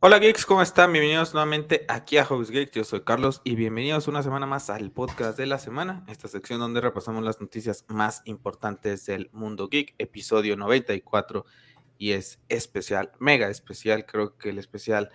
Hola 0.00 0.20
geeks, 0.20 0.46
¿cómo 0.46 0.62
están? 0.62 0.92
Bienvenidos 0.92 1.34
nuevamente 1.34 1.84
aquí 1.88 2.18
a 2.18 2.24
Hobbies 2.24 2.50
Geeks. 2.52 2.70
Yo 2.70 2.84
soy 2.84 3.00
Carlos 3.00 3.40
y 3.42 3.56
bienvenidos 3.56 4.06
una 4.06 4.22
semana 4.22 4.46
más 4.46 4.70
al 4.70 4.92
podcast 4.92 5.36
de 5.36 5.46
la 5.46 5.58
semana, 5.58 6.04
esta 6.06 6.28
sección 6.28 6.60
donde 6.60 6.80
repasamos 6.80 7.24
las 7.24 7.40
noticias 7.40 7.84
más 7.88 8.22
importantes 8.24 9.06
del 9.06 9.28
mundo 9.32 9.66
geek, 9.66 9.96
episodio 9.98 10.56
94 10.56 11.44
y 11.98 12.12
es 12.12 12.38
especial, 12.48 13.10
mega 13.18 13.50
especial, 13.50 14.06
creo 14.06 14.38
que 14.38 14.50
el 14.50 14.60
especial 14.60 15.10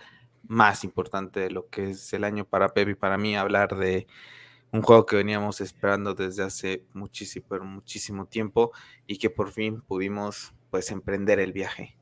más 0.46 0.84
importante 0.84 1.40
de 1.40 1.50
lo 1.50 1.70
que 1.70 1.88
es 1.88 2.12
el 2.12 2.22
año 2.22 2.44
para 2.44 2.68
Pepe 2.68 2.90
y 2.90 2.94
para 2.94 3.16
mí, 3.16 3.34
hablar 3.38 3.76
de 3.76 4.06
un 4.70 4.82
juego 4.82 5.06
que 5.06 5.16
veníamos 5.16 5.62
esperando 5.62 6.14
desde 6.14 6.42
hace 6.42 6.84
muchísimo, 6.92 7.46
muchísimo 7.60 8.26
tiempo 8.26 8.72
y 9.06 9.16
que 9.16 9.30
por 9.30 9.50
fin 9.50 9.80
pudimos 9.80 10.52
pues 10.70 10.90
emprender 10.90 11.40
el 11.40 11.54
viaje 11.54 11.96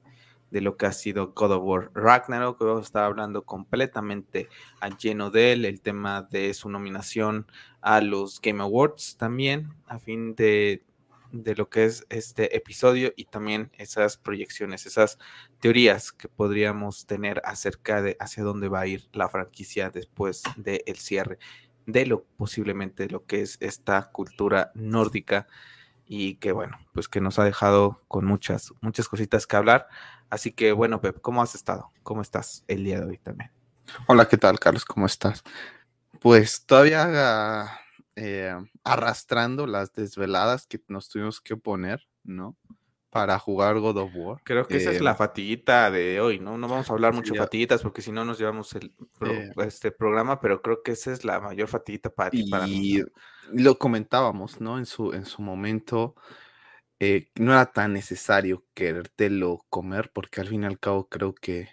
de 0.52 0.60
lo 0.60 0.76
que 0.76 0.86
ha 0.86 0.92
sido 0.92 1.32
God 1.32 1.52
of 1.52 1.62
War 1.64 1.90
Ragnarok, 1.94 2.58
que 2.58 2.64
vamos 2.64 2.82
a 2.82 2.84
estar 2.84 3.04
hablando 3.04 3.42
completamente 3.42 4.48
a 4.80 4.90
lleno 4.90 5.30
de 5.30 5.52
él, 5.52 5.64
el 5.64 5.80
tema 5.80 6.22
de 6.22 6.52
su 6.52 6.68
nominación 6.68 7.46
a 7.80 8.02
los 8.02 8.40
Game 8.40 8.62
Awards 8.62 9.16
también, 9.16 9.74
a 9.86 9.98
fin 9.98 10.34
de, 10.34 10.84
de 11.32 11.54
lo 11.56 11.70
que 11.70 11.86
es 11.86 12.06
este 12.10 12.54
episodio 12.54 13.14
y 13.16 13.24
también 13.24 13.70
esas 13.78 14.18
proyecciones, 14.18 14.84
esas 14.84 15.18
teorías 15.58 16.12
que 16.12 16.28
podríamos 16.28 17.06
tener 17.06 17.40
acerca 17.46 18.02
de 18.02 18.18
hacia 18.20 18.44
dónde 18.44 18.68
va 18.68 18.80
a 18.80 18.86
ir 18.86 19.08
la 19.14 19.30
franquicia 19.30 19.88
después 19.88 20.42
del 20.56 20.96
cierre 20.96 21.38
de 21.86 22.06
lo 22.06 22.24
posiblemente 22.36 23.08
lo 23.08 23.24
que 23.24 23.40
es 23.40 23.56
esta 23.60 24.10
cultura 24.12 24.70
nórdica 24.74 25.48
y 26.14 26.34
que 26.34 26.52
bueno, 26.52 26.76
pues 26.92 27.08
que 27.08 27.22
nos 27.22 27.38
ha 27.38 27.44
dejado 27.44 28.02
con 28.06 28.26
muchas, 28.26 28.74
muchas 28.82 29.08
cositas 29.08 29.46
que 29.46 29.56
hablar. 29.56 29.88
Así 30.28 30.52
que 30.52 30.72
bueno, 30.72 31.00
Pep, 31.00 31.22
¿cómo 31.22 31.40
has 31.40 31.54
estado? 31.54 31.90
¿Cómo 32.02 32.20
estás 32.20 32.64
el 32.68 32.84
día 32.84 33.00
de 33.00 33.06
hoy 33.06 33.16
también? 33.16 33.50
Hola, 34.06 34.28
¿qué 34.28 34.36
tal, 34.36 34.58
Carlos? 34.58 34.84
¿Cómo 34.84 35.06
estás? 35.06 35.42
Pues 36.20 36.66
todavía 36.66 37.80
eh, 38.14 38.54
arrastrando 38.84 39.66
las 39.66 39.94
desveladas 39.94 40.66
que 40.66 40.82
nos 40.86 41.08
tuvimos 41.08 41.40
que 41.40 41.56
poner, 41.56 42.06
¿no? 42.24 42.58
Para 43.08 43.38
jugar 43.38 43.78
God 43.78 43.96
of 43.96 44.10
War. 44.14 44.42
Creo 44.44 44.66
que 44.66 44.76
esa 44.76 44.90
es 44.90 45.00
la 45.00 45.12
eh, 45.12 45.16
fatiguita 45.16 45.90
de 45.90 46.20
hoy, 46.20 46.38
¿no? 46.38 46.58
No 46.58 46.68
vamos 46.68 46.90
a 46.90 46.92
hablar 46.92 47.14
mucho 47.14 47.32
de 47.32 47.38
fatiguitas 47.38 47.80
porque 47.80 48.02
si 48.02 48.12
no 48.12 48.26
nos 48.26 48.38
llevamos 48.38 48.74
el 48.74 48.94
eh, 49.22 49.50
este 49.64 49.90
programa, 49.90 50.40
pero 50.40 50.60
creo 50.60 50.82
que 50.82 50.92
esa 50.92 51.10
es 51.10 51.24
la 51.24 51.40
mayor 51.40 51.68
fatiguita 51.68 52.10
para 52.10 52.28
ti, 52.28 52.50
para 52.50 52.66
mí. 52.66 53.02
Lo 53.50 53.78
comentábamos, 53.78 54.60
¿no? 54.60 54.78
En 54.78 54.86
su, 54.86 55.12
en 55.12 55.24
su 55.26 55.42
momento, 55.42 56.14
eh, 57.00 57.30
no 57.36 57.52
era 57.52 57.72
tan 57.72 57.92
necesario 57.94 58.64
querértelo 58.74 59.60
comer 59.70 60.10
porque 60.14 60.40
al 60.40 60.48
fin 60.48 60.62
y 60.64 60.66
al 60.66 60.78
cabo 60.80 61.08
creo 61.08 61.34
que 61.34 61.68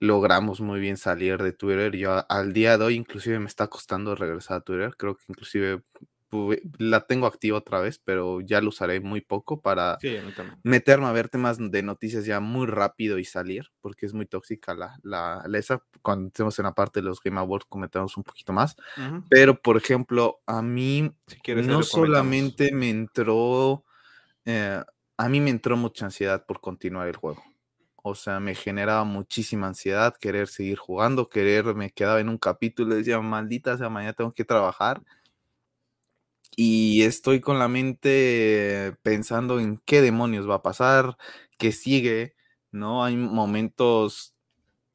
logramos 0.00 0.60
muy 0.60 0.80
bien 0.80 0.96
salir 0.96 1.42
de 1.42 1.52
Twitter. 1.52 1.96
Yo 1.96 2.24
al 2.30 2.52
día 2.52 2.78
de 2.78 2.84
hoy 2.86 2.94
inclusive 2.96 3.38
me 3.40 3.46
está 3.48 3.68
costando 3.68 4.14
regresar 4.16 4.58
a 4.58 4.60
Twitter. 4.62 4.96
Creo 4.96 5.16
que 5.16 5.24
inclusive 5.28 5.82
la 6.78 7.06
tengo 7.06 7.26
activa 7.26 7.58
otra 7.58 7.80
vez, 7.80 8.00
pero 8.04 8.40
ya 8.40 8.60
lo 8.60 8.68
usaré 8.68 9.00
muy 9.00 9.20
poco 9.20 9.60
para 9.60 9.98
meterme 10.62 11.06
a 11.06 11.12
ver 11.12 11.28
temas 11.28 11.58
de 11.58 11.82
noticias 11.82 12.26
ya 12.26 12.40
muy 12.40 12.66
rápido 12.66 13.18
y 13.18 13.24
salir, 13.24 13.70
porque 13.80 14.06
es 14.06 14.12
muy 14.12 14.26
tóxica 14.26 14.74
la, 14.74 14.98
la, 15.02 15.42
esa. 15.54 15.82
Cuando 16.02 16.28
estemos 16.28 16.58
en 16.58 16.64
la 16.66 16.74
parte 16.74 17.00
de 17.00 17.06
los 17.06 17.22
Game 17.22 17.40
Awards 17.40 17.66
comentamos 17.68 18.16
un 18.16 18.24
poquito 18.24 18.52
más. 18.52 18.76
Pero, 19.30 19.60
por 19.60 19.76
ejemplo, 19.76 20.40
a 20.46 20.60
mí 20.60 21.10
no 21.64 21.82
solamente 21.82 22.72
me 22.72 22.90
entró, 22.90 23.84
eh, 24.44 24.82
a 25.16 25.28
mí 25.28 25.40
me 25.40 25.50
entró 25.50 25.76
mucha 25.76 26.06
ansiedad 26.06 26.44
por 26.46 26.60
continuar 26.60 27.08
el 27.08 27.16
juego. 27.16 27.42
O 28.02 28.14
sea, 28.14 28.38
me 28.38 28.54
generaba 28.54 29.04
muchísima 29.04 29.66
ansiedad 29.66 30.14
querer 30.18 30.48
seguir 30.48 30.78
jugando, 30.78 31.26
querer, 31.26 31.74
me 31.74 31.90
quedaba 31.90 32.20
en 32.20 32.28
un 32.28 32.38
capítulo 32.38 32.94
y 32.94 32.98
decía, 32.98 33.20
maldita 33.20 33.76
sea, 33.76 33.88
mañana 33.88 34.12
tengo 34.12 34.32
que 34.32 34.44
trabajar 34.44 35.02
y 36.60 37.02
estoy 37.04 37.40
con 37.40 37.60
la 37.60 37.68
mente 37.68 38.92
pensando 39.02 39.60
en 39.60 39.80
qué 39.86 40.02
demonios 40.02 40.50
va 40.50 40.56
a 40.56 40.62
pasar, 40.62 41.16
qué 41.56 41.70
sigue, 41.70 42.34
¿no? 42.72 43.04
Hay 43.04 43.16
momentos 43.16 44.34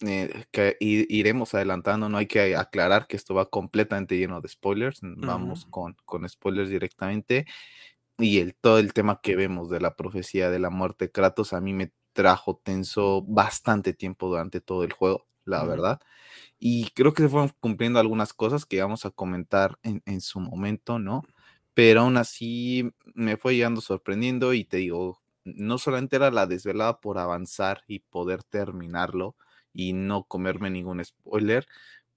eh, 0.02 0.46
que 0.52 0.78
iremos 0.82 1.54
adelantando, 1.54 2.10
no 2.10 2.18
hay 2.18 2.28
que 2.28 2.56
aclarar 2.58 3.08
que 3.08 3.18
esto 3.18 3.36
va 3.36 3.50
completamente 3.50 4.18
lleno 4.18 4.42
de 4.42 4.50
spoilers, 4.50 5.00
vamos 5.04 5.66
con, 5.70 5.96
con 6.06 6.28
spoilers 6.30 6.70
directamente. 6.70 7.46
Y 8.18 8.40
el, 8.40 8.56
todo 8.56 8.80
el 8.80 8.94
tema 8.94 9.22
que 9.22 9.36
vemos 9.36 9.70
de 9.70 9.80
la 9.82 9.96
profecía 9.96 10.50
de 10.52 10.60
la 10.60 10.70
muerte 10.70 11.06
de 11.06 11.12
Kratos 11.12 11.54
a 11.54 11.62
mí 11.62 11.74
me 11.74 11.94
trajo 12.14 12.58
tenso 12.64 13.24
bastante 13.24 13.94
tiempo 13.94 14.28
durante 14.30 14.62
todo 14.62 14.84
el 14.84 14.94
juego, 14.94 15.28
la 15.46 15.64
verdad. 15.66 16.02
Y 16.60 16.92
creo 16.92 17.14
que 17.14 17.24
se 17.24 17.30
fueron 17.30 17.52
cumpliendo 17.60 18.00
algunas 18.00 18.34
cosas 18.34 18.66
que 18.66 18.82
vamos 18.82 19.06
a 19.06 19.12
comentar 19.12 19.80
en, 19.84 20.04
en 20.06 20.22
su 20.22 20.40
momento, 20.42 21.00
¿no? 21.00 21.24
Pero 21.74 22.02
aún 22.02 22.18
así 22.18 22.92
me 23.16 23.38
fue 23.38 23.56
llegando 23.56 23.82
sorprendiendo 23.82 24.54
y 24.54 24.66
te 24.66 24.78
digo, 24.78 25.22
no 25.46 25.78
solamente 25.78 26.16
era 26.16 26.32
la 26.32 26.46
desvelada 26.48 27.00
por 27.02 27.18
avanzar 27.18 27.84
y 27.88 28.00
poder 28.00 28.44
terminarlo 28.44 29.36
y 29.74 29.94
no 29.94 30.26
comerme 30.26 30.70
ningún 30.70 31.04
spoiler, 31.04 31.66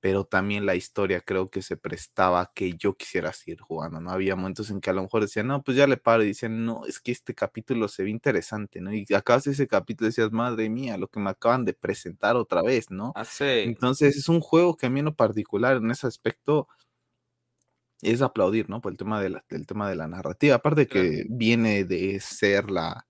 pero 0.00 0.24
también 0.24 0.66
la 0.66 0.74
historia 0.76 1.20
creo 1.20 1.48
que 1.48 1.62
se 1.62 1.76
prestaba 1.76 2.40
a 2.42 2.52
que 2.54 2.74
yo 2.74 2.96
quisiera 2.96 3.32
seguir 3.32 3.60
jugando, 3.60 4.00
¿no? 4.00 4.10
Había 4.10 4.36
momentos 4.36 4.70
en 4.70 4.80
que 4.80 4.90
a 4.90 4.92
lo 4.92 5.02
mejor 5.02 5.22
decían, 5.22 5.46
no, 5.48 5.62
pues 5.64 5.76
ya 5.76 5.86
le 5.86 5.96
paro 5.96 6.22
y 6.22 6.26
dicen, 6.26 6.64
no, 6.64 6.84
es 6.86 7.00
que 7.00 7.12
este 7.12 7.34
capítulo 7.34 7.88
se 7.88 8.04
ve 8.04 8.10
interesante, 8.10 8.80
¿no? 8.80 8.92
Y 8.92 9.06
acabas 9.14 9.46
ese 9.46 9.66
capítulo 9.66 10.06
decías, 10.08 10.30
madre 10.30 10.68
mía, 10.68 10.98
lo 10.98 11.08
que 11.08 11.18
me 11.18 11.30
acaban 11.30 11.64
de 11.64 11.72
presentar 11.72 12.36
otra 12.36 12.62
vez, 12.62 12.90
¿no? 12.90 13.12
Así. 13.16 13.44
Entonces 13.44 14.16
es 14.16 14.28
un 14.28 14.40
juego 14.40 14.76
que 14.76 14.86
a 14.86 14.90
mí 14.90 15.00
en 15.00 15.06
lo 15.06 15.16
particular, 15.16 15.78
en 15.78 15.90
ese 15.90 16.06
aspecto, 16.06 16.68
es 18.02 18.22
aplaudir, 18.22 18.68
¿no? 18.68 18.80
Por 18.80 18.92
el 18.92 18.98
tema 18.98 19.20
de 19.20 19.30
la, 19.30 19.44
del 19.48 19.66
tema 19.66 19.88
de 19.88 19.96
la 19.96 20.06
narrativa. 20.06 20.56
Aparte 20.56 20.86
que 20.86 21.24
viene 21.28 21.84
de 21.84 22.20
ser 22.20 22.70
la 22.70 23.06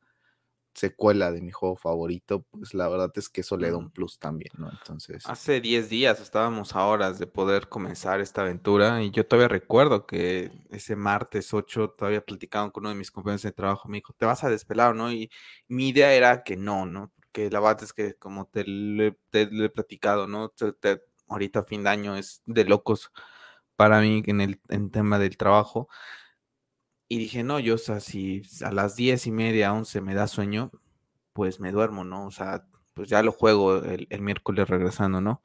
secuela 0.76 1.32
de 1.32 1.40
mi 1.40 1.50
juego 1.50 1.74
favorito, 1.74 2.44
pues 2.50 2.74
la 2.74 2.86
verdad 2.88 3.10
es 3.14 3.30
que 3.30 3.40
eso 3.40 3.56
le 3.56 3.70
da 3.70 3.78
un 3.78 3.90
plus 3.90 4.18
también, 4.18 4.52
¿no? 4.58 4.70
Entonces. 4.70 5.24
Hace 5.26 5.60
10 5.60 5.88
días 5.88 6.20
estábamos 6.20 6.74
a 6.76 6.84
horas 6.84 7.18
de 7.18 7.26
poder 7.26 7.68
comenzar 7.68 8.20
esta 8.20 8.42
aventura 8.42 9.02
y 9.02 9.10
yo 9.10 9.26
todavía 9.26 9.48
recuerdo 9.48 10.06
que 10.06 10.50
ese 10.70 10.94
martes 10.94 11.54
8 11.54 11.94
todavía 11.96 12.20
platicaban 12.20 12.70
con 12.70 12.82
uno 12.82 12.90
de 12.90 12.96
mis 12.96 13.10
compañeros 13.10 13.42
de 13.42 13.52
trabajo, 13.52 13.88
me 13.88 13.98
dijo, 13.98 14.12
¿te 14.12 14.26
vas 14.26 14.44
a 14.44 14.50
despelar, 14.50 14.94
no? 14.94 15.10
Y 15.10 15.30
mi 15.66 15.88
idea 15.88 16.12
era 16.12 16.42
que 16.42 16.58
no, 16.58 16.84
¿no? 16.84 17.10
Porque 17.14 17.50
la 17.50 17.60
verdad 17.60 17.82
es 17.82 17.94
que 17.94 18.14
como 18.14 18.46
te 18.46 18.64
le, 18.64 19.16
he 19.32 19.68
platicado, 19.70 20.26
¿no? 20.26 20.52
ahorita 21.28 21.64
fin 21.64 21.84
de 21.84 21.90
año 21.90 22.16
es 22.16 22.42
de 22.44 22.64
locos 22.64 23.10
para 23.76 24.00
mí 24.00 24.22
en 24.26 24.40
el 24.40 24.60
tema 24.90 25.18
del 25.18 25.36
trabajo. 25.36 25.88
Y 27.08 27.18
dije, 27.18 27.44
no, 27.44 27.60
yo, 27.60 27.74
o 27.76 27.78
sea, 27.78 28.00
si 28.00 28.42
a 28.64 28.72
las 28.72 28.96
diez 28.96 29.26
y 29.26 29.30
media, 29.30 29.72
once 29.72 30.00
me 30.00 30.14
da 30.14 30.26
sueño, 30.26 30.72
pues 31.32 31.60
me 31.60 31.70
duermo, 31.70 32.02
¿no? 32.04 32.26
O 32.26 32.30
sea, 32.32 32.66
pues 32.94 33.08
ya 33.08 33.22
lo 33.22 33.30
juego 33.30 33.76
el, 33.84 34.08
miércoles 34.20 34.68
regresando, 34.68 35.20
¿no? 35.20 35.42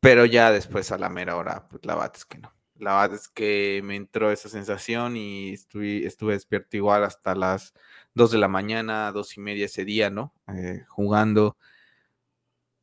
Pero 0.00 0.26
ya 0.26 0.50
después 0.50 0.92
a 0.92 0.98
la 0.98 1.08
mera 1.08 1.36
hora, 1.36 1.68
pues 1.68 1.84
la 1.86 1.94
verdad 1.94 2.12
es 2.16 2.24
que 2.26 2.38
no. 2.38 2.52
La 2.74 3.00
verdad 3.00 3.16
es 3.16 3.28
que 3.28 3.80
me 3.84 3.96
entró 3.96 4.30
esa 4.30 4.48
sensación 4.48 5.16
y 5.16 5.50
estuve, 5.52 6.06
estuve 6.06 6.34
despierto 6.34 6.76
igual 6.76 7.04
hasta 7.04 7.34
las 7.34 7.74
dos 8.14 8.30
de 8.30 8.38
la 8.38 8.48
mañana, 8.48 9.12
dos 9.12 9.36
y 9.36 9.40
media 9.40 9.66
ese 9.66 9.84
día, 9.84 10.10
¿no? 10.10 10.34
Eh, 10.48 10.84
jugando 10.88 11.56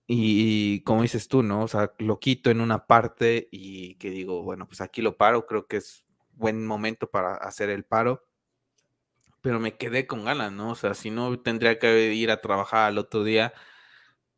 y, 0.08 0.82
como 0.84 1.02
dices 1.02 1.28
tú, 1.28 1.44
¿no? 1.44 1.64
O 1.64 1.68
sea, 1.68 1.94
lo 2.00 2.20
quito 2.20 2.50
en 2.50 2.62
una 2.62 2.88
parte 2.88 3.50
y 3.52 3.96
que 3.96 4.10
digo, 4.10 4.42
bueno, 4.44 4.66
pues 4.68 4.80
aquí 4.82 5.02
lo 5.02 5.18
paro, 5.18 5.46
creo 5.46 5.68
que 5.68 5.78
es 5.78 6.06
buen 6.32 6.66
momento 6.66 7.10
para 7.10 7.36
hacer 7.36 7.70
el 7.70 7.84
paro, 7.84 8.26
pero 9.42 9.60
me 9.60 9.78
quedé 9.78 10.08
con 10.08 10.26
ganas, 10.26 10.52
¿no? 10.52 10.72
O 10.72 10.76
sea, 10.76 10.94
si 10.94 11.12
no 11.12 11.40
tendría 11.42 11.80
que 11.80 12.14
ir 12.14 12.32
a 12.32 12.42
trabajar 12.42 12.88
al 12.88 12.98
otro 12.98 13.24
día, 13.24 13.54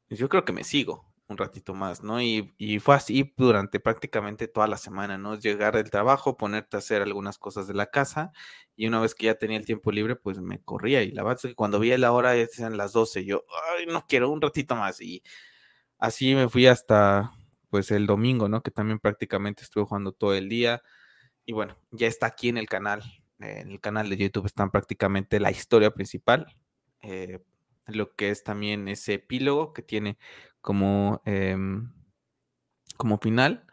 pues 0.08 0.20
yo 0.20 0.30
creo 0.30 0.46
que 0.46 0.54
me 0.54 0.64
sigo 0.64 1.06
un 1.28 1.38
ratito 1.38 1.76
más, 1.76 2.04
¿no? 2.04 2.22
Y, 2.22 2.54
y 2.58 2.80
fue 2.80 2.96
así 2.96 3.34
durante 3.38 3.80
prácticamente 3.80 4.48
toda 4.48 4.68
la 4.68 4.78
semana, 4.78 5.18
¿no? 5.20 5.36
Llegar 5.38 5.76
del 5.76 5.92
trabajo, 5.92 6.38
ponerte 6.38 6.78
a 6.78 6.80
hacer 6.80 7.04
algunas 7.04 7.38
cosas 7.38 7.68
de 7.68 7.76
la 7.76 7.88
casa 7.92 8.32
y 8.76 8.88
una 8.88 9.00
vez 9.02 9.14
que 9.16 9.28
ya 9.28 9.36
tenía 9.36 9.58
el 9.58 9.66
tiempo 9.66 9.92
libre, 9.92 10.16
pues 10.16 10.40
me 10.40 10.62
corría 10.62 11.04
y 11.04 11.12
la 11.12 11.24
verdad 11.24 11.40
es 11.44 11.50
que 11.52 11.56
cuando 11.56 11.80
vi 11.80 11.96
la 11.98 12.12
hora, 12.12 12.36
ya 12.36 12.48
eran 12.58 12.78
las 12.78 12.94
12, 12.94 13.26
yo, 13.26 13.46
ay, 13.78 13.86
no 13.86 14.06
quiero 14.08 14.30
un 14.32 14.42
ratito 14.42 14.76
más 14.76 15.02
y 15.02 15.22
Así 16.00 16.34
me 16.34 16.48
fui 16.48 16.66
hasta 16.66 17.34
pues 17.69 17.92
el 17.92 18.07
domingo, 18.07 18.48
¿no? 18.48 18.63
Que 18.63 18.72
también 18.72 19.00
prácticamente 19.00 19.63
estuve 19.63 19.84
jugando 19.86 20.13
todo 20.13 20.34
el 20.34 20.48
día. 20.50 20.81
Y 21.46 21.54
bueno, 21.54 21.78
ya 21.92 22.07
está 22.07 22.28
aquí 22.28 22.50
en 22.50 22.57
el 22.57 22.68
canal. 22.68 23.04
En 23.40 23.72
el 23.72 23.81
canal 23.81 24.10
de 24.10 24.18
YouTube 24.18 24.46
están 24.46 24.72
prácticamente 24.72 25.40
la 25.40 25.51
historia 25.51 25.92
principal. 25.92 26.56
Eh, 27.01 27.44
lo 27.86 28.16
que 28.16 28.30
es 28.30 28.44
también 28.44 28.88
ese 28.88 29.16
epílogo 29.16 29.74
que 29.74 29.81
tiene 29.81 30.18
como, 30.62 31.22
em, 31.25 31.92
como 32.98 33.18
final. 33.19 33.66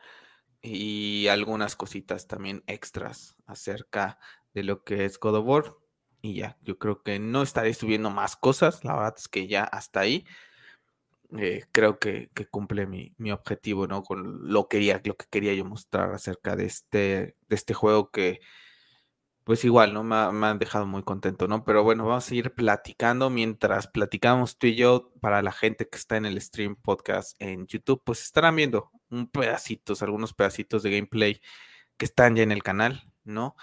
Y 0.63 1.29
algunas 1.29 1.77
cositas 1.77 2.27
también 2.27 2.65
extras 2.67 3.37
acerca 3.47 4.19
de 4.53 4.65
lo 4.65 4.83
que 4.83 5.05
es 5.05 5.19
God 5.21 5.37
of 5.37 5.47
War. 5.47 5.77
Y 6.23 6.35
ya, 6.35 6.59
yo 6.63 6.79
creo 6.79 7.03
que 7.05 7.21
no 7.21 7.43
estaré 7.43 7.73
subiendo 7.73 8.11
más 8.11 8.37
cosas. 8.37 8.85
La 8.85 8.95
verdad 8.95 9.15
es 9.17 9.29
que 9.29 9.47
ya 9.47 9.63
hasta 9.63 10.01
ahí 10.01 10.27
eh, 11.39 11.65
creo 11.73 11.99
que, 11.99 12.31
cumple 12.51 12.87
mi, 12.87 13.15
objetivo, 13.33 13.87
¿no? 13.87 14.03
Con 14.03 14.53
lo, 14.53 14.69
quería, 14.69 15.01
lo 15.05 15.17
que 15.17 15.27
quería 15.31 15.55
yo 15.55 15.65
mostrar 15.65 16.13
acerca 16.13 16.57
de 16.57 16.67
este, 16.67 17.37
de 17.49 17.57
este 17.57 17.75
juego 17.75 18.11
que, 18.11 18.41
pues 19.47 19.65
igual, 19.65 19.95
¿no? 19.95 20.03
Me, 20.03 20.17
han 20.17 20.59
dejado 20.59 20.87
muy 20.87 21.05
contento, 21.05 21.47
¿no? 21.47 21.65
Pero 21.65 21.85
bueno, 21.85 22.05
vamos 22.05 22.29
a 22.29 22.35
ir 22.35 22.53
platicando 22.55 23.31
mientras 23.31 23.87
platicamos 23.87 24.59
tú 24.59 24.67
y 24.67 24.75
yo 24.75 25.13
para 25.21 25.41
la 25.41 25.53
gente 25.53 25.89
que 25.89 25.97
está 25.99 26.17
en 26.17 26.27
el 26.27 26.41
stream 26.41 26.75
podcast 26.75 27.41
en 27.41 27.67
YouTube, 27.69 28.03
pues 28.05 28.23
estarán 28.23 28.57
viendo 28.57 28.91
un 29.09 29.29
pedacitos, 29.29 30.03
algunos 30.03 30.35
pedacitos 30.35 30.83
de 30.83 30.91
gameplay 30.91 31.41
que 31.97 32.07
están 32.07 32.37
ya 32.37 32.43
en 32.43 32.53
el 32.53 32.65
canal, 32.65 33.05
¿no? 33.25 33.57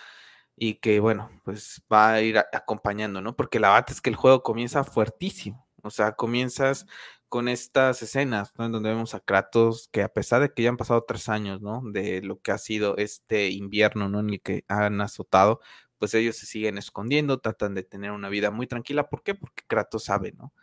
Y 0.55 0.75
que 0.75 0.99
bueno, 1.01 1.29
pues 1.43 1.83
va 1.91 2.13
a 2.13 2.21
ir 2.21 2.37
acompañando, 2.37 3.21
¿no? 3.21 3.35
Porque 3.35 3.59
la 3.59 3.69
bata 3.69 3.91
es 3.93 4.01
que 4.01 4.09
el 4.09 4.15
juego 4.15 4.43
comienza 4.43 4.85
fuertísimo, 4.85 5.67
o 5.83 5.89
sea, 5.89 6.13
comienzas 6.13 6.87
con 7.33 7.47
estas 7.47 8.03
escenas, 8.03 8.53
¿no? 8.59 8.65
En 8.67 8.71
donde 8.73 8.89
vemos 8.89 9.15
a 9.15 9.19
Kratos, 9.19 9.89
que 9.91 10.03
a 10.03 10.13
pesar 10.13 10.39
de 10.43 10.53
que 10.53 10.61
ya 10.61 10.69
han 10.69 10.77
pasado 10.77 11.03
tres 11.07 11.29
años, 11.29 11.61
¿no? 11.61 11.81
De 11.83 12.21
lo 12.21 12.39
que 12.39 12.51
ha 12.51 12.59
sido 12.59 12.95
este 12.97 13.49
invierno, 13.49 14.07
¿no? 14.07 14.19
En 14.19 14.29
el 14.29 14.39
que 14.39 14.65
han 14.67 15.01
azotado, 15.01 15.59
pues 15.97 16.13
ellos 16.13 16.35
se 16.35 16.45
siguen 16.45 16.77
escondiendo, 16.77 17.39
tratan 17.39 17.73
de 17.73 17.81
tener 17.81 18.11
una 18.11 18.29
vida 18.29 18.51
muy 18.51 18.67
tranquila. 18.67 19.09
¿Por 19.09 19.23
qué? 19.23 19.33
Porque 19.33 19.63
Kratos 19.65 20.03
sabe, 20.03 20.33
¿no? 20.33 20.53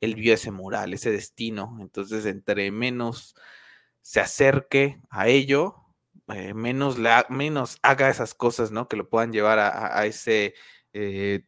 Él 0.00 0.14
vio 0.14 0.32
ese 0.34 0.52
mural, 0.52 0.94
ese 0.94 1.10
destino. 1.10 1.76
Entonces, 1.80 2.24
entre 2.26 2.70
menos 2.70 3.34
se 4.00 4.20
acerque 4.20 5.00
a 5.10 5.26
ello, 5.26 5.74
eh, 6.28 6.54
menos, 6.54 6.96
le 7.00 7.10
ha, 7.10 7.26
menos 7.28 7.78
haga 7.82 8.08
esas 8.08 8.34
cosas, 8.34 8.70
¿no? 8.70 8.86
Que 8.86 8.96
lo 8.96 9.08
puedan 9.08 9.32
llevar 9.32 9.58
a, 9.58 9.98
a 9.98 10.06
ese 10.06 10.54
eh, 10.92 11.44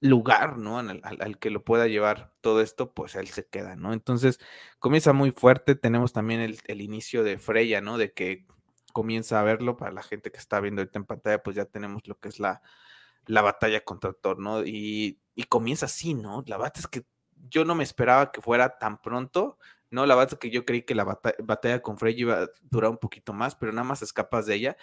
lugar, 0.00 0.56
¿no? 0.58 0.78
Al, 0.78 1.00
al, 1.02 1.38
que 1.38 1.50
lo 1.50 1.62
pueda 1.62 1.86
llevar 1.86 2.32
todo 2.40 2.62
esto, 2.62 2.92
pues 2.92 3.14
él 3.14 3.28
se 3.28 3.46
queda, 3.46 3.76
¿no? 3.76 3.92
Entonces 3.92 4.40
comienza 4.78 5.12
muy 5.12 5.30
fuerte, 5.30 5.74
tenemos 5.74 6.12
también 6.12 6.40
el, 6.40 6.58
el, 6.66 6.80
inicio 6.80 7.22
de 7.22 7.38
Freya, 7.38 7.80
¿no? 7.80 7.98
De 7.98 8.12
que 8.12 8.46
comienza 8.92 9.40
a 9.40 9.42
verlo, 9.44 9.76
para 9.76 9.92
la 9.92 10.02
gente 10.02 10.32
que 10.32 10.38
está 10.38 10.60
viendo 10.60 10.80
ahorita 10.80 10.98
en 10.98 11.04
pantalla, 11.04 11.42
pues 11.42 11.56
ya 11.56 11.66
tenemos 11.66 12.08
lo 12.08 12.18
que 12.18 12.28
es 12.28 12.40
la, 12.40 12.62
la 13.26 13.42
batalla 13.42 13.84
contra 13.84 14.12
Thor, 14.14 14.38
¿no? 14.38 14.64
Y, 14.64 15.20
y 15.34 15.44
comienza 15.44 15.86
así, 15.86 16.14
¿no? 16.14 16.42
La 16.46 16.56
verdad 16.56 16.74
es 16.78 16.86
que 16.88 17.04
yo 17.50 17.64
no 17.64 17.74
me 17.74 17.84
esperaba 17.84 18.32
que 18.32 18.40
fuera 18.40 18.78
tan 18.78 19.00
pronto, 19.02 19.58
¿no? 19.90 20.06
La 20.06 20.14
verdad 20.14 20.34
es 20.34 20.38
que 20.38 20.50
yo 20.50 20.64
creí 20.64 20.82
que 20.82 20.94
la 20.94 21.04
batalla, 21.04 21.36
batalla 21.40 21.82
con 21.82 21.98
Freya 21.98 22.20
iba 22.20 22.42
a 22.42 22.48
durar 22.62 22.90
un 22.90 22.98
poquito 22.98 23.32
más, 23.34 23.54
pero 23.54 23.72
nada 23.72 23.84
más 23.84 24.02
escapas 24.02 24.46
de 24.46 24.54
ella 24.54 24.76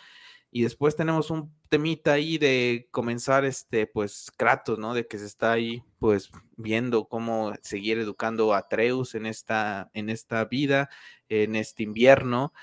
y 0.52 0.64
después 0.64 0.96
tenemos 0.96 1.30
un 1.30 1.54
temita 1.70 2.14
ahí 2.14 2.38
de 2.38 2.88
comenzar, 2.92 3.46
este, 3.46 3.86
pues, 3.88 4.32
Kratos, 4.38 4.80
¿no? 4.80 4.94
De 4.94 5.06
que 5.08 5.20
se 5.20 5.26
está 5.26 5.52
ahí, 5.52 5.84
pues, 6.00 6.32
viendo 6.56 7.08
cómo 7.08 7.54
seguir 7.62 8.00
educando 8.00 8.54
a 8.54 8.60
Atreus 8.60 9.16
en 9.16 9.26
esta, 9.26 9.92
en 9.94 10.10
esta 10.10 10.46
vida, 10.46 10.90
en 11.30 11.56
este 11.56 11.84
invierno. 11.84 12.54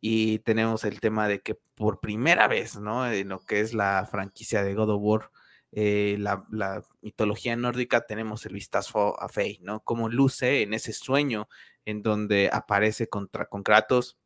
Y 0.00 0.40
tenemos 0.40 0.84
el 0.84 1.00
tema 1.00 1.28
de 1.28 1.40
que 1.40 1.54
por 1.74 2.00
primera 2.00 2.48
vez, 2.48 2.76
¿no? 2.76 3.10
En 3.10 3.28
lo 3.28 3.40
que 3.44 3.60
es 3.60 3.74
la 3.74 4.06
franquicia 4.10 4.62
de 4.62 4.74
God 4.74 4.90
of 4.90 5.00
War, 5.02 5.30
eh, 5.72 6.16
la, 6.20 6.46
la, 6.50 6.82
mitología 7.02 7.56
nórdica, 7.56 8.06
tenemos 8.06 8.46
el 8.46 8.54
vistazo 8.54 9.20
a 9.20 9.28
Faye, 9.28 9.58
¿no? 9.62 9.80
Como 9.80 10.08
luce 10.08 10.62
en 10.62 10.74
ese 10.74 10.92
sueño 10.92 11.48
en 11.84 12.02
donde 12.02 12.48
aparece 12.52 13.08
contra, 13.08 13.46
con 13.46 13.62
Kratos 13.62 14.18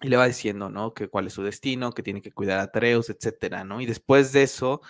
y 0.00 0.08
le 0.08 0.16
va 0.16 0.26
diciendo, 0.26 0.70
¿no? 0.70 0.94
Que 0.94 1.08
cuál 1.08 1.26
es 1.26 1.32
su 1.32 1.42
destino, 1.42 1.92
que 1.92 2.02
tiene 2.02 2.22
que 2.22 2.32
cuidar 2.32 2.60
a 2.60 2.64
Atreus, 2.64 3.10
etcétera, 3.10 3.64
¿no? 3.64 3.80
Y 3.80 3.86
después 3.86 4.32
de 4.32 4.44
eso 4.44 4.80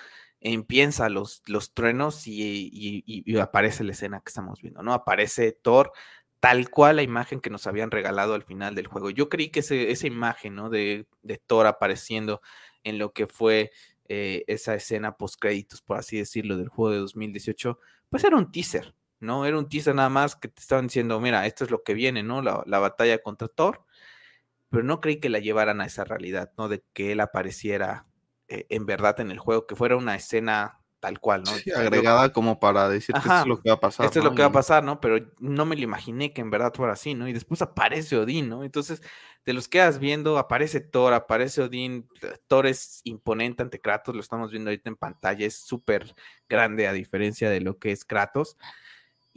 empieza 0.41 1.09
los, 1.09 1.43
los 1.47 1.75
truenos 1.75 2.27
y, 2.27 2.71
y, 2.73 3.03
y, 3.07 3.39
aparece 3.39 3.85
la 3.85 3.93
escena 3.93 4.21
que 4.21 4.29
estamos 4.29 4.61
viendo, 4.63 4.83
¿no? 4.83 4.93
Aparece 4.93 5.53
Thor 5.53 5.93
tal 6.41 6.71
cual 6.71 6.97
la 6.97 7.03
imagen 7.03 7.41
que 7.41 7.51
nos 7.51 7.67
habían 7.67 7.91
regalado 7.91 8.35
al 8.35 8.45
final 8.45 8.75
del 8.75 8.87
juego. 8.87 9.11
Yo 9.11 9.29
creí 9.29 9.51
que 9.51 9.61
ese, 9.61 9.91
esa 9.91 10.07
imagen, 10.07 10.55
¿no? 10.55 10.71
De, 10.71 11.07
de, 11.23 11.39
Thor 11.39 11.67
apareciendo 11.67 12.41
en 12.85 12.99
lo 12.99 13.13
que 13.13 13.27
fue 13.27 13.73
eh, 14.09 14.45
esa 14.47 14.75
escena 14.75 15.17
post 15.17 15.37
créditos, 15.41 15.83
por 15.83 15.99
así 15.99 16.19
decirlo, 16.19 16.57
del 16.57 16.69
juego 16.69 16.93
de 16.93 16.99
2018, 16.99 17.79
pues 18.09 18.25
era 18.25 18.37
un 18.37 18.53
teaser, 18.53 18.95
¿no? 19.21 19.47
Era 19.47 19.59
un 19.59 19.69
teaser 19.69 19.95
nada 19.95 20.11
más 20.11 20.37
que 20.37 20.49
te 20.49 20.61
estaban 20.61 20.87
diciendo, 20.87 21.21
mira, 21.21 21.47
esto 21.47 21.65
es 21.65 21.71
lo 21.71 21.83
que 21.83 21.95
viene, 21.95 22.23
¿no? 22.23 22.43
La, 22.43 22.63
la 22.67 22.79
batalla 22.79 23.19
contra 23.19 23.49
Thor 23.49 23.85
pero 24.71 24.83
no 24.83 25.01
creí 25.01 25.21
que 25.21 25.29
la 25.29 25.39
llevaran 25.39 25.81
a 25.81 25.87
esa 25.87 26.05
realidad, 26.05 26.53
¿no? 26.57 26.69
De 26.69 26.85
que 26.93 27.13
él 27.13 27.21
apareciera 27.21 28.07
eh, 28.49 28.67
en 28.71 28.87
verdad 28.87 29.21
en 29.21 29.31
el 29.31 29.39
juego, 29.39 29.67
que 29.67 29.77
fuera 29.77 29.97
una 29.97 30.15
escena 30.15 30.81
tal 31.01 31.21
cual, 31.21 31.43
¿no? 31.45 31.53
Sí, 31.53 31.71
agregada 31.71 32.33
como 32.33 32.59
para 32.59 32.89
decir 32.89 33.15
que 33.15 33.21
esto 33.21 33.41
es 33.41 33.47
lo 33.47 33.61
que 33.61 33.69
va 33.69 33.77
a 33.77 33.81
pasar. 33.81 34.07
Esto 34.07 34.19
¿no? 34.19 34.25
es 34.25 34.31
lo 34.31 34.37
que 34.37 34.43
va 34.43 34.49
a 34.49 34.53
pasar, 34.53 34.83
¿no? 34.83 35.01
Pero 35.01 35.33
no 35.39 35.65
me 35.65 35.77
lo 35.77 35.83
imaginé 35.83 36.33
que 36.33 36.41
en 36.41 36.51
verdad 36.51 36.73
fuera 36.75 36.95
así, 36.95 37.15
¿no? 37.15 37.29
Y 37.29 37.33
después 37.33 37.63
aparece 37.63 38.17
Odín, 38.17 38.49
¿no? 38.49 38.65
Entonces, 38.65 39.03
te 39.45 39.53
los 39.53 39.69
quedas 39.69 40.01
viendo, 40.01 40.39
aparece 40.39 40.81
Thor, 40.81 41.13
aparece 41.13 41.63
Odín, 41.63 42.09
Thor 42.49 42.67
es 42.67 43.01
imponente 43.05 43.63
ante 43.63 43.81
Kratos, 43.81 44.15
lo 44.15 44.21
estamos 44.21 44.51
viendo 44.51 44.71
ahorita 44.71 44.91
en 44.91 44.97
pantalla, 44.97 45.47
es 45.47 45.57
súper 45.57 46.15
grande 46.49 46.89
a 46.89 46.93
diferencia 46.93 47.49
de 47.49 47.61
lo 47.61 47.79
que 47.79 47.93
es 47.93 48.05
Kratos 48.05 48.57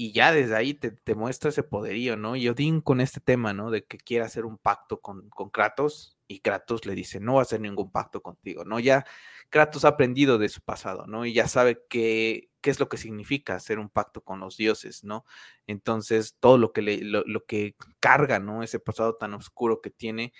y 0.01 0.13
ya 0.13 0.31
desde 0.31 0.56
ahí 0.56 0.74
te, 0.74 1.13
muestra 1.13 1.51
ese 1.51 1.62
poderío, 1.62 2.18
¿no? 2.18 2.36
Y 2.36 2.50
Odín 2.50 2.81
con 2.81 3.01
este 3.01 3.19
tema, 3.19 3.53
¿no? 3.53 3.69
De 3.69 3.86
que 3.86 4.00
quiere 4.00 4.25
hacer 4.25 4.45
un 4.45 4.57
pacto 4.57 5.00
con, 5.00 5.30
con, 5.30 5.51
Kratos 5.51 6.18
y 6.27 6.39
Kratos 6.39 6.88
le 6.88 6.95
dice, 6.95 7.19
no 7.19 7.36
va 7.36 7.42
a 7.42 7.44
hacer 7.44 7.62
ningún 7.62 7.92
pacto 7.92 8.24
contigo, 8.24 8.65
¿no? 8.65 8.80
Ya 8.80 9.06
Kratos 9.51 9.86
ha 9.86 9.89
aprendido 9.89 10.39
de 10.39 10.50
su 10.50 10.62
pasado, 10.62 11.06
¿no? 11.06 11.24
Y 11.27 11.33
ya 11.33 11.48
sabe 11.48 11.83
qué, 11.88 12.50
qué 12.62 12.71
es 12.71 12.80
lo 12.80 12.89
que 12.89 12.98
significa 12.98 13.53
hacer 13.53 13.77
un 13.77 13.89
pacto 13.89 14.24
con 14.24 14.39
los 14.39 14.57
dioses, 14.57 15.03
¿no? 15.03 15.24
Entonces, 15.68 16.36
todo 16.39 16.57
lo 16.57 16.74
que, 16.74 16.81
le, 16.81 17.04
lo, 17.04 17.24
lo 17.27 17.45
que 17.45 17.75
carga, 18.00 18.39
¿no? 18.39 18.63
Ese 18.63 18.80
pasado 18.80 19.18
tan 19.18 19.36
oscuro 19.36 19.81
que 19.81 19.92
tiene, 19.92 20.33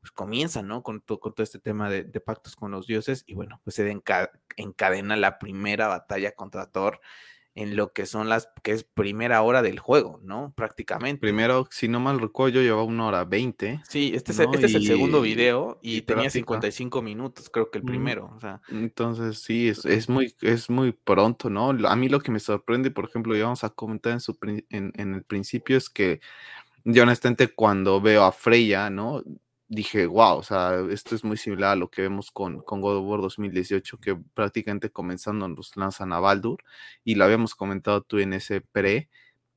pues 0.00 0.10
comienza, 0.10 0.62
¿no? 0.62 0.82
Con, 0.82 1.00
con 1.00 1.34
todo 1.34 1.42
este 1.44 1.58
tema 1.58 1.90
de, 1.90 2.04
pactos 2.20 2.56
con 2.56 2.70
los 2.70 2.86
dioses 2.86 3.24
y 3.26 3.34
bueno, 3.34 3.60
pues 3.62 3.76
se 3.76 3.90
enca 3.90 4.30
encadena 4.56 5.16
la 5.16 5.38
primera 5.38 5.88
batalla 5.88 6.32
contra 6.34 6.70
Thor 6.70 7.00
en 7.54 7.76
lo 7.76 7.92
que 7.92 8.06
son 8.06 8.28
las, 8.28 8.48
que 8.62 8.72
es 8.72 8.84
primera 8.84 9.42
hora 9.42 9.60
del 9.60 9.78
juego, 9.78 10.20
¿no? 10.22 10.52
Prácticamente. 10.56 11.20
Primero, 11.20 11.68
si 11.70 11.86
no 11.86 12.00
mal 12.00 12.18
recuerdo, 12.18 12.54
yo 12.54 12.62
llevaba 12.62 12.84
una 12.84 13.06
hora 13.06 13.24
veinte. 13.24 13.82
Sí, 13.88 14.12
este, 14.14 14.32
¿no? 14.32 14.52
es, 14.52 14.54
este 14.54 14.60
y, 14.60 14.70
es, 14.70 14.74
el 14.74 14.86
segundo 14.86 15.20
video 15.20 15.78
y, 15.82 15.96
y 15.96 16.02
tenía 16.02 16.30
55 16.30 17.02
minutos, 17.02 17.50
creo 17.50 17.70
que 17.70 17.78
el 17.78 17.84
primero. 17.84 18.32
O 18.34 18.40
sea. 18.40 18.62
Entonces, 18.68 19.38
sí, 19.38 19.68
es, 19.68 19.84
es, 19.84 20.08
muy, 20.08 20.34
es 20.40 20.70
muy 20.70 20.92
pronto, 20.92 21.50
¿no? 21.50 21.70
A 21.86 21.96
mí 21.96 22.08
lo 22.08 22.20
que 22.20 22.32
me 22.32 22.40
sorprende, 22.40 22.90
por 22.90 23.04
ejemplo, 23.04 23.36
ya 23.36 23.44
vamos 23.44 23.64
a 23.64 23.70
comentar 23.70 24.12
en, 24.12 24.20
su, 24.20 24.38
en, 24.42 24.92
en 24.94 25.14
el 25.14 25.22
principio, 25.24 25.76
es 25.76 25.90
que 25.90 26.20
yo 26.84 27.02
honestamente 27.02 27.48
cuando 27.48 28.00
veo 28.00 28.24
a 28.24 28.32
Freya, 28.32 28.90
¿no? 28.90 29.22
Dije, 29.74 30.06
wow, 30.06 30.36
o 30.38 30.42
sea, 30.42 30.80
esto 30.90 31.14
es 31.14 31.24
muy 31.24 31.36
similar 31.38 31.72
a 31.72 31.76
lo 31.76 31.90
que 31.90 32.02
vemos 32.02 32.30
con, 32.30 32.60
con 32.62 32.80
God 32.82 32.98
of 32.98 33.06
War 33.06 33.20
2018, 33.22 33.98
que 33.98 34.16
prácticamente 34.34 34.90
comenzando 34.90 35.48
nos 35.48 35.76
lanzan 35.76 36.12
a 36.12 36.20
Baldur, 36.20 36.62
y 37.04 37.14
lo 37.14 37.24
habíamos 37.24 37.54
comentado 37.54 38.02
tú 38.02 38.18
en 38.18 38.34
ese 38.34 38.60
pre, 38.60 39.08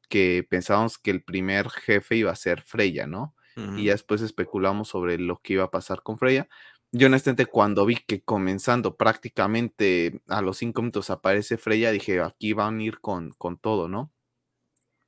que 0.10 0.45
pensábamos 0.50 0.98
que 1.00 1.12
el 1.12 1.24
primer 1.24 1.69
jefe 1.69 2.17
iba 2.17 2.31
a 2.31 2.36
ser 2.36 2.62
Freya, 2.63 3.07
¿no? 3.07 3.36
Uh 3.57 3.62
-huh. 3.62 3.79
Y 3.79 3.86
ya 3.86 3.93
después 3.93 4.22
especulamos 4.22 4.89
sobre 4.89 5.17
lo 5.19 5.39
que 5.41 5.53
iba 5.53 5.65
a 5.65 5.72
pasar 5.72 6.01
con 6.03 6.17
Freya. 6.17 6.48
Yo 6.91 7.07
honestamente 7.07 7.45
cuando 7.48 7.86
vi 7.86 7.98
que 8.07 8.24
comenzando 8.24 8.95
prácticamente 8.98 10.22
a 10.29 10.41
los 10.41 10.57
cinco 10.57 10.81
minutos 10.81 11.10
aparece 11.10 11.57
Freya, 11.57 11.91
dije, 11.91 12.22
aquí 12.22 12.53
van 12.53 12.79
a 12.79 12.84
ir 12.84 13.00
con, 13.01 13.31
con 13.38 13.57
todo, 13.57 13.89
¿no? 13.89 14.12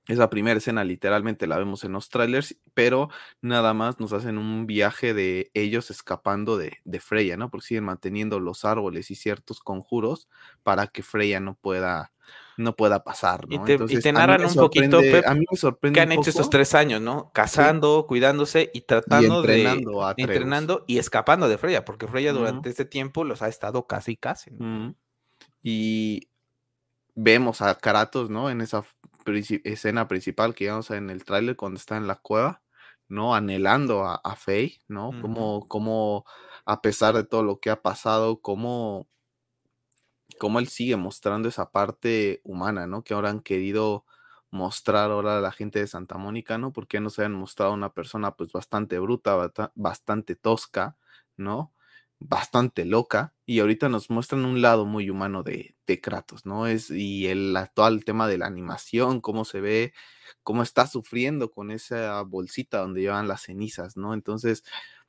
Esa 0.08 0.30
primera 0.30 0.58
escena 0.58 0.86
literalmente 0.86 1.48
la 1.48 1.58
vemos 1.58 1.84
en 1.84 1.92
los 1.92 2.10
trailers, 2.10 2.58
pero 2.74 3.10
nada 3.42 3.74
más 3.74 4.00
nos 4.00 4.14
hacen 4.14 4.38
un 4.38 4.66
viaje 4.66 5.14
de 5.14 5.52
ellos 5.54 5.92
escapando 5.92 6.58
de, 6.58 6.78
de, 6.86 7.00
Freya, 7.02 7.36
¿no? 7.36 7.50
Porque 7.50 7.68
siguen 7.68 7.84
manteniendo 7.84 8.40
los 8.40 8.64
árboles 8.64 9.12
y 9.12 9.16
ciertos 9.16 9.60
conjuros 9.60 10.30
para 10.64 10.88
que 10.88 11.04
Freya 11.04 11.42
no 11.42 11.56
pueda, 11.56 12.14
no 12.56 12.78
pueda 12.78 13.04
pasar, 13.04 13.50
¿no? 13.50 13.56
Y 13.56 13.60
te, 13.66 13.74
Entonces, 13.74 14.00
y 14.00 14.02
te 14.02 14.14
narran 14.14 14.46
un 14.46 14.54
poquito, 14.56 15.00
Pep, 15.02 15.28
a 15.28 15.34
mí 15.34 15.44
me 15.52 15.58
sorprende 15.58 15.96
¿qué 15.98 16.02
han 16.02 16.12
hecho 16.14 16.30
estos 16.30 16.50
tres 16.50 16.74
años, 16.74 17.02
no? 17.02 17.30
Cazando, 17.34 18.02
sí. 18.02 18.08
cuidándose 18.08 18.72
y 18.74 18.82
tratando 18.82 19.36
y 19.36 19.38
entrenando 19.40 20.14
de... 20.16 20.24
entrenando 20.24 20.86
y 20.88 21.00
escapando 21.00 21.50
de 21.50 21.58
Freya, 21.58 21.84
porque 21.84 22.08
Freya 22.08 22.32
uh 22.32 22.36
-huh. 22.36 22.40
durante 22.40 22.70
este 22.70 22.86
tiempo 22.86 23.26
los 23.26 23.42
ha 23.42 23.50
estado 23.50 23.88
casi 23.88 24.16
casi, 24.16 24.52
¿no? 24.52 24.58
Uh 24.58 24.90
-huh. 24.90 24.96
Y 25.64 26.30
vemos 27.18 27.62
a 27.62 27.76
Kratos, 27.76 28.30
¿no? 28.30 28.50
En 28.50 28.62
esa 28.62 28.84
escena 29.36 30.08
principal 30.08 30.56
que 30.56 30.70
vamos 30.70 30.92
en 30.92 31.10
el 31.10 31.24
tráiler 31.26 31.56
cuando 31.56 31.78
está 31.78 31.98
en 31.98 32.08
la 32.08 32.16
cueva, 32.16 32.62
¿no? 33.08 33.36
Anhelando 33.36 34.06
a, 34.06 34.16
a 34.16 34.36
Faye, 34.36 34.80
¿no? 34.88 35.10
Uh 35.10 35.14
-huh. 35.14 35.22
como, 35.22 35.68
como 35.68 36.26
a 36.66 36.82
pesar 36.82 37.16
de 37.16 37.24
todo 37.26 37.44
lo 37.44 37.60
que 37.60 37.70
ha 37.70 37.82
pasado, 37.82 38.42
como, 38.42 39.08
como 40.40 40.60
él 40.60 40.68
sigue 40.68 40.96
mostrando 40.98 41.50
esa 41.50 41.72
parte 41.72 42.42
humana, 42.44 42.88
¿no? 42.88 43.04
Que 43.04 43.14
ahora 43.14 43.30
han 43.30 43.42
querido 43.42 44.06
mostrar 44.52 45.12
ahora 45.12 45.38
a 45.38 45.42
la 45.42 45.52
gente 45.52 45.80
de 45.80 45.88
Santa 45.88 46.18
Mónica, 46.18 46.58
¿no? 46.58 46.72
Porque 46.74 47.00
no 47.00 47.10
se 47.10 47.24
han 47.26 47.34
mostrado 47.34 47.74
una 47.74 47.94
persona 47.94 48.32
pues 48.36 48.52
bastante 48.52 49.00
bruta, 49.00 49.52
bastante 49.76 50.36
tosca, 50.36 50.98
¿no? 51.38 51.74
Bastante 52.20 52.86
loca 52.86 53.34
y 53.46 53.60
ahorita 53.60 53.90
nos 53.90 54.10
muestran 54.10 54.46
un 54.46 54.62
lado 54.62 54.86
muy 54.86 55.10
humano 55.10 55.44
de, 55.44 55.76
de 55.86 56.02
Kratos, 56.02 56.46
¿no? 56.46 56.68
Es, 56.68 56.90
y 56.90 57.28
el 57.28 57.56
actual 57.56 58.04
tema 58.06 58.28
de 58.28 58.38
la 58.38 58.48
animación, 58.48 59.22
cómo 59.22 59.46
se 59.46 59.62
ve, 59.62 59.94
cómo 60.44 60.64
está 60.64 60.88
sufriendo 60.88 61.52
con 61.52 61.72
esa 61.72 62.22
bolsita 62.24 62.80
donde 62.80 63.02
llevan 63.02 63.28
las 63.28 63.44
cenizas, 63.44 63.98
¿no? 63.98 64.14
Entonces, 64.14 64.64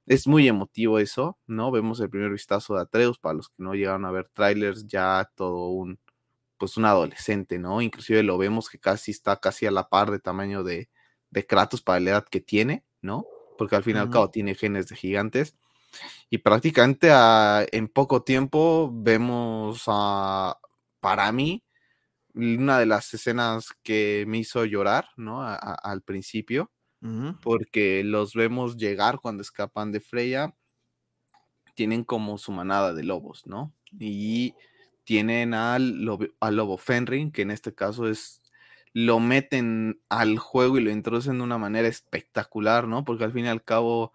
es 0.07 0.27
muy 0.27 0.49
emotivo 0.49 0.99
eso, 0.99 1.39
¿no? 1.47 1.71
Vemos 1.71 2.01
el 2.01 2.11
primer 2.11 2.31
vistazo 2.31 2.75
de 2.75 2.83
Atreus, 2.83 3.19
para 3.19 3.35
los 3.35 3.49
que 3.49 3.63
no 3.63 3.75
llegaron 3.75 4.05
a 4.05 4.11
ver 4.11 4.29
trailers, 4.29 4.87
ya 4.87 5.31
todo 5.35 5.69
un, 5.69 5.99
pues 6.59 6.77
un 6.77 6.85
adolescente, 6.87 7.59
¿no? 7.59 7.83
Inclusive 7.83 8.23
lo 8.23 8.39
vemos 8.39 8.69
que 8.69 8.79
casi 8.79 9.11
está 9.13 9.37
casi 9.41 9.67
a 9.67 9.71
la 9.71 9.89
par 9.89 10.11
de 10.11 10.19
tamaño 10.21 10.65
de, 10.65 10.91
de 11.31 11.47
Kratos 11.47 11.83
para 11.83 12.01
la 12.01 12.11
edad 12.11 12.27
que 12.31 12.41
tiene, 12.41 12.85
¿no? 13.03 13.27
Porque 13.59 13.77
al 13.77 13.83
fin 13.85 13.97
y 13.97 13.99
al 14.01 14.11
cabo 14.11 14.31
tiene 14.31 14.55
genes 14.55 14.89
de 14.89 14.97
gigantes. 14.97 15.57
Y 16.31 16.39
prácticamente 16.39 17.11
a, 17.11 17.65
en 17.73 17.89
poco 17.89 18.23
tiempo 18.23 18.91
vemos 18.93 19.85
a, 19.87 20.59
para 21.01 21.33
mí, 21.33 21.65
una 22.35 22.79
de 22.79 22.87
las 22.87 23.13
escenas 23.15 23.69
que 23.83 24.25
me 24.29 24.39
hizo 24.39 24.65
llorar, 24.65 25.09
¿no? 25.17 25.43
A, 25.43 25.55
al 25.55 26.03
principio, 26.03 26.71
porque 27.43 28.03
los 28.05 28.35
vemos 28.35 28.77
llegar 28.77 29.21
cuando 29.21 29.43
escapan 29.43 29.93
de 29.93 30.01
Freya, 30.01 30.55
tienen 31.75 32.03
como 32.05 32.39
su 32.39 32.51
manada 32.53 32.93
de 32.93 33.05
lobos, 33.05 33.47
¿no? 33.47 33.73
Y 33.99 34.55
tienen 35.05 35.55
al 35.55 36.05
lobo, 36.05 36.27
al 36.41 36.57
lobo 36.57 36.77
que 36.77 37.43
en 37.43 37.51
este 37.51 37.75
caso 37.75 38.09
es 38.09 38.43
lo 38.93 39.21
meten 39.21 40.01
al 40.09 40.39
juego 40.39 40.77
y 40.77 40.83
lo 40.83 40.91
introducen 40.91 41.39
de 41.39 41.45
una 41.45 41.59
manera 41.59 41.89
espectacular, 41.89 42.89
¿no? 42.89 43.05
Porque 43.05 43.25
al 43.25 43.33
fin 43.33 43.45
y 43.45 43.49
al 43.49 43.63
cabo 43.63 44.13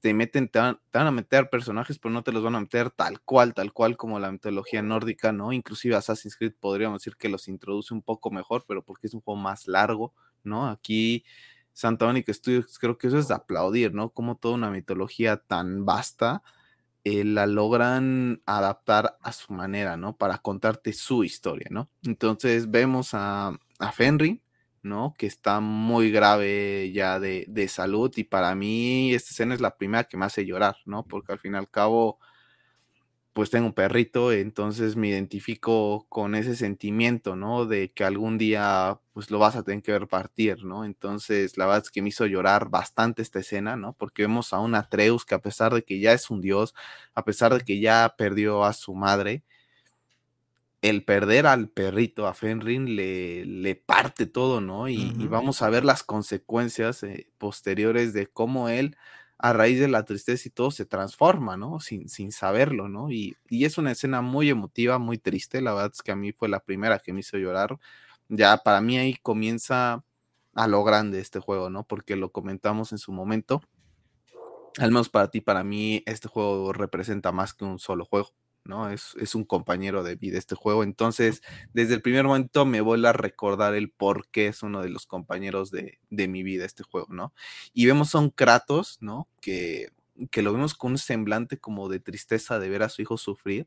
te 0.00 0.14
meten, 0.14 0.48
te 0.48 0.58
van, 0.58 0.78
a 0.92 1.10
meter 1.10 1.50
personajes, 1.50 1.98
pero 1.98 2.12
no 2.12 2.22
te 2.22 2.32
los 2.32 2.42
van 2.42 2.54
a 2.54 2.60
meter 2.60 2.90
tal 2.90 3.20
cual, 3.20 3.54
tal 3.54 3.72
cual 3.72 3.96
como 3.96 4.20
la 4.20 4.30
mitología 4.30 4.82
nórdica, 4.82 5.32
¿no? 5.32 5.52
Inclusive 5.52 5.96
Assassin's 5.96 6.36
Creed 6.36 6.54
podríamos 6.60 7.00
decir 7.00 7.16
que 7.16 7.28
los 7.28 7.48
introduce 7.48 7.92
un 7.92 8.02
poco 8.02 8.30
mejor, 8.30 8.64
pero 8.68 8.84
porque 8.84 9.06
es 9.06 9.14
un 9.14 9.20
juego 9.20 9.40
más 9.40 9.66
largo, 9.66 10.14
¿no? 10.44 10.68
Aquí 10.68 11.24
Santa 11.72 12.06
Mónica 12.06 12.32
Studios 12.32 12.78
creo 12.78 12.98
que 12.98 13.08
eso 13.08 13.18
es 13.18 13.30
aplaudir, 13.30 13.94
¿no? 13.94 14.10
Como 14.10 14.36
toda 14.36 14.54
una 14.54 14.70
mitología 14.70 15.38
tan 15.38 15.84
vasta 15.84 16.42
eh, 17.04 17.24
la 17.24 17.46
logran 17.46 18.42
adaptar 18.46 19.16
a 19.22 19.32
su 19.32 19.52
manera, 19.52 19.96
¿no? 19.96 20.16
Para 20.16 20.38
contarte 20.38 20.92
su 20.92 21.24
historia, 21.24 21.68
¿no? 21.70 21.88
Entonces 22.02 22.70
vemos 22.70 23.10
a, 23.12 23.58
a 23.78 23.92
Fenry, 23.92 24.40
¿no? 24.86 25.14
Que 25.18 25.26
está 25.26 25.60
muy 25.60 26.10
grave 26.10 26.92
ya 26.92 27.20
de, 27.20 27.44
de, 27.48 27.68
salud 27.68 28.12
y 28.16 28.24
para 28.24 28.54
mí 28.54 29.12
esta 29.14 29.30
escena 29.30 29.54
es 29.54 29.60
la 29.60 29.76
primera 29.76 30.04
que 30.04 30.16
me 30.16 30.24
hace 30.26 30.46
llorar, 30.46 30.76
¿no? 30.86 31.04
Porque 31.04 31.32
al 31.32 31.38
fin 31.38 31.54
y 31.54 31.56
al 31.58 31.70
cabo, 31.70 32.18
pues 33.36 33.50
tengo 33.50 33.66
un 33.66 33.74
perrito, 33.74 34.32
entonces 34.32 34.96
me 34.96 35.08
identifico 35.08 36.06
con 36.08 36.34
ese 36.34 36.56
sentimiento, 36.56 37.36
¿no? 37.36 37.66
De 37.66 37.92
que 37.92 38.02
algún 38.02 38.38
día, 38.38 38.98
pues 39.12 39.30
lo 39.30 39.38
vas 39.38 39.56
a 39.56 39.62
tener 39.62 39.82
que 39.82 39.92
ver 39.92 40.08
partir, 40.08 40.64
¿no? 40.64 40.86
Entonces, 40.86 41.58
la 41.58 41.66
verdad 41.66 41.82
es 41.84 41.90
que 41.90 42.00
me 42.00 42.08
hizo 42.08 42.24
llorar 42.24 42.70
bastante 42.70 43.20
esta 43.20 43.40
escena, 43.40 43.76
¿no? 43.76 43.92
Porque 43.92 44.22
vemos 44.22 44.54
a 44.54 44.60
un 44.60 44.74
Atreus 44.74 45.26
que 45.26 45.34
a 45.34 45.42
pesar 45.42 45.74
de 45.74 45.82
que 45.84 46.00
ya 46.00 46.14
es 46.14 46.30
un 46.30 46.40
dios, 46.40 46.74
a 47.14 47.24
pesar 47.26 47.52
de 47.52 47.60
que 47.60 47.78
ya 47.78 48.14
perdió 48.16 48.64
a 48.64 48.72
su 48.72 48.94
madre, 48.94 49.44
el 50.88 51.04
perder 51.04 51.46
al 51.46 51.68
perrito, 51.68 52.26
a 52.26 52.34
Fenrin, 52.34 52.96
le, 52.96 53.44
le 53.44 53.74
parte 53.76 54.26
todo, 54.26 54.60
¿no? 54.60 54.88
Y, 54.88 54.98
uh 54.98 55.12
-huh. 55.12 55.22
y, 55.24 55.26
vamos 55.26 55.62
a 55.62 55.70
ver 55.70 55.84
las 55.84 56.02
consecuencias 56.02 57.02
eh, 57.02 57.28
posteriores 57.38 58.12
de 58.12 58.26
cómo 58.26 58.68
él, 58.68 58.96
a 59.38 59.52
raíz 59.52 59.78
de 59.80 59.88
la 59.88 60.04
tristeza 60.04 60.48
y 60.48 60.50
todo, 60.50 60.70
se 60.70 60.86
transforma, 60.86 61.56
¿no? 61.56 61.80
Sin, 61.80 62.08
sin 62.08 62.32
saberlo, 62.32 62.88
¿no? 62.88 63.10
Y, 63.10 63.36
y, 63.48 63.64
es 63.64 63.78
una 63.78 63.92
escena 63.92 64.22
muy 64.22 64.50
emotiva, 64.50 64.98
muy 64.98 65.18
triste. 65.18 65.60
La 65.60 65.74
verdad 65.74 65.92
es 65.94 66.02
que 66.02 66.12
a 66.12 66.16
mí 66.16 66.32
fue 66.32 66.48
la 66.48 66.60
primera 66.60 66.98
que 66.98 67.12
me 67.12 67.20
hizo 67.20 67.38
llorar. 67.38 67.78
Ya 68.28 68.56
para 68.58 68.80
mí 68.80 68.98
ahí 68.98 69.14
comienza 69.22 70.04
a 70.54 70.66
lo 70.68 70.84
grande 70.84 71.20
este 71.20 71.38
juego, 71.40 71.70
¿no? 71.70 71.84
Porque 71.84 72.16
lo 72.16 72.32
comentamos 72.32 72.92
en 72.92 72.98
su 72.98 73.12
momento. 73.12 73.62
Al 74.78 74.90
menos 74.90 75.08
para 75.08 75.30
ti, 75.30 75.40
para 75.40 75.64
mí, 75.64 76.02
este 76.06 76.28
juego 76.28 76.72
representa 76.72 77.32
más 77.32 77.54
que 77.54 77.64
un 77.64 77.78
solo 77.78 78.04
juego. 78.04 78.30
¿No? 78.66 78.90
Es, 78.90 79.14
es, 79.20 79.34
un 79.34 79.44
compañero 79.44 80.02
de 80.02 80.16
vida 80.16 80.38
este 80.38 80.54
juego. 80.54 80.82
Entonces, 80.82 81.42
desde 81.72 81.94
el 81.94 82.02
primer 82.02 82.24
momento 82.24 82.64
me 82.66 82.80
vuelve 82.80 83.08
a 83.08 83.12
recordar 83.12 83.74
el 83.74 83.90
por 83.90 84.28
qué 84.28 84.48
es 84.48 84.62
uno 84.62 84.82
de 84.82 84.90
los 84.90 85.06
compañeros 85.06 85.70
de, 85.70 85.98
de, 86.10 86.28
mi 86.28 86.42
vida 86.42 86.64
este 86.64 86.82
juego, 86.82 87.08
¿no? 87.10 87.32
Y 87.72 87.86
vemos 87.86 88.14
a 88.14 88.18
un 88.18 88.30
Kratos, 88.30 88.98
¿no? 89.00 89.28
Que, 89.40 89.90
que 90.30 90.42
lo 90.42 90.52
vemos 90.52 90.74
con 90.74 90.92
un 90.92 90.98
semblante 90.98 91.58
como 91.58 91.88
de 91.88 92.00
tristeza 92.00 92.58
de 92.58 92.68
ver 92.68 92.82
a 92.82 92.88
su 92.88 93.02
hijo 93.02 93.16
sufrir, 93.16 93.66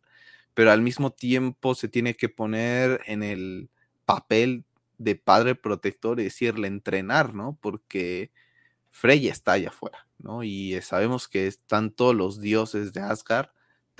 pero 0.54 0.72
al 0.72 0.82
mismo 0.82 1.12
tiempo 1.12 1.76
se 1.76 1.88
tiene 1.88 2.16
que 2.16 2.30
poner 2.30 3.02
en 3.06 3.24
el 3.24 3.70
papel 4.06 4.66
de 4.98 5.16
padre 5.16 5.56
protector 5.56 6.20
y 6.20 6.26
decirle 6.26 6.68
entrenar, 6.68 7.34
¿no? 7.34 7.58
Porque 7.62 8.32
Freya 8.92 9.32
está 9.32 9.54
allá 9.54 9.70
afuera, 9.70 10.08
¿no? 10.18 10.44
Y 10.44 10.80
sabemos 10.82 11.28
que 11.28 11.48
están 11.48 11.92
todos 11.92 12.16
los 12.16 12.42
dioses 12.42 12.94
de 12.94 13.02
Asgard 13.02 13.50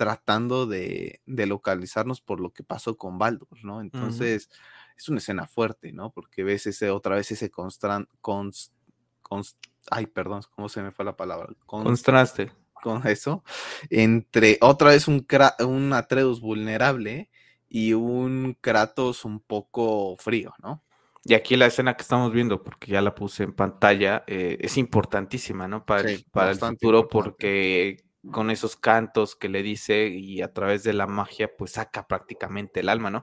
tratando 0.00 0.64
de, 0.64 1.20
de, 1.26 1.44
localizarnos 1.44 2.22
por 2.22 2.40
lo 2.40 2.54
que 2.54 2.62
pasó 2.62 2.96
con 2.96 3.18
Baldur, 3.18 3.62
¿no? 3.62 3.82
Entonces, 3.82 4.46
uh 4.46 4.54
-huh. 4.54 4.94
es 4.96 5.08
una 5.10 5.18
escena 5.18 5.46
fuerte, 5.46 5.92
¿no? 5.92 6.10
Porque 6.10 6.42
ves 6.42 6.66
ese, 6.66 6.88
otra 6.88 7.16
vez 7.16 7.30
ese 7.32 7.50
constant, 7.50 8.08
const, 8.22 8.72
const, 9.20 9.58
ay, 9.90 10.06
perdón, 10.06 10.40
¿cómo 10.56 10.70
se 10.70 10.80
me 10.80 10.90
fue 10.90 11.04
la 11.04 11.18
palabra? 11.18 11.48
Const, 11.66 11.84
Contraste. 11.84 12.50
Con 12.72 13.06
eso, 13.06 13.44
entre 13.90 14.56
otra 14.62 14.88
vez 14.88 15.06
un, 15.06 15.26
un 15.66 15.92
Atreus 15.92 16.40
vulnerable 16.40 17.30
y 17.68 17.92
un 17.92 18.56
Kratos 18.58 19.26
un 19.26 19.40
poco 19.40 20.16
frío, 20.16 20.54
¿no? 20.62 20.82
Y 21.24 21.34
aquí 21.34 21.56
la 21.56 21.66
escena 21.66 21.94
que 21.94 22.00
estamos 22.00 22.32
viendo, 22.32 22.62
porque 22.62 22.92
ya 22.92 23.02
la 23.02 23.14
puse 23.14 23.42
en 23.42 23.52
pantalla, 23.52 24.24
eh, 24.26 24.56
es 24.62 24.78
importantísima, 24.78 25.68
¿no? 25.68 25.84
Para, 25.84 26.08
sí, 26.08 26.24
para 26.30 26.52
el 26.52 26.58
futuro, 26.58 27.00
importante. 27.00 27.12
porque 27.12 28.09
con 28.30 28.50
esos 28.50 28.76
cantos 28.76 29.36
que 29.36 29.48
le 29.48 29.62
dice 29.62 30.08
y 30.08 30.42
a 30.42 30.52
través 30.52 30.82
de 30.82 30.92
la 30.92 31.06
magia 31.06 31.56
pues 31.56 31.72
saca 31.72 32.06
prácticamente 32.06 32.80
el 32.80 32.88
alma, 32.88 33.10
¿no? 33.10 33.22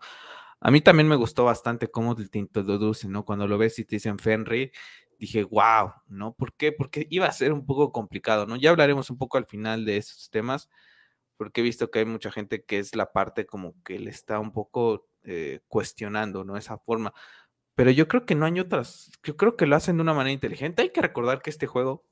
A 0.59 0.71
mí 0.71 0.81
también 0.81 1.07
me 1.07 1.15
gustó 1.15 1.45
bastante 1.45 1.89
cómo 1.91 2.15
te 2.15 2.39
introducen, 2.39 3.11
¿no? 3.11 3.25
Cuando 3.25 3.47
lo 3.47 3.57
ves 3.59 3.77
y 3.79 3.85
te 3.85 3.97
dicen 3.97 4.17
Fenrir, 4.17 4.71
dije, 5.19 5.43
wow, 5.43 5.93
¿no? 6.07 6.33
¿Por 6.33 6.53
qué? 6.55 6.71
Porque 6.71 7.05
iba 7.09 7.27
a 7.27 7.31
ser 7.31 7.53
un 7.53 7.65
poco 7.65 7.91
complicado, 7.91 8.47
¿no? 8.47 8.55
Ya 8.55 8.71
hablaremos 8.71 9.09
un 9.09 9.17
poco 9.17 9.37
al 9.37 9.45
final 9.45 9.85
de 9.85 9.97
esos 9.97 10.29
temas, 10.31 10.69
porque 11.37 11.61
he 11.61 11.63
visto 11.63 11.91
que 11.91 11.99
hay 11.99 12.05
mucha 12.05 12.31
gente 12.31 12.63
que 12.63 12.79
es 12.79 12.95
la 12.95 13.11
parte 13.11 13.45
como 13.45 13.75
que 13.83 13.99
le 13.99 14.09
está 14.09 14.39
un 14.39 14.51
poco 14.51 15.07
eh, 15.23 15.61
cuestionando, 15.67 16.43
¿no? 16.43 16.57
Esa 16.57 16.77
forma. 16.79 17.13
Pero 17.75 17.91
yo 17.91 18.07
creo 18.07 18.25
que 18.25 18.35
no 18.35 18.45
hay 18.47 18.59
otras, 18.59 19.11
yo 19.23 19.37
creo 19.37 19.55
que 19.57 19.67
lo 19.67 19.75
hacen 19.75 19.97
de 19.97 20.03
una 20.03 20.13
manera 20.15 20.33
inteligente. 20.33 20.81
Hay 20.81 20.91
que 20.91 21.01
recordar 21.01 21.41
que 21.41 21.51
este 21.51 21.67
juego 21.67 22.06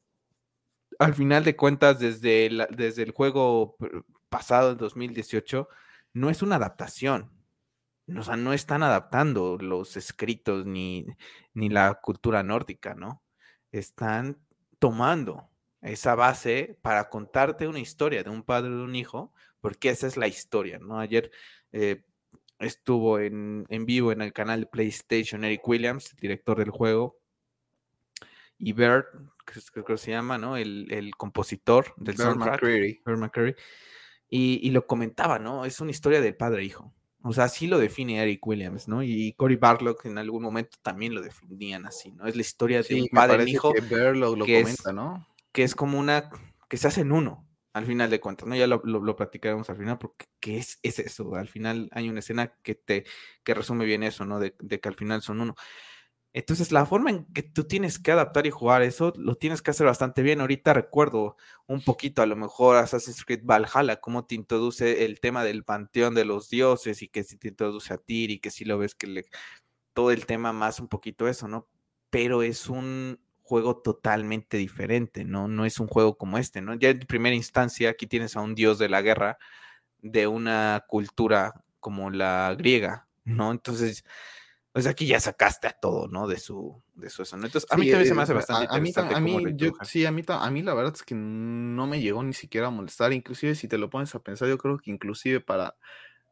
al 0.99 1.13
final 1.13 1.43
de 1.43 1.55
cuentas, 1.55 1.99
desde, 1.99 2.49
desde 2.71 3.03
el 3.03 3.11
juego 3.11 3.77
pasado, 4.29 4.71
en 4.71 4.77
2018, 4.77 5.67
no 6.13 6.29
es 6.29 6.41
una 6.41 6.55
adaptación. 6.55 7.31
O 8.17 8.23
sea, 8.23 8.37
no 8.37 8.53
están 8.53 8.83
adaptando 8.83 9.57
los 9.57 9.97
escritos 9.97 10.65
ni, 10.65 11.07
ni 11.53 11.69
la 11.69 11.95
cultura 11.95 12.43
nórdica, 12.43 12.93
¿no? 12.93 13.23
Están 13.71 14.37
tomando 14.79 15.49
esa 15.81 16.15
base 16.15 16.77
para 16.81 17.09
contarte 17.09 17.67
una 17.67 17.79
historia 17.79 18.23
de 18.23 18.29
un 18.29 18.43
padre 18.43 18.69
de 18.69 18.83
un 18.83 18.95
hijo, 18.95 19.33
porque 19.59 19.89
esa 19.89 20.07
es 20.07 20.17
la 20.17 20.27
historia, 20.27 20.77
¿no? 20.79 20.99
Ayer 20.99 21.31
eh, 21.71 22.03
estuvo 22.59 23.19
en, 23.19 23.65
en 23.69 23.85
vivo 23.85 24.11
en 24.11 24.21
el 24.21 24.33
canal 24.33 24.61
de 24.61 24.67
PlayStation 24.67 25.43
Eric 25.43 25.67
Williams, 25.67 26.11
el 26.11 26.17
director 26.19 26.59
del 26.59 26.69
juego, 26.69 27.17
y 28.57 28.73
Bert, 28.73 29.07
creo 29.45 29.85
que 29.85 29.97
se 29.97 30.11
llama, 30.11 30.37
¿no? 30.37 30.57
El, 30.57 30.91
el 30.91 31.15
compositor 31.15 31.93
del 31.97 32.15
Bert 32.15 32.29
soundtrack. 32.29 32.61
McCreary. 33.17 33.55
Y, 34.29 34.59
y, 34.67 34.71
lo 34.71 34.87
comentaba, 34.87 35.39
¿no? 35.39 35.65
Es 35.65 35.79
una 35.79 35.91
historia 35.91 36.19
del 36.19 36.35
padre 36.35 36.63
e 36.63 36.65
hijo. 36.65 36.93
O 37.21 37.33
sea, 37.33 37.45
así 37.45 37.67
lo 37.67 37.79
define 37.79 38.21
Eric 38.21 38.45
Williams, 38.45 38.87
¿no? 38.87 39.01
Y 39.01 39.33
Cory 39.33 39.55
Barlock 39.55 40.05
en 40.05 40.17
algún 40.17 40.43
momento 40.43 40.77
también 40.81 41.15
lo 41.15 41.21
definían 41.21 41.85
así, 41.85 42.11
¿no? 42.11 42.27
Es 42.27 42.35
la 42.35 42.41
historia 42.41 42.83
Sí, 42.83 42.95
de 42.95 43.01
un 43.01 43.07
me 43.11 43.15
padre 43.19 43.43
e 43.43 43.45
que 43.45 43.81
Bear 43.81 44.15
lo, 44.15 44.35
que 44.45 44.57
es- 44.59 44.63
comenta, 44.63 44.93
¿no? 44.93 45.27
que 45.51 45.63
es 45.63 45.73
como 45.73 45.97
una, 45.97 46.29
que 46.67 46.77
se 46.77 46.87
hacen 46.87 47.11
uno, 47.11 47.47
al 47.73 47.85
final 47.85 48.09
de 48.09 48.19
cuentas, 48.19 48.47
¿no? 48.47 48.55
Ya 48.55 48.67
lo, 48.67 48.81
lo, 48.83 48.99
lo 48.99 49.15
platicaremos 49.15 49.69
al 49.69 49.77
final, 49.77 49.97
porque 49.97 50.25
¿qué 50.39 50.57
es, 50.57 50.79
es 50.83 50.99
eso? 50.99 51.35
Al 51.35 51.47
final 51.47 51.89
hay 51.93 52.09
una 52.09 52.19
escena 52.19 52.53
que 52.61 52.75
te, 52.75 53.05
que 53.43 53.53
resume 53.53 53.85
bien 53.85 54.03
eso, 54.03 54.25
¿no? 54.25 54.39
De, 54.39 54.55
de 54.59 54.79
que 54.79 54.89
al 54.89 54.95
final 54.95 55.21
son 55.21 55.41
uno. 55.41 55.55
Entonces, 56.37 56.73
la 56.73 56.85
forma 56.85 57.11
en 57.11 57.23
que 57.33 57.43
tú 57.43 57.63
tienes 57.63 57.97
que 57.97 58.11
adaptar 58.11 58.45
y 58.45 58.49
jugar 58.49 58.81
eso, 58.81 59.13
lo 59.15 59.35
tienes 59.35 59.61
que 59.61 59.71
hacer 59.71 59.87
bastante 59.87 60.21
bien. 60.21 60.41
Ahorita 60.41 60.73
recuerdo 60.73 61.37
un 61.65 61.81
poquito, 61.81 62.21
a 62.21 62.25
lo 62.25 62.35
mejor, 62.35 62.75
Assassin's 62.75 63.23
Creed 63.23 63.45
Valhalla, 63.45 64.01
cómo 64.01 64.25
te 64.25 64.35
introduce 64.35 65.05
el 65.05 65.21
tema 65.21 65.45
del 65.45 65.63
panteón 65.63 66.13
de 66.13 66.25
los 66.25 66.49
dioses 66.49 67.01
y 67.01 67.07
que 67.07 67.23
si 67.23 67.37
te 67.37 67.47
introduce 67.47 67.93
a 67.93 67.97
Tyr 67.97 68.31
y 68.31 68.39
que 68.39 68.51
si 68.51 68.65
lo 68.65 68.77
ves 68.77 68.95
que 68.95 69.07
le... 69.07 69.25
todo 69.93 70.11
el 70.11 70.25
tema 70.25 70.51
más 70.51 70.81
un 70.81 70.89
poquito 70.89 71.29
eso, 71.29 71.47
¿no? 71.47 71.69
Pero 72.09 72.43
es 72.43 72.67
un 72.67 73.17
juego 73.41 73.77
totalmente 73.77 74.57
diferente, 74.57 75.23
¿no? 75.23 75.47
No 75.47 75.63
es 75.65 75.79
un 75.79 75.87
juego 75.87 76.17
como 76.17 76.37
este, 76.37 76.59
¿no? 76.59 76.75
Ya 76.75 76.89
en 76.89 76.99
primera 76.99 77.35
instancia 77.37 77.91
aquí 77.91 78.07
tienes 78.07 78.35
a 78.35 78.41
un 78.41 78.55
dios 78.55 78.77
de 78.77 78.89
la 78.89 79.01
guerra 79.01 79.37
de 80.01 80.27
una 80.27 80.83
cultura 80.85 81.53
como 81.79 82.11
la 82.11 82.53
griega, 82.57 83.07
¿no? 83.23 83.51
Entonces, 83.53 84.03
pues 84.75 84.87
aquí 84.87 85.05
ya 85.05 85.21
sacaste 85.21 85.67
a 85.67 85.71
todo, 85.71 86.09
¿no? 86.09 86.27
De 86.27 86.37
su, 86.37 86.83
de 86.95 87.09
su 87.09 87.21
eso. 87.21 87.37
Entonces, 87.37 87.65
a 87.69 87.77
mí 87.77 87.89
también 87.89 88.09
se 88.09 88.13
me 88.13 88.23
hace 88.23 88.33
eh, 88.33 88.35
bastante 88.35 88.67
a, 88.69 88.75
a 88.75 88.81
mí, 88.81 88.91
a 88.93 89.19
mí, 89.21 89.53
yo, 89.55 89.71
sí, 89.83 90.05
a 90.05 90.11
mí, 90.11 90.21
a 90.27 90.51
mí 90.51 90.63
la 90.63 90.73
verdad 90.73 90.91
es 90.93 91.01
que 91.01 91.15
no 91.15 91.87
me 91.87 92.01
llegó 92.01 92.21
ni 92.23 92.33
siquiera 92.33 92.67
a 92.67 92.71
molestar. 92.71 93.13
Inclusive 93.13 93.55
si 93.55 93.69
te 93.69 93.77
lo 93.77 93.89
pones 93.89 94.13
a 94.15 94.19
pensar, 94.19 94.49
yo 94.49 94.57
creo 94.57 94.77
que 94.77 94.91
inclusive 94.91 95.39
para 95.39 95.77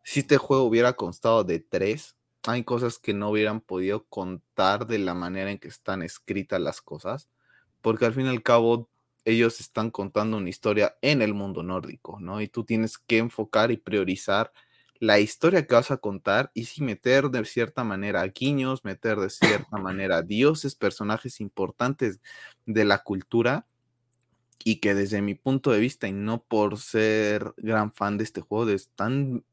si 0.04 0.20
este 0.20 0.36
juego 0.36 0.64
hubiera 0.64 0.92
constado 0.92 1.46
de 1.46 1.62
tres, 1.62 2.18
hay 2.46 2.66
cosas 2.66 3.00
que 3.00 3.14
no 3.14 3.30
hubieran 3.30 3.62
podido 3.62 4.04
contar 4.08 4.88
de 4.88 5.00
la 5.00 5.14
manera 5.14 5.50
en 5.50 5.58
que 5.58 5.70
están 5.70 6.02
escritas 6.02 6.60
las 6.60 6.82
cosas, 6.82 7.30
porque 7.82 8.08
al 8.08 8.14
fin 8.14 8.26
y 8.26 8.30
al 8.30 8.44
cabo 8.44 8.90
ellos 9.24 9.62
están 9.62 9.90
contando 9.90 10.36
una 10.36 10.50
historia 10.50 10.98
en 11.02 11.22
el 11.22 11.34
mundo 11.34 11.64
nórdico, 11.64 12.20
¿no? 12.20 12.42
Y 12.42 12.50
tú 12.50 12.66
tienes 12.66 12.98
que 12.98 13.20
enfocar 13.20 13.72
y 13.72 13.78
priorizar 13.78 14.52
la 15.00 15.20
historia 15.20 15.66
que 15.66 15.76
vas 15.76 15.92
a 15.92 15.98
contar 15.98 16.52
y 16.54 16.66
sí 16.66 16.82
meter 16.82 17.30
de 17.30 17.44
cierta 17.46 17.84
manera 17.84 18.24
guiños, 18.28 18.86
meter 18.86 19.18
de 19.18 19.30
cierta 19.30 19.78
manera 19.78 20.22
dioses, 20.22 20.76
personajes 20.76 21.42
importantes 21.42 22.20
de 22.66 22.86
la 22.86 23.00
cultura 23.00 23.68
y 24.64 24.78
que 24.78 24.96
desde 24.96 25.22
mi 25.22 25.36
punto 25.36 25.72
de 25.72 25.80
vista 25.80 26.08
y 26.08 26.14
no 26.14 26.44
por 26.44 26.80
ser 26.80 27.54
gran 27.58 27.94
fan 27.94 28.18
de 28.18 28.24
este 28.24 28.42
juego, 28.42 28.70
están 28.70 29.44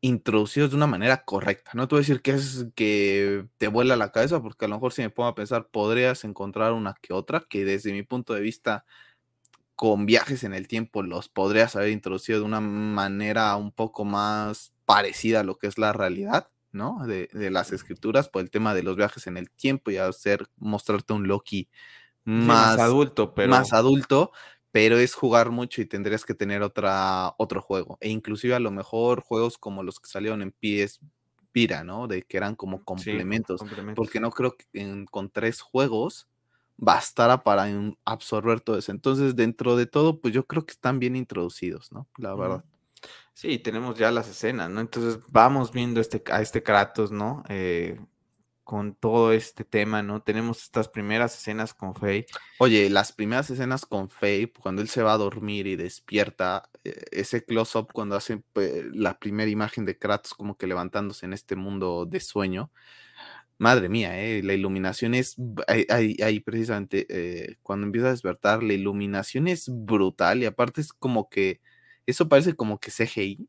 introducidos 0.00 0.70
de 0.70 0.76
una 0.76 0.86
manera 0.86 1.24
correcta. 1.24 1.72
No 1.74 1.88
te 1.88 1.94
voy 1.94 2.00
a 2.00 2.02
decir 2.02 2.22
que 2.22 2.32
es 2.32 2.66
que 2.74 3.46
te 3.58 3.68
vuela 3.68 3.96
la 3.96 4.12
cabeza, 4.12 4.40
porque 4.42 4.66
a 4.66 4.68
lo 4.68 4.76
mejor 4.76 4.92
si 4.92 5.02
me 5.02 5.10
pongo 5.10 5.28
a 5.28 5.34
pensar, 5.34 5.68
podrías 5.68 6.24
encontrar 6.24 6.72
una 6.72 6.94
que 7.00 7.12
otra, 7.12 7.44
que 7.48 7.64
desde 7.64 7.92
mi 7.92 8.02
punto 8.02 8.34
de 8.34 8.40
vista, 8.40 8.84
con 9.78 10.06
viajes 10.06 10.44
en 10.44 10.54
el 10.54 10.68
tiempo, 10.68 11.04
los 11.04 11.30
podrías 11.30 11.76
haber 11.76 11.90
introducido 11.90 12.40
de 12.40 12.46
una 12.46 12.60
manera 12.60 13.56
un 13.56 13.72
poco 13.72 14.04
más 14.04 14.74
parecida 14.86 15.40
a 15.40 15.44
lo 15.44 15.56
que 15.58 15.68
es 15.68 15.78
la 15.78 15.94
realidad, 15.94 16.50
¿no? 16.72 17.06
De, 17.06 17.28
de 17.32 17.50
las 17.50 17.72
escrituras, 17.72 18.28
por 18.28 18.42
el 18.42 18.50
tema 18.50 18.74
de 18.74 18.82
los 18.84 18.96
viajes 18.96 19.28
en 19.28 19.38
el 19.38 19.50
tiempo 19.52 19.92
y 19.92 19.98
hacer, 19.98 20.48
mostrarte 20.58 21.14
un 21.14 21.28
Loki 21.28 21.70
Sí, 22.38 22.52
más 22.54 22.78
adulto, 22.78 23.34
pero 23.34 23.54
más 23.54 23.72
adulto, 23.72 24.32
pero 24.72 24.98
es 24.98 25.14
jugar 25.14 25.50
mucho 25.50 25.80
y 25.82 25.86
tendrías 25.86 26.24
que 26.24 26.34
tener 26.34 26.62
otra, 26.62 27.34
otro 27.38 27.62
juego. 27.62 27.98
E 28.00 28.10
inclusive 28.10 28.54
a 28.54 28.60
lo 28.60 28.70
mejor 28.70 29.22
juegos 29.22 29.58
como 29.58 29.82
los 29.82 30.00
que 30.00 30.08
salieron 30.10 30.42
en 30.42 30.52
PS 30.52 31.00
Vita, 31.54 31.84
¿no? 31.84 32.06
De 32.08 32.22
que 32.22 32.36
eran 32.36 32.56
como 32.56 32.84
sí, 32.96 33.24
complementos, 33.24 33.60
complementos. 33.60 33.94
porque 33.94 34.20
no 34.20 34.30
creo 34.30 34.56
que 34.56 34.66
en- 34.74 35.06
con 35.06 35.30
tres 35.30 35.60
juegos 35.62 36.28
bastara 36.78 37.42
para 37.42 37.66
absorber 38.04 38.60
todo 38.60 38.78
eso. 38.78 38.92
Entonces, 38.92 39.36
dentro 39.36 39.76
de 39.76 39.86
todo, 39.86 40.20
pues 40.20 40.32
yo 40.32 40.46
creo 40.46 40.64
que 40.64 40.72
están 40.72 40.98
bien 40.98 41.16
introducidos, 41.16 41.92
¿no? 41.92 42.08
La 42.16 42.34
verdad. 42.34 42.64
Sí, 43.34 43.58
tenemos 43.58 43.96
ya 43.98 44.10
las 44.10 44.28
escenas, 44.28 44.70
¿no? 44.70 44.80
Entonces 44.80 45.20
vamos 45.28 45.72
viendo 45.72 46.00
este, 46.00 46.22
a 46.32 46.40
este 46.40 46.62
Kratos, 46.62 47.12
¿no? 47.12 47.44
Eh, 47.48 48.00
con 48.64 48.94
todo 48.94 49.32
este 49.32 49.64
tema, 49.64 50.02
¿no? 50.02 50.22
Tenemos 50.22 50.62
estas 50.62 50.88
primeras 50.88 51.34
escenas 51.36 51.72
con 51.74 51.94
Faye. 51.94 52.26
Oye, 52.58 52.90
las 52.90 53.12
primeras 53.12 53.48
escenas 53.50 53.86
con 53.86 54.08
Faye, 54.08 54.52
cuando 54.52 54.82
él 54.82 54.88
se 54.88 55.02
va 55.02 55.14
a 55.14 55.18
dormir 55.18 55.66
y 55.66 55.76
despierta, 55.76 56.68
eh, 56.84 57.04
ese 57.10 57.44
close-up 57.44 57.92
cuando 57.92 58.14
hace 58.14 58.42
pues, 58.52 58.84
la 58.92 59.18
primera 59.18 59.50
imagen 59.50 59.84
de 59.84 59.96
Kratos 59.98 60.34
como 60.34 60.56
que 60.56 60.66
levantándose 60.66 61.26
en 61.26 61.32
este 61.32 61.56
mundo 61.56 62.06
de 62.06 62.20
sueño. 62.20 62.70
Madre 63.58 63.88
mía, 63.88 64.20
eh, 64.20 64.42
la 64.44 64.54
iluminación 64.54 65.14
es, 65.14 65.36
ahí, 65.66 66.40
precisamente, 66.40 67.06
eh, 67.10 67.56
cuando 67.62 67.86
empieza 67.86 68.06
a 68.06 68.12
despertar, 68.12 68.62
la 68.62 68.72
iluminación 68.72 69.48
es 69.48 69.66
brutal 69.68 70.42
y 70.42 70.46
aparte 70.46 70.80
es 70.80 70.92
como 70.92 71.28
que, 71.28 71.60
eso 72.06 72.28
parece 72.28 72.54
como 72.54 72.78
que 72.78 72.92
CGI 72.92 73.48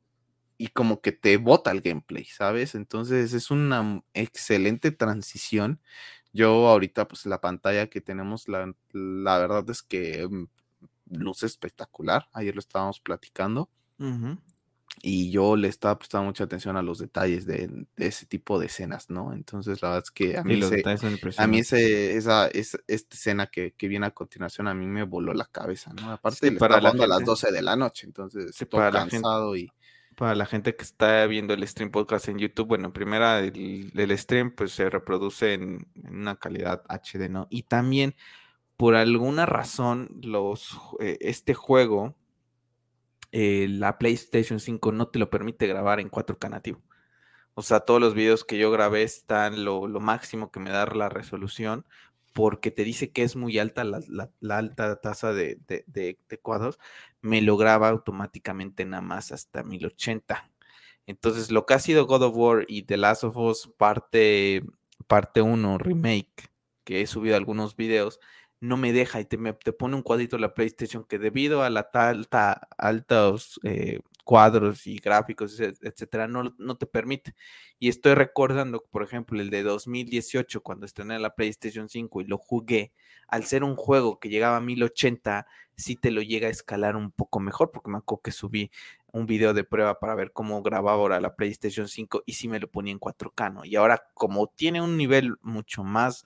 y 0.58 0.68
como 0.70 1.02
que 1.02 1.12
te 1.12 1.38
bota 1.38 1.72
el 1.72 1.82
gameplay, 1.82 2.26
¿sabes? 2.26 2.76
Entonces 2.76 3.34
es 3.34 3.52
una 3.52 4.04
excelente 4.14 4.92
transición. 4.92 5.80
Yo 6.34 6.68
ahorita, 6.68 7.08
pues 7.08 7.26
la 7.28 7.40
pantalla 7.40 7.88
que 7.88 8.02
tenemos, 8.02 8.48
la, 8.50 8.74
la 8.92 9.38
verdad 9.38 9.70
es 9.70 9.84
que 9.84 10.28
mm, 10.28 10.48
luce 11.12 11.46
espectacular. 11.46 12.28
Ayer 12.34 12.56
lo 12.56 12.60
estábamos 12.60 13.00
platicando. 13.00 13.70
Y 15.02 15.32
yo 15.32 15.56
le 15.56 15.68
estaba 15.68 15.98
prestando 16.00 16.26
mucha 16.28 16.44
atención 16.46 16.78
a 16.78 16.82
los 16.82 17.00
detalles 17.00 17.46
de, 17.46 17.68
de 17.96 18.08
ese 18.08 18.26
tipo 18.26 18.60
de 18.60 18.68
escenas, 18.68 19.10
¿no? 19.10 19.34
Entonces 19.34 19.82
la 19.82 19.90
verdad 19.90 20.04
es 20.06 20.12
que 20.12 20.38
a 20.38 20.44
mí, 20.44 20.60
ese- 20.60 20.76
a 21.38 21.48
mí 21.48 21.60
ese, 21.60 22.18
esa, 22.18 22.48
esa- 22.50 22.80
esta 22.88 23.16
escena 23.16 23.48
que, 23.48 23.74
que 23.74 23.88
viene 23.88 24.06
a 24.08 24.12
continuación 24.12 24.68
a 24.68 24.74
mí 24.74 24.86
me 24.88 25.04
voló 25.04 25.34
la 25.34 25.46
cabeza, 25.46 25.94
¿no? 25.94 26.12
Aparte 26.12 26.38
Sí, 26.48 26.52
le 26.52 26.60
para 26.60 26.80
la 26.82 26.92
jugando 26.92 27.04
a 27.04 27.08
las 27.08 27.18
gente, 27.20 27.26
12 27.26 27.52
de 27.52 27.62
la 27.62 27.76
noche, 27.76 28.08
entonces 28.08 28.56
sí, 28.56 28.66
para 28.66 28.92
la 28.92 29.02
gente, 29.02 29.12
cansado 29.12 29.56
y... 29.56 29.72
para 30.16 30.36
la 30.36 30.46
gente 30.46 30.76
que 30.76 30.84
está 30.84 31.26
viendo 31.28 31.54
el 31.54 31.66
stream 31.68 31.92
podcast 31.92 32.28
en 32.30 32.40
YouTube, 32.40 32.68
bueno, 32.68 32.88
en 32.88 32.92
primera 32.94 33.40
el, 33.40 33.92
el 33.96 34.18
stream 34.18 34.52
pues 34.56 34.72
se 34.74 34.90
reproduce 34.90 35.54
en, 35.54 35.88
en 35.96 36.16
una 36.16 36.36
calidad 36.38 36.84
HD, 36.90 37.30
¿no? 37.30 37.48
Y 37.50 37.64
también 37.64 38.16
por 38.78 38.96
alguna 38.96 39.46
razón 39.46 40.10
los 40.24 40.78
eh, 41.00 41.18
este 41.22 41.54
juego 41.54 42.16
eh, 43.32 43.68
la 43.70 43.98
PlayStation 44.00 44.60
5 44.60 44.92
no 44.92 45.08
te 45.10 45.20
lo 45.20 45.30
permite 45.30 45.68
grabar 45.68 46.00
en 46.00 46.10
4K 46.10 46.50
nativo. 46.50 46.82
O 47.56 47.62
sea, 47.62 47.82
todos 47.82 48.00
los 48.02 48.14
videos 48.14 48.46
que 48.46 48.58
yo 48.58 48.72
grabé 48.72 49.04
están 49.04 49.66
lo, 49.66 49.88
máximo 50.00 50.52
que 50.52 50.60
me 50.60 50.70
da 50.72 50.86
la 50.88 51.10
resolución 51.10 51.86
porque 52.34 52.72
te 52.72 52.84
dice 52.84 53.12
que 53.12 53.24
es 53.24 53.36
muy 53.36 53.60
alta 53.60 53.84
la, 53.84 54.02
alta 54.58 55.02
tasa 55.02 55.34
de, 55.34 55.60
de- 55.68 55.84
de- 55.88 56.20
de 56.30 56.38
cuadros, 56.40 56.80
me 57.22 57.42
lo 57.42 57.58
graba 57.58 57.90
automáticamente 57.90 58.86
nada 58.86 59.02
más 59.02 59.32
hasta 59.32 59.64
1080. 59.64 60.50
Entonces, 61.08 61.52
lo 61.52 61.66
que 61.66 61.74
ha 61.74 61.80
sido 61.80 62.06
God 62.06 62.24
of 62.24 62.36
War 62.38 62.66
y 62.68 62.84
The 62.84 62.98
Last 62.98 63.24
of 63.24 63.36
Us 63.38 63.70
parte, 63.78 64.64
parte 65.08 65.42
1 65.42 65.78
remake, 65.80 66.50
que 66.84 67.02
he 67.02 67.08
subido 67.08 67.36
algunos 67.36 67.76
videos, 67.76 68.20
no 68.62 68.78
me 68.78 68.94
deja 68.94 69.20
y 69.22 69.26
te, 69.26 69.38
me- 69.38 69.54
te 69.54 69.74
pone 69.74 69.96
un 69.96 70.02
cuadrito 70.04 70.36
en 70.36 70.42
la 70.44 70.54
PlayStation 70.54 71.04
que 71.06 71.20
debido 71.20 71.64
a 71.64 71.70
la 71.70 71.90
ta- 71.92 72.10
alta, 72.10 72.68
altos 72.78 73.60
eh, 73.64 74.00
cuadros 74.26 74.86
y 74.88 74.98
gráficos, 74.98 75.60
et- 75.60 75.78
etcétera, 75.82 76.28
no, 76.28 76.54
no 76.58 76.78
te 76.78 76.86
permite. 76.86 77.34
Y 77.80 77.90
estoy 77.90 78.14
recordando, 78.16 78.84
por 78.92 79.04
ejemplo, 79.04 79.40
el 79.42 79.50
de 79.50 79.64
2018, 79.64 80.62
cuando 80.62 80.86
estrené 80.86 81.20
la 81.20 81.36
PlayStation 81.36 81.90
5 81.90 82.22
y 82.22 82.26
lo 82.26 82.38
jugué, 82.38 82.92
al 83.28 83.46
ser 83.46 83.64
un 83.64 83.76
juego 83.76 84.20
que 84.20 84.30
llegaba 84.30 84.58
a 84.58 84.62
1080, 84.62 85.48
sí 85.76 85.96
te 85.96 86.12
lo 86.12 86.22
llega 86.22 86.48
a 86.48 86.52
escalar 86.52 86.96
un 86.96 87.12
poco 87.12 87.40
mejor, 87.40 87.72
porque 87.72 87.90
me 87.90 87.98
acuerdo 87.98 88.22
que 88.24 88.32
subí 88.32 88.70
un 89.12 89.26
video 89.26 89.54
de 89.54 89.64
prueba 89.64 90.00
para 90.00 90.14
ver 90.16 90.32
cómo 90.34 90.62
grababa 90.62 90.92
ahora 90.98 91.20
la 91.22 91.36
PlayStation 91.36 91.88
5 91.88 92.22
y 92.26 92.34
sí 92.34 92.48
me 92.48 92.60
lo 92.60 92.70
ponía 92.70 92.92
en 92.92 93.00
4K, 93.00 93.50
¿no? 93.50 93.66
Y 93.66 93.76
ahora 93.76 94.04
como 94.14 94.48
tiene 94.48 94.82
un 94.82 94.98
nivel 94.98 95.36
mucho 95.42 95.84
más 95.84 96.26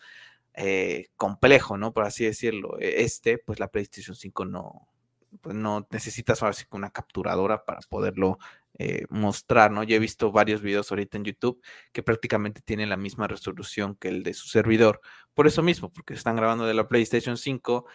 eh, 0.54 1.08
complejo, 1.18 1.78
¿no? 1.78 1.94
Por 1.94 2.04
así 2.04 2.26
decirlo, 2.26 2.80
eh, 2.80 3.04
este, 3.04 3.38
pues 3.38 3.60
la 3.60 3.70
PlayStation 3.70 4.16
5 4.16 4.46
no, 4.46 4.94
pues 5.42 5.56
no 5.56 5.88
necesitas 5.92 6.42
ahora 6.42 6.56
una 6.72 6.92
capturadora 6.92 7.66
para 7.66 7.80
poderlo 7.90 8.38
eh, 8.80 9.06
mostrar, 9.10 9.72
¿no? 9.72 9.84
Yo 9.84 9.96
he 9.96 10.00
visto 10.00 10.32
varios 10.32 10.62
videos 10.62 10.92
ahorita 10.92 11.18
en 11.18 11.26
YouTube 11.26 11.62
que 11.92 12.04
prácticamente 12.04 12.62
tienen 12.62 12.90
la 12.90 12.98
misma 12.98 13.28
resolución 13.28 13.96
que 13.96 14.08
el 14.08 14.24
de 14.24 14.34
su 14.34 14.48
servidor, 14.48 15.02
por 15.34 15.48
eso 15.48 15.62
mismo, 15.62 15.92
porque 15.92 16.14
están 16.14 16.36
grabando 16.36 16.66
de 16.66 16.74
la 16.74 16.88
PlayStation 16.88 17.38
5 17.38 17.86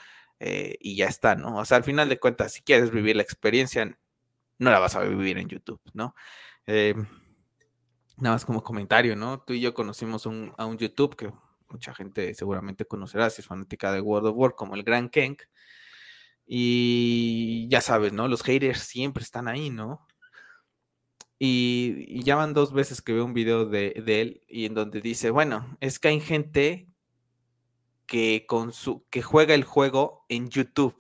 eh, 0.41 0.77
y 0.81 0.97
ya 0.97 1.07
está, 1.07 1.35
¿no? 1.35 1.57
O 1.59 1.65
sea, 1.65 1.79
al 1.79 1.85
final 1.85 2.09
de 2.09 2.21
cuentas, 2.21 2.53
si 2.53 2.63
quieres 2.63 2.91
vivir 2.91 3.17
la 3.17 3.23
experiencia, 3.23 3.99
no 4.59 4.71
la 4.71 4.79
vas 4.79 4.95
a 4.97 5.03
vivir 5.03 5.39
en 5.39 5.49
YouTube, 5.49 5.81
¿no? 5.95 6.15
Eh, 6.67 6.95
nada 8.17 8.37
más 8.37 8.45
como 8.45 8.63
comentario, 8.63 9.17
¿no? 9.17 9.41
Tú 9.41 9.55
y 9.55 9.61
yo 9.61 9.75
conocimos 9.75 10.27
a 10.27 10.67
un 10.67 10.79
YouTube 10.79 11.17
que 11.17 11.33
mucha 11.71 11.95
gente 11.95 12.35
seguramente 12.35 12.85
conocerá 12.85 13.31
si 13.31 13.43
es 13.43 13.47
fanática 13.47 13.93
de 13.93 14.01
World 14.01 14.29
of 14.29 14.37
War, 14.37 14.55
como 14.55 14.75
el 14.75 14.83
Gran 14.83 15.09
Kenk. 15.09 15.43
Y 16.47 17.69
ya 17.69 17.81
sabes, 17.81 18.13
¿no? 18.13 18.29
Los 18.29 18.43
haters 18.43 18.81
siempre 18.81 19.23
están 19.23 19.49
ahí, 19.49 19.71
¿no? 19.71 20.07
Y, 21.39 22.23
ya 22.25 22.37
van 22.37 22.55
dos 22.55 22.73
veces 22.73 23.01
que 23.03 23.13
veo 23.13 23.25
un 23.25 23.35
video 23.35 23.67
de, 23.67 24.03
de 24.05 24.21
él 24.21 24.43
y 24.49 24.65
en 24.67 24.75
donde 24.75 25.01
dice, 25.01 25.31
bueno, 25.31 25.77
es 25.81 25.99
que 25.99 26.09
hay 26.09 26.21
gente 26.21 26.89
que, 28.09 28.47
con 28.49 28.73
su, 28.73 29.07
que 29.11 29.23
juega 29.23 29.55
el 29.55 29.65
juego 29.65 30.25
en 30.29 30.49
YouTube. 30.49 30.97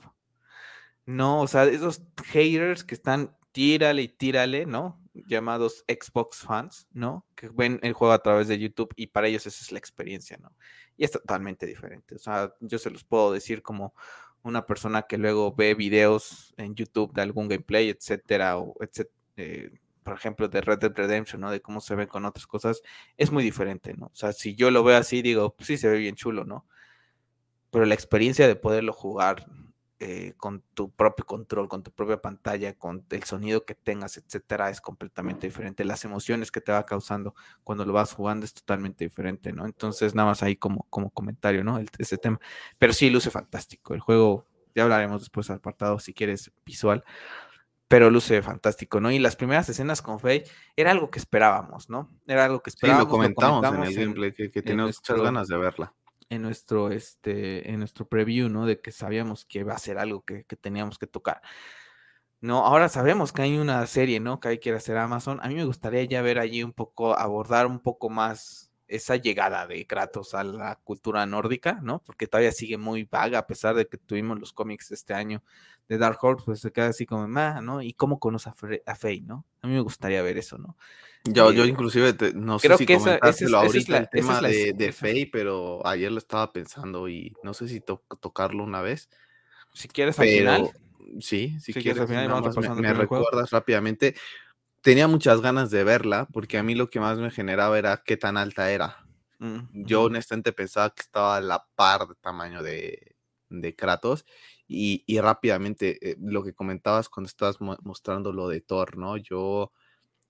No, 1.06 1.40
o 1.40 1.48
sea, 1.48 1.64
esos 1.64 2.02
haters 2.26 2.84
que 2.84 2.94
están 2.94 3.36
tírale 3.50 4.02
y 4.02 4.08
tírale, 4.08 4.66
¿no? 4.66 5.00
Llamados 5.26 5.84
Xbox 5.88 6.38
fans, 6.38 6.88
¿no? 6.92 7.26
Que 7.34 7.48
ven 7.48 7.80
el 7.82 7.92
juego 7.92 8.12
a 8.12 8.22
través 8.22 8.48
de 8.48 8.58
YouTube 8.58 8.92
y 8.96 9.08
para 9.08 9.28
ellos 9.28 9.46
esa 9.46 9.64
es 9.64 9.72
la 9.72 9.78
experiencia, 9.78 10.36
¿no? 10.38 10.52
Y 10.96 11.04
es 11.04 11.10
totalmente 11.10 11.66
diferente. 11.66 12.14
O 12.14 12.18
sea, 12.18 12.54
yo 12.60 12.78
se 12.78 12.90
los 12.90 13.04
puedo 13.04 13.32
decir 13.32 13.62
como 13.62 13.94
una 14.42 14.66
persona 14.66 15.02
que 15.02 15.18
luego 15.18 15.54
ve 15.54 15.74
videos 15.74 16.54
en 16.56 16.74
YouTube 16.74 17.12
de 17.12 17.22
algún 17.22 17.48
gameplay, 17.48 17.88
etcétera, 17.90 18.58
o 18.58 18.74
etcétera, 18.80 19.14
eh, 19.36 19.70
por 20.02 20.14
ejemplo, 20.14 20.48
de 20.48 20.60
Red 20.60 20.78
Dead 20.78 20.92
Redemption, 20.94 21.40
¿no? 21.40 21.50
De 21.50 21.60
cómo 21.60 21.80
se 21.80 21.94
ve 21.94 22.06
con 22.08 22.24
otras 22.24 22.46
cosas, 22.46 22.82
es 23.16 23.30
muy 23.30 23.42
diferente, 23.42 23.94
¿no? 23.94 24.06
O 24.06 24.14
sea, 24.14 24.32
si 24.32 24.54
yo 24.54 24.70
lo 24.70 24.82
veo 24.82 24.96
así, 24.96 25.22
digo, 25.22 25.54
pues 25.54 25.66
sí 25.66 25.76
se 25.76 25.88
ve 25.88 25.98
bien 25.98 26.14
chulo, 26.14 26.44
¿no? 26.44 26.66
pero 27.70 27.84
la 27.84 27.94
experiencia 27.94 28.46
de 28.46 28.56
poderlo 28.56 28.92
jugar 28.92 29.46
eh, 30.00 30.34
con 30.36 30.62
tu 30.74 30.90
propio 30.90 31.26
control, 31.26 31.68
con 31.68 31.82
tu 31.82 31.90
propia 31.90 32.22
pantalla, 32.22 32.72
con 32.74 33.04
el 33.10 33.24
sonido 33.24 33.64
que 33.64 33.74
tengas, 33.74 34.16
etcétera, 34.16 34.70
es 34.70 34.80
completamente 34.80 35.48
diferente. 35.48 35.84
Las 35.84 36.04
emociones 36.04 36.52
que 36.52 36.60
te 36.60 36.70
va 36.70 36.86
causando 36.86 37.34
cuando 37.64 37.84
lo 37.84 37.92
vas 37.92 38.12
jugando 38.12 38.46
es 38.46 38.54
totalmente 38.54 39.02
diferente, 39.02 39.52
¿no? 39.52 39.66
Entonces, 39.66 40.14
nada 40.14 40.28
más 40.28 40.44
ahí 40.44 40.54
como, 40.54 40.86
como 40.88 41.10
comentario, 41.10 41.64
¿no? 41.64 41.80
ese 41.98 42.16
tema. 42.16 42.38
Pero 42.78 42.92
sí, 42.92 43.10
luce 43.10 43.30
fantástico. 43.30 43.92
El 43.92 43.98
juego, 43.98 44.46
ya 44.72 44.84
hablaremos 44.84 45.20
después 45.20 45.50
al 45.50 45.56
apartado 45.56 45.98
si 45.98 46.14
quieres 46.14 46.52
visual, 46.64 47.02
pero 47.88 48.08
luce 48.08 48.40
fantástico, 48.40 49.00
¿no? 49.00 49.10
Y 49.10 49.18
las 49.18 49.34
primeras 49.34 49.68
escenas 49.68 50.00
con 50.00 50.20
Faye 50.20 50.44
era 50.76 50.92
algo 50.92 51.10
que 51.10 51.18
esperábamos, 51.18 51.90
¿no? 51.90 52.08
Era 52.28 52.44
algo 52.44 52.62
que 52.62 52.70
esperábamos. 52.70 53.06
Sí, 53.06 53.08
lo 53.08 53.10
comentamos, 53.10 53.64
en 53.64 53.82
el 53.82 53.94
gameplay, 53.96 54.32
que, 54.32 54.48
que 54.48 54.62
teníamos 54.62 54.96
muchas 54.98 55.20
ganas 55.20 55.48
de 55.48 55.56
verla 55.56 55.92
en 56.30 56.42
nuestro, 56.42 56.90
este, 56.90 57.70
en 57.70 57.78
nuestro 57.80 58.08
preview, 58.08 58.48
¿no? 58.48 58.66
De 58.66 58.80
que 58.80 58.92
sabíamos 58.92 59.44
que 59.44 59.64
va 59.64 59.74
a 59.74 59.78
ser 59.78 59.98
algo 59.98 60.24
que, 60.24 60.44
teníamos 60.60 60.98
que 60.98 61.06
tocar. 61.06 61.42
No, 62.40 62.64
ahora 62.64 62.88
sabemos 62.88 63.32
que 63.32 63.42
hay 63.42 63.58
una 63.58 63.86
serie, 63.86 64.20
¿no? 64.20 64.40
Que 64.40 64.48
hay 64.48 64.58
que 64.58 64.72
hacer 64.72 64.96
Amazon. 64.96 65.40
A 65.42 65.48
mí 65.48 65.54
me 65.54 65.64
gustaría 65.64 66.04
ya 66.04 66.22
ver 66.22 66.38
allí 66.38 66.62
un 66.62 66.72
poco, 66.72 67.18
abordar 67.18 67.66
un 67.66 67.80
poco 67.80 68.10
más 68.10 68.67
esa 68.88 69.16
llegada 69.16 69.66
de 69.66 69.86
Kratos 69.86 70.34
a 70.34 70.42
la 70.44 70.76
cultura 70.82 71.24
nórdica, 71.26 71.78
¿no? 71.82 72.02
Porque 72.04 72.26
todavía 72.26 72.52
sigue 72.52 72.78
muy 72.78 73.04
vaga, 73.04 73.38
a 73.38 73.46
pesar 73.46 73.74
de 73.74 73.86
que 73.86 73.98
tuvimos 73.98 74.38
los 74.40 74.52
cómics 74.52 74.90
este 74.90 75.14
año 75.14 75.42
de 75.88 75.98
Dark 75.98 76.18
Horse, 76.20 76.44
pues 76.44 76.60
se 76.60 76.72
queda 76.72 76.88
así 76.88 77.06
como, 77.06 77.38
ah, 77.38 77.60
¿no? 77.62 77.82
¿Y 77.82 77.92
cómo 77.92 78.18
conoce 78.18 78.50
a, 78.50 78.94
Faye, 78.94 79.22
¿no? 79.22 79.44
A 79.62 79.66
mí 79.66 79.74
me 79.74 79.80
gustaría 79.80 80.22
ver 80.22 80.38
eso, 80.38 80.58
¿no? 80.58 80.76
Yo, 81.24 81.52
yo 81.52 81.64
eh, 81.64 81.68
inclusive 81.68 82.14
no 82.34 82.58
sé 82.58 82.76
si 82.76 82.86
que 82.86 82.96
comentártelo 82.96 83.58
ahorita 83.58 83.98
el 83.98 84.08
tema 84.08 84.40
de, 84.40 84.72
de 84.72 84.92
Faye, 84.92 85.28
pero 85.30 85.86
ayer 85.86 86.10
lo 86.10 86.18
estaba 86.18 86.52
pensando 86.52 87.08
y 87.08 87.34
no 87.42 87.54
sé 87.54 87.68
si 87.68 87.80
tocarlo 87.80 88.64
una 88.64 88.80
vez. 88.80 89.08
Si 89.72 89.88
quieres 89.88 90.18
al 90.18 90.28
final. 90.28 90.70
Sí, 91.20 91.58
si, 91.60 91.72
quieres, 91.72 92.00
al 92.00 92.08
final, 92.08 92.42
me, 92.76 92.92
recuerdas 92.92 93.50
rápidamente. 93.50 94.14
Tenía 94.88 95.06
muchas 95.06 95.42
ganas 95.42 95.70
de 95.70 95.84
verla 95.84 96.26
porque 96.32 96.56
a 96.56 96.62
mí 96.62 96.74
lo 96.74 96.88
que 96.88 96.98
más 96.98 97.18
me 97.18 97.30
generaba 97.30 97.78
era 97.78 98.02
qué 98.06 98.16
tan 98.16 98.38
alta 98.38 98.72
era. 98.72 99.06
Mm, 99.38 99.84
yo 99.84 100.04
honestamente 100.04 100.50
pensaba 100.54 100.88
que 100.94 101.02
estaba 101.02 101.36
a 101.36 101.42
la 101.42 101.66
par 101.74 102.08
de 102.08 102.14
tamaño 102.14 102.62
de, 102.62 103.14
de 103.50 103.76
Kratos 103.76 104.24
y, 104.66 105.04
y 105.06 105.20
rápidamente 105.20 105.98
eh, 106.00 106.16
lo 106.18 106.42
que 106.42 106.54
comentabas 106.54 107.10
cuando 107.10 107.28
estabas 107.28 107.58
mostrando 107.60 108.32
lo 108.32 108.48
de 108.48 108.62
Thor, 108.62 108.96
¿no? 108.96 109.18
Yo 109.18 109.72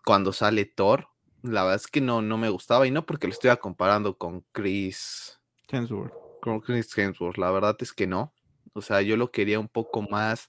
cuando 0.05 0.33
sale 0.33 0.64
Thor, 0.64 1.07
la 1.44 1.62
verdad 1.62 1.77
es 1.77 1.87
que 1.87 2.01
no, 2.01 2.21
no 2.21 2.37
me 2.37 2.49
gustaba 2.49 2.85
y 2.85 2.90
no 2.90 3.07
porque 3.07 3.29
lo 3.29 3.35
estoy 3.35 3.57
comparando 3.59 4.18
con 4.18 4.44
Chris 4.51 5.38
Hemsworth. 5.68 6.12
Con 6.42 6.59
Chris 6.62 6.99
Hemsworth, 6.99 7.38
la 7.38 7.53
verdad 7.53 7.77
es 7.79 7.92
que 7.92 8.09
no. 8.09 8.35
O 8.73 8.83
sea, 8.83 9.03
yo 9.03 9.16
lo 9.16 9.31
quería 9.31 9.61
un 9.61 9.68
poco 9.68 10.03
más. 10.03 10.49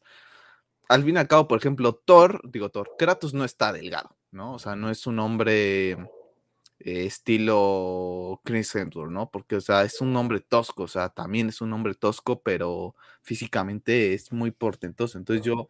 Al 0.89 1.03
fin 1.03 1.15
y 1.15 1.19
al 1.19 1.27
cabo, 1.27 1.47
por 1.47 1.59
ejemplo, 1.59 1.93
Thor, 1.93 2.41
digo 2.51 2.69
Thor, 2.69 2.95
Kratos 2.97 3.35
no 3.35 3.45
está 3.45 3.71
delgado, 3.71 4.17
¿no? 4.31 4.53
O 4.55 4.59
sea, 4.59 4.75
no 4.75 4.89
es 4.89 5.05
un 5.05 5.19
hombre 5.19 5.91
eh, 5.91 7.05
estilo 7.05 8.41
Chris 8.43 8.73
Hemsworth, 8.73 9.11
¿no? 9.11 9.29
Porque, 9.29 9.57
o 9.57 9.61
sea, 9.61 9.83
es 9.83 10.01
un 10.01 10.15
hombre 10.15 10.39
tosco, 10.39 10.83
o 10.83 10.87
sea, 10.87 11.09
también 11.09 11.49
es 11.49 11.61
un 11.61 11.73
hombre 11.73 11.93
tosco, 11.93 12.41
pero 12.41 12.95
físicamente 13.21 14.15
es 14.15 14.31
muy 14.31 14.49
portentoso. 14.49 15.19
Entonces 15.19 15.45
yo 15.45 15.67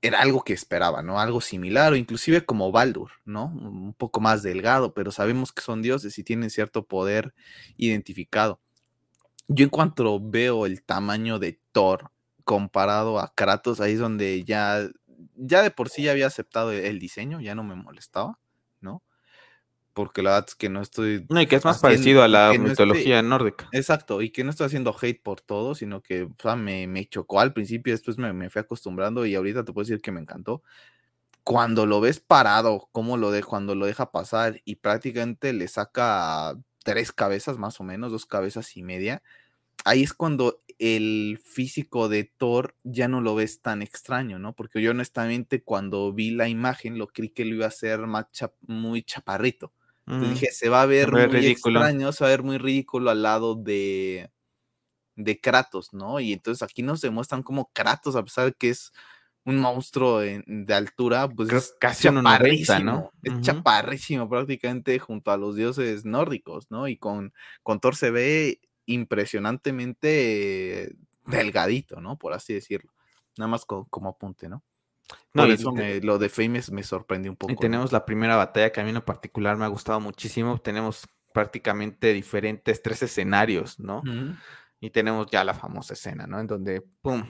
era 0.00 0.20
algo 0.20 0.42
que 0.42 0.54
esperaba, 0.54 1.02
¿no? 1.02 1.20
Algo 1.20 1.40
similar 1.42 1.92
o 1.92 1.96
inclusive 1.96 2.46
como 2.46 2.72
Baldur, 2.72 3.10
¿no? 3.26 3.46
Un 3.46 3.94
poco 3.94 4.20
más 4.20 4.42
delgado, 4.42 4.94
pero 4.94 5.10
sabemos 5.12 5.52
que 5.52 5.62
son 5.62 5.82
dioses 5.82 6.18
y 6.18 6.24
tienen 6.24 6.50
cierto 6.50 6.86
poder 6.86 7.34
identificado. 7.76 8.60
Yo 9.48 9.64
en 9.64 9.70
cuanto 9.70 10.20
veo 10.20 10.66
el 10.66 10.82
tamaño 10.82 11.38
de 11.38 11.60
Thor 11.72 12.10
comparado 12.44 13.18
a 13.18 13.32
Kratos, 13.34 13.80
ahí 13.80 13.94
es 13.94 13.98
donde 13.98 14.44
ya, 14.44 14.88
ya 15.36 15.62
de 15.62 15.70
por 15.70 15.88
sí 15.88 16.04
ya 16.04 16.12
había 16.12 16.26
aceptado 16.26 16.72
el 16.72 16.98
diseño, 16.98 17.40
ya 17.40 17.54
no 17.54 17.64
me 17.64 17.74
molestaba 17.74 18.38
porque 19.94 20.22
la 20.22 20.30
verdad 20.30 20.46
es 20.48 20.54
que 20.56 20.68
no 20.68 20.82
estoy... 20.82 21.24
No, 21.30 21.40
y 21.40 21.46
que 21.46 21.56
es 21.56 21.64
más 21.64 21.78
parecido 21.78 22.22
a 22.22 22.28
la 22.28 22.52
mitología 22.58 23.22
nórdica. 23.22 23.68
Exacto, 23.72 24.20
y 24.20 24.30
que 24.30 24.42
no 24.42 24.50
estoy 24.50 24.66
haciendo 24.66 24.94
hate 25.00 25.22
por 25.22 25.40
todo, 25.40 25.74
sino 25.74 26.02
que 26.02 26.28
me, 26.56 26.86
me, 26.88 27.06
chocó 27.06 27.40
al 27.40 27.52
principio, 27.52 27.94
después 27.94 28.18
me, 28.18 28.32
me, 28.32 28.50
fui 28.50 28.60
acostumbrando 28.60 29.24
y 29.24 29.36
ahorita 29.36 29.64
te 29.64 29.72
puedo 29.72 29.84
decir 29.84 30.02
que 30.02 30.12
me 30.12 30.20
encantó. 30.20 30.62
Cuando 31.44 31.86
lo 31.86 32.00
ves 32.00 32.18
parado, 32.18 32.88
cómo 32.90 33.16
lo 33.16 33.30
deja, 33.30 33.46
cuando 33.46 33.74
lo 33.76 33.86
deja 33.86 34.10
pasar 34.10 34.60
y 34.64 34.76
prácticamente 34.76 35.52
le 35.52 35.68
saca 35.68 36.54
tres 36.82 37.12
cabezas 37.12 37.56
más 37.56 37.80
o 37.80 37.84
menos, 37.84 38.10
dos 38.10 38.26
cabezas 38.26 38.76
y 38.76 38.82
media, 38.82 39.22
ahí 39.84 40.02
es 40.02 40.12
cuando 40.12 40.60
el 40.78 41.40
físico 41.44 42.08
de 42.08 42.24
Thor 42.24 42.74
ya 42.84 43.08
no 43.08 43.20
lo 43.20 43.34
ves 43.34 43.60
tan 43.60 43.82
extraño, 43.82 44.38
¿no? 44.38 44.54
Porque 44.54 44.82
yo 44.82 44.90
honestamente 44.90 45.62
cuando 45.62 46.12
vi 46.12 46.30
la 46.30 46.48
imagen 46.48 46.98
lo 46.98 47.06
creí 47.06 47.30
que 47.30 47.44
lo 47.44 47.54
iba 47.54 47.64
a 47.66 47.68
hacer 47.68 48.06
más 48.06 48.26
muy 48.66 49.02
chaparrito 49.02 49.72
dije, 50.06 50.50
se 50.52 50.68
va 50.68 50.82
a 50.82 50.86
ver 50.86 51.10
muy 51.10 51.26
ridículo. 51.26 51.80
extraño, 51.80 52.12
se 52.12 52.24
va 52.24 52.28
a 52.28 52.30
ver 52.30 52.42
muy 52.42 52.58
ridículo 52.58 53.10
al 53.10 53.22
lado 53.22 53.54
de, 53.54 54.30
de 55.16 55.40
Kratos, 55.40 55.92
¿no? 55.92 56.20
Y 56.20 56.32
entonces 56.32 56.62
aquí 56.62 56.82
nos 56.82 57.00
demuestran 57.00 57.42
como 57.42 57.70
Kratos, 57.72 58.16
a 58.16 58.22
pesar 58.22 58.46
de 58.46 58.52
que 58.52 58.70
es 58.70 58.92
un 59.44 59.58
monstruo 59.58 60.20
de 60.20 60.74
altura, 60.74 61.28
pues 61.28 61.52
es 61.52 61.74
casi 61.78 62.04
chaparrísimo, 62.04 62.78
¿no? 62.80 63.10
Es 63.22 63.40
chaparrísimo 63.40 64.28
prácticamente 64.28 64.98
junto 64.98 65.30
a 65.30 65.36
los 65.36 65.56
dioses 65.56 66.04
nórdicos, 66.04 66.70
¿no? 66.70 66.88
Y 66.88 66.96
con, 66.96 67.32
con 67.62 67.80
Thor 67.80 67.96
se 67.96 68.10
ve 68.10 68.60
impresionantemente 68.86 70.96
delgadito, 71.26 72.00
¿no? 72.00 72.18
Por 72.18 72.32
así 72.32 72.54
decirlo. 72.54 72.92
Nada 73.36 73.48
más 73.48 73.64
como 73.64 74.08
apunte, 74.08 74.48
¿no? 74.48 74.62
No, 75.32 75.44
eso 75.44 75.72
lo 76.02 76.18
de 76.18 76.28
Famous 76.28 76.70
me 76.70 76.82
sorprendió 76.82 77.30
un 77.30 77.36
poco. 77.36 77.52
Y 77.52 77.56
tenemos 77.56 77.92
la 77.92 78.04
primera 78.04 78.36
batalla 78.36 78.72
que 78.72 78.80
a 78.80 78.84
mí 78.84 78.90
en 78.90 79.02
particular 79.02 79.56
me 79.56 79.64
ha 79.64 79.68
gustado 79.68 80.00
muchísimo. 80.00 80.58
Tenemos 80.58 81.06
prácticamente 81.32 82.12
diferentes 82.12 82.80
tres 82.80 83.02
escenarios, 83.02 83.78
¿no? 83.78 84.02
Y 84.80 84.90
tenemos 84.90 85.26
ya 85.30 85.44
la 85.44 85.54
famosa 85.54 85.94
escena, 85.94 86.26
¿no? 86.26 86.40
En 86.40 86.46
donde, 86.46 86.82
¡pum! 87.02 87.24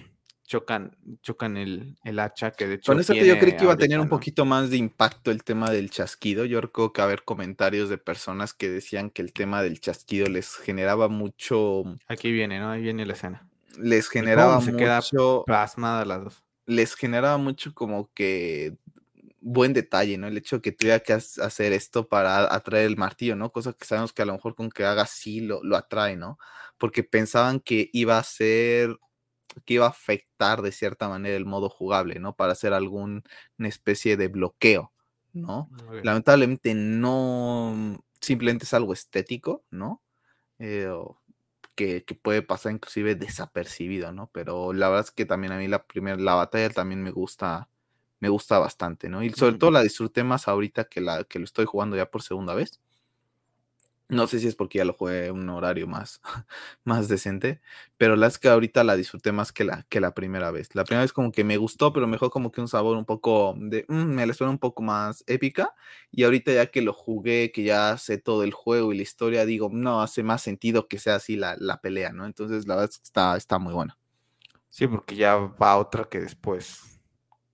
Chocan, 0.47 0.97
chocan 1.23 1.57
el, 1.57 1.97
el 2.05 2.19
hacha 2.19 2.51
que 2.53 2.67
de 2.67 2.75
hecho. 2.75 2.93
Con 2.93 3.01
eso 3.01 3.15
yo 3.15 3.39
creí 3.39 3.57
que 3.57 3.65
iba 3.65 3.73
a 3.73 3.77
tener 3.77 4.01
un 4.01 4.09
poquito 4.09 4.45
más 4.45 4.71
de 4.71 4.77
impacto 4.77 5.31
el 5.31 5.43
tema 5.43 5.71
del 5.71 5.91
chasquido. 5.91 6.45
Yo 6.45 6.61
recuerdo 6.61 6.93
que 6.93 7.03
haber 7.03 7.25
comentarios 7.25 7.89
de 7.89 7.99
personas 7.99 8.55
que 8.55 8.69
decían 8.69 9.11
que 9.11 9.23
el 9.23 9.33
tema 9.33 9.63
del 9.63 9.81
chasquido 9.81 10.27
les 10.29 10.55
generaba 10.57 11.09
mucho. 11.09 11.85
Aquí 12.09 12.31
viene, 12.31 12.61
¿no? 12.61 12.71
Ahí 12.71 12.83
viene 12.83 13.07
la 13.07 13.15
escena. 13.15 13.49
Les 13.79 14.09
generaba 14.09 14.61
mucho. 14.61 14.71
Se 14.71 14.77
queda 14.77 15.01
plasmada 15.45 16.05
las 16.05 16.25
dos 16.25 16.45
les 16.67 16.95
generaba 16.95 17.37
mucho 17.39 17.75
como 17.75 18.11
que 18.15 18.77
buen 19.41 19.73
detalle, 19.75 20.17
¿no? 20.17 20.27
El 20.27 20.39
hecho 20.39 20.57
de 20.57 20.63
que 20.63 20.73
tuviera 20.73 21.01
que 21.01 21.13
hacer 21.13 21.73
esto 21.73 22.09
para 22.09 22.55
atraer 22.55 22.87
el 22.87 22.97
martillo, 22.97 23.37
¿no? 23.37 23.53
Cosa 23.53 23.75
que 23.75 23.85
sabemos 23.85 24.13
que 24.13 24.23
a 24.23 24.25
lo 24.25 24.33
mejor 24.33 24.55
con 24.55 24.71
que 24.71 24.85
haga 24.85 25.03
así 25.03 25.41
lo, 25.41 25.63
lo 25.63 25.77
atrae, 25.77 26.17
¿no? 26.17 26.39
Porque 26.79 27.05
pensaban 27.05 27.61
que 27.61 27.91
iba 27.93 28.19
a 28.19 28.23
ser, 28.23 28.97
que 29.65 29.75
iba 29.75 29.87
a 29.87 29.91
afectar 29.91 30.63
de 30.63 30.73
cierta 30.73 31.09
manera 31.09 31.37
el 31.37 31.47
modo 31.47 31.69
jugable, 31.69 32.19
¿no? 32.21 32.35
Para 32.35 32.53
hacer 32.53 32.73
alguna 32.73 33.23
especie 33.59 34.17
de 34.17 34.29
bloqueo, 34.29 34.93
¿no? 35.33 35.71
Lamentablemente 36.03 36.75
no, 36.75 38.03
simplemente 38.21 38.65
es 38.65 38.75
algo 38.75 38.93
estético, 38.93 39.65
¿no? 39.71 40.03
Eh, 40.59 40.89
que, 41.75 42.05
puede 42.23 42.43
pasar 42.43 42.73
inclusive 42.73 43.15
desapercibido, 43.15 44.13
¿no? 44.13 44.31
Pero 44.33 44.73
la 44.73 44.89
verdad 44.89 45.07
es 45.07 45.11
que 45.11 45.27
también 45.27 45.53
a 45.53 45.59
mí 45.59 45.69
la 45.69 45.85
primera, 45.85 46.17
la 46.17 46.35
batalla 46.35 46.71
también 46.71 47.03
me 47.03 47.11
gusta, 47.11 47.69
me 48.21 48.29
gusta 48.29 48.59
bastante, 48.59 49.09
¿no? 49.09 49.23
Y 49.23 49.31
sobre 49.31 49.59
todo 49.59 49.71
la 49.71 49.83
disfruté 49.83 50.25
más 50.25 50.49
ahorita 50.49 50.85
que 50.85 51.01
la 51.01 51.25
que 51.25 51.39
lo 51.39 51.45
estoy 51.45 51.67
jugando 51.67 51.97
ya 51.97 52.11
por 52.11 52.23
segunda 52.23 52.55
vez. 52.55 52.81
No 54.09 54.27
sé 54.27 54.39
si 54.39 54.47
es 54.49 54.55
porque 54.55 54.79
ya 54.79 54.85
lo 54.85 54.93
jugué 54.93 55.27
en 55.27 55.33
un 55.33 55.49
horario 55.49 55.87
más, 55.87 56.21
más 56.85 57.09
decente, 57.09 57.63
pero 57.97 58.17
la 58.17 58.27
es 58.27 58.39
que 58.39 58.49
ahorita 58.49 58.85
la 58.85 58.97
disfruté 58.97 59.33
más 59.33 59.51
que 59.51 59.65
la, 59.65 59.85
que 59.89 60.01
la 60.01 60.13
primera 60.13 60.51
vez. 60.51 60.75
La 60.75 60.85
primera 60.85 61.03
vez 61.03 61.13
como 61.13 61.33
que 61.33 61.43
me 61.43 61.57
gustó, 61.57 61.93
pero 61.93 62.07
mejor 62.07 62.31
como 62.31 62.53
que 62.53 62.61
un 62.61 62.69
sabor 62.69 62.99
un 62.99 63.07
poco 63.07 63.55
de, 63.57 63.87
mm, 63.89 63.95
me 63.95 64.27
la 64.27 64.35
suena 64.35 64.51
un 64.51 64.59
poco 64.59 64.83
más 64.83 65.25
épica. 65.27 65.75
Y 66.11 66.25
ahorita 66.25 66.53
ya 66.53 66.67
que 66.67 66.83
lo 66.83 66.93
jugué, 66.93 67.51
que 67.51 67.63
ya 67.63 67.97
sé 67.97 68.19
todo 68.19 68.45
el 68.45 68.53
juego 68.53 68.93
y 68.93 68.97
la 68.97 69.03
historia, 69.03 69.47
digo, 69.47 69.71
no, 69.73 70.03
hace 70.03 70.23
más 70.23 70.43
sentido 70.43 70.87
que 70.87 70.99
sea 70.99 71.17
así 71.17 71.37
la, 71.37 71.57
la 71.59 71.81
pelea, 71.81 72.13
¿no? 72.13 72.27
Entonces 72.27 72.67
la 72.67 72.75
verdad 72.77 72.91
es 72.91 72.99
que 72.99 73.05
está, 73.05 73.37
está 73.37 73.59
muy 73.59 73.73
buena. 73.73 73.97
Sí, 74.69 74.87
porque 74.87 75.17
ya 75.17 75.37
va 75.37 75.77
otra 75.79 76.05
que 76.05 76.21
después 76.21 77.01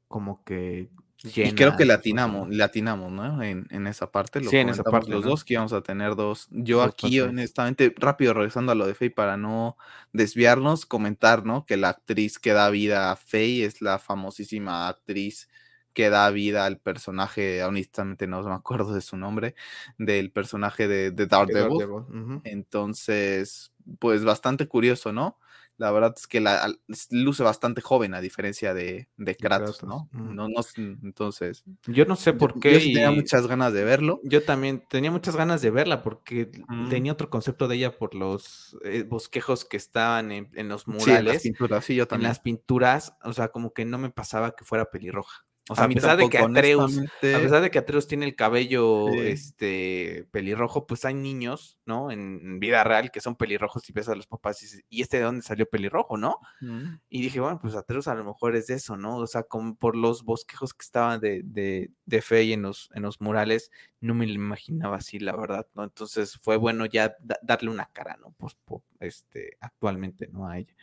como 0.09 0.43
que 0.43 0.91
y 1.23 1.53
creo 1.53 1.77
que 1.77 1.85
latinamos, 1.85 2.49
latinamos, 2.49 3.13
¿no? 3.13 3.43
En, 3.43 3.87
esa 3.87 4.11
parte. 4.11 4.41
Lo 4.41 4.49
sí, 4.49 4.57
en 4.57 4.71
esa 4.71 4.83
parte. 4.83 5.11
Los 5.11 5.25
dos 5.25 5.45
que 5.45 5.55
íbamos 5.55 5.73
a 5.73 5.83
tener 5.83 6.17
dos. 6.17 6.49
Yo 6.51 6.83
aquí, 6.83 7.21
honestamente, 7.21 7.95
rápido 7.97 8.33
regresando 8.33 8.73
a 8.73 8.75
lo 8.75 8.87
de 8.87 8.95
Faye 8.95 9.11
para 9.11 9.37
no 9.37 9.77
desviarnos, 10.13 10.87
comentar, 10.87 11.45
¿no? 11.45 11.67
Que 11.67 11.77
la 11.77 11.91
actriz 11.91 12.39
que 12.39 12.53
da 12.53 12.71
vida 12.71 13.13
a 13.13 13.17
Faye 13.17 13.65
es 13.65 13.83
la 13.83 13.99
famosísima 13.99 14.89
actriz 14.89 15.49
que 15.93 16.09
da 16.09 16.31
vida 16.31 16.67
al 16.67 16.79
personaje, 16.79 17.65
honestamente 17.65 18.27
no 18.27 18.43
me 18.43 18.55
acuerdo 18.55 18.95
de 18.95 19.01
su 19.01 19.17
nombre, 19.17 19.55
del 19.99 20.31
personaje 20.31 20.87
de, 20.89 21.11
de 21.11 21.27
Daredevil. 21.27 22.41
Entonces, 22.45 23.73
pues 23.99 24.25
bastante 24.25 24.69
curioso, 24.69 25.13
¿no? 25.13 25.37
La 25.81 25.91
verdad 25.93 26.13
es 26.15 26.27
que 26.27 26.43
la, 26.43 26.71
luce 27.09 27.43
bastante 27.43 27.81
joven 27.81 28.13
a 28.13 28.21
diferencia 28.21 28.75
de, 28.75 29.09
de 29.17 29.35
Kratos, 29.35 29.83
¿no? 29.83 30.11
¿no? 30.13 30.47
No, 30.47 30.61
Entonces. 30.77 31.65
Yo 31.87 32.05
no 32.05 32.17
sé 32.17 32.35
por 32.35 32.61
qué. 32.61 32.75
Yo 32.75 32.81
tenía 32.81 33.11
muchas 33.11 33.47
ganas 33.47 33.73
de 33.73 33.83
verlo. 33.83 34.21
Yo 34.23 34.43
también 34.45 34.85
tenía 34.91 35.11
muchas 35.11 35.37
ganas 35.37 35.63
de 35.63 35.71
verla 35.71 36.03
porque 36.03 36.51
tenía 36.91 37.13
otro 37.13 37.31
concepto 37.31 37.67
de 37.67 37.77
ella 37.77 37.97
por 37.97 38.15
los 38.15 38.77
eh, 38.85 39.05
bosquejos 39.05 39.65
que 39.65 39.79
estaban 39.79 40.33
en, 40.33 40.69
los 40.69 40.87
murales. 40.87 41.07
Sí, 41.07 41.13
en 41.13 41.25
las 41.25 41.43
pinturas, 41.43 41.85
sí, 41.87 41.95
yo 41.95 42.07
también. 42.07 42.27
En 42.27 42.29
las 42.29 42.41
pinturas, 42.41 43.17
o 43.25 43.33
sea, 43.33 43.49
como 43.49 43.73
que 43.73 43.87
no 43.87 43.97
me 43.97 44.11
pasaba 44.11 44.55
que 44.55 44.67
fuera 44.67 44.91
pelirroja. 44.91 45.47
O 45.69 45.77
sea, 45.77 45.85
a, 45.85 45.89
pesar 45.89 46.17
de 46.17 46.29
que 46.29 46.39
Atreus, 46.39 46.99
a 46.99 47.21
pesar 47.21 47.63
de 47.63 47.71
que 47.71 47.79
Atreus 47.79 48.09
tiene 48.09 48.27
el 48.27 48.35
cabello 48.35 49.09
este 49.09 50.27
pelirrojo, 50.33 50.87
pues 50.87 51.05
hay 51.05 51.15
niños, 51.15 51.79
¿no? 51.87 52.11
En, 52.11 52.59
vida 52.59 52.83
real 52.83 53.11
que 53.13 53.21
son 53.21 53.37
pelirrojos 53.37 53.89
y 53.89 53.93
ves 53.93 54.09
a 54.09 54.17
los 54.17 54.27
papás 54.27 54.63
y 54.63 54.67
dices, 54.67 54.85
¿y 54.89 55.03
este 55.03 55.19
de 55.19 55.25
dónde 55.25 55.43
salió 55.43 55.67
pelirrojo, 55.67 56.17
no? 56.17 56.39
Mm. 56.61 56.97
Y 57.09 57.23
dije, 57.23 57.39
bueno, 57.39 57.61
pues 57.61 57.77
Atreus 57.77 58.09
a 58.09 58.15
lo 58.15 58.25
mejor 58.25 58.57
es 58.57 58.69
eso, 58.71 58.97
¿no? 58.97 59.19
O 59.19 59.27
sea, 59.27 59.45
como 59.45 59.77
por 59.77 59.95
los 59.95 60.25
bosquejos 60.25 60.75
que 60.75 60.83
estaban 60.83 61.21
de, 61.21 61.43
de, 61.45 61.91
de 62.05 62.23
fe 62.23 62.45
y 62.45 62.53
en 62.53 62.63
los, 62.63 62.91
en 62.95 63.03
los 63.03 63.21
murales, 63.21 63.71
no 64.01 64.15
me 64.15 64.27
lo 64.27 64.33
imaginaba 64.33 64.97
así, 64.97 65.21
la 65.21 65.37
verdad, 65.37 65.67
¿no? 65.75 65.85
Entonces 65.85 66.37
fue 66.39 66.57
bueno 66.57 66.87
ya 66.87 67.15
darle 67.43 67.71
una 67.71 67.87
cara, 67.93 68.17
¿no? 68.21 68.35
Pues, 68.39 68.57
este, 68.99 69.57
actualmente, 69.61 70.29
¿no? 70.33 70.49
A 70.49 70.59
ella. 70.59 70.75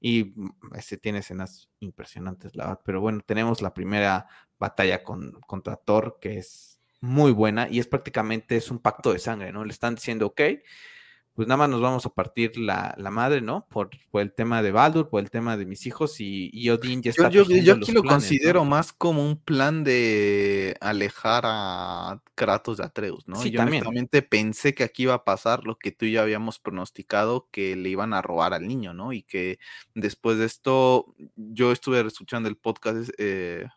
Y 0.00 0.32
mm, 0.36 0.74
este 0.76 0.96
tiene 0.96 1.18
escenas 1.18 1.68
impresionantes, 1.80 2.54
la 2.56 2.64
verdad. 2.64 2.80
Pero 2.84 3.00
bueno, 3.00 3.20
tenemos 3.24 3.62
la 3.62 3.74
primera 3.74 4.26
batalla 4.58 5.02
con, 5.02 5.32
contra 5.46 5.76
Thor, 5.76 6.18
que 6.20 6.38
es 6.38 6.80
muy 7.00 7.32
buena 7.32 7.68
y 7.68 7.78
es 7.78 7.86
prácticamente 7.86 8.56
es 8.56 8.70
un 8.70 8.80
pacto 8.80 9.12
de 9.12 9.18
sangre, 9.18 9.52
¿no? 9.52 9.64
Le 9.64 9.72
están 9.72 9.94
diciendo, 9.94 10.26
ok, 10.26 10.40
pues 11.38 11.46
nada 11.46 11.58
más 11.58 11.70
nos 11.70 11.80
vamos 11.80 12.04
a 12.04 12.08
partir 12.08 12.58
la, 12.58 12.96
madre, 13.12 13.40
¿no? 13.40 13.64
Por, 13.70 13.90
el 14.14 14.32
tema 14.32 14.60
de 14.60 14.72
Baldur, 14.72 15.08
por 15.08 15.22
el 15.22 15.30
tema 15.30 15.56
de 15.56 15.66
mis 15.66 15.86
hijos 15.86 16.18
y, 16.18 16.50
y 16.52 16.68
Odín 16.70 17.00
ya 17.00 17.12
está. 17.12 17.30
Yo, 17.30 17.44
yo, 17.44 17.74
aquí 17.74 17.92
lo 17.92 18.02
considero 18.02 18.64
más 18.64 18.92
como 18.92 19.24
un 19.24 19.40
plan 19.40 19.84
de 19.84 20.76
alejar 20.80 21.44
a 21.46 22.20
Kratos 22.34 22.78
de 22.78 22.84
Atreus, 22.86 23.28
¿no? 23.28 23.36
Sí, 23.36 23.52
yo 23.52 23.58
también. 23.58 24.08
pensé 24.28 24.74
que 24.74 24.82
aquí 24.82 25.04
iba 25.04 25.14
a 25.14 25.22
pasar 25.22 25.62
lo 25.62 25.78
que 25.78 25.92
tú 25.92 26.06
y 26.06 26.10
yo 26.10 26.22
habíamos 26.22 26.58
pronosticado, 26.58 27.46
que 27.52 27.76
le 27.76 27.88
iban 27.88 28.14
a 28.14 28.20
robar 28.20 28.52
al 28.52 28.66
niño, 28.66 28.92
¿no? 28.92 29.12
Y 29.12 29.22
que 29.22 29.60
después 29.94 30.38
de 30.38 30.44
esto, 30.44 31.14
yo 31.36 31.70
estuve 31.70 32.00
escuchando 32.00 32.48
el 32.48 32.56
podcast 32.56 33.10
eh, 33.16 33.68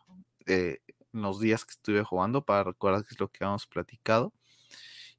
eh, 0.46 0.80
los 1.12 1.38
días 1.38 1.64
que 1.64 1.74
estuve 1.74 2.02
jugando 2.02 2.44
para 2.44 2.64
recordar 2.64 3.02
qué 3.02 3.14
es 3.14 3.20
lo 3.20 3.28
que 3.28 3.44
habíamos 3.44 3.68
platicado. 3.68 4.32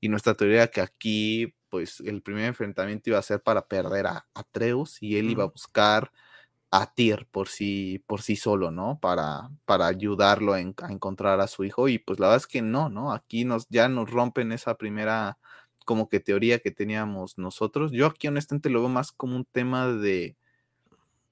Y 0.01 0.09
nuestra 0.09 0.33
teoría 0.33 0.67
que 0.67 0.81
aquí 0.81 1.55
pues 1.73 2.01
el 2.01 2.21
primer 2.21 2.45
enfrentamiento 2.45 3.09
iba 3.09 3.17
a 3.17 3.23
ser 3.23 3.41
para 3.41 3.67
perder 3.67 4.05
a 4.05 4.27
Atreus 4.35 5.01
y 5.01 5.17
él 5.17 5.31
iba 5.31 5.43
a 5.45 5.47
buscar 5.47 6.11
a 6.69 6.93
Tyr 6.93 7.27
por 7.31 7.47
sí, 7.47 8.03
por 8.05 8.21
sí 8.21 8.35
solo, 8.35 8.69
¿no? 8.69 8.99
Para, 8.99 9.49
para 9.65 9.87
ayudarlo 9.87 10.53
a, 10.53 10.59
encontrar 10.59 11.41
a 11.41 11.47
su 11.47 11.63
hijo. 11.63 11.87
Y 11.87 11.97
pues 11.97 12.19
la 12.19 12.27
verdad 12.27 12.43
es 12.43 12.47
que 12.47 12.61
no, 12.61 12.89
¿no? 12.89 13.11
Aquí 13.11 13.43
nos, 13.43 13.67
ya 13.69 13.89
nos 13.89 14.11
rompen 14.11 14.51
esa 14.51 14.77
primera 14.77 15.39
como 15.83 16.09
que 16.09 16.19
teoría 16.19 16.59
que 16.59 16.69
teníamos 16.69 17.39
nosotros. 17.39 17.91
Yo 17.91 18.05
aquí 18.05 18.27
honestamente 18.27 18.69
lo 18.69 18.81
veo 18.81 18.89
más 18.89 19.11
como 19.11 19.35
un 19.35 19.45
tema 19.45 19.87
de 19.87 20.37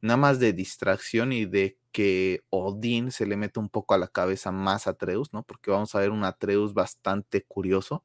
nada 0.01 0.17
más 0.17 0.39
de 0.39 0.53
distracción 0.53 1.33
y 1.33 1.45
de 1.45 1.77
que 1.91 2.41
Odín 2.49 3.11
se 3.11 3.27
le 3.27 3.37
mete 3.37 3.59
un 3.59 3.69
poco 3.69 3.93
a 3.93 3.99
la 3.99 4.07
cabeza 4.07 4.51
más 4.51 4.87
a 4.87 4.91
Atreus, 4.91 5.33
¿no? 5.33 5.43
Porque 5.43 5.69
vamos 5.69 5.93
a 5.93 5.99
ver 5.99 6.09
un 6.09 6.23
Atreus 6.23 6.73
bastante 6.73 7.43
curioso 7.43 8.03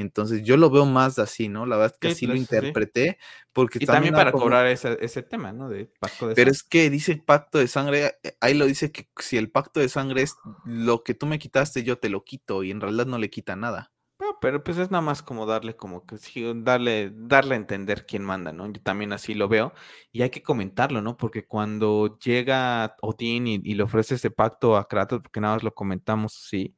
entonces 0.00 0.42
yo 0.42 0.56
lo 0.56 0.70
veo 0.70 0.86
más 0.86 1.18
así, 1.18 1.48
¿no? 1.48 1.66
La 1.66 1.76
verdad 1.76 1.92
es 1.94 1.98
que 1.98 2.08
así 2.08 2.26
lo 2.26 2.34
interpreté. 2.34 3.18
Porque 3.52 3.78
y 3.80 3.86
también, 3.86 4.14
para 4.14 4.32
cobrar 4.32 4.66
ese, 4.66 4.96
ese, 5.00 5.22
tema, 5.22 5.52
¿no? 5.52 5.68
De 5.68 5.90
pacto 5.98 6.28
de 6.28 6.34
Pero 6.34 6.50
es 6.50 6.62
que 6.62 6.88
dice 6.88 7.16
pacto 7.16 7.58
de 7.58 7.66
sangre, 7.66 8.18
eh, 8.22 8.36
ahí 8.40 8.54
lo 8.54 8.66
dice 8.66 8.92
que 8.92 9.08
si 9.18 9.36
el 9.36 9.50
pacto 9.50 9.80
de 9.80 9.88
sangre 9.88 10.22
es 10.22 10.36
lo 10.64 11.02
que 11.02 11.14
tú 11.14 11.26
me 11.26 11.38
quitaste, 11.38 11.82
yo 11.82 11.98
te 11.98 12.08
lo 12.08 12.24
quito 12.24 12.62
y 12.62 12.70
en 12.70 12.80
realidad 12.80 13.06
no 13.06 13.18
le 13.18 13.30
quita 13.30 13.56
nada. 13.56 13.92
pero 14.40 14.62
pues 14.62 14.78
es 14.78 14.90
nada 14.90 15.02
más 15.02 15.22
como 15.22 15.46
darle 15.46 15.76
como 15.76 16.06
que 16.06 16.16
darle, 16.56 17.10
darle 17.12 17.54
a 17.54 17.58
entender 17.58 18.06
quién 18.06 18.22
manda, 18.24 18.52
¿no? 18.52 18.70
Yo 18.72 18.80
también 18.80 19.12
así 19.12 19.34
lo 19.34 19.48
veo 19.48 19.72
y 20.12 20.22
hay 20.22 20.30
que 20.30 20.42
comentarlo, 20.42 21.02
¿no? 21.02 21.16
Porque 21.16 21.46
cuando 21.46 22.18
llega 22.18 22.94
Odín 23.02 23.48
y, 23.48 23.60
y 23.64 23.74
le 23.74 23.82
ofrece 23.82 24.14
ese 24.14 24.30
pacto 24.30 24.76
a 24.76 24.86
Kratos, 24.86 25.20
porque 25.22 25.40
nada 25.40 25.54
más 25.54 25.64
lo 25.64 25.74
comentamos 25.74 26.44
así, 26.46 26.76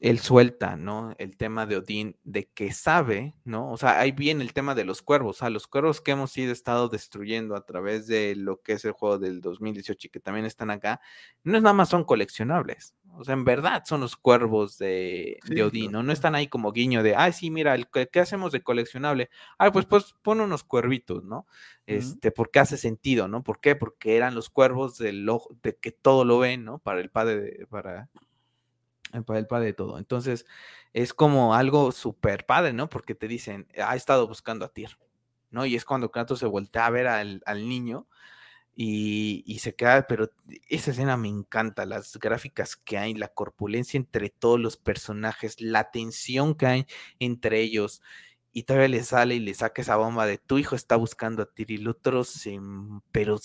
él 0.00 0.18
suelta, 0.18 0.76
¿no? 0.76 1.14
El 1.18 1.36
tema 1.36 1.66
de 1.66 1.76
Odín, 1.76 2.16
de 2.24 2.46
que 2.46 2.72
sabe, 2.72 3.34
¿no? 3.44 3.70
O 3.70 3.76
sea, 3.76 4.00
ahí 4.00 4.12
viene 4.12 4.42
el 4.42 4.52
tema 4.52 4.74
de 4.74 4.84
los 4.84 5.02
cuervos, 5.02 5.36
o 5.36 5.38
sea, 5.40 5.50
los 5.50 5.66
cuervos 5.66 6.00
que 6.00 6.10
hemos 6.10 6.36
ido 6.36 6.52
estado 6.52 6.88
destruyendo 6.88 7.56
a 7.56 7.64
través 7.64 8.06
de 8.06 8.34
lo 8.36 8.60
que 8.60 8.72
es 8.72 8.84
el 8.84 8.92
juego 8.92 9.18
del 9.18 9.40
2018 9.40 10.06
y 10.06 10.10
que 10.10 10.20
también 10.20 10.46
están 10.46 10.70
acá, 10.70 11.00
no 11.42 11.56
es 11.56 11.62
nada 11.62 11.74
más 11.74 11.88
son 11.88 12.04
coleccionables, 12.04 12.94
o 13.16 13.24
sea, 13.24 13.34
en 13.34 13.44
verdad 13.44 13.84
son 13.86 14.00
los 14.00 14.16
cuervos 14.16 14.78
de, 14.78 15.38
Odín, 15.64 15.92
¿no? 15.92 16.02
No 16.02 16.12
están 16.12 16.34
ahí 16.34 16.48
como 16.48 16.72
guiño 16.72 17.02
de, 17.02 17.14
ay, 17.14 17.32
sí, 17.32 17.50
mira, 17.50 17.76
¿qué 18.12 18.20
hacemos 18.20 18.50
de 18.50 18.62
coleccionable? 18.62 19.30
Ay, 19.58 19.70
pues, 19.70 19.86
pues 19.86 20.14
pon 20.22 20.40
unos 20.40 20.64
cuervitos, 20.64 21.22
¿no? 21.24 21.46
Este, 21.86 22.32
porque 22.32 22.58
hace 22.58 22.76
sentido, 22.76 23.28
¿no? 23.28 23.44
¿Por 23.44 23.60
qué? 23.60 23.76
Porque 23.76 24.16
eran 24.16 24.34
los 24.34 24.50
cuervos 24.50 24.98
del 24.98 25.28
ojo, 25.28 25.56
de 25.62 25.76
que 25.76 25.92
todo 25.92 26.24
lo 26.24 26.38
ven, 26.38 26.64
¿no? 26.64 26.78
Para 26.78 27.00
el 27.00 27.10
padre, 27.10 27.66
para 27.70 28.08
para 28.24 28.33
el 29.14 29.46
padre 29.46 29.66
de 29.66 29.72
todo. 29.72 29.98
Entonces, 29.98 30.46
es 30.92 31.14
como 31.14 31.54
algo 31.54 31.92
súper 31.92 32.46
padre, 32.46 32.72
¿no? 32.72 32.88
Porque 32.88 33.14
te 33.14 33.28
dicen, 33.28 33.68
ha 33.82 33.96
estado 33.96 34.26
buscando 34.28 34.64
a 34.64 34.68
Tyr, 34.68 34.98
¿no? 35.50 35.66
Y 35.66 35.76
es 35.76 35.84
cuando 35.84 36.10
Kratos 36.10 36.38
se 36.40 36.46
voltea 36.46 36.86
a 36.86 36.90
ver 36.90 37.06
al, 37.06 37.42
niño 37.68 38.06
y, 38.76 39.58
se 39.60 39.74
queda, 39.74 40.06
pero 40.06 40.30
esa 40.68 40.90
escena 40.92 41.16
me 41.16 41.28
encanta, 41.28 41.86
las 41.86 42.16
gráficas 42.18 42.76
que 42.76 42.98
hay, 42.98 43.14
la 43.14 43.28
corpulencia 43.28 43.98
entre 43.98 44.30
todos 44.30 44.60
los 44.60 44.76
personajes, 44.76 45.60
la 45.60 45.90
tensión 45.90 46.54
que 46.54 46.66
hay 46.66 46.86
entre 47.18 47.60
ellos. 47.60 48.02
Y 48.52 48.64
todavía 48.64 48.88
le 48.88 49.04
sale 49.04 49.34
y 49.36 49.40
le 49.40 49.54
saca 49.54 49.82
esa 49.82 49.96
bomba 49.96 50.26
de 50.26 50.38
tu 50.38 50.58
hijo 50.58 50.76
está 50.76 50.96
buscando 50.96 51.42
a 51.42 51.46
Tyr 51.46 51.72
y 51.72 51.76
el 51.76 51.88
otro 51.88 52.24
se, 52.24 52.60
pero 53.12 53.38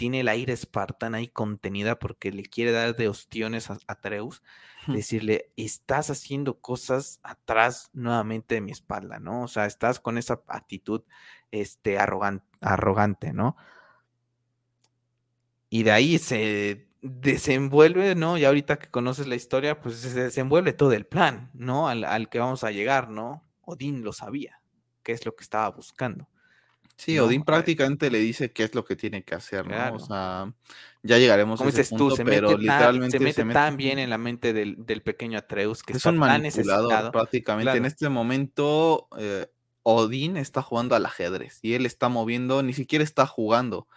tiene 0.00 0.20
el 0.20 0.28
aire 0.28 0.54
espartana 0.54 1.18
ahí 1.18 1.28
contenida 1.28 1.98
porque 1.98 2.32
le 2.32 2.42
quiere 2.44 2.72
dar 2.72 2.96
de 2.96 3.06
ostiones 3.06 3.70
a 3.70 3.76
Atreus, 3.86 4.42
decirle, 4.86 5.52
estás 5.58 6.08
haciendo 6.08 6.58
cosas 6.58 7.20
atrás 7.22 7.90
nuevamente 7.92 8.54
de 8.54 8.62
mi 8.62 8.72
espalda, 8.72 9.18
¿no? 9.18 9.42
O 9.42 9.48
sea, 9.48 9.66
estás 9.66 10.00
con 10.00 10.16
esa 10.16 10.40
actitud 10.46 11.02
este, 11.50 11.98
arrogante, 11.98 12.46
arrogante, 12.62 13.34
¿no? 13.34 13.58
Y 15.68 15.82
de 15.82 15.92
ahí 15.92 16.18
se 16.18 16.88
desenvuelve, 17.02 18.14
¿no? 18.14 18.38
Y 18.38 18.46
ahorita 18.46 18.78
que 18.78 18.88
conoces 18.88 19.26
la 19.26 19.34
historia, 19.34 19.82
pues 19.82 19.96
se 19.96 20.18
desenvuelve 20.18 20.72
todo 20.72 20.92
el 20.92 21.04
plan, 21.04 21.50
¿no? 21.52 21.90
Al, 21.90 22.04
al 22.04 22.30
que 22.30 22.38
vamos 22.38 22.64
a 22.64 22.70
llegar, 22.70 23.10
¿no? 23.10 23.46
Odín 23.60 24.02
lo 24.02 24.14
sabía, 24.14 24.62
qué 25.02 25.12
es 25.12 25.26
lo 25.26 25.36
que 25.36 25.44
estaba 25.44 25.68
buscando. 25.68 26.30
Sí, 27.00 27.18
Odín 27.18 27.44
prácticamente 27.44 28.10
le 28.10 28.18
dice 28.18 28.52
qué 28.52 28.62
es 28.62 28.74
lo 28.74 28.84
que 28.84 28.94
tiene 28.94 29.22
que 29.24 29.34
hacer, 29.34 29.66
¿no? 29.66 29.94
O 29.94 29.98
sea, 29.98 30.52
ya 31.02 31.16
llegaremos 31.16 31.58
a 31.62 31.68
ese 31.68 31.84
punto, 31.96 32.14
se 32.14 32.26
pero 32.26 32.50
mete 32.50 32.60
literalmente 32.60 33.18
tan, 33.18 33.32
se 33.32 33.44
mete, 33.44 33.54
tan 33.54 33.76
bien 33.78 33.98
en 33.98 34.10
la 34.10 34.18
mente 34.18 34.52
del, 34.52 35.02
pequeño 35.02 35.38
Atreus 35.38 35.82
que 35.82 35.94
es 35.94 36.04
un 36.04 36.18
manipulador 36.18 37.10
prácticamente. 37.10 37.74
En 37.74 37.86
este 37.86 38.10
momento, 38.10 39.08
eh, 39.16 39.46
Odín 39.82 40.36
está 40.36 40.60
jugando 40.60 40.94
al 40.94 41.06
ajedrez 41.06 41.58
y 41.62 41.72
él 41.72 41.86
está 41.86 42.10
moviendo, 42.10 42.62
ni 42.62 42.74
siquiera 42.74 43.02
está 43.02 43.26
jugando 43.26 43.88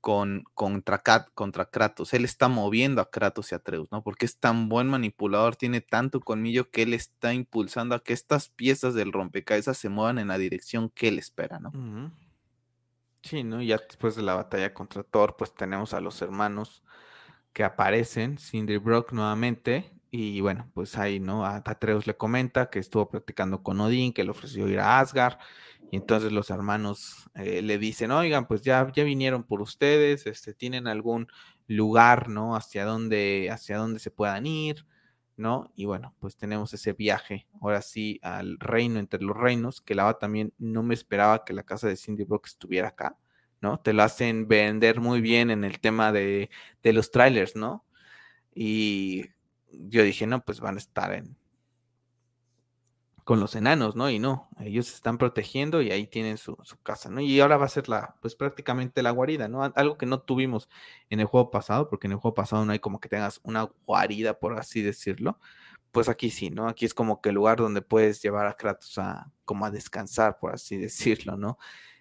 con, 0.00 0.44
contra, 0.54 1.02
contra 1.34 1.66
Kratos, 1.66 2.14
él 2.14 2.24
está 2.24 2.48
moviendo 2.48 3.02
a 3.02 3.10
Kratos 3.10 3.52
y 3.52 3.56
Atreus, 3.56 3.88
¿no? 3.92 4.02
Porque 4.02 4.24
es 4.24 4.38
tan 4.38 4.70
buen 4.70 4.88
manipulador, 4.88 5.56
tiene 5.56 5.82
tanto 5.82 6.20
colmillo 6.20 6.70
que 6.70 6.80
él 6.80 6.94
está 6.94 7.34
impulsando 7.34 7.94
a 7.94 8.02
que 8.02 8.14
estas 8.14 8.48
piezas 8.48 8.94
del 8.94 9.12
rompecabezas 9.12 9.76
se 9.76 9.90
muevan 9.90 10.18
en 10.18 10.28
la 10.28 10.38
dirección 10.38 10.88
que 10.88 11.08
él 11.08 11.18
espera, 11.18 11.58
¿no? 11.58 11.72
Sí, 13.28 13.44
¿no? 13.44 13.60
Ya 13.60 13.76
después 13.76 14.16
de 14.16 14.22
la 14.22 14.34
batalla 14.34 14.72
contra 14.72 15.02
Thor, 15.02 15.36
pues 15.36 15.52
tenemos 15.54 15.92
a 15.92 16.00
los 16.00 16.22
hermanos 16.22 16.82
que 17.52 17.62
aparecen, 17.62 18.38
Cindy 18.38 18.78
Brock 18.78 19.12
nuevamente, 19.12 19.92
y 20.10 20.40
bueno, 20.40 20.70
pues 20.74 20.96
ahí, 20.96 21.20
¿no? 21.20 21.44
A 21.44 21.56
Atreus 21.56 22.06
le 22.06 22.16
comenta 22.16 22.70
que 22.70 22.78
estuvo 22.78 23.10
platicando 23.10 23.62
con 23.62 23.80
Odín, 23.80 24.14
que 24.14 24.24
le 24.24 24.30
ofreció 24.30 24.66
ir 24.68 24.80
a 24.80 25.00
Asgard, 25.00 25.38
y 25.90 25.96
entonces 25.96 26.32
los 26.32 26.48
hermanos 26.50 27.28
eh, 27.34 27.60
le 27.60 27.76
dicen, 27.76 28.12
oigan, 28.12 28.46
pues 28.48 28.62
ya, 28.62 28.90
ya 28.94 29.04
vinieron 29.04 29.44
por 29.44 29.60
ustedes, 29.60 30.26
este, 30.26 30.54
tienen 30.54 30.86
algún 30.86 31.28
lugar, 31.66 32.30
¿no? 32.30 32.56
Hacia 32.56 32.86
dónde, 32.86 33.50
hacia 33.52 33.76
dónde 33.76 34.00
se 34.00 34.10
puedan 34.10 34.46
ir, 34.46 34.86
¿no? 35.38 35.72
Y 35.76 35.86
bueno, 35.86 36.14
pues 36.18 36.36
tenemos 36.36 36.74
ese 36.74 36.92
viaje, 36.92 37.46
ahora 37.60 37.80
sí, 37.80 38.20
al 38.22 38.58
reino 38.58 38.98
entre 38.98 39.22
los 39.22 39.36
reinos, 39.36 39.80
que 39.80 39.94
la 39.94 40.18
también 40.18 40.52
no 40.58 40.82
me 40.82 40.94
esperaba 40.94 41.44
que 41.44 41.52
la 41.52 41.62
casa 41.62 41.88
de 41.88 41.96
Cindy 41.96 42.24
Brock 42.24 42.46
estuviera 42.46 42.88
acá, 42.88 43.16
¿no? 43.60 43.80
Te 43.80 43.92
lo 43.92 44.02
hacen 44.02 44.48
vender 44.48 45.00
muy 45.00 45.20
bien 45.20 45.50
en 45.50 45.64
el 45.64 45.80
tema 45.80 46.12
de, 46.12 46.50
de 46.82 46.92
los 46.92 47.10
trailers, 47.10 47.56
¿no? 47.56 47.84
Y 48.54 49.26
yo 49.70 50.02
dije, 50.02 50.26
no, 50.26 50.44
pues 50.44 50.60
van 50.60 50.76
a 50.76 50.78
estar 50.78 51.12
en, 51.14 51.36
con 53.28 53.40
los 53.40 53.54
enanos, 53.56 53.94
¿no? 53.94 54.08
Y 54.08 54.18
no, 54.18 54.48
ellos 54.58 54.86
se 54.86 54.94
están 54.94 55.18
protegiendo 55.18 55.82
y 55.82 55.90
ahí 55.90 56.06
tienen 56.06 56.38
su, 56.38 56.56
su, 56.62 56.80
casa, 56.80 57.10
¿no? 57.10 57.20
Y 57.20 57.38
ahora 57.40 57.58
va 57.58 57.66
a 57.66 57.68
ser 57.68 57.86
la, 57.86 58.16
pues 58.22 58.34
prácticamente 58.34 59.02
la 59.02 59.10
guarida, 59.10 59.48
¿no? 59.48 59.62
Algo 59.62 59.98
que 59.98 60.06
no 60.06 60.22
tuvimos 60.22 60.70
en 61.10 61.20
el 61.20 61.26
juego 61.26 61.50
pasado, 61.50 61.90
porque 61.90 62.06
en 62.06 62.12
el 62.12 62.18
juego 62.20 62.34
pasado 62.34 62.64
no 62.64 62.72
hay 62.72 62.78
como 62.78 63.00
que 63.00 63.10
tengas 63.10 63.40
una 63.42 63.68
guarida, 63.86 64.38
por 64.38 64.58
así 64.58 64.80
decirlo. 64.80 65.38
Pues 65.92 66.08
aquí 66.08 66.30
sí, 66.30 66.48
¿no? 66.48 66.68
Aquí 66.68 66.86
es 66.86 66.94
como 66.94 67.20
que 67.20 67.28
el 67.28 67.34
lugar 67.34 67.58
donde 67.58 67.82
puedes 67.82 68.22
llevar 68.22 68.46
a 68.46 68.54
Kratos 68.54 68.96
a, 68.96 69.30
como 69.44 69.66
a 69.66 69.70
descansar, 69.70 70.38
por 70.38 70.54
así 70.54 70.76
decirlo, 70.78 71.36
¿no? 71.36 71.58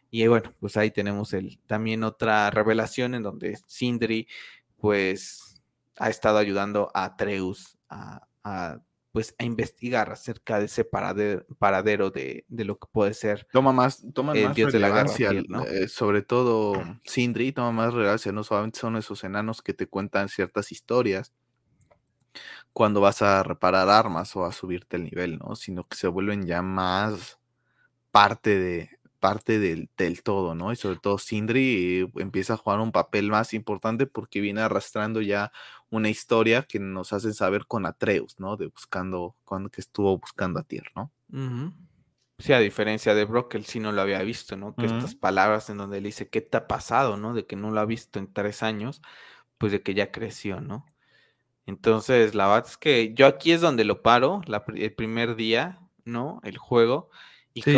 Y 0.10 0.26
bueno, 0.28 0.54
pues 0.62 0.78
ahí 0.78 0.92
tenemos 0.92 1.34
el, 1.34 1.60
también 1.68 2.06
otra 2.06 2.50
revelación 2.52 3.16
en 3.16 3.24
donde 3.24 3.60
Sindri, 3.68 4.30
pues, 4.78 5.62
ha 5.98 6.10
estado 6.10 6.38
ayudando 6.38 6.90
a 6.94 7.04
Atreus 7.04 7.78
a, 7.90 8.26
a 8.46 8.80
pues 9.18 9.34
a 9.40 9.46
investigar 9.46 10.12
acerca 10.12 10.60
de 10.60 10.66
ese 10.66 10.86
paradero, 10.86 12.12
de, 12.12 12.46
lo 12.50 12.78
que 12.78 12.88
puede 12.92 13.16
ser 13.16 13.48
toma 13.52 13.74
más, 13.74 14.06
toma 14.14 14.36
más 14.36 14.54
dios 14.54 14.72
de 14.72 14.78
la 14.78 14.90
guerra, 14.90 15.12
eh, 15.72 15.88
sobre 15.88 16.22
todo 16.22 16.74
Sindri 17.04 17.52
toma 17.52 17.72
más 17.72 17.96
relevancia, 17.96 18.32
no 18.32 18.44
solamente 18.44 18.78
son 18.78 18.96
esos 18.96 19.24
enanos 19.24 19.64
que 19.64 19.74
te 19.74 19.88
cuentan 19.88 20.30
ciertas 20.30 20.72
historias 20.72 21.34
cuando 22.74 23.02
vas 23.02 23.24
a 23.24 23.42
reparar 23.42 23.90
armas 23.90 24.36
o 24.36 24.46
a 24.46 24.52
subirte 24.52 24.98
el 24.98 25.06
nivel, 25.06 25.40
¿no? 25.40 25.56
Sino 25.56 25.84
que 25.84 25.98
se 25.98 26.08
vuelven 26.08 26.46
ya 26.46 26.62
más 26.62 27.40
parte 28.12 28.60
de, 28.60 28.97
parte 29.28 29.60
del, 29.60 29.90
todo, 30.24 30.56
¿no? 30.56 30.72
Y 30.72 30.78
sobre 30.78 31.00
todo 31.00 31.18
Sindri 31.18 32.00
eh, 32.00 32.22
empieza 32.22 32.54
a 32.54 32.58
jugar 32.58 32.80
un 32.80 32.94
papel 32.94 33.30
más 33.30 33.54
importante 33.54 34.08
porque 34.08 34.40
viene 34.40 34.62
arrastrando 34.62 35.20
ya 35.20 35.52
una 35.90 36.08
historia 36.08 36.64
que 36.64 36.80
nos 36.80 37.12
hace 37.12 37.34
saber 37.34 37.66
con 37.66 37.86
Atreus, 37.86 38.40
¿no? 38.40 38.56
De 38.56 38.68
buscando, 38.68 39.36
cuando 39.44 39.70
que 39.70 39.82
estuvo 39.82 40.18
buscando 40.18 40.62
a 40.62 40.64
Tyr, 40.64 40.86
¿no? 40.96 41.12
Sí, 42.40 42.54
a 42.54 42.60
diferencia 42.60 43.14
de 43.16 43.26
Brock, 43.26 43.56
él 43.56 43.66
sí 43.66 43.82
no 43.82 43.92
lo 43.92 44.02
había 44.02 44.22
visto, 44.22 44.56
¿no? 44.56 44.74
Que 44.78 44.86
estas 44.86 45.14
palabras 45.14 45.70
en 45.70 45.76
donde 45.76 45.98
él 45.98 46.06
dice, 46.06 46.30
¿qué 46.30 46.40
te 46.40 46.56
ha 46.56 46.66
pasado, 46.66 47.18
no? 47.18 47.34
De 47.34 47.46
que 47.46 47.58
no 47.58 47.72
lo 47.72 47.82
ha 47.82 47.86
visto 47.86 48.20
en 48.20 48.32
tres 48.32 48.64
años, 48.64 49.02
pues 49.58 49.74
de 49.74 49.82
que 49.82 49.94
ya 49.94 50.10
creció, 50.10 50.62
¿no? 50.62 50.86
Entonces, 51.66 52.34
la 52.34 52.48
verdad 52.48 52.70
es 52.70 52.78
que 52.78 53.14
yo 53.14 53.28
aquí 53.28 53.52
es 53.52 53.60
donde 53.60 53.84
lo 53.84 54.02
paro, 54.02 54.40
el 54.74 54.94
primer 54.94 55.36
día, 55.36 55.82
¿no? 56.06 56.40
El 56.46 56.58
juego, 56.58 57.10
y 57.58 57.62
sí, 57.64 57.76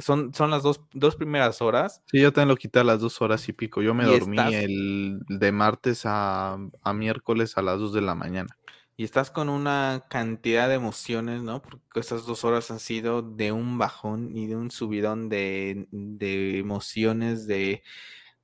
son, 0.00 0.32
son 0.32 0.50
las 0.52 0.62
dos, 0.62 0.80
dos, 0.92 1.16
primeras 1.16 1.60
horas. 1.60 2.02
Sí, 2.06 2.20
yo 2.20 2.32
también 2.32 2.50
lo 2.50 2.56
quité 2.56 2.78
a 2.78 2.84
las 2.84 3.00
dos 3.00 3.20
horas 3.20 3.48
y 3.48 3.52
pico. 3.52 3.82
Yo 3.82 3.94
me 3.94 4.04
dormí 4.04 4.38
el 4.54 5.18
de 5.28 5.50
martes 5.50 6.02
a, 6.04 6.56
a, 6.84 6.92
miércoles 6.92 7.58
a 7.58 7.62
las 7.62 7.80
dos 7.80 7.92
de 7.92 8.00
la 8.00 8.14
mañana. 8.14 8.56
Y 8.96 9.02
estás 9.02 9.32
con 9.32 9.48
una 9.48 10.04
cantidad 10.08 10.68
de 10.68 10.76
emociones, 10.76 11.42
¿no? 11.42 11.62
Porque 11.62 11.98
esas 11.98 12.26
dos 12.26 12.44
horas 12.44 12.70
han 12.70 12.78
sido 12.78 13.22
de 13.22 13.50
un 13.50 13.76
bajón 13.76 14.36
y 14.36 14.46
de 14.46 14.54
un 14.54 14.70
subidón 14.70 15.28
de, 15.28 15.88
de 15.90 16.60
emociones, 16.60 17.48
de, 17.48 17.82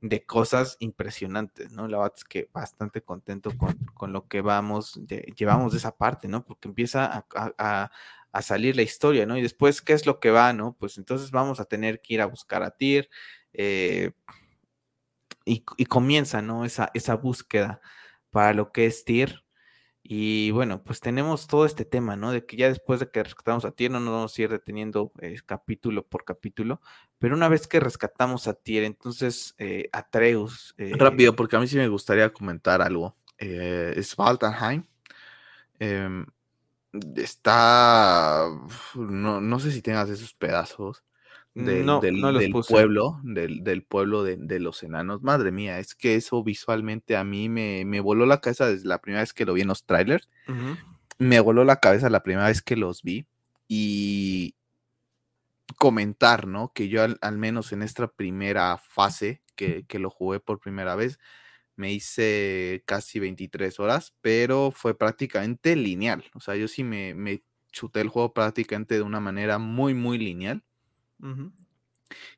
de 0.01 0.27
cosas 0.27 0.77
impresionantes, 0.81 1.71
¿no? 1.71 1.87
La 1.87 1.99
verdad 1.99 2.15
es 2.17 2.25
que 2.25 2.51
bastante 2.53 3.03
contento 3.03 3.57
con, 3.57 3.75
con 3.95 4.13
lo 4.13 4.27
que 4.27 4.41
vamos, 4.41 4.99
de, 5.07 5.33
llevamos 5.37 5.71
de 5.71 5.79
esa 5.79 5.97
parte, 5.97 6.27
¿no? 6.27 6.45
Porque 6.45 6.67
empieza 6.67 7.05
a, 7.05 7.53
a 7.59 7.93
salir 8.43 8.77
la 8.77 8.83
historia, 8.83 9.27
¿no? 9.27 9.37
Y 9.37 9.43
después, 9.43 9.83
¿qué 9.83 9.93
es 9.93 10.07
lo 10.07 10.21
que 10.21 10.31
va, 10.31 10.53
no? 10.53 10.77
Pues 10.79 10.99
entonces 10.99 11.31
vamos 11.31 11.61
a 11.61 11.65
tener 11.65 12.01
que 12.01 12.15
ir 12.15 12.21
a 12.21 12.27
buscar 12.27 12.63
a 12.63 12.71
Tyr 12.71 13.09
eh, 13.53 14.13
y, 15.45 15.61
comienza, 15.87 16.43
¿no? 16.43 16.65
Esa, 16.65 16.91
esa 16.95 17.17
búsqueda 17.17 17.81
para 18.31 18.53
lo 18.53 18.71
que 18.73 18.87
es 18.87 19.05
Tyr. 19.05 19.45
Y 20.03 20.51
bueno, 20.53 20.83
pues 20.85 21.01
tenemos 21.01 21.47
todo 21.47 21.67
este 21.67 21.85
tema, 21.85 22.17
¿no? 22.17 22.33
De 22.33 22.47
que 22.47 22.57
ya 22.57 22.69
después 22.69 23.01
de 23.01 23.11
que 23.11 23.23
rescatamos 23.23 23.65
a 23.65 23.73
Tyr, 23.73 23.91
no 23.91 24.01
nos 24.01 24.13
vamos 24.13 24.39
a 24.39 24.43
ir 24.43 24.51
deteniendo 24.51 25.13
eh, 25.21 25.37
capítulo 25.45 26.07
por 26.07 26.25
capítulo, 26.25 26.81
pero 27.19 27.35
una 27.35 27.49
vez 27.49 27.67
que 27.67 27.81
rescatamos 27.81 28.47
a 28.47 28.55
Tyr, 28.55 28.85
entonces 28.85 29.55
eh, 29.59 29.89
Atreus. 29.93 30.75
Rápido, 30.79 31.35
porque 31.35 31.57
a 31.57 31.61
mí 31.61 31.67
sí 31.67 31.77
me 31.77 31.89
gustaría 31.89 32.33
comentar 32.33 32.81
algo. 32.81 33.17
es 33.39 34.15
Valtenheim. 34.17 34.87
Está, 37.17 38.49
no, 38.95 39.41
no 39.41 39.61
sé 39.61 39.73
si 39.73 39.83
tengas 39.83 40.09
esos 40.09 40.33
pedazos 40.33 41.05
del, 41.55 41.87
del, 42.01 42.53
pueblo, 42.67 43.21
del, 43.23 43.65
del 43.65 43.83
pueblo 43.83 44.23
de, 44.23 44.61
los 44.61 44.83
enanos. 44.83 45.23
Madre 45.23 45.51
mía, 45.51 45.79
es 45.79 45.95
que 45.95 46.15
eso 46.15 46.43
visualmente 46.43 47.17
a 47.17 47.25
mí 47.25 47.49
me, 47.49 47.85
me, 47.85 48.01
voló 48.01 48.27
la 48.27 48.41
cabeza 48.41 48.69
desde 48.69 48.89
la 48.89 49.01
primera 49.01 49.23
vez 49.23 49.33
que 49.33 49.45
lo 49.45 49.55
vi 49.55 49.63
en 49.63 49.69
los 49.69 49.85
trailers. 49.85 50.29
Me 51.19 51.41
voló 51.41 51.65
la 51.65 51.77
cabeza 51.77 52.11
la 52.11 52.23
primera 52.23 52.47
vez 52.47 52.63
que 52.63 52.77
los 52.77 53.03
vi. 53.03 53.27
Y 53.67 54.55
comentar, 55.77 56.47
¿no? 56.47 56.73
Que 56.73 56.89
yo 56.89 57.03
al, 57.03 57.39
menos 57.39 57.73
en 57.73 57.83
esta 57.83 58.09
primera 58.09 58.79
fase 58.79 59.43
que, 59.57 59.85
que, 59.87 59.99
lo 59.99 60.11
jugué 60.11 60.41
por 60.41 60.61
primera 60.61 60.95
vez, 60.95 61.19
me 61.79 61.93
hice 61.93 62.83
casi 62.87 63.21
23 63.21 63.79
horas, 63.79 64.13
pero 64.21 64.73
fue 64.73 64.99
prácticamente 64.99 65.77
lineal. 65.77 66.25
O 66.35 66.41
sea, 66.41 66.57
yo 66.57 66.67
sí 66.67 66.83
me, 66.83 67.15
me 67.15 67.45
chuté 67.71 68.01
el 68.01 68.09
juego 68.09 68.35
prácticamente 68.35 68.97
de 68.97 69.03
una 69.03 69.21
manera 69.21 69.59
muy, 69.59 69.95
muy 69.95 70.19
lineal. 70.19 70.65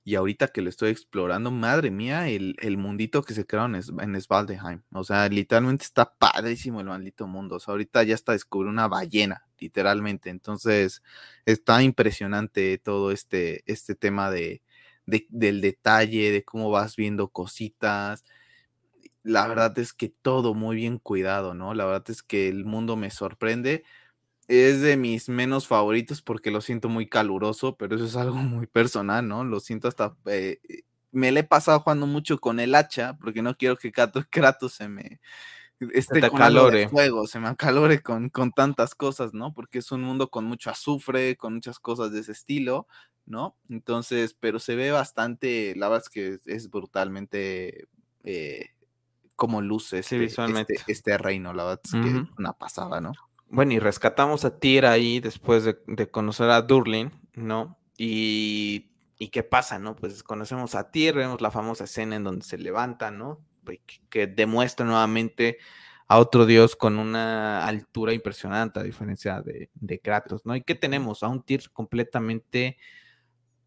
Y 0.05 0.15
ahorita 0.15 0.49
que 0.49 0.61
lo 0.61 0.69
estoy 0.69 0.91
explorando, 0.91 1.51
madre 1.51 1.91
mía, 1.91 2.29
el, 2.29 2.77
mundito 2.77 3.23
que 3.23 3.33
se 3.33 3.47
creó 3.47 3.65
en, 3.65 3.77
en 3.77 4.21
Svaldeheim. 4.21 4.83
O 4.93 5.05
sea, 5.05 5.27
literalmente 5.29 5.85
está 5.85 6.13
padrísimo 6.13 6.81
el 6.81 6.89
maldito 6.89 7.27
mundo. 7.27 7.57
O 7.57 7.61
sea, 7.61 7.73
ahorita 7.73 8.03
ya 8.03 8.15
está 8.15 8.33
descubriendo 8.33 8.73
una 8.73 8.89
ballena, 8.89 9.47
literalmente. 9.59 10.29
Entonces, 10.29 11.03
está 11.47 11.83
impresionante 11.83 12.77
todo 12.77 13.11
este, 13.11 13.63
este 13.65 13.95
tema 13.95 14.31
de, 14.31 14.63
del 15.07 15.63
detalle, 15.63 16.31
de 16.31 16.45
cómo 16.45 16.71
vas 16.71 16.97
viendo 16.97 17.29
cositas 17.29 18.23
la 19.23 19.47
verdad 19.47 19.79
es 19.79 19.93
que 19.93 20.09
todo 20.09 20.55
muy 20.55 20.77
bien 20.77 20.99
cuidado, 20.99 21.55
¿no? 21.55 21.75
La 21.75 21.85
verdad 21.85 22.11
es 22.11 22.23
que 22.23 22.49
el 22.49 22.65
mundo 22.65 22.97
me 22.97 23.11
sorprende. 23.11 23.85
Es 24.49 24.81
de 24.81 24.97
mis 24.97 25.29
menos 25.29 25.67
favoritos 25.67 26.23
porque 26.23 26.51
lo 26.51 26.61
siento 26.61 26.89
muy 26.89 27.09
caluroso, 27.09 27.77
pero 27.77 27.97
eso 27.97 28.07
es 28.07 28.17
algo 28.17 28.37
muy 28.37 28.67
personal, 28.67 29.27
¿no? 29.27 29.45
Lo 29.45 29.61
siento 29.61 29.89
hasta... 29.89 30.17
Eh, 30.27 30.61
me 31.13 31.33
le 31.33 31.41
he 31.41 31.45
pasado 31.45 31.81
jugando 31.81 32.07
mucho 32.07 32.39
con 32.39 32.61
el 32.61 32.75
hacha 32.75 33.19
porque 33.19 33.43
no 33.43 33.57
quiero 33.57 33.77
que 33.77 33.93
Kratos 33.93 34.25
se 34.73 34.89
me... 34.89 35.21
Este 35.95 36.21
calore. 36.31 36.91
Fuego, 36.91 37.27
se 37.27 37.41
me 37.41 37.49
acalore 37.49 38.03
con, 38.03 38.29
con 38.29 38.53
tantas 38.53 38.95
cosas, 38.95 39.33
¿no? 39.33 39.55
Porque 39.55 39.79
es 39.79 39.91
un 39.93 40.03
mundo 40.03 40.29
con 40.29 40.45
mucho 40.45 40.69
azufre, 40.69 41.37
con 41.37 41.55
muchas 41.55 41.79
cosas 41.79 42.13
de 42.13 42.21
ese 42.21 42.33
estilo, 42.33 42.87
¿no? 43.25 43.57
Entonces, 43.71 44.37
pero 44.39 44.59
se 44.59 44.75
ve 44.75 44.91
bastante, 44.91 45.75
la 45.77 45.89
verdad 45.89 46.05
es 46.05 46.11
que 46.11 46.39
es, 46.45 46.69
brutalmente 46.69 47.89
eh, 48.25 48.73
cómo 49.41 49.63
luce 49.63 50.01
este, 50.01 50.23
este, 50.23 50.77
este, 50.87 51.17
reino, 51.17 51.55
la 51.55 51.65
verdad 51.65 51.81
es 51.83 51.93
que 51.93 52.27
una 52.37 52.53
pasada, 52.53 53.01
¿no? 53.01 53.13
Bueno, 53.49 53.73
y 53.73 53.79
rescatamos 53.79 54.45
a 54.45 54.59
Tyr 54.59 54.85
ahí 54.85 55.19
después 55.19 55.65
de, 55.65 56.11
conocer 56.11 56.51
a 56.51 56.61
Durlin, 56.61 57.11
¿no? 57.33 57.79
Y, 57.97 58.91
y, 59.19 59.29
qué 59.29 59.43
pasa, 59.43 59.79
¿no? 59.79 59.97
Pues 59.97 60.23
conocemos 60.23 60.75
a 60.75 60.91
Tyr, 60.91 61.15
vemos 61.15 61.41
la 61.41 61.51
famosa 61.51 61.85
escena 61.85 62.17
en 62.17 62.25
donde 62.25 62.45
se 62.45 62.59
levanta, 62.59 63.11
¿no? 63.11 63.41
Que, 64.11 64.27
demuestra 64.27 64.85
nuevamente 64.85 65.57
a 66.07 66.19
otro 66.19 66.45
dios 66.45 66.77
con 66.77 66.99
una 66.99 67.67
altura 67.67 68.13
impresionante, 68.13 68.81
a 68.81 68.83
diferencia 68.83 69.41
de, 69.41 69.71
de 69.73 70.01
Kratos, 70.01 70.45
¿no? 70.45 70.55
¿Y 70.55 70.61
qué 70.61 70.75
tenemos? 70.75 71.23
A 71.23 71.29
un 71.29 71.43
Tyr 71.43 71.71
completamente 71.73 72.77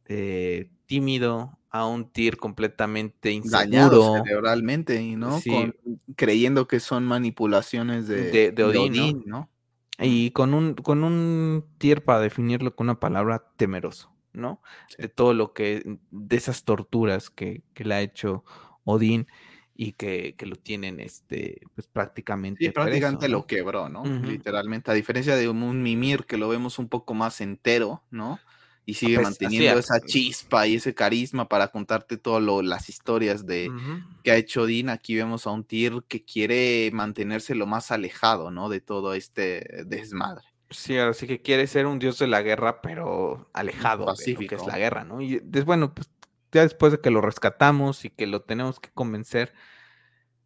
eh, 0.08 0.70
tímido, 0.86 1.58
a 1.74 1.88
un 1.88 2.08
Tyr 2.12 2.38
completamente 2.38 3.32
inseguro. 3.32 4.14
cerebralmente, 4.24 5.02
¿no? 5.18 5.42
creyendo 6.16 6.68
que 6.68 6.80
son 6.80 7.04
manipulaciones 7.04 8.08
de, 8.08 8.52
de, 8.52 8.64
Odín, 8.64 9.24
¿no? 9.26 9.50
Y 9.98 10.32
con 10.32 10.54
un, 10.54 10.76
con 10.76 11.04
un 11.04 11.66
Tyr, 11.80 12.04
para 12.04 12.20
definirlo 12.20 12.76
con 12.76 12.86
una 12.86 13.00
palabra, 13.00 13.44
temeroso, 13.58 14.14
¿no? 14.34 14.62
De 15.00 15.08
todo 15.08 15.34
lo 15.34 15.54
que, 15.54 15.98
de 16.12 16.36
esas 16.36 16.64
torturas 16.64 17.32
que, 17.32 17.64
que 17.74 17.86
le 17.86 17.96
ha 17.96 18.02
hecho 18.02 18.44
Odín 18.84 19.26
y 19.76 19.94
que, 19.94 20.36
que, 20.38 20.46
lo 20.46 20.56
tienen 20.56 21.00
este 21.00 21.62
pues 21.74 21.88
prácticamente 21.88 22.64
sí, 22.64 22.70
prácticamente 22.70 23.28
lo 23.28 23.48
quebró 23.48 23.90
no 23.90 24.04
literalmente 24.06 24.92
a 24.92 24.94
diferencia 24.94 25.36
de 25.36 25.50
un 25.50 25.82
Mimir 25.82 26.26
que 26.26 26.38
lo 26.38 26.48
vemos 26.48 26.78
un 26.78 26.90
poco 26.90 27.16
más 27.16 27.42
entero 27.42 28.04
no 28.12 28.40
y 28.86 28.96
sigue 28.96 29.20
manteniendo 29.20 29.80
esa 29.80 30.02
chispa 30.02 30.68
y 30.68 30.76
ese 30.76 30.94
carisma 30.94 31.48
para 31.48 31.70
contarte 31.70 32.18
todas 32.18 32.44
las 32.66 32.90
historias 32.90 33.46
de 33.46 33.72
que 34.24 34.32
ha 34.32 34.36
hecho 34.36 34.66
Dean. 34.66 34.90
Aquí 34.90 35.16
vemos 35.16 35.48
a 35.48 35.52
un 35.52 35.64
Tyr 35.64 36.04
que 36.08 36.24
quiere 36.24 36.90
mantenerse 36.94 37.56
lo 37.56 37.66
más 37.66 37.92
alejado, 37.92 38.52
¿no? 38.52 38.70
De 38.70 38.82
todo 38.82 39.14
este 39.14 39.84
desmadre. 39.86 40.44
Sí, 40.70 40.98
ahora 40.98 41.14
sí 41.14 41.28
que 41.28 41.42
quiere 41.42 41.68
ser 41.68 41.86
un 41.86 42.00
dios 42.00 42.18
de 42.20 42.28
la 42.28 42.42
guerra, 42.42 42.82
pero 42.82 43.50
alejado 43.54 44.06
de 44.06 44.34
lo 44.34 44.40
que 44.40 44.56
es 44.56 44.66
la 44.66 44.78
guerra, 44.78 45.04
¿no? 45.04 45.22
Y 45.22 45.40
bueno, 45.66 45.94
pues 45.94 46.10
ya 46.52 46.62
después 46.62 46.92
de 46.92 47.00
que 47.00 47.12
lo 47.12 47.22
rescatamos 47.22 48.06
y 48.06 48.10
que 48.10 48.28
lo 48.28 48.42
tenemos 48.42 48.80
que 48.80 48.90
convencer, 48.90 49.54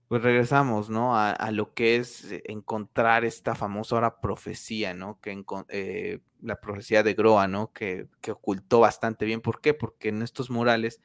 pues 0.07 0.21
regresamos, 0.21 0.89
¿no? 0.89 1.17
A, 1.17 1.51
lo 1.51 1.73
que 1.73 1.97
es 1.97 2.27
encontrar 2.45 3.25
esta 3.25 3.55
famosa 3.55 3.95
ahora 3.95 4.21
profecía, 4.21 4.93
¿no? 4.93 5.19
Que 5.21 5.43
eh, 5.69 6.19
la 6.41 6.59
profecía 6.59 7.03
de 7.03 7.13
Groa, 7.13 7.47
¿no? 7.47 7.71
Que, 7.73 8.07
que, 8.21 8.31
ocultó 8.31 8.79
bastante 8.79 9.25
bien. 9.25 9.41
¿Por 9.41 9.61
qué? 9.61 9.73
Porque 9.73 10.09
en 10.09 10.21
estos 10.21 10.49
murales 10.49 11.01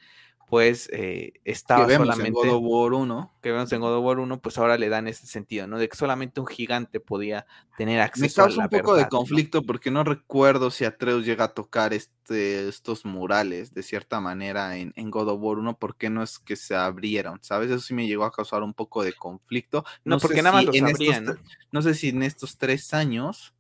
pues 0.53 0.91
eh, 0.93 1.33
estaba 1.47 1.87
que 1.87 1.93
vemos 1.93 2.09
solamente... 2.09 2.29
en 2.29 2.35
God 2.35 2.57
of 2.57 2.63
War 2.63 2.93
1. 2.93 3.33
Que 3.41 3.53
vemos 3.53 3.73
en 3.73 3.81
God 3.81 3.97
of 3.97 4.05
War 4.05 4.19
1, 4.19 4.43
pues 4.43 4.59
ahora 4.59 4.77
le 4.77 4.91
dan 4.91 5.09
ese 5.09 5.27
sentido, 5.27 5.67
¿no? 5.67 5.79
De 5.79 5.89
que 5.89 5.97
solamente 5.97 6.41
un 6.43 6.47
gigante 6.47 7.01
podía 7.01 7.47
tener 7.79 8.03
acceso 8.03 8.43
Me 8.43 8.45
causa 8.49 8.63
un 8.65 8.69
poco 8.69 8.95
de 8.95 9.09
conflicto 9.09 9.63
porque 9.63 9.91
no 9.91 10.05
recuerdo 10.05 10.71
si 10.71 10.85
Atreus 10.85 11.25
llega 11.25 11.45
a 11.45 11.55
tocar 11.55 11.95
este, 11.95 12.69
estos 12.69 13.07
murales 13.07 13.73
de 13.73 13.83
cierta 13.83 14.21
manera 14.21 14.77
en, 14.77 14.93
en, 14.95 15.11
God 15.11 15.31
of 15.31 15.41
War 15.41 15.57
1, 15.57 15.79
¿por 15.79 15.97
qué 15.97 16.11
no 16.11 16.23
es 16.23 16.39
que 16.39 16.57
se 16.57 16.77
abrieron? 16.77 17.39
¿Sabes? 17.41 17.71
Eso 17.71 17.81
sí 17.81 17.95
me 17.95 18.07
llegó 18.07 18.25
a 18.25 18.31
causar 18.31 18.63
un 18.63 18.75
poco 18.75 19.03
de 19.03 19.15
conflicto. 19.15 19.87
No, 20.05 20.19
porque 20.19 20.43
nada 20.43 20.57
más 20.57 20.67
los 20.67 20.77
en 20.77 20.85
abrían, 20.87 21.31
estos, 21.31 21.39
¿no? 21.71 21.81
sé 21.81 21.95
si 21.95 22.11
en 22.11 22.23
estos 22.23 22.59
tres 22.59 22.93
años 22.93 23.55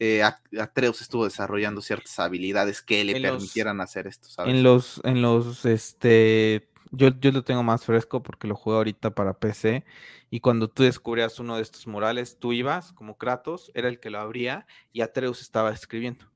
eh, 0.00 0.22
Atreus 0.58 1.00
estuvo 1.00 1.24
desarrollando 1.24 1.80
ciertas 1.80 2.18
habilidades 2.18 2.82
que 2.82 3.04
le 3.04 3.16
En 3.16 3.22
permitieran 3.22 3.80
hacer 3.80 4.06
esto, 4.06 4.28
¿sabes? 4.28 4.54
En 4.54 4.62
los, 4.62 5.00
en 5.04 5.22
los, 5.22 5.64
este, 5.64 6.68
yo, 6.90 7.08
yo 7.20 7.32
lo 7.32 7.44
tengo 7.44 7.62
más 7.62 7.84
fresco 7.84 8.22
porque 8.22 8.48
lo 8.48 8.54
juego 8.54 8.78
ahorita 8.78 9.14
para 9.14 9.38
PC. 9.38 9.84
Y 10.30 10.40
cuando 10.40 10.68
tú 10.68 10.82
descubrías 10.82 11.38
uno 11.40 11.56
de 11.56 11.62
estos 11.62 11.86
murales, 11.86 12.38
tú 12.38 12.52
ibas 12.52 12.92
como 12.92 13.16
Kratos, 13.16 13.70
era 13.74 13.88
el 13.88 13.98
que 13.98 14.10
lo 14.10 14.18
abría 14.18 14.66
y 14.92 15.00
Atreus 15.00 15.40
estaba 15.40 15.72
escribiendo. 15.72 16.26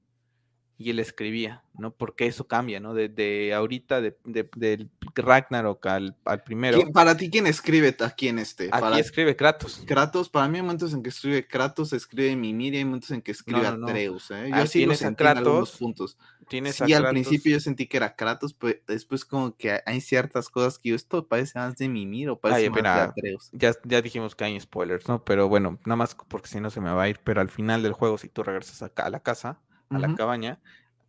Y 0.82 0.90
él 0.90 0.98
escribía, 0.98 1.62
¿no? 1.78 1.92
Porque 1.92 2.26
eso 2.26 2.48
cambia, 2.48 2.80
¿no? 2.80 2.92
De, 2.94 3.08
de 3.08 3.54
ahorita, 3.54 4.00
de, 4.00 4.16
de, 4.24 4.48
del 4.56 4.90
Ragnarok 5.14 5.86
al, 5.86 6.16
al 6.24 6.42
primero. 6.42 6.78
¿Quién- 6.78 6.92
para 6.92 7.16
ti, 7.16 7.30
¿quién 7.30 7.46
escribe 7.46 7.94
aquí 8.00 8.28
en 8.28 8.38
este? 8.40 8.64
Aquí 8.64 8.80
Para 8.80 8.98
escribe 8.98 9.36
Kratos. 9.36 9.82
Kratos, 9.86 10.28
para 10.28 10.48
mí 10.48 10.56
hay 10.58 10.62
momentos 10.62 10.92
en 10.92 11.02
que 11.02 11.10
escribe 11.10 11.46
Kratos, 11.46 11.92
escribe 11.92 12.34
Mimir 12.36 12.74
y 12.74 12.78
hay 12.78 12.84
momentos 12.84 13.10
en 13.12 13.22
que 13.22 13.30
escribe 13.32 13.62
No. 13.76 13.86
Atreus, 13.86 14.30
¿eh? 14.32 14.48
Yo 14.50 14.54
Ahí 14.56 14.66
sí 14.66 14.84
lo 14.84 14.92
a 14.92 14.96
sentí 14.96 15.22
en 15.22 15.28
algunos 15.28 15.70
Kratos, 15.70 15.78
puntos. 15.78 16.18
Tienes 16.48 16.74
Sí, 16.74 16.82
a 16.92 16.96
al 16.96 17.04
Kratos- 17.04 17.10
principio 17.12 17.52
yo 17.52 17.60
sentí 17.60 17.86
que 17.86 17.96
era 17.96 18.16
Kratos, 18.16 18.54
pero 18.54 18.78
después 18.88 19.24
como 19.24 19.56
que 19.56 19.80
hay 19.86 20.00
ciertas 20.00 20.48
cosas 20.48 20.78
que 20.78 20.88
yo, 20.90 20.96
esto 20.96 21.26
parece 21.28 21.58
más 21.58 21.76
de 21.76 21.88
Mimir 21.88 22.28
o 22.30 22.38
parece 22.40 22.62
Ay, 22.64 22.70
más 22.70 22.82
de 22.82 22.88
Atreus. 22.88 23.50
ya, 23.52 23.72
ya 23.84 24.02
dijimos 24.02 24.34
que 24.34 24.44
hay 24.44 24.58
spoilers, 24.60 25.06
¿no? 25.08 25.24
Pero 25.24 25.48
bueno, 25.48 25.78
nada 25.86 25.96
más 25.96 26.16
porque 26.28 26.48
si 26.48 26.60
no 26.60 26.70
se 26.70 26.80
me 26.80 26.90
va 26.92 27.04
a 27.04 27.08
ir. 27.08 27.20
Pero 27.22 27.40
al 27.40 27.48
final 27.50 27.82
del 27.82 27.92
juego, 27.92 28.18
si 28.18 28.28
tú 28.28 28.42
regresas 28.42 28.82
acá 28.82 29.04
a 29.06 29.10
la 29.10 29.20
casa, 29.20 29.60
a 29.94 29.98
la 29.98 30.14
cabaña, 30.14 30.60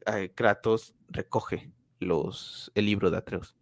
eh, 0.05 0.31
Kratos 0.35 0.93
recoge 1.09 1.71
los, 1.99 2.71
el 2.75 2.85
libro 2.85 3.09
de 3.11 3.17
Atreus. 3.17 3.55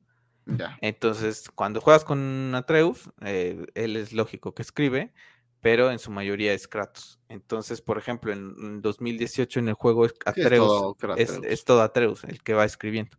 Ya. 0.46 0.78
Entonces, 0.82 1.50
cuando 1.54 1.82
juegas 1.82 2.04
con 2.04 2.54
Atreus, 2.56 3.10
eh, 3.22 3.66
él 3.76 3.96
es 3.96 4.12
lógico 4.14 4.54
que 4.54 4.64
escribe, 4.64 5.14
pero 5.62 5.92
en 5.92 6.00
su 6.00 6.10
mayoría 6.12 6.54
es 6.54 6.68
Kratos. 6.68 7.20
Entonces, 7.30 7.82
por 7.82 7.98
ejemplo, 8.00 8.34
en, 8.34 8.56
en 8.60 8.82
2018 8.82 9.60
en 9.60 9.68
el 9.70 9.76
juego 9.76 10.06
es 10.06 10.12
Sí, 10.14 10.18
es 10.18 10.36
Atreus, 10.46 10.68
todo 10.68 10.98
es, 11.16 11.30
Atreus. 11.30 11.46
es 11.52 11.64
todo 11.66 11.82
Atreus 11.82 12.24
el 12.24 12.42
que 12.42 12.54
va 12.54 12.66
escribiendo. 12.66 13.18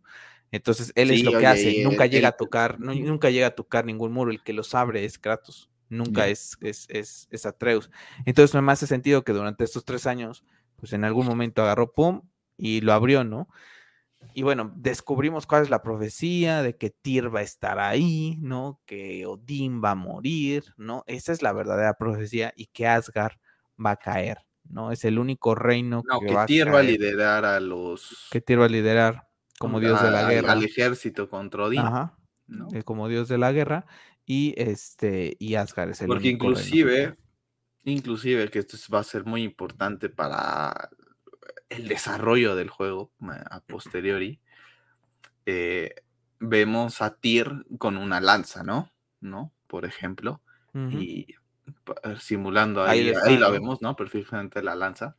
Entonces, 0.51 0.91
él 0.95 1.09
es 1.11 1.23
lo 1.23 1.31
que 1.31 1.47
hace, 1.47 1.71
y 1.71 1.83
nunca 1.83 2.03
el- 2.05 2.11
llega 2.11 2.27
el- 2.27 2.33
a 2.33 2.37
tocar, 2.37 2.79
no- 2.79 2.93
nunca 2.93 3.29
llega 3.29 3.47
a 3.47 3.55
tocar 3.55 3.85
ningún 3.85 4.11
muro, 4.11 4.29
el 4.29 4.43
que 4.43 4.53
los 4.53 4.75
abre 4.75 5.05
es 5.05 5.17
Kratos, 5.17 5.69
nunca 5.89 6.27
es, 6.27 6.57
es, 6.61 7.27
es 7.31 7.45
Atreus. 7.45 7.89
Entonces, 8.25 8.61
me 8.61 8.71
hace 8.71 8.85
sentido 8.85 9.23
que 9.23 9.31
durante 9.31 9.63
estos 9.63 9.85
tres 9.85 10.05
años, 10.05 10.43
pues 10.77 10.93
en 10.93 11.03
algún 11.03 11.25
momento 11.25 11.61
agarró, 11.61 11.91
pum, 11.91 12.21
y 12.57 12.81
lo 12.81 12.93
abrió, 12.93 13.23
¿no? 13.23 13.47
Y 14.33 14.43
bueno, 14.43 14.71
descubrimos 14.75 15.45
cuál 15.45 15.63
es 15.63 15.69
la 15.69 15.81
profecía 15.83 16.61
de 16.61 16.77
que 16.77 16.89
Tyr 16.89 17.33
va 17.33 17.39
a 17.41 17.43
estar 17.43 17.79
ahí, 17.79 18.37
¿no? 18.39 18.81
Que 18.85 19.25
Odín 19.25 19.83
va 19.83 19.91
a 19.91 19.95
morir, 19.95 20.63
¿no? 20.77 21.03
Esa 21.07 21.33
es 21.33 21.41
la 21.41 21.51
verdadera 21.51 21.95
profecía 21.95 22.53
y 22.55 22.67
que 22.67 22.87
Asgard 22.87 23.33
va 23.83 23.91
a 23.91 23.95
caer, 23.97 24.37
¿no? 24.63 24.91
Es 24.91 25.03
el 25.03 25.19
único 25.19 25.55
reino 25.55 26.03
No, 26.09 26.19
que, 26.21 26.27
que 26.27 26.33
va 26.33 26.45
Tyr 26.45 26.69
a 26.69 26.71
va 26.71 26.79
a 26.79 26.81
caer, 26.81 26.99
liderar 26.99 27.45
a 27.45 27.59
los... 27.59 28.29
que 28.31 28.39
Tyr 28.39 28.61
va 28.61 28.65
a 28.65 28.69
liderar 28.69 29.27
como 29.59 29.79
dios 29.79 30.01
de 30.01 30.11
la 30.11 30.29
guerra. 30.29 30.53
Al 30.53 30.63
ejército 30.63 31.29
contra 31.29 31.65
Odín. 31.65 31.81
Ajá, 31.81 32.17
¿no? 32.47 32.67
eh, 32.73 32.83
como 32.83 33.09
dios 33.09 33.27
de 33.27 33.37
la 33.37 33.51
guerra 33.51 33.85
y 34.25 34.53
este 34.57 35.35
y 35.37 35.55
Asgard 35.55 35.89
es 35.91 36.01
el 36.01 36.07
Porque 36.07 36.29
único 36.29 36.45
inclusive. 36.45 37.17
Inclusive 37.85 38.49
que 38.49 38.59
esto 38.59 38.75
es- 38.75 38.87
va 38.93 38.99
a 38.99 39.03
ser 39.03 39.25
muy 39.25 39.43
importante 39.43 40.09
para 40.09 40.89
el 41.69 41.87
desarrollo 41.87 42.55
del 42.55 42.69
juego 42.69 43.11
a 43.49 43.59
posteriori, 43.61 44.39
eh, 45.45 45.93
vemos 46.39 47.01
a 47.01 47.15
Tyr 47.15 47.65
con 47.77 47.97
una 47.97 48.19
lanza, 48.21 48.63
¿no? 48.63 48.91
¿No? 49.21 49.51
Por 49.67 49.85
ejemplo, 49.85 50.41
y 50.91 51.27
pa- 51.83 52.15
simulando 52.19 52.83
Ahí 52.83 53.11
ahí, 53.23 53.37
la 53.37 53.47
¿no? 53.47 53.51
vemos, 53.51 53.81
¿no? 53.81 53.95
Perfectamente 53.95 54.61
la 54.63 54.75
lanza. 54.75 55.15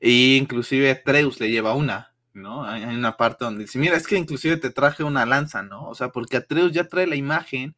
Y 0.00 0.36
inclusive 0.36 0.90
Atreus 0.90 1.38
le 1.40 1.50
lleva 1.50 1.74
una, 1.74 2.12
¿no? 2.32 2.64
Hay 2.64 2.82
hay 2.82 2.94
una 2.96 3.16
parte 3.16 3.44
donde 3.44 3.64
dice, 3.64 3.78
mira, 3.78 3.96
es 3.96 4.06
que 4.06 4.16
inclusive 4.16 4.56
te 4.56 4.70
traje 4.70 5.02
una 5.04 5.26
lanza, 5.26 5.62
¿no? 5.62 5.88
O 5.88 5.94
sea, 5.94 6.10
porque 6.10 6.36
Atreus 6.38 6.72
ya 6.72 6.88
trae 6.88 7.06
la 7.06 7.16
imagen 7.16 7.74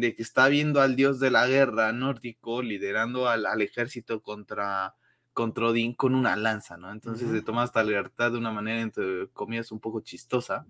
de 0.00 0.14
que 0.14 0.22
está 0.22 0.46
viendo 0.48 0.80
al 0.80 0.94
dios 0.94 1.18
de 1.18 1.32
la 1.32 1.48
guerra 1.48 1.92
nórdico 1.92 2.62
liderando 2.62 3.28
al, 3.28 3.46
al 3.46 3.60
ejército 3.62 4.22
contra, 4.22 4.94
contra 5.32 5.66
Odín 5.66 5.92
con 5.92 6.14
una 6.14 6.36
lanza, 6.36 6.76
¿no? 6.76 6.92
Entonces 6.92 7.26
Ujú. 7.26 7.36
se 7.36 7.42
toma 7.42 7.64
esta 7.64 7.82
libertad 7.82 8.30
de 8.30 8.38
una 8.38 8.52
manera, 8.52 8.80
entre 8.80 9.26
comillas, 9.32 9.72
un 9.72 9.80
poco 9.80 10.00
chistosa 10.00 10.66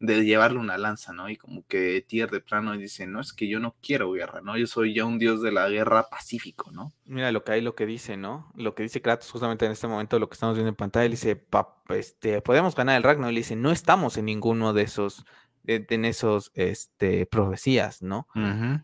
de 0.00 0.24
llevarle 0.24 0.58
una 0.58 0.78
lanza, 0.78 1.12
¿no? 1.12 1.30
Y 1.30 1.36
como 1.36 1.64
que 1.68 2.04
Tyr 2.08 2.28
de 2.28 2.40
plano 2.40 2.76
dice, 2.76 3.06
no, 3.06 3.20
es 3.20 3.32
que 3.32 3.46
yo 3.46 3.60
no 3.60 3.76
quiero 3.80 4.10
guerra, 4.10 4.40
¿no? 4.40 4.58
Yo 4.58 4.66
soy 4.66 4.94
ya 4.94 5.04
un 5.04 5.20
dios 5.20 5.42
de 5.42 5.52
la 5.52 5.68
guerra 5.68 6.08
pacífico, 6.10 6.72
¿no? 6.72 6.92
Mira 7.04 7.30
lo 7.30 7.44
que 7.44 7.52
hay, 7.52 7.60
lo 7.60 7.76
que 7.76 7.86
dice, 7.86 8.16
¿no? 8.16 8.50
Lo 8.56 8.74
que 8.74 8.82
dice 8.82 9.00
Kratos 9.00 9.30
justamente 9.30 9.64
en 9.64 9.70
este 9.70 9.86
momento, 9.86 10.18
lo 10.18 10.28
que 10.28 10.34
estamos 10.34 10.56
viendo 10.56 10.70
en 10.70 10.74
pantalla, 10.74 11.04
él 11.04 11.12
dice, 11.12 11.36
"Pa- 11.36 11.76
este, 11.90 12.40
podemos 12.42 12.74
ganar 12.74 12.96
el 12.96 13.04
Ragnarok, 13.04 13.30
y 13.30 13.34
le 13.34 13.40
dice, 13.42 13.54
no 13.54 13.70
estamos 13.70 14.16
en 14.16 14.24
ninguno 14.24 14.72
de 14.72 14.82
esos, 14.82 15.24
en 15.66 16.04
esos, 16.04 16.50
este, 16.54 17.26
profecías, 17.26 18.02
¿no? 18.02 18.26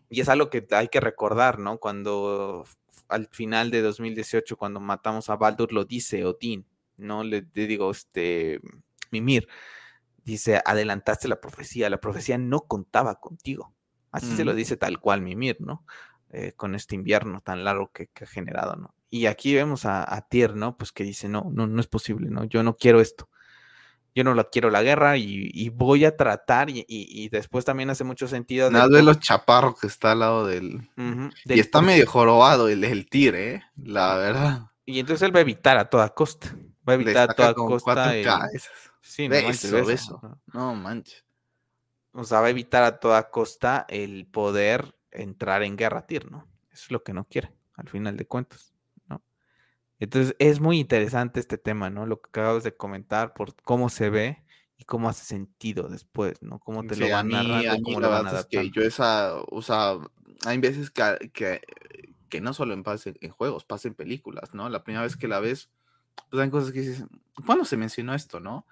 Y 0.09 0.21
es 0.21 0.29
algo 0.29 0.49
que 0.49 0.65
hay 0.71 0.87
que 0.87 0.99
recordar, 0.99 1.59
¿no? 1.59 1.77
Cuando 1.77 2.65
al 3.07 3.27
final 3.31 3.71
de 3.71 3.81
2018, 3.81 4.55
cuando 4.57 4.79
matamos 4.79 5.29
a 5.29 5.35
Baldur, 5.35 5.73
lo 5.73 5.85
dice 5.85 6.25
Odín, 6.25 6.65
¿no? 6.97 7.23
Le, 7.23 7.45
le 7.53 7.67
digo, 7.67 7.91
este, 7.91 8.61
Mimir, 9.11 9.47
dice, 10.23 10.61
adelantaste 10.63 11.27
la 11.27 11.41
profecía, 11.41 11.89
la 11.89 11.99
profecía 11.99 12.37
no 12.37 12.61
contaba 12.61 13.19
contigo. 13.19 13.73
Así 14.11 14.35
se 14.35 14.43
lo 14.43 14.55
dice 14.55 14.75
tal 14.75 14.99
cual 14.99 15.21
Mimir, 15.21 15.57
¿no? 15.59 15.85
Eh, 16.31 16.53
con 16.55 16.75
este 16.75 16.95
invierno 16.95 17.41
tan 17.41 17.63
largo 17.63 17.91
que, 17.91 18.07
que 18.07 18.23
ha 18.23 18.27
generado, 18.27 18.75
¿no? 18.75 18.93
Y 19.09 19.25
aquí 19.25 19.55
vemos 19.55 19.85
a, 19.85 20.13
a 20.13 20.21
Tyr, 20.21 20.55
¿no? 20.55 20.77
Pues 20.77 20.91
que 20.91 21.03
dice, 21.03 21.27
no, 21.27 21.49
no, 21.51 21.65
no 21.65 21.81
es 21.81 21.87
posible, 21.87 22.29
¿no? 22.29 22.43
Yo 22.43 22.61
no 22.61 22.75
quiero 22.75 23.01
esto. 23.01 23.29
Yo 24.15 24.23
no 24.23 24.33
la 24.33 24.43
quiero 24.45 24.69
la 24.69 24.81
guerra 24.83 25.17
y, 25.17 25.49
y 25.53 25.69
voy 25.69 26.03
a 26.05 26.17
tratar, 26.17 26.69
y, 26.69 26.79
y- 26.79 26.85
y 27.23 27.29
después 27.29 27.63
también 27.65 27.89
hace 27.89 28.03
mucho 28.03 28.27
sentido. 28.27 28.69
Nada 28.71 28.87
de 28.87 29.03
los 29.03 29.19
chaparros 29.19 29.79
que 29.79 29.87
está 29.87 30.11
al 30.13 30.19
lado 30.19 30.45
del... 30.47 30.89
Y 31.45 31.49
del 31.49 31.59
está 31.59 31.81
medio 31.81 32.07
jorobado 32.07 32.67
el, 32.69 32.83
el 32.83 33.07
Tyr, 33.09 33.35
¿eh? 33.35 33.63
La 33.77 34.15
verdad. 34.15 34.61
Y 34.85 34.99
entonces 34.99 35.21
él 35.27 35.33
va 35.35 35.39
a 35.39 35.41
evitar 35.41 35.77
a 35.77 35.89
toda 35.89 36.09
costa. 36.13 36.47
Va 36.87 36.93
a 36.93 36.95
evitar 36.95 37.29
a 37.29 37.33
toda 37.35 37.53
costa. 37.53 38.15
el-. 38.15 38.23
Sí, 39.01 39.29
no 39.29 39.35
manches, 39.43 39.71
Beso, 39.71 39.85
beso. 40.19 40.39
No 40.53 40.75
manches. 40.75 41.23
O 42.11 42.23
sea, 42.23 42.41
va 42.41 42.47
a 42.47 42.49
evitar 42.49 42.83
a 42.83 42.99
toda 42.99 43.29
costa 43.29 43.85
el 43.87 44.25
poder 44.25 44.95
entrar 45.11 45.61
en 45.63 45.77
guerra 45.77 45.99
a 45.99 46.07
Tyr, 46.07 46.29
¿no? 46.31 46.47
Eso 46.71 46.85
es 46.85 46.91
lo 46.91 47.03
que 47.03 47.13
no 47.13 47.25
quiere, 47.25 47.51
al 47.75 47.87
final 47.87 48.17
de 48.17 48.25
cuentas. 48.25 48.68
Entonces 49.99 50.35
es 50.39 50.59
muy 50.59 50.79
interesante 50.79 51.39
este 51.39 51.57
tema, 51.57 51.89
¿no? 51.89 52.05
Lo 52.05 52.21
que 52.21 52.29
acabas 52.29 52.63
de 52.63 52.75
comentar, 52.75 53.33
por 53.33 53.55
cómo 53.63 53.89
se 53.89 54.09
ve 54.09 54.43
y 54.77 54.85
cómo 54.85 55.09
hace 55.09 55.25
sentido 55.25 55.89
después, 55.89 56.41
¿no? 56.41 56.59
Cómo 56.59 56.85
te 56.85 56.95
Sí, 56.95 57.09
lo 57.09 57.09
a 57.11 57.21
van 57.21 57.23
mí, 57.23 57.31
narrando 57.31 57.65
a 57.65 57.77
mí 57.77 57.81
cómo 57.81 57.99
la 57.99 58.07
lo 58.07 58.11
van 58.11 58.25
verdad 58.25 58.33
es 58.33 58.45
que 58.45 58.69
adaptando. 58.69 58.71
yo 58.71 58.81
esa, 58.81 59.35
o 59.35 59.61
sea, 59.61 59.97
hay 60.45 60.57
veces 60.57 60.89
que, 60.89 61.31
que, 61.33 61.61
que 62.29 62.41
no 62.41 62.53
solo 62.53 62.73
en, 62.73 62.83
pase- 62.83 63.15
en 63.21 63.31
juegos, 63.31 63.65
pasa 63.65 63.87
en 63.87 63.95
películas, 63.95 64.53
¿no? 64.53 64.69
La 64.69 64.83
primera 64.83 65.03
vez 65.03 65.15
que 65.15 65.27
la 65.27 65.39
ves, 65.39 65.69
pues 66.29 66.41
hay 66.43 66.49
cosas 66.51 66.71
que 66.73 66.81
dices, 66.81 67.05
¿cuándo 67.45 67.65
se 67.65 67.77
mencionó 67.77 68.15
esto, 68.15 68.39
no? 68.39 68.67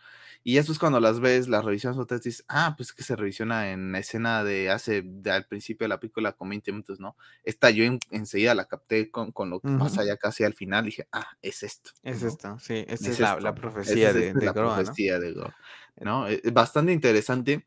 Y 0.50 0.56
después 0.56 0.80
cuando 0.80 1.02
las 1.02 1.20
ves, 1.20 1.50
las 1.50 1.66
revisiones 1.66 2.00
otras 2.00 2.22
dices, 2.24 2.46
ah, 2.48 2.74
pues 2.78 2.94
que 2.94 3.04
se 3.04 3.18
revisiona 3.18 3.72
en 3.74 3.92
la 3.92 4.00
escena 4.00 4.46
de 4.46 4.70
hace, 4.70 5.02
de 5.06 5.30
al 5.32 5.46
principio 5.46 5.84
de 5.84 5.90
la 5.90 6.00
película 6.00 6.32
con 6.32 6.48
20 6.48 6.72
minutos, 6.72 7.02
¿no? 7.02 7.18
Esta 7.44 7.70
yo 7.70 7.84
en- 7.84 8.00
enseguida 8.12 8.56
la 8.56 8.64
capté 8.66 9.12
con, 9.12 9.34
con 9.34 9.50
lo 9.50 9.60
que 9.60 9.74
más 9.76 9.98
Ujú. 9.98 10.00
allá 10.00 10.16
casi 10.16 10.46
al 10.46 10.54
final, 10.54 10.86
dije, 10.86 11.06
ah, 11.12 11.28
es 11.42 11.64
esto. 11.64 11.92
Es 12.02 12.24
¿no? 12.24 12.30
esto, 12.30 12.58
sí, 12.58 12.86
esa 12.88 13.12
es, 13.12 13.18
Es 13.18 13.20
la, 13.20 13.36
esto, 13.36 13.42
la 13.42 13.54
esa 13.54 13.56
profecía 13.56 14.10
es- 14.10 14.16
de, 14.16 14.34
esta 14.34 14.40
de 14.40 14.46
la 14.46 14.54
Groa, 14.54 14.82
¿no? 14.84 14.98
profecía 14.98 15.20
de 15.20 15.34
Groa, 15.34 15.58
¿no? 15.98 16.28
Es 16.28 16.54
bastante 16.54 16.94
interesante 16.94 17.66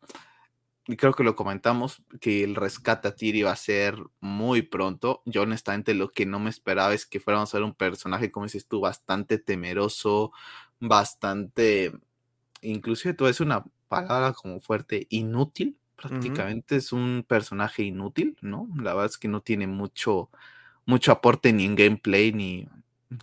y 0.87 0.97
creo 0.97 1.13
que 1.15 1.23
lo 1.25 1.37
comentamos, 1.37 2.03
que 2.21 2.43
el 2.43 2.57
rescate 2.57 3.09
a 3.09 3.15
Tyr 3.15 3.37
iba 3.37 3.53
a 3.53 3.57
ser 3.57 3.97
muy 4.21 4.63
pronto. 4.63 5.23
Yo 5.25 5.43
honestamente 5.43 5.95
lo 5.95 6.11
que 6.11 6.27
no 6.27 6.41
me 6.41 6.51
esperaba 6.51 6.95
es 6.95 7.07
que 7.07 7.21
fuéramos 7.21 7.55
a 7.55 7.59
ver 7.59 7.65
un 7.65 7.75
personaje, 7.75 8.31
como 8.31 8.47
dices 8.47 8.67
tú, 8.67 8.81
bastante 8.81 9.39
temeroso, 9.39 10.33
bastante, 10.81 11.93
inclusive 12.63 13.15
tú 13.15 13.27
es 13.27 13.41
una 13.41 13.65
palabra 13.89 14.33
como 14.33 14.61
fuerte, 14.61 15.07
inútil. 15.11 15.77
Prácticamente 15.97 16.77
es 16.77 16.93
un 16.93 17.27
personaje 17.29 17.83
inútil, 17.83 18.37
¿no? 18.41 18.69
La 18.77 18.95
verdad 18.95 19.11
es 19.11 19.19
que 19.19 19.29
no 19.29 19.43
tiene 19.43 19.67
mucho, 19.67 20.31
mucho 20.87 21.13
aporte 21.13 21.53
ni 21.53 21.67
en 21.67 21.75
gameplay 21.75 22.33
ni, 22.33 22.67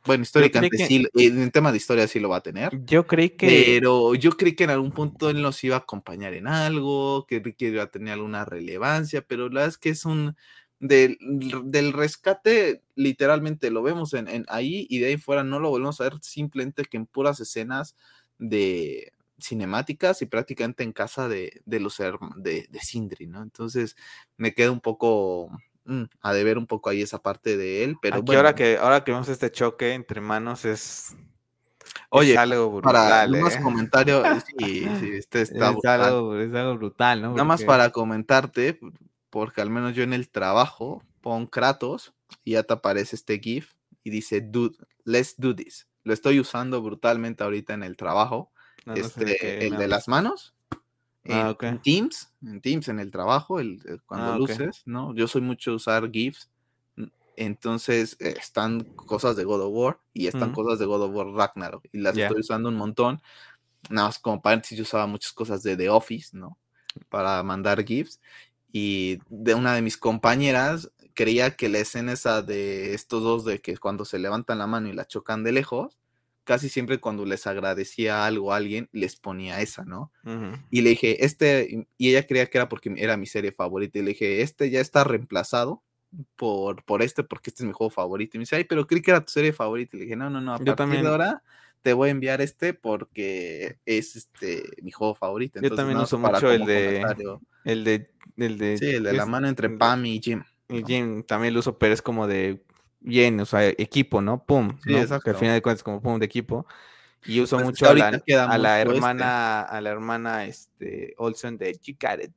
Bueno, 0.06 0.22
históricamente 0.22 0.86
sí, 0.86 1.08
en 1.16 1.50
tema 1.50 1.72
de 1.72 1.78
historia 1.78 2.08
sí 2.08 2.20
lo 2.20 2.30
va 2.30 2.38
a 2.38 2.44
tener. 2.44 2.80
Yo 2.86 3.08
creí 3.08 3.32
que. 3.32 3.48
Pero 3.48 4.14
yo 4.14 4.32
creí 4.32 4.54
que 4.54 4.66
en 4.66 4.70
algún 4.70 4.92
punto 4.92 5.32
él 5.32 5.42
nos 5.42 5.64
iba 5.64 5.76
a 5.76 5.80
acompañar 5.80 6.36
en 6.36 6.48
algo, 6.48 7.26
que, 7.26 7.42
que 7.42 7.68
iba 7.70 7.82
a 7.82 7.90
tener 7.90 8.14
alguna 8.14 8.46
relevancia, 8.46 9.24
pero 9.24 9.50
la 9.50 9.62
verdad 9.62 9.70
es 9.70 9.78
que 9.78 9.90
es 9.90 10.06
un. 10.06 10.36
Del, 10.80 11.18
del 11.20 11.92
rescate, 11.92 12.84
literalmente 12.94 13.72
lo 13.72 13.82
vemos 13.82 14.14
en, 14.14 14.28
en, 14.28 14.46
ahí 14.48 14.86
y 14.92 15.00
de 15.00 15.08
ahí 15.08 15.18
fuera 15.18 15.44
no 15.44 15.60
lo 15.60 15.72
volvemos 15.72 16.00
a 16.00 16.04
ver 16.04 16.20
simplemente 16.22 16.86
que 16.86 16.98
en 16.98 17.08
puras 17.08 17.40
escenas 17.40 17.96
de 18.38 19.12
cinemáticas 19.40 20.22
y 20.22 20.26
prácticamente 20.26 20.84
en 20.84 20.94
casa 20.94 21.28
de, 21.28 21.62
de 21.66 21.80
los 21.80 21.98
de, 21.98 22.68
de 22.70 22.80
Sindri, 22.80 23.28
¿no? 23.28 23.42
Entonces 23.42 23.96
me 24.38 24.54
queda 24.54 24.72
un 24.72 24.82
poco 24.82 25.50
mm, 25.86 26.04
a 26.22 26.34
deber 26.34 26.58
un 26.58 26.68
poco 26.68 26.90
ahí 26.90 27.02
esa 27.02 27.22
parte 27.22 27.58
de 27.58 27.84
él, 27.84 27.98
pero 28.02 28.18
Aquí 28.18 28.36
ahora 28.36 28.56
que 28.56 28.78
ahora 28.78 29.04
que 29.04 29.12
vemos 29.12 29.30
este 29.30 29.52
choque 29.52 29.94
entre 29.94 30.22
manos 30.22 30.66
es 30.66 31.16
Oye, 32.10 32.34
es 32.34 32.38
algo 32.38 32.70
brutal, 32.70 32.94
para 32.94 33.24
¿eh? 33.26 33.42
más 33.42 33.58
comentarios, 33.58 34.24
sí, 34.58 34.88
sí, 35.00 35.10
este 35.14 35.42
está 35.42 35.68
es, 35.68 35.74
brutal. 35.74 36.02
algo, 36.02 36.38
es 36.38 36.54
algo 36.54 36.76
brutal, 36.76 37.22
¿no? 37.22 37.32
Nada 37.32 37.44
más 37.44 37.64
para 37.64 37.92
comentarte, 37.92 38.80
porque 39.30 39.62
al 39.62 39.70
menos 39.70 39.94
yo 39.94 40.04
en 40.04 40.14
el 40.14 40.30
trabajo 40.30 41.04
pon 41.22 41.48
Kratos 41.48 42.14
y 42.44 42.52
ya 42.54 42.64
te 42.64 42.74
aparece 42.74 43.16
este 43.16 43.40
GIF 43.40 43.74
y 44.04 44.10
dice, 44.10 44.42
dude, 44.42 44.78
let's 45.04 45.36
do 45.38 45.56
this. 45.56 45.88
Lo 46.04 46.14
estoy 46.14 46.40
usando 46.40 46.82
brutalmente 46.82 47.44
ahorita 47.44 47.74
en 47.74 47.84
el 47.84 47.98
trabajo. 47.98 48.52
No, 48.88 48.96
no 48.96 49.10
sé 49.10 49.26
de 49.26 49.32
este, 49.32 49.68
el 49.68 49.78
de 49.78 49.88
las 49.88 50.08
manos. 50.08 50.54
En, 51.24 51.34
Ah, 51.36 51.58
en 51.62 51.82
Teams, 51.82 52.34
en 52.42 52.62
Teams, 52.62 52.88
en 52.88 53.00
el 53.00 53.12
trabajo, 53.12 53.60
el, 53.60 53.82
el- 53.86 54.02
cuando 54.04 54.32
Ah, 54.34 54.38
luces, 54.38 54.84
¿no? 54.86 55.14
Yo 55.14 55.28
soy 55.28 55.42
mucho 55.42 55.74
usar 55.74 56.10
GIFs. 56.10 56.50
Entonces 57.36 58.16
eh, 58.20 58.34
están 58.40 58.88
cosas 58.96 59.36
de 59.36 59.44
God 59.44 59.62
of 59.62 59.72
War 59.74 60.00
y 60.14 60.26
están 60.28 60.54
cosas 60.54 60.80
de 60.80 60.86
God 60.86 61.04
of 61.04 61.14
War 61.14 61.28
Ragnarok 61.28 61.86
y 61.92 62.00
las 62.00 62.16
Ya. 62.16 62.28
estoy 62.28 62.40
usando 62.42 62.70
un 62.70 62.76
montón. 62.76 63.22
Nada 63.90 64.08
más 64.08 64.20
como 64.20 64.42
paréntesis, 64.42 64.78
yo 64.78 64.84
usaba 64.84 65.06
muchas 65.06 65.34
cosas 65.34 65.62
de 65.64 65.78
The 65.78 65.90
Office, 65.90 66.36
¿no? 66.36 66.58
Para 67.10 67.44
mandar 67.44 67.84
GIFs. 67.86 68.20
Y 68.72 69.20
de 69.30 69.54
una 69.54 69.76
de 69.76 69.82
mis 69.82 69.98
compañeras 69.98 70.92
creía 71.14 71.56
que 71.56 71.70
la 71.70 71.80
escena 71.80 72.14
esa 72.14 72.42
de 72.42 72.94
estos 72.94 73.22
dos, 73.22 73.46
de 73.46 73.60
que 73.60 73.78
cuando 73.78 74.04
se 74.06 74.18
levantan 74.20 74.58
la 74.60 74.68
mano 74.68 74.88
y 74.90 74.94
la 74.94 75.06
chocan 75.06 75.44
de 75.44 75.52
lejos, 75.52 75.98
casi 76.48 76.70
siempre 76.70 76.98
cuando 77.00 77.26
les 77.26 77.46
agradecía 77.46 78.26
algo 78.26 78.54
a 78.54 78.56
alguien, 78.56 78.88
les 78.94 79.18
ponía 79.18 79.60
esa, 79.60 79.84
¿no? 79.84 80.12
Y 80.72 80.82
le 80.82 80.92
dije, 80.92 81.26
este, 81.26 81.86
y 81.98 82.10
ella 82.10 82.26
creía 82.26 82.46
que 82.48 82.58
era 82.58 82.70
porque 82.70 82.94
era 82.96 83.18
mi 83.18 83.26
serie 83.26 83.52
favorita. 83.52 84.00
Y 84.00 84.04
le 84.04 84.10
dije, 84.12 84.42
este 84.42 84.70
ya 84.70 84.80
está 84.80 85.04
reemplazado 85.04 85.84
por, 86.38 86.84
por 86.86 87.02
este, 87.02 87.24
porque 87.26 87.50
este 87.50 87.64
es 87.64 87.68
mi 87.68 87.74
juego 87.74 87.92
favorito. 87.92 88.38
Y 88.38 88.40
me 88.40 88.44
dice, 88.44 88.56
ay, 88.56 88.64
pero 88.64 88.88
creí 88.88 89.02
que 89.02 89.12
era 89.12 89.20
tu 89.20 89.30
serie 89.32 89.52
favorita. 89.52 89.98
Y 89.98 90.00
le 90.00 90.06
dije, 90.06 90.16
no, 90.16 90.30
no, 90.30 90.40
no, 90.40 90.54
a 90.54 90.58
Yo 90.60 90.64
partir 90.66 90.76
también- 90.78 91.04
de 91.04 91.10
ahora 91.10 91.44
te 91.82 91.92
voy 91.92 92.08
a 92.08 92.12
enviar 92.12 92.40
este 92.42 92.74
porque 92.74 93.78
es 93.86 94.16
este 94.16 94.64
mi 94.82 94.92
juego 94.92 95.16
favorito. 95.16 95.60
Yo 95.62 95.76
también 95.76 95.98
uso 96.00 96.18
mucho 96.18 96.50
el 96.50 96.66
de-. 96.66 97.04
El 97.66 97.84
de 97.84 98.10
el 98.38 98.58
de 98.58 98.78
Sí, 98.78 98.86
el 98.92 99.04
de 99.04 99.14
la 99.14 99.26
mano 99.26 99.48
entre 99.50 99.70
Pam 99.70 100.06
y 100.06 100.22
Jim. 100.22 100.44
Y. 100.70 100.84
Jim 100.86 101.24
también 101.24 101.54
lo 101.54 101.60
uso, 101.60 101.78
pero 101.78 101.94
es 101.94 102.02
como 102.02 102.26
de 102.28 102.62
bien, 103.00 103.40
o 103.40 103.46
sea, 103.46 103.68
equipo, 103.68 104.22
¿no? 104.22 104.44
Pum, 104.44 104.78
Sí, 104.84 104.92
¿no? 104.94 105.20
Que 105.20 105.30
al 105.32 105.36
final 105.36 105.56
de 105.56 105.62
cuentas 105.62 105.80
es 105.80 105.84
como 105.84 106.02
pum 106.02 106.20
de 106.20 106.26
equipo. 106.26 106.66
Y 107.26 107.42
uso 107.42 107.58
Pues, 107.58 107.66
mucho 107.66 107.90
a 107.90 107.94
la, 107.94 108.08
a 108.08 108.12
la 108.12 108.16
mucho 108.16 108.48
este. 108.48 108.82
hermana, 108.82 109.62
a 109.62 109.82
la 109.82 109.90
hermana 109.90 110.46
este 110.46 111.14
Olsen 111.18 111.58
de 111.58 111.76
Chicaret. 111.76 112.32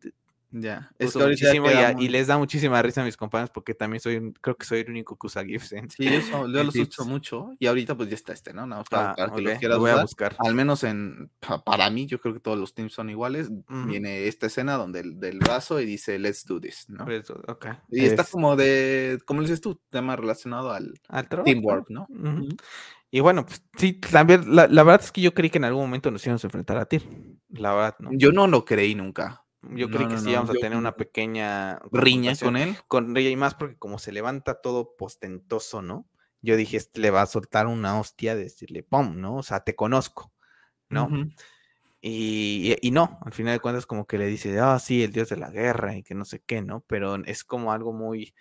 Ya, 0.52 0.90
es 0.98 1.12
que 1.12 1.24
muchísimo 1.24 1.68
y, 2.00 2.08
les 2.08 2.26
da 2.26 2.36
muchísima 2.36 2.82
risa 2.82 3.02
a 3.02 3.04
mis 3.04 3.16
compañeros 3.16 3.50
porque 3.50 3.72
también 3.72 4.00
soy, 4.00 4.16
un- 4.16 4.32
creo 4.32 4.56
que 4.56 4.66
soy 4.66 4.80
el 4.80 4.90
único 4.90 5.16
que 5.16 5.26
usa 5.28 5.44
GIFs 5.44 5.72
en, 5.72 5.88
Sí, 5.88 6.10
yo, 6.10 6.18
uso- 6.18 6.48
yo 6.48 6.64
los 6.64 6.74
uso 6.74 7.04
mucho 7.04 7.52
y 7.60 7.66
ahorita 7.68 7.96
pues 7.96 8.08
ya 8.08 8.16
está 8.16 8.32
este, 8.32 8.52
¿no? 8.52 8.66
Más 8.66 8.88
para, 8.88 9.12
Ah, 9.12 9.32
que 9.34 9.42
los 9.42 9.58
quieras 9.58 9.76
lo 9.76 9.80
voy 9.80 9.90
a 9.90 9.94
usar. 9.94 10.04
buscar. 10.04 10.36
Al 10.38 10.54
menos 10.54 10.82
en, 10.82 11.30
pa- 11.38 11.62
para 11.62 11.88
mí, 11.90 12.06
yo 12.06 12.18
creo 12.18 12.34
que 12.34 12.40
todos 12.40 12.58
los 12.58 12.74
teams 12.74 12.92
son 12.92 13.10
iguales. 13.10 13.48
Viene 13.68 14.26
esta 14.26 14.46
escena 14.46 14.74
donde 14.74 15.00
el, 15.00 15.20
del 15.20 15.38
brazo 15.38 15.80
y 15.80 15.86
dice, 15.86 16.18
let's 16.18 16.44
do 16.44 16.60
this, 16.60 16.86
¿no? 16.88 17.04
Por 17.04 17.12
eso, 17.12 17.40
ok. 17.46 17.66
Y 17.90 18.04
está 18.06 18.22
Es- 18.22 18.30
como 18.30 18.56
de, 18.56 19.20
como 19.24 19.42
dices 19.42 19.60
tú, 19.60 19.80
tema 19.88 20.16
relacionado 20.16 20.72
al 20.72 20.94
teamwork, 21.44 21.90
¿no? 21.90 22.08
Y 23.12 23.20
bueno, 23.20 23.44
pues 23.46 23.62
sí, 23.76 23.94
también 23.94 24.54
la, 24.54 24.66
la 24.68 24.82
verdad 24.82 25.02
es 25.04 25.12
que 25.12 25.20
yo 25.20 25.32
creí 25.34 25.50
que 25.50 25.58
en 25.58 25.64
algún 25.64 25.82
momento 25.82 26.10
nos 26.10 26.24
íbamos 26.24 26.42
a 26.44 26.46
enfrentar 26.46 26.76
a 26.76 26.86
ti. 26.86 27.00
La 27.48 27.72
verdad, 27.74 27.96
¿no? 28.00 28.10
Yo 28.12 28.32
no 28.32 28.46
lo 28.46 28.64
creí 28.64 28.94
nunca. 28.94 29.44
Yo 29.62 29.90
No, 29.90 29.90
creí 29.90 30.06
que 30.06 30.16
no, 30.16 30.20
sí 30.20 30.30
no, 30.30 30.30
íbamos 30.30 30.50
a 30.50 30.54
yo 30.54 30.58
tener 30.58 30.78
una 30.78 30.96
no- 30.96 30.96
pequeña 30.96 31.80
Riña 31.92 32.36
con 32.38 32.56
él. 32.56 32.76
con 32.88 33.14
Rey 33.14 33.28
y 33.28 33.36
más 33.36 33.54
porque 33.54 33.76
como 33.78 33.98
se 33.98 34.12
levanta 34.12 34.60
todo 34.60 34.96
postentoso, 34.96 35.82
¿no? 35.82 36.08
Yo 36.42 36.56
dije, 36.56 36.76
este 36.78 37.00
le 37.00 37.10
va 37.10 37.22
a 37.22 37.26
soltar 37.26 37.66
una 37.66 38.00
hostia 38.00 38.34
de 38.34 38.44
decirle, 38.44 38.82
pum, 38.82 39.20
¿no? 39.20 39.36
O 39.36 39.42
sea, 39.42 39.60
te 39.60 39.76
conozco, 39.76 40.32
¿no? 40.90 41.18
Y, 42.02 42.76
y 42.82 42.90
no, 42.92 43.18
al 43.24 43.32
final 43.32 43.54
de 43.54 43.60
cuentas 43.60 43.86
como 43.86 44.06
que 44.06 44.18
le 44.18 44.26
dice, 44.26 44.58
ah, 44.60 44.78
sí, 44.78 45.02
el 45.04 45.12
dios 45.12 45.28
de 45.30 45.36
la 45.38 45.50
guerra 45.50 45.96
y 45.96 46.02
que 46.02 46.14
no 46.14 46.24
sé 46.24 46.40
qué, 46.46 46.62
¿no? 46.62 46.82
Pero 46.88 47.16
es 47.24 47.44
como 47.44 47.72
algo 47.72 47.92
muy, 47.92 48.34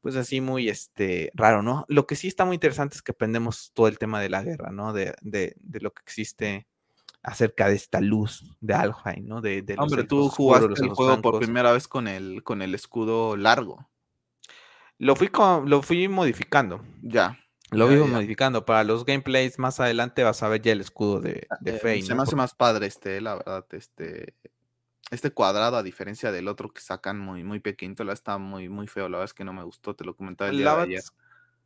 pues 0.00 0.16
así 0.16 0.40
muy, 0.40 0.68
este, 0.68 1.30
raro, 1.34 1.62
¿no? 1.62 1.84
Lo 1.88 2.06
que 2.06 2.16
sí 2.16 2.28
está 2.28 2.44
muy 2.44 2.54
interesante 2.54 2.96
es 2.96 3.02
que 3.02 3.12
aprendemos 3.12 3.72
todo 3.74 3.88
el 3.88 3.98
tema 3.98 4.20
de 4.20 4.28
la 4.30 4.42
guerra, 4.42 4.70
¿no? 4.72 4.92
De, 4.92 5.14
de, 5.22 5.54
de 5.60 5.80
lo 5.80 5.92
que 5.92 6.02
existe 6.02 6.66
acerca 7.22 7.68
de 7.68 7.74
esta 7.76 8.00
luz 8.00 8.56
de 8.60 8.74
Alfheim, 8.74 9.26
¿no? 9.26 9.40
De, 9.40 9.62
de 9.62 9.76
Hombre, 9.78 10.04
tú 10.04 10.28
jugaste 10.28 10.80
el 10.80 10.90
juego 10.90 11.22
por 11.22 11.38
primera 11.38 11.72
vez 11.72 11.88
con 11.88 12.08
el, 12.08 12.42
con 12.42 12.62
el 12.62 12.74
escudo 12.74 13.36
largo. 13.36 13.88
Lo 14.98 15.16
fui, 15.16 15.28
con, 15.28 15.68
lo 15.68 15.82
fui 15.82 16.08
modificando. 16.08 16.80
Ya. 17.02 17.38
Lo 17.70 17.86
Ya, 17.88 17.94
vivo 17.94 18.06
ya. 18.06 18.12
modificando. 18.12 18.64
Para 18.64 18.84
los 18.84 19.04
gameplays 19.04 19.58
más 19.58 19.80
adelante 19.80 20.22
vas 20.22 20.42
a 20.42 20.48
ver 20.48 20.62
ya 20.62 20.72
el 20.72 20.80
escudo 20.80 21.20
de, 21.20 21.48
de 21.60 21.72
Eh, 21.72 21.78
Fey, 21.78 22.02
se 22.02 22.10
¿no? 22.10 22.16
me 22.16 22.22
hace 22.22 22.32
Por- 22.32 22.38
más 22.38 22.54
padre 22.54 22.86
este, 22.86 23.20
la 23.20 23.36
verdad, 23.36 23.64
este, 23.72 24.34
este 25.10 25.30
cuadrado, 25.30 25.76
a 25.76 25.82
diferencia 25.82 26.30
del 26.30 26.48
otro 26.48 26.72
que 26.72 26.80
sacan 26.80 27.18
muy, 27.18 27.44
muy 27.44 27.60
pequeñito, 27.60 28.04
la 28.04 28.12
está 28.12 28.38
muy, 28.38 28.68
muy 28.68 28.86
feo, 28.86 29.08
la 29.08 29.18
verdad 29.18 29.30
es 29.30 29.34
que 29.34 29.44
no 29.44 29.52
me 29.52 29.64
gustó, 29.64 29.94
te 29.96 30.04
lo 30.04 30.14
comentaba 30.14 30.50
el 30.50 30.56
día 30.58 30.66
La 30.66 30.76
de 30.76 30.82
ayer. 30.82 31.02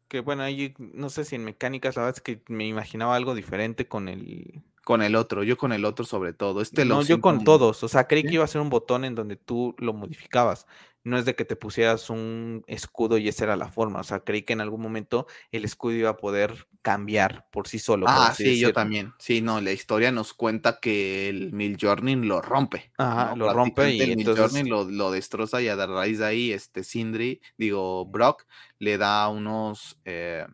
que 0.09 0.20
bueno, 0.20 0.42
ahí 0.42 0.74
no 0.78 1.11
sé 1.11 1.24
si 1.24 1.34
en 1.36 1.44
mecánicas, 1.44 1.96
la 1.96 2.02
verdad 2.02 2.16
es 2.18 2.22
que 2.22 2.42
me 2.48 2.66
imaginaba 2.66 3.16
algo 3.16 3.34
diferente 3.34 3.88
con 3.88 4.09
el... 4.09 4.62
Con 4.87 5.03
el 5.03 5.16
otro, 5.16 5.43
yo 5.43 5.57
con 5.57 5.72
el 5.72 5.84
otro 5.84 6.05
sobre 6.05 6.32
todo, 6.32 6.61
este 6.61 6.84
No, 6.84 7.03
yo 7.03 7.20
con 7.20 7.43
todos, 7.43 7.82
o 7.82 7.89
sea, 7.89 8.07
creí 8.07 8.22
¿Sí? 8.22 8.28
que 8.28 8.34
iba 8.34 8.45
a 8.45 8.47
ser 8.47 8.61
un 8.61 8.70
botón 8.70 9.05
en 9.05 9.16
donde 9.16 9.34
tú 9.34 9.74
lo 9.78 9.93
modificabas. 9.93 10.68
No 11.03 11.18
es 11.18 11.24
de 11.24 11.34
que 11.34 11.45
te 11.45 11.57
pusieras 11.57 12.09
un 12.09 12.62
escudo 12.68 13.18
y 13.18 13.26
esa 13.26 13.43
era 13.43 13.57
la 13.57 13.66
forma, 13.66 13.99
o 13.99 14.05
sea, 14.05 14.20
creí 14.20 14.43
que 14.43 14.53
en 14.53 14.61
algún 14.61 14.80
momento 14.80 15.26
el 15.51 15.64
escudo 15.64 15.97
iba 15.97 16.11
a 16.11 16.16
poder 16.16 16.68
cambiar 16.82 17.49
por 17.51 17.66
sí 17.66 17.80
solo. 17.80 18.07
Ah, 18.09 18.32
sí, 18.32 18.61
yo 18.61 18.72
también. 18.72 19.12
Sí, 19.18 19.41
no, 19.41 19.61
la 19.61 19.72
historia 19.72 20.12
nos 20.12 20.32
cuenta 20.32 20.78
que 20.78 21.28
el 21.28 21.53
Miljornin 21.53 22.28
lo 22.28 22.41
rompe. 22.41 22.93
Ajá, 22.97 23.34
¿no? 23.34 23.47
lo 23.47 23.55
rompe 23.55 23.93
y 23.93 24.01
el 24.01 24.12
entonces- 24.12 24.68
lo, 24.68 24.84
lo 24.84 25.11
destroza 25.11 25.61
y 25.61 25.66
a 25.66 25.74
raíz 25.84 26.20
de 26.20 26.26
ahí, 26.26 26.53
este 26.53 26.84
Sindri, 26.84 27.41
digo, 27.59 28.07
Brock, 28.07 28.45
le 28.78 28.99
da 28.99 29.28
unos, 29.30 29.99
eh, 30.05 30.47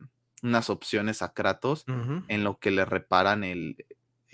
unas 0.43 0.71
opciones 0.71 1.21
a 1.21 1.35
Kratos 1.35 1.85
en 2.29 2.45
lo 2.45 2.59
que 2.59 2.71
le 2.71 2.87
reparan 2.87 3.45
el, 3.45 3.77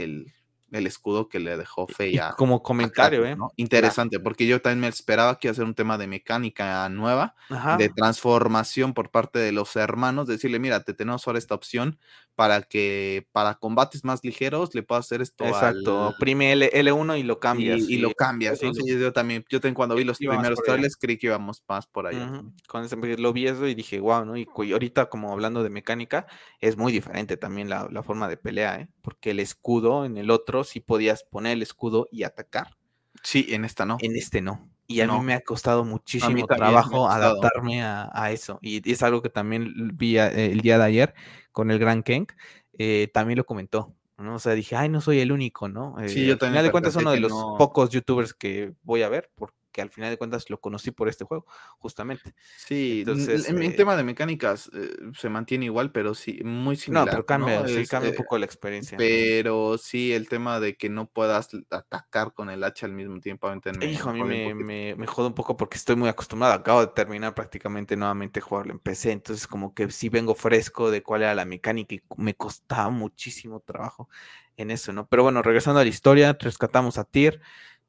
el, 0.04 0.32
el 0.70 0.86
escudo 0.86 1.28
que 1.28 1.40
le 1.40 1.56
dejó 1.56 1.86
Feya. 1.86 2.34
como 2.36 2.62
comentario, 2.62 3.24
¿eh? 3.24 3.36
Interesante, 3.56 4.20
porque 4.20 4.46
yo 4.46 4.60
también 4.60 4.80
me 4.80 4.88
esperaba 4.88 5.38
que 5.38 5.48
iba 5.48 5.52
a 5.52 5.56
ser 5.56 5.64
un 5.64 5.74
tema 5.74 5.98
de 5.98 6.06
mecánica 6.06 6.88
nueva, 6.88 7.34
Ajá. 7.48 7.76
de 7.76 7.88
transformación 7.88 8.94
por 8.94 9.10
parte 9.10 9.38
de 9.38 9.52
los 9.52 9.76
hermanos, 9.76 10.28
decirle, 10.28 10.58
mira, 10.58 10.84
te 10.84 10.94
tenemos 10.94 11.26
ahora 11.26 11.38
esta 11.38 11.54
opción 11.54 11.98
para 12.38 12.62
que 12.62 13.26
para 13.32 13.56
combates 13.56 14.04
más 14.04 14.20
ligeros 14.22 14.72
le 14.72 14.84
puedas 14.84 15.06
hacer 15.06 15.22
esto 15.22 15.44
Exacto, 15.44 15.98
al- 16.04 16.14
oprime 16.14 16.52
L, 16.52 16.70
L1 16.72 17.16
y 17.18 17.24
lo 17.24 17.40
cambias. 17.40 17.90
y, 17.90 17.94
y 17.94 17.98
lo 17.98 18.12
cambias, 18.14 18.60
Sí, 18.60 18.70
yo 19.00 19.12
también, 19.12 19.44
yo 19.50 19.60
también 19.60 19.74
cuando 19.74 19.96
vi 19.96 20.04
los 20.04 20.18
primeros 20.18 20.60
allá. 20.60 20.64
trailers 20.66 20.96
creí 20.96 21.18
que 21.18 21.26
íbamos 21.26 21.64
más 21.68 21.88
por 21.88 22.06
allá. 22.06 22.40
Con 22.68 22.84
ese, 22.84 22.96
porque 22.96 23.16
lo 23.18 23.32
vi 23.32 23.48
eso 23.48 23.66
y 23.66 23.74
dije, 23.74 23.98
wow, 23.98 24.24
¿no? 24.24 24.36
Y, 24.36 24.46
y 24.56 24.72
ahorita, 24.72 25.08
como 25.08 25.32
hablando 25.32 25.64
de 25.64 25.70
mecánica, 25.70 26.28
es 26.60 26.76
muy 26.76 26.92
diferente 26.92 27.36
también 27.36 27.68
la, 27.68 27.88
la 27.90 28.04
forma 28.04 28.28
de 28.28 28.36
pelea, 28.36 28.82
¿eh? 28.82 28.88
Porque 29.02 29.32
el 29.32 29.40
escudo 29.40 30.04
en 30.04 30.16
el 30.16 30.30
otro 30.30 30.62
sí 30.62 30.78
podías 30.78 31.24
poner 31.24 31.54
el 31.54 31.62
escudo 31.62 32.06
y 32.12 32.22
atacar. 32.22 32.76
Sí, 33.24 33.46
en 33.50 33.64
esta 33.64 33.84
no. 33.84 33.96
En 34.00 34.14
este 34.16 34.40
no. 34.40 34.70
Y 34.90 35.02
a 35.02 35.06
No. 35.06 35.18
mí 35.20 35.26
me 35.26 35.34
ha 35.34 35.40
costado 35.42 35.84
muchísimo 35.84 36.46
trabajo 36.46 36.90
costado. 36.90 37.26
adaptarme 37.26 37.82
a, 37.82 38.10
a 38.12 38.32
eso. 38.32 38.58
Y 38.62 38.90
es 38.90 39.02
algo 39.02 39.20
que 39.22 39.28
también 39.28 39.72
vi 39.94 40.16
a- 40.18 40.28
el 40.28 40.60
día 40.62 40.78
de 40.78 40.84
ayer 40.84 41.14
con 41.52 41.70
el 41.70 41.78
Gran 41.78 42.02
Kenk. 42.02 42.32
eh, 42.80 43.08
también 43.12 43.36
lo 43.36 43.44
comentó. 43.44 43.94
¿no? 44.18 44.34
O 44.36 44.38
sea, 44.38 44.52
dije, 44.54 44.74
ay, 44.76 44.88
no 44.88 45.00
soy 45.00 45.20
el 45.20 45.30
único, 45.30 45.68
¿no? 45.68 45.94
Sí, 46.06 46.22
Eh, 46.22 46.26
yo 46.26 46.32
al 46.32 46.38
también 46.38 46.52
final 46.54 46.64
de 46.64 46.70
cuentas, 46.72 46.94
percaté 46.94 47.04
uno 47.04 47.10
de 47.12 47.20
los 47.20 47.30
no- 47.32 47.54
pocos 47.58 47.90
youtubers 47.90 48.34
que 48.34 48.72
voy 48.82 49.02
a 49.02 49.08
ver, 49.08 49.30
porque 49.36 49.56
Que 49.78 49.82
al 49.82 49.90
final 49.90 50.10
de 50.10 50.18
cuentas 50.18 50.50
lo 50.50 50.60
conocí 50.60 50.90
por 50.90 51.08
este 51.08 51.24
juego, 51.24 51.46
justamente. 51.78 52.34
Sí, 52.56 53.04
Entonces, 53.06 53.48
en, 53.48 53.62
eh, 53.62 53.70
tema 53.70 53.94
de 53.94 54.02
mecánicas 54.02 54.68
eh, 54.74 54.90
se 55.16 55.28
mantiene 55.28 55.66
igual, 55.66 55.92
pero 55.92 56.16
sí, 56.16 56.40
muy 56.42 56.74
similar. 56.74 57.06
No, 57.06 57.12
pero 57.12 57.24
cambia, 57.24 57.68
sí, 57.68 57.86
cambia 57.86 58.10
un 58.10 58.16
poco 58.16 58.38
la 58.38 58.44
experiencia. 58.44 58.98
Pero 58.98 59.78
sí, 59.78 60.12
el 60.12 60.28
tema 60.28 60.58
de 60.58 60.76
que 60.76 60.88
no 60.88 61.06
puedas 61.06 61.50
atacar 61.70 62.34
con 62.34 62.50
el 62.50 62.64
hacha 62.64 62.86
al 62.86 62.92
mismo 62.92 63.20
tiempo. 63.20 63.48
Hijo, 63.82 64.10
a 64.10 64.12
mí 64.12 64.24
me, 64.24 64.52
me, 64.52 64.96
me 64.96 65.06
jode 65.06 65.28
un 65.28 65.34
poco 65.34 65.56
porque 65.56 65.76
estoy 65.76 65.94
muy 65.94 66.08
acostumbrado. 66.08 66.54
Acabo 66.54 66.80
de 66.80 66.88
terminar 66.88 67.36
prácticamente 67.36 67.96
nuevamente 67.96 68.40
jugarlo 68.40 68.72
en 68.72 68.80
PC, 68.80 69.12
entonces 69.12 69.46
como 69.46 69.74
que 69.74 69.92
sí 69.92 70.08
vengo 70.08 70.34
fresco 70.34 70.90
de 70.90 71.04
cuál 71.04 71.22
era 71.22 71.36
la 71.36 71.44
mecánica 71.44 71.94
y 71.94 72.02
me 72.16 72.34
costaba 72.34 72.90
muchísimo 72.90 73.60
trabajo 73.60 74.08
en 74.56 74.72
eso, 74.72 74.92
¿no? 74.92 75.06
Pero 75.06 75.22
bueno, 75.22 75.40
regresando 75.40 75.78
a 75.78 75.84
la 75.84 75.88
historia, 75.88 76.36
rescatamos 76.40 76.98
a 76.98 77.04
Tyr 77.04 77.40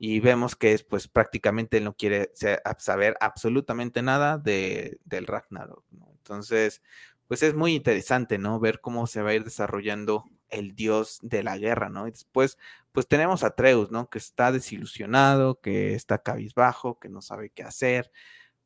y 0.02 0.22
vemos 0.22 0.56
que 0.56 0.80
pues 0.90 1.10
prácticamente 1.10 1.82
no 1.82 1.94
quiere 1.94 2.32
saber 2.78 3.18
absolutamente 3.20 4.02
nada 4.02 4.38
de, 4.38 4.98
del 5.04 5.28
Ragnarok, 5.28 5.84
¿no? 5.92 6.10
Entonces, 6.14 6.82
pues 7.28 7.44
es 7.44 7.54
muy 7.54 7.76
interesante, 7.76 8.38
¿no? 8.38 8.62
Ver 8.62 8.80
cómo 8.80 9.08
se 9.08 9.22
va 9.22 9.32
a 9.32 9.34
ir 9.34 9.44
desarrollando 9.44 10.24
el 10.50 10.74
dios 10.74 11.20
de 11.22 11.44
la 11.44 11.58
guerra, 11.58 11.90
¿no? 11.90 12.08
Y 12.08 12.12
después, 12.12 12.58
pues 12.94 13.10
tenemos 13.10 13.44
a 13.44 13.52
Treus, 13.52 13.92
¿no? 13.92 14.10
Que 14.10 14.20
está 14.20 14.54
desilusionado, 14.54 15.60
que 15.60 15.94
está 15.96 16.20
cabizbajo, 16.24 16.98
que 16.98 17.10
no 17.10 17.22
sabe 17.22 17.50
qué 17.50 17.64
hacer, 17.64 18.10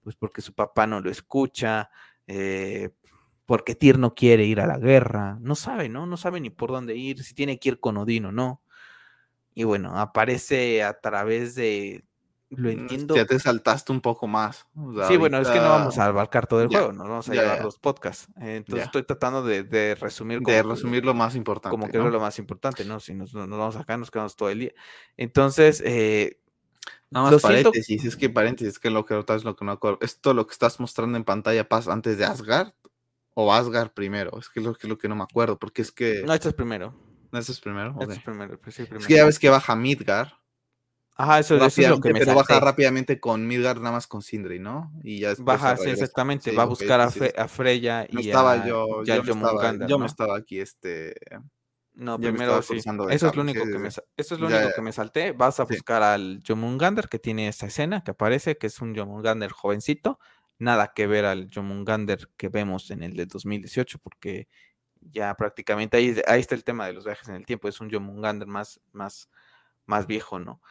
pues 0.02 0.16
porque 0.16 0.42
su 0.42 0.54
papá 0.54 0.86
no 0.86 1.02
lo 1.02 1.10
escucha, 1.10 1.90
eh, 2.28 2.92
porque 3.48 3.74
Tyr 3.74 3.98
no 3.98 4.14
quiere 4.14 4.46
ir 4.46 4.62
a 4.62 4.68
la 4.68 4.78
guerra, 4.78 5.38
no 5.42 5.56
sabe, 5.56 5.90
¿no? 5.90 6.06
No 6.06 6.16
sabe 6.16 6.40
ni 6.40 6.52
por 6.52 6.72
dónde 6.72 6.96
ir, 6.96 7.24
si 7.24 7.34
tiene 7.34 7.58
que 7.58 7.70
ir 7.70 7.80
con 7.80 7.98
Odín 7.98 8.26
o 8.26 8.32
no. 8.32 8.62
Y 9.54 9.64
bueno, 9.64 9.98
aparece 9.98 10.84
a 10.84 11.00
través 11.00 11.56
de, 11.56 12.04
lo 12.56 12.70
mm, 12.70 12.72
entiendo. 12.72 13.16
Ya 13.16 13.26
te 13.26 13.40
saltaste 13.40 13.92
un 13.92 14.02
poco 14.02 14.28
más. 14.28 14.66
sí, 15.08 15.18
bueno, 15.18 15.40
es 15.40 15.50
que 15.50 15.60
no 15.60 15.70
vamos 15.70 15.98
a 15.98 16.06
abarcar 16.06 16.48
todo 16.48 16.62
el 16.62 16.68
juego, 16.68 16.92
no 16.92 17.04
vamos 17.04 17.30
a 17.30 17.34
llevar 17.34 17.64
los 17.64 17.80
podcasts. 17.80 18.28
Entonces 18.38 18.86
estoy 18.86 19.04
tratando 19.04 19.44
de, 19.44 19.96
resumir. 20.00 20.40
de 20.42 20.64
resumir 20.64 21.06
lo 21.06 21.14
más 21.14 21.36
importante. 21.36 21.72
Como 21.72 21.90
que 21.90 21.98
es 21.98 22.04
lo 22.04 22.20
más 22.20 22.38
importante, 22.40 22.86
¿no? 22.86 23.00
Si 23.00 23.14
nos, 23.14 23.34
vamos 23.34 23.76
acá, 23.76 23.98
nos 23.98 24.12
quedamos 24.12 24.36
todo 24.36 24.50
el 24.50 24.60
día. 24.60 24.74
Entonces, 25.18 25.82
eh, 25.86 26.40
Nada 27.10 27.30
más 27.30 27.42
paréntesis, 27.44 28.06
es 28.06 28.16
que 28.16 28.30
paréntesis, 28.30 28.74
es 28.74 28.80
que 28.80 28.90
lo 28.90 29.06
que 29.06 29.18
es 29.18 29.44
lo 29.44 29.56
que 29.56 29.66
no 29.66 29.72
acuerdo. 29.72 30.00
¿Esto 30.02 30.34
lo 30.34 30.48
que 30.48 30.54
estás 30.54 30.80
mostrando 30.80 31.16
en 31.16 31.24
pantalla 31.24 31.70
pasa 31.70 31.94
antes 31.94 32.18
de 32.18 32.26
Asgard? 32.26 32.74
¿O 33.36 33.54
Asgard 33.54 33.92
primero? 33.92 34.38
Es 34.40 34.50
que 34.50 34.60
es 34.60 34.66
lo, 34.66 34.74
que, 34.74 34.88
lo 34.88 34.98
que 34.98 35.08
no 35.08 35.16
me 35.16 35.24
acuerdo, 35.24 35.60
porque 35.60 35.84
es 35.84 35.92
que. 35.92 36.24
No, 36.26 36.34
esto 36.34 36.50
es 36.50 36.56
primero. 36.56 36.96
¿No, 37.34 37.40
es 37.40 37.60
primero? 37.60 37.96
Esto 38.00 38.14
es 38.14 38.20
primero, 38.20 38.62
pues 38.62 38.76
sí, 38.76 38.84
primero. 38.84 39.02
Es 39.02 39.08
que 39.08 39.16
ya 39.16 39.26
ves 39.26 39.40
que 39.40 39.50
baja 39.50 39.76
Midgar. 39.76 40.38
Ajá, 41.16 41.40
eso, 41.40 41.56
es 41.56 41.78
lo 41.90 42.00
que 42.00 42.14
me 42.14 42.20
Pero 42.20 42.36
baja 42.36 42.60
rápidamente 42.60 43.20
con 43.20 43.48
Midgar, 43.48 43.78
nada 43.78 43.94
más 43.94 44.06
con 44.06 44.22
Sindri, 44.22 44.60
¿no? 44.60 44.92
Y 45.04 45.20
ya 45.20 45.34
Baja, 45.40 45.76
sí, 45.78 45.90
exactamente. 45.90 46.52
Va 46.52 46.64
a 46.64 46.68
buscar 46.68 47.02
a, 47.02 47.06
a, 47.06 47.48
Freya 47.48 48.06
y 48.08 48.28
estaba 48.28 48.68
yo, 48.68 49.04
yo, 49.04 49.24
me 49.24 49.32
estaba, 49.32 49.88
yo 49.88 49.98
me 49.98 50.06
estaba 50.06 50.38
aquí, 50.38 50.60
este... 50.60 51.16
No, 51.96 52.20
primero 52.20 52.62
sí. 52.62 52.78
Eso 53.10 53.28
es 53.28 53.36
lo 53.36 53.42
único 53.42 53.66
que 53.66 53.80
me, 53.80 53.88
eso 53.88 54.06
es 54.16 54.40
lo 54.40 54.48
único 54.48 54.70
que 54.76 54.82
me 54.82 54.92
salté. 54.92 55.32
Vas 55.32 55.60
a 55.60 55.66
buscar 55.66 56.04
al 56.04 56.42
Jomungander 56.48 57.08
que 57.08 57.20
tiene 57.20 57.48
esa 57.48 57.66
escena 57.66 58.04
que 58.04 58.12
aparece, 58.12 58.58
que 58.58 58.68
es 58.68 58.80
un 58.80 58.96
Jomungander 58.96 59.52
jovencito. 59.52 60.20
Nada 60.60 60.94
que 60.96 61.08
ver 61.08 61.26
al 61.26 61.50
Jomungander 61.54 62.30
que 62.38 62.50
vemos 62.50 62.92
en 62.92 63.04
el 63.04 63.16
de 63.16 63.26
2018, 63.26 64.00
porque 64.00 64.48
ya 65.12 65.36
prácticamente 65.36 65.98
ahí, 65.98 66.16
ahí 66.28 66.40
está 66.40 66.56
el 66.56 66.64
tema 66.64 66.88
de 66.88 66.94
los 66.94 67.06
viajes 67.06 67.28
en 67.30 67.36
el 67.36 67.46
tiempo. 67.46 67.68
Es 67.68 67.82
un 67.82 67.92
Jomungander 67.92 68.48
más, 68.48 68.80
más, 68.92 69.30
más 69.86 70.08
viejo, 70.08 70.40
¿no? 70.40 70.62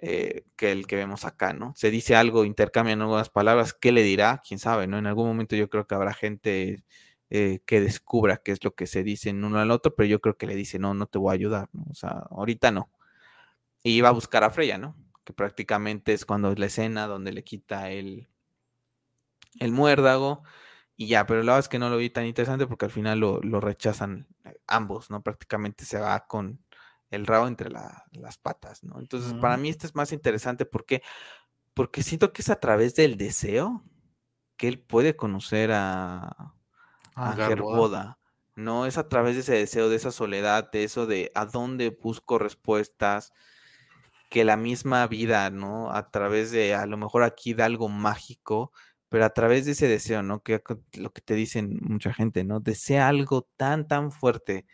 Eh, 0.00 0.44
que 0.56 0.70
el 0.70 0.86
que 0.86 0.96
vemos 0.96 1.24
acá, 1.24 1.52
¿no? 1.52 1.72
Se 1.76 1.90
dice 1.90 2.14
algo, 2.14 2.44
intercambian 2.44 3.02
algunas 3.02 3.30
palabras, 3.30 3.74
¿qué 3.74 3.90
le 3.90 4.02
dirá? 4.02 4.42
Quién 4.46 4.60
sabe, 4.60 4.86
¿no? 4.86 4.96
En 4.98 5.06
algún 5.06 5.26
momento 5.26 5.56
yo 5.56 5.68
creo 5.68 5.86
que 5.88 5.94
habrá 5.96 6.14
gente 6.14 6.84
eh, 7.30 7.60
que 7.66 7.80
descubra 7.80 8.36
qué 8.38 8.52
es 8.52 8.62
lo 8.64 8.74
que 8.74 8.86
se 8.86 9.02
dice 9.02 9.30
en 9.30 9.44
uno 9.44 9.58
al 9.58 9.70
otro, 9.72 9.94
pero 9.96 10.06
yo 10.06 10.20
creo 10.20 10.36
que 10.36 10.46
le 10.46 10.54
dice, 10.54 10.78
no, 10.78 10.94
no 10.94 11.06
te 11.06 11.18
voy 11.18 11.32
a 11.32 11.34
ayudar, 11.34 11.68
¿no? 11.72 11.84
O 11.90 11.94
sea, 11.94 12.10
ahorita 12.30 12.70
no. 12.70 12.90
Y 13.82 14.00
va 14.00 14.10
a 14.10 14.12
buscar 14.12 14.44
a 14.44 14.50
Freya, 14.50 14.78
¿no? 14.78 14.96
Que 15.24 15.32
prácticamente 15.32 16.12
es 16.12 16.24
cuando 16.24 16.52
es 16.52 16.58
la 16.58 16.66
escena 16.66 17.06
donde 17.08 17.32
le 17.32 17.44
quita 17.44 17.90
el, 17.90 18.28
el 19.58 19.72
muérdago 19.72 20.44
y 21.00 21.06
ya, 21.06 21.26
pero 21.26 21.44
la 21.44 21.52
verdad 21.52 21.60
es 21.60 21.68
que 21.68 21.78
no 21.78 21.90
lo 21.90 21.96
vi 21.96 22.10
tan 22.10 22.26
interesante 22.26 22.66
porque 22.66 22.86
al 22.86 22.90
final 22.90 23.20
lo, 23.20 23.40
lo 23.40 23.60
rechazan 23.60 24.26
eh, 24.44 24.58
ambos, 24.66 25.10
¿no? 25.10 25.22
Prácticamente 25.22 25.84
se 25.84 26.00
va 26.00 26.26
con 26.26 26.60
el 27.10 27.24
rabo 27.24 27.46
entre 27.46 27.70
las 27.70 28.36
patas, 28.42 28.82
¿no? 28.82 28.98
Entonces, 28.98 29.32
para 29.34 29.56
mí 29.56 29.68
esto 29.68 29.86
es 29.86 29.94
más 29.94 30.12
interesante 30.12 30.66
porque, 30.66 31.02
porque 31.72 32.02
siento 32.02 32.32
que 32.32 32.42
es 32.42 32.50
a 32.50 32.58
través 32.58 32.96
del 32.96 33.16
deseo 33.16 33.84
que 34.56 34.66
él 34.66 34.80
puede 34.80 35.14
conocer 35.14 35.70
a, 35.72 36.54
a 37.14 37.32
Gerboda. 37.36 38.18
No 38.56 38.84
es 38.84 38.98
a 38.98 39.08
través 39.08 39.36
de 39.36 39.42
ese 39.42 39.54
deseo, 39.54 39.88
de 39.88 39.94
esa 39.94 40.10
soledad, 40.10 40.68
de 40.72 40.82
eso 40.82 41.06
de 41.06 41.30
a 41.36 41.46
dónde 41.46 41.90
busco 41.90 42.40
respuestas, 42.40 43.32
que 44.30 44.44
la 44.44 44.56
misma 44.56 45.06
vida, 45.06 45.48
¿no? 45.50 45.92
A 45.92 46.10
través 46.10 46.50
de, 46.50 46.74
a 46.74 46.86
lo 46.86 46.96
mejor 46.96 47.22
aquí 47.22 47.54
da 47.54 47.66
algo 47.66 47.88
mágico, 47.88 48.72
pero 49.08 49.24
a 49.24 49.30
través 49.30 49.64
de 49.64 49.72
ese 49.72 49.88
deseo, 49.88 50.22
¿no? 50.22 50.42
Que 50.42 50.62
lo 50.94 51.12
que 51.12 51.20
te 51.22 51.34
dicen 51.34 51.78
mucha 51.82 52.12
gente, 52.12 52.44
¿no? 52.44 52.60
Desea 52.60 53.08
algo 53.08 53.48
tan, 53.56 53.88
tan 53.88 54.12
fuerte 54.12 54.66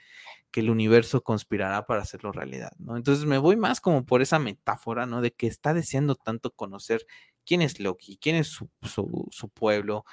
que 0.51 0.61
el 0.61 0.71
universo 0.71 1.23
conspirará 1.23 1.87
para 1.87 2.03
hacerlo 2.03 2.33
realidad, 2.33 2.73
¿no? 2.79 2.97
Entonces 2.97 3.27
me 3.27 3.39
voy 3.39 3.57
más 3.57 3.81
como 3.81 4.07
por 4.07 4.23
esa 4.23 4.39
metáfora, 4.39 5.07
¿no? 5.07 5.21
De 5.21 5.33
que 5.33 5.47
está 5.47 5.75
deseando 5.75 6.15
tanto 6.17 6.53
conocer 6.53 7.07
quién 7.45 7.63
es 7.63 7.81
Loki, 7.81 8.19
quién 8.19 8.37
es 8.37 8.49
su, 8.49 8.69
pueblo, 9.55 10.05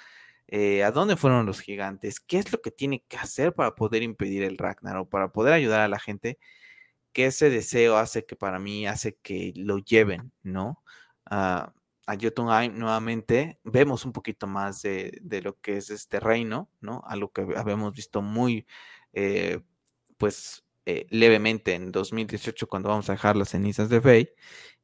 eh, 0.48 0.84
a 0.84 0.92
dónde 0.92 1.16
fueron 1.16 1.46
los 1.46 1.62
gigantes, 1.62 2.20
qué 2.20 2.40
es 2.40 2.52
lo 2.52 2.62
que 2.62 2.72
tiene 2.72 3.04
que 3.08 3.18
hacer 3.18 3.54
para 3.54 3.76
poder 3.76 4.04
impedir 4.04 4.44
el 4.44 4.58
Ragnarok, 4.58 5.10
para 5.10 5.32
poder 5.32 5.54
ayudar 5.54 5.82
a 5.82 5.88
la 5.88 6.00
gente, 6.00 6.40
que 7.14 7.28
ese 7.28 7.50
deseo 7.50 7.98
hace 7.98 8.26
que 8.26 8.36
para 8.36 8.60
mí, 8.60 8.88
hace 8.88 9.18
que 9.22 9.54
lo 9.56 9.80
lleven, 9.80 10.32
¿no? 10.44 10.84
A 12.12 12.18
Jotunheim 12.22 12.78
nuevamente 12.78 13.58
vemos 13.64 14.04
un 14.06 14.12
poquito 14.12 14.46
más 14.46 14.82
de, 14.82 15.42
lo 15.44 15.60
que 15.62 15.78
es 15.78 15.90
este 15.90 16.20
reino, 16.20 16.70
¿no? 16.82 17.02
A 17.08 17.16
lo 17.16 17.32
que 17.32 17.48
habíamos 17.56 17.94
visto 17.94 18.22
muy 18.22 18.68
eh, 19.14 19.62
pues 20.18 20.66
eh, 20.86 21.08
levemente 21.10 21.74
en 21.74 21.92
2018 21.92 22.68
cuando 22.68 22.90
vamos 22.90 23.10
a 23.10 23.14
dejar 23.14 23.38
las 23.38 23.50
cenizas 23.50 23.90
de 23.90 24.02
Faye. 24.02 24.36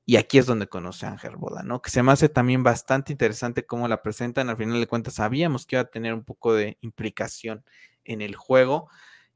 Y 0.06 0.16
aquí 0.16 0.38
es 0.38 0.46
donde 0.46 0.68
conoce 0.68 1.06
a 1.06 1.10
Ángel 1.10 1.36
Boda, 1.36 1.64
¿no? 1.64 1.82
Que 1.82 1.90
se 1.90 2.02
me 2.02 2.14
hace 2.14 2.30
también 2.30 2.64
bastante 2.64 3.12
interesante 3.12 3.66
cómo 3.66 3.90
la 3.90 4.02
presentan. 4.02 4.50
Al 4.50 4.56
final 4.56 4.80
de 4.80 4.88
cuentas, 4.88 5.16
sabíamos 5.16 5.66
que 5.66 5.76
iba 5.76 5.82
a 5.82 5.92
tener 5.92 6.14
un 6.14 6.24
poco 6.24 6.54
de 6.54 6.78
implicación 6.80 7.66
en 8.06 8.22
el 8.22 8.36
juego 8.36 8.90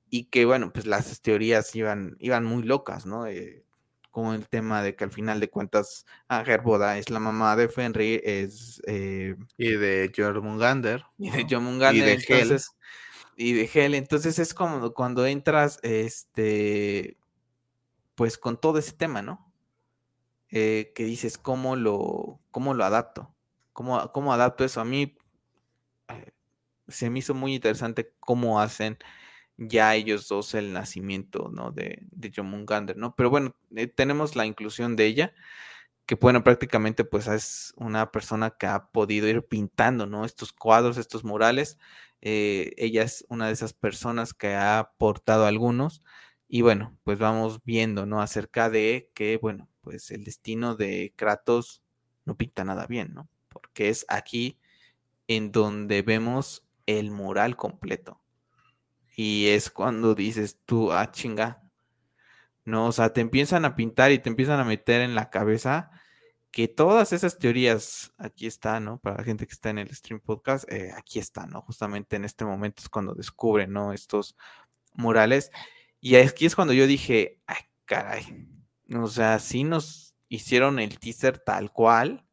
y 0.09 0.25
que, 0.25 0.45
bueno, 0.45 0.71
pues 0.71 0.85
las 0.85 1.21
teorías 1.21 1.75
iban, 1.75 2.15
iban 2.19 2.45
muy 2.45 2.63
locas, 2.63 3.05
¿no? 3.05 3.27
Eh, 3.27 3.65
como 4.11 4.33
el 4.33 4.47
tema 4.47 4.83
de 4.83 4.95
que 4.95 5.05
al 5.05 5.11
final 5.11 5.39
de 5.39 5.49
cuentas 5.49 6.05
Ángel 6.27 6.61
Boda 6.61 6.97
es 6.97 7.09
la 7.09 7.19
mamá 7.19 7.55
de 7.55 7.69
Fenry, 7.69 8.21
es... 8.23 8.81
Eh, 8.85 9.35
y 9.57 9.71
de 9.71 10.11
Jormungander. 10.15 11.05
Y 11.17 11.31
de 11.31 11.47
Jormungander. 11.49 12.03
Y 12.03 12.05
de 12.05 12.13
entonces, 12.13 12.75
y 13.35 13.53
de 13.53 13.67
gel. 13.67 13.95
Entonces 13.95 14.37
es 14.39 14.53
como 14.53 14.93
cuando 14.93 15.25
entras, 15.25 15.79
este, 15.81 17.17
pues 18.15 18.37
con 18.37 18.59
todo 18.59 18.77
ese 18.77 18.91
tema, 18.91 19.21
¿no? 19.21 19.51
Eh, 20.49 20.91
que 20.93 21.05
dices, 21.05 21.37
¿cómo 21.37 21.75
lo, 21.75 22.39
cómo 22.51 22.73
lo 22.73 22.83
adapto? 22.83 23.33
¿Cómo, 23.73 24.11
¿Cómo 24.11 24.33
adapto 24.33 24.65
eso? 24.65 24.81
A 24.81 24.85
mí 24.85 25.15
eh, 26.09 26.33
se 26.87 27.09
me 27.09 27.19
hizo 27.19 27.33
muy 27.33 27.55
interesante 27.55 28.13
cómo 28.19 28.59
hacen 28.59 28.97
ya 29.67 29.95
ellos 29.95 30.27
dos 30.27 30.53
el 30.55 30.73
nacimiento, 30.73 31.49
¿no? 31.53 31.71
De, 31.71 31.99
de 32.11 32.31
John 32.35 32.65
¿no? 32.95 33.15
Pero 33.15 33.29
bueno, 33.29 33.55
eh, 33.75 33.87
tenemos 33.87 34.35
la 34.35 34.45
inclusión 34.45 34.95
de 34.95 35.05
ella, 35.05 35.33
que 36.05 36.15
bueno, 36.15 36.43
prácticamente 36.43 37.05
pues 37.05 37.27
es 37.27 37.73
una 37.77 38.11
persona 38.11 38.51
que 38.51 38.67
ha 38.67 38.87
podido 38.91 39.27
ir 39.27 39.45
pintando, 39.47 40.07
¿no? 40.07 40.25
Estos 40.25 40.53
cuadros, 40.53 40.97
estos 40.97 41.23
murales, 41.23 41.77
eh, 42.21 42.73
ella 42.77 43.03
es 43.03 43.25
una 43.29 43.47
de 43.47 43.53
esas 43.53 43.73
personas 43.73 44.33
que 44.33 44.55
ha 44.55 44.79
aportado 44.79 45.45
algunos. 45.45 46.01
Y 46.47 46.61
bueno, 46.61 46.97
pues 47.03 47.19
vamos 47.19 47.61
viendo, 47.63 48.05
¿no? 48.05 48.21
Acerca 48.21 48.69
de 48.69 49.11
que, 49.13 49.37
bueno, 49.37 49.69
pues 49.81 50.11
el 50.11 50.23
destino 50.23 50.75
de 50.75 51.13
Kratos 51.15 51.83
no 52.25 52.37
pinta 52.37 52.63
nada 52.65 52.87
bien, 52.87 53.13
¿no? 53.13 53.29
Porque 53.49 53.89
es 53.89 54.05
aquí 54.09 54.59
en 55.27 55.51
donde 55.51 56.01
vemos 56.01 56.65
el 56.87 57.11
mural 57.11 57.55
completo. 57.57 58.20
Y 59.15 59.47
es 59.47 59.69
cuando 59.69 60.15
dices 60.15 60.59
tú, 60.65 60.91
ah, 60.91 61.11
chinga. 61.11 61.61
No, 62.65 62.87
o 62.87 62.91
sea, 62.91 63.11
te 63.13 63.21
empiezan 63.21 63.65
a 63.65 63.75
pintar 63.75 64.11
y 64.11 64.19
te 64.19 64.29
empiezan 64.29 64.59
a 64.59 64.63
meter 64.63 65.01
en 65.01 65.15
la 65.15 65.29
cabeza 65.29 65.91
que 66.51 66.67
todas 66.67 67.13
esas 67.13 67.39
teorías 67.39 68.13
aquí 68.17 68.45
están, 68.45 68.85
¿no? 68.85 68.99
Para 68.99 69.17
la 69.17 69.23
gente 69.23 69.47
que 69.47 69.53
está 69.53 69.69
en 69.69 69.79
el 69.79 69.95
stream 69.95 70.19
podcast, 70.19 70.69
eh, 70.71 70.91
aquí 70.95 71.17
están, 71.17 71.49
¿no? 71.49 71.61
Justamente 71.61 72.17
en 72.17 72.25
este 72.25 72.45
momento 72.45 72.83
es 72.83 72.89
cuando 72.89 73.13
descubren, 73.15 73.71
¿no? 73.71 73.93
Estos 73.93 74.35
murales. 74.93 75.51
Y 76.01 76.15
aquí 76.15 76.45
es 76.45 76.55
cuando 76.55 76.73
yo 76.73 76.87
dije, 76.87 77.39
ay, 77.47 77.61
caray. 77.85 78.47
O 78.93 79.07
sea, 79.07 79.39
sí 79.39 79.63
nos 79.63 80.15
hicieron 80.27 80.79
el 80.79 80.99
teaser 80.99 81.39
tal 81.39 81.71
cual, 81.71 82.25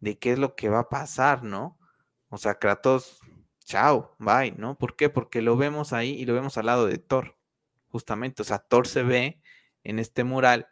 de 0.00 0.18
qué 0.18 0.32
es 0.32 0.38
lo 0.38 0.54
que 0.56 0.70
va 0.70 0.80
a 0.80 0.88
pasar, 0.88 1.44
¿no? 1.44 1.78
O 2.30 2.38
sea, 2.38 2.54
Kratos, 2.54 3.20
chao, 3.70 4.16
bye, 4.18 4.52
¿no? 4.58 4.76
¿Por 4.76 4.96
qué? 4.96 5.10
Porque 5.10 5.42
lo 5.42 5.56
vemos 5.56 5.92
ahí 5.92 6.10
y 6.10 6.26
lo 6.26 6.34
vemos 6.34 6.58
al 6.58 6.66
lado 6.66 6.86
de 6.86 6.98
Thor, 6.98 7.36
justamente. 7.88 8.42
O 8.42 8.44
sea, 8.44 8.58
Thor 8.58 8.88
se 8.88 9.04
ve 9.04 9.40
en 9.84 10.00
este 10.00 10.24
mural 10.24 10.68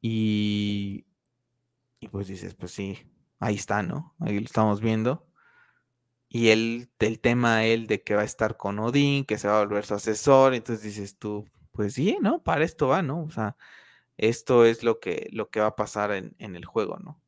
y, 0.00 1.06
y 2.00 2.08
pues 2.08 2.28
dices, 2.28 2.54
pues 2.54 2.72
sí, 2.72 2.98
ahí 3.40 3.56
está, 3.56 3.82
¿no? 3.82 4.14
Ahí 4.20 4.40
lo 4.40 4.46
estamos 4.46 4.80
viendo. 4.80 5.26
Y 6.30 6.48
él, 6.48 6.90
el 6.98 7.20
tema 7.20 7.66
él 7.66 7.86
de 7.86 8.02
que 8.02 8.14
va 8.14 8.22
a 8.22 8.24
estar 8.24 8.56
con 8.56 8.78
Odín, 8.78 9.26
que 9.26 9.36
se 9.36 9.48
va 9.48 9.58
a 9.58 9.64
volver 9.64 9.84
su 9.84 9.94
asesor, 9.94 10.54
entonces 10.54 10.82
dices 10.82 11.18
tú, 11.18 11.46
pues 11.72 11.92
sí, 11.92 12.16
¿no? 12.22 12.42
Para 12.42 12.64
esto 12.64 12.88
va, 12.88 13.02
¿no? 13.02 13.22
O 13.22 13.30
sea, 13.30 13.56
esto 14.16 14.64
es 14.64 14.82
lo 14.82 14.98
que, 14.98 15.28
lo 15.32 15.50
que 15.50 15.60
va 15.60 15.66
a 15.66 15.76
pasar 15.76 16.12
en, 16.12 16.34
el 16.38 16.64
juego, 16.64 16.98
¿no? 16.98 17.20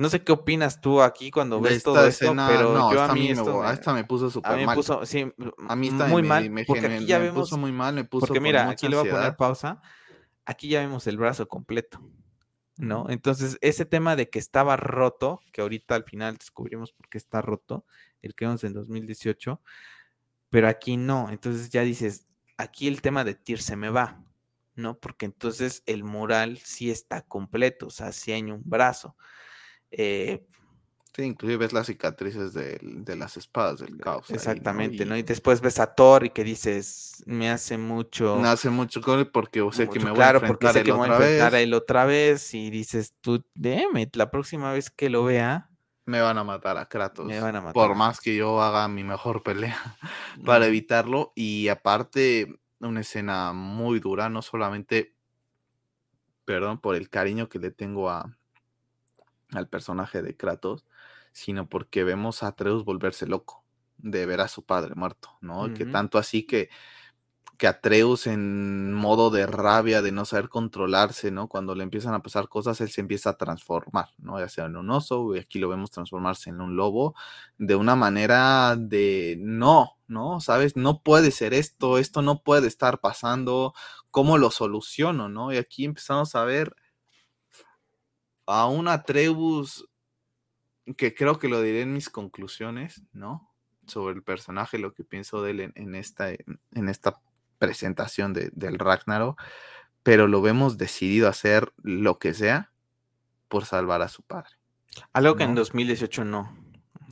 No 0.00 0.08
sé 0.08 0.22
qué 0.24 0.32
opinas 0.32 0.80
tú 0.80 1.02
aquí 1.02 1.30
cuando 1.30 1.60
ves 1.60 1.82
todo 1.82 2.06
esto, 2.06 2.34
pero 2.48 2.92
yo 2.92 3.02
a 3.02 3.12
mí 3.14 3.30
esto 3.30 3.62
me, 3.92 3.94
me 3.94 4.04
puso 4.04 4.30
súper 4.30 4.64
mal. 4.64 4.74
Puso, 4.74 5.04
sí, 5.04 5.30
a 5.68 5.76
mí 5.76 5.88
está 5.88 6.06
muy 6.06 6.22
mal, 6.22 6.50
porque 6.66 6.86
aquí 6.86 7.06
ya 7.06 7.18
vemos, 7.18 7.52
muy 7.52 7.70
mal, 7.70 7.94
me 7.94 8.04
puso 8.04 8.26
porque 8.26 8.40
mira, 8.40 8.70
aquí 8.70 8.88
le 8.88 8.96
voy 8.96 9.08
a 9.08 9.12
poner 9.12 9.36
pausa. 9.36 9.82
Aquí 10.46 10.68
ya 10.68 10.80
vemos 10.80 11.06
el 11.06 11.18
brazo 11.18 11.46
completo. 11.48 12.00
¿no? 12.78 13.10
Entonces, 13.10 13.58
ese 13.60 13.84
tema 13.84 14.16
de 14.16 14.30
que 14.30 14.38
estaba 14.38 14.76
roto, 14.76 15.40
que 15.52 15.60
ahorita 15.60 15.94
al 15.94 16.04
final 16.04 16.36
descubrimos 16.36 16.92
por 16.92 17.08
qué 17.08 17.18
está 17.18 17.42
roto, 17.42 17.84
el 18.22 18.34
que 18.34 18.46
vimos 18.46 18.64
en 18.64 18.72
2018, 18.72 19.60
pero 20.48 20.68
aquí 20.68 20.96
no. 20.96 21.28
Entonces 21.30 21.68
ya 21.68 21.82
dices, 21.82 22.26
aquí 22.56 22.88
el 22.88 23.02
tema 23.02 23.22
de 23.24 23.34
Tyr 23.34 23.60
se 23.60 23.76
me 23.76 23.90
va, 23.90 24.24
¿no? 24.74 24.98
Porque 24.98 25.26
entonces 25.26 25.82
el 25.84 26.04
mural 26.04 26.58
sí 26.58 26.90
está 26.90 27.20
completo, 27.22 27.88
o 27.88 27.90
sea, 27.90 28.12
sí 28.12 28.32
hay 28.32 28.42
un 28.42 28.62
brazo. 28.64 29.14
Eh, 29.90 30.46
Sí, 31.14 31.22
inclusive 31.22 31.56
ves 31.56 31.72
las 31.72 31.86
cicatrices 31.88 32.54
de, 32.54 33.16
las 33.16 33.36
espadas 33.36 33.80
del 33.80 33.98
caos. 33.98 34.30
Exactamente, 34.30 35.04
¿no? 35.04 35.16
Y... 35.16 35.22
después 35.22 35.60
ves 35.60 35.80
a 35.80 35.92
Thor 35.94 36.24
y 36.24 36.30
que 36.30 36.44
dices, 36.44 37.24
me 37.26 37.50
hace 37.50 37.78
mucho. 37.78 38.36
Me 38.36 38.48
hace 38.48 38.70
mucho 38.70 39.00
porque 39.32 39.66
sé 39.72 39.88
que 39.88 39.98
me 39.98 40.12
voy 40.12 40.20
a 40.20 40.30
enfrentar 40.30 40.46
porque 40.46 40.68
sé 40.68 40.82
que 40.84 40.92
voy 40.92 41.08
a 41.08 41.12
enfrentar 41.12 41.54
a 41.56 41.60
él 41.60 41.74
otra 41.74 42.04
vez. 42.04 42.54
Y 42.54 42.70
dices, 42.70 43.14
tú, 43.20 43.44
déjame, 43.54 44.08
la 44.12 44.30
próxima 44.30 44.72
vez 44.72 44.88
que 44.88 45.10
lo 45.10 45.24
vea. 45.24 45.68
Me 46.06 46.20
van 46.20 46.38
a 46.38 46.44
matar 46.44 46.78
a 46.78 46.88
Kratos. 46.88 47.26
Me 47.26 47.40
van 47.40 47.56
a 47.56 47.60
matar. 47.60 47.74
Por 47.74 47.96
más 47.96 48.20
que 48.20 48.36
yo 48.36 48.62
haga 48.62 48.86
mi 48.86 49.02
mejor 49.02 49.42
pelea 49.42 49.96
para 50.46 50.66
evitarlo. 50.66 51.32
Y 51.34 51.68
aparte, 51.68 52.60
una 52.78 53.00
escena 53.00 53.52
muy 53.52 53.98
dura, 53.98 54.28
no 54.28 54.42
solamente, 54.42 55.16
perdón, 56.44 56.80
por 56.80 56.94
el 56.94 57.10
cariño 57.10 57.48
que 57.48 57.58
le 57.58 57.72
tengo 57.72 58.10
a, 58.10 58.36
al 59.52 59.68
personaje 59.68 60.22
de 60.22 60.36
Kratos, 60.36 60.86
sino 61.32 61.68
porque 61.68 62.04
vemos 62.04 62.42
a 62.42 62.48
Atreus 62.48 62.84
volverse 62.84 63.26
loco 63.26 63.64
de 64.02 64.26
ver 64.26 64.40
a 64.40 64.48
su 64.48 64.64
padre 64.64 64.94
muerto, 64.94 65.36
¿no? 65.40 65.72
Que 65.74 65.84
tanto 65.84 66.18
así 66.18 66.44
que, 66.46 66.70
que 67.58 67.66
Atreus 67.66 68.26
en 68.26 68.94
modo 68.94 69.30
de 69.30 69.46
rabia, 69.46 70.00
de 70.00 70.12
no 70.12 70.24
saber 70.24 70.48
controlarse, 70.48 71.30
¿no? 71.30 71.48
Cuando 71.48 71.74
le 71.74 71.82
empiezan 71.82 72.14
a 72.14 72.22
pasar 72.22 72.48
cosas, 72.48 72.80
él 72.80 72.88
se 72.88 73.02
empieza 73.02 73.30
a 73.30 73.36
transformar, 73.36 74.08
¿no? 74.18 74.38
Ya 74.40 74.48
sea 74.48 74.64
en 74.64 74.76
un 74.76 74.90
oso, 74.90 75.34
y 75.36 75.38
aquí 75.38 75.58
lo 75.58 75.68
vemos 75.68 75.90
transformarse 75.90 76.48
en 76.50 76.62
un 76.62 76.76
lobo, 76.76 77.14
de 77.58 77.76
una 77.76 77.96
manera 77.96 78.76
de 78.76 79.36
no, 79.38 79.98
¿no? 80.08 80.40
¿Sabes? 80.40 80.76
No 80.76 81.02
puede 81.02 81.30
ser 81.30 81.52
esto, 81.52 81.98
esto 81.98 82.22
no 82.22 82.42
puede 82.42 82.66
estar 82.66 83.00
pasando, 83.00 83.74
¿cómo 84.10 84.38
lo 84.38 84.50
soluciono, 84.50 85.28
¿no? 85.28 85.52
Y 85.52 85.58
aquí 85.58 85.84
empezamos 85.84 86.34
a 86.34 86.44
ver 86.44 86.74
a 88.50 88.66
un 88.66 88.88
Atreus 88.88 89.88
que 90.96 91.14
creo 91.14 91.38
que 91.38 91.48
lo 91.48 91.62
diré 91.62 91.82
en 91.82 91.92
mis 91.92 92.10
conclusiones, 92.10 93.02
¿no? 93.12 93.52
Sobre 93.86 94.14
el 94.14 94.22
personaje, 94.22 94.78
lo 94.78 94.92
que 94.92 95.04
pienso 95.04 95.42
de 95.42 95.50
él 95.50 95.72
en, 95.74 95.94
esta, 95.94 96.30
en 96.30 96.88
esta 96.88 97.20
presentación 97.58 98.32
de, 98.32 98.50
del 98.52 98.78
Ragnarok, 98.78 99.40
pero 100.02 100.26
lo 100.26 100.42
vemos 100.42 100.78
decidido 100.78 101.26
a 101.26 101.30
hacer 101.30 101.72
lo 101.82 102.18
que 102.18 102.34
sea 102.34 102.72
por 103.48 103.64
salvar 103.64 104.02
a 104.02 104.08
su 104.08 104.22
padre. 104.22 104.50
Algo 105.12 105.36
que 105.36 105.44
en 105.44 105.54
2018 105.54 106.24
no. 106.24 106.56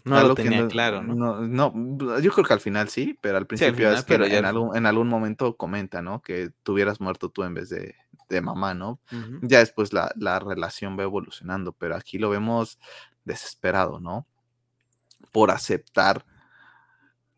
No 0.08 0.28
lo 0.28 0.34
tenía 0.34 0.66
claro, 0.68 1.02
¿no? 1.02 1.40
¿no? 1.46 2.20
yo 2.20 2.32
creo 2.32 2.44
que 2.44 2.52
al 2.52 2.60
final 2.60 2.88
sí, 2.88 3.18
pero 3.20 3.38
al 3.38 3.46
principio 3.46 3.92
es 3.92 4.04
que 4.04 4.14
en, 4.14 4.44
algún, 4.44 4.76
en 4.76 4.86
algún 4.86 5.08
momento 5.08 5.56
comenta, 5.56 6.02
¿no? 6.02 6.22
Que 6.22 6.50
tuvieras 6.62 7.00
muerto 7.00 7.30
tú 7.30 7.44
en 7.44 7.54
vez 7.54 7.68
de, 7.68 7.94
de 8.28 8.40
mamá, 8.40 8.74
¿no? 8.74 9.00
Ya 9.42 9.58
después 9.60 9.92
la, 9.92 10.12
la, 10.16 10.38
relación 10.38 10.98
va 10.98 11.04
evolucionando, 11.04 11.72
pero 11.72 11.96
aquí 11.96 12.18
lo 12.18 12.30
vemos 12.30 12.78
desesperado, 13.24 14.00
¿no? 14.00 14.26
Por 15.32 15.50
aceptar, 15.50 16.24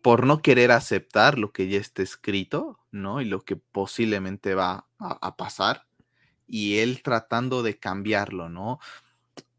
por 0.02 0.26
no 0.26 0.42
querer 0.42 0.72
aceptar 0.72 1.38
lo 1.38 1.52
que 1.52 1.68
ya 1.68 1.78
está 1.78 2.02
escrito, 2.02 2.78
¿no? 2.90 3.20
Y 3.20 3.24
lo 3.24 3.42
que 3.42 3.56
posiblemente 3.56 4.54
va 4.54 4.86
a, 4.98 5.36
pasar, 5.36 5.86
y 6.46 6.78
él 6.78 7.02
tratando 7.02 7.62
de 7.62 7.78
cambiarlo, 7.78 8.48
¿no? 8.48 8.80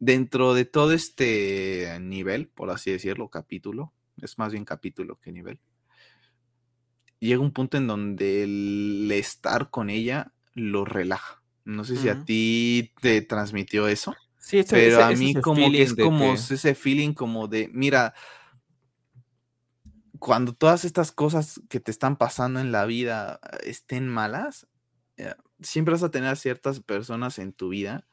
Dentro 0.04 0.56
de 0.56 0.66
todo 0.66 0.94
este 0.94 2.00
nivel, 2.02 2.48
por 2.48 2.72
así 2.72 2.92
decirlo, 2.92 3.30
capítulo, 3.30 3.94
es 4.20 4.40
más 4.40 4.52
bien 4.52 4.66
capítulo 4.66 5.20
que 5.20 5.32
nivel, 5.32 5.60
llega 7.20 7.40
un 7.40 7.52
punto 7.52 7.78
en 7.78 7.86
donde 7.86 8.42
el 8.42 9.12
estar 9.12 9.70
con 9.70 9.92
ella 9.92 10.34
lo 10.56 10.86
relaja. 10.86 11.44
No 11.66 11.84
sé 11.84 11.98
si 11.98 12.10
a 12.10 12.26
ti 12.26 12.94
te 13.00 13.22
transmitió 13.22 13.88
eso. 13.88 14.16
Sí, 14.40 14.66
pero 14.68 15.04
a 15.04 15.12
mí 15.12 15.36
como 15.36 15.70
que 15.70 15.84
es 15.84 15.94
como 15.94 16.34
ese 16.34 16.74
feeling 16.74 17.14
como 17.14 17.48
de, 17.48 17.70
mira, 17.72 18.16
cuando 20.18 20.54
todas 20.54 20.84
estas 20.84 21.12
cosas 21.12 21.62
que 21.70 21.80
te 21.80 21.92
están 21.92 22.18
pasando 22.18 22.60
en 22.60 22.72
la 22.72 22.86
vida 22.86 23.40
estén 23.64 24.08
malas, 24.08 24.66
eh, 25.18 25.36
siempre 25.60 25.92
vas 25.92 26.02
a 26.02 26.10
tener 26.10 26.38
ciertas 26.38 26.80
personas 26.80 27.38
en 27.38 27.54
tu 27.54 27.70
vida 27.70 28.08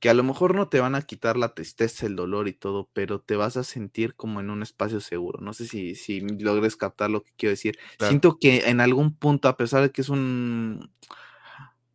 que 0.00 0.08
a 0.08 0.14
lo 0.14 0.22
mejor 0.22 0.54
no 0.54 0.68
te 0.68 0.80
van 0.80 0.94
a 0.94 1.02
quitar 1.02 1.36
la 1.36 1.54
tristeza, 1.54 2.06
el 2.06 2.16
dolor 2.16 2.48
y 2.48 2.54
todo, 2.54 2.88
pero 2.94 3.20
te 3.20 3.36
vas 3.36 3.58
a 3.58 3.64
sentir 3.64 4.14
como 4.14 4.40
en 4.40 4.48
un 4.48 4.62
espacio 4.62 5.00
seguro. 5.00 5.40
No 5.42 5.52
sé 5.52 5.66
si, 5.66 5.94
si 5.94 6.20
logres 6.20 6.76
captar 6.76 7.10
lo 7.10 7.22
que 7.22 7.32
quiero 7.36 7.50
decir. 7.50 7.78
Siento 7.98 8.38
que 8.38 8.70
en 8.70 8.80
algún 8.80 9.14
punto, 9.14 9.48
a 9.48 9.58
pesar 9.58 9.82
de 9.82 9.90
que 9.90 10.00
es 10.00 10.08
un 10.08 10.90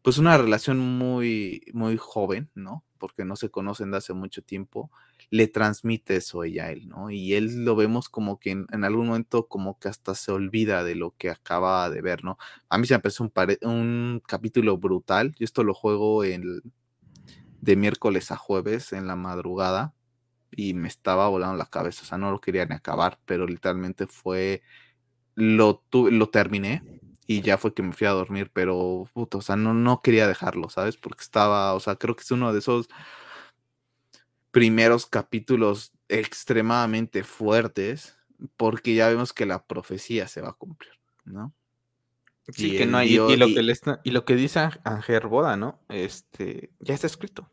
pues 0.04 0.20
una 0.20 0.38
relación 0.38 0.78
muy, 0.78 1.64
muy 1.74 1.98
joven, 1.98 2.52
¿no? 2.54 2.84
Porque 3.00 3.26
no 3.26 3.36
se 3.36 3.50
conocen 3.50 3.90
de 3.90 3.98
hace 3.98 4.14
mucho 4.14 4.44
tiempo, 4.44 4.92
le 5.32 5.48
transmite 5.48 6.18
eso 6.18 6.44
ella 6.44 6.66
a 6.66 6.72
él, 6.72 6.88
¿no? 6.88 7.10
Y 7.10 7.34
él 7.34 7.66
lo 7.66 7.76
vemos 7.76 8.08
como 8.08 8.40
que 8.40 8.52
en, 8.52 8.84
algún 8.84 9.08
momento 9.08 9.48
como 9.48 9.80
que 9.80 9.88
hasta 9.88 10.14
se 10.14 10.32
olvida 10.32 10.84
de 10.84 10.94
lo 10.94 11.16
que 11.18 11.32
acaba 11.32 11.90
de 11.90 12.04
ver, 12.04 12.24
¿no? 12.24 12.38
A 12.70 12.78
mí 12.78 12.86
se 12.86 12.94
me 12.94 13.00
parece 13.00 13.24
un, 13.24 13.32
un 13.64 14.22
capítulo 14.28 14.78
brutal, 14.78 15.34
yo 15.40 15.44
esto 15.44 15.64
lo 15.64 15.74
juego 15.74 16.24
en, 16.24 16.62
de 17.66 17.76
miércoles 17.76 18.32
a 18.32 18.38
jueves 18.38 18.94
en 18.94 19.08
la 19.08 19.16
madrugada 19.16 19.96
y 20.52 20.76
me 20.76 20.88
estaba 20.88 21.28
volando 21.28 21.58
la 21.58 21.66
cabeza, 21.66 22.04
o 22.04 22.06
sea, 22.06 22.20
no 22.20 22.30
lo 22.30 22.40
quería 22.40 22.66
ni 22.66 22.76
acabar, 22.76 23.20
pero 23.26 23.48
literalmente 23.48 24.06
fue, 24.06 24.62
lo, 25.34 25.84
lo 25.92 26.30
terminé 26.30 26.84
y 27.26 27.42
ya 27.42 27.58
fue 27.58 27.74
que 27.74 27.82
me 27.82 27.92
fui 27.92 28.06
a 28.06 28.12
dormir, 28.12 28.52
pero, 28.54 29.10
puto, 29.14 29.40
o 29.40 29.42
sea, 29.42 29.56
no, 29.56 29.74
no 29.74 30.02
quería 30.02 30.28
dejarlo, 30.28 30.70
¿sabes? 30.70 30.96
Porque 30.96 31.24
estaba, 31.24 31.74
o 31.74 31.80
sea, 31.80 31.96
creo 31.96 32.16
que 32.16 32.22
es 32.22 32.30
uno 32.30 32.54
de 32.54 32.60
esos 32.60 32.88
primeros 34.52 35.08
capítulos 35.08 35.92
extremadamente 36.08 37.24
fuertes, 37.24 38.16
porque 38.58 38.94
ya 38.94 39.10
vemos 39.10 39.34
que 39.34 39.48
la 39.48 39.66
profecía 39.66 40.28
se 40.28 40.42
va 40.42 40.50
a 40.50 40.54
cumplir, 40.54 40.94
¿no? 41.26 41.52
Sí, 42.50 42.78
que 42.78 42.86
no 42.86 43.00
hay, 43.00 43.16
y, 43.16 43.18
lo 43.18 43.48
que 43.48 44.00
y 44.04 44.12
lo 44.12 44.24
que 44.24 44.36
dice 44.36 44.70
Ángel 44.84 45.28
Boda, 45.28 45.58
¿no? 45.58 45.80
Este, 45.90 46.70
ya 46.80 46.94
está 46.94 47.08
escrito. 47.08 47.50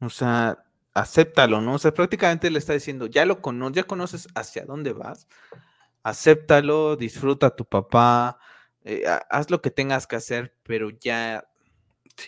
O 0.00 0.10
sea, 0.10 0.64
acéptalo, 0.94 1.60
¿no? 1.60 1.74
O 1.74 1.78
sea, 1.78 1.92
prácticamente 1.92 2.50
le 2.50 2.58
está 2.58 2.72
diciendo, 2.72 3.06
ya 3.06 3.24
lo 3.26 3.40
conoces, 3.40 3.76
ya 3.76 3.82
conoces 3.84 4.28
hacia 4.34 4.64
dónde 4.64 4.92
vas, 4.92 5.26
acéptalo, 6.02 6.96
disfruta 6.96 7.48
a 7.48 7.56
tu 7.56 7.64
papá, 7.64 8.38
eh, 8.84 9.04
haz 9.30 9.50
lo 9.50 9.60
que 9.60 9.70
tengas 9.70 10.06
que 10.06 10.16
hacer, 10.16 10.54
pero 10.62 10.90
ya 10.90 11.48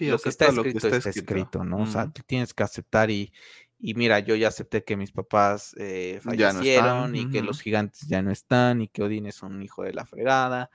lo 0.01 0.19
que 0.19 0.29
está 0.29 0.47
escrito 0.47 0.89
está, 0.89 1.11
escrito, 1.11 1.65
¿no? 1.65 1.79
O 1.79 1.87
sea, 1.87 2.11
tienes 2.27 2.53
que 2.55 2.63
aceptar 2.65 3.11
y, 3.11 3.33
y 3.79 3.95
mira, 3.95 4.19
yo 4.19 4.35
ya 4.35 4.49
acepté 4.49 4.83
que 4.83 4.97
mis 4.97 5.13
papás 5.13 5.75
eh, 5.79 6.21
fallecieron 6.23 7.15
y 7.15 7.31
que 7.31 7.43
los 7.43 7.61
gigantes 7.61 8.09
ya 8.09 8.23
no 8.23 8.33
están 8.33 8.81
y 8.81 8.89
que 8.89 9.03
Odín 9.03 9.27
es 9.27 9.43
un 9.43 9.63
hijo 9.63 9.85
de 9.85 9.93
la 9.93 10.07
fregada 10.07 10.71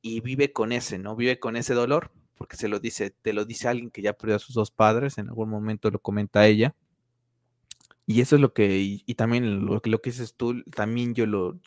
y 0.00 0.20
vive 0.20 0.52
con 0.52 0.72
ese, 0.72 0.98
¿no? 0.98 1.14
Vive 1.14 1.38
con 1.38 1.56
ese 1.56 1.74
dolor 1.74 2.10
porque 2.36 2.56
se 2.56 2.68
lo 2.68 2.80
dice, 2.80 3.10
te 3.10 3.32
lo 3.32 3.44
dice 3.44 3.68
alguien 3.68 3.90
que 3.90 4.02
ya 4.02 4.12
perdió 4.14 4.36
a 4.36 4.40
sus 4.40 4.54
dos 4.54 4.70
padres, 4.70 5.18
en 5.18 5.28
algún 5.28 5.48
momento 5.48 5.90
lo 5.90 6.00
comenta 6.00 6.46
ella. 6.46 6.74
Y 8.06 8.20
eso 8.20 8.36
es 8.36 8.42
lo 8.42 8.52
que, 8.52 8.78
y, 8.78 9.14
también 9.14 9.64
lo, 9.64 9.80
lo 9.82 10.02
que 10.02 10.10
dices 10.10 10.34
tú, 10.36 10.62
también 10.64 11.14
yo 11.14 11.26
lo, 11.26 11.58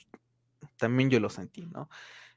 también 0.77 1.09
yo 1.09 1.19
lo 1.19 1.29
sentí, 1.29 1.65
¿no? 1.65 1.89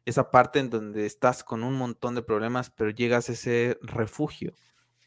esa 0.08 0.30
parte 0.30 0.58
en 0.58 0.70
donde 0.70 1.06
estás 1.06 1.44
con 1.44 1.62
un 1.62 1.74
montón 1.74 2.14
de 2.14 2.22
problemas, 2.22 2.70
pero 2.70 2.90
llegas 2.90 3.28
a 3.28 3.32
ese 3.32 3.78
refugio, 3.82 4.54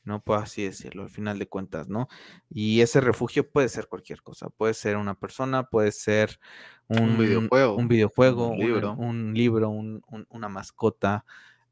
¿no? 0.03 0.21
Puedo 0.21 0.39
así 0.39 0.63
decirlo, 0.63 1.03
al 1.03 1.09
final 1.09 1.39
de 1.39 1.47
cuentas, 1.47 1.89
¿no? 1.89 2.07
Y 2.49 2.81
ese 2.81 3.01
refugio 3.01 3.49
puede 3.49 3.67
ser 3.69 3.87
cualquier 3.87 4.21
cosa, 4.21 4.49
puede 4.49 4.75
ser 4.75 4.97
una 4.97 5.15
persona, 5.15 5.63
puede 5.63 5.91
ser 5.91 6.39
un, 6.87 7.17
videojuego, 7.17 7.75
un, 7.75 7.87
videojuego, 7.87 8.49
un 8.49 8.59
libro, 8.59 8.93
un, 8.93 9.33
libro 9.33 9.69
una 9.69 10.49
mascota, 10.49 11.25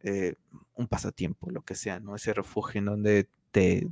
eh, 0.03 0.35
un 0.75 0.87
pasatiempo, 0.87 1.49
lo 1.51 1.61
que 1.63 1.75
sea, 1.75 1.99
¿no? 1.99 2.15
Ese 2.15 2.33
refugio 2.33 2.79
en 2.79 2.85
donde 2.85 3.29
te 3.51 3.87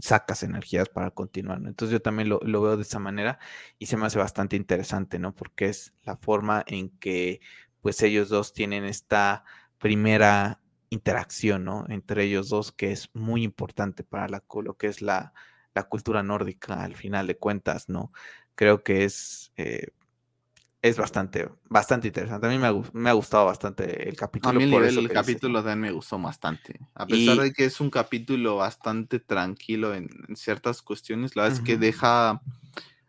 sacas 0.00 0.42
energías 0.42 0.88
para 0.88 1.10
continuar, 1.10 1.60
¿no? 1.60 1.68
Entonces 1.68 1.92
yo 1.92 2.02
también 2.02 2.28
lo, 2.28 2.40
lo 2.42 2.62
veo 2.62 2.76
de 2.76 2.82
esa 2.82 2.98
manera 2.98 3.38
y 3.78 3.86
se 3.86 3.96
me 3.96 4.06
hace 4.06 4.18
bastante 4.18 4.56
interesante, 4.56 5.18
¿no? 5.18 5.34
Porque 5.34 5.66
es 5.66 5.94
la 6.04 6.16
forma 6.16 6.64
en 6.66 6.90
que 6.98 7.40
pues 7.80 8.02
ellos 8.02 8.28
dos 8.28 8.52
tienen 8.52 8.84
esta 8.84 9.44
primera 9.78 10.60
interacción, 10.90 11.64
¿no? 11.64 11.84
Entre 11.88 12.24
ellos 12.24 12.48
dos, 12.48 12.72
que 12.72 12.92
es 12.92 13.10
muy 13.14 13.42
importante 13.42 14.04
para 14.04 14.28
la, 14.28 14.44
lo 14.62 14.76
que 14.76 14.88
es 14.88 15.02
la, 15.02 15.32
la 15.74 15.84
cultura 15.84 16.22
nórdica, 16.22 16.82
al 16.82 16.96
final 16.96 17.26
de 17.26 17.38
cuentas, 17.38 17.88
¿no? 17.88 18.12
Creo 18.54 18.82
que 18.82 19.04
es, 19.04 19.52
eh, 19.56 19.88
es 20.88 20.96
bastante, 20.96 21.48
bastante 21.68 22.08
interesante. 22.08 22.46
A 22.46 22.50
mí 22.50 22.58
me 22.58 22.66
ha, 22.66 22.74
me 22.92 23.10
ha, 23.10 23.12
gustado 23.12 23.46
bastante 23.46 24.08
el 24.08 24.16
capítulo. 24.16 24.50
A 24.50 24.52
mí 24.54 24.64
el, 24.64 25.10
capítulo 25.10 25.62
de 25.62 25.76
me 25.76 25.90
gustó 25.90 26.18
bastante. 26.18 26.78
A 26.94 27.06
pesar 27.06 27.38
de 27.38 27.52
que 27.52 27.64
es 27.64 27.80
un 27.80 27.90
capítulo 27.90 28.56
bastante 28.56 29.18
tranquilo 29.18 29.94
en, 29.94 30.08
ciertas 30.36 30.82
cuestiones, 30.82 31.34
la 31.34 31.44
verdad 31.44 31.58
es 31.58 31.64
que 31.64 31.76
deja 31.76 32.40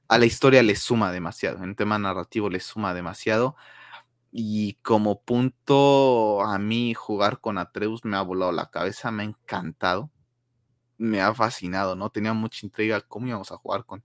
a 0.08 0.18
la 0.18 0.26
historia 0.26 0.64
le 0.64 0.76
suma 0.76 1.12
demasiado. 1.12 1.64
En 1.64 1.76
tema 1.76 2.00
narrativo 2.00 2.50
le 2.50 2.60
suma 2.60 2.94
demasiado. 2.94 3.56
Y 4.32 4.74
como 4.82 5.22
punto, 5.22 6.42
a 6.44 6.58
mí 6.60 6.94
jugar 6.94 7.40
con 7.40 7.58
Atreus 7.58 8.06
me 8.06 8.18
ha 8.18 8.22
volado 8.22 8.52
la 8.52 8.70
cabeza, 8.70 9.12
me 9.12 9.24
ha 9.24 9.26
encantado, 9.28 10.12
me 10.98 11.22
ha 11.22 11.34
fascinado, 11.34 11.96
¿no? 11.96 12.10
Tenía 12.10 12.34
mucha 12.34 12.66
intriga 12.66 13.02
cómo 13.02 13.28
íbamos 13.28 13.52
a 13.52 13.58
jugar 13.58 13.86
con, 13.86 14.04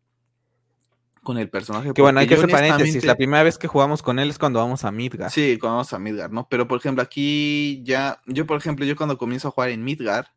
con 1.23 1.39
el 1.39 1.49
personaje. 1.49 1.93
Que 1.95 2.03
bueno, 2.03 2.20
hay 2.20 2.27
que 2.27 2.35
hacer 2.35 2.51
paréntesis, 2.51 3.05
la 3.05 3.14
primera 3.14 3.43
vez 3.43 3.59
que 3.59 3.68
jugamos 3.68 4.03
con 4.03 4.18
él 4.18 4.31
es 4.31 4.39
cuando 4.39 4.59
vamos 4.59 4.85
a 4.85 4.93
Midgar. 4.93 5.31
Sí, 5.31 5.59
cuando 5.59 5.77
vamos 5.77 5.93
a 5.93 5.99
Midgar, 5.99 6.31
¿no? 6.31 6.49
Pero 6.49 6.68
por 6.68 6.79
ejemplo, 6.79 7.03
aquí 7.03 7.83
ya, 7.85 8.20
yo 8.27 8.47
por 8.47 8.59
ejemplo, 8.59 8.85
yo 8.85 8.97
cuando 8.97 9.18
comienzo 9.18 9.49
a 9.49 9.51
jugar 9.51 9.70
en 9.70 9.85
Midgar, 9.85 10.33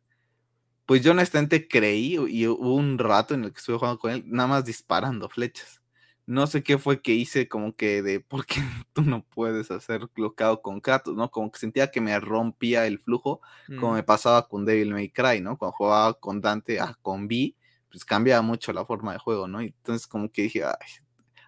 pues 0.86 1.02
yo 1.02 1.12
honestamente 1.12 1.66
creí 1.68 2.16
y 2.28 2.46
hubo 2.46 2.74
un 2.74 2.98
rato 2.98 3.34
en 3.34 3.44
el 3.44 3.52
que 3.52 3.58
estuve 3.58 3.78
jugando 3.78 3.98
con 3.98 4.12
él, 4.12 4.24
nada 4.26 4.48
más 4.48 4.64
disparando 4.64 5.28
flechas 5.28 5.80
no 6.26 6.48
sé 6.48 6.64
qué 6.64 6.76
fue 6.76 7.00
que 7.00 7.12
hice 7.12 7.48
como 7.48 7.74
que 7.74 8.02
de 8.02 8.20
por 8.28 8.44
qué 8.46 8.60
tú 8.92 9.02
no 9.02 9.24
puedes 9.24 9.70
hacer 9.70 10.08
bloqueado 10.14 10.60
con 10.60 10.80
Kratos, 10.80 11.14
¿no? 11.14 11.30
Como 11.30 11.50
que 11.50 11.58
sentía 11.58 11.90
que 11.90 12.00
me 12.00 12.18
rompía 12.20 12.86
el 12.86 12.98
flujo, 12.98 13.40
como 13.80 13.94
me 13.94 14.02
mm. 14.02 14.06
pasaba 14.06 14.48
con 14.48 14.64
Devil 14.64 14.92
May 14.92 15.08
Cry, 15.08 15.40
¿no? 15.40 15.56
Cuando 15.56 15.76
jugaba 15.76 16.14
con 16.14 16.40
Dante, 16.40 16.80
ah, 16.80 16.98
con 17.00 17.28
B, 17.28 17.54
pues 17.96 18.04
cambiaba 18.04 18.42
mucho 18.42 18.74
la 18.74 18.84
forma 18.84 19.14
de 19.14 19.18
juego, 19.18 19.48
¿no? 19.48 19.62
Entonces 19.62 20.06
como 20.06 20.30
que 20.30 20.42
dije, 20.42 20.62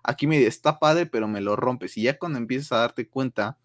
aquí 0.03 0.27
me 0.27 0.43
está 0.47 0.79
padre, 0.79 1.05
pero 1.05 1.29
me 1.29 1.43
lo 1.43 1.57
rompes. 1.57 1.99
Y 1.99 2.05
ya 2.05 2.19
cuando 2.19 2.39
empiezas 2.39 2.73
a 2.73 2.79
darte 2.79 3.07
cuenta 3.07 3.59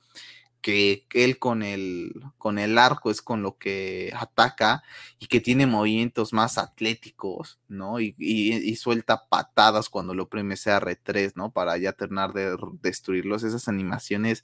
que 0.60 1.08
él 1.14 1.40
con 1.40 1.64
el, 1.64 2.12
con 2.38 2.60
el 2.60 2.78
arco 2.78 3.10
es 3.10 3.22
con 3.22 3.42
lo 3.42 3.58
que 3.58 4.12
ataca 4.18 4.84
y 5.18 5.28
que 5.28 5.40
tiene 5.40 5.66
movimientos 5.66 6.34
más 6.34 6.58
atléticos, 6.58 7.62
¿no? 7.70 8.02
Y, 8.02 8.76
suelta 8.76 9.30
patadas 9.30 9.88
cuando 9.88 10.14
lo 10.14 10.24
oprime 10.24 10.56
R3, 10.56 11.32
¿no? 11.36 11.54
Para 11.54 11.78
ya 11.78 11.94
terminar 11.94 12.34
de 12.34 12.58
destruirlos. 12.82 13.44
Esas 13.44 13.70
animaciones 13.70 14.44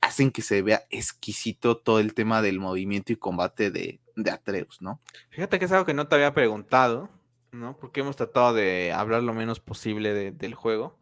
hacen 0.00 0.30
que 0.30 0.42
se 0.42 0.62
vea 0.62 0.84
exquisito 0.88 1.78
todo 1.78 1.98
el 1.98 2.14
tema 2.14 2.42
del 2.42 2.60
movimiento 2.60 3.12
y 3.12 3.16
combate 3.16 3.72
de, 3.72 3.98
de 4.14 4.30
Atreus, 4.30 4.80
¿no? 4.80 5.00
Fíjate 5.30 5.58
que 5.58 5.64
es 5.64 5.72
algo 5.72 5.84
que 5.84 5.94
no 5.94 6.06
te 6.06 6.14
había 6.14 6.32
preguntado, 6.32 7.10
¿no? 7.52 7.76
Porque 7.76 8.00
hemos 8.00 8.16
tratado 8.16 8.54
de 8.54 8.92
hablar 8.92 9.22
lo 9.22 9.34
menos 9.34 9.60
posible 9.60 10.32
del 10.32 10.54
juego. 10.54 10.98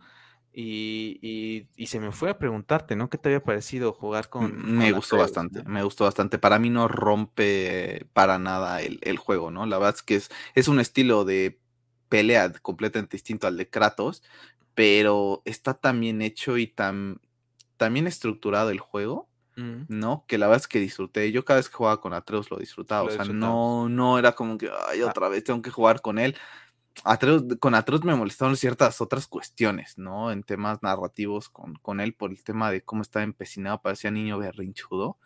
Y, 0.52 1.68
se 1.86 2.00
me 2.00 2.12
fue 2.12 2.30
a 2.30 2.38
preguntarte, 2.38 2.96
¿no? 2.96 3.08
¿Qué 3.08 3.18
te 3.18 3.28
había 3.28 3.42
parecido 3.42 3.92
jugar 3.92 4.28
con... 4.28 4.76
Me 4.76 4.92
gustó 4.92 5.16
bastante, 5.16 5.62
me 5.64 5.82
gustó 5.82 6.04
bastante. 6.04 6.38
Para 6.38 6.58
mí 6.58 6.70
no 6.70 6.88
rompe 6.88 8.06
para 8.12 8.38
nada 8.38 8.82
el, 8.82 9.16
juego, 9.16 9.50
¿no? 9.50 9.64
La 9.64 9.78
verdad 9.78 9.94
es 9.96 10.02
que 10.02 10.16
es, 10.16 10.30
es 10.54 10.68
un 10.68 10.80
estilo 10.80 11.24
de 11.24 11.60
pelea 12.10 12.52
completamente 12.60 13.16
distinto 13.16 13.46
al 13.46 13.56
de 13.56 13.70
Kratos, 13.70 14.22
pero 14.74 15.40
está 15.46 15.74
tan 15.74 16.00
bien 16.00 16.20
hecho 16.20 16.58
y 16.58 16.66
tan, 16.66 17.20
bien 17.78 18.06
estructurado 18.06 18.70
el 18.70 18.80
juego, 18.80 19.29
mm. 19.60 19.86
¿no? 19.88 20.24
Que 20.26 20.38
la 20.38 20.46
verdad 20.46 20.62
es 20.62 20.68
que 20.68 20.80
disfruté. 20.80 21.30
Yo 21.32 21.44
cada 21.44 21.58
vez 21.58 21.68
que 21.68 21.76
jugaba 21.76 22.00
con 22.00 22.12
Atreus 22.12 22.50
lo 22.50 22.56
disfrutaba, 22.56 23.02
o 23.02 23.10
sea, 23.10 23.24
no, 23.24 23.88
no 23.88 24.18
era 24.18 24.32
como 24.32 24.58
que, 24.58 24.70
ay, 24.88 25.02
ah. 25.02 25.06
otra 25.06 25.28
vez 25.28 25.44
tengo 25.44 25.62
que 25.62 25.70
jugar 25.70 26.00
con 26.00 26.18
él 26.18 26.36
con 27.60 27.74
Atreus 27.74 28.04
me 28.04 28.14
molestaron 28.14 28.56
ciertas 28.56 29.00
otras 29.00 29.26
cuestiones, 29.26 29.96
¿no? 29.96 30.32
En 30.32 30.42
temas 30.42 30.82
narrativos 30.82 31.48
con, 31.48 31.74
con 31.76 32.00
él 32.00 32.14
por 32.14 32.30
el 32.30 32.42
tema 32.42 32.70
de 32.70 32.82
cómo 32.82 33.02
estaba 33.02 33.22
empecinado, 33.22 33.80
parecía 33.80 34.10
niño 34.10 34.38
berrinchudo, 34.38 35.18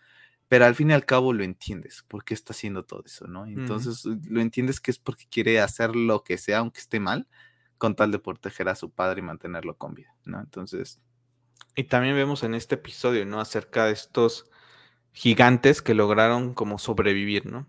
pero 0.49 0.66
al 0.66 0.74
fin 0.74 0.91
y 0.91 0.93
al 0.93 1.05
cabo 1.05 1.32
lo 1.32 1.43
entiendes, 1.43 2.05
por 2.07 2.24
qué 2.24 2.35
está 2.35 2.53
haciendo 2.53 2.85
todo 2.85 3.03
eso, 3.05 3.26
¿no? 3.26 3.47
Entonces 3.47 4.05
lo 4.05 4.41
entiendes 4.41 4.80
que 4.80 4.91
es 4.91 4.99
porque 4.99 5.24
quiere 5.28 5.61
hacer 5.61 5.97
lo 5.97 6.22
que 6.22 6.39
sea, 6.39 6.59
aunque 6.59 6.80
esté 6.80 7.01
mal, 7.01 7.26
con 7.78 7.97
tal 7.97 8.12
de 8.12 8.18
proteger 8.18 8.68
a 8.68 8.76
su 8.76 8.91
padre 8.91 9.20
y 9.20 9.24
mantenerlo 9.24 9.76
con 9.76 9.95
vida, 9.95 10.14
¿no? 10.24 10.41
Entonces... 10.41 11.01
Y 11.76 11.84
también 11.84 12.14
vemos 12.14 12.42
en 12.42 12.54
este 12.54 12.76
episodio, 12.76 13.24
¿no? 13.26 13.40
Acerca 13.40 13.86
de 13.86 13.92
estos 13.92 14.46
gigantes 15.16 15.80
que 15.80 15.94
lograron 15.94 16.54
como 16.54 16.76
sobrevivir, 16.76 17.46
¿no? 17.46 17.68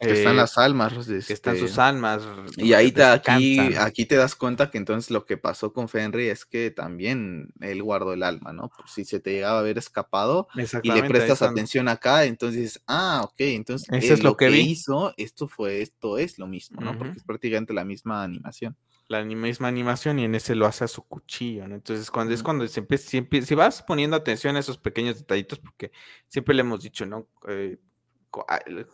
que 0.00 0.12
están 0.12 0.32
eh, 0.32 0.36
las 0.36 0.58
almas. 0.58 0.92
que 1.06 1.32
están 1.32 1.56
sus 1.56 1.78
almas. 1.78 2.22
Y 2.56 2.72
ahí 2.72 2.90
te, 2.90 3.04
aquí, 3.04 3.60
aquí 3.76 4.04
te 4.04 4.16
das 4.16 4.34
cuenta 4.34 4.68
que 4.68 4.78
entonces 4.78 5.12
lo 5.12 5.24
que 5.24 5.36
pasó 5.36 5.72
con 5.72 5.88
Fenry 5.88 6.28
es 6.28 6.44
que 6.44 6.72
también 6.72 7.52
él 7.60 7.84
guardó 7.84 8.14
el 8.14 8.24
alma, 8.24 8.52
¿no? 8.52 8.68
Pues 8.76 8.90
si 8.90 9.04
se 9.04 9.20
te 9.20 9.30
llegaba 9.30 9.58
a 9.58 9.60
haber 9.60 9.78
escapado 9.78 10.48
y 10.82 10.90
le 10.90 11.04
prestas 11.04 11.42
atención 11.42 11.86
acá, 11.86 12.24
entonces, 12.24 12.82
ah, 12.88 13.20
ok, 13.22 13.36
entonces 13.38 13.88
Eso 13.92 14.14
es 14.14 14.24
lo 14.24 14.36
que, 14.36 14.50
hizo, 14.50 15.14
esto 15.16 15.46
fue, 15.46 15.82
esto 15.82 16.18
es 16.18 16.36
lo 16.36 16.48
mismo, 16.48 16.80
¿no? 16.80 16.98
Porque 16.98 17.18
es 17.18 17.24
prácticamente 17.24 17.72
la 17.72 17.84
misma 17.84 18.24
animación 18.24 18.76
la 19.08 19.24
misma 19.24 19.68
animación 19.68 20.18
y 20.18 20.24
en 20.24 20.34
ese 20.34 20.54
lo 20.54 20.66
hace 20.66 20.84
a 20.84 20.88
su 20.88 21.02
cuchillo, 21.02 21.68
¿no? 21.68 21.74
Entonces, 21.74 22.10
cuando 22.10 22.34
es 22.34 22.42
cuando 22.42 22.66
se 22.66 22.80
empieza, 22.80 23.10
si, 23.10 23.54
vas 23.54 23.82
poniendo 23.82 24.16
atención 24.16 24.56
a 24.56 24.60
esos 24.60 24.78
pequeños 24.78 25.18
detallitos, 25.18 25.58
porque 25.58 25.92
siempre 26.28 26.54
le 26.54 26.62
hemos 26.62 26.82
dicho, 26.82 27.06
¿no? 27.06 27.28
Eh, 27.48 27.78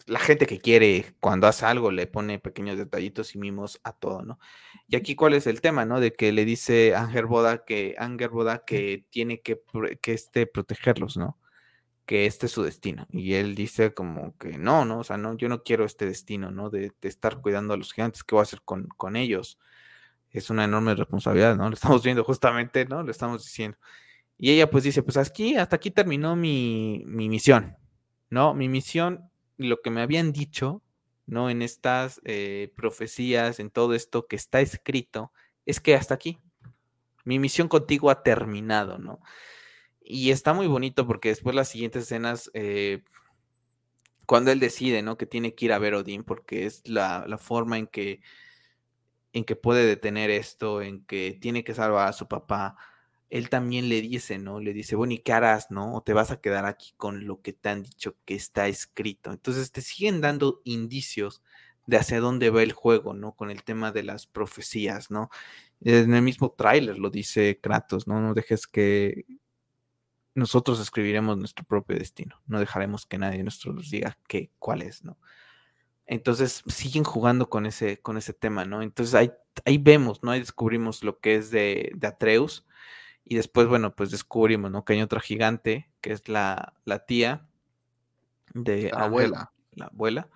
la 0.07 0.19
gente 0.19 0.47
que 0.47 0.59
quiere, 0.59 1.15
cuando 1.21 1.47
hace 1.47 1.65
algo, 1.65 1.93
le 1.93 2.07
pone 2.09 2.41
pequeños 2.41 2.77
detallitos 2.77 3.35
y 3.35 3.39
mimos 3.39 3.81
a 3.85 3.93
todo, 3.93 4.23
¿no? 4.23 4.41
Y 4.89 4.97
aquí, 4.97 5.15
¿cuál 5.15 5.35
es 5.35 5.47
el 5.47 5.61
tema, 5.61 5.85
no? 5.85 6.01
De 6.01 6.13
que 6.13 6.33
le 6.33 6.45
dice 6.45 6.95
Anger 6.97 7.27
Boda 7.27 7.65
que, 7.65 7.95
Anger 7.99 8.31
Boda 8.31 8.65
que 8.65 9.07
tiene 9.11 9.41
que, 9.41 9.63
que 10.01 10.13
este, 10.13 10.47
protegerlos, 10.47 11.17
¿no? 11.17 11.39
Que 12.07 12.27
este 12.27 12.47
es 12.47 12.53
su 12.53 12.63
destino. 12.65 13.07
Y 13.11 13.35
él 13.35 13.55
dice 13.55 13.95
como 13.95 14.37
que 14.39 14.59
no, 14.59 14.85
¿no? 14.85 15.01
O 15.01 15.05
sea, 15.05 15.19
no, 15.19 15.37
yo 15.37 15.49
no 15.49 15.63
quiero 15.63 15.85
este 15.85 16.07
destino, 16.07 16.51
¿no? 16.51 16.71
De, 16.71 16.93
de 17.01 17.09
estar 17.09 17.41
cuidando 17.41 17.75
a 17.75 17.77
los 17.77 17.93
gigantes, 17.93 18.25
¿qué 18.25 18.35
voy 18.35 18.41
a 18.41 18.43
hacer 18.43 18.63
con, 18.65 18.89
con 18.89 19.15
ellos? 19.17 19.59
Es 20.31 20.51
una 20.51 20.65
enorme 20.65 20.95
responsabilidad, 20.95 21.57
¿no? 21.57 21.65
Lo 21.69 21.75
estamos 21.75 22.03
viendo 22.03 22.25
justamente, 22.25 22.85
¿no? 22.85 23.03
Lo 23.03 23.11
estamos 23.11 23.45
diciendo. 23.45 23.79
Y 24.37 24.53
ella 24.53 24.71
pues 24.71 24.85
dice, 24.85 25.03
pues 25.03 25.17
aquí, 25.17 25.57
hasta 25.57 25.77
aquí 25.77 25.91
terminó 25.91 26.37
mi, 26.37 27.03
misión, 27.07 27.77
¿no? 28.31 28.55
Mi 28.55 28.69
misión, 28.69 29.31
lo 29.57 29.81
que 29.81 29.91
me 29.91 30.01
habían 30.01 30.33
dicho, 30.33 30.83
¿no? 31.27 31.51
En 31.51 31.61
estas 31.61 32.21
eh, 32.25 32.73
profecías, 32.77 33.59
en 33.59 33.71
todo 33.71 33.95
esto 33.95 34.27
que 34.27 34.37
está 34.37 34.61
escrito, 34.61 35.33
es 35.67 35.81
que 35.81 35.97
hasta 35.97 36.15
aquí. 36.15 36.39
Mi 37.25 37.39
misión 37.39 37.69
contigo 37.69 38.11
ha 38.11 38.23
terminado, 38.23 38.99
¿no? 38.99 39.21
Y 40.01 40.31
está 40.31 40.55
muy 40.55 40.69
bonito 40.69 41.07
porque 41.07 41.31
después 41.31 41.55
las 41.55 41.69
siguientes 41.69 42.05
escenas, 42.05 42.51
eh, 42.55 43.03
cuando 44.25 44.53
él 44.53 44.61
decide, 44.61 45.03
¿no? 45.03 45.19
Que 45.19 45.27
tiene 45.27 45.55
que 45.55 45.67
ir 45.67 45.73
a 45.73 45.79
ver 45.79 45.95
Odín 45.95 46.23
porque 46.23 46.65
es 46.65 46.87
la, 46.89 47.27
la 47.27 47.39
forma 47.39 47.77
en 47.77 47.89
que 47.89 48.21
en 49.33 49.45
que 49.45 49.57
puede 49.57 49.87
detener 49.87 50.31
esto, 50.31 50.83
en 50.83 51.05
que 51.05 51.39
tiene 51.41 51.65
que 51.65 51.75
salvar 51.75 52.09
a 52.09 52.13
su 52.13 52.29
papá, 52.29 52.77
él 53.31 53.51
también 53.51 53.89
le 53.89 54.01
dice, 54.01 54.39
¿no? 54.39 54.61
Le 54.61 54.73
dice, 54.73 54.97
bueno, 54.97 55.13
¿y 55.15 55.19
qué 55.19 55.33
harás, 55.33 55.71
no? 55.71 55.95
O 55.95 56.03
te 56.03 56.15
vas 56.15 56.31
a 56.31 56.41
quedar 56.41 56.65
aquí 56.67 56.95
con 56.97 57.27
lo 57.27 57.43
que 57.43 57.53
te 57.53 57.69
han 57.69 57.83
dicho 57.83 58.17
que 58.25 58.35
está 58.35 58.69
escrito. 58.69 59.31
Entonces 59.31 59.71
te 59.71 59.83
siguen 59.83 60.21
dando 60.21 60.63
indicios 60.65 61.43
de 61.87 61.99
hacia 61.99 62.21
dónde 62.21 62.51
va 62.51 62.63
el 62.63 62.73
juego, 62.73 63.15
¿no? 63.15 63.33
Con 63.33 63.51
el 63.51 63.63
tema 63.65 63.93
de 63.93 64.03
las 64.03 64.27
profecías, 64.27 65.11
¿no? 65.11 65.31
En 65.83 66.15
el 66.15 66.23
mismo 66.23 66.51
tráiler 66.53 66.99
lo 66.99 67.11
dice 67.11 67.61
Kratos, 67.61 68.07
¿no? 68.07 68.21
No 68.21 68.35
dejes 68.35 68.67
que 68.67 69.27
nosotros 70.35 70.81
escribiremos 70.81 71.37
nuestro 71.37 71.65
propio 71.65 71.99
destino, 71.99 72.41
no 72.47 72.61
dejaremos 72.61 73.07
que 73.07 73.19
nadie 73.19 73.43
nos 73.43 73.61
diga 73.91 74.19
qué, 74.29 74.51
cuál 74.59 74.83
es, 74.83 75.05
¿no? 75.05 75.19
Entonces 76.09 76.65
siguen 76.67 77.05
jugando 77.05 77.49
con 77.49 77.67
ese, 77.67 78.01
con 78.01 78.17
ese 78.17 78.33
tema, 78.33 78.65
¿no? 78.65 78.83
Entonces 78.83 79.15
ahí, 79.15 79.31
ahí 79.65 79.79
vemos, 79.79 80.23
¿no? 80.23 80.31
Ahí 80.31 80.41
descubrimos 80.41 81.05
lo 81.05 81.21
que 81.21 81.37
es 81.37 81.51
de, 81.51 81.97
Atreus. 82.03 82.67
Y 83.25 83.37
después, 83.37 83.69
bueno, 83.69 83.95
pues 83.95 84.11
descubrimos, 84.11 84.71
¿no? 84.71 84.85
Que 84.85 84.95
hay 84.95 85.03
otra 85.03 85.21
gigante, 85.21 85.91
que 86.01 86.13
es 86.13 86.29
la, 86.29 86.75
la 86.85 87.05
tía 87.05 87.47
de 88.55 88.91
la 88.91 89.05
abuela. 89.05 89.53
La 89.73 89.87
abuela. 89.87 90.29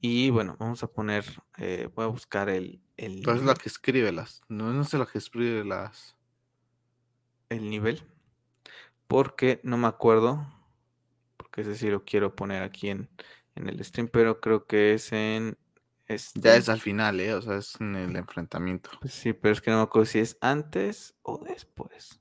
Y 0.00 0.30
bueno, 0.30 0.56
vamos 0.58 0.82
a 0.84 0.86
poner, 0.86 1.24
eh, 1.58 1.88
voy 1.94 2.04
a 2.04 2.08
buscar 2.08 2.48
el, 2.48 2.80
el 2.96 3.28
es 3.28 3.42
la 3.42 3.54
que 3.54 3.68
escribe 3.68 4.12
las. 4.12 4.42
No, 4.48 4.72
no 4.72 4.84
sé 4.84 4.98
la 4.98 5.06
que 5.06 5.18
escribe 5.18 5.64
las. 5.64 6.16
el 7.48 7.68
nivel 7.68 8.04
porque 9.12 9.60
no 9.62 9.76
me 9.76 9.88
acuerdo 9.88 10.46
porque 11.36 11.60
ese 11.60 11.74
sí 11.74 11.88
lo 11.88 12.02
quiero 12.02 12.34
poner 12.34 12.62
aquí 12.62 12.88
en, 12.88 13.10
en 13.54 13.68
el 13.68 13.84
stream 13.84 14.08
pero 14.08 14.40
creo 14.40 14.66
que 14.66 14.94
es 14.94 15.12
en 15.12 15.58
Ya 16.34 16.56
este 16.56 16.56
es 16.56 16.68
al 16.68 16.80
final, 16.80 17.20
¿eh? 17.20 17.34
O 17.34 17.42
sea, 17.42 17.56
es 17.56 17.80
en 17.80 17.96
el 17.96 18.16
enfrentamiento. 18.16 18.90
pues 19.00 19.12
sí 19.14 19.32
pero 19.32 19.52
es 19.52 19.60
que 19.60 19.70
no 19.70 19.78
me 19.78 19.82
acuerdo 19.84 20.06
si 20.06 20.18
es 20.18 20.36
antes 20.40 21.14
o 21.22 21.38
después 21.38 22.20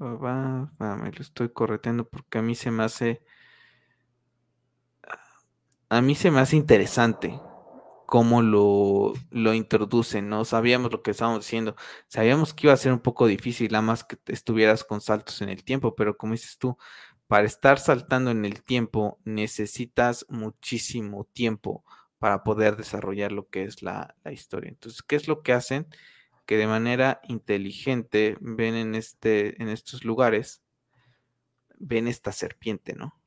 va, 0.00 0.70
va, 0.80 0.96
me 0.96 1.10
lo 1.12 1.20
estoy 1.22 1.50
correteando 1.50 2.08
porque 2.08 2.38
a 2.38 2.42
mí 2.42 2.54
se 2.54 2.70
me 2.70 2.82
hace 2.84 3.22
a 5.88 6.00
mí 6.00 6.14
se 6.14 6.30
me 6.30 6.40
hace 6.40 6.56
interesante 6.56 7.40
cómo 8.06 8.40
lo, 8.42 9.12
lo 9.30 9.54
introducen, 9.54 10.28
¿no? 10.28 10.44
Sabíamos 10.44 10.92
lo 10.92 11.02
que 11.02 11.10
estábamos 11.10 11.40
diciendo, 11.40 11.74
sabíamos 12.08 12.54
que 12.54 12.66
iba 12.68 12.74
a 12.74 12.76
ser 12.76 12.92
un 12.92 13.00
poco 13.00 13.26
difícil, 13.26 13.72
nada 13.72 13.82
más 13.82 14.04
que 14.04 14.16
estuvieras 14.26 14.84
con 14.84 15.00
saltos 15.00 15.42
en 15.42 15.48
el 15.48 15.64
tiempo, 15.64 15.94
pero 15.96 16.16
como 16.16 16.32
dices 16.32 16.58
tú, 16.58 16.76
para 17.28 17.46
estar 17.46 17.78
saltando 17.78 18.30
en 18.30 18.44
el 18.44 18.62
tiempo 18.62 19.18
necesitas 19.24 20.26
muchísimo 20.28 21.24
tiempo 21.24 21.84
para 22.18 22.44
poder 22.44 22.76
desarrollar 22.76 23.32
lo 23.32 23.48
que 23.48 23.64
es 23.64 23.82
la, 23.82 24.14
historia. 24.30 24.70
Entonces, 24.70 25.02
¿qué 25.02 25.16
es 25.16 25.28
lo 25.28 25.42
que 25.42 25.52
hacen? 25.52 25.86
Que 26.46 26.56
de 26.56 26.66
manera 26.66 27.20
inteligente 27.24 28.36
ven 28.40 28.74
en, 28.74 28.94
este, 28.94 29.60
en 29.62 29.68
estos 29.68 30.04
lugares, 30.04 30.62
ven 31.78 32.08
esta 32.08 32.32
serpiente, 32.32 32.94
¿no? 32.94 33.20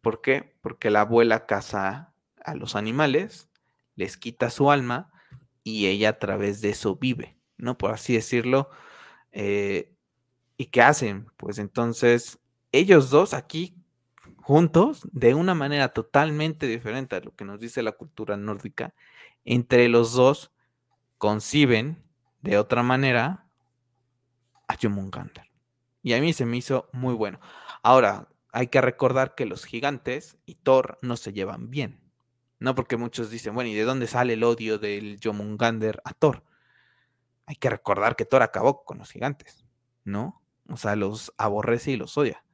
¿Por 0.00 0.20
qué? 0.20 0.56
Porque 0.60 0.90
la 0.90 1.02
abuela 1.02 1.46
caza 1.46 2.14
a 2.44 2.54
los 2.54 2.74
animales, 2.74 3.48
les 3.96 4.16
quita 4.16 4.50
su 4.50 4.70
alma 4.70 5.12
y 5.62 5.86
ella 5.86 6.10
a 6.10 6.18
través 6.18 6.60
de 6.60 6.70
eso 6.70 6.96
vive, 6.96 7.38
¿no? 7.56 7.76
Por 7.76 7.92
así 7.92 8.14
decirlo. 8.14 8.70
Eh, 9.32 9.94
¿Y 10.56 10.66
qué 10.66 10.82
hacen? 10.82 11.26
Pues 11.36 11.58
entonces 11.58 12.38
ellos 12.72 13.10
dos 13.10 13.34
aquí 13.34 13.76
juntos, 14.38 15.06
de 15.12 15.34
una 15.34 15.54
manera 15.54 15.90
totalmente 15.90 16.66
diferente 16.66 17.16
a 17.16 17.20
lo 17.20 17.34
que 17.34 17.44
nos 17.44 17.60
dice 17.60 17.82
la 17.82 17.92
cultura 17.92 18.36
nórdica, 18.36 18.94
entre 19.44 19.88
los 19.88 20.12
dos 20.14 20.52
conciben 21.18 22.02
de 22.40 22.58
otra 22.58 22.82
manera 22.82 23.46
a 24.66 24.76
Jomungandr. 24.80 25.42
Y 26.02 26.14
a 26.14 26.20
mí 26.20 26.32
se 26.32 26.44
me 26.44 26.56
hizo 26.56 26.88
muy 26.92 27.14
bueno. 27.14 27.38
Ahora, 27.82 28.28
hay 28.52 28.66
que 28.66 28.80
recordar 28.80 29.34
que 29.34 29.46
los 29.46 29.64
gigantes 29.64 30.36
y 30.44 30.56
Thor 30.56 30.98
no 31.00 31.16
se 31.16 31.32
llevan 31.32 31.70
bien. 31.70 32.00
No 32.58 32.74
porque 32.74 32.96
muchos 32.96 33.30
dicen, 33.30 33.54
bueno, 33.54 33.70
¿y 33.70 33.74
de 33.74 33.84
dónde 33.84 34.06
sale 34.06 34.34
el 34.34 34.44
odio 34.44 34.78
del 34.78 35.18
Jomungander 35.22 36.00
a 36.04 36.12
Thor? 36.12 36.44
Hay 37.46 37.56
que 37.56 37.70
recordar 37.70 38.16
que 38.16 38.24
Thor 38.24 38.42
acabó 38.42 38.84
con 38.84 38.98
los 38.98 39.10
gigantes, 39.10 39.64
¿no? 40.04 40.42
O 40.68 40.76
sea, 40.76 40.96
los 40.96 41.32
aborrece 41.38 41.92
y 41.92 41.96
los 41.96 42.16
odia. 42.18 42.44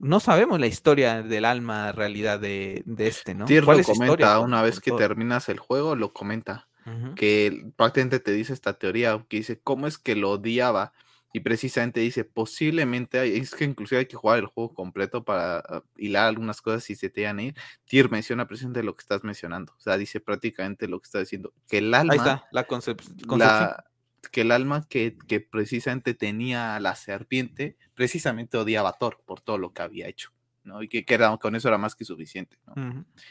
No 0.00 0.18
sabemos 0.18 0.58
la 0.58 0.66
historia 0.66 1.22
del 1.22 1.44
alma 1.44 1.92
realidad 1.92 2.40
de, 2.40 2.82
de 2.86 3.06
este, 3.06 3.34
¿no? 3.34 3.44
Tyr 3.44 3.64
¿Cuál 3.64 3.76
lo 3.76 3.80
es 3.82 3.86
su 3.86 3.92
historia 3.92 4.26
comenta 4.26 4.40
una 4.40 4.62
vez 4.62 4.80
que 4.80 4.90
terminas 4.92 5.48
el 5.48 5.58
juego, 5.58 5.94
lo 5.94 6.12
comenta. 6.12 6.68
Que 7.14 7.70
prácticamente 7.76 8.18
te 8.18 8.32
dice 8.32 8.52
esta 8.52 8.72
teoría, 8.78 9.24
que 9.28 9.36
dice 9.36 9.60
cómo 9.60 9.86
es 9.86 9.96
que 9.98 10.16
lo 10.16 10.30
odiaba. 10.32 10.92
Y 11.32 11.38
precisamente 11.40 12.00
dice, 12.00 12.24
posiblemente, 12.24 13.20
hay- 13.20 13.36
es 13.36 13.54
que 13.54 13.64
inclusive 13.64 14.00
hay 14.00 14.06
que 14.06 14.16
jugar 14.16 14.40
el 14.40 14.46
juego 14.46 14.74
completo 14.74 15.22
para 15.24 15.58
ah, 15.58 15.84
hilar 15.96 16.26
algunas 16.26 16.60
cosas 16.60 16.82
si 16.82 16.96
se 16.96 17.08
te 17.08 17.24
van 17.24 17.38
a 17.38 17.42
ir. 17.44 17.54
Tyr 17.84 18.10
menciona 18.10 18.48
precisamente 18.48 18.82
lo 18.82 18.96
que 18.96 19.02
estás 19.02 19.22
mencionando. 19.22 19.72
O 19.76 19.80
sea, 19.80 19.96
dice 19.96 20.18
prácticamente 20.18 20.88
lo 20.88 20.98
que 20.98 21.04
está 21.06 21.20
diciendo. 21.20 21.52
Que 21.68 21.78
el 21.78 21.94
alma 21.94 22.12
Ahí 22.14 22.18
está, 22.18 22.44
la 22.50 22.66
concep- 22.66 22.96
concepción. 23.26 23.38
la, 23.38 23.84
que 24.32 24.42
el 24.42 24.52
alma 24.52 24.86
que, 24.88 25.16
que 25.26 25.40
precisamente 25.40 26.14
tenía 26.14 26.78
la 26.80 26.94
serpiente, 26.94 27.76
precisamente 27.94 28.56
odiaba 28.58 28.90
a 28.90 28.92
Thor 28.98 29.22
por 29.24 29.40
todo 29.40 29.58
lo 29.58 29.72
que 29.72 29.82
había 29.82 30.08
hecho, 30.08 30.30
¿no? 30.64 30.82
Y 30.82 30.88
que, 30.88 31.04
que 31.04 31.14
era- 31.14 31.36
con 31.38 31.54
eso 31.56 31.68
era 31.68 31.78
más 31.78 31.94
que 31.94 32.04
suficiente, 32.04 32.58
¿no? 32.66 32.74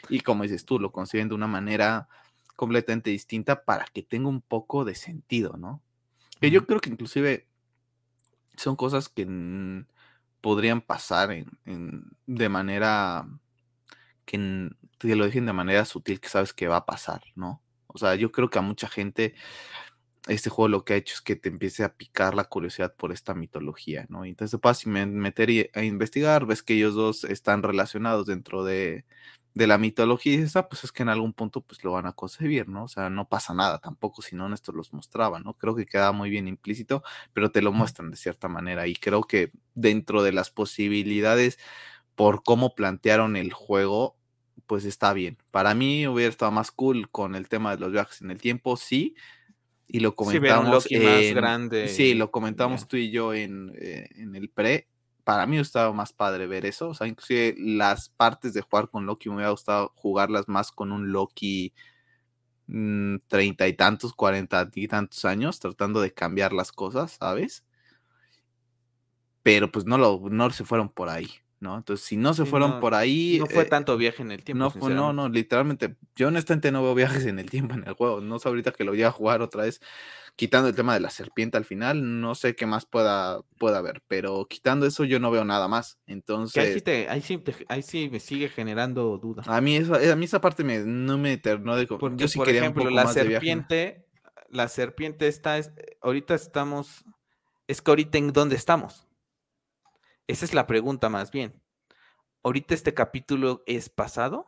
Y 0.08 0.20
como 0.20 0.42
dices 0.42 0.64
tú, 0.64 0.78
lo 0.78 0.90
conciben 0.92 1.28
de 1.28 1.34
una 1.34 1.46
manera 1.46 2.08
completamente 2.56 3.10
distinta 3.10 3.64
para 3.64 3.84
que 3.86 4.02
tenga 4.02 4.28
un 4.28 4.40
poco 4.42 4.84
de 4.84 4.94
sentido, 4.94 5.56
¿no? 5.56 5.80
Que 6.40 6.50
yo 6.50 6.66
creo 6.66 6.80
que 6.80 6.90
inclusive 6.90 7.46
son 8.56 8.76
cosas 8.76 9.08
que 9.08 9.26
podrían 10.40 10.80
pasar 10.80 11.32
en, 11.32 11.46
en- 11.66 12.04
de 12.26 12.48
manera 12.48 13.26
que 14.24 14.70
te 14.98 15.16
lo 15.16 15.24
dejen 15.24 15.46
de 15.46 15.52
manera 15.52 15.84
sutil 15.84 16.20
que 16.20 16.28
sabes 16.28 16.52
que 16.52 16.68
va 16.68 16.76
a 16.76 16.86
pasar, 16.86 17.22
¿no? 17.34 17.62
O 17.86 17.98
sea, 17.98 18.14
yo 18.14 18.30
creo 18.30 18.48
que 18.50 18.58
a 18.58 18.62
mucha 18.62 18.88
gente 18.88 19.34
este 20.28 20.50
juego 20.50 20.68
lo 20.68 20.84
que 20.84 20.94
ha 20.94 20.96
hecho 20.96 21.14
es 21.14 21.20
que 21.22 21.36
te 21.36 21.48
empiece 21.48 21.82
a 21.84 21.94
picar 21.96 22.34
la 22.34 22.44
curiosidad 22.44 22.94
por 22.96 23.12
esta 23.12 23.34
mitología, 23.34 24.06
¿no? 24.08 24.24
Y 24.26 24.30
entonces 24.30 24.52
te 24.52 24.58
puedas 24.62 24.86
inme- 24.86 25.06
meter 25.10 25.50
y- 25.50 25.70
a 25.74 25.82
investigar, 25.84 26.46
ves 26.46 26.62
que 26.62 26.74
ellos 26.74 26.94
dos 26.94 27.24
están 27.24 27.62
relacionados 27.62 28.26
dentro 28.26 28.64
de, 28.64 29.04
de 29.54 29.66
la 29.66 29.78
mitología 29.78 30.34
y 30.34 30.36
dices, 30.38 30.56
ah, 30.56 30.68
pues 30.68 30.84
es 30.84 30.92
que 30.92 31.02
en 31.02 31.08
algún 31.08 31.32
punto 31.32 31.60
pues 31.62 31.82
lo 31.84 31.92
van 31.92 32.06
a 32.06 32.12
concebir, 32.12 32.68
¿no? 32.68 32.84
O 32.84 32.88
sea, 32.88 33.10
no 33.10 33.28
pasa 33.28 33.54
nada 33.54 33.78
tampoco, 33.80 34.22
si 34.22 34.36
no, 34.36 34.52
esto 34.54 34.72
los 34.72 34.92
mostraba, 34.92 35.40
¿no? 35.40 35.54
Creo 35.54 35.74
que 35.74 35.86
queda 35.86 36.12
muy 36.12 36.30
bien 36.30 36.46
implícito, 36.48 37.02
pero 37.32 37.50
te 37.50 37.62
lo 37.62 37.72
muestran 37.72 38.10
de 38.10 38.16
cierta 38.16 38.48
manera 38.48 38.86
y 38.86 38.94
creo 38.94 39.22
que 39.24 39.50
dentro 39.74 40.22
de 40.22 40.32
las 40.32 40.50
posibilidades 40.50 41.58
por 42.14 42.42
cómo 42.42 42.74
plantearon 42.74 43.36
el 43.36 43.52
juego, 43.52 44.16
pues 44.66 44.84
está 44.84 45.12
bien. 45.12 45.38
Para 45.50 45.74
mí 45.74 46.06
hubiera 46.06 46.30
estado 46.30 46.52
más 46.52 46.70
cool 46.70 47.10
con 47.10 47.34
el 47.34 47.48
tema 47.48 47.72
de 47.74 47.80
los 47.80 47.92
viajes 47.92 48.20
en 48.22 48.30
el 48.30 48.40
tiempo, 48.40 48.76
sí, 48.76 49.14
y 49.92 50.00
lo 50.00 50.10
Sí, 50.10 50.38
ver 50.38 50.52
un 50.52 50.64
comentamos 50.64 50.88
más 51.02 51.34
grande 51.34 51.88
sí, 51.88 52.14
lo 52.14 52.30
comentamos 52.30 52.86
tú 52.86 52.96
y 52.96 53.10
yo 53.10 53.34
en, 53.34 53.72
eh, 53.76 54.08
en 54.16 54.36
el 54.36 54.48
pre. 54.48 54.88
Para 55.24 55.46
mí 55.46 55.58
estaba 55.58 55.92
más 55.92 56.12
padre 56.12 56.46
ver 56.46 56.64
eso. 56.64 56.88
O 56.88 56.94
sea, 56.94 57.06
inclusive 57.06 57.54
las 57.58 58.08
partes 58.08 58.54
de 58.54 58.62
jugar 58.62 58.88
con 58.88 59.06
Loki 59.06 59.28
me 59.28 59.36
hubiera 59.36 59.50
gustado 59.50 59.92
jugarlas 59.96 60.48
más 60.48 60.70
con 60.70 60.92
un 60.92 61.12
Loki 61.12 61.72
mm, 62.68 63.16
treinta 63.26 63.66
y 63.66 63.74
tantos, 63.74 64.14
cuarenta 64.14 64.68
y 64.74 64.86
tantos 64.86 65.24
años, 65.24 65.58
tratando 65.58 66.00
de 66.00 66.12
cambiar 66.12 66.52
las 66.52 66.72
cosas, 66.72 67.12
¿sabes? 67.12 67.64
Pero 69.42 69.72
pues 69.72 69.86
no 69.86 69.98
lo, 69.98 70.22
no 70.30 70.50
se 70.50 70.64
fueron 70.64 70.88
por 70.88 71.08
ahí, 71.08 71.28
¿no? 71.60 71.76
Entonces, 71.76 72.04
si 72.06 72.16
no 72.16 72.34
se 72.34 72.44
Sí, 72.44 72.50
fueron 72.50 72.70
no- 72.70 72.80
por 72.80 72.94
ahí. 72.94 73.36
No 73.38 73.46
fue 73.46 73.64
eh, 73.64 73.66
tanto 73.66 73.96
viaje 73.96 74.22
en 74.22 74.32
el 74.32 74.42
tiempo. 74.42 74.64
no, 74.64 74.70
fue- 74.70 74.94
no, 74.94 75.12
no, 75.12 75.28
literalmente, 75.28 75.96
yo 76.16 76.28
honestamente 76.28 76.72
no 76.72 76.82
veo 76.82 76.94
viajes 76.94 77.26
en 77.26 77.38
el 77.38 77.50
tiempo 77.50 77.74
en 77.74 77.86
el 77.86 77.92
juego. 77.94 78.20
No 78.20 78.38
sé 78.38 78.48
ahorita 78.48 78.72
que 78.72 78.84
lo 78.84 78.92
voy 78.92 79.02
a 79.02 79.10
jugar 79.12 79.42
otra 79.42 79.62
vez, 79.64 79.80
quitando 80.36 80.68
el 80.68 80.74
tema 80.74 80.94
de 80.94 81.00
la 81.00 81.10
serpiente 81.10 81.58
al 81.58 81.64
final, 81.64 82.20
no 82.20 82.34
sé 82.34 82.56
qué 82.56 82.66
más 82.66 82.86
pueda, 82.86 83.40
pueda 83.58 83.78
haber, 83.78 84.02
pero 84.08 84.46
quitando 84.48 84.86
eso 84.86 85.04
yo 85.04 85.20
no 85.20 85.30
veo 85.30 85.44
nada 85.44 85.68
más. 85.68 85.94
Que 85.94 86.00
ahí 86.06 86.14
sí, 86.14 86.14
Entonces, 86.14 86.84
te, 86.84 87.08
ahí, 87.08 87.20
sí 87.20 87.38
te- 87.38 87.54
ahí 87.68 87.82
sí 87.82 88.08
me 88.10 88.20
sigue 88.20 88.48
generando 88.48 89.18
duda. 89.18 89.42
a 89.46 89.60
mí, 89.60 89.76
esa, 89.76 90.12
a 90.12 90.16
mí 90.16 90.24
esa 90.24 90.40
parte 90.40 90.64
me, 90.64 90.78
no 90.80 91.18
me 91.18 91.36
terminó 91.36 91.76
de... 91.76 91.86
Porque, 91.86 92.16
yo 92.16 92.28
sí 92.28 92.38
por 92.38 92.46
quería 92.46 92.62
ejemplo, 92.62 92.82
un 92.82 92.88
poco 92.88 92.96
la 92.96 93.04
más 93.04 93.14
de 93.14 93.24
viaje. 93.24 93.46
serpiente, 93.46 94.06
la 94.48 94.68
serpiente 94.68 95.28
está, 95.28 95.58
es- 95.58 95.70
ahorita 96.00 96.34
estamos, 96.34 97.04
es 97.68 97.82
que 97.82 97.90
ahorita 97.90 98.18
en 98.18 98.32
dónde 98.32 98.56
estamos. 98.56 99.06
Esa 100.30 100.44
es 100.44 100.54
la 100.54 100.66
pregunta 100.66 101.08
más 101.08 101.30
bien. 101.30 101.60
¿Ahorita 102.42 102.74
este 102.74 102.94
capítulo 102.94 103.62
es 103.66 103.88
pasado? 103.88 104.46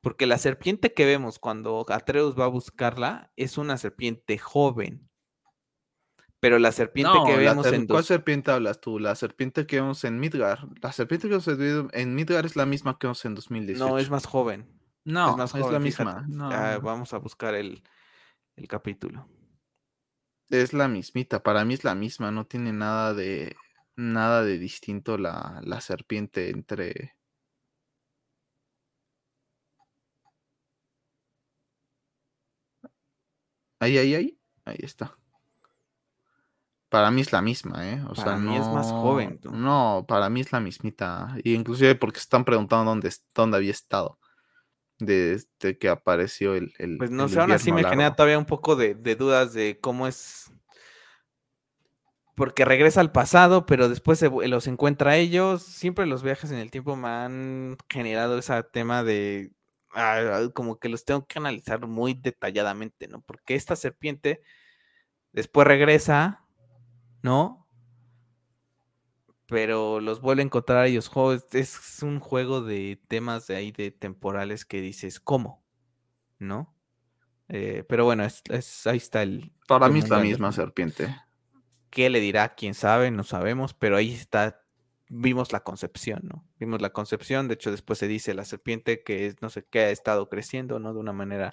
Porque 0.00 0.26
la 0.26 0.38
serpiente 0.38 0.92
que 0.92 1.06
vemos 1.06 1.38
cuando 1.38 1.84
Atreus 1.88 2.38
va 2.38 2.44
a 2.44 2.48
buscarla 2.48 3.32
es 3.36 3.56
una 3.56 3.76
serpiente 3.78 4.36
joven. 4.38 5.08
Pero 6.40 6.58
la 6.58 6.72
serpiente 6.72 7.12
No, 7.14 7.24
que 7.24 7.36
vemos 7.36 7.64
ser- 7.64 7.74
en 7.74 7.86
¿cuál 7.86 7.98
dos... 7.98 8.06
serpiente 8.06 8.50
hablas 8.50 8.80
tú? 8.80 8.98
La 8.98 9.14
serpiente 9.14 9.64
que 9.66 9.76
vemos 9.80 10.02
en 10.04 10.18
Midgar. 10.18 10.66
La 10.82 10.90
serpiente 10.92 11.28
que 11.28 11.34
vemos 11.38 11.46
en 11.48 11.88
en 11.92 12.14
Midgar 12.14 12.44
es 12.46 12.56
la 12.56 12.66
misma 12.66 12.98
que 12.98 13.06
vemos 13.06 13.24
en 13.24 13.34
2018. 13.36 13.88
No, 13.88 13.98
es 13.98 14.10
más 14.10 14.26
joven. 14.26 14.68
No, 15.04 15.30
es 15.30 15.36
más 15.36 15.54
es 15.54 15.70
la 15.70 15.78
misma. 15.78 16.24
No, 16.28 16.50
Ah, 16.50 16.74
no. 16.74 16.80
vamos 16.80 17.14
a 17.14 17.18
buscar 17.18 17.54
el, 17.54 17.82
el 18.56 18.68
capítulo. 18.68 19.28
Es 20.50 20.72
la 20.72 20.88
mismita, 20.88 21.42
para 21.42 21.64
mí 21.64 21.74
es 21.74 21.84
la 21.84 21.94
misma, 21.94 22.30
no 22.30 22.44
tiene 22.44 22.72
nada 22.72 23.14
de 23.14 23.56
nada 23.96 24.42
de 24.44 24.58
distinto 24.58 25.18
la, 25.18 25.60
la 25.64 25.80
serpiente 25.80 26.50
entre. 26.50 27.14
Ahí, 33.80 33.98
ahí, 33.98 34.14
ahí, 34.14 34.38
ahí 34.64 34.78
está. 34.82 35.16
Para 36.88 37.10
mí 37.10 37.22
es 37.22 37.32
la 37.32 37.40
misma, 37.40 37.88
¿eh? 37.90 38.02
O 38.08 38.14
sea, 38.14 38.24
Para 38.24 38.36
mí 38.36 38.54
es 38.54 38.68
más 38.68 38.86
joven, 38.92 39.38
tú. 39.38 39.50
No, 39.50 40.04
para 40.06 40.28
mí 40.28 40.40
es 40.42 40.52
la 40.52 40.60
mismita. 40.60 41.34
Y 41.42 41.54
inclusive 41.54 41.94
porque 41.94 42.18
están 42.18 42.44
preguntando 42.44 42.90
dónde, 42.90 43.10
dónde 43.34 43.56
había 43.56 43.70
estado. 43.70 44.18
Desde 44.98 45.78
que 45.78 45.88
apareció 45.88 46.54
el, 46.54 46.74
el, 46.78 46.98
Pues 46.98 47.10
no 47.10 47.24
el 47.24 47.30
sé, 47.30 47.40
aún 47.40 47.52
así 47.52 47.72
me 47.72 47.82
genera 47.82 48.14
todavía 48.14 48.38
un 48.38 48.44
poco 48.44 48.76
de, 48.76 48.94
de 48.94 49.16
dudas 49.16 49.54
de 49.54 49.78
cómo 49.80 50.06
es. 50.06 50.52
Porque 52.34 52.64
regresa 52.64 53.00
al 53.00 53.12
pasado, 53.12 53.66
pero 53.66 53.88
después 53.88 54.18
se, 54.18 54.30
los 54.30 54.66
encuentra 54.66 55.12
a 55.12 55.16
ellos. 55.16 55.62
Siempre 55.62 56.06
los 56.06 56.22
viajes 56.22 56.50
en 56.50 56.58
el 56.58 56.70
tiempo 56.70 56.96
me 56.96 57.08
han 57.08 57.76
generado 57.88 58.38
ese 58.38 58.62
tema 58.64 59.04
de 59.04 59.52
ah, 59.94 60.48
como 60.54 60.78
que 60.78 60.88
los 60.88 61.04
tengo 61.04 61.26
que 61.26 61.38
analizar 61.38 61.86
muy 61.86 62.14
detalladamente, 62.14 63.08
¿no? 63.08 63.20
Porque 63.20 63.54
esta 63.54 63.76
serpiente 63.76 64.40
después 65.32 65.66
regresa, 65.66 66.44
¿no? 67.22 67.68
Pero 69.46 70.00
los 70.00 70.22
vuelve 70.22 70.40
a 70.40 70.46
encontrar 70.46 70.78
a 70.78 70.86
ellos. 70.86 71.10
Es 71.52 72.02
un 72.02 72.20
juego 72.20 72.62
de 72.62 72.98
temas 73.08 73.46
de 73.46 73.56
ahí 73.56 73.72
de 73.72 73.90
temporales 73.90 74.64
que 74.64 74.80
dices, 74.80 75.20
¿cómo? 75.20 75.62
¿No? 76.38 76.74
Eh, 77.48 77.84
pero 77.86 78.06
bueno, 78.06 78.24
es, 78.24 78.86
ahí 78.86 78.96
está 78.96 79.22
el. 79.22 79.52
Para 79.68 79.88
mí 79.90 79.98
es 79.98 80.08
la 80.08 80.20
misma 80.20 80.52
serpiente. 80.52 81.14
¿Qué 81.92 82.08
le 82.08 82.20
dirá? 82.20 82.54
Quién 82.54 82.72
sabe, 82.72 83.10
no 83.10 83.22
sabemos, 83.22 83.74
pero 83.74 83.98
ahí 83.98 84.14
está. 84.14 84.62
Vimos 85.10 85.52
la 85.52 85.60
concepción, 85.60 86.22
¿no? 86.24 86.42
Vimos 86.58 86.80
la 86.80 86.88
concepción, 86.88 87.48
de 87.48 87.54
hecho, 87.54 87.70
después 87.70 87.98
se 87.98 88.08
dice 88.08 88.32
la 88.32 88.46
serpiente 88.46 89.02
que 89.02 89.26
es, 89.26 89.42
no 89.42 89.50
sé 89.50 89.66
qué, 89.70 89.80
ha 89.80 89.90
estado 89.90 90.30
creciendo, 90.30 90.78
¿no? 90.78 90.94
De 90.94 91.00
una 91.00 91.12
manera 91.12 91.52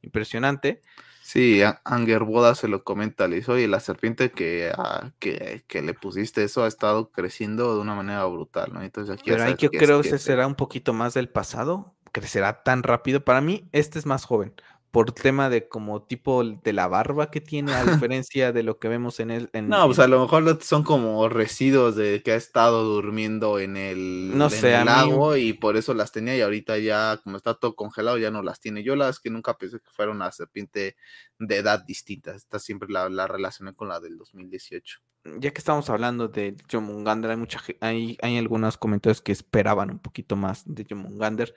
impresionante. 0.00 0.80
Sí, 1.24 1.60
Anger 1.84 2.22
Boda 2.22 2.54
se 2.54 2.68
lo 2.68 2.84
comenta, 2.84 3.26
le 3.26 3.36
dice, 3.36 3.50
oye, 3.50 3.66
la 3.66 3.80
serpiente 3.80 4.30
que, 4.30 4.70
ah, 4.78 5.10
que, 5.18 5.64
que, 5.66 5.82
le 5.82 5.92
pusiste 5.92 6.44
eso 6.44 6.62
ha 6.62 6.68
estado 6.68 7.10
creciendo 7.10 7.74
de 7.74 7.80
una 7.80 7.96
manera 7.96 8.24
brutal, 8.26 8.72
¿no? 8.72 8.82
Entonces 8.82 9.12
aquí 9.12 9.30
Pero 9.30 9.42
ahí 9.42 9.56
yo 9.58 9.70
creo 9.70 10.02
que 10.02 10.18
será 10.18 10.46
un 10.46 10.54
poquito 10.54 10.92
más 10.92 11.14
del 11.14 11.28
pasado, 11.28 11.96
crecerá 12.12 12.62
tan 12.62 12.84
rápido. 12.84 13.24
Para 13.24 13.40
mí, 13.40 13.68
este 13.72 13.98
es 13.98 14.06
más 14.06 14.24
joven 14.24 14.54
por 14.90 15.12
tema 15.12 15.48
de 15.48 15.68
como 15.68 16.02
tipo 16.02 16.42
de 16.44 16.72
la 16.72 16.88
barba 16.88 17.30
que 17.30 17.40
tiene, 17.40 17.72
a 17.72 17.84
diferencia 18.08 18.52
de 18.52 18.62
lo 18.62 18.78
que 18.78 18.88
vemos 18.88 19.20
en 19.20 19.30
el... 19.30 19.50
no, 19.68 19.86
pues 19.86 19.98
a 19.98 20.08
lo 20.08 20.20
mejor 20.20 20.58
son 20.62 20.82
como 20.82 21.28
residuos 21.28 21.96
de 21.96 22.22
que 22.22 22.32
ha 22.32 22.36
estado 22.36 22.84
durmiendo 22.84 23.58
en 23.58 23.76
el, 23.76 24.36
no 24.36 24.50
sé, 24.50 24.72
lago 24.84 25.36
y 25.36 25.52
por 25.52 25.76
eso 25.76 25.94
las 25.94 26.12
tenía 26.12 26.36
y 26.36 26.40
ahorita 26.40 26.78
ya, 26.78 27.20
como 27.22 27.36
está 27.36 27.54
todo 27.54 27.76
congelado, 27.76 28.18
ya 28.18 28.30
no 28.30 28.42
las 28.42 28.60
tiene. 28.60 28.82
Yo 28.82 28.96
las 28.96 29.20
que 29.20 29.30
nunca 29.30 29.56
pensé 29.56 29.78
que 29.78 29.90
fuera 29.90 30.10
una 30.10 30.30
serpiente 30.32 30.96
de 31.38 31.56
edad 31.56 31.84
distinta. 31.84 32.34
Esta 32.34 32.58
siempre 32.58 32.88
la, 32.90 33.08
la 33.08 33.26
relacioné 33.26 33.74
con 33.74 33.88
la 33.88 34.00
del 34.00 34.18
2018. 34.18 35.00
Ya 35.38 35.52
que 35.52 35.58
estamos 35.58 35.90
hablando 35.90 36.28
de 36.28 36.56
Jomungander, 36.70 37.30
hay, 37.30 37.36
mucha, 37.36 37.60
hay, 37.80 38.16
hay 38.22 38.38
algunos 38.38 38.78
comentarios 38.78 39.20
que 39.20 39.32
esperaban 39.32 39.90
un 39.90 39.98
poquito 39.98 40.34
más 40.34 40.62
de 40.64 40.86
Jomungander. 40.88 41.54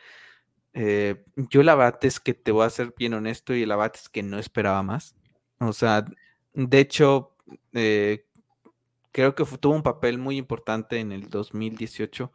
Eh, 0.74 1.24
yo 1.36 1.64
la 1.64 1.76
verdad 1.76 2.00
es 2.04 2.20
que 2.20 2.34
te 2.34 2.52
voy 2.52 2.66
a 2.66 2.70
ser 2.70 2.94
bien 2.98 3.14
honesto 3.14 3.54
y 3.54 3.66
la 3.66 3.76
verdad 3.76 3.96
es 3.96 4.10
que 4.10 4.24
no 4.24 4.40
esperaba 4.40 4.84
más. 4.84 5.16
O 5.60 5.74
sea, 5.74 6.06
de 6.54 6.80
hecho, 6.80 7.36
eh, 7.74 8.26
creo 9.12 9.36
que 9.36 9.46
tuvo 9.46 9.76
un 9.76 9.84
papel 9.84 10.18
muy 10.18 10.38
importante 10.38 11.00
en 11.00 11.12
el 11.12 11.30
2018 11.30 12.32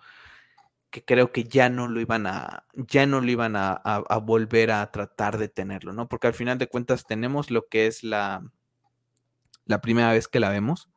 que 0.91 1.05
creo 1.05 1.33
que 1.33 1.45
ya 1.45 1.69
no 1.69 1.89
lo 1.89 2.01
iban 2.01 2.27
a, 2.27 2.65
ya 2.73 3.07
no 3.07 3.21
lo 3.21 3.31
iban 3.31 3.57
a, 3.57 3.83
volver 4.23 4.71
a 4.71 4.91
tratar 4.91 5.39
de 5.39 5.49
tenerlo, 5.49 5.93
¿no? 5.93 6.09
Porque 6.09 6.29
al 6.29 6.35
final 6.35 6.59
de 6.59 6.69
cuentas 6.69 7.05
tenemos 7.05 7.51
lo 7.51 7.69
que 7.69 7.87
es 7.87 8.03
la, 8.05 8.43
la 9.67 9.81
primera 9.81 10.13
vez 10.13 10.29
que 10.29 10.41
la 10.41 10.49
vemos, 10.49 10.89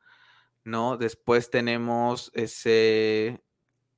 ¿no? 0.63 0.97
Después 0.97 1.49
tenemos 1.49 2.31
ese 2.33 3.43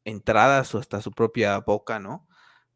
entradas 0.05 0.73
o 0.73 0.79
hasta 0.79 1.01
su 1.01 1.11
propia 1.11 1.59
boca, 1.59 1.99
¿no? 1.99 2.27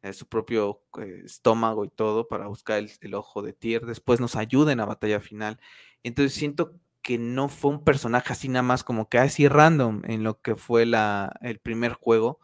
Eh, 0.03 0.13
su 0.13 0.27
propio 0.27 0.83
eh, 0.99 1.23
estómago 1.25 1.83
y 1.83 1.89
todo 1.89 2.27
para 2.27 2.47
buscar 2.47 2.83
el, 3.01 3.13
ojo 3.15 3.41
de 3.41 3.53
Tyr. 3.53 3.85
Después 3.85 4.19
nos 4.19 4.35
ayuda 4.35 4.71
en 4.71 4.77
la 4.77 4.85
batalla 4.85 5.19
final. 5.19 5.59
Entonces 6.03 6.33
siento 6.33 6.75
que 7.01 7.17
no 7.17 7.49
fue 7.49 7.71
un 7.71 7.83
personaje 7.83 8.33
así 8.33 8.47
nada 8.47 8.63
más 8.63 8.83
como 8.83 9.09
que 9.09 9.17
así 9.17 9.47
random 9.47 10.03
en 10.05 10.23
lo 10.23 10.41
que 10.41 10.55
fue 10.55 10.85
la, 10.85 11.33
el 11.41 11.59
primer 11.59 11.93
juego. 11.93 12.39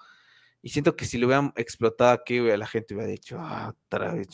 Y 0.64 0.70
siento 0.70 0.95
que 0.95 1.06
si 1.06 1.18
lo 1.18 1.28
hubieran 1.28 1.54
explotado 1.56 2.12
aquí, 2.12 2.39
la 2.39 2.66
gente 2.66 2.95
hubiera 2.95 3.12
dicho, 3.12 3.38
ah, 3.39 3.76
otra 3.88 4.14
vez 4.14 4.30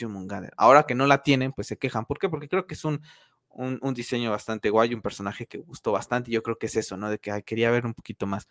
Ahora 0.58 0.84
que 0.84 0.96
no 0.96 1.08
la 1.08 1.24
tienen, 1.24 1.52
pues 1.52 1.68
se 1.68 1.78
quejan. 1.78 2.06
¿Por 2.06 2.20
qué? 2.20 2.30
Porque 2.30 2.48
creo 2.48 2.68
que 2.68 2.76
es 2.76 2.86
un, 2.86 3.02
un, 3.50 3.94
diseño 3.94 4.30
bastante 4.32 4.70
guay, 4.70 4.94
un 4.94 5.02
personaje 5.02 5.48
que 5.48 5.58
gustó 5.58 5.92
bastante. 5.92 6.32
Yo 6.32 6.44
creo 6.44 6.58
que 6.58 6.68
es 6.68 6.76
eso, 6.76 6.98
¿no? 6.98 7.10
De 7.10 7.20
que 7.20 7.42
quería 7.44 7.72
ver 7.72 7.86
un 7.86 7.96
poquito 7.96 8.28
más. 8.28 8.48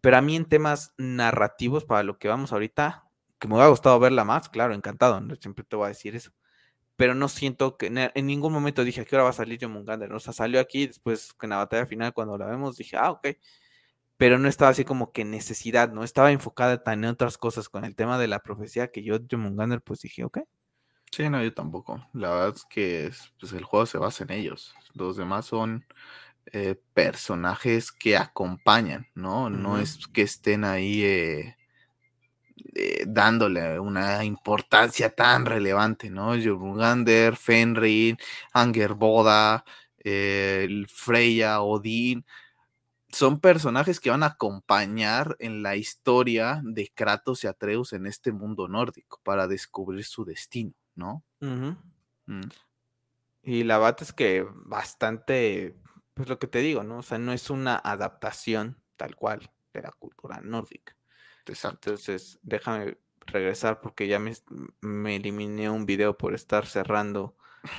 Pero 0.00 0.16
a 0.16 0.22
mí 0.22 0.36
en 0.36 0.44
temas 0.46 0.94
narrativos, 0.96 1.84
para 1.84 2.04
lo 2.04 2.18
que 2.18 2.28
vamos 2.28 2.52
ahorita, 2.52 3.04
que 3.42 3.48
me 3.48 3.54
hubiera 3.54 3.70
gustado 3.70 3.98
verla 3.98 4.24
más, 4.24 4.48
claro, 4.48 4.72
encantado, 4.72 5.20
siempre 5.40 5.64
te 5.64 5.74
voy 5.74 5.86
a 5.86 5.88
decir 5.88 6.14
eso. 6.14 6.30
Pero 6.94 7.16
no 7.16 7.28
siento 7.28 7.76
que 7.76 7.88
en 8.14 8.26
ningún 8.26 8.52
momento 8.52 8.84
dije, 8.84 9.00
¿a 9.00 9.04
qué 9.04 9.16
hora 9.16 9.24
va 9.24 9.30
a 9.30 9.32
salir 9.32 9.58
John 9.60 9.72
Mungander? 9.72 10.12
O 10.12 10.20
sea, 10.20 10.32
salió 10.32 10.60
aquí, 10.60 10.86
después 10.86 11.34
en 11.42 11.50
la 11.50 11.56
batalla 11.56 11.84
final, 11.86 12.12
cuando 12.12 12.38
la 12.38 12.46
vemos, 12.46 12.76
dije, 12.76 12.96
ah, 12.96 13.10
ok. 13.10 13.30
Pero 14.16 14.38
no 14.38 14.46
estaba 14.48 14.70
así 14.70 14.84
como 14.84 15.10
que 15.10 15.24
necesidad, 15.24 15.90
no 15.90 16.04
estaba 16.04 16.30
enfocada 16.30 16.84
tan 16.84 17.02
en 17.02 17.10
otras 17.10 17.36
cosas 17.36 17.68
con 17.68 17.84
el 17.84 17.96
tema 17.96 18.16
de 18.16 18.28
la 18.28 18.38
profecía 18.38 18.92
que 18.92 19.02
yo, 19.02 19.18
John 19.28 19.40
Mungander, 19.40 19.82
pues 19.82 20.02
dije, 20.02 20.22
ok. 20.22 20.38
Sí, 21.10 21.28
no, 21.28 21.42
yo 21.42 21.52
tampoco. 21.52 22.06
La 22.12 22.30
verdad 22.30 22.54
es 22.54 22.64
que 22.64 23.10
pues, 23.40 23.52
el 23.54 23.64
juego 23.64 23.86
se 23.86 23.98
basa 23.98 24.22
en 24.22 24.30
ellos. 24.30 24.72
Los 24.94 25.16
demás 25.16 25.46
son 25.46 25.84
eh, 26.52 26.76
personajes 26.94 27.90
que 27.90 28.16
acompañan, 28.16 29.08
¿no? 29.16 29.50
No 29.50 29.78
es 29.78 30.06
que 30.12 30.22
estén 30.22 30.62
ahí 30.62 31.02
eh, 31.02 31.56
eh, 32.74 33.04
dándole 33.06 33.78
una 33.78 34.24
importancia 34.24 35.14
tan 35.14 35.44
relevante, 35.44 36.08
¿no? 36.10 36.30
Jormungandr, 36.30 37.36
Fenrir, 37.36 38.16
Angerboda, 38.52 39.64
eh, 39.98 40.84
Freya, 40.88 41.60
Odín, 41.60 42.24
son 43.10 43.40
personajes 43.40 44.00
que 44.00 44.10
van 44.10 44.22
a 44.22 44.26
acompañar 44.26 45.36
en 45.38 45.62
la 45.62 45.76
historia 45.76 46.62
de 46.64 46.90
Kratos 46.94 47.44
y 47.44 47.46
Atreus 47.46 47.92
en 47.92 48.06
este 48.06 48.32
mundo 48.32 48.68
nórdico 48.68 49.20
para 49.22 49.46
descubrir 49.46 50.04
su 50.04 50.24
destino, 50.24 50.72
¿no? 50.94 51.22
Mm. 51.40 52.48
Y 53.42 53.64
la 53.64 53.78
bata 53.78 54.04
es 54.04 54.12
que 54.12 54.46
bastante, 54.48 55.76
pues 56.14 56.28
lo 56.28 56.38
que 56.38 56.46
te 56.46 56.60
digo, 56.60 56.84
¿no? 56.84 56.98
O 56.98 57.02
sea, 57.02 57.18
no 57.18 57.32
es 57.32 57.50
una 57.50 57.76
adaptación 57.76 58.80
tal 58.96 59.14
cual 59.14 59.50
de 59.74 59.82
la 59.82 59.90
cultura 59.92 60.40
nórdica. 60.40 60.96
Entonces, 61.46 62.38
déjame 62.42 62.98
regresar 63.26 63.80
porque 63.80 64.06
ya 64.06 64.18
me, 64.18 64.32
me 64.80 65.16
eliminé 65.16 65.70
un 65.70 65.86
video 65.86 66.16
por 66.16 66.34
estar 66.34 66.66
cerrando 66.66 67.36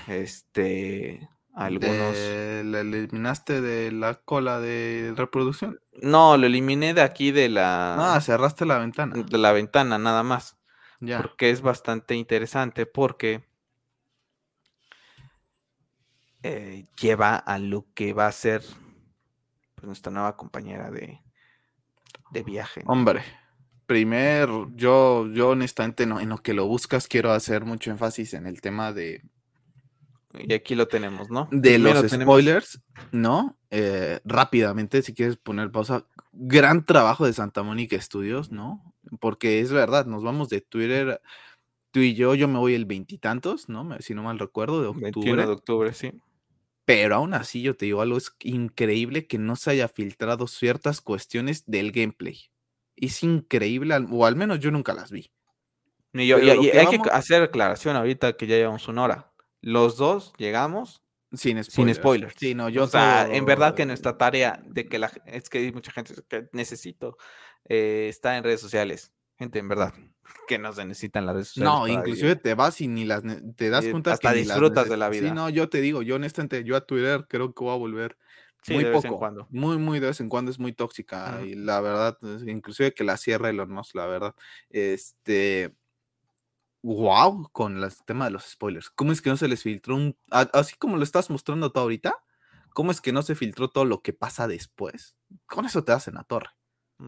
este 0.07 1.29
algunos. 1.53 2.17
¿La 2.65 2.79
eliminaste 2.79 3.61
de 3.61 3.91
la 3.91 4.15
cola 4.15 4.59
de 4.59 5.13
reproducción? 5.15 5.79
No, 6.01 6.37
lo 6.37 6.47
eliminé 6.47 6.93
de 6.93 7.01
aquí 7.01 7.31
de 7.31 7.49
la. 7.49 8.15
Ah, 8.15 8.21
cerraste 8.21 8.65
la 8.65 8.79
ventana. 8.79 9.15
De 9.15 9.37
la 9.37 9.51
ventana, 9.51 9.97
nada 9.97 10.23
más. 10.23 10.57
Ya. 10.99 11.21
Porque 11.21 11.49
es 11.49 11.61
bastante 11.61 12.15
interesante 12.15 12.85
porque 12.85 13.43
eh, 16.43 16.85
lleva 16.99 17.35
a 17.35 17.59
lo 17.59 17.85
que 17.93 18.13
va 18.13 18.27
a 18.27 18.31
ser 18.31 18.61
pues, 19.75 19.85
nuestra 19.85 20.11
nueva 20.11 20.37
compañera 20.37 20.89
de, 20.91 21.21
de 22.31 22.43
viaje. 22.43 22.83
Hombre 22.85 23.23
primer, 23.85 24.49
yo, 24.75 25.27
yo 25.31 25.49
honestamente 25.49 26.05
no, 26.05 26.19
en 26.19 26.29
lo 26.29 26.37
que 26.37 26.53
lo 26.53 26.65
buscas 26.67 27.07
quiero 27.07 27.31
hacer 27.31 27.65
mucho 27.65 27.91
énfasis 27.91 28.33
en 28.33 28.47
el 28.47 28.61
tema 28.61 28.93
de... 28.93 29.21
Y 30.39 30.53
aquí 30.53 30.73
lo 30.73 30.87
tenemos, 30.87 31.29
¿no? 31.29 31.47
De 31.51 31.77
los 31.77 32.09
spoilers, 32.09 32.81
¿no? 33.11 33.55
Eh, 33.69 34.19
rápidamente, 34.25 35.03
si 35.03 35.13
quieres 35.13 35.37
poner 35.37 35.71
pausa, 35.71 36.07
gran 36.31 36.85
trabajo 36.85 37.25
de 37.25 37.33
Santa 37.33 37.61
Mónica 37.61 38.01
Studios, 38.01 38.51
¿no? 38.51 38.95
Porque 39.19 39.59
es 39.59 39.71
verdad, 39.71 40.07
nos 40.07 40.23
vamos 40.23 40.49
de 40.49 40.61
Twitter, 40.61 41.21
tú 41.91 41.99
y 41.99 42.15
yo, 42.15 42.33
yo 42.33 42.47
me 42.47 42.57
voy 42.57 42.73
el 42.73 42.85
veintitantos, 42.85 43.69
¿no? 43.69 43.87
Si 43.99 44.15
no 44.15 44.23
mal 44.23 44.39
recuerdo, 44.39 44.81
de 44.81 44.87
octubre. 44.87 45.11
21 45.11 45.41
de 45.47 45.53
octubre, 45.53 45.93
sí. 45.93 46.11
Pero 46.85 47.15
aún 47.15 47.35
así, 47.35 47.61
yo 47.61 47.75
te 47.75 47.85
digo 47.85 48.01
algo, 48.01 48.17
es 48.17 48.35
increíble 48.41 49.27
que 49.27 49.37
no 49.37 49.55
se 49.55 49.69
haya 49.69 49.87
filtrado 49.87 50.47
ciertas 50.47 50.99
cuestiones 50.99 51.63
del 51.67 51.91
gameplay 51.91 52.49
es 52.95 53.23
increíble, 53.23 53.95
o 54.11 54.25
al 54.25 54.35
menos 54.35 54.59
yo 54.59 54.71
nunca 54.71 54.93
las 54.93 55.11
vi. 55.11 55.31
Y, 56.13 56.31
hay 56.31 56.87
que 56.87 57.09
hacer 57.11 57.41
aclaración 57.41 57.95
ahorita 57.95 58.33
que 58.33 58.45
ya 58.45 58.55
llevamos 58.55 58.87
una 58.87 59.03
hora. 59.03 59.31
Los 59.61 59.97
dos 59.97 60.33
llegamos 60.37 61.01
sin 61.31 61.63
spoilers. 61.63 62.33
Sin 62.37 62.59
Sí, 62.59 62.71
yo 62.71 62.83
o 62.83 62.87
sea, 62.87 63.27
en 63.31 63.45
verdad 63.45 63.73
que 63.73 63.85
nuestra 63.85 64.17
tarea 64.17 64.61
de 64.65 64.85
que 64.85 64.99
la 64.99 65.11
es 65.25 65.49
que 65.49 65.59
hay 65.59 65.71
mucha 65.71 65.91
gente 65.91 66.13
que 66.27 66.49
necesito 66.51 67.17
eh, 67.67 68.07
está 68.09 68.37
en 68.37 68.43
redes 68.43 68.61
sociales. 68.61 69.11
Gente, 69.39 69.57
en 69.57 69.67
verdad, 69.67 69.93
que 70.47 70.59
no 70.59 70.71
se 70.73 70.85
necesitan 70.85 71.25
las 71.25 71.33
redes 71.33 71.47
sociales. 71.49 71.73
No, 71.73 71.87
inclusive 71.87 72.35
te 72.35 72.53
vas 72.53 72.79
y 72.81 72.87
ni 72.87 73.05
las 73.05 73.23
te 73.55 73.69
das 73.71 73.85
cuenta 73.87 74.13
hasta 74.13 74.31
disfrutas 74.33 74.87
de 74.87 74.97
la 74.97 75.09
vida. 75.09 75.29
Sí, 75.29 75.33
no, 75.33 75.49
yo 75.49 75.69
te 75.69 75.81
digo, 75.81 76.03
yo 76.03 76.15
honestamente, 76.15 76.63
yo 76.63 76.75
a 76.75 76.85
Twitter 76.85 77.25
creo 77.27 77.53
que 77.53 77.63
voy 77.63 77.73
a 77.73 77.77
volver 77.77 78.17
muy 78.69 78.85
poco. 78.85 79.17
cuando. 79.17 79.47
Muy, 79.49 79.77
muy 79.77 79.99
de 79.99 80.07
vez 80.07 80.19
en 80.19 80.29
cuando 80.29 80.51
es 80.51 80.59
muy 80.59 80.73
tóxica. 80.73 81.41
Y 81.45 81.55
la 81.55 81.81
verdad, 81.81 82.17
inclusive 82.45 82.93
que 82.93 83.03
la 83.03 83.17
cierra 83.17 83.49
Elon 83.49 83.71
Musk, 83.71 83.95
la 83.95 84.05
verdad. 84.05 84.35
Este. 84.69 85.75
Wow, 86.81 87.49
con 87.53 87.81
el 87.81 87.91
tema 88.05 88.25
de 88.25 88.31
los 88.31 88.43
spoilers. 88.43 88.89
¿Cómo 88.89 89.13
es 89.13 89.21
que 89.21 89.29
no 89.29 89.37
se 89.37 89.47
les 89.47 89.63
filtró 89.63 89.95
un. 89.95 90.17
Así 90.29 90.75
como 90.77 90.97
lo 90.97 91.03
estás 91.03 91.29
mostrando 91.29 91.71
tú 91.71 91.79
ahorita? 91.79 92.23
¿cómo 92.73 92.91
es 92.91 93.01
que 93.01 93.13
no 93.13 93.21
se 93.21 93.35
filtró 93.35 93.69
todo 93.69 93.85
lo 93.85 94.01
que 94.01 94.13
pasa 94.13 94.47
después? 94.47 95.15
Con 95.45 95.65
eso 95.65 95.83
te 95.83 95.93
hacen 95.93 96.15
la 96.15 96.23
torre. 96.23 96.49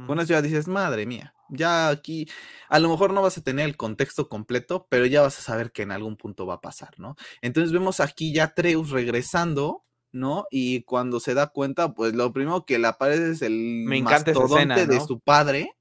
Con 0.07 0.19
eso 0.19 0.33
ya 0.33 0.41
dices, 0.41 0.67
madre 0.67 1.05
mía, 1.05 1.33
ya 1.47 1.87
aquí 1.87 2.27
a 2.67 2.79
lo 2.79 2.89
mejor 2.89 3.13
no 3.13 3.21
vas 3.21 3.37
a 3.37 3.43
tener 3.43 3.65
el 3.65 3.77
contexto 3.77 4.27
completo, 4.27 4.87
pero 4.89 5.05
ya 5.05 5.21
vas 5.21 5.39
a 5.39 5.41
saber 5.41 5.71
que 5.71 5.83
en 5.83 5.91
algún 5.91 6.17
punto 6.17 6.45
va 6.45 6.55
a 6.55 6.61
pasar, 6.61 6.99
¿no? 6.99 7.15
Entonces 7.41 7.71
vemos 7.71 8.01
aquí 8.01 8.33
ya 8.33 8.53
Treus 8.53 8.89
regresando, 8.89 9.85
¿no? 10.15 10.47
Y 10.49 10.81
cuando 10.83 11.19
se 11.19 11.33
da 11.33 11.47
cuenta, 11.47 11.93
pues 11.93 12.13
lo 12.15 12.31
primero 12.33 12.65
que 12.65 12.79
le 12.79 12.87
aparece 12.87 13.31
es 13.31 13.41
el 13.41 13.83
Me 13.85 13.97
encanta 13.97 14.31
escena, 14.31 14.85
de 14.85 14.99
su 15.01 15.19
padre, 15.19 15.75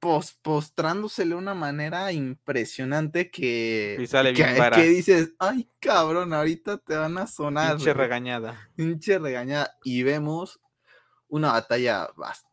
pos- 0.00 0.38
postrándosele 0.42 1.30
de 1.30 1.34
una 1.36 1.54
manera 1.54 2.10
impresionante 2.12 3.30
que, 3.30 3.96
Y 4.00 4.06
sale 4.06 4.32
que, 4.32 4.44
bien 4.44 4.70
que 4.72 4.82
dices, 4.88 5.34
ay 5.38 5.68
cabrón, 5.80 6.32
ahorita 6.32 6.78
te 6.78 6.96
van 6.96 7.18
a 7.18 7.26
sonar. 7.26 7.76
Pinche 7.76 7.92
güey" 7.92 8.04
regañada. 8.04 8.70
pinche 8.76 9.18
regañada 9.18 9.76
y 9.84 10.02
vemos 10.02 10.60
una 11.28 11.52
batalla 11.52 12.08
bastante 12.16 12.47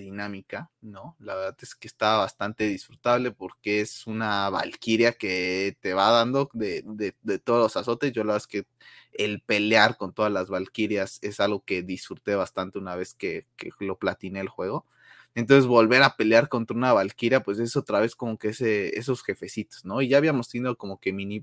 dinámica, 0.00 0.70
¿no? 0.80 1.16
La 1.20 1.34
verdad 1.36 1.56
es 1.62 1.74
que 1.74 1.86
está 1.88 2.16
bastante 2.18 2.66
disfrutable 2.68 3.32
porque 3.32 3.80
es 3.80 4.06
una 4.06 4.50
valquiria 4.50 5.12
que 5.12 5.76
te 5.80 5.94
va 5.94 6.10
dando 6.10 6.50
de, 6.52 6.82
de- 6.86 7.14
todos 7.38 7.60
los 7.62 7.76
azotes. 7.76 8.12
Yo 8.12 8.24
la 8.24 8.34
verdad 8.34 8.42
es 8.42 8.46
que 8.48 8.66
el 9.12 9.40
pelear 9.42 9.96
con 9.96 10.12
todas 10.12 10.32
las 10.32 10.48
valquirias 10.48 11.18
es 11.22 11.40
algo 11.40 11.64
que 11.64 11.82
disfruté 11.82 12.34
bastante 12.34 12.78
una 12.78 12.96
vez 12.96 13.14
que, 13.14 13.46
que 13.56 13.70
lo 13.80 13.98
platiné 13.98 14.40
el 14.40 14.48
juego. 14.48 14.86
Entonces 15.34 15.66
volver 15.66 16.02
a 16.02 16.16
pelear 16.16 16.48
contra 16.48 16.76
una 16.76 16.92
valquiria, 16.92 17.42
pues 17.42 17.58
es 17.58 17.76
otra 17.76 18.00
vez 18.00 18.14
como 18.16 18.38
que 18.38 18.48
ese, 18.48 18.98
esos 18.98 19.22
jefecitos, 19.24 19.84
¿no? 19.84 20.00
Y 20.02 20.08
ya 20.08 20.18
habíamos 20.18 20.48
tenido 20.48 20.76
como 20.76 21.00
que 21.00 21.12
mini 21.12 21.40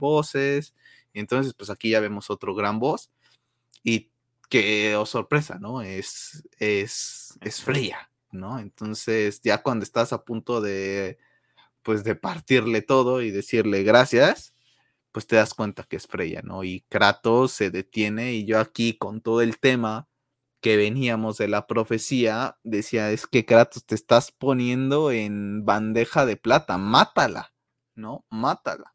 y 1.14 1.20
entonces 1.20 1.54
pues 1.54 1.70
aquí 1.70 1.90
ya 1.92 2.00
vemos 2.00 2.30
otro 2.30 2.56
gran 2.56 2.80
boss. 2.80 3.10
Y 3.84 4.11
que, 4.52 4.96
oh 4.98 5.06
sorpresa, 5.06 5.58
¿no? 5.60 5.82
Es, 5.82 6.44
es, 6.60 7.40
es 7.42 7.64
Freya, 7.64 8.12
¿no? 8.32 8.60
Entonces, 8.60 9.42
ya 9.42 9.64
cuando 9.64 9.84
estás 9.84 10.12
a 10.14 10.24
punto 10.26 10.60
de, 10.62 11.18
pues, 11.82 12.04
de 12.04 12.16
partirle 12.16 12.82
todo 12.82 13.22
y 13.22 13.32
decirle 13.32 13.84
gracias, 13.84 14.54
pues 15.14 15.26
te 15.26 15.38
das 15.38 15.54
cuenta 15.54 15.84
que 15.84 15.96
es 15.96 16.06
Freya, 16.06 16.42
¿no? 16.44 16.64
Y 16.64 16.82
Kratos 16.90 17.54
se 17.54 17.72
detiene 17.72 18.34
y 18.34 18.46
yo 18.46 18.60
aquí 18.60 18.98
con 18.98 19.22
todo 19.22 19.42
el 19.42 19.58
tema 19.58 20.08
que 20.60 20.78
veníamos 20.78 21.38
de 21.38 21.48
la 21.48 21.66
profecía, 21.66 22.58
decía, 22.64 23.10
es 23.12 23.26
que 23.28 23.46
Kratos 23.46 23.86
te 23.86 23.96
estás 23.96 24.32
poniendo 24.32 25.12
en 25.12 25.66
bandeja 25.66 26.26
de 26.26 26.36
plata, 26.38 26.78
mátala, 26.78 27.54
¿no? 27.96 28.26
Mátala. 28.30 28.94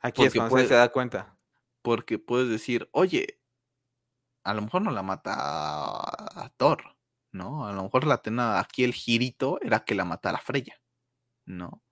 Aquí 0.00 0.22
es 0.24 0.34
cuando 0.34 0.50
puede- 0.50 0.68
se 0.68 0.74
da 0.74 0.92
cuenta. 0.92 1.36
porque 1.82 2.18
puedes 2.18 2.48
decir, 2.50 2.88
oye, 2.92 3.38
a 4.46 4.54
lo 4.54 4.62
mejor 4.62 4.82
no 4.82 4.92
la 4.92 5.02
mata 5.02 5.34
a, 5.34 6.52
Thor, 6.56 6.96
¿no? 7.32 7.66
A 7.66 7.72
lo 7.72 7.82
mejor 7.82 8.06
la 8.06 8.18
tenía 8.18 8.60
aquí 8.60 8.84
el 8.84 8.94
girito 8.94 9.58
era 9.60 9.80
que 9.84 9.96
la 9.96 10.04
matara 10.04 10.38
Freya, 10.38 10.80
¿no? 11.44 11.82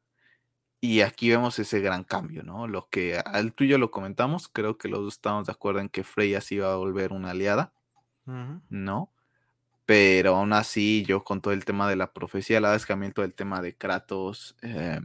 Y 0.80 1.00
aquí 1.00 1.30
vemos 1.30 1.58
ese 1.58 1.80
gran 1.80 2.04
cambio, 2.04 2.44
¿no? 2.44 2.68
Lo 2.68 2.88
que 2.88 3.18
al 3.18 3.54
tú 3.54 3.64
y 3.64 3.68
yo 3.68 3.78
lo 3.78 3.90
comentamos, 3.90 4.48
creo 4.48 4.78
que 4.78 4.88
los 4.88 5.00
dos 5.00 5.14
estamos 5.14 5.46
de 5.46 5.52
acuerdo 5.52 5.80
en 5.80 5.88
que 5.88 6.04
Freya 6.04 6.40
se 6.40 6.56
iba 6.56 6.72
a 6.72 6.76
volver 6.76 7.12
una 7.12 7.30
aliada. 7.30 7.72
¿no? 8.70 9.12
Pero 9.86 10.36
aún 10.36 10.52
así, 10.52 11.04
yo 11.04 11.24
con 11.24 11.40
todo 11.40 11.52
el 11.52 11.64
tema 11.64 11.88
de 11.90 11.96
la 11.96 12.12
profecía, 12.12 12.60
la 12.60 12.68
verdad 12.68 12.82
es 12.82 12.86
que 12.86 12.92
a 12.94 12.96
mí 12.96 13.10
todo 13.10 13.24
el 13.24 13.34
tema 13.34 13.60
de 13.60 13.76
Kratos 13.76 14.56
eh, 14.62 15.00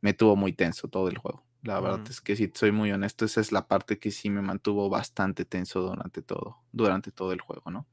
me 0.00 0.14
tuvo 0.14 0.36
muy 0.36 0.52
tenso 0.52 0.88
todo 0.88 1.08
el 1.08 1.18
juego. 1.18 1.44
La 1.62 1.80
verdad 1.80 2.00
es 2.10 2.20
que 2.20 2.34
si 2.34 2.50
soy 2.52 2.72
muy 2.72 2.90
honesto, 2.90 3.24
esa 3.24 3.40
es 3.40 3.52
la 3.52 3.68
parte 3.68 3.98
que 3.98 4.10
sí 4.10 4.30
me 4.30 4.42
mantuvo 4.42 4.88
bastante 4.90 5.44
tenso 5.44 5.80
durante 5.80 6.20
todo, 6.20 6.58
durante 6.72 7.12
todo 7.12 7.32
el 7.32 7.40
juego, 7.40 7.70
¿no? 7.70 7.86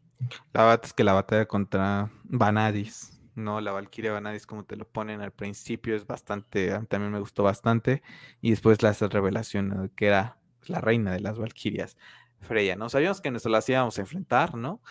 La 0.54 0.64
verdad 0.64 0.82
es 0.84 0.94
que 0.94 1.04
la 1.04 1.14
batalla 1.14 1.48
contra 1.48 2.12
Vanadis, 2.24 3.20
no, 3.36 3.62
la 3.62 3.72
Valkyria 3.72 4.12
Vanadis 4.12 4.46
como 4.46 4.66
te 4.66 4.76
lo 4.76 4.86
ponen 4.86 5.22
al 5.22 5.32
principio 5.32 5.96
es 5.96 6.06
bastante, 6.06 6.70
también 6.90 7.12
me 7.12 7.20
gustó 7.20 7.44
bastante 7.44 8.04
y 8.42 8.52
después 8.52 8.82
la 8.82 8.92
revelación 8.92 9.70
¿no? 9.70 9.84
de 9.84 9.90
que 9.90 10.08
era 10.08 10.38
la 10.66 10.82
reina 10.82 11.12
de 11.14 11.22
las 11.22 11.40
Valkyrias, 11.40 11.98
Freya, 12.42 12.76
¿no? 12.76 12.90
Sabíamos 12.90 13.22
que 13.22 13.32
nos 13.32 13.46
las 13.46 13.68
íbamos 13.70 13.98
a 13.98 14.02
enfrentar, 14.02 14.56
¿no? 14.56 14.82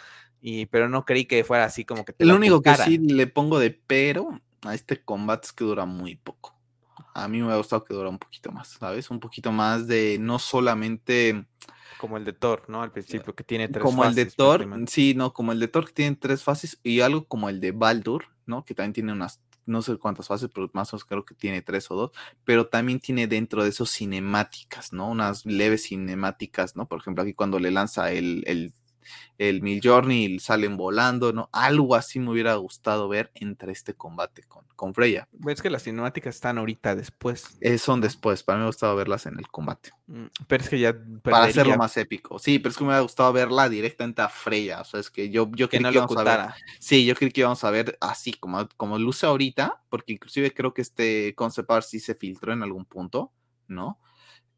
Y 0.40 0.66
pero 0.66 0.88
no 0.88 1.04
creí 1.04 1.24
que 1.24 1.44
fuera 1.44 1.64
así 1.64 1.84
como 1.84 2.04
que 2.04 2.12
te 2.12 2.24
El 2.24 2.32
único 2.32 2.62
que 2.62 2.74
sí 2.74 2.98
le 2.98 3.26
pongo 3.26 3.58
de 3.58 3.70
pero 3.70 4.40
a 4.62 4.74
este 4.74 5.02
combate 5.02 5.46
es 5.46 5.52
que 5.52 5.64
dura 5.64 5.84
muy 5.84 6.16
poco. 6.16 6.57
A 7.24 7.28
mí 7.28 7.42
me 7.42 7.52
ha 7.52 7.56
gustado 7.56 7.84
que 7.84 7.94
dura 7.94 8.08
un 8.08 8.18
poquito 8.18 8.52
más, 8.52 8.68
¿sabes? 8.68 9.10
Un 9.10 9.20
poquito 9.20 9.52
más 9.52 9.86
de 9.86 10.18
no 10.20 10.38
solamente 10.38 11.46
como 11.98 12.16
el 12.16 12.24
de 12.24 12.32
Thor, 12.32 12.64
¿no? 12.68 12.82
Al 12.82 12.92
principio 12.92 13.34
que 13.34 13.44
tiene 13.44 13.68
tres 13.68 13.82
como 13.82 14.04
el 14.04 14.14
de 14.14 14.24
fases, 14.24 14.36
Thor, 14.36 14.66
sí, 14.86 15.14
no, 15.14 15.32
como 15.34 15.52
el 15.52 15.60
de 15.60 15.68
Thor 15.68 15.86
que 15.86 15.92
tiene 15.92 16.16
tres 16.16 16.42
fases 16.42 16.78
y 16.82 17.00
algo 17.00 17.26
como 17.26 17.48
el 17.48 17.60
de 17.60 17.72
Baldur, 17.72 18.24
¿no? 18.46 18.64
Que 18.64 18.74
también 18.74 18.92
tiene 18.94 19.12
unas, 19.12 19.42
no 19.66 19.82
sé 19.82 19.96
cuántas 19.98 20.28
fases, 20.28 20.48
pero 20.54 20.70
más 20.72 20.92
o 20.92 20.96
menos 20.96 21.04
creo 21.04 21.24
que 21.24 21.34
tiene 21.34 21.60
tres 21.60 21.90
o 21.90 21.96
dos, 21.96 22.10
pero 22.44 22.68
también 22.68 23.00
tiene 23.00 23.26
dentro 23.26 23.62
de 23.64 23.70
esos 23.70 23.90
cinemáticas, 23.90 24.92
¿no? 24.92 25.10
Unas 25.10 25.44
leves 25.44 25.88
cinemáticas, 25.88 26.76
¿no? 26.76 26.86
Por 26.86 27.00
ejemplo, 27.00 27.22
aquí 27.22 27.34
cuando 27.34 27.58
le 27.58 27.70
lanza 27.70 28.12
el, 28.12 28.44
el, 28.46 28.72
el 29.38 29.62
Midjourney 29.62 30.24
y 30.26 30.38
salen 30.40 30.76
volando, 30.76 31.32
¿no? 31.32 31.48
Algo 31.52 31.94
así 31.94 32.18
me 32.18 32.30
hubiera 32.30 32.54
gustado 32.56 33.08
ver 33.08 33.30
entre 33.34 33.72
este 33.72 33.94
combate 33.94 34.42
con, 34.44 34.64
con 34.74 34.94
Freya. 34.94 35.28
Es 35.46 35.62
que 35.62 35.70
las 35.70 35.84
cinemáticas 35.84 36.34
están 36.34 36.58
ahorita 36.58 36.96
después. 36.96 37.56
Eh, 37.60 37.78
son 37.78 38.00
después, 38.00 38.42
para 38.42 38.56
mí 38.58 38.60
me 38.60 38.64
ha 38.64 38.68
gustado 38.68 38.96
verlas 38.96 39.26
en 39.26 39.38
el 39.38 39.48
combate. 39.48 39.90
Mm, 40.06 40.26
Pero 40.46 40.64
es 40.64 40.70
que 40.70 40.78
ya 40.80 40.96
Para 41.22 41.44
hacerlo 41.44 41.76
más 41.76 41.96
épico. 41.96 42.38
Sí, 42.38 42.58
pero 42.58 42.70
es 42.70 42.76
que 42.76 42.84
me 42.84 42.88
hubiera 42.88 43.02
gustado 43.02 43.32
verla 43.32 43.68
directamente 43.68 44.22
a 44.22 44.28
Freya. 44.28 44.80
O 44.80 44.84
sea, 44.84 45.00
es 45.00 45.10
que 45.10 45.30
yo, 45.30 45.48
yo 45.54 45.68
que 45.68 45.78
creí 45.78 45.82
no 45.82 45.88
que 45.90 45.94
lo 45.98 46.04
íbamos 46.04 46.16
a 46.16 46.24
ver. 46.36 46.54
Sí, 46.80 47.04
yo 47.06 47.14
creo 47.14 47.30
que 47.30 47.40
íbamos 47.40 47.62
a 47.64 47.70
ver 47.70 47.96
así 48.00 48.32
como, 48.32 48.68
como 48.76 48.98
luce 48.98 49.26
ahorita, 49.26 49.82
porque 49.88 50.14
inclusive 50.14 50.52
creo 50.52 50.74
que 50.74 50.82
este 50.82 51.34
concept 51.36 51.70
art 51.70 51.84
sí 51.86 52.00
se 52.00 52.14
filtró 52.14 52.52
en 52.52 52.62
algún 52.62 52.84
punto, 52.84 53.32
¿no? 53.68 54.00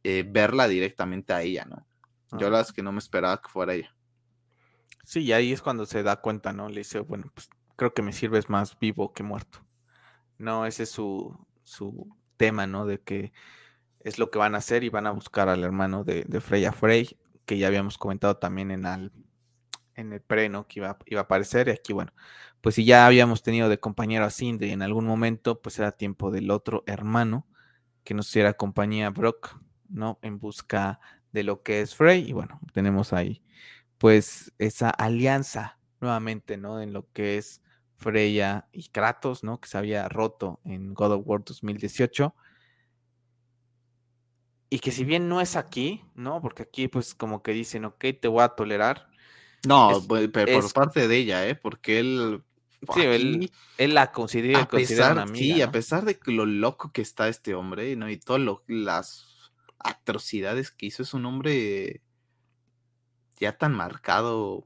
Eh, 0.02 0.24
verla 0.27 0.66
directamente 0.66 1.32
a 1.35 1.43
ella, 1.43 1.66
¿no? 1.66 1.86
Yo 2.32 2.39
la 2.39 2.47
Ah. 2.47 2.51
verdad 2.51 2.60
es 2.62 2.72
que 2.72 2.82
no 2.82 2.93
me 2.93 3.01
esperaba 3.01 3.40
que 3.43 3.48
fuera 3.51 3.74
ella. 3.74 3.94
Sí, 5.05 5.22
y 5.24 5.32
ahí 5.32 5.52
es 5.52 5.62
cuando 5.62 5.86
se 5.86 6.02
da 6.02 6.20
cuenta, 6.20 6.52
¿no? 6.52 6.68
Le 6.68 6.78
dice, 6.81 7.01
bueno, 7.01 7.31
pues 7.35 7.48
creo 7.77 7.94
que 7.94 8.02
me 8.02 8.12
sirves 8.12 8.48
más 8.48 8.78
vivo 8.78 9.12
que 9.12 9.22
muerto. 9.22 9.60
No, 10.39 10.66
ese 10.66 10.85
es 10.85 10.90
su, 10.90 11.36
su 11.62 12.09
tema, 12.36 12.66
¿no? 12.66 12.86
De 12.86 13.01
que 13.01 13.32
es 14.01 14.18
lo 14.18 14.31
que 14.31 14.39
van 14.39 14.55
a 14.55 14.59
hacer 14.59 14.85
y 14.85 14.89
van 14.90 15.06
a 15.06 15.10
buscar 15.12 15.48
al 15.48 15.64
hermano 15.64 16.05
de, 16.05 16.24
de 16.27 16.40
Freya 16.40 16.72
Frey, 16.72 17.18
que 17.47 17.59
ya 17.59 17.68
habíamos 17.68 17.98
comentado 17.98 18.36
también 18.39 18.70
en, 18.70 18.86
al, 18.86 19.12
en 19.94 20.12
el 20.12 20.20
pre, 20.20 20.48
¿no? 20.48 20.66
Que 20.66 20.81
iba, 20.81 20.98
iba 21.06 21.20
a 21.20 21.24
aparecer. 21.24 21.68
Y 21.68 21.72
aquí, 21.72 21.93
bueno, 21.93 22.12
pues 22.60 22.74
si 22.77 22.85
ya 22.85 23.06
habíamos 23.06 23.43
tenido 23.43 23.68
de 23.68 23.81
compañero 23.81 24.24
a 24.24 24.31
Sindri 24.31 24.70
en 24.72 24.82
algún 24.82 25.06
momento, 25.06 25.60
pues 25.60 25.78
era 25.78 25.93
tiempo 25.93 26.31
del 26.31 26.51
otro 26.51 26.85
hermano 26.86 27.47
que 28.05 28.14
nos 28.14 28.28
hiciera 28.28 28.55
compañía 28.55 29.10
Brock, 29.10 29.59
¿no? 29.89 30.18
En 30.22 30.39
busca 30.39 31.01
de 31.32 31.44
lo 31.44 31.62
que 31.62 31.81
es 31.82 31.94
Frey. 31.94 32.28
Y 32.28 32.32
bueno, 32.32 32.60
tenemos 32.72 33.12
ahí 33.12 33.43
pues 34.01 34.51
esa 34.56 34.89
alianza 34.89 35.78
nuevamente, 36.01 36.56
¿no? 36.56 36.81
En 36.81 36.94
lo 36.94 37.06
que 37.12 37.36
es 37.36 37.60
Freya 37.98 38.66
y 38.72 38.89
Kratos, 38.89 39.44
¿no? 39.44 39.60
Que 39.60 39.68
se 39.68 39.77
había 39.77 40.09
roto 40.09 40.59
en 40.64 40.94
God 40.94 41.12
of 41.12 41.22
War 41.27 41.44
2018. 41.44 42.35
Y 44.70 44.78
que 44.78 44.90
si 44.90 45.05
bien 45.05 45.28
no 45.28 45.43
es 45.43 45.55
aquí, 45.55 46.02
¿no? 46.14 46.40
Porque 46.40 46.62
aquí 46.62 46.89
pues 46.89 47.14
como 47.14 47.43
que 47.43 47.52
dicen, 47.52 47.85
ok, 47.85 48.02
te 48.18 48.28
voy 48.28 48.43
a 48.43 48.48
tolerar. 48.48 49.10
No, 49.66 49.90
Es- 49.98 50.06
pues, 50.06 50.31
pero 50.32 50.51
por 50.51 50.64
es- 50.64 50.72
parte 50.72 51.06
de 51.06 51.16
ella, 51.18 51.47
¿eh? 51.47 51.55
Porque 51.55 52.01
él. 52.01 52.43
Sí, 52.94 53.02
él, 53.02 53.52
él 53.77 53.93
la 53.93 54.12
considera, 54.12 54.60
a 54.62 54.68
considera 54.68 55.09
pesar, 55.09 55.12
una 55.12 55.22
amiga, 55.24 55.55
sí, 55.56 55.60
a 55.60 55.70
pesar 55.70 56.06
de 56.06 56.18
lo 56.24 56.47
loco 56.47 56.90
que 56.90 57.02
está 57.02 57.28
este 57.28 57.55
hombre, 57.55 57.94
¿no? 57.97 58.09
Y 58.09 58.16
todas 58.16 58.40
las 58.66 59.52
atrocidades 59.78 60.70
que 60.70 60.86
hizo, 60.86 61.02
es 61.02 61.12
un 61.12 61.27
hombre 61.27 62.01
ya 63.40 63.56
tan 63.58 63.74
marcado 63.74 64.62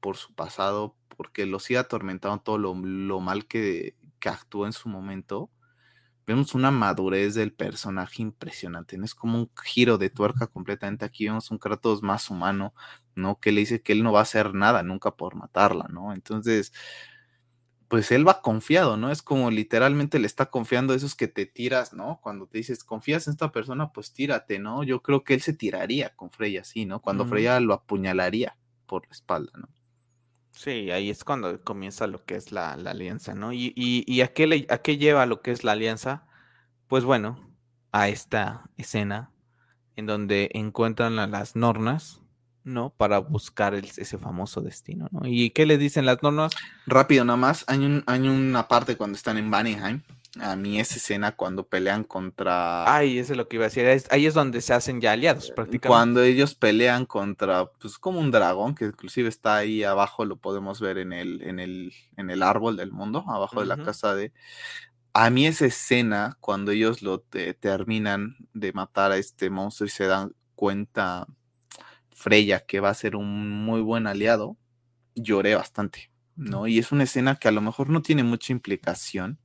por 0.00 0.16
su 0.16 0.34
pasado, 0.34 0.96
porque 1.16 1.46
lo 1.46 1.60
sigue 1.60 1.78
atormentando 1.78 2.42
todo 2.42 2.58
lo, 2.58 2.74
lo 2.74 3.20
mal 3.20 3.46
que, 3.46 3.96
que 4.18 4.28
actuó 4.28 4.66
en 4.66 4.72
su 4.72 4.88
momento. 4.88 5.50
Vemos 6.26 6.54
una 6.54 6.70
madurez 6.70 7.34
del 7.34 7.52
personaje 7.52 8.22
impresionante, 8.22 8.96
¿no? 8.96 9.04
Es 9.04 9.14
como 9.14 9.38
un 9.38 9.50
giro 9.62 9.98
de 9.98 10.10
tuerca 10.10 10.46
completamente. 10.46 11.04
Aquí 11.04 11.26
vemos 11.26 11.50
un 11.50 11.58
Kratos 11.58 12.02
más 12.02 12.30
humano, 12.30 12.74
¿no? 13.14 13.38
Que 13.40 13.52
le 13.52 13.60
dice 13.60 13.82
que 13.82 13.92
él 13.92 14.02
no 14.02 14.12
va 14.12 14.20
a 14.20 14.22
hacer 14.22 14.54
nada 14.54 14.82
nunca 14.82 15.12
por 15.12 15.36
matarla, 15.36 15.86
¿no? 15.90 16.14
Entonces, 16.14 16.72
pues 17.94 18.10
él 18.10 18.26
va 18.26 18.42
confiado, 18.42 18.96
¿no? 18.96 19.12
Es 19.12 19.22
como 19.22 19.52
literalmente 19.52 20.18
le 20.18 20.26
está 20.26 20.46
confiando 20.46 20.92
a 20.94 20.96
esos 20.96 21.14
que 21.14 21.28
te 21.28 21.46
tiras, 21.46 21.92
¿no? 21.92 22.18
Cuando 22.24 22.48
te 22.48 22.58
dices, 22.58 22.82
confías 22.82 23.28
en 23.28 23.34
esta 23.34 23.52
persona, 23.52 23.92
pues 23.92 24.12
tírate, 24.12 24.58
¿no? 24.58 24.82
Yo 24.82 25.00
creo 25.00 25.22
que 25.22 25.34
él 25.34 25.40
se 25.42 25.52
tiraría 25.52 26.10
con 26.16 26.32
Freya, 26.32 26.62
así, 26.62 26.86
¿no? 26.86 27.00
Cuando 27.00 27.22
Ujú. 27.22 27.30
Freya 27.30 27.60
lo 27.60 27.72
apuñalaría 27.72 28.56
por 28.86 29.06
la 29.06 29.12
espalda, 29.12 29.52
¿no? 29.56 29.68
Sí, 30.50 30.90
ahí 30.90 31.08
es 31.08 31.22
cuando 31.22 31.60
comienza 31.62 32.08
lo 32.08 32.24
que 32.24 32.34
es 32.34 32.50
la, 32.50 32.76
la 32.76 32.90
alianza, 32.90 33.32
¿no? 33.36 33.52
Y, 33.52 33.72
y, 33.76 34.02
y 34.12 34.22
a, 34.22 34.32
qué 34.32 34.48
le- 34.48 34.66
a 34.70 34.78
qué 34.78 34.98
lleva 34.98 35.24
lo 35.26 35.40
que 35.40 35.52
es 35.52 35.62
la 35.62 35.70
alianza? 35.70 36.26
Pues 36.88 37.04
bueno, 37.04 37.48
a 37.92 38.08
esta 38.08 38.68
escena 38.76 39.30
en 39.94 40.06
donde 40.06 40.50
encuentran 40.54 41.20
a 41.20 41.28
las 41.28 41.54
Nornas, 41.54 42.22
¿no? 42.64 42.90
Para 42.90 43.18
buscar 43.18 43.74
ese 43.74 44.18
famoso 44.18 44.60
destino, 44.60 45.08
¿no? 45.12 45.20
¿Y 45.24 45.50
qué 45.50 45.66
le 45.66 45.78
dicen 45.78 46.06
las 46.06 46.22
normas? 46.22 46.52
Rápido 46.86 47.24
nada 47.24 47.36
más, 47.36 47.64
hay, 47.68 47.78
un, 47.78 48.02
hay 48.06 48.26
una 48.26 48.66
parte 48.68 48.96
cuando 48.96 49.16
están 49.16 49.36
en 49.38 49.50
Vanheim, 49.50 50.02
a 50.40 50.56
mí 50.56 50.80
esa 50.80 50.96
escena 50.96 51.32
cuando 51.32 51.66
pelean 51.66 52.02
contra... 52.02 52.92
Ay, 52.92 53.18
eso 53.18 53.32
es 53.32 53.36
lo 53.36 53.46
que 53.46 53.56
iba 53.56 53.66
a 53.66 53.68
decir, 53.68 53.86
ahí 54.10 54.26
es 54.26 54.34
donde 54.34 54.60
se 54.60 54.74
hacen 54.74 55.00
ya 55.00 55.12
aliados 55.12 55.50
prácticamente. 55.50 55.88
Cuando 55.88 56.22
ellos 56.22 56.54
pelean 56.54 57.06
contra, 57.06 57.66
pues 57.66 57.98
como 57.98 58.18
un 58.18 58.30
dragón, 58.30 58.74
que 58.74 58.86
inclusive 58.86 59.28
está 59.28 59.56
ahí 59.56 59.84
abajo, 59.84 60.24
lo 60.24 60.36
podemos 60.36 60.80
ver 60.80 60.98
en 60.98 61.12
el, 61.12 61.42
en 61.42 61.60
el, 61.60 61.92
en 62.16 62.30
el 62.30 62.42
árbol 62.42 62.76
del 62.76 62.90
mundo, 62.90 63.24
abajo 63.28 63.60
de 63.60 63.66
la 63.66 63.76
casa 63.76 64.14
de... 64.14 64.32
A 65.12 65.30
mí 65.30 65.46
esa 65.46 65.66
escena, 65.66 66.36
cuando 66.40 66.72
ellos 66.72 67.00
lo 67.00 67.20
terminan 67.20 68.36
de 68.52 68.72
matar 68.72 69.12
a 69.12 69.16
este 69.16 69.48
monstruo 69.48 69.86
y 69.86 69.90
se 69.90 70.06
dan 70.06 70.34
cuenta 70.56 71.28
Freya 72.24 72.60
que 72.60 72.80
va 72.80 72.88
a 72.88 72.94
ser 72.94 73.16
un 73.16 73.50
muy 73.50 73.82
buen 73.82 74.06
aliado, 74.06 74.56
lloré 75.14 75.56
bastante, 75.56 76.10
¿no? 76.36 76.66
Y 76.66 76.78
es 76.78 76.90
una 76.90 77.04
escena 77.04 77.36
que 77.36 77.48
a 77.48 77.52
lo 77.52 77.60
mejor 77.60 77.90
no 77.90 78.00
tiene 78.00 78.22
mucha 78.22 78.54
implicación, 78.54 79.38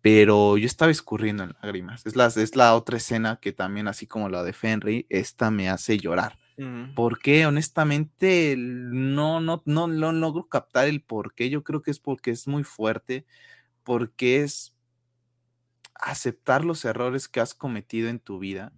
pero 0.00 0.58
yo 0.58 0.66
estaba 0.66 0.90
escurriendo 0.90 1.44
en 1.44 1.54
lágrimas. 1.62 2.04
Es 2.04 2.16
la, 2.16 2.26
es 2.26 2.56
la 2.56 2.74
otra 2.74 2.96
escena 2.96 3.38
que 3.40 3.52
también, 3.52 3.86
así 3.86 4.08
como 4.08 4.28
la 4.28 4.42
de 4.42 4.52
Fenry, 4.52 5.06
esta 5.10 5.52
me 5.52 5.68
hace 5.68 5.96
llorar. 5.96 6.36
Porque 6.96 7.46
honestamente 7.46 8.56
no, 8.58 9.40
no, 9.40 9.62
no, 9.64 9.86
no 9.86 10.12
logro 10.12 10.48
captar 10.48 10.88
el 10.88 11.02
por 11.02 11.34
qué. 11.34 11.50
Yo 11.50 11.62
creo 11.62 11.82
que 11.82 11.92
es 11.92 12.00
porque 12.00 12.32
es 12.32 12.48
muy 12.48 12.64
fuerte, 12.64 13.26
porque 13.84 14.42
es 14.42 14.74
aceptar 15.94 16.64
los 16.64 16.84
errores 16.84 17.28
que 17.28 17.38
has 17.38 17.54
cometido 17.54 18.08
en 18.08 18.18
tu 18.18 18.40
vida, 18.40 18.72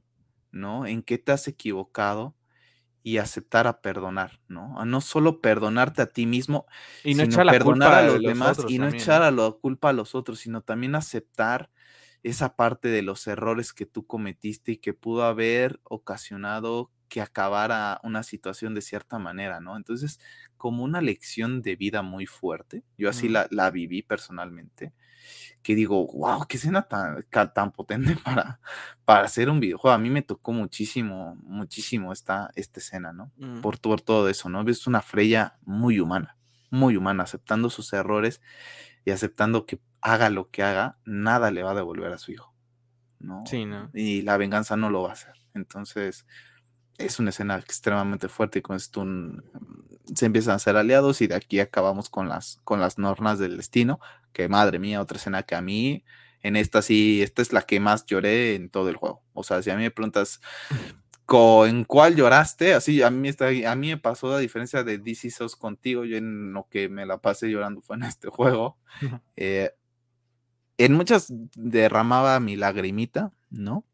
¿no? 0.50 0.84
En 0.84 1.02
qué 1.02 1.16
te 1.16 1.32
has 1.32 1.48
equivocado 1.48 2.34
y 3.02 3.18
aceptar 3.18 3.66
a 3.66 3.80
perdonar, 3.80 4.40
¿no? 4.48 4.78
A 4.80 4.84
no 4.84 5.00
solo 5.00 5.40
perdonarte 5.40 6.02
a 6.02 6.06
ti 6.06 6.26
mismo, 6.26 6.66
y 7.04 7.14
no 7.14 7.22
echar 7.22 7.46
la 7.46 7.52
perdonar 7.52 7.94
a 7.94 8.02
los, 8.02 8.22
demás 8.22 8.58
y 8.68 8.78
no 8.78 8.88
echar 8.88 9.22
a 9.22 9.30
la 9.30 9.50
culpa 9.52 9.90
a 9.90 9.92
los 9.92 10.14
otros, 10.14 10.40
sino 10.40 10.62
también 10.62 10.94
aceptar 10.94 11.70
esa 12.22 12.56
parte 12.56 12.88
de 12.88 13.02
los 13.02 13.26
errores 13.26 13.72
que 13.72 13.86
tú 13.86 14.06
cometiste 14.06 14.72
y 14.72 14.76
que 14.78 14.92
pudo 14.92 15.24
haber 15.24 15.80
ocasionado 15.84 16.90
que 17.08 17.20
acabara 17.22 18.00
una 18.02 18.22
situación 18.22 18.74
de 18.74 18.82
cierta 18.82 19.18
manera, 19.18 19.60
¿no? 19.60 19.76
Entonces, 19.76 20.20
como 20.56 20.84
una 20.84 21.00
lección 21.00 21.62
de 21.62 21.76
vida 21.76 22.02
muy 22.02 22.26
fuerte, 22.26 22.84
yo 22.98 23.08
así 23.08 23.28
la, 23.28 23.46
la 23.50 23.70
viví 23.70 24.02
personalmente, 24.02 24.92
que 25.62 25.74
digo, 25.74 26.06
wow, 26.06 26.46
qué 26.48 26.56
escena 26.56 26.82
tan, 26.82 27.24
tan 27.54 27.72
potente 27.72 28.16
para, 28.24 28.60
para 29.04 29.26
hacer 29.26 29.50
un 29.50 29.60
videojuego. 29.60 29.94
A 29.94 29.98
mí 29.98 30.10
me 30.10 30.22
tocó 30.22 30.52
muchísimo, 30.52 31.36
muchísimo 31.42 32.12
esta, 32.12 32.50
esta 32.54 32.80
escena, 32.80 33.12
¿no? 33.12 33.32
Mm. 33.36 33.60
Por, 33.60 33.80
por, 33.80 34.00
todo 34.00 34.28
eso, 34.28 34.48
¿no? 34.48 34.68
Es 34.68 34.86
una 34.86 35.02
Freya 35.02 35.58
muy 35.62 36.00
humana, 36.00 36.36
muy 36.70 36.96
humana, 36.96 37.24
aceptando 37.24 37.70
sus 37.70 37.92
errores 37.92 38.40
y 39.04 39.10
aceptando 39.10 39.66
que 39.66 39.80
haga 40.00 40.30
lo 40.30 40.50
que 40.50 40.62
haga, 40.62 40.98
nada 41.04 41.50
le 41.50 41.62
va 41.62 41.72
a 41.72 41.74
devolver 41.74 42.12
a 42.12 42.18
su 42.18 42.32
hijo, 42.32 42.54
¿no? 43.18 43.44
Sí, 43.46 43.64
¿no? 43.64 43.90
Y 43.94 44.22
la 44.22 44.36
venganza 44.36 44.76
no 44.76 44.90
lo 44.90 45.02
va 45.02 45.10
a 45.10 45.12
hacer. 45.12 45.34
Entonces, 45.54 46.24
es 46.98 47.18
una 47.18 47.30
escena 47.30 47.56
extremadamente 47.56 48.28
fuerte 48.28 48.58
y 48.58 48.62
con 48.62 48.76
esto 48.76 49.04
se 50.14 50.26
empiezan 50.26 50.52
a 50.52 50.56
hacer 50.56 50.76
aliados 50.76 51.20
y 51.20 51.26
de 51.26 51.36
aquí 51.36 51.60
acabamos 51.60 52.10
con 52.10 52.28
las, 52.28 52.60
con 52.64 52.80
las 52.80 52.98
normas 52.98 53.38
del 53.38 53.56
destino, 53.56 54.00
que 54.32 54.48
madre 54.48 54.78
mía, 54.78 55.00
otra 55.00 55.18
escena 55.18 55.42
que 55.42 55.54
a 55.54 55.62
mí, 55.62 56.04
en 56.42 56.56
esta 56.56 56.82
sí, 56.82 57.22
esta 57.22 57.42
es 57.42 57.52
la 57.52 57.62
que 57.62 57.80
más 57.80 58.06
lloré 58.06 58.54
en 58.54 58.70
todo 58.70 58.88
el 58.88 58.96
juego. 58.96 59.22
O 59.32 59.42
sea, 59.42 59.62
si 59.62 59.70
a 59.70 59.76
mí 59.76 59.82
me 59.82 59.90
preguntas 59.90 60.40
en 61.66 61.84
cuál 61.84 62.16
lloraste, 62.16 62.74
así 62.74 63.02
a 63.02 63.10
mí, 63.10 63.28
está, 63.28 63.48
a 63.48 63.76
mí 63.76 63.88
me 63.88 63.98
pasó 63.98 64.32
a 64.34 64.38
diferencia 64.38 64.82
de 64.82 64.98
DC 64.98 65.30
SOS 65.30 65.56
contigo, 65.56 66.04
yo 66.04 66.16
en 66.16 66.52
lo 66.52 66.68
que 66.70 66.88
me 66.88 67.04
la 67.04 67.18
pasé 67.18 67.48
llorando 67.50 67.82
fue 67.82 67.96
en 67.96 68.04
este 68.04 68.28
juego. 68.28 68.78
Eh, 69.36 69.72
en 70.78 70.94
muchas 70.94 71.32
derramaba 71.54 72.40
mi 72.40 72.56
lagrimita, 72.56 73.32
¿no? 73.50 73.84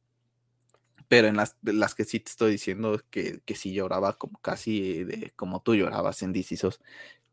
pero 1.09 1.29
en 1.29 1.37
las, 1.37 1.57
las 1.63 1.95
que 1.95 2.05
sí 2.05 2.21
te 2.21 2.31
estoy 2.31 2.53
diciendo 2.53 3.01
que, 3.11 3.41
que 3.45 3.55
sí 3.55 3.73
lloraba 3.73 4.15
como 4.15 4.39
casi 4.41 5.05
de, 5.05 5.33
como 5.37 5.63
tú 5.63 5.75
llorabas 5.75 6.23
en 6.23 6.33
Dicisos, 6.33 6.81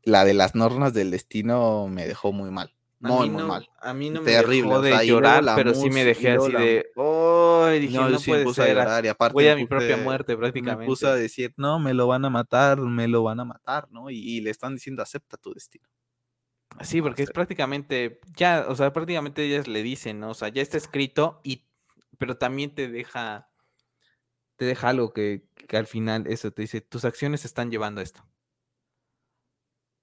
la 0.03 0.25
de 0.25 0.33
las 0.33 0.55
normas 0.55 0.93
del 0.93 1.11
destino 1.11 1.87
me 1.87 2.05
dejó 2.07 2.31
muy 2.31 2.51
mal. 2.51 2.75
Muy, 3.01 3.29
muy 3.29 3.43
mal. 3.43 3.67
A 3.79 3.93
mí 3.93 4.09
no 4.09 4.21
me 4.21 4.31
dejó 4.31 4.81
de 4.81 5.07
llorar, 5.07 5.43
pero 5.55 5.73
sí 5.73 5.89
me 5.89 6.05
dejé 6.05 6.31
así 6.31 6.51
de, 6.51 6.85
oh, 6.95 7.67
dije, 7.67 7.97
no, 7.97 8.07
puede 8.19 8.53
ser. 8.53 8.77
A 8.77 8.83
llorar, 8.83 9.05
y 9.05 9.07
aparte 9.07 9.33
voy 9.33 9.47
a 9.47 9.55
mi 9.55 9.65
propia 9.65 9.97
muerte 9.97 10.37
prácticamente. 10.37 10.81
Me 10.81 10.87
puse 10.87 11.07
a 11.07 11.15
decir, 11.15 11.53
no, 11.57 11.79
me 11.79 11.93
lo 11.93 12.07
van 12.07 12.25
a 12.25 12.29
matar, 12.29 12.79
me 12.79 13.07
lo 13.07 13.23
van 13.23 13.39
a 13.39 13.45
matar, 13.45 13.87
¿no? 13.91 14.09
Y, 14.09 14.17
y 14.17 14.41
le 14.41 14.51
están 14.51 14.75
diciendo, 14.75 15.01
acepta 15.01 15.37
tu 15.37 15.53
destino. 15.53 15.87
Sí, 16.81 17.01
porque 17.01 17.23
es 17.23 17.31
prácticamente, 17.31 18.21
ya, 18.35 18.65
o 18.67 18.75
sea, 18.75 18.93
prácticamente 18.93 19.43
ellas 19.43 19.67
le 19.67 19.83
dicen, 19.83 20.19
¿no? 20.19 20.29
O 20.29 20.33
sea, 20.33 20.49
ya 20.49 20.61
está 20.61 20.77
escrito, 20.77 21.41
y, 21.43 21.65
pero 22.17 22.37
también 22.37 22.73
te 22.73 22.87
deja 22.87 23.51
te 24.61 24.65
deja 24.65 24.89
algo 24.89 25.11
que, 25.11 25.41
al 25.71 25.87
final 25.87 26.27
eso 26.27 26.51
te 26.51 26.61
dice, 26.61 26.81
tus 26.81 27.03
acciones 27.03 27.45
están 27.45 27.71
llevando 27.71 27.99
a 27.99 28.03
esto. 28.03 28.23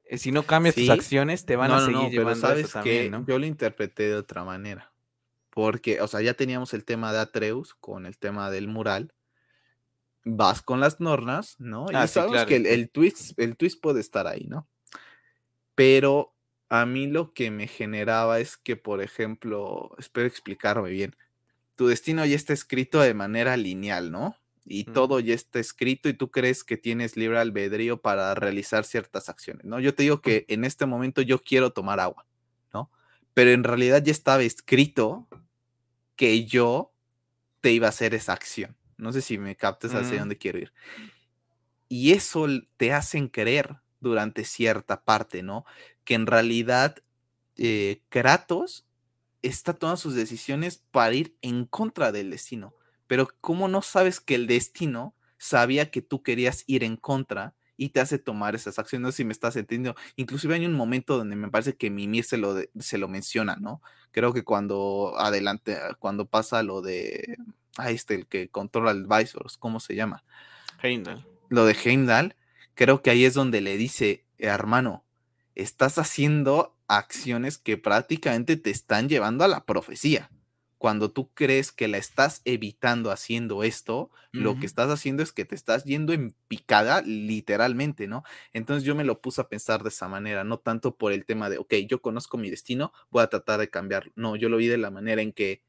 Eh, 0.08 0.16
si 0.16 0.32
no 0.32 0.42
cambias 0.42 0.74
tus 0.74 0.88
acciones, 0.88 1.44
te 1.44 1.54
van 1.54 1.70
a 1.70 1.84
seguir 1.84 2.10
llevando 2.10 2.46
a 2.46 2.54
esto 2.54 2.72
también, 2.72 3.10
¿no? 3.10 3.26
Yo 3.26 3.38
lo 3.38 3.44
interpreté 3.44 4.04
de 4.04 4.16
otra 4.16 4.42
manera. 4.42 4.90
Porque, 5.50 6.00
o 6.00 6.08
sea, 6.08 6.22
ya 6.22 6.32
teníamos 6.32 6.72
el 6.72 6.84
tema 6.84 7.12
de 7.12 7.18
Atreus 7.18 7.74
con 7.74 8.06
el 8.06 8.16
tema 8.16 8.50
del 8.50 8.68
mural. 8.68 9.12
Vas 10.24 10.62
con 10.62 10.80
las 10.80 10.98
nornas, 10.98 11.56
¿no? 11.58 11.86
y 11.90 11.94
ah, 11.94 12.06
sabes 12.06 12.44
que 12.46 12.56
el, 12.56 12.90
twist, 12.90 13.38
el 13.38 13.56
twist 13.56 13.80
puede 13.80 14.00
estar 14.00 14.26
ahí, 14.26 14.46
¿no? 14.48 14.66
Pero 15.74 16.34
a 16.70 16.86
mí 16.86 17.06
lo 17.06 17.32
que 17.34 17.50
me 17.50 17.66
generaba 17.66 18.40
es 18.40 18.56
que, 18.56 18.76
por 18.76 19.02
ejemplo, 19.02 19.94
espero 19.98 20.26
explicarme 20.26 20.90
bien, 20.90 21.16
tu 21.76 21.86
destino 21.86 22.24
ya 22.24 22.36
está 22.36 22.52
escrito 22.52 23.00
de 23.00 23.14
manera 23.14 23.56
lineal, 23.56 24.10
¿no? 24.10 24.36
Y 24.68 24.84
todo 24.84 25.18
ya 25.18 25.34
está 25.34 25.58
escrito 25.58 26.08
y 26.08 26.14
tú 26.14 26.30
crees 26.30 26.62
que 26.62 26.76
tienes 26.76 27.16
libre 27.16 27.38
albedrío 27.38 28.00
para 28.02 28.34
realizar 28.34 28.84
ciertas 28.84 29.28
acciones, 29.28 29.64
¿no? 29.64 29.80
Yo 29.80 29.94
te 29.94 30.02
digo 30.02 30.20
que 30.20 30.44
en 30.48 30.64
este 30.64 30.84
momento 30.84 31.22
yo 31.22 31.40
quiero 31.40 31.72
tomar 31.72 32.00
agua, 32.00 32.26
¿no? 32.72 32.90
Pero 33.32 33.50
en 33.50 33.64
realidad 33.64 34.02
ya 34.04 34.12
estaba 34.12 34.42
escrito 34.42 35.26
que 36.16 36.44
yo 36.44 36.92
te 37.60 37.72
iba 37.72 37.86
a 37.86 37.90
hacer 37.90 38.14
esa 38.14 38.34
acción. 38.34 38.76
No 38.98 39.12
sé 39.12 39.22
si 39.22 39.38
me 39.38 39.56
captes 39.56 39.94
hacia 39.94 40.16
mm. 40.16 40.18
dónde 40.18 40.38
quiero 40.38 40.58
ir. 40.58 40.72
Y 41.88 42.12
eso 42.12 42.46
te 42.76 42.92
hacen 42.92 43.28
creer 43.28 43.76
durante 44.00 44.44
cierta 44.44 45.02
parte, 45.02 45.42
¿no? 45.42 45.64
Que 46.04 46.14
en 46.14 46.26
realidad 46.26 46.96
eh, 47.56 48.02
Kratos 48.10 48.86
está 49.40 49.72
tomando 49.72 49.96
sus 49.96 50.14
decisiones 50.14 50.82
para 50.90 51.14
ir 51.14 51.36
en 51.40 51.64
contra 51.64 52.12
del 52.12 52.30
destino 52.30 52.74
pero 53.08 53.28
¿cómo 53.40 53.66
no 53.66 53.82
sabes 53.82 54.20
que 54.20 54.36
el 54.36 54.46
destino 54.46 55.16
sabía 55.38 55.90
que 55.90 56.02
tú 56.02 56.22
querías 56.22 56.62
ir 56.66 56.84
en 56.84 56.96
contra 56.96 57.54
y 57.76 57.88
te 57.88 58.00
hace 58.00 58.18
tomar 58.18 58.54
esas 58.54 58.78
acciones? 58.78 59.02
No 59.02 59.10
sé 59.10 59.18
si 59.18 59.24
me 59.24 59.32
estás 59.32 59.56
entendiendo. 59.56 59.98
Inclusive 60.14 60.54
hay 60.54 60.66
un 60.66 60.74
momento 60.74 61.16
donde 61.16 61.34
me 61.34 61.50
parece 61.50 61.74
que 61.76 61.90
Mimir 61.90 62.24
se 62.24 62.36
lo, 62.36 62.54
se 62.78 62.98
lo 62.98 63.08
menciona, 63.08 63.56
¿no? 63.56 63.82
Creo 64.12 64.32
que 64.32 64.44
cuando 64.44 65.14
adelante, 65.18 65.76
cuando 65.98 66.26
pasa 66.26 66.62
lo 66.62 66.82
de, 66.82 67.38
ah, 67.78 67.90
este, 67.90 68.14
el 68.14 68.26
que 68.26 68.48
controla 68.50 68.90
el 68.90 69.06
Visors, 69.06 69.56
¿cómo 69.56 69.80
se 69.80 69.94
llama? 69.94 70.22
Heimdall. 70.82 71.26
Lo 71.48 71.64
de 71.64 71.76
Heimdall, 71.82 72.36
creo 72.74 73.00
que 73.00 73.10
ahí 73.10 73.24
es 73.24 73.32
donde 73.32 73.62
le 73.62 73.78
dice, 73.78 74.26
hermano, 74.36 75.02
estás 75.54 75.96
haciendo 75.96 76.76
acciones 76.88 77.56
que 77.56 77.78
prácticamente 77.78 78.58
te 78.58 78.70
están 78.70 79.08
llevando 79.08 79.44
a 79.44 79.48
la 79.48 79.64
profecía 79.64 80.30
cuando 80.78 81.10
tú 81.10 81.30
crees 81.34 81.72
que 81.72 81.88
la 81.88 81.98
estás 81.98 82.40
evitando 82.44 83.10
haciendo 83.10 83.64
esto, 83.64 84.10
lo 84.32 84.58
que 84.58 84.66
estás 84.66 84.90
haciendo 84.90 85.22
es 85.24 85.32
que 85.32 85.44
te 85.44 85.56
estás 85.56 85.84
yendo 85.84 86.12
en 86.12 86.34
picada 86.46 87.02
literalmente, 87.02 88.06
¿no? 88.06 88.22
Entonces 88.52 88.84
yo 88.84 88.94
me 88.94 89.04
lo 89.04 89.20
puse 89.20 89.40
a 89.40 89.48
pensar 89.48 89.82
de 89.82 89.88
esa 89.88 90.08
manera, 90.08 90.44
no 90.44 90.58
tanto 90.58 90.96
por 90.96 91.12
el 91.12 91.24
tema 91.24 91.50
de, 91.50 91.58
ok, 91.58 91.74
yo 91.88 92.00
conozco 92.00 92.38
mi 92.38 92.48
destino, 92.48 92.92
voy 93.10 93.24
a 93.24 93.26
tratar 93.26 93.58
de 93.58 93.68
cambiarlo. 93.68 94.12
No, 94.14 94.36
yo 94.36 94.48
lo 94.48 94.56
vi 94.56 94.68
de 94.68 94.78
la 94.78 94.90
manera 94.90 95.20
en 95.20 95.32
que 95.32 95.62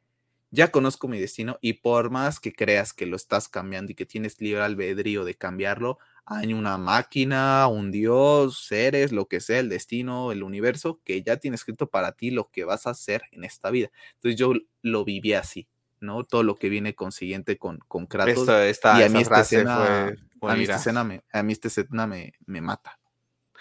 ya 0.51 0.71
conozco 0.71 1.07
mi 1.07 1.19
destino 1.19 1.57
y 1.61 1.73
por 1.73 2.09
más 2.09 2.39
que 2.39 2.53
creas 2.53 2.93
que 2.93 3.05
lo 3.05 3.15
estás 3.15 3.47
cambiando 3.49 3.91
y 3.91 3.95
que 3.95 4.05
tienes 4.05 4.41
libre 4.41 4.61
albedrío 4.61 5.23
de 5.25 5.35
cambiarlo, 5.35 5.99
hay 6.31 6.53
una 6.53 6.77
máquina, 6.77 7.67
un 7.67 7.89
dios, 7.89 8.63
seres, 8.67 9.11
lo 9.11 9.25
que 9.25 9.39
sea, 9.39 9.59
el 9.59 9.67
destino, 9.67 10.31
el 10.31 10.43
universo, 10.43 11.01
que 11.03 11.23
ya 11.23 11.37
tiene 11.37 11.55
escrito 11.55 11.87
para 11.87 12.11
ti 12.11 12.29
lo 12.29 12.51
que 12.51 12.65
vas 12.65 12.85
a 12.85 12.91
hacer 12.91 13.23
en 13.31 13.43
esta 13.43 13.71
vida. 13.71 13.89
Entonces 14.13 14.39
yo 14.39 14.53
lo 14.83 15.03
viví 15.03 15.33
así, 15.33 15.67
¿no? 15.99 16.23
Todo 16.23 16.43
lo 16.43 16.53
que 16.53 16.69
viene 16.69 16.93
consiguiente 16.93 17.57
con, 17.57 17.79
con 17.87 18.05
Kratos. 18.05 18.47
y 18.47 19.01
a 19.01 19.09
mí 19.09 19.21
esta 19.21 19.41
escena, 19.41 20.15
a 20.41 20.55
mí 20.55 20.61
esta 20.61 20.75
escena, 20.75 21.03
me, 21.03 21.23
a 21.33 21.41
mí 21.41 21.51
esta 21.51 21.67
escena 21.67 22.05
me, 22.05 22.33
me 22.45 22.61
mata. 22.61 22.99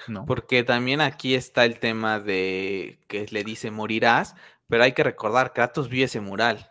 ¿no? 0.06 0.26
Porque 0.26 0.62
también 0.62 1.00
aquí 1.00 1.34
está 1.34 1.64
el 1.64 1.78
tema 1.78 2.20
de 2.20 3.00
que 3.08 3.26
le 3.30 3.44
dice 3.44 3.70
morirás, 3.70 4.36
pero 4.68 4.84
hay 4.84 4.92
que 4.92 5.04
recordar, 5.04 5.54
Kratos 5.54 5.88
vio 5.88 6.04
ese 6.04 6.20
mural. 6.20 6.70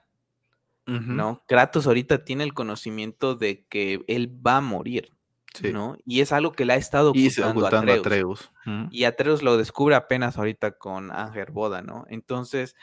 ¿No? 0.86 1.44
Kratos 1.48 1.86
ahorita 1.86 2.24
tiene 2.24 2.46
el 2.46 2.54
conocimiento 2.54 3.36
de 3.36 3.66
que 3.66 4.06
él 4.08 4.32
va 4.46 4.58
a 4.58 4.62
morir. 4.62 5.17
¿No? 5.62 5.98
Y 6.06 6.22
es 6.22 6.32
algo 6.32 6.52
que 6.52 6.66
le 6.66 6.74
ha 6.74 6.78
estado 6.78 7.12
ocultando, 7.12 7.92
a 7.92 7.96
Atreus. 7.96 8.52
Y 8.92 9.04
Atreus 9.06 9.44
lo 9.44 9.58
descubre 9.58 9.96
apenas 9.96 10.38
ahorita 10.38 10.72
con 10.72 11.12
Ángel 11.12 11.52
Boda, 11.52 11.82
¿no? 11.82 12.06
Entonces, 12.10 12.76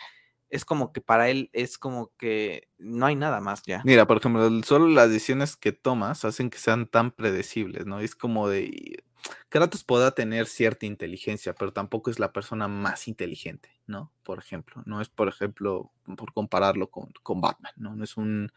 es 0.51 0.65
como 0.65 0.93
que 0.93 1.01
para 1.01 1.29
él 1.29 1.51
es 1.53 1.79
como 1.79 2.13
que 2.17 2.69
no 2.79 3.07
hay 3.07 3.17
nada 3.17 3.41
más 3.41 3.63
ya. 3.65 3.83
Mira, 3.85 4.07
por 4.07 4.19
ejemplo, 4.19 4.49
solo 4.63 4.89
las 4.89 5.09
decisiones 5.09 5.57
que 5.57 5.73
tomas 5.73 6.25
hacen 6.25 6.51
que 6.51 6.59
sean 6.59 6.87
tan 6.87 7.11
predecibles, 7.11 7.87
¿no? 7.87 8.01
Es 8.01 8.15
como 8.15 8.49
de 8.49 9.03
Kratos 9.49 9.85
podrá 9.85 10.11
tener 10.13 10.47
cierta 10.47 10.87
inteligencia, 10.87 11.55
pero 11.55 11.73
tampoco 11.73 12.11
es 12.11 12.19
la 12.19 12.33
persona 12.33 12.69
más 12.69 13.09
inteligente, 13.09 13.71
¿no? 13.87 14.13
Por 14.23 14.39
ejemplo, 14.39 14.83
no 14.87 15.01
es, 15.01 15.09
por 15.09 15.29
ejemplo, 15.29 15.93
por 16.17 16.33
compararlo 16.33 16.91
con, 16.91 17.13
con 17.23 17.41
Batman, 17.41 17.73
¿no? 17.77 17.97
No 17.97 18.05
es 18.05 18.17
un... 18.17 18.53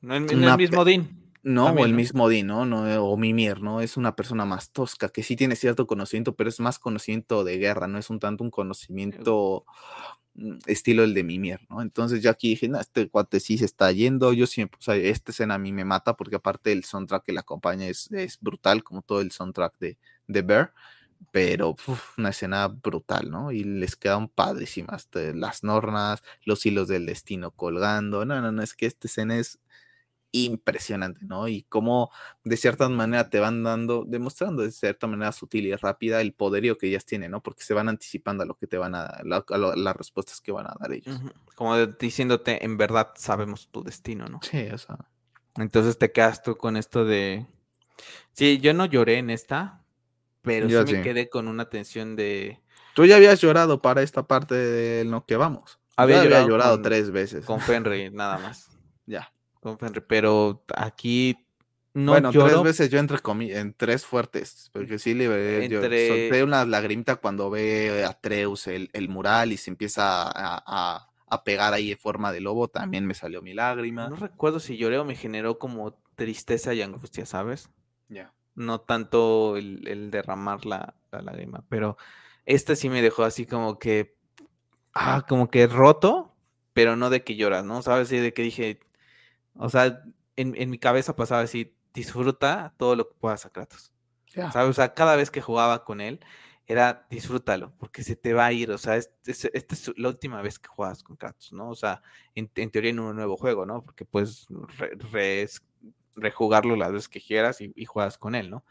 No 0.00 0.14
es 0.14 0.30
el 0.30 0.56
mismo 0.58 0.84
Dean. 0.84 1.23
No, 1.44 1.66
o 1.66 1.84
el 1.84 1.92
mismo 1.92 2.30
Dean, 2.30 2.46
¿no? 2.46 2.64
¿no? 2.64 3.04
O 3.04 3.18
Mimir, 3.18 3.60
¿no? 3.60 3.82
Es 3.82 3.98
una 3.98 4.16
persona 4.16 4.46
más 4.46 4.72
tosca, 4.72 5.10
que 5.10 5.22
sí 5.22 5.36
tiene 5.36 5.56
cierto 5.56 5.86
conocimiento, 5.86 6.34
pero 6.34 6.48
es 6.48 6.58
más 6.58 6.78
conocimiento 6.78 7.44
de 7.44 7.58
guerra, 7.58 7.86
no 7.86 7.98
es 7.98 8.08
un 8.08 8.18
tanto 8.18 8.42
un 8.42 8.50
conocimiento 8.50 9.66
mm, 10.34 10.56
estilo 10.66 11.04
el 11.04 11.12
de 11.12 11.22
Mimir, 11.22 11.60
¿no? 11.68 11.82
Entonces 11.82 12.22
yo 12.22 12.30
aquí 12.30 12.48
dije, 12.48 12.66
no, 12.68 12.80
este 12.80 13.10
cuate 13.10 13.40
sí 13.40 13.58
se 13.58 13.66
está 13.66 13.92
yendo, 13.92 14.32
yo 14.32 14.46
siempre, 14.46 14.78
o 14.78 14.82
sea, 14.82 14.96
esta 14.96 15.32
escena 15.32 15.56
a 15.56 15.58
mí 15.58 15.70
me 15.72 15.84
mata 15.84 16.16
porque 16.16 16.36
aparte 16.36 16.72
el 16.72 16.84
soundtrack 16.84 17.24
que 17.24 17.32
la 17.32 17.40
acompaña 17.40 17.86
es, 17.88 18.10
es 18.12 18.38
brutal, 18.40 18.82
como 18.82 19.02
todo 19.02 19.20
el 19.20 19.30
soundtrack 19.30 19.78
de, 19.78 19.98
de 20.26 20.42
Bear, 20.42 20.72
pero 21.30 21.76
una 22.18 22.30
escena 22.30 22.68
brutal, 22.68 23.30
¿no? 23.30 23.52
Y 23.52 23.64
les 23.64 23.96
quedan 23.96 24.28
padrísimas 24.28 25.08
las 25.34 25.62
normas, 25.64 26.22
los 26.44 26.64
hilos 26.66 26.88
del 26.88 27.06
destino 27.06 27.50
colgando, 27.50 28.24
no, 28.24 28.40
no, 28.40 28.52
no, 28.52 28.62
es 28.62 28.74
que 28.74 28.86
esta 28.86 29.08
escena 29.08 29.36
es 29.38 29.60
impresionante, 30.34 31.24
¿no? 31.24 31.46
Y 31.46 31.62
cómo 31.62 32.10
de 32.42 32.56
cierta 32.56 32.88
manera 32.88 33.30
te 33.30 33.38
van 33.38 33.62
dando, 33.62 34.04
demostrando 34.04 34.64
de 34.64 34.72
cierta 34.72 35.06
manera 35.06 35.30
sutil 35.30 35.66
y 35.66 35.74
rápida 35.76 36.20
el 36.20 36.32
poderío 36.32 36.76
que 36.76 36.88
ellas 36.88 37.04
tienen, 37.06 37.30
¿no? 37.30 37.40
Porque 37.40 37.62
se 37.62 37.72
van 37.72 37.88
anticipando 37.88 38.42
a 38.42 38.46
lo 38.46 38.56
que 38.56 38.66
te 38.66 38.76
van 38.76 38.96
a, 38.96 39.22
las 39.22 39.96
respuestas 39.96 40.40
que 40.40 40.50
van 40.50 40.66
a 40.66 40.74
dar 40.78 40.92
ellos. 40.92 41.20
Como 41.54 41.86
diciéndote, 41.86 42.64
en 42.64 42.76
verdad 42.76 43.12
sabemos 43.14 43.68
tu 43.70 43.84
destino, 43.84 44.26
¿no? 44.26 44.40
Sí, 44.42 44.66
o 44.72 44.78
sea. 44.78 44.98
Entonces 45.56 45.98
te 45.98 46.10
quedas 46.10 46.42
tú 46.42 46.56
con 46.56 46.76
esto 46.76 47.04
de... 47.04 47.46
Sí, 48.32 48.58
yo 48.58 48.74
no 48.74 48.86
lloré 48.86 49.18
en 49.18 49.30
esta, 49.30 49.84
pero 50.42 50.68
sí 50.68 50.94
me 50.94 51.02
quedé 51.02 51.30
con 51.30 51.46
una 51.46 51.70
tensión 51.70 52.16
de... 52.16 52.60
Tú 52.96 53.06
ya 53.06 53.16
habías 53.16 53.40
llorado 53.40 53.80
para 53.80 54.02
esta 54.02 54.26
parte 54.26 54.56
de 54.56 55.04
lo 55.04 55.24
que 55.26 55.36
vamos. 55.36 55.78
Había, 55.96 56.24
llorado, 56.24 56.82
tres 56.82 57.12
veces. 57.12 57.44
Con 57.44 57.60
Fenry, 57.60 58.10
nada 58.12 58.38
más. 58.38 58.68
ya 59.06 59.33
Fenry, 59.78 60.02
pero 60.06 60.64
aquí 60.76 61.36
no 61.94 62.10
bueno, 62.10 62.32
tres 62.32 62.62
veces 62.62 62.90
yo 62.90 62.98
entre 62.98 63.18
en 63.56 63.72
tres 63.72 64.04
fuertes, 64.04 64.68
porque 64.72 64.98
sí 64.98 65.14
le 65.14 65.68
yo 65.68 65.80
solté 65.80 66.42
una 66.42 66.64
lagrimita 66.64 67.16
cuando 67.16 67.50
ve 67.50 68.04
a 68.04 68.12
Treus 68.14 68.66
el, 68.66 68.90
el 68.92 69.08
mural 69.08 69.52
y 69.52 69.56
se 69.56 69.70
empieza 69.70 70.24
a, 70.24 71.08
a, 71.28 71.44
pegar 71.44 71.72
ahí 71.72 71.92
en 71.92 71.98
forma 71.98 72.32
de 72.32 72.40
lobo, 72.40 72.68
también 72.68 73.06
me 73.06 73.14
salió 73.14 73.42
mi 73.42 73.54
lágrima. 73.54 74.08
No 74.08 74.16
recuerdo 74.16 74.60
si 74.60 74.76
lloré 74.76 74.98
o 74.98 75.04
me 75.04 75.14
generó 75.14 75.58
como 75.58 75.94
tristeza 76.16 76.74
y 76.74 76.82
angustia, 76.82 77.26
¿sabes? 77.26 77.70
Ya. 78.08 78.32
No 78.54 78.80
tanto 78.80 79.56
el, 79.56 79.86
el 79.86 80.10
derramar 80.10 80.64
la, 80.64 80.94
la, 81.10 81.22
lágrima, 81.22 81.64
pero 81.68 81.96
esta 82.44 82.76
sí 82.76 82.88
me 82.88 83.02
dejó 83.02 83.24
así 83.24 83.46
como 83.46 83.78
que, 83.78 84.16
ah, 84.94 85.24
como 85.28 85.48
que 85.48 85.66
roto, 85.68 86.34
pero 86.72 86.96
no 86.96 87.10
de 87.10 87.22
que 87.22 87.36
lloras, 87.36 87.64
¿no? 87.64 87.82
¿Sabes? 87.82 88.08
Sí, 88.08 88.18
de 88.18 88.32
que 88.32 88.42
dije, 88.42 88.80
o 89.56 89.68
sea, 89.68 90.02
en, 90.36 90.70
mi 90.70 90.78
cabeza 90.78 91.16
pasaba 91.16 91.42
así, 91.42 91.74
disfruta 91.92 92.74
todo 92.76 92.96
lo 92.96 93.08
que 93.08 93.14
puedas 93.18 93.46
a 93.46 93.50
Kratos. 93.50 93.92
¿Sabes? 94.26 94.70
O 94.70 94.72
sea, 94.72 94.94
cada 94.94 95.14
vez 95.14 95.30
que 95.30 95.40
jugaba 95.40 95.84
con 95.84 96.00
él, 96.00 96.20
era 96.66 97.06
disfrútalo, 97.10 97.72
porque 97.78 98.02
se 98.02 98.16
te 98.16 98.32
va 98.32 98.46
a 98.46 98.52
ir. 98.52 98.70
O 98.70 98.78
sea, 98.78 98.96
esta 98.96 99.14
es, 99.26 99.92
la 99.96 100.08
última 100.08 100.42
vez 100.42 100.58
que 100.58 100.68
juegas 100.68 101.02
con 101.02 101.16
Kratos, 101.16 101.52
¿no? 101.52 101.68
O 101.68 101.74
sea, 101.74 102.02
en, 102.34 102.48
teoría 102.48 102.90
en 102.90 103.00
un 103.00 103.14
nuevo 103.14 103.36
juego, 103.36 103.66
¿no? 103.66 103.82
Porque 103.82 104.04
puedes 104.04 104.48
rejugarlo 106.16 106.76
las 106.76 106.92
veces 106.92 107.08
que 107.08 107.20
quieras 107.20 107.60
y, 107.60 107.72
y, 107.76 107.84
juegas 107.84 108.18
con 108.18 108.34
él, 108.34 108.50
¿no? 108.50 108.64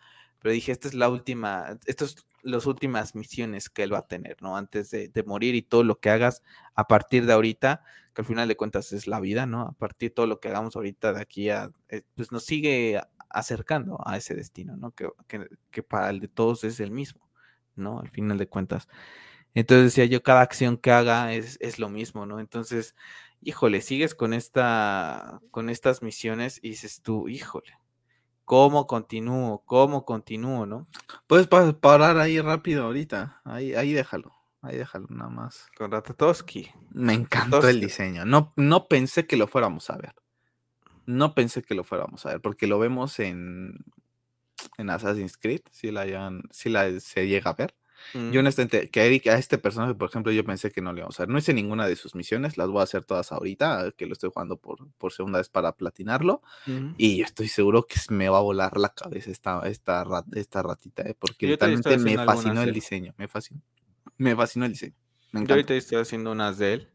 Pero 0.43 0.53
dije, 0.53 0.73
esta 0.73 0.89
es 0.89 0.93
la 0.93 1.07
última, 1.07 1.79
estas 1.85 2.11
son 2.11 2.23
las 2.41 2.65
últimas 2.65 3.15
misiones 3.15 3.69
que 3.69 3.83
él 3.83 3.93
va 3.93 3.99
a 3.99 4.07
tener, 4.07 4.41
¿no? 4.41 4.57
Antes 4.57 4.91
de, 4.91 5.23
morir 5.25 5.55
y 5.55 5.61
todo 5.61 5.85
lo 5.85 5.99
que 6.01 6.09
hagas 6.09 6.43
a 6.75 6.85
partir 6.85 7.25
de 7.25 7.31
ahorita 7.31 7.81
que 8.13 8.21
al 8.21 8.25
final 8.25 8.49
de 8.49 8.57
cuentas 8.57 8.91
es 8.91 9.07
la 9.07 9.21
vida, 9.21 9.45
¿no? 9.45 9.61
A 9.61 9.71
partir 9.71 10.09
de 10.09 10.15
todo 10.15 10.27
lo 10.27 10.41
que 10.41 10.49
hagamos 10.49 10.75
ahorita 10.75 11.13
de 11.13 11.21
aquí 11.21 11.49
a, 11.49 11.71
eh, 11.87 12.01
pues 12.15 12.33
nos 12.33 12.43
sigue 12.43 13.01
acercando 13.29 13.97
a 14.05 14.17
ese 14.17 14.35
destino, 14.35 14.75
¿no? 14.75 14.91
Que, 14.91 15.09
para 15.83 16.09
el 16.09 16.19
de 16.19 16.27
todos 16.27 16.65
es 16.65 16.81
el 16.81 16.91
mismo, 16.91 17.29
¿no? 17.75 18.01
Al 18.01 18.09
final 18.09 18.37
de 18.37 18.47
cuentas. 18.47 18.89
Entonces 19.53 19.85
decía 19.85 20.05
yo, 20.05 20.23
cada 20.23 20.41
acción 20.41 20.75
que 20.77 20.91
haga 20.91 21.33
es, 21.33 21.57
es 21.61 21.79
lo 21.79 21.87
mismo, 21.87 22.25
¿no? 22.25 22.41
Entonces, 22.41 22.95
híjole, 23.41 23.81
sigues 23.81 24.13
con 24.13 24.33
esta, 24.33 25.39
con 25.51 25.69
estas 25.69 26.01
misiones 26.03 26.59
y 26.61 26.71
dices 26.71 27.01
tú, 27.01 27.29
híjole, 27.29 27.77
¿cómo 28.45 28.87
continúo? 28.87 29.63
¿Cómo 29.65 30.05
continúo, 30.05 30.65
no? 30.65 30.87
Puedes 31.27 31.47
parar 31.47 32.17
ahí 32.17 32.39
rápido 32.39 32.85
ahorita, 32.85 33.41
ahí, 33.43 33.73
ahí 33.73 33.93
déjalo. 33.93 34.33
Ahí 34.61 34.77
déjalo 34.77 35.07
nada 35.09 35.29
más. 35.29 35.67
Con 35.77 35.91
Ratatowski. 35.91 36.71
Me 36.91 37.13
encantó 37.13 37.67
el 37.67 37.81
diseño. 37.81 38.25
No, 38.25 38.53
no 38.55 38.87
pensé 38.87 39.27
que 39.27 39.35
lo 39.35 39.47
fuéramos 39.47 39.89
a 39.89 39.97
ver. 39.97 40.15
No 41.05 41.35
pensé 41.35 41.63
que 41.63 41.75
lo 41.75 41.83
fuéramos 41.83 42.25
a 42.25 42.29
ver, 42.29 42.41
porque 42.41 42.65
lo 42.65 42.79
vemos 42.79 43.19
en, 43.19 43.83
en 44.77 44.89
Assassin's 44.89 45.37
Creed, 45.37 45.61
si 45.69 45.91
la, 45.91 46.05
si 46.51 46.69
la 46.69 46.97
se 47.01 47.27
llega 47.27 47.51
a 47.51 47.55
ver. 47.55 47.75
Yo 48.31 48.39
honestamente, 48.41 48.89
que 48.89 48.99
a, 48.99 49.05
Eric, 49.05 49.27
a 49.27 49.37
este 49.37 49.57
personaje, 49.57 49.95
por 49.95 50.09
ejemplo, 50.09 50.31
yo 50.31 50.43
pensé 50.43 50.71
que 50.71 50.81
no 50.81 50.93
le 50.93 50.99
íbamos 50.99 51.19
a 51.19 51.23
ver. 51.23 51.29
No 51.29 51.37
hice 51.37 51.53
ninguna 51.53 51.87
de 51.87 51.95
sus 51.95 52.15
misiones, 52.15 52.57
las 52.57 52.67
voy 52.69 52.81
a 52.81 52.83
hacer 52.83 53.05
todas 53.05 53.31
ahorita, 53.31 53.91
que 53.97 54.05
lo 54.05 54.13
estoy 54.13 54.29
jugando 54.33 54.57
por, 54.57 54.87
por 54.97 55.11
segunda 55.11 55.39
vez 55.39 55.49
para 55.49 55.71
platinarlo. 55.75 56.41
Y 56.97 57.21
estoy 57.21 57.47
seguro 57.47 57.87
que 57.87 57.99
me 58.09 58.29
va 58.29 58.37
a 58.37 58.41
volar 58.41 58.77
la 58.77 58.89
cabeza 58.89 59.31
esta, 59.31 59.61
esta, 59.67 60.05
esta 60.33 60.61
ratita, 60.61 61.03
¿eh? 61.03 61.15
porque 61.17 61.47
totalmente 61.49 61.97
me 61.97 62.15
fascinó 62.15 62.61
el 62.61 62.73
diseño, 62.73 63.13
me 63.17 63.27
fascinó 63.27 63.61
me 64.17 64.35
fascinó 64.35 64.65
el 64.65 64.71
diseño. 64.71 64.95
Yo 65.33 65.45
ahorita 65.49 65.73
estoy 65.73 65.99
haciendo 65.99 66.31
unas 66.31 66.57
de 66.57 66.73
él. 66.73 66.89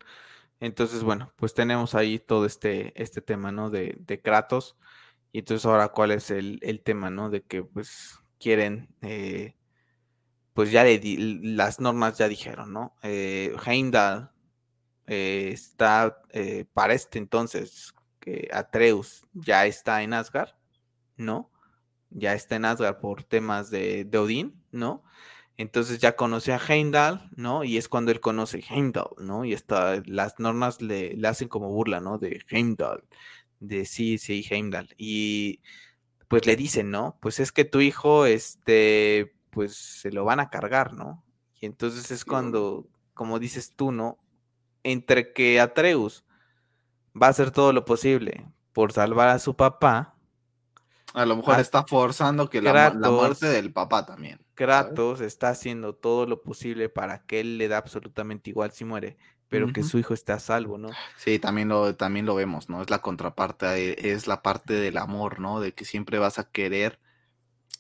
Entonces, 0.60 1.02
bueno, 1.02 1.32
pues 1.36 1.55
tenemos 1.55 1.94
ahí 1.94 2.18
todo 2.18 2.47
este, 2.47 2.93
este 3.01 3.20
tema, 3.20 3.52
¿no? 3.52 3.70
De, 3.70 3.97
de 4.01 4.20
Kratos. 4.20 4.76
Y 5.32 5.40
entonces 5.40 5.66
ahora, 5.66 5.89
¿cuál 5.89 6.12
es 6.12 6.30
el, 6.30 6.80
tema, 6.85 7.10
¿no? 7.10 7.30
De 7.30 7.43
que 7.43 7.62
pues 7.62 8.18
quieren, 8.39 8.89
eh, 9.02 9.55
pues 10.59 10.72
ya 10.72 10.82
le 10.82 11.01
las 11.40 11.78
normas 11.78 12.18
ya 12.18 12.26
dijeron, 12.26 12.72
¿no? 12.72 12.97
Eh, 13.05 13.55
Heimdall 13.64 14.32
eh, 15.06 15.51
está, 15.52 16.20
eh, 16.30 16.64
para 16.72 16.94
este 16.94 17.20
entonces, 17.20 17.94
que 18.18 18.48
Atreus 18.52 19.24
ya 19.35 19.66
está 19.66 20.02
en 20.02 20.14
Asgard, 20.14 20.56
¿no? 21.16 21.52
Ya 22.10 22.35
está 22.35 22.56
en 22.56 22.64
Asgard 22.64 22.98
por 22.98 23.22
temas 23.22 23.70
de, 23.70 24.05
de 24.05 24.18
Odín, 24.18 24.60
¿no? 24.72 25.05
Entonces 25.56 26.01
ya 26.01 26.16
conoce 26.16 26.52
a 26.52 26.59
Heimdall, 26.59 27.30
¿no? 27.36 27.62
Y 27.62 27.76
es 27.76 27.89
cuando 27.89 28.10
él 28.10 28.18
conoce 28.18 28.59
a 28.59 28.74
Heimdall, 28.74 29.14
¿no? 29.20 29.44
Y 29.44 29.52
está, 29.52 30.02
las 30.06 30.40
normas 30.40 30.82
le, 30.82 31.14
le, 31.14 31.28
hacen 31.28 31.47
como 31.47 31.68
burla, 31.68 32.01
¿no? 32.01 32.18
De 32.18 32.43
Heimdall, 32.51 33.05
de 33.60 33.85
sí, 33.85 34.18
sí, 34.18 34.44
Heimdall. 34.51 34.93
Y 34.98 35.60
pues 36.26 36.47
le 36.47 36.56
dicen, 36.56 36.90
¿no? 36.90 37.16
Pues 37.20 37.39
es 37.39 37.52
que 37.52 37.64
tu 37.64 37.80
hijo, 37.80 38.26
este, 38.26 39.38
pues 39.50 39.76
se 39.76 40.10
lo 40.10 40.24
van 40.24 40.40
a 40.40 40.50
cargar, 40.50 40.94
¿no? 40.94 41.24
Y 41.60 41.66
entonces 41.66 42.10
es 42.10 42.24
cuando, 42.24 42.88
como 43.14 43.38
dices 43.38 43.74
tú, 43.74 43.92
¿no? 43.92 44.18
Entre 44.82 45.32
que 45.32 45.60
Atreus 45.60 46.24
va 47.20 47.26
a 47.26 47.30
hacer 47.30 47.50
todo 47.50 47.72
lo 47.72 47.84
posible 47.84 48.46
por 48.72 48.92
salvar 48.92 49.28
a 49.28 49.38
su 49.38 49.56
papá. 49.56 50.14
A 51.14 51.26
lo 51.26 51.36
mejor 51.36 51.58
está 51.58 51.84
forzando 51.84 52.48
que 52.48 52.62
la, 52.62 52.94
la 52.94 53.10
muerte 53.10 53.46
del 53.46 53.72
papá 53.72 54.06
también. 54.06 54.40
Kratos 54.54 55.20
está 55.20 55.48
haciendo 55.48 55.94
todo 55.94 56.26
lo 56.26 56.42
posible 56.42 56.88
para 56.88 57.24
que 57.24 57.40
él 57.40 57.58
le 57.58 57.68
da 57.68 57.78
absolutamente 57.78 58.50
igual 58.50 58.72
si 58.72 58.84
muere, 58.84 59.16
pero 59.48 59.72
que 59.72 59.82
su 59.82 59.98
hijo 59.98 60.14
esté 60.14 60.32
a 60.32 60.38
salvo, 60.38 60.78
¿no? 60.78 60.90
Sí, 61.16 61.38
también 61.38 61.68
lo, 61.68 61.94
también 61.96 62.26
lo 62.26 62.34
vemos, 62.34 62.68
¿no? 62.68 62.82
Es 62.82 62.90
la 62.90 63.00
contraparte, 63.00 64.12
es 64.12 64.26
la 64.26 64.42
parte 64.42 64.74
del 64.74 64.98
amor, 64.98 65.40
¿no? 65.40 65.60
De 65.60 65.72
que 65.72 65.84
siempre 65.84 66.18
vas 66.18 66.38
a 66.38 66.50
querer 66.50 67.00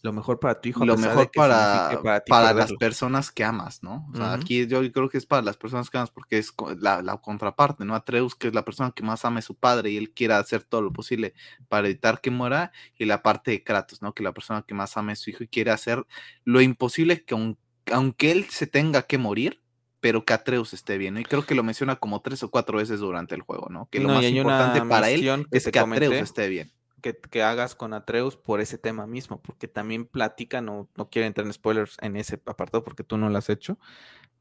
lo 0.02 0.12
mejor 0.12 0.38
para 0.38 0.60
tu 0.60 0.68
hijo. 0.68 0.84
Lo 0.84 0.96
mejor 0.96 1.30
para, 1.34 2.00
para, 2.26 2.52
las 2.52 2.72
personas 2.74 3.32
que 3.32 3.44
amas, 3.44 3.82
¿no? 3.82 4.08
O 4.12 4.16
sea, 4.16 4.34
aquí 4.34 4.66
yo 4.66 4.80
creo 4.92 5.08
que 5.08 5.18
es 5.18 5.26
para 5.26 5.42
las 5.42 5.56
personas 5.56 5.90
que 5.90 5.98
amas 5.98 6.10
porque 6.10 6.38
es 6.38 6.52
la, 6.78 7.02
la, 7.02 7.16
contraparte, 7.16 7.84
¿no? 7.84 7.94
Atreus, 7.94 8.34
que 8.34 8.48
es 8.48 8.54
la 8.54 8.64
persona 8.64 8.92
que 8.92 9.02
más 9.02 9.24
ama 9.24 9.40
a 9.40 9.42
su 9.42 9.56
padre 9.56 9.90
y 9.90 9.96
él 9.96 10.10
quiere 10.10 10.34
hacer 10.34 10.62
todo 10.62 10.82
lo 10.82 10.92
posible 10.92 11.34
para 11.68 11.88
evitar 11.88 12.20
que 12.20 12.30
muera, 12.30 12.72
y 12.96 13.06
la 13.06 13.22
parte 13.22 13.50
de 13.50 13.64
Kratos, 13.64 14.00
¿no? 14.00 14.14
Que 14.14 14.22
la 14.22 14.32
persona 14.32 14.62
que 14.62 14.74
más 14.74 14.96
ama 14.96 15.12
a 15.12 15.16
su 15.16 15.30
hijo 15.30 15.42
y 15.42 15.48
quiere 15.48 15.72
hacer 15.72 16.06
lo 16.44 16.60
imposible 16.60 17.24
que 17.24 17.56
aunque 17.90 18.30
él 18.30 18.46
se 18.50 18.66
tenga 18.66 19.02
que 19.02 19.18
morir, 19.18 19.62
pero 20.00 20.24
que 20.24 20.32
Atreus 20.32 20.74
esté 20.74 20.96
bien. 20.98 21.14
¿no? 21.14 21.20
Y 21.20 21.24
creo 21.24 21.44
que 21.44 21.54
lo 21.54 21.62
menciona 21.62 21.96
como 21.96 22.20
tres 22.20 22.42
o 22.42 22.50
cuatro 22.50 22.78
veces 22.78 23.00
durante 23.00 23.34
el 23.34 23.42
juego, 23.42 23.68
¿no? 23.68 23.88
Que 23.90 23.98
lo 23.98 24.08
más 24.08 24.24
importante 24.24 24.82
para 24.82 25.10
él 25.10 25.46
es 25.50 25.66
que 25.66 25.78
Atreus 25.78 26.14
esté 26.14 26.48
bien. 26.48 26.70
Que, 27.00 27.42
hagas 27.42 27.74
con 27.74 27.94
Atreus 27.94 28.36
por 28.36 28.60
ese 28.60 28.78
tema 28.78 29.06
mismo, 29.06 29.40
porque 29.40 29.68
también 29.68 30.06
platica, 30.06 30.60
no, 30.60 30.88
no 30.96 31.08
quiero 31.10 31.26
entrar 31.26 31.46
en 31.46 31.52
spoilers 31.52 31.96
en 32.00 32.16
ese 32.16 32.40
apartado 32.46 32.84
porque 32.84 33.04
tú 33.04 33.16
no 33.18 33.28
lo 33.28 33.38
has 33.38 33.50
hecho, 33.50 33.78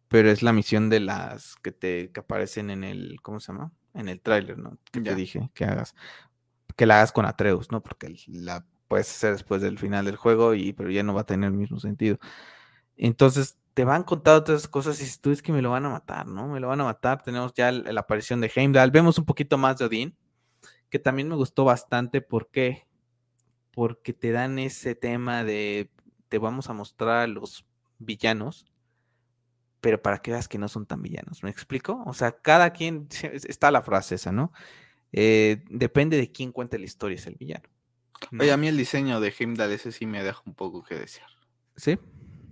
pero 0.07 0.29
es 0.29 0.41
la 0.41 0.53
misión 0.53 0.89
de 0.89 0.99
las 0.99 1.55
que 1.57 1.71
te 1.71 2.11
que 2.11 2.19
aparecen 2.19 2.69
en 2.69 2.83
el, 2.83 3.19
¿cómo 3.21 3.39
se 3.39 3.51
llama? 3.51 3.71
En 3.93 4.09
el 4.09 4.21
tráiler, 4.21 4.57
¿no? 4.57 4.77
Que 4.91 5.01
te 5.01 5.15
dije 5.15 5.49
que 5.53 5.65
hagas, 5.65 5.95
que 6.75 6.85
la 6.85 6.97
hagas 6.97 7.11
con 7.11 7.25
Atreus, 7.25 7.71
¿no? 7.71 7.81
Porque 7.81 8.15
la 8.27 8.65
puedes 8.87 9.09
hacer 9.09 9.33
después 9.33 9.61
del 9.61 9.79
final 9.79 10.05
del 10.05 10.15
juego, 10.15 10.53
y, 10.53 10.73
pero 10.73 10.89
ya 10.89 11.03
no 11.03 11.13
va 11.13 11.21
a 11.21 11.25
tener 11.25 11.49
el 11.49 11.57
mismo 11.57 11.79
sentido. 11.79 12.19
Entonces, 12.95 13.57
te 13.73 13.85
van 13.85 14.03
contando 14.03 14.43
todas 14.43 14.61
esas 14.61 14.71
cosas 14.71 14.99
y 14.99 15.21
tú 15.21 15.29
es 15.29 15.43
que 15.43 15.51
me 15.51 15.61
lo 15.61 15.69
van 15.69 15.85
a 15.85 15.89
matar, 15.89 16.25
¿no? 16.25 16.47
Me 16.47 16.59
lo 16.59 16.67
van 16.67 16.81
a 16.81 16.85
matar. 16.85 17.21
Tenemos 17.21 17.53
ya 17.53 17.71
la 17.71 18.01
aparición 18.01 18.41
de 18.41 18.51
Heimdall. 18.53 18.89
Vemos 18.89 19.19
un 19.19 19.25
poquito 19.25 19.57
más 19.59 19.77
de 19.77 19.85
Odín, 19.85 20.17
que 20.89 20.99
también 20.99 21.27
me 21.27 21.35
gustó 21.35 21.65
bastante. 21.65 22.21
¿Por 22.21 22.49
qué? 22.49 22.87
Porque 23.71 24.13
te 24.13 24.31
dan 24.31 24.59
ese 24.59 24.95
tema 24.95 25.43
de 25.43 25.89
te 26.29 26.37
vamos 26.37 26.69
a 26.69 26.73
mostrar 26.73 27.21
a 27.21 27.27
los 27.27 27.65
villanos, 27.99 28.65
pero 29.81 30.01
para 30.01 30.19
que 30.19 30.31
veas 30.31 30.47
que 30.47 30.57
no 30.57 30.67
son 30.67 30.85
tan 30.85 31.01
villanos. 31.01 31.43
¿Me 31.43 31.49
explico? 31.49 32.03
O 32.05 32.13
sea, 32.13 32.31
cada 32.31 32.71
quien, 32.71 33.07
está 33.21 33.71
la 33.71 33.81
frase 33.81 34.15
esa, 34.15 34.31
¿no? 34.31 34.51
Eh, 35.11 35.63
depende 35.69 36.17
de 36.17 36.31
quién 36.31 36.51
cuente 36.51 36.77
la 36.77 36.85
historia, 36.85 37.15
es 37.15 37.27
el 37.27 37.35
villano. 37.35 37.69
Oye, 38.39 38.51
a 38.51 38.57
mí 38.57 38.67
el 38.67 38.77
diseño 38.77 39.19
de 39.19 39.33
Heimdall 39.37 39.71
ese 39.71 39.91
sí 39.91 40.05
me 40.05 40.23
deja 40.23 40.41
un 40.45 40.55
poco 40.55 40.83
que 40.83 40.95
desear. 40.95 41.29
¿Sí? 41.75 41.99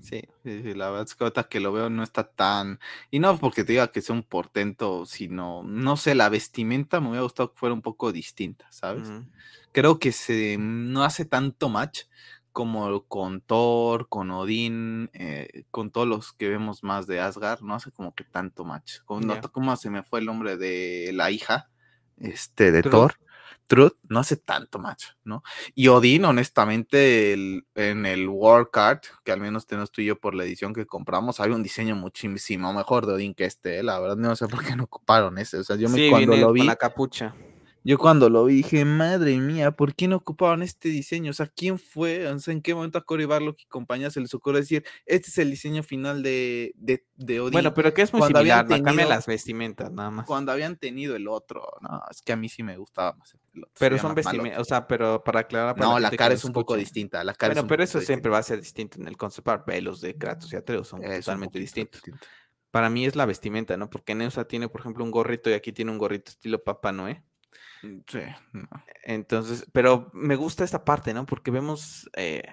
Sí, 0.06 0.22
la 0.44 0.90
verdad 0.90 1.08
es 1.08 1.16
que 1.16 1.24
ahorita 1.24 1.46
que 1.46 1.60
lo 1.60 1.72
veo 1.72 1.90
no 1.90 2.04
está 2.04 2.28
tan... 2.28 2.80
Y 3.12 3.20
no 3.20 3.38
porque 3.38 3.64
te 3.64 3.74
diga 3.74 3.92
que 3.92 4.02
sea 4.02 4.16
un 4.16 4.24
portento, 4.24 5.06
sino, 5.06 5.64
no 5.64 5.98
sé, 5.98 6.16
la 6.16 6.30
vestimenta 6.30 7.00
me 7.00 7.10
hubiera 7.10 7.24
gustado 7.24 7.52
que 7.52 7.60
fuera 7.60 7.74
un 7.74 7.82
poco 7.82 8.12
distinta, 8.12 8.68
¿sabes? 8.72 9.10
Creo 9.72 10.00
que 10.00 10.12
se 10.12 10.58
no 10.60 11.04
hace 11.04 11.26
tanto 11.26 11.70
match 11.70 12.04
como 12.52 13.04
con 13.04 13.42
Thor, 13.42 14.08
con 14.08 14.32
Odín, 14.32 15.10
eh, 15.14 15.66
con 15.72 15.92
todos 15.92 16.08
los 16.08 16.32
que 16.32 16.48
vemos 16.48 16.84
más 16.84 17.06
de 17.06 17.20
Asgard, 17.20 17.60
no 17.62 17.76
hace 17.76 17.92
como 17.92 18.16
que 18.16 18.24
tanto 18.24 18.64
match. 18.64 19.00
Como, 19.04 19.42
¿Cómo 19.52 19.76
se 19.76 19.90
me 19.90 20.04
fue 20.04 20.22
el 20.22 20.26
nombre 20.26 20.56
de 20.56 21.12
la 21.14 21.32
hija 21.32 21.70
este, 22.18 22.72
de 22.72 22.82
Thor? 22.82 23.16
Truth 23.68 23.96
no 24.10 24.20
hace 24.20 24.38
tanto 24.38 24.80
macho, 24.80 25.10
¿no? 25.24 25.44
Y 25.74 25.88
Odín, 25.88 26.26
honestamente, 26.26 27.34
en 27.76 28.06
el 28.06 28.28
World 28.28 28.70
Card, 28.72 29.02
que 29.24 29.32
al 29.32 29.40
menos 29.40 29.66
tenemos 29.66 29.92
tú 29.92 30.02
y 30.02 30.06
yo 30.06 30.20
por 30.20 30.36
la 30.36 30.44
edición 30.44 30.74
que 30.74 30.86
compramos, 30.86 31.40
hay 31.40 31.52
un 31.52 31.64
diseño 31.64 31.96
muchísimo 31.96 32.74
mejor 32.74 33.06
de 33.06 33.14
Odín 33.14 33.34
que 33.34 33.46
este, 33.46 33.80
¿eh? 33.80 33.84
la 33.84 34.00
verdad 34.00 34.18
no 34.18 34.36
sé 34.36 34.48
por 34.48 34.64
qué 34.64 34.76
no 34.76 34.84
ocuparon 34.84 35.38
ese, 35.38 35.58
o 35.58 35.64
sea, 35.64 35.76
yo 35.76 35.90
me 35.90 36.10
cuando 36.10 36.36
lo 36.36 36.52
vi 36.52 36.62
con 36.62 36.68
la 36.68 36.76
capucha. 36.76 37.36
Yo 37.88 38.00
cuando 38.00 38.32
lo 38.32 38.46
vi 38.46 38.56
dije, 38.56 38.84
madre 38.84 39.38
mía, 39.38 39.70
¿por 39.70 39.94
qué 39.94 40.08
no 40.08 40.16
ocupaban 40.16 40.64
este 40.64 40.90
diseño? 40.90 41.30
O 41.30 41.34
sea, 41.36 41.46
¿quién 41.46 41.78
fue? 41.78 42.28
O 42.28 42.40
sea, 42.40 42.52
¿en 42.52 42.64
qué 42.64 42.74
momento 42.74 42.98
a 42.98 43.06
Cory 43.06 43.26
Barlock 43.26 43.62
y 43.62 43.66
compañía 43.68 44.10
se 44.10 44.20
les 44.20 44.34
ocurrió 44.34 44.60
decir, 44.60 44.84
este 45.06 45.30
es 45.30 45.38
el 45.38 45.52
diseño 45.52 45.84
final 45.84 46.24
de, 46.24 46.74
de, 46.78 47.06
de 47.16 47.40
Odín? 47.42 47.54
Bueno, 47.54 47.76
pero 47.76 47.94
que 47.94 48.02
es 48.02 48.12
muy 48.12 48.24
similar, 48.24 48.68
no 48.68 48.82
cambia 48.82 49.06
las 49.06 49.28
vestimentas 49.28 49.92
nada 49.92 50.10
más. 50.10 50.26
Cuando 50.26 50.52
habían 50.52 50.78
tenido 50.78 51.16
el 51.16 51.28
otro, 51.28 51.64
no, 51.80 52.02
es 52.10 52.24
que 52.24 52.34
a 52.34 52.36
mí 52.36 52.50
sí 52.50 52.64
me 52.64 52.76
gustaba 52.76 53.14
más 53.14 53.36
el 53.54 53.62
otro. 53.62 53.74
Pero 53.78 54.00
son 54.00 54.16
vestimentas, 54.16 54.60
o 54.60 54.66
sea, 54.66 54.88
pero 54.88 55.24
para 55.24 55.42
aclarar... 55.42 55.78
no, 55.78 56.00
la, 56.00 56.10
cara 56.10 56.34
es 56.34 56.44
un 56.44 56.54
poco 56.54 56.76
distinta, 56.76 57.24
la 57.24 57.36
cara 57.36 57.54
bueno, 57.54 57.68
pero 57.68 57.84
eso 57.84 58.02
siempre 58.02 58.32
va 58.32 58.40
a 58.40 58.44
ser 58.44 58.62
distinto 58.62 59.00
en 59.00 59.08
el 59.08 59.16
concept 59.16 59.48
art, 59.48 59.70
los 59.84 60.02
de 60.02 60.18
Kratos 60.18 60.52
y 60.52 60.56
Atreus 60.56 60.88
son 60.88 61.04
totalmente 61.04 61.60
distintos. 61.60 62.02
Para 62.72 62.90
mí 62.90 63.06
es 63.06 63.16
la 63.16 63.28
vestimenta, 63.28 63.78
¿no? 63.78 63.92
Porque 63.92 64.16
Neusa 64.16 64.48
tiene, 64.48 64.70
por 64.70 64.82
ejemplo, 64.82 65.04
un 65.04 65.12
gorrito 65.12 65.52
y 65.52 65.54
aquí 65.54 65.72
tiene 65.72 65.92
un 65.92 66.00
gorrito 66.00 66.32
estilo 66.32 66.64
Papá 66.64 66.92
Noé. 66.92 67.24
Sí. 68.08 68.20
Entonces, 69.04 69.68
pero 69.72 70.10
me 70.14 70.36
gusta 70.36 70.64
esta 70.64 70.86
parte, 70.86 71.14
¿no? 71.14 71.26
Porque 71.26 71.52
vemos 71.52 72.10
eh, 72.16 72.44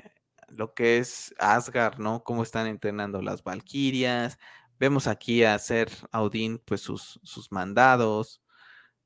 lo 0.48 0.74
que 0.74 0.98
es 0.98 1.34
Asgard, 1.38 1.98
¿no? 1.98 2.22
Cómo 2.24 2.42
están 2.42 2.66
entrenando 2.66 3.22
las 3.22 3.42
Valquirias. 3.42 4.38
Vemos 4.78 5.06
aquí 5.06 5.44
a 5.44 5.54
hacer 5.54 5.90
Audin, 6.10 6.58
pues 6.58 6.80
sus, 6.80 7.20
sus 7.22 7.52
mandados, 7.52 8.42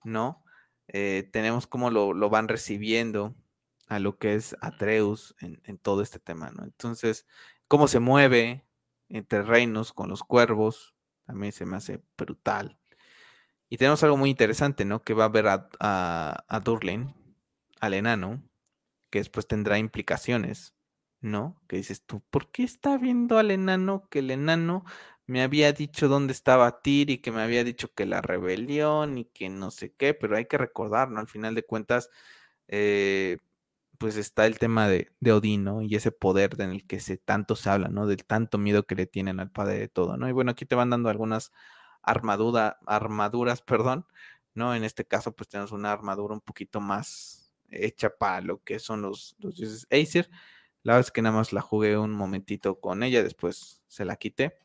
¿no? 0.04 0.44
Eh, 0.88 1.28
tenemos 1.32 1.66
cómo 1.66 1.90
lo, 1.90 2.12
lo, 2.12 2.30
van 2.30 2.48
recibiendo 2.48 3.34
a 3.88 3.98
lo 3.98 4.18
que 4.18 4.34
es 4.34 4.56
Atreus 4.60 5.34
en, 5.40 5.60
en, 5.64 5.78
todo 5.78 6.02
este 6.02 6.18
tema, 6.18 6.50
¿no? 6.50 6.64
Entonces, 6.64 7.26
cómo 7.68 7.88
se 7.88 7.98
mueve 7.98 8.64
entre 9.08 9.42
reinos 9.42 9.92
con 9.92 10.08
los 10.08 10.22
cuervos, 10.22 10.94
también 11.26 11.52
se 11.52 11.66
me 11.66 11.76
hace 11.76 12.02
brutal. 12.16 12.78
Y 13.68 13.78
tenemos 13.78 14.02
algo 14.02 14.16
muy 14.16 14.30
interesante, 14.30 14.84
¿no? 14.84 15.02
Que 15.02 15.14
va 15.14 15.24
a 15.24 15.28
ver 15.28 15.48
a, 15.48 15.68
a, 15.80 16.44
al 17.80 17.94
enano, 17.94 18.42
que 19.10 19.18
después 19.18 19.46
tendrá 19.46 19.78
implicaciones, 19.78 20.74
¿no? 21.20 21.60
Que 21.68 21.76
dices 21.76 22.02
tú, 22.04 22.22
¿por 22.30 22.50
qué 22.50 22.62
está 22.62 22.96
viendo 22.98 23.38
al 23.38 23.50
enano 23.50 24.08
que 24.10 24.20
el 24.20 24.30
enano 24.30 24.84
me 25.26 25.42
había 25.42 25.72
dicho 25.72 26.08
dónde 26.08 26.32
estaba 26.32 26.80
Tyr 26.82 27.10
y 27.10 27.18
que 27.18 27.32
me 27.32 27.42
había 27.42 27.64
dicho 27.64 27.92
que 27.92 28.06
la 28.06 28.22
rebelión 28.22 29.18
y 29.18 29.24
que 29.26 29.48
no 29.48 29.70
sé 29.70 29.92
qué, 29.92 30.14
pero 30.14 30.36
hay 30.36 30.46
que 30.46 30.58
recordar, 30.58 31.10
¿no? 31.10 31.20
Al 31.20 31.26
final 31.28 31.54
de 31.54 31.64
cuentas, 31.64 32.10
eh, 32.68 33.38
pues 33.98 34.16
está 34.16 34.46
el 34.46 34.58
tema 34.58 34.88
de, 34.88 35.12
de 35.20 35.32
Odín, 35.32 35.64
¿no? 35.64 35.82
Y 35.82 35.96
ese 35.96 36.12
poder 36.12 36.60
en 36.60 36.70
el 36.70 36.86
que 36.86 37.00
se 37.00 37.16
tanto 37.18 37.56
se 37.56 37.70
habla, 37.70 37.88
¿no? 37.88 38.06
Del 38.06 38.24
tanto 38.24 38.58
miedo 38.58 38.84
que 38.86 38.94
le 38.94 39.06
tienen 39.06 39.40
al 39.40 39.50
padre 39.50 39.78
de 39.78 39.88
todo, 39.88 40.16
¿no? 40.16 40.28
Y 40.28 40.32
bueno, 40.32 40.52
aquí 40.52 40.66
te 40.66 40.76
van 40.76 40.90
dando 40.90 41.08
algunas 41.08 41.52
armadura, 42.06 42.78
armaduras, 42.86 43.60
perdón, 43.60 44.06
¿no? 44.54 44.74
En 44.74 44.84
este 44.84 45.04
caso, 45.04 45.32
pues 45.32 45.48
tenemos 45.48 45.72
una 45.72 45.92
armadura 45.92 46.32
un 46.32 46.40
poquito 46.40 46.80
más 46.80 47.52
hecha 47.70 48.10
para 48.10 48.40
lo 48.40 48.62
que 48.62 48.78
son 48.78 49.02
los, 49.02 49.36
los 49.38 49.56
dioses 49.56 49.86
Acer. 49.90 50.30
La 50.82 50.94
verdad 50.94 51.08
es 51.08 51.12
que 51.12 51.20
nada 51.20 51.36
más 51.36 51.52
la 51.52 51.60
jugué 51.60 51.98
un 51.98 52.12
momentito 52.12 52.80
con 52.80 53.02
ella, 53.02 53.22
después 53.22 53.82
se 53.88 54.04
la 54.04 54.16
quité. 54.16 54.56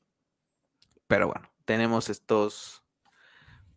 Pero 1.07 1.27
bueno, 1.27 1.51
tenemos 1.65 2.09
estos, 2.09 2.83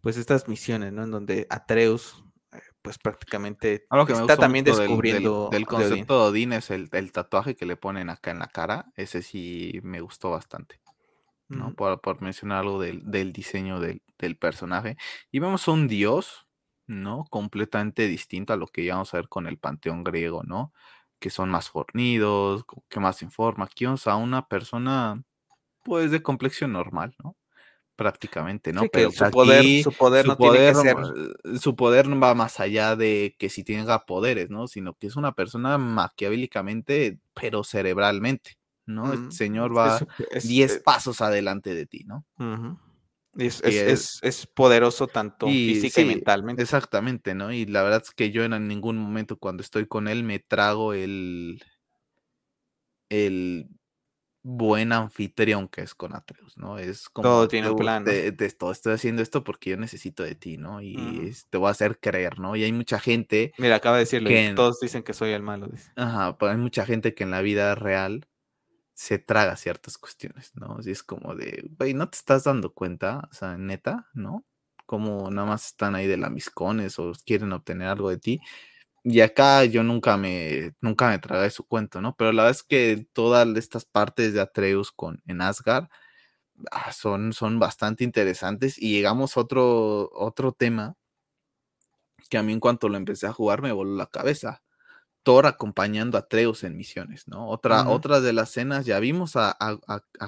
pues 0.02 0.16
estas 0.16 0.46
misiones, 0.46 0.92
¿no? 0.92 1.04
En 1.04 1.10
donde 1.10 1.46
Atreus, 1.48 2.22
eh, 2.52 2.60
pues 2.82 2.98
prácticamente 2.98 3.86
está 3.90 4.36
también 4.36 4.64
descubriendo. 4.64 5.48
Del, 5.50 5.66
concepto 5.66 6.22
de 6.22 6.30
Odín 6.30 6.52
es 6.52 6.70
el, 6.70 6.90
el, 6.92 7.12
tatuaje 7.12 7.56
que 7.56 7.66
le 7.66 7.76
ponen 7.76 8.10
acá 8.10 8.30
en 8.30 8.38
la 8.38 8.46
cara. 8.46 8.92
Ese 8.94 9.22
sí 9.22 9.80
me 9.82 10.00
gustó 10.00 10.30
bastante. 10.30 10.83
¿No? 11.48 11.74
Por, 11.74 12.22
mencionar 12.22 12.58
algo 12.58 12.80
del, 12.80 13.32
diseño 13.32 13.80
del, 13.80 14.00
personaje. 14.38 14.96
Y 15.30 15.38
vemos 15.38 15.68
a 15.68 15.72
un 15.72 15.88
dios, 15.88 16.46
¿no? 16.86 17.24
Completamente 17.30 18.06
distinto 18.06 18.52
a 18.52 18.56
lo 18.56 18.66
que 18.66 18.82
íbamos 18.82 19.12
a 19.12 19.18
ver 19.18 19.28
con 19.28 19.46
el 19.46 19.58
panteón 19.58 20.02
griego, 20.02 20.42
¿no? 20.44 20.72
Que 21.18 21.30
son 21.30 21.50
más 21.50 21.68
fornidos, 21.70 22.64
que 22.88 23.00
más 23.00 23.22
en 23.22 23.30
forma. 23.30 23.66
Aquí 23.66 23.84
vamos 23.84 24.06
a 24.06 24.16
una 24.16 24.48
persona, 24.48 25.22
pues, 25.82 26.10
de 26.10 26.22
complexión 26.22 26.72
normal, 26.72 27.14
¿no? 27.22 27.36
Prácticamente, 27.96 28.72
¿no? 28.72 28.82
Pero 28.92 29.12
su, 29.12 29.30
poder, 29.30 29.82
su 29.82 29.92
poder, 29.92 30.26
no 30.26 30.36
tiene 30.36 30.58
que 30.58 30.74
ser... 30.74 30.96
Su 31.60 31.76
poder 31.76 32.08
no 32.08 32.18
va 32.18 32.34
más 32.34 32.58
allá 32.58 32.96
de 32.96 33.36
que 33.38 33.48
si 33.48 33.62
tenga 33.62 34.04
poderes, 34.04 34.50
¿no? 34.50 34.66
Sino 34.66 34.94
que 34.94 35.06
es 35.06 35.16
una 35.16 35.32
persona 35.32 35.78
maquiavélicamente, 35.78 37.20
pero 37.34 37.62
cerebralmente. 37.62 38.58
¿No? 38.86 39.12
El 39.12 39.32
señor 39.32 39.76
va 39.76 40.00
10 40.42 40.72
eh 40.72 40.80
pasos 40.80 41.20
adelante 41.20 41.74
de 41.74 41.86
ti, 41.86 42.04
¿no? 42.04 42.26
es, 43.36 44.46
poderoso 44.54 45.06
tanto 45.06 45.46
física 45.46 46.00
y 46.00 46.04
mentalmente. 46.04 46.62
Exactamente, 46.62 47.34
¿no? 47.34 47.52
Y 47.52 47.66
la 47.66 47.82
verdad 47.82 48.02
es 48.04 48.10
que 48.12 48.30
yo 48.30 48.44
en 48.44 48.68
ningún 48.68 48.96
momento 48.98 49.38
cuando 49.38 49.62
estoy 49.62 49.86
con 49.86 50.08
él 50.08 50.22
me 50.24 50.38
trago 50.38 50.92
el, 50.92 51.62
el 53.08 53.68
buen 54.42 54.92
anfitrión 54.92 55.68
que 55.68 55.82
es 55.82 55.94
con 55.94 56.14
Atreus, 56.14 56.56
¿no? 56.56 56.78
Es 56.78 57.08
como 57.08 57.28
todo 57.28 57.48
tiene 57.48 57.70
un 57.70 57.76
plan. 57.76 58.04
De, 58.04 58.34
esto, 58.38 58.70
estoy 58.70 58.92
haciendo 58.92 59.22
esto 59.22 59.42
porque 59.42 59.70
yo 59.70 59.76
necesito 59.76 60.22
de 60.22 60.34
ti, 60.34 60.58
¿no? 60.58 60.80
Y 60.82 61.32
te 61.50 61.58
voy 61.58 61.68
a 61.68 61.72
hacer 61.72 61.98
creer, 61.98 62.38
¿no? 62.38 62.54
Y 62.54 62.64
hay 62.64 62.72
mucha 62.72 63.00
gente. 63.00 63.52
Mira, 63.58 63.76
acaba 63.76 63.96
de 63.96 64.04
decirlo, 64.04 64.30
todos 64.54 64.80
dicen 64.80 65.02
que 65.02 65.14
soy 65.14 65.30
el 65.30 65.42
malo. 65.42 65.66
Dice. 65.66 65.90
Ajá, 65.96 66.36
pero 66.38 66.52
hay 66.52 66.58
mucha 66.58 66.86
gente 66.86 67.14
que 67.14 67.24
en 67.24 67.30
la 67.30 67.40
vida 67.42 67.74
real 67.74 68.28
se 68.94 69.18
traga 69.18 69.56
ciertas 69.56 69.98
cuestiones, 69.98 70.52
¿no? 70.56 70.78
Y 70.84 70.90
es 70.90 71.02
como 71.02 71.34
de, 71.34 71.68
güey, 71.78 71.94
¿no 71.94 72.08
te 72.08 72.16
estás 72.18 72.44
dando 72.44 72.72
cuenta? 72.74 73.28
O 73.30 73.34
sea, 73.34 73.56
neta, 73.58 74.08
¿no? 74.14 74.44
Como 74.86 75.30
nada 75.30 75.48
más 75.48 75.66
están 75.66 75.94
ahí 75.96 76.06
de 76.06 76.16
lamiscones 76.16 76.98
o 76.98 77.12
quieren 77.26 77.52
obtener 77.52 77.88
algo 77.88 78.10
de 78.10 78.18
ti. 78.18 78.40
Y 79.04 79.20
acá 79.22 79.64
yo 79.66 79.82
nunca 79.84 80.16
me, 80.18 80.74
nunca 80.80 81.08
me 81.10 81.18
tragué 81.20 81.50
su 81.50 81.64
cuento, 81.66 82.00
¿no? 82.02 82.16
Pero 82.16 82.32
la 82.32 82.44
verdad 82.44 82.58
es 82.58 82.64
que 82.64 83.06
todas 83.12 83.46
estas 83.58 83.84
partes 83.86 84.34
de 84.34 84.40
Atreus 84.42 84.92
con, 84.92 85.22
en 85.26 85.42
Asgard 85.42 85.88
ah, 86.72 86.92
son, 86.92 87.32
son 87.32 87.58
bastante 87.58 88.04
interesantes. 88.04 88.78
Y 88.78 88.92
llegamos 88.94 89.36
a 89.36 89.40
otro, 89.40 90.10
otro 90.14 90.52
tema 90.52 90.96
que 92.30 92.38
a 92.38 92.42
mí 92.42 92.52
en 92.52 92.60
cuanto 92.60 92.88
lo 92.88 92.96
empecé 92.96 93.26
a 93.26 93.32
jugar 93.32 93.62
me 93.62 93.72
voló 93.72 93.96
la 93.96 94.06
cabeza. 94.06 94.63
Thor 95.24 95.46
acompañando 95.46 96.16
a 96.16 96.20
Atreus 96.20 96.62
en 96.62 96.76
misiones, 96.76 97.26
¿no? 97.26 97.48
Otra, 97.48 97.88
otra 97.88 98.20
de 98.20 98.32
las 98.32 98.50
escenas, 98.50 98.86
ya 98.86 99.00
vimos 99.00 99.32
a, 99.34 99.56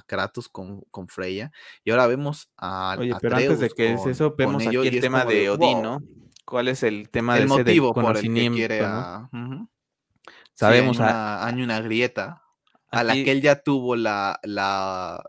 Kratos 0.06 0.48
con, 0.48 0.80
con, 0.90 1.06
Freya 1.06 1.52
y 1.84 1.90
ahora 1.92 2.08
vemos 2.08 2.50
a 2.56 2.96
Oye, 2.98 3.14
pero 3.20 3.36
antes 3.36 3.60
de 3.60 3.70
que 3.70 3.92
es 3.92 4.06
eso, 4.06 4.34
vemos 4.36 4.66
aquí 4.66 4.76
el 4.76 5.00
tema 5.00 5.24
de, 5.24 5.50
Odín, 5.50 5.82
¿no? 5.82 6.02
¿Cuál 6.44 6.68
es 6.68 6.82
el 6.82 7.10
tema 7.10 7.34
el 7.34 7.40
de 7.40 7.46
ese 7.46 7.54
del 7.54 7.64
motivo 7.64 7.94
por 7.94 8.16
el 8.16 8.22
que 8.22 8.50
quiere 8.50 8.80
no? 8.80 8.86
a. 8.86 9.30
Sí, 9.30 9.38
hay 9.38 9.68
Sabemos 10.54 11.00
a 11.00 11.02
una 11.02 11.46
hay 11.46 11.62
una 11.62 11.80
grieta 11.80 12.42
a 12.90 13.04
la 13.04 13.12
que 13.12 13.30
él 13.30 13.42
ya 13.42 13.62
tuvo 13.62 13.94
la 13.94 14.40
la 14.42 15.22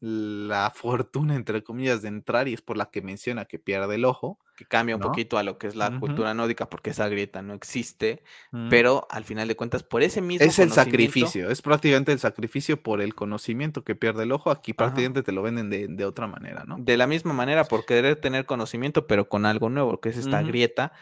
la 0.00 0.72
fortuna, 0.74 1.36
entre 1.36 1.62
comillas, 1.62 2.02
de 2.02 2.08
entrar, 2.08 2.48
y 2.48 2.54
es 2.54 2.62
por 2.62 2.76
la 2.76 2.90
que 2.90 3.02
menciona 3.02 3.44
que 3.44 3.58
pierde 3.58 3.96
el 3.96 4.06
ojo, 4.06 4.38
que 4.60 4.66
cambia 4.66 4.94
un 4.96 5.00
¿no? 5.00 5.02
poquito 5.02 5.38
a 5.38 5.42
lo 5.42 5.58
que 5.58 5.66
es 5.68 5.76
la 5.76 5.96
cultura 5.96 6.34
nórdica, 6.34 6.68
porque 6.70 6.90
esa 6.90 7.08
grieta 7.08 7.42
no 7.42 7.54
existe, 7.54 8.22
Mm. 8.52 8.80
pero 8.84 9.06
al 9.10 9.24
final 9.24 9.48
de 9.48 9.56
cuentas, 9.56 9.82
por 9.84 10.02
ese 10.02 10.20
mismo 10.20 10.52
Es 10.52 10.58
el 10.58 10.72
sacrificio, 10.72 11.50
es 11.50 11.60
prácticamente 11.62 12.12
el 12.12 12.18
sacrificio 12.18 12.82
por 12.82 13.00
el 13.02 13.14
conocimiento 13.14 13.84
que 13.84 13.94
pierde 13.94 14.22
el 14.24 14.32
ojo, 14.32 14.50
aquí 14.50 14.72
Ajá. 14.78 15.10
prácticamente 15.12 15.22
te 15.22 15.32
lo 15.32 15.42
venden 15.42 15.70
de 15.70 15.86
de 15.88 16.04
otra 16.04 16.26
manera, 16.26 16.64
¿no? 16.66 16.84
De 16.84 16.96
la 16.96 17.06
misma 17.08 17.32
manera, 17.32 17.66
por 17.68 17.84
querer 17.84 18.16
tener 18.20 18.46
conocimiento, 18.46 19.06
pero 19.08 19.28
con 19.28 19.44
algo 19.44 19.68
nuevo, 19.70 20.00
que 20.00 20.10
es 20.10 20.16
esta 20.16 20.42
grieta, 20.44 20.92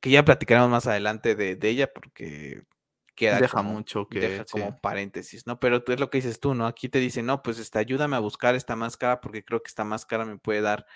que 0.00 0.10
ya 0.10 0.24
platicaremos 0.24 0.70
más 0.70 0.86
adelante 0.88 1.34
de 1.36 1.56
de 1.56 1.68
ella, 1.70 1.92
porque 1.94 2.64
queda 3.16 3.42
Deja 3.42 3.62
como 3.62 3.62
mucho 3.62 4.08
que 4.08 4.20
deja 4.20 4.44
sí. 4.46 4.50
como 4.50 4.80
paréntesis, 4.80 5.46
¿no? 5.46 5.60
Pero 5.60 5.84
es 5.86 6.00
lo 6.00 6.10
que 6.10 6.18
dices 6.18 6.40
tú, 6.40 6.54
¿no? 6.54 6.66
Aquí 6.66 6.88
te 6.90 7.00
dicen: 7.00 7.26
"No, 7.26 7.42
pues, 7.42 7.58
este, 7.60 7.78
ayúdame 7.80 8.16
a 8.16 8.20
buscar 8.20 8.54
esta 8.56 8.76
máscara, 8.76 9.20
porque 9.20 9.44
creo 9.44 9.62
que 9.62 9.68
esta 9.68 9.84
máscara 9.84 10.24
me 10.26 10.38
puede 10.38 10.62
dar 10.62 10.86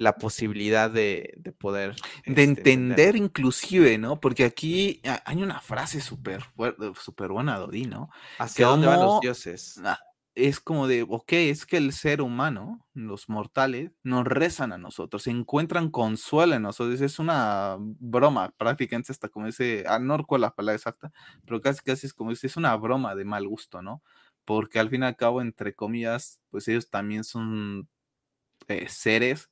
la 0.00 0.18
posibilidad 0.18 0.90
de 0.90 1.34
de 1.38 1.52
poder, 1.52 2.00
De 2.26 2.42
este, 2.42 2.62
entenderlo". 2.62 3.04
entender 3.04 3.16
inclusive, 3.16 3.98
¿no? 3.98 4.20
Porque 4.20 4.44
aquí 4.44 5.00
ha 5.04 5.22
hay 5.26 5.42
una 5.42 5.60
frase 5.60 6.00
súper 6.00 6.42
fuer 6.42 6.76
superbuena 7.00 7.58
de 7.58 7.64
Odín, 7.64 7.90
¿no? 7.90 8.10
¿Hacia 8.38 8.66
dónde 8.66 8.86
van 8.88 9.00
los 9.00 9.18
dioses? 9.20 9.84
ah, 9.84 9.98
es 10.34 10.60
como 10.60 10.86
de, 10.88 11.02
okey, 11.08 11.50
es 11.50 11.66
que 11.66 11.76
el 11.76 11.92
ser 11.92 12.22
humano, 12.22 12.86
los 12.94 13.28
mortales, 13.28 13.92
nos 14.04 14.24
rezan 14.26 14.72
a 14.72 14.78
nosotros, 14.78 15.26
encuentran 15.26 15.90
consuelo 15.90 16.54
en 16.54 16.62
nosotros, 16.62 17.00
es 17.00 17.18
una 17.18 17.76
broma, 17.80 18.50
prácticamente 18.56 19.12
hasta 19.12 19.28
como 19.28 19.46
dice, 19.46 19.84
ah, 19.88 19.98
no 19.98 20.16
recuerdo 20.18 20.42
la 20.46 20.54
palabra 20.54 20.76
exacta, 20.76 21.12
pero 21.46 21.60
casi, 21.60 21.80
casi 21.82 22.06
es 22.06 22.14
como 22.14 22.30
dice, 22.30 22.46
es 22.46 22.56
una 22.56 22.76
broma 22.76 23.14
de 23.16 23.24
mal 23.24 23.46
gusto, 23.48 23.82
¿no? 23.82 24.02
Porque 24.44 24.78
al 24.80 24.88
fin 24.90 25.02
y 25.02 25.06
al 25.06 25.16
cabo, 25.16 25.42
entre 25.42 25.74
comillas, 25.74 26.40
pues 26.50 26.68
ellos 26.68 26.90
también 26.90 27.24
son, 27.24 27.88
eh, 28.68 28.88
seres, 28.88 29.49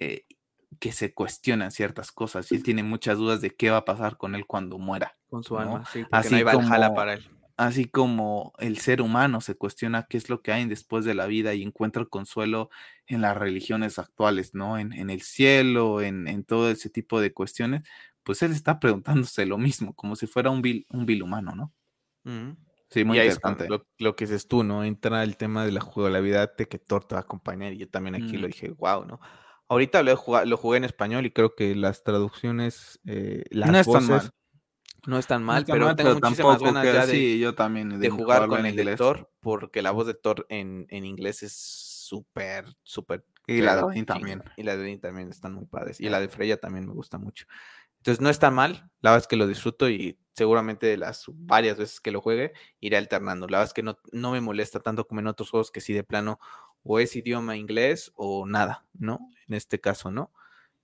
eh, 0.00 0.26
que 0.80 0.92
se 0.92 1.14
cuestionan 1.14 1.72
ciertas 1.72 2.12
cosas, 2.12 2.52
y 2.52 2.56
él 2.56 2.62
tiene 2.64 2.82
muchas 2.84 3.18
dudas 3.18 3.40
de 3.42 3.50
qué 3.56 3.70
va 3.70 3.78
a 3.78 3.84
pasar 3.86 4.16
con 4.18 4.34
él 4.36 4.46
cuando 4.46 4.78
muera, 4.78 5.18
Con 5.30 5.44
su 5.44 5.56
¿no? 5.56 5.60
alma, 5.60 5.84
sí, 5.86 6.04
porque 6.04 6.28
no 6.28 6.36
Así 6.36 6.38
hay 6.38 6.44
como 6.44 6.92
para 6.92 7.14
él. 7.14 7.24
así 7.58 7.86
como 7.86 8.52
el 8.58 8.78
ser 8.78 9.02
humano 9.02 9.40
se 9.42 9.56
cuestiona 9.56 10.06
qué 10.08 10.16
es 10.18 10.30
lo 10.30 10.42
que 10.42 10.52
hay 10.52 10.66
después 10.66 11.04
de 11.06 11.14
la 11.14 11.26
vida 11.28 11.54
y 11.54 11.62
encuentra 11.62 12.04
consuelo 12.06 12.70
en 13.06 13.22
las 13.22 13.36
religiones 13.38 13.98
actuales, 14.00 14.54
¿no? 14.54 14.78
En 14.78 14.92
en 14.94 15.10
el 15.10 15.22
cielo, 15.22 16.02
en 16.02 16.28
en 16.28 16.44
todo 16.44 16.70
ese 16.70 16.90
tipo 16.90 17.20
de 17.20 17.32
cuestiones, 17.34 17.82
pues 18.24 18.42
él 18.42 18.52
está 18.52 18.80
preguntándose 18.80 19.46
lo 19.46 19.58
mismo, 19.58 19.94
como 19.96 20.16
si 20.16 20.26
fuera 20.28 20.50
un 20.50 20.62
vil 20.62 20.86
un 20.92 21.06
vil 21.06 21.22
humano, 21.24 21.54
¿no? 21.56 21.72
Sí, 22.92 23.04
muy 23.04 23.16
Y 23.16 23.18
ahí 23.18 23.26
es 23.28 23.38
cuando 23.38 23.60
interesante. 23.60 23.66
lo 23.66 23.86
lo 23.98 24.14
que 24.14 24.24
dices 24.26 24.46
tú, 24.46 24.62
¿no? 24.62 24.84
Entra 24.84 25.24
el 25.24 25.36
tema 25.36 25.64
de 25.64 25.72
la 25.72 25.80
jugabilidad 25.80 26.54
de 26.56 26.66
que 26.68 26.78
Thor 26.78 27.04
te 27.04 27.14
va 27.14 27.20
a 27.20 27.22
acompañar, 27.24 27.72
y 27.72 27.78
yo 27.78 27.88
también 27.90 28.14
aquí 28.14 28.36
lo 28.36 28.46
Mm. 28.46 28.48
dije, 28.48 28.68
guau, 28.70 29.04
¿no? 29.04 29.20
Ahorita 29.70 30.02
lo 30.02 30.10
he 30.10 30.16
jugado 30.16 30.46
lo 30.46 30.56
jugué 30.56 30.78
en 30.78 30.84
español 30.84 31.24
y 31.26 31.30
creo 31.30 31.54
que 31.54 31.74
las 31.74 32.02
traducciones, 32.02 33.00
eh, 33.06 33.44
No 33.52 33.78
están 33.78 34.06
mal. 34.06 34.30
no 35.06 35.18
están 35.18 35.40
No 35.42 35.46
mal, 35.46 35.64
pero 35.64 35.86
mal, 35.86 35.96
tengo 35.96 36.10
pero 36.10 36.20
muchísimas 36.26 36.60
ganas 36.60 36.84
que 36.84 36.92
ya 36.92 37.06
de 37.06 37.12
sí, 37.12 37.38
yo 37.38 37.54
también, 37.54 37.88
de 37.88 37.98
de 37.98 38.10
jugar 38.10 38.48
con 38.48 38.66
el 38.66 38.76
de. 38.76 38.96
Thor, 38.96 39.30
porque 39.40 39.80
la 39.80 39.92
voz 39.92 40.06
de 40.06 40.14
Thor 40.14 40.44
en 40.48 40.86
en 40.90 41.04
inglés 41.04 41.42
es 41.42 41.52
súper, 41.52 42.64
súper, 42.82 43.24
Y 43.46 43.60
la 43.62 43.76
de 43.76 43.82
Odín 43.84 44.04
también. 44.04 44.42
y 44.56 44.64
la 44.64 44.76
de 44.76 44.82
Odín 44.82 45.00
también 45.00 45.30
están 45.30 45.54
muy 45.54 45.66
padres, 45.66 46.00
y 46.00 46.08
la 46.08 46.20
de 46.20 46.28
Freya 46.28 46.58
también 46.58 46.86
me 46.86 46.92
gusta 46.92 47.18
mucho. 47.18 47.46
Entonces, 47.98 48.20
no 48.20 48.30
está 48.30 48.50
mal, 48.50 48.90
la 49.02 49.10
verdad 49.10 49.24
es 49.24 49.28
que 49.28 49.36
lo 49.36 49.46
disfruto 49.46 49.88
y 49.90 50.18
seguramente 50.34 50.96
las 50.96 51.24
varias 51.28 51.76
veces 51.78 52.00
que 52.00 52.10
lo 52.10 52.20
juegue, 52.22 52.54
iré 52.80 52.96
alternando. 52.96 53.46
La 53.46 53.58
verdad 53.58 53.68
es 53.68 53.74
que 53.74 53.82
no 53.82 53.98
no 54.12 54.32
me 54.32 54.40
molesta 54.40 54.80
tanto 54.80 55.06
como 55.06 55.20
en 55.20 55.26
otros 55.28 55.50
juegos 55.50 55.70
que 55.70 55.80
sí 55.82 55.92
de 55.92 56.02
plano 56.02 56.40
o 56.82 56.98
es 56.98 57.14
idioma 57.14 57.56
inglés 57.56 58.10
o 58.14 58.46
nada, 58.46 58.86
¿no? 58.98 59.18
En 59.50 59.56
este 59.56 59.80
caso, 59.80 60.10
¿no? 60.12 60.32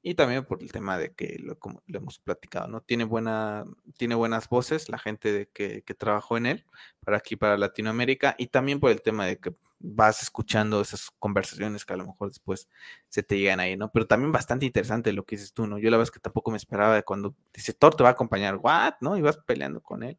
Y 0.02 0.14
también 0.16 0.44
por 0.44 0.62
el 0.62 0.72
tema 0.72 0.98
de 0.98 1.14
que 1.14 1.38
lo 1.40 1.58
como 1.58 1.82
lo 1.86 1.98
hemos 1.98 2.18
platicado, 2.20 2.68
¿no? 2.68 2.80
Tiene 2.82 3.04
buena 3.04 3.64
tiene 3.96 4.14
buenas 4.16 4.48
voces 4.48 4.88
la 4.88 4.98
gente 4.98 5.32
de 5.32 5.48
que 5.50 5.82
que 5.84 5.94
trabajó 5.94 6.36
en 6.36 6.46
él, 6.46 6.66
para 7.04 7.18
aquí, 7.18 7.36
para 7.36 7.56
Latinoamérica, 7.58 8.34
y 8.38 8.48
también 8.48 8.80
por 8.80 8.90
el 8.92 9.02
tema 9.02 9.26
de 9.26 9.38
que 9.40 9.54
vas 9.80 10.22
escuchando 10.22 10.80
esas 10.80 11.10
conversaciones 11.20 11.84
que 11.84 11.94
a 11.94 11.96
lo 11.98 12.06
mejor 12.06 12.28
después 12.30 12.68
se 13.08 13.22
te 13.22 13.38
llegan 13.38 13.60
ahí, 13.60 13.76
¿no? 13.76 13.92
Pero 13.92 14.06
también 14.08 14.32
bastante 14.32 14.66
interesante 14.66 15.12
lo 15.12 15.24
que 15.26 15.36
dices 15.36 15.52
tú, 15.52 15.66
¿no? 15.68 15.78
Yo 15.78 15.90
la 15.90 15.96
verdad 15.98 16.08
es 16.10 16.12
que 16.12 16.20
tampoco 16.20 16.50
me 16.50 16.56
esperaba 16.58 16.94
de 16.96 17.04
cuando 17.04 17.34
dice: 17.54 17.72
"Thor 17.74 17.94
te 17.96 18.02
va 18.04 18.10
a 18.10 18.12
acompañar", 18.12 18.56
¿what? 18.56 18.94
¿No? 19.00 19.16
Y 19.18 19.22
vas 19.22 19.38
peleando 19.38 19.82
con 19.82 20.02
él, 20.04 20.18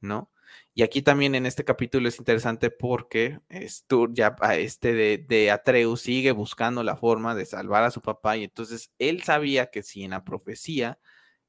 ¿no? 0.00 0.30
Y 0.74 0.82
aquí 0.82 1.02
también 1.02 1.34
en 1.34 1.46
este 1.46 1.64
capítulo 1.64 2.08
es 2.08 2.18
interesante 2.18 2.70
porque 2.70 3.40
Stur 3.68 4.12
ya 4.14 4.36
a 4.40 4.56
este 4.56 4.92
de 4.94 5.18
de 5.18 5.50
Atreus 5.50 6.02
sigue 6.02 6.32
buscando 6.32 6.82
la 6.84 6.96
forma 6.96 7.34
de 7.34 7.46
salvar 7.46 7.84
a 7.84 7.90
su 7.90 8.00
papá, 8.02 8.36
y 8.36 8.44
entonces 8.44 8.92
él 8.98 9.22
sabía 9.22 9.70
que 9.70 9.82
si 9.82 10.04
en 10.04 10.12
la 10.12 10.24
profecía 10.24 10.98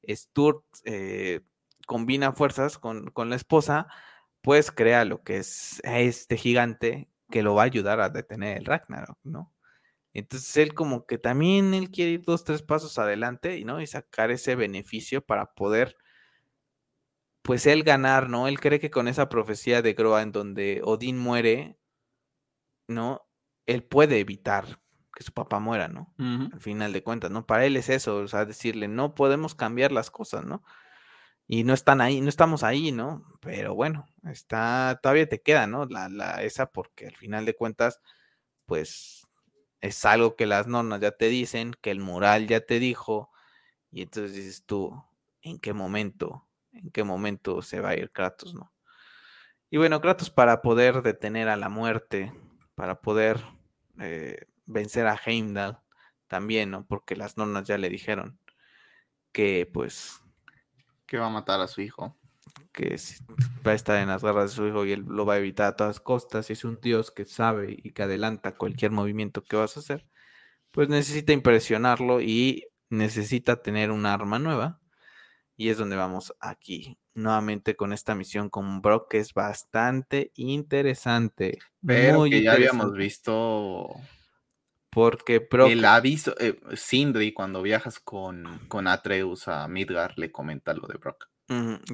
Stur, 0.07 0.65
eh, 0.85 1.41
combina 1.87 2.33
fuerzas 2.33 2.77
con 2.79 3.07
con 3.11 3.29
la 3.29 3.35
esposa, 3.37 3.87
pues 4.41 4.71
crea 4.71 5.05
lo 5.05 5.23
que 5.23 5.37
es 5.37 5.81
este 5.83 6.37
gigante 6.37 7.09
que 7.31 7.43
lo 7.43 7.55
va 7.55 7.63
a 7.63 7.65
ayudar 7.65 8.01
a 8.01 8.09
detener 8.09 8.57
el 8.59 8.65
Ragnarok, 8.65 9.19
¿no? 9.23 9.53
Entonces 10.13 10.57
él 10.57 10.73
como 10.75 11.05
que 11.07 11.17
también 11.19 11.73
él 11.75 11.91
quiere 11.91 12.11
ir 12.13 12.23
2, 12.23 12.43
3 12.45 12.63
pasos 12.63 12.99
adelante, 12.99 13.63
¿no? 13.65 13.81
Y 13.81 13.87
sacar 13.87 14.31
ese 14.31 14.55
beneficio 14.55 15.21
para 15.25 15.53
poder 15.55 15.97
pues 17.43 17.65
él 17.67 17.83
ganar, 17.83 18.29
¿no? 18.29 18.47
Él 18.47 18.59
cree 18.59 18.79
que 18.79 18.91
con 18.91 19.07
esa 19.07 19.29
profecía 19.29 19.81
de 19.81 19.93
Groa 19.93 20.21
en 20.21 20.31
donde 20.31 20.81
Odín 20.83 21.17
muere 21.17 21.77
¿no? 22.89 23.21
Él 23.67 23.83
puede 23.83 24.19
evitar 24.19 24.81
que 25.15 25.23
su 25.23 25.31
papá 25.31 25.59
muera, 25.59 25.87
¿no? 25.87 26.13
Al 26.51 26.59
final 26.59 26.91
de 26.91 27.03
cuentas, 27.03 27.29
¿no? 27.31 27.45
Para 27.45 27.65
él 27.65 27.77
es 27.77 27.89
eso, 27.89 28.17
o 28.17 28.27
sea, 28.27 28.45
decirle: 28.45 28.87
"No 28.87 29.13
podemos 29.15 29.53
cambiar 29.55 29.91
las 29.91 30.09
cosas", 30.11 30.43
¿no? 30.45 30.63
Y 31.47 31.63
no 31.65 31.73
están 31.75 32.01
ahí, 32.01 32.21
no 32.21 32.29
estamos 32.29 32.63
ahí, 32.63 32.91
¿no? 32.93 33.25
Pero 33.41 33.75
bueno, 33.75 34.05
está 34.25 34.99
todavía 35.03 35.29
te 35.29 35.41
queda, 35.41 35.67
¿no? 35.67 35.85
La 35.87 36.09
la 36.09 36.43
esa, 36.43 36.71
porque 36.71 37.07
al 37.07 37.15
final 37.17 37.45
de 37.45 37.55
cuentas, 37.55 38.01
pues, 38.67 39.27
es 39.81 40.05
algo 40.05 40.35
que 40.37 40.47
las 40.47 40.67
normas 40.67 41.01
ya 41.01 41.11
te 41.13 41.29
dicen, 41.29 41.75
que 41.81 41.91
el 41.91 42.01
mural 42.01 42.47
ya 42.47 42.61
te 42.65 42.79
dijo, 42.79 43.31
y 43.91 44.03
entonces 44.03 44.35
dices 44.35 44.65
tú: 44.67 44.93
"¿En 45.43 45.59
qué 45.59 45.73
momento 45.73 46.48
en 46.73 46.91
qué 46.91 47.03
momento 47.03 47.61
se 47.61 47.81
va 47.81 47.89
a 47.89 47.95
ir 47.97 48.11
Kratos?", 48.11 48.53
¿no? 48.53 48.71
Y 49.71 49.77
bueno, 49.77 50.01
Kratos 50.01 50.29
para 50.31 50.61
poder 50.61 51.03
detener 51.03 51.47
a 51.47 51.55
la 51.55 51.69
muerte, 51.69 52.33
para 52.75 53.01
poder, 53.01 53.39
eh, 53.99 54.45
vencer 54.65 55.05
a 55.07 55.19
Heimdall 55.23 55.77
también, 56.27 56.71
¿no? 56.71 56.85
Porque 56.87 57.15
las 57.15 57.37
nornas 57.37 57.67
ya 57.67 57.77
le 57.77 57.89
dijeron 57.89 58.39
que, 59.31 59.69
pues 59.71 60.21
Que 61.05 61.17
va 61.17 61.27
a 61.27 61.29
matar 61.29 61.59
a 61.61 61.67
su 61.67 61.81
hijo. 61.81 62.15
que 62.73 62.95
va 63.65 63.71
a 63.71 63.75
estar 63.75 63.97
en 63.97 64.09
las 64.09 64.23
garras 64.23 64.51
de 64.51 64.55
su 64.55 64.67
hijo 64.67 64.85
y 64.85 64.91
él 64.93 65.05
lo 65.07 65.25
va 65.25 65.35
a 65.35 65.37
evitar 65.37 65.67
a 65.67 65.75
todas 65.75 65.99
costas, 65.99 66.49
y 66.49 66.53
es 66.53 66.63
un 66.65 66.79
dios 66.81 67.11
que 67.11 67.25
sabe 67.25 67.75
y 67.77 67.91
que 67.91 68.03
adelanta 68.03 68.55
cualquier 68.57 68.91
movimiento 68.91 69.43
que 69.43 69.55
vas 69.55 69.77
a 69.77 69.81
hacer, 69.81 70.07
pues 70.71 70.89
necesita 70.89 71.33
impresionarlo 71.33 72.21
y 72.21 72.65
necesita 72.89 73.61
tener 73.61 73.91
un 73.91 74.05
arma 74.05 74.39
nueva, 74.39 74.78
y 75.59 75.67
es 75.67 75.77
donde 75.77 75.97
vamos 75.97 76.33
aquí, 76.39 76.97
nuevamente 77.13 77.75
con 77.75 77.91
esta 77.91 78.15
misión 78.15 78.49
con 78.49 78.81
Brock, 78.81 79.11
que 79.11 79.17
es 79.17 79.33
bastante 79.33 80.31
interesante, 80.35 81.59
Pero 81.85 82.19
muy 82.19 82.29
que 82.29 82.43
ya 82.43 82.53
habíamos 82.53 82.93
visto 82.93 83.89
Porque 84.89 85.39
Brock 85.39 85.69
el 85.69 85.83
aviso, 85.83 86.33
eh, 86.39 86.57
Sindri, 86.77 87.33
cuando 87.33 87.61
viajas 87.61 87.99
con 87.99 88.67
con 88.69 88.87
Atreus 88.87 89.49
a 89.49 89.67
Midgard, 89.67 90.13
le 90.15 90.31
comenta 90.31 90.73
lo 90.73 90.87
de 90.87 90.97
Brock. 90.97 91.29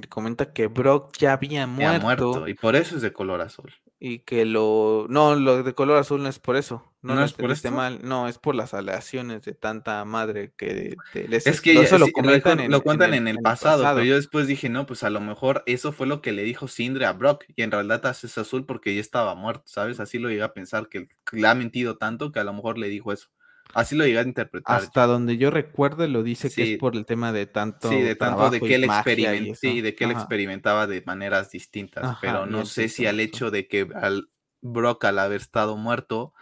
Comenta 0.10 0.52
que 0.54 0.68
Brock 0.68 1.16
ya 1.18 1.32
había 1.34 1.66
Ya 1.78 1.94
muerto 1.94 2.48
y 2.48 2.54
por 2.56 2.76
eso 2.76 2.96
es 2.96 3.02
de 3.02 3.14
color 3.14 3.42
azul. 3.42 3.74
y 4.00 4.20
que 4.20 4.46
lo 4.46 5.06
no, 5.10 5.36
lo 5.36 5.64
de 5.64 5.74
color 5.74 5.98
azul 5.98 6.22
no 6.22 6.30
es 6.30 6.40
por 6.40 6.58
eso, 6.58 6.94
no 7.02 7.16
¿No 7.16 7.24
lo 7.24 7.24
es 7.24 7.34
por 7.34 7.52
esto? 7.52 7.72
mal, 7.72 8.00
no, 8.04 8.28
es 8.28 8.40
por 8.40 8.56
las 8.56 8.74
aleaciones 8.74 9.44
de 9.44 9.54
tanta 9.54 10.04
madre 10.06 10.54
que 10.58 10.98
les 11.14 11.48
Es 11.48 11.62
que 11.62 11.76
lo 11.76 11.82
ya 11.82 11.88
eso 11.88 12.00
lo 12.00 12.12
comentan 12.12 12.60
recuerdo 12.60 12.60
en 12.60 12.72
lo 12.72 12.82
en 12.84 12.84
cuentan 12.84 13.14
en 13.14 13.28
el 13.28 13.28
en 13.28 13.38
el 13.38 13.42
pasado, 13.42 13.92
pero 13.94 14.04
yo 14.04 14.16
después 14.16 14.48
dije: 14.48 14.68
"No, 14.70 14.88
pues 14.88 15.04
a 15.04 15.12
lo 15.12 15.22
mejor 15.22 15.62
eso 15.68 15.92
fue 15.92 16.08
lo 16.08 16.20
que 16.22 16.32
le 16.32 16.42
dijo 16.44 16.68
Sindri 16.68 17.04
a 17.06 17.14
Brock, 17.14 17.46
y 17.56 17.62
en 17.62 17.70
realidad 17.72 18.04
es 18.24 18.38
azul 18.40 18.66
porque 18.66 18.96
ya 18.96 19.02
estaba 19.02 19.36
muerto", 19.36 19.64
¿sabes? 19.68 20.00
Así 20.00 20.18
lo 20.18 20.30
llegué 20.30 20.42
a 20.44 20.54
pensar, 20.54 20.90
que 20.90 21.08
le 21.32 21.48
ha 21.48 21.54
mentido 21.56 21.98
tanto 21.98 22.32
que 22.32 22.40
a 22.40 22.44
lo 22.44 22.54
mejor 22.54 22.80
le 22.80 22.90
dijo 22.90 23.12
eso. 23.14 23.28
Así 23.74 23.96
lo 23.96 24.06
llegué 24.06 24.20
a 24.20 24.24
interpretar 24.24 24.80
yo. 24.80 24.86
Hasta 24.88 25.06
donde 25.06 25.38
yo 25.38 25.52
recuerde, 25.52 26.08
lo 26.08 26.24
dice 26.24 26.50
que 26.50 26.64
es 26.64 26.70
Sí. 26.70 26.78
por 26.78 26.96
el 26.96 27.06
tema 27.06 27.32
de 27.34 27.46
Sí, 27.46 27.52
tanto 27.54 27.90
de 27.90 28.16
tanto 28.16 28.50
de 28.50 28.62
que 28.62 28.76
él 28.76 28.86
magia 28.86 29.00
experimen 29.00 29.48
y 29.48 29.56
sí, 29.56 29.68
eso, 29.68 29.84
de 29.84 29.96
que 29.96 30.04
él 30.06 30.12
ajá. 30.12 30.20
experimentaba 30.22 30.88
de 30.88 31.02
maneras 31.06 31.52
distintas, 31.52 32.04
Ajá, 32.04 32.18
pero 32.22 32.46
no 32.46 32.66
sé 32.66 32.88
si 32.90 33.06
al 33.06 33.20
hecho 33.20 33.52
de 33.52 33.68
que 33.68 33.88
al 33.96 34.30
Brock, 34.62 35.06
al 35.06 35.20
haber 35.20 35.42
estado 35.42 35.78
muerto, 35.78 36.34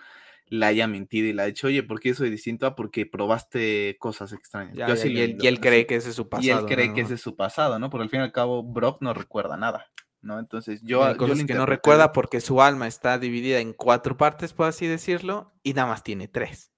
le 0.48 0.66
haya 0.66 0.88
mentido 0.88 1.28
y 1.28 1.34
le 1.34 1.42
ha 1.42 1.46
dicho, 1.46 1.68
oye, 1.68 1.82
¿por 1.84 2.00
qué 2.00 2.14
soy 2.14 2.30
distinto? 2.30 2.68
Ah, 2.68 2.76
porque 2.76 3.06
probaste 3.06 3.98
cosas 4.00 4.34
extrañas. 4.34 4.76
Ya, 4.76 4.88
Yo 4.88 4.96
ya, 4.96 5.02
sí 5.02 5.08
y, 5.10 5.12
él, 5.12 5.18
y 5.18 5.24
entiendo 5.32 5.50
él 5.50 5.60
cree 5.60 5.88
que 5.88 5.96
ese 5.96 6.10
es 6.10 6.16
su 6.16 6.30
pasado. 6.30 6.46
Y 6.46 6.52
él 6.52 6.66
cree 6.66 6.90
¿no? 6.90 6.94
que 6.94 7.02
ese 7.02 7.16
es 7.16 7.22
su 7.22 7.36
pasado, 7.36 7.80
¿no? 7.80 7.90
Porque 7.90 8.04
al 8.04 8.10
fin 8.10 8.20
y 8.20 8.24
al 8.24 8.32
cabo 8.32 8.62
Brock 8.62 9.02
no 9.02 9.14
recuerda 9.14 9.58
nada, 9.58 9.88
¿no? 10.22 10.40
Entonces 10.40 10.82
yo, 10.84 11.04
Hay 11.04 11.14
yo 11.14 11.18
cosas 11.18 11.44
que 11.46 11.54
no 11.56 11.66
recuerda 11.66 12.12
porque 12.12 12.40
su 12.40 12.62
alma 12.62 12.88
está 12.88 13.18
dividida 13.18 13.60
en 13.60 13.74
cuatro 13.74 14.16
partes, 14.16 14.54
por 14.54 14.68
así 14.68 14.86
decirlo, 14.86 15.54
y 15.64 15.74
nada 15.74 15.88
más 15.88 16.04
tiene 16.04 16.28
tres. 16.28 16.73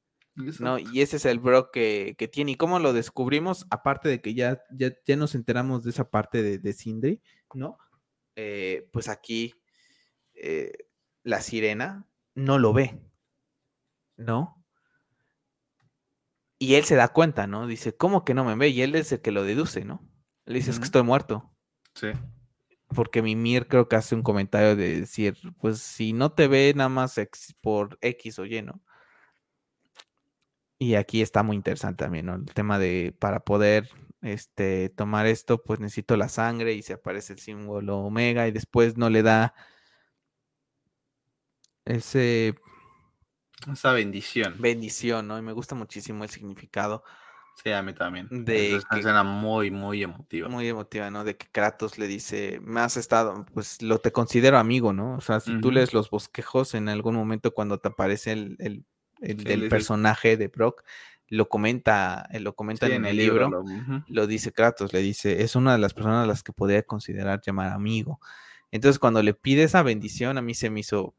¿No? 0.59 0.77
Y 0.79 1.01
ese 1.01 1.17
es 1.17 1.25
el 1.25 1.39
Brock 1.39 1.71
que, 1.71 2.15
que 2.17 2.27
tiene. 2.27 2.51
¿Y 2.53 2.55
cómo 2.55 2.79
lo 2.79 2.93
descubrimos? 2.93 3.65
Aparte 3.69 4.09
de 4.09 4.21
que 4.21 4.33
ya, 4.33 4.63
ya, 4.71 4.91
ya 5.05 5.15
nos 5.15 5.35
enteramos 5.35 5.83
de 5.83 5.91
esa 5.91 6.09
parte 6.09 6.43
de, 6.43 6.57
de 6.59 6.73
Sindri, 6.73 7.21
¿no? 7.53 7.77
Eh, 8.35 8.89
pues 8.91 9.07
aquí 9.07 9.55
eh, 10.33 10.71
la 11.23 11.41
sirena 11.41 12.05
no 12.33 12.59
lo 12.59 12.73
ve, 12.73 13.01
¿no? 14.17 14.63
Y 16.59 16.75
él 16.75 16.83
se 16.83 16.95
da 16.95 17.09
cuenta, 17.09 17.47
¿no? 17.47 17.67
Dice, 17.67 17.95
¿cómo 17.95 18.25
que 18.25 18.33
no 18.33 18.43
me 18.43 18.55
ve? 18.55 18.69
Y 18.69 18.81
él 18.81 18.95
es 18.95 19.11
el 19.11 19.21
que 19.21 19.31
lo 19.31 19.43
deduce, 19.43 19.85
¿no? 19.85 20.07
Le 20.45 20.55
dice, 20.55 20.71
es 20.71 20.79
que 20.79 20.85
estoy 20.85 21.03
muerto. 21.03 21.51
Sí. 21.93 22.07
Porque 22.89 23.21
Mimir 23.21 23.67
creo 23.67 23.89
que 23.89 23.95
hace 23.95 24.15
un 24.15 24.21
comentario 24.21 24.75
de 24.75 25.01
decir, 25.01 25.37
pues 25.59 25.79
si 25.79 26.13
no 26.13 26.33
te 26.33 26.47
ve 26.47 26.73
nada 26.75 26.89
más 26.89 27.19
por 27.61 27.97
X 28.01 28.39
o 28.39 28.45
Y, 28.45 28.61
¿no? 28.61 28.83
Y 30.77 30.95
aquí 30.95 31.21
está 31.21 31.41
muy 31.43 31.55
interesante 31.55 32.03
también, 32.03 32.25
¿no? 32.25 32.35
El 32.35 32.45
tema 32.53 32.77
de 32.79 33.15
para 33.19 33.39
poder 33.41 33.89
este, 34.21 34.89
tomar 34.89 35.25
esto, 35.25 35.63
pues 35.63 35.79
necesito 35.79 36.17
la 36.17 36.27
sangre 36.29 36.73
y 36.73 36.81
se 36.81 36.93
aparece 36.93 37.33
el 37.33 37.39
símbolo 37.39 37.97
omega 37.99 38.47
y 38.47 38.51
después 38.51 38.97
no 38.97 39.09
le 39.09 39.23
da 39.23 39.53
ese 41.85 42.55
Esa 43.71 43.93
bendición. 43.93 44.55
bendición, 44.59 45.27
¿no? 45.27 45.37
Y 45.37 45.41
me 45.41 45.53
gusta 45.53 45.75
muchísimo 45.75 46.23
el 46.23 46.29
significado 46.29 47.03
Sí, 47.63 47.71
a 47.71 47.81
mí 47.81 47.93
también. 47.93 48.27
De 48.29 48.75
es 48.75 48.83
una 48.83 48.87
que- 48.91 48.99
escena 48.99 49.23
muy, 49.23 49.71
muy 49.71 50.03
emotiva. 50.03 50.49
muy 50.49 50.67
emotiva, 50.67 51.09
¿no? 51.09 51.23
De 51.23 51.37
que 51.37 51.47
Kratos 51.49 51.97
le 51.97 52.05
dice, 52.05 52.59
me 52.61 52.81
has 52.81 52.97
estado, 52.97 53.45
pues 53.53 53.81
lo 53.81 53.99
te 53.99 54.11
considero 54.11 54.57
amigo, 54.57 54.91
¿no? 54.91 55.15
O 55.15 55.21
sea, 55.21 55.39
si 55.39 55.61
tú 55.61 55.71
lees 55.71 55.93
los 55.93 56.09
bosquejos 56.09 56.73
en 56.73 56.89
algún 56.89 57.15
momento 57.15 57.53
cuando 57.53 57.79
te 57.79 57.87
aparece 57.87 58.33
el, 58.33 58.57
el, 58.59 58.85
el 59.25 59.43
del 59.43 59.69
personaje 59.69 60.37
de 60.37 60.47
Brock, 60.47 60.83
lo 61.27 61.49
comenta, 61.49 62.27
eh, 62.31 62.39
lo 62.39 62.55
comenta 62.55 62.87
Sí, 62.87 62.93
en, 62.93 63.05
el 63.05 63.17
libro, 63.17 63.49
lo- 63.49 63.63
lo 64.07 64.27
dice 64.27 64.51
Kratos, 64.51 64.93
le 64.93 64.99
dice, 65.01 65.41
es 65.41 65.55
una 65.55 65.73
de 65.73 65.79
las 65.79 65.93
personas 65.93 66.23
a 66.23 66.27
las 66.27 66.43
que 66.43 66.53
podría 66.53 66.83
considerar 66.83 67.41
llamar 67.45 67.71
amigo. 67.71 68.19
Entonces, 68.71 68.99
cuando 68.99 69.23
le 69.23 69.33
pide 69.33 69.63
esa 69.63 69.81
bendición, 69.83 70.37
a 70.37 70.41
mí 70.41 70.53
se 70.53 70.69
me 70.69 70.81
hizo, 70.81 71.15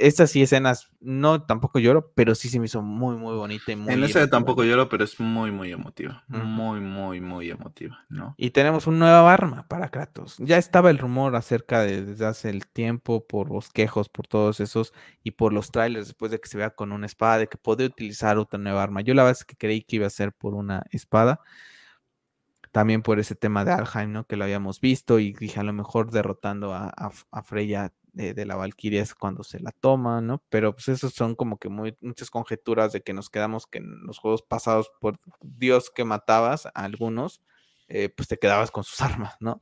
estas 0.00 0.30
sí 0.30 0.42
escenas, 0.42 0.90
no 1.00 1.42
tampoco 1.42 1.78
lloro, 1.78 2.12
pero 2.14 2.34
sí 2.34 2.48
se 2.48 2.58
me 2.58 2.66
hizo 2.66 2.82
muy, 2.82 3.16
muy 3.16 3.36
bonita 3.36 3.72
y 3.72 3.76
muy 3.76 3.92
En 3.92 4.00
emotiva, 4.00 4.26
tampoco 4.28 4.64
lloro, 4.64 4.88
pero 4.88 5.04
es 5.04 5.20
muy, 5.20 5.50
muy 5.50 5.70
emotiva. 5.72 6.24
Muy, 6.28 6.80
muy, 6.80 7.20
muy 7.20 7.50
emotiva, 7.50 8.04
¿no? 8.08 8.34
Y 8.36 8.50
tenemos 8.50 8.86
una 8.86 8.98
nueva 8.98 9.32
arma 9.32 9.66
para 9.68 9.88
Kratos. 9.88 10.36
Ya 10.38 10.58
estaba 10.58 10.90
el 10.90 10.98
rumor 10.98 11.36
acerca 11.36 11.82
de 11.82 12.04
desde 12.04 12.26
hace 12.26 12.50
el 12.50 12.66
tiempo, 12.66 13.26
por 13.26 13.48
bosquejos, 13.48 14.08
por 14.08 14.26
todos 14.26 14.60
esos, 14.60 14.92
y 15.22 15.32
por 15.32 15.52
los 15.52 15.70
trailers, 15.70 16.08
después 16.08 16.30
de 16.30 16.40
que 16.40 16.48
se 16.48 16.58
vea 16.58 16.70
con 16.70 16.92
una 16.92 17.06
espada, 17.06 17.38
de 17.38 17.46
que 17.48 17.58
podría 17.58 17.88
utilizar 17.88 18.38
otra 18.38 18.58
nueva 18.58 18.82
arma. 18.82 19.02
Yo 19.02 19.14
la 19.14 19.22
verdad 19.22 19.38
es 19.40 19.44
que 19.44 19.56
creí 19.56 19.82
que 19.82 19.96
iba 19.96 20.06
a 20.06 20.10
ser 20.10 20.32
por 20.32 20.54
una 20.54 20.84
espada. 20.90 21.40
También 22.72 23.02
por 23.02 23.18
ese 23.18 23.34
tema 23.34 23.64
de 23.64 23.72
Alheim, 23.72 24.12
¿no? 24.12 24.26
Que 24.26 24.36
lo 24.36 24.44
habíamos 24.44 24.80
visto 24.80 25.18
y 25.18 25.32
dije 25.32 25.58
a 25.58 25.64
lo 25.64 25.72
mejor 25.72 26.12
derrotando 26.12 26.72
a, 26.72 26.88
a, 26.88 27.10
a 27.32 27.42
Freya 27.42 27.92
de, 28.12 28.44
la 28.46 28.56
Valkyria 28.56 29.02
es 29.02 29.14
cuando 29.14 29.44
se 29.44 29.60
la 29.60 29.72
toma, 29.72 30.20
¿no? 30.20 30.42
Pero 30.48 30.74
pues 30.74 30.88
esos 30.88 31.12
son 31.12 31.34
como 31.34 31.58
que 31.58 31.68
muy, 31.68 31.96
muchas 32.00 32.30
conjeturas 32.30 32.92
de 32.92 33.02
que 33.02 33.12
nos 33.12 33.30
quedamos 33.30 33.66
que 33.66 33.78
en 33.78 34.04
los 34.06 34.18
juegos 34.18 34.42
pasados 34.42 34.90
por 35.00 35.18
Dios 35.40 35.90
que 35.90 36.04
matabas 36.04 36.66
a 36.66 36.70
algunos, 36.74 37.42
eh, 37.88 38.08
pues 38.08 38.28
te 38.28 38.38
quedabas 38.38 38.70
con 38.70 38.84
sus 38.84 39.00
armas, 39.00 39.36
¿no? 39.40 39.60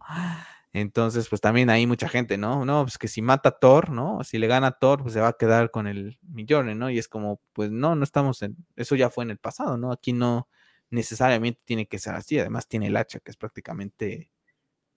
Entonces, 0.73 1.29
pues 1.29 1.41
también 1.41 1.71
hay 1.71 1.87
mucha 1.87 2.09
gente, 2.09 2.37
¿no? 2.37 2.65
No, 2.65 2.85
pues 2.85 2.99
que 2.99 3.09
si 3.09 3.23
mata 3.23 3.51
a 3.51 3.59
Thor, 3.59 3.91
¿no? 3.91 4.23
Si 4.23 4.39
le 4.39 4.47
gana 4.47 4.73
Thor, 4.73 5.03
pues 5.03 5.15
se 5.15 5.21
va 5.21 5.29
a 5.29 5.33
quedar 5.33 5.71
con 5.71 5.87
el 5.87 6.19
millón, 6.23 6.79
¿no? 6.79 6.91
Y 6.91 6.99
es 6.99 7.09
como, 7.09 7.41
pues 7.53 7.71
no, 7.71 7.95
no 7.97 8.05
estamos 8.05 8.43
en, 8.43 8.57
eso 8.77 8.95
ya 8.95 9.11
fue 9.11 9.25
en 9.25 9.31
el 9.31 9.39
pasado, 9.39 9.79
¿no? 9.79 9.93
Aquí 9.93 10.13
no 10.13 10.49
necesariamente 10.91 11.61
tiene 11.65 11.87
que 11.87 11.99
ser 11.99 12.15
así, 12.15 12.39
además 12.39 12.69
tiene 12.69 12.89
el 12.89 12.97
hacha, 12.97 13.21
que 13.21 13.31
es 13.31 13.37
prácticamente 13.37 14.31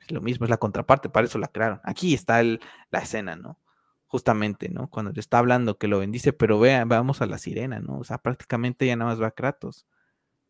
es 0.02 0.12
lo 0.12 0.22
mismo, 0.22 0.46
es 0.46 0.50
la 0.50 0.58
contraparte, 0.58 1.10
para 1.10 1.28
eso 1.28 1.38
la 1.38 1.48
crearon. 1.48 1.80
Aquí 1.84 2.14
está 2.14 2.40
el, 2.40 2.60
la 2.90 3.00
escena, 3.00 3.36
¿no? 3.36 3.60
Justamente, 4.08 4.70
¿no? 4.70 4.90
Cuando 4.90 5.12
le 5.12 5.20
está 5.20 5.38
hablando 5.38 5.78
que 5.78 5.88
lo 5.88 6.00
bendice, 6.00 6.34
pero 6.34 6.60
vea, 6.60 6.84
vamos 6.86 7.22
a 7.22 7.26
la 7.26 7.38
sirena, 7.38 7.80
¿no? 7.80 8.00
O 8.00 8.04
sea, 8.04 8.18
prácticamente 8.18 8.86
ya 8.86 8.96
nada 8.96 9.12
más 9.12 9.22
va 9.22 9.28
a 9.28 9.32
Kratos, 9.32 9.86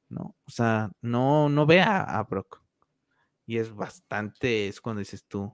¿no? 0.09 0.35
O 0.45 0.51
sea, 0.51 0.91
no, 1.01 1.49
no 1.49 1.65
ve 1.65 1.81
a, 1.81 2.21
Brock. 2.29 2.61
Y 3.45 3.57
es 3.57 3.73
bastante, 3.73 4.67
es 4.67 4.81
cuando 4.81 4.99
dices 4.99 5.25
tú, 5.25 5.53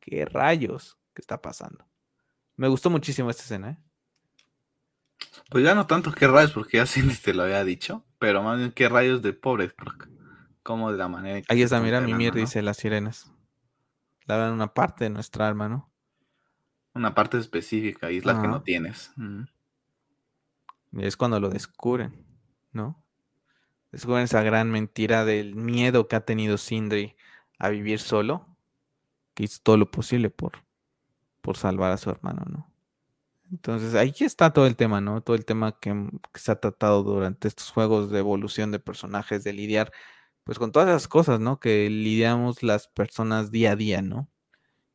¿qué 0.00 0.24
rayos? 0.24 0.98
¿Qué 1.14 1.20
está 1.20 1.40
pasando? 1.40 1.86
Me 2.56 2.68
gustó 2.68 2.90
muchísimo 2.90 3.30
esta 3.30 3.42
escena, 3.42 3.70
¿eh? 3.70 3.78
Pues 5.50 5.64
ya 5.64 5.74
no 5.74 5.86
tanto 5.86 6.12
qué 6.12 6.26
rayos, 6.26 6.52
porque 6.52 6.78
ya 6.78 6.86
Cindy 6.86 7.14
te 7.14 7.34
lo 7.34 7.42
había 7.44 7.64
dicho, 7.64 8.04
pero 8.18 8.42
más 8.42 8.58
bien 8.58 8.72
qué 8.72 8.88
rayos 8.88 9.22
de 9.22 9.32
pobre 9.32 9.70
Brock. 9.76 10.08
Como 10.62 10.92
de 10.92 10.98
la 10.98 11.08
manera 11.08 11.38
en 11.38 11.44
que 11.44 11.52
Ahí 11.52 11.62
está, 11.62 11.80
mira, 11.80 12.00
Mimir 12.00 12.34
¿no? 12.34 12.40
dice 12.40 12.62
las 12.62 12.76
sirenas. 12.76 13.32
La 14.26 14.36
dan 14.36 14.52
una 14.52 14.74
parte 14.74 15.04
de 15.04 15.10
nuestra 15.10 15.48
alma, 15.48 15.68
¿no? 15.68 15.90
Una 16.94 17.14
parte 17.14 17.38
específica 17.38 18.10
y 18.10 18.18
es 18.18 18.24
la 18.24 18.40
que 18.40 18.48
no 18.48 18.62
tienes. 18.62 19.12
Mm. 19.16 19.42
Y 20.92 21.04
es 21.04 21.16
cuando 21.16 21.40
lo 21.40 21.48
descubren, 21.48 22.24
¿no? 22.72 23.02
Descubren 23.92 24.24
esa 24.24 24.42
gran 24.42 24.70
mentira 24.70 25.24
del 25.24 25.54
miedo 25.54 26.08
que 26.08 26.16
ha 26.16 26.24
tenido 26.24 26.58
Sindri 26.58 27.16
a 27.58 27.68
vivir 27.68 28.00
solo, 28.00 28.46
que 29.34 29.44
hizo 29.44 29.60
todo 29.62 29.76
lo 29.76 29.90
posible 29.90 30.30
por, 30.30 30.52
por 31.40 31.56
salvar 31.56 31.92
a 31.92 31.96
su 31.96 32.10
hermano, 32.10 32.42
¿no? 32.46 32.70
Entonces 33.50 33.94
ahí 33.94 34.14
está 34.20 34.52
todo 34.52 34.66
el 34.66 34.76
tema, 34.76 35.00
¿no? 35.00 35.22
Todo 35.22 35.34
el 35.36 35.44
tema 35.44 35.78
que, 35.80 36.08
que 36.32 36.40
se 36.40 36.52
ha 36.52 36.60
tratado 36.60 37.02
durante 37.02 37.48
estos 37.48 37.70
juegos 37.70 38.10
de 38.10 38.20
evolución 38.20 38.70
de 38.70 38.78
personajes, 38.78 39.42
de 39.42 39.52
lidiar, 39.52 39.92
pues 40.50 40.58
con 40.58 40.72
todas 40.72 40.88
las 40.88 41.06
cosas, 41.06 41.38
¿no? 41.38 41.60
Que 41.60 41.88
lidiamos 41.88 42.64
las 42.64 42.88
personas 42.88 43.52
día 43.52 43.70
a 43.70 43.76
día, 43.76 44.02
¿no? 44.02 44.28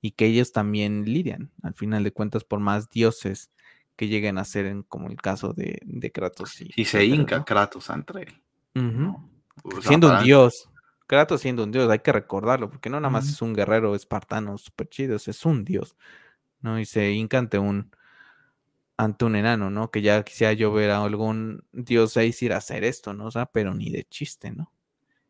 Y 0.01 0.11
que 0.11 0.25
ellos 0.25 0.51
también 0.51 1.05
lidian, 1.05 1.49
al 1.63 1.73
final 1.73 2.03
de 2.03 2.11
cuentas, 2.11 2.43
por 2.43 2.59
más 2.59 2.89
dioses 2.89 3.51
que 3.95 4.09
lleguen 4.09 4.37
a 4.37 4.43
ser, 4.43 4.65
en, 4.65 4.83
como 4.83 5.07
el 5.07 5.15
caso 5.15 5.53
de, 5.53 5.79
de 5.85 6.11
Kratos. 6.11 6.59
Y, 6.59 6.73
Y 6.75 6.83
se 6.83 7.05
hinca 7.05 7.37
¿no? 7.37 7.45
Kratos 7.45 7.89
ante 7.89 8.23
él. 8.23 8.41
Siendo 9.79 10.11
un 10.11 10.25
dios. 10.25 10.69
Kratos 11.07 11.39
siendo 11.39 11.63
un 11.63 11.71
dios, 11.71 11.89
hay 11.89 11.99
que 11.99 12.11
recordarlo, 12.11 12.69
porque 12.69 12.89
no 12.89 12.99
nada 12.99 13.09
más 13.09 13.29
es 13.29 13.41
un 13.41 13.53
guerrero 13.53 13.95
espartano 13.95 14.57
súper 14.57 14.89
chido, 14.89 15.15
es 15.15 15.45
un 15.45 15.63
dios, 15.63 15.95
¿no? 16.59 16.81
Y 16.81 16.85
se 16.85 17.11
hinca 17.11 17.37
ante 17.37 17.59
un, 17.59 17.95
ante 18.97 19.23
un 19.23 19.37
enano, 19.37 19.69
¿no? 19.69 19.89
Que 19.89 20.01
ya 20.01 20.21
quisiera 20.23 20.51
yo 20.51 20.73
ver 20.73 20.91
a 20.91 21.01
algún 21.01 21.63
dios 21.71 22.17
Aesir 22.17 22.51
hacer 22.51 22.83
esto, 22.83 23.13
¿no? 23.13 23.27
O 23.27 23.31
sea, 23.31 23.45
pero 23.45 23.73
ni 23.73 23.89
de 23.89 24.03
chiste, 24.03 24.51
¿no? 24.51 24.74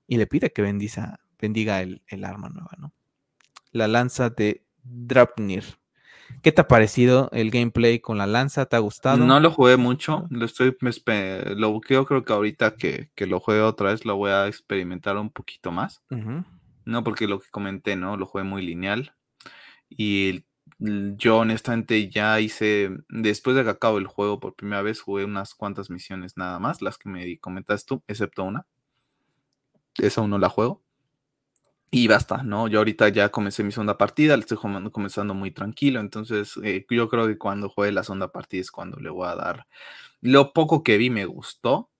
Y 0.08 0.18
le 0.18 0.28
pide 0.28 0.52
que 0.52 0.62
bendiza, 0.62 1.20
bendiga 1.40 1.82
el, 1.82 2.02
el 2.08 2.24
arma 2.24 2.50
nueva, 2.50 2.72
¿no? 2.78 2.94
La 3.72 3.88
lanza 3.88 4.30
de 4.30 4.64
Draupnir. 4.84 5.64
¿Qué 6.42 6.52
te 6.52 6.62
ha 6.62 6.68
parecido 6.68 7.30
el 7.34 7.52
gameplay 7.52 8.00
con 8.00 8.18
la 8.18 8.28
lanza? 8.28 8.66
¿Te 8.66 8.76
ha 8.76 8.80
gustado? 8.80 9.18
No 9.18 9.40
lo 9.40 9.52
jugué 9.52 9.78
mucho, 9.78 10.28
lo 10.30 10.46
estoy, 10.46 10.76
lo 11.56 11.82
yo 11.90 12.06
creo 12.06 12.24
que 12.24 12.34
ahorita 12.34 12.76
que, 12.76 13.10
que 13.16 13.26
lo 13.28 13.40
juegue 13.40 13.62
otra 13.62 13.92
vez 13.92 14.06
lo 14.06 14.16
voy 14.16 14.32
a 14.32 14.48
experimentar 14.48 15.18
un 15.18 15.30
poquito 15.30 15.72
más, 15.72 16.04
no 16.86 17.04
porque 17.04 17.28
lo 17.28 17.40
que 17.40 17.50
comenté, 17.50 17.96
¿no? 17.96 18.18
Lo 18.18 18.26
jugué 18.26 18.44
muy 18.44 18.64
lineal 18.66 19.14
y 19.90 20.44
yo 20.80 21.38
honestamente 21.38 22.10
ya 22.10 22.40
hice, 22.40 22.90
después 23.10 23.56
de 23.56 23.64
que 23.64 23.70
acabo 23.70 23.98
el 23.98 24.08
juego 24.08 24.40
por 24.40 24.56
primera 24.56 24.82
vez, 24.82 25.02
jugué 25.02 25.26
unas 25.26 25.54
cuantas 25.56 25.90
misiones 25.90 26.38
nada 26.38 26.60
más, 26.60 26.82
las 26.82 26.98
que 26.98 27.10
me 27.10 27.24
di- 27.26 27.38
comentaste 27.38 27.88
tú, 27.88 28.04
excepto 28.08 28.44
una, 28.44 28.66
esa 30.00 30.22
aún 30.22 30.32
no 30.32 30.40
la 30.40 30.50
juego. 30.50 30.84
Y 31.92 32.08
basta, 32.08 32.44
¿no? 32.44 32.68
Yo 32.68 32.80
ahorita 32.80 33.10
ya 33.10 33.30
comencé 33.30 33.64
mi 33.64 33.72
segunda 33.72 33.98
partida, 33.98 34.36
le 34.36 34.42
estoy 34.42 34.58
jugando- 34.58 34.92
comenzando 34.92 35.34
muy 35.34 35.52
tranquilo, 35.52 36.00
entonces 36.00 36.54
eh, 36.64 36.86
yo 36.90 37.08
creo 37.10 37.28
que 37.28 37.38
cuando 37.38 37.70
juegue 37.70 37.92
la 37.94 38.04
segunda 38.04 38.32
partida 38.32 38.62
es 38.62 38.72
cuando 38.72 38.98
le 39.00 39.10
voy 39.10 39.28
a 39.28 39.36
dar. 39.36 39.68
Lo 40.22 40.54
poco 40.54 40.84
que 40.84 40.98
vi 40.98 41.10
me 41.12 41.26
gustó, 41.26 41.92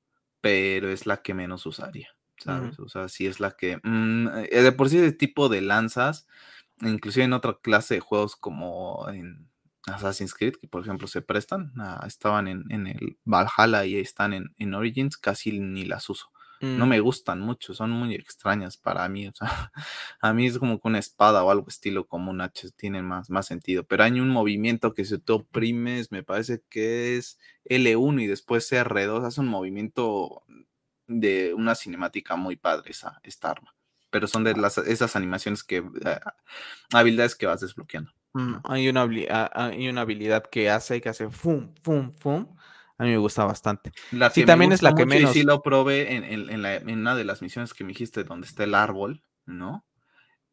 pero 0.42 0.90
es 0.90 1.08
la 1.08 1.18
que 1.24 1.34
menos 1.36 1.66
usaría, 1.68 2.10
¿sabes? 2.38 2.80
O 2.80 2.90
sea, 2.90 3.10
sí 3.10 3.28
es 3.28 3.40
la 3.42 3.52
que... 3.52 3.80
mm, 3.84 4.30
eh, 4.52 4.64
de 4.64 4.72
por 4.74 4.90
sí 4.90 4.98
ese 5.00 5.14
tipo 5.14 5.50
de 5.50 5.62
lanzas, 5.62 6.28
inclusive 6.82 7.26
en 7.26 7.34
otra 7.34 7.60
clase 7.62 7.96
de 7.96 8.02
juegos 8.02 8.36
como 8.38 9.08
en 9.10 9.50
Assassin's 9.88 10.34
Creed, 10.36 10.56
que 10.62 10.68
por 10.70 10.84
ejemplo 10.84 11.08
se 11.08 11.22
prestan, 11.22 11.74
ah, 11.80 12.04
estaban 12.08 12.48
en, 12.48 12.66
en 12.72 12.88
el 12.88 13.18
Valhalla 13.26 13.86
y 13.86 13.98
están 13.98 14.34
en, 14.34 14.54
en 14.58 14.74
Origins, 14.76 15.18
casi 15.18 15.60
ni 15.60 15.86
las 15.86 16.10
uso. 16.10 16.32
No 16.76 16.86
Mm, 16.86 16.88
me 16.88 17.00
gustan 17.00 17.40
mucho, 17.42 17.74
son 17.74 17.92
muy 17.92 18.14
extrañas 18.16 18.78
para 18.78 19.08
mí. 19.10 19.28
O 19.28 19.34
sea, 19.34 19.72
a 20.22 20.34
mí 20.34 20.48
es 20.48 20.58
como 20.60 20.80
que 20.80 20.88
una 20.88 21.00
espada 21.00 21.44
o 21.44 21.52
algo 21.52 21.68
estilo 21.70 22.08
como 22.08 22.32
un 22.32 22.42
hacha 22.42 22.68
tiene 22.76 23.02
más, 23.02 23.30
más 23.30 23.46
sentido. 23.48 23.84
Pero 23.86 24.04
hay 24.04 24.20
un 24.20 24.30
movimiento 24.30 24.94
que 24.94 25.06
si 25.06 25.18
tú 25.20 25.36
oprimes, 25.36 26.12
me 26.12 26.24
parece 26.24 26.64
que 26.70 27.18
es 27.18 27.40
L1 27.66 28.22
y 28.22 28.28
después 28.28 28.72
R2, 28.72 29.24
hace 29.26 29.42
un 29.42 29.48
movimiento 29.48 30.44
de 31.08 31.54
una 31.54 31.76
cinemática 31.76 32.36
muy 32.36 32.56
padre 32.56 32.92
esa, 32.92 33.20
esta 33.24 33.52
arma. 33.52 33.76
Pero 34.10 34.28
son 34.28 34.44
de 34.44 34.52
Ah. 34.52 34.58
las, 34.58 34.78
esas 34.80 35.16
animaciones 35.16 35.64
que, 35.64 35.78
eh, 35.78 36.20
habilidades 36.94 37.36
que 37.36 37.46
vas 37.48 37.62
desbloqueando. 37.62 38.12
mm, 38.34 38.56
hay, 38.66 38.90
una, 38.90 39.08
ah, 39.30 39.50
hay 39.72 39.88
una 39.90 40.02
habilidad 40.02 40.44
que 40.50 40.70
hace 40.70 41.02
que 41.02 41.10
hace 41.10 41.30
fum, 41.30 41.74
fum, 41.84 42.14
fum. 42.20 42.56
A 42.98 43.04
mí 43.04 43.10
me 43.12 43.18
gusta 43.18 43.46
bastante. 43.46 43.94
La 44.10 44.32
Sí, 44.32 44.44
que 44.44 44.46
también 44.46 44.72
es 44.72 44.82
la 44.82 44.96
que 44.96 45.06
mucho 45.06 45.20
y 45.20 45.28
sí 45.28 45.44
menos. 45.44 45.44
lo 45.44 45.62
probé 45.62 46.16
en, 46.16 46.24
en- 46.24 46.50
en 46.50 46.62
la- 46.62 46.76
en 46.76 47.00
una 47.00 47.16
de 47.16 47.24
las 47.26 47.42
misiones 47.42 47.74
que 47.74 47.84
me 47.84 47.90
dijiste 47.90 48.24
donde 48.24 48.48
está 48.48 48.64
el 48.64 48.76
árbol, 48.76 49.24
¿no? 49.46 49.86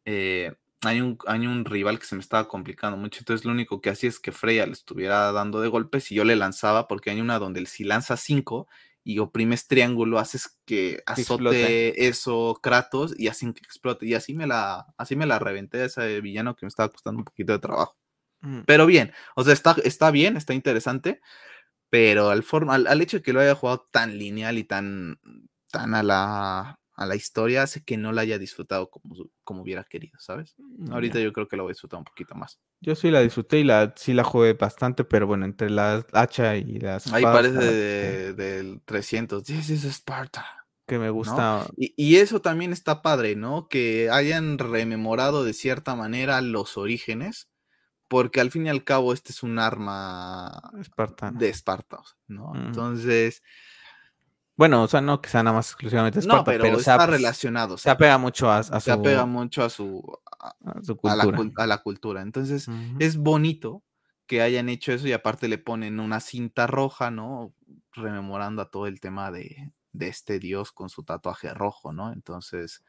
Eh, 0.05 0.53
hay, 0.83 1.01
un, 1.01 1.17
hay 1.27 1.47
un 1.47 1.65
rival 1.65 1.99
que 1.99 2.05
se 2.07 2.15
me 2.15 2.21
estaba 2.21 2.47
complicando 2.49 2.97
mucho, 2.97 3.19
entonces 3.21 3.45
lo 3.45 3.51
único 3.53 3.81
que 3.81 3.89
hacía 3.91 4.09
es 4.09 4.19
que 4.19 4.31
Freya 4.33 4.65
le 4.67 4.73
estuviera 4.73 5.31
dando 5.33 5.61
de 5.61 5.69
golpes 5.69 6.11
y 6.11 6.15
yo 6.15 6.25
le 6.25 6.35
lanzaba, 6.37 6.87
porque 6.87 7.11
hay 7.11 7.21
una 7.21 7.39
donde 7.39 7.65
si 7.67 7.83
lanzas 7.85 8.21
5 8.21 8.67
y 9.03 9.19
oprimes 9.19 9.67
triángulo, 9.67 10.19
haces 10.19 10.59
que 10.65 11.03
Que 11.13 11.21
explote. 11.21 11.73
azote 11.91 12.07
eso 12.07 12.59
Kratos 12.63 13.15
y 13.19 13.27
hacen 13.29 13.53
que 13.53 13.61
explote. 13.61 14.05
Y 14.07 14.15
así 14.15 14.33
me 14.35 14.47
la, 14.47 14.87
así 14.97 15.15
me 15.17 15.25
la 15.27 15.39
reventé 15.39 15.81
a 15.81 15.85
ese 15.85 16.21
villano 16.21 16.55
que 16.55 16.65
me 16.65 16.69
estaba 16.69 16.89
costando 16.89 17.19
un 17.19 17.25
poquito 17.25 17.53
de 17.53 17.59
trabajo. 17.59 17.97
Mm, 18.41 18.61
Pero 18.65 18.85
bien, 18.85 19.13
o 19.35 19.43
sea, 19.43 19.53
está, 19.53 19.75
está 19.83 20.11
bien, 20.11 20.37
está 20.37 20.53
interesante, 20.53 21.21
pero 21.93 22.29
al, 22.31 22.41
forma, 22.41 22.73
al, 22.73 22.87
al 22.87 23.01
hecho 23.01 23.17
de 23.17 23.23
que 23.23 23.33
lo 23.33 23.39
haya 23.39 23.53
jugado 23.53 23.87
tan 23.91 24.17
lineal 24.17 24.57
y 24.57 24.63
tan, 24.63 25.19
tan 25.71 25.93
a, 25.93 26.01
la, 26.01 26.79
a 26.95 27.05
la 27.05 27.15
historia 27.15 27.61
hace 27.61 27.83
que 27.83 27.97
no 27.97 28.11
la 28.11 28.21
haya 28.21 28.39
disfrutado 28.39 28.89
como, 28.89 29.29
como 29.43 29.61
hubiera 29.61 29.83
querido, 29.83 30.17
¿sabes? 30.19 30.55
mm, 30.57 30.91
Ahorita 30.91 31.19
yo 31.19 31.31
creo 31.31 31.47
que 31.47 31.55
lo 31.55 31.63
voy 31.63 31.69
a 31.71 31.73
disfrutar 31.75 31.99
un 31.99 32.05
poquito 32.05 32.33
más. 32.33 32.59
Yo 32.81 32.95
sí 32.95 33.11
la 33.11 33.21
disfruté 33.21 33.59
y 33.59 33.63
la, 33.63 33.93
sí 33.95 34.13
la 34.13 34.23
jugué 34.23 34.53
bastante, 34.53 35.05
pero 35.05 35.25
bueno, 35.25 35.45
entre 35.45 35.69
la 35.69 36.05
hacha 36.11 36.55
y 36.57 36.79
las 36.79 37.07
Ahí 37.13 37.23
parece 37.25 37.55
la 37.55 37.73
que, 37.97 38.05
de- 38.05 38.33
del 38.33 38.81
300, 38.85 39.43
This 39.43 39.69
is 39.69 39.83
Sparta, 39.85 40.45
que 40.87 40.99
me 40.99 41.09
¿no? 41.21 41.37
gusta. 41.37 41.67
Y, 41.77 41.93
y 41.97 42.17
eso 42.17 42.41
también 42.41 42.73
está 42.73 43.01
padre, 43.01 43.35
¿no? 43.35 43.67
Que 43.69 44.09
hayan 44.09 44.57
rememorado 44.57 45.43
de 45.43 45.53
cierta 45.53 45.95
manera 45.95 46.41
los 46.41 46.77
orígenes, 46.77 47.49
porque 48.13 48.39
al 48.41 48.51
fin 48.51 48.67
y 48.67 48.69
al 48.69 48.83
cabo 48.83 49.11
este 49.11 49.31
es 49.31 49.41
un 49.41 49.57
arma 49.57 50.71
Espartana. 50.79 51.39
de 51.39 51.49
Esparta, 51.49 51.99
¿no? 52.27 52.51
Entonces, 52.53 53.41
Bueno, 54.55 54.83
o 54.83 54.87
sea, 54.87 55.01
no 55.01 55.19
que 55.19 55.29
sea 55.29 55.41
nada 55.41 55.55
más 55.57 55.69
exclusivamente 55.69 56.19
no, 56.19 56.21
Esparta, 56.25 56.43
pero, 56.51 56.63
pero, 56.65 56.75
se, 56.75 56.81
está 56.81 56.93
ap- 57.05 57.09
relacionado, 57.09 57.75
se 57.79 57.89
apega 57.89 58.19
mucho 58.19 58.51
a, 58.51 58.59
a 58.59 58.79
Se 58.79 58.91
apega 58.91 59.21
su, 59.21 59.27
mucho 59.27 59.63
a 59.63 59.69
su, 59.71 60.19
a, 60.39 60.49
a 60.63 60.83
su 60.83 60.99
a 61.03 61.15
la, 61.15 61.23
cultura. 61.23 61.37
cul- 61.39 61.53
a 61.57 61.65
la 61.65 61.77
cultura. 61.79 62.21
Entonces, 62.21 62.67
es 62.99 63.17
bonito 63.17 63.81
que 64.27 64.43
hayan 64.43 64.69
hecho 64.69 64.91
eso 64.93 65.07
y 65.07 65.11
aparte 65.13 65.47
le 65.47 65.57
ponen 65.57 65.99
una 65.99 66.19
cinta 66.19 66.67
roja, 66.67 67.09
¿no? 67.09 67.55
Rememorando 67.93 68.61
a 68.61 68.69
todo 68.69 68.85
el 68.85 68.99
tema 68.99 69.31
de, 69.31 69.71
de 69.91 70.07
este 70.07 70.37
dios 70.37 70.71
con 70.71 70.89
su 70.89 71.03
tatuaje 71.03 71.51
rojo, 71.55 71.91
¿no? 71.91 72.13
Entonces, 72.13 72.83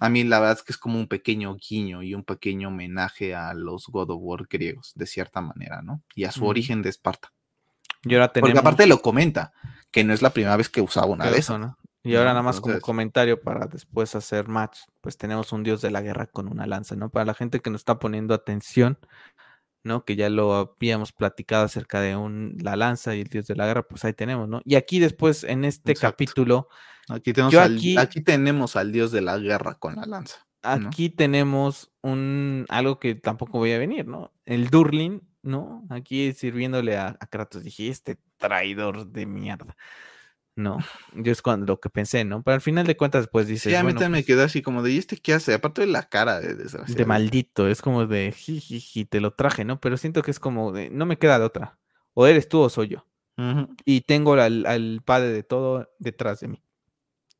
a 0.00 0.08
mí 0.08 0.24
la 0.24 0.40
verdad 0.40 0.56
es 0.58 0.62
que 0.62 0.72
es 0.72 0.78
como 0.78 0.98
un 0.98 1.06
pequeño 1.06 1.56
guiño 1.56 2.02
y 2.02 2.14
un 2.14 2.24
pequeño 2.24 2.68
homenaje 2.68 3.34
a 3.34 3.54
los 3.54 3.86
God 3.88 4.10
of 4.10 4.18
War 4.20 4.46
griegos, 4.48 4.92
de 4.94 5.06
cierta 5.06 5.40
manera, 5.40 5.82
¿no? 5.82 6.02
Y 6.14 6.24
a 6.24 6.32
su 6.32 6.46
origen 6.46 6.82
de 6.82 6.90
Esparta. 6.90 7.32
Y 8.04 8.14
ahora 8.14 8.28
Porque 8.28 8.40
tenemos. 8.40 8.60
aparte 8.60 8.86
lo 8.86 9.00
comenta, 9.00 9.52
que 9.90 10.02
no 10.04 10.12
es 10.12 10.22
la 10.22 10.30
primera 10.30 10.56
vez 10.56 10.68
que 10.68 10.80
usaba 10.80 11.06
una 11.06 11.24
que 11.24 11.30
de 11.30 11.38
esas. 11.38 11.60
¿no? 11.60 11.78
Y 12.02 12.16
ahora 12.16 12.30
¿no? 12.30 12.34
nada 12.34 12.42
más 12.42 12.60
como 12.60 12.80
comentario 12.80 13.40
para 13.40 13.66
después 13.66 14.14
hacer 14.16 14.48
match, 14.48 14.78
pues 15.00 15.16
tenemos 15.16 15.52
un 15.52 15.62
dios 15.62 15.80
de 15.82 15.90
la 15.90 16.00
guerra 16.00 16.26
con 16.26 16.48
una 16.48 16.66
lanza, 16.66 16.96
¿no? 16.96 17.10
Para 17.10 17.26
la 17.26 17.34
gente 17.34 17.60
que 17.60 17.70
nos 17.70 17.82
está 17.82 18.00
poniendo 18.00 18.34
atención, 18.34 18.98
¿no? 19.84 20.04
Que 20.04 20.16
ya 20.16 20.28
lo 20.28 20.54
habíamos 20.54 21.12
platicado 21.12 21.64
acerca 21.64 22.00
de 22.00 22.16
un, 22.16 22.56
la 22.60 22.74
lanza 22.74 23.14
y 23.14 23.20
el 23.20 23.28
dios 23.28 23.46
de 23.46 23.54
la 23.54 23.66
guerra, 23.66 23.82
pues 23.84 24.04
ahí 24.04 24.14
tenemos, 24.14 24.48
¿no? 24.48 24.62
Y 24.64 24.74
aquí 24.74 24.98
después 24.98 25.44
en 25.44 25.64
este 25.64 25.92
Exacto. 25.92 26.14
capítulo, 26.14 26.68
Aquí 27.08 27.32
tenemos, 27.32 27.54
al, 27.54 27.76
aquí- 27.76 27.96
aquí 27.98 28.20
tenemos 28.20 28.76
al 28.76 28.92
dios 28.92 29.12
de 29.12 29.20
la 29.22 29.38
guerra 29.38 29.74
con 29.74 29.96
la 29.96 30.06
lanza. 30.06 30.46
¿no? 30.64 30.70
aquí 30.88 31.10
tenemos 31.10 31.90
un 32.02 32.66
algo 32.68 33.00
que 33.00 33.16
tampoco 33.16 33.58
voy 33.58 33.72
a 33.72 33.78
venir, 33.78 34.06
¿no? 34.06 34.32
El 34.44 34.70
Durlin, 34.70 35.20
¿no? 35.42 35.84
Aquí 35.90 36.32
sirviéndole 36.34 36.96
a, 36.96 37.16
a 37.18 37.26
Kratos, 37.26 37.64
dije, 37.64 37.88
este 37.88 38.18
traidor 38.36 39.08
de 39.08 39.26
mierda. 39.26 39.76
No, 40.54 40.76
yo 41.14 41.32
es 41.32 41.40
cuando 41.42 41.64
lo 41.66 41.80
que 41.80 41.88
pensé, 41.88 42.24
¿no? 42.24 42.42
Pero 42.42 42.54
al 42.56 42.60
final 42.60 42.86
de 42.86 42.96
cuentas, 42.96 43.26
pues 43.32 43.46
dices, 43.46 43.72
Sí, 43.72 43.74
a 43.74 43.78
mí 43.80 43.84
bueno, 43.84 44.00
también 44.00 44.12
me 44.12 44.18
pues, 44.18 44.26
quedó 44.26 44.44
así 44.44 44.60
como 44.62 44.82
de, 44.82 44.92
¿y 44.92 44.98
este 44.98 45.16
qué 45.16 45.32
hace? 45.34 45.54
Aparte 45.54 45.80
de 45.80 45.86
la 45.88 46.02
cara 46.08 46.40
de 46.40 46.54
desgraciado. 46.54 46.94
de 46.94 47.06
maldito, 47.06 47.66
es 47.68 47.80
como 47.80 48.06
de 48.06 48.32
jijiji, 48.36 49.06
te 49.06 49.20
lo 49.20 49.32
traje, 49.32 49.64
¿no? 49.64 49.80
Pero 49.80 49.96
siento 49.96 50.22
que 50.22 50.30
es 50.30 50.38
como 50.38 50.70
de, 50.70 50.90
no 50.90 51.06
me 51.06 51.18
queda 51.18 51.38
de 51.38 51.46
otra. 51.46 51.78
O 52.14 52.26
eres 52.26 52.48
tú 52.48 52.60
o 52.60 52.68
soy 52.68 52.88
yo. 52.88 53.06
Y 53.86 54.02
tengo 54.02 54.34
al, 54.34 54.66
al 54.66 55.00
padre 55.04 55.32
de 55.32 55.42
todo 55.42 55.90
detrás 55.98 56.40
de 56.40 56.48
mí. 56.48 56.62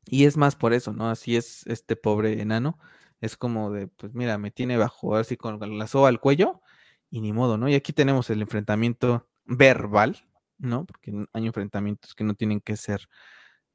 Y 0.05 0.25
es 0.25 0.37
más 0.37 0.55
por 0.55 0.73
eso, 0.73 0.93
¿no? 0.93 1.09
Así 1.09 1.35
es 1.35 1.65
este 1.67 1.95
pobre 1.95 2.41
enano. 2.41 2.77
Es 3.21 3.37
como 3.37 3.71
de, 3.71 3.87
pues 3.87 4.13
mira, 4.13 4.37
me 4.37 4.51
tiene 4.51 4.77
bajo, 4.77 5.15
así 5.15 5.37
con 5.37 5.59
la 5.77 5.87
soga 5.87 6.09
al 6.09 6.19
cuello 6.19 6.61
y 7.09 7.21
ni 7.21 7.33
modo, 7.33 7.57
¿no? 7.57 7.69
Y 7.69 7.75
aquí 7.75 7.93
tenemos 7.93 8.29
el 8.29 8.41
enfrentamiento 8.41 9.29
verbal, 9.45 10.27
¿no? 10.57 10.85
Porque 10.85 11.13
hay 11.33 11.45
enfrentamientos 11.47 12.15
que 12.15 12.23
no 12.23 12.35
tienen 12.35 12.59
que 12.61 12.77
ser 12.77 13.07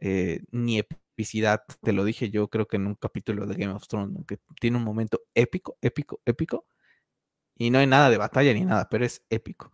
eh, 0.01 0.43
ni 0.53 0.79
epicidad, 0.79 1.63
te 1.83 1.93
lo 1.93 2.05
dije 2.05 2.31
yo 2.31 2.49
creo 2.49 2.69
que 2.69 2.77
en 2.77 2.87
un 2.87 2.95
capítulo 2.95 3.47
de 3.47 3.57
Game 3.57 3.75
of 3.75 3.89
Thrones, 3.89 4.13
¿no? 4.17 4.25
que 4.27 4.39
tiene 4.61 4.77
un 4.77 4.85
momento 4.85 5.21
épico, 5.35 5.77
épico, 5.83 6.21
épico, 6.25 6.67
y 7.57 7.71
no 7.71 7.79
hay 7.79 7.87
nada 7.87 8.11
de 8.11 8.19
batalla 8.19 8.53
ni 8.55 8.65
nada, 8.65 8.89
pero 8.89 9.05
es 9.05 9.25
épico. 9.31 9.73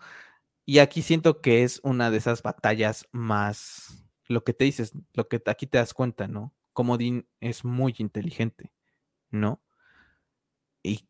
Y 0.66 0.78
aquí 0.78 1.02
siento 1.02 1.40
que 1.42 1.64
es 1.64 1.80
una 1.84 2.10
de 2.10 2.18
esas 2.18 2.42
batallas 2.42 3.06
más, 3.12 4.03
lo 4.26 4.44
que 4.44 4.54
te 4.54 4.64
dices, 4.64 4.92
lo 5.12 5.28
que 5.28 5.42
aquí 5.46 5.66
te 5.66 5.78
das 5.78 5.94
cuenta, 5.94 6.28
¿no? 6.28 6.54
Como 6.72 6.98
Dean 6.98 7.26
es 7.40 7.64
muy 7.64 7.94
inteligente, 7.98 8.72
¿no? 9.30 9.62
Y 10.82 11.08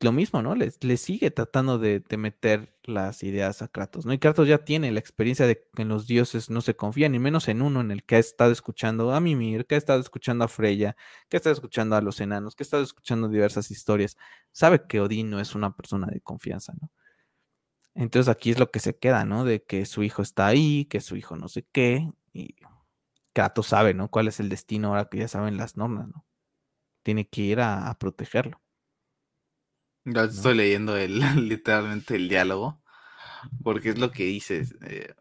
lo 0.00 0.12
mismo, 0.12 0.42
¿no? 0.42 0.54
Le, 0.54 0.72
le 0.80 0.96
sigue 0.98 1.30
tratando 1.30 1.78
de, 1.78 2.02
meter 2.18 2.76
las 2.84 3.22
ideas 3.22 3.62
a 3.62 3.68
Kratos, 3.68 4.04
¿no? 4.04 4.12
Y 4.12 4.18
Kratos 4.18 4.46
ya 4.46 4.58
tiene 4.58 4.92
la 4.92 5.00
experiencia 5.00 5.46
de 5.46 5.66
que 5.74 5.82
en 5.82 5.88
los 5.88 6.06
dioses 6.06 6.50
no 6.50 6.60
se 6.60 6.76
confía, 6.76 7.08
ni 7.08 7.18
menos 7.18 7.48
en 7.48 7.62
uno 7.62 7.80
en 7.80 7.90
el 7.90 8.04
que 8.04 8.16
ha 8.16 8.18
estado 8.18 8.52
escuchando 8.52 9.12
a 9.12 9.20
Mimir, 9.20 9.66
que 9.66 9.74
ha 9.74 9.78
estado 9.78 10.00
escuchando 10.00 10.44
a 10.44 10.48
Freya, 10.48 10.96
que 11.28 11.36
ha 11.36 11.38
estado 11.38 11.54
escuchando 11.54 11.96
a 11.96 12.02
los 12.02 12.20
enanos, 12.20 12.54
que 12.54 12.62
ha 12.62 12.66
estado 12.66 12.82
escuchando 12.82 13.28
diversas 13.28 13.70
historias. 13.70 14.16
Sabe 14.52 14.86
que 14.86 15.00
Odín 15.00 15.30
no 15.30 15.40
es 15.40 15.54
una 15.54 15.74
persona 15.74 16.08
de 16.08 16.20
confianza, 16.20 16.74
¿no? 16.80 16.90
Entonces 17.94 18.28
aquí 18.28 18.50
es 18.50 18.58
lo 18.58 18.70
que 18.70 18.80
se 18.80 18.98
queda, 18.98 19.24
¿no? 19.24 19.44
De 19.44 19.62
que 19.62 19.86
su 19.86 20.02
hijo 20.02 20.20
está 20.20 20.46
ahí, 20.46 20.84
que 20.84 21.00
su 21.00 21.16
hijo 21.16 21.36
no 21.36 21.48
sé 21.48 21.66
qué, 21.72 22.10
y 22.36 22.56
Kratos 23.32 23.68
sabe, 23.68 23.94
¿no? 23.94 24.10
Cuál 24.10 24.28
es 24.28 24.40
el 24.40 24.48
destino 24.48 24.88
ahora 24.88 25.08
que 25.08 25.18
ya 25.18 25.28
saben 25.28 25.56
las 25.56 25.76
normas, 25.76 26.08
¿no? 26.08 26.26
Tiene 27.02 27.28
que 27.28 27.42
ir 27.42 27.60
a, 27.60 27.88
a 27.90 27.98
protegerlo. 27.98 28.62
Ya 30.04 30.24
estoy 30.24 30.54
leyendo 30.54 30.96
el, 30.96 31.20
literalmente 31.48 32.16
el 32.16 32.28
diálogo, 32.28 32.82
porque 33.62 33.90
es 33.90 33.98
lo 33.98 34.10
que 34.12 34.24
dices. 34.24 34.76
eh, 34.82 35.14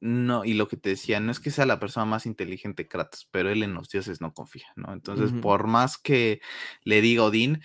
no, 0.00 0.44
y 0.44 0.54
lo 0.54 0.66
que 0.66 0.76
te 0.76 0.88
decía, 0.90 1.20
no 1.20 1.30
es 1.30 1.38
que 1.38 1.52
sea 1.52 1.64
la 1.64 1.78
persona 1.78 2.04
más 2.06 2.26
inteligente 2.26 2.88
Kratos, 2.88 3.28
pero 3.30 3.50
él 3.50 3.62
en 3.62 3.74
los 3.74 3.88
dioses 3.88 4.20
no 4.20 4.34
confía, 4.34 4.66
¿no? 4.74 4.92
Entonces, 4.92 5.32
por 5.32 5.68
más 5.68 5.96
que 5.96 6.40
le 6.82 7.00
diga 7.00 7.22
Odín, 7.22 7.62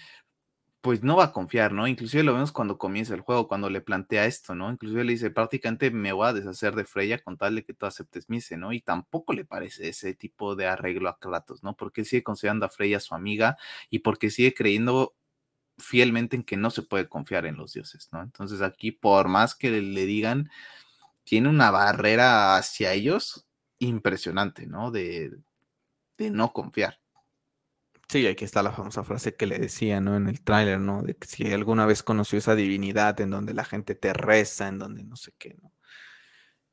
pues 0.82 1.04
no 1.04 1.18
va 1.18 1.26
a 1.26 1.32
confiar, 1.34 1.74
¿no? 1.74 1.88
Inclusive 1.88 2.24
lo 2.24 2.34
vemos 2.34 2.52
cuando 2.52 2.78
comienza 2.78 3.14
el 3.14 3.22
juego, 3.22 3.48
cuando 3.48 3.70
le 3.70 3.82
plantea 3.82 4.26
esto, 4.26 4.56
¿no? 4.56 4.72
Inclusive 4.72 5.04
le 5.04 5.14
dice, 5.14 5.32
prácticamente 5.32 5.92
me 5.92 6.12
voy 6.14 6.28
a 6.28 6.34
deshacer 6.34 6.76
de 6.76 6.86
Freya 6.86 7.20
con 7.20 7.38
tal 7.38 7.56
de 7.56 7.66
que 7.66 7.74
tú 7.74 7.86
aceptes 7.86 8.30
Mise, 8.30 8.58
¿no? 8.58 8.72
Y 8.74 8.82
tampoco 8.82 9.34
le 9.34 9.44
parece 9.46 9.90
ese 9.90 10.14
tipo 10.14 10.56
de 10.56 10.68
arreglo 10.68 11.10
a 11.10 11.18
Kratos, 11.20 11.64
¿no? 11.64 11.76
Porque 11.76 12.06
sigue 12.06 12.24
considerando 12.24 12.66
a 12.66 12.70
Freya 12.70 13.00
su 13.00 13.16
amiga 13.16 13.58
y 13.90 14.00
porque 14.00 14.30
sigue 14.30 14.54
creyendo 14.54 15.16
fielmente 15.78 16.36
en 16.36 16.44
que 16.44 16.58
no 16.58 16.70
se 16.72 16.84
puede 16.84 17.10
confiar 17.10 17.46
en 17.46 17.58
los 17.58 17.74
dioses, 17.74 18.10
¿no? 18.12 18.22
Entonces 18.22 18.62
aquí, 18.62 18.92
por 18.92 19.28
más 19.28 19.56
que 19.56 19.70
le, 19.82 20.06
digan, 20.06 20.50
tiene 21.24 21.50
una 21.50 21.72
barrera 21.72 22.58
hacia 22.58 22.94
ellos 22.94 23.48
impresionante, 23.80 24.68
¿no? 24.68 24.92
De 24.92 25.32
no 26.18 26.54
confiar. 26.54 27.00
Sí, 28.10 28.26
aquí 28.26 28.46
está 28.46 28.64
la 28.64 28.72
famosa 28.72 29.04
frase 29.04 29.36
que 29.36 29.48
le 29.48 29.60
decía, 29.60 30.00
¿no? 30.00 30.16
En 30.16 30.28
el 30.30 30.42
tráiler, 30.42 30.80
¿no? 30.80 31.02
De 31.02 31.16
que 31.16 31.28
si 31.28 31.52
alguna 31.52 31.86
vez 31.86 32.04
conoció 32.04 32.40
esa 32.40 32.56
divinidad 32.56 33.20
en 33.20 33.32
donde 33.32 33.54
la 33.54 33.66
gente 33.66 33.96
te 33.96 34.14
reza, 34.14 34.70
en 34.70 34.80
donde 34.80 35.04
no 35.04 35.18
sé 35.18 35.34
qué, 35.38 35.58
¿no? 35.62 35.74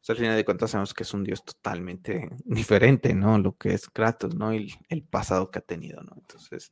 Sea, 0.05 0.13
al 0.13 0.19
final 0.19 0.37
de 0.37 0.45
cuentas 0.45 0.71
sabemos 0.71 0.93
que 0.93 1.03
es 1.03 1.15
un 1.15 1.25
dios 1.25 1.45
totalmente 1.45 2.29
diferente, 2.45 3.15
¿no? 3.15 3.39
Lo 3.39 3.57
que 3.57 3.73
es 3.73 3.89
Kratos, 3.89 4.35
¿no? 4.35 4.55
Y 4.55 4.75
el 4.91 5.03
pasado 5.03 5.51
que 5.51 5.61
ha 5.61 5.63
tenido, 5.63 6.03
¿no? 6.03 6.13
Entonces, 6.17 6.71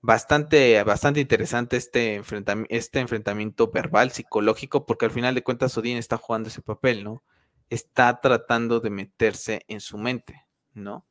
bastante, 0.00 0.80
bastante 0.84 1.20
interesante 1.20 1.76
este, 1.76 2.14
enfrentami 2.14 2.66
este 2.70 3.00
enfrentamiento 3.00 3.70
verbal, 3.72 4.12
psicológico, 4.12 4.86
porque 4.86 5.06
al 5.06 5.10
final 5.10 5.34
de 5.34 5.42
cuentas 5.42 5.76
Odín 5.76 5.96
está 5.96 6.18
jugando 6.18 6.50
ese 6.50 6.62
papel, 6.62 7.02
¿no? 7.02 7.24
Está 7.68 8.20
tratando 8.20 8.78
de 8.78 8.90
meterse 8.90 9.64
en 9.66 9.80
su 9.80 9.98
mente, 9.98 10.46
¿no? 10.72 11.04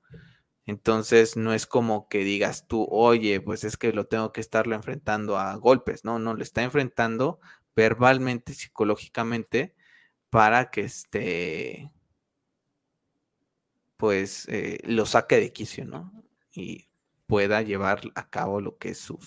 Entonces 0.68 1.38
no 1.38 1.54
es 1.54 1.66
como 1.66 2.10
que 2.10 2.26
digas 2.26 2.68
tú, 2.68 2.86
oye, 2.92 3.40
pues 3.42 3.64
es 3.64 3.78
que 3.78 3.94
lo 3.94 4.06
tengo 4.06 4.34
que 4.34 4.42
estarlo 4.42 4.76
enfrentando 4.76 5.38
a 5.38 5.56
golpes, 5.56 6.04
no, 6.04 6.20
no, 6.20 6.34
lo 6.36 6.44
está 6.44 6.62
enfrentando 6.62 7.40
verbalmente, 7.76 8.54
psicológicamente, 8.54 9.76
para 10.30 10.70
que 10.70 10.82
este, 10.82 11.92
pues 13.96 14.46
eh, 14.50 14.80
lo 14.84 15.06
saque 15.06 15.38
de 15.38 15.54
quicio, 15.54 15.86
¿no? 15.86 16.12
Y 16.52 16.90
pueda 17.28 17.62
llevar 17.62 18.02
a 18.16 18.30
cabo 18.30 18.60
lo 18.60 18.78
que 18.78 18.90
es 18.90 18.98
su, 18.98 19.18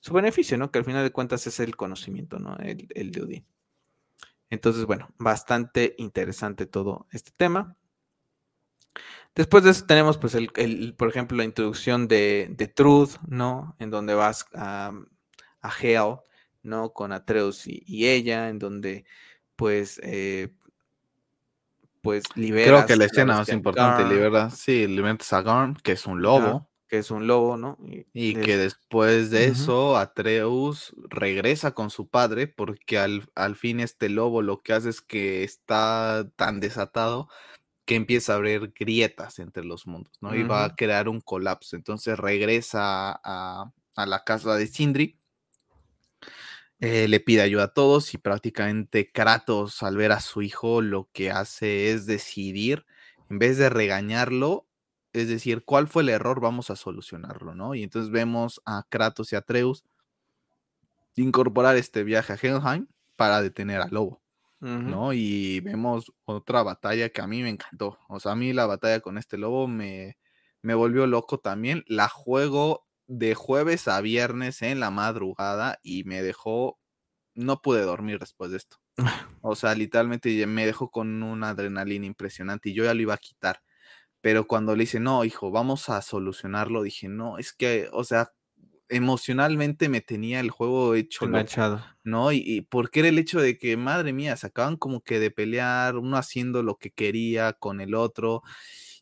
su 0.00 0.12
beneficio, 0.12 0.58
¿no? 0.58 0.72
Que 0.72 0.80
al 0.80 0.84
final 0.84 1.04
de 1.04 1.12
cuentas 1.12 1.46
es 1.46 1.60
el 1.60 1.76
conocimiento, 1.76 2.40
¿no? 2.40 2.56
El, 2.58 2.88
el 2.96 3.12
de. 3.12 3.44
Entonces, 4.50 4.86
bueno, 4.86 5.14
bastante 5.18 5.94
interesante 5.98 6.66
todo 6.66 7.06
este 7.12 7.30
tema. 7.36 7.76
Después 9.34 9.62
de 9.64 9.70
eso 9.70 9.86
tenemos, 9.86 10.18
pues, 10.18 10.34
el, 10.34 10.50
el 10.56 10.94
por 10.94 11.08
ejemplo, 11.08 11.36
la 11.36 11.44
introducción 11.44 12.08
de, 12.08 12.48
de, 12.50 12.66
Truth, 12.66 13.16
¿no? 13.28 13.76
En 13.78 13.90
donde 13.90 14.14
vas 14.14 14.46
a, 14.54 14.92
a 15.62 15.72
Hell, 15.80 16.16
¿no? 16.62 16.92
Con 16.92 17.12
Atreus 17.12 17.66
y, 17.66 17.82
y, 17.86 18.08
ella, 18.08 18.48
en 18.48 18.58
donde, 18.58 19.04
pues, 19.56 20.00
eh, 20.02 20.52
pues 22.02 22.24
liberas. 22.34 22.68
Creo 22.68 22.86
que 22.86 22.96
la 22.96 23.04
escena 23.04 23.36
más 23.36 23.48
importante, 23.50 24.12
liberas, 24.12 24.58
sí, 24.58 24.86
liberas 24.86 25.32
a 25.32 25.42
Garn, 25.42 25.76
que 25.76 25.92
es 25.92 26.06
un 26.06 26.22
lobo. 26.22 26.68
Que 26.88 26.98
es 26.98 27.12
un 27.12 27.28
lobo, 27.28 27.56
¿no? 27.56 27.78
Y, 27.86 28.06
y 28.12 28.34
que 28.34 28.56
después 28.56 29.30
de 29.30 29.46
uh 29.46 29.50
-huh. 29.50 29.52
eso, 29.52 29.96
Atreus 29.96 30.92
regresa 31.08 31.70
con 31.70 31.90
su 31.90 32.08
padre, 32.08 32.48
porque 32.48 32.98
al, 32.98 33.28
al 33.36 33.54
fin 33.54 33.78
este 33.78 34.08
lobo 34.08 34.42
lo 34.42 34.60
que 34.62 34.72
hace 34.72 34.88
es 34.88 35.00
que 35.00 35.44
está 35.44 36.28
tan 36.34 36.58
desatado 36.58 37.28
que 37.90 37.96
empieza 37.96 38.34
a 38.34 38.36
abrir 38.36 38.72
grietas 38.78 39.40
entre 39.40 39.64
los 39.64 39.88
mundos, 39.88 40.16
¿no? 40.20 40.28
Uh 40.28 40.32
-huh. 40.34 40.38
Y 40.38 40.42
va 40.44 40.64
a 40.64 40.76
crear 40.76 41.08
un 41.08 41.20
colapso. 41.20 41.74
Entonces 41.74 42.16
regresa 42.16 43.20
a, 43.24 43.72
a 43.96 44.06
la 44.06 44.22
casa 44.22 44.54
de 44.54 44.68
Sindri. 44.68 45.18
Eh, 46.78 47.08
le 47.08 47.18
pide 47.18 47.42
ayuda 47.42 47.64
a 47.64 47.74
todos 47.74 48.14
y 48.14 48.18
prácticamente 48.18 49.10
Kratos 49.10 49.82
al 49.82 49.96
ver 49.96 50.12
a 50.12 50.20
su 50.20 50.40
hijo 50.40 50.82
lo 50.82 51.08
que 51.12 51.32
hace 51.32 51.90
es 51.90 52.06
decidir, 52.06 52.86
en 53.28 53.40
vez 53.40 53.58
de 53.58 53.68
regañarlo, 53.68 54.68
es 55.12 55.26
decir, 55.26 55.64
¿cuál 55.64 55.88
fue 55.88 56.04
el 56.04 56.10
error? 56.10 56.40
Vamos 56.40 56.70
a 56.70 56.76
solucionarlo, 56.76 57.56
¿no? 57.56 57.74
Y 57.74 57.82
entonces 57.82 58.12
vemos 58.12 58.62
a 58.66 58.86
Kratos 58.88 59.32
y 59.32 59.34
a 59.34 59.40
Atreus 59.40 59.84
incorporar 61.16 61.76
este 61.76 62.04
viaje 62.04 62.34
a 62.34 62.36
Helheim 62.40 62.86
para 63.16 63.42
detener 63.42 63.80
al 63.80 63.90
lobo. 63.90 64.22
Uh 64.60 64.66
-huh. 64.66 64.82
¿no? 64.84 65.12
Y 65.12 65.60
vemos 65.60 66.12
otra 66.24 66.62
batalla 66.62 67.08
que 67.10 67.20
a 67.22 67.26
mí 67.26 67.42
me 67.42 67.48
encantó. 67.50 67.98
O 68.08 68.20
sea, 68.20 68.32
a 68.32 68.36
mí 68.36 68.52
la 68.52 68.66
batalla 68.66 69.00
con 69.00 69.18
este 69.18 69.38
lobo 69.38 69.66
me, 69.68 70.18
me 70.62 70.74
volvió 70.74 71.06
loco 71.06 71.38
también. 71.38 71.84
La 71.86 72.08
juego 72.08 72.86
de 73.06 73.34
jueves 73.34 73.88
a 73.88 74.00
viernes 74.00 74.62
en 74.62 74.80
la 74.80 74.90
madrugada 74.90 75.78
y 75.82 76.04
me 76.04 76.22
dejó, 76.22 76.78
no 77.34 77.62
pude 77.62 77.82
dormir 77.82 78.18
después 78.20 78.50
de 78.52 78.58
esto. 78.58 78.78
O 79.42 79.56
sea, 79.56 79.74
literalmente 79.74 80.46
me 80.46 80.66
dejó 80.66 80.90
con 80.90 81.22
una 81.22 81.50
adrenalina 81.50 82.06
impresionante 82.06 82.70
y 82.70 82.74
yo 82.74 82.84
ya 82.84 82.94
lo 82.94 83.02
iba 83.02 83.14
a 83.14 83.18
quitar. 83.18 83.62
Pero 84.22 84.46
cuando 84.46 84.76
le 84.76 84.82
dice, 84.84 85.00
no, 85.00 85.24
hijo, 85.24 85.50
vamos 85.50 85.88
a 85.90 86.02
solucionarlo, 86.02 86.82
dije, 86.82 87.08
no, 87.08 87.38
es 87.38 87.52
que, 87.54 87.88
o 87.92 88.04
sea, 88.04 88.32
emocionalmente 88.90 89.88
me 89.88 90.00
tenía 90.00 90.40
el 90.40 90.50
juego 90.50 90.94
hecho 90.94 91.24
enganchado, 91.24 91.76
loco, 91.76 91.88
¿no? 92.04 92.32
Y, 92.32 92.42
y, 92.44 92.60
porque 92.62 93.00
era 93.00 93.08
el 93.08 93.18
hecho 93.18 93.40
de 93.40 93.56
que, 93.56 93.76
madre 93.76 94.12
mía, 94.12 94.36
se 94.36 94.48
acaban 94.48 94.76
como 94.76 95.00
que 95.02 95.18
de 95.20 95.30
pelear, 95.30 95.96
uno 95.96 96.16
haciendo 96.16 96.62
lo 96.62 96.76
que 96.76 96.90
quería 96.90 97.52
con 97.54 97.80
el 97.80 97.94
otro, 97.94 98.42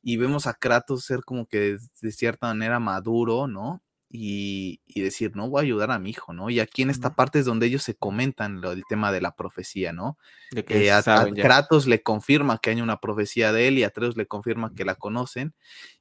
y 0.02 0.16
vemos 0.16 0.47
a 0.47 0.55
Kratos 0.55 1.05
ser 1.05 1.20
como 1.24 1.47
que 1.47 1.59
de, 1.59 1.78
de 2.02 2.12
cierta 2.12 2.48
manera 2.48 2.78
maduro, 2.78 3.48
¿no? 3.48 3.82
Y, 4.11 4.81
y, 4.87 5.03
decir, 5.03 5.37
no 5.37 5.51
voy 5.51 5.61
a 5.61 5.63
ayudar 5.65 5.91
a 5.91 5.99
mi 5.99 6.11
hijo, 6.11 6.33
¿no? 6.33 6.49
Y 6.49 6.61
aquí 6.61 6.81
en 6.81 6.89
esta 6.89 7.15
parte 7.15 7.41
es 7.41 7.45
donde 7.45 7.67
ellos 7.67 7.83
se 7.83 7.95
comentan 7.95 8.63
lo, 8.63 8.73
el 8.73 8.85
tema 8.89 9.13
de 9.13 9.21
la 9.21 9.33
profecía, 9.33 9.93
¿no? 9.93 10.17
De 10.51 10.65
que 10.65 10.87
eh, 10.87 10.91
a, 10.91 10.99
a, 10.99 11.31
Kratos 11.31 11.87
le 11.87 12.03
confirma 12.03 12.59
que 12.59 12.71
hay 12.71 12.81
una 12.81 13.01
profecía 13.01 13.53
de 13.53 13.69
él 13.69 13.79
y 13.79 13.85
a 13.85 13.89
Atreus 13.89 14.17
le 14.17 14.27
confirma 14.27 14.73
que 14.75 14.87
la 14.87 14.95
conocen. 14.95 15.53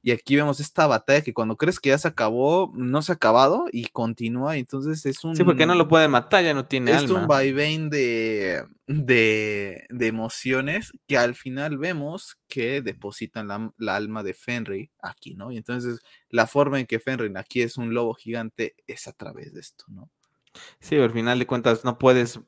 Y 0.02 0.12
aquí 0.12 0.36
vemos 0.36 0.58
esta 0.58 0.86
batalla 0.86 1.20
que 1.20 1.34
cuando 1.34 1.56
crees 1.56 1.80
que 1.80 1.90
ya 1.90 1.98
se 1.98 2.08
acabó, 2.08 2.72
no 2.74 3.02
se 3.02 3.12
ha 3.12 3.16
acabado 3.16 3.66
y 3.72 3.88
continúa. 3.88 4.56
Entonces 4.56 5.04
es 5.04 5.22
un. 5.22 5.36
Sí, 5.36 5.44
porque 5.44 5.66
no 5.66 5.74
lo 5.74 5.86
puede 5.86 6.08
matar, 6.08 6.42
ya 6.42 6.54
no 6.54 6.64
tiene 6.64 6.92
es 6.92 6.96
alma. 6.98 7.14
Es 7.14 7.20
un 7.20 7.26
vaivén 7.26 7.90
de, 7.90 8.64
de, 8.86 9.84
de, 9.90 10.06
emociones 10.06 10.92
que 11.06 11.18
al 11.18 11.34
final 11.34 11.76
vemos 11.76 12.37
que 12.48 12.82
depositan 12.82 13.48
la, 13.48 13.72
la 13.76 13.96
alma 13.96 14.22
de 14.22 14.34
Fenrir 14.34 14.90
aquí, 15.00 15.34
¿no? 15.34 15.52
Y 15.52 15.56
entonces 15.58 16.00
la 16.30 16.46
forma 16.46 16.80
en 16.80 16.86
que 16.86 16.98
Fenrir 16.98 17.36
aquí 17.36 17.62
es 17.62 17.76
un 17.76 17.94
lobo 17.94 18.14
gigante 18.14 18.74
es 18.86 19.06
a 19.06 19.12
través 19.12 19.54
de 19.54 19.60
esto, 19.60 19.84
¿no? 19.88 20.10
Sí, 20.80 20.96
al 20.96 21.12
final 21.12 21.38
de 21.38 21.46
cuentas 21.46 21.84
no 21.84 21.98
puedes 21.98 22.40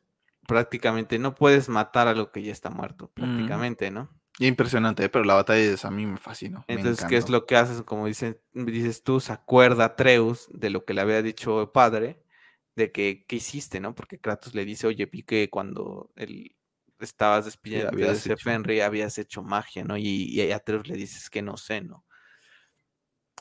prácticamente, 0.46 1.18
no 1.18 1.34
puedes 1.34 1.68
matar 1.68 2.08
a 2.08 2.14
lo 2.14 2.32
que 2.32 2.42
ya 2.42 2.50
está 2.50 2.70
muerto, 2.70 3.08
prácticamente, 3.14 3.90
mm. 3.90 3.94
¿no? 3.94 4.20
Impresionante, 4.40 5.08
pero 5.08 5.24
la 5.24 5.34
batalla 5.34 5.60
de 5.60 5.78
a 5.80 5.90
mí 5.90 6.06
me 6.06 6.16
fascinó. 6.16 6.64
Entonces, 6.66 7.04
me 7.04 7.10
¿qué 7.10 7.16
es 7.18 7.28
lo 7.28 7.46
que 7.46 7.56
haces? 7.56 7.82
Como 7.82 8.06
dices, 8.06 8.36
dices 8.52 9.04
tú, 9.04 9.20
se 9.20 9.32
acuerda 9.32 9.84
a 9.84 9.96
Treus 9.96 10.48
de 10.52 10.70
lo 10.70 10.84
que 10.84 10.94
le 10.94 11.02
había 11.02 11.22
dicho 11.22 11.60
el 11.60 11.68
padre, 11.68 12.22
de 12.74 12.90
que, 12.90 13.26
¿qué 13.28 13.36
hiciste, 13.36 13.80
no? 13.80 13.94
Porque 13.94 14.18
Kratos 14.18 14.54
le 14.54 14.64
dice, 14.64 14.86
oye, 14.86 15.06
vi 15.06 15.22
que 15.24 15.50
cuando 15.50 16.10
él 16.16 16.56
estabas 17.04 17.44
despidiendo 17.44 17.96
de 17.96 18.10
ese 18.10 18.32
hecho. 18.32 18.42
Fenrir 18.42 18.82
habías 18.82 19.18
hecho 19.18 19.42
magia, 19.42 19.84
¿no? 19.84 19.96
Y, 19.96 20.24
y 20.24 20.50
a 20.50 20.56
Atreus 20.56 20.88
le 20.88 20.96
dices 20.96 21.30
que 21.30 21.42
no 21.42 21.56
sé, 21.56 21.80
¿no? 21.80 22.04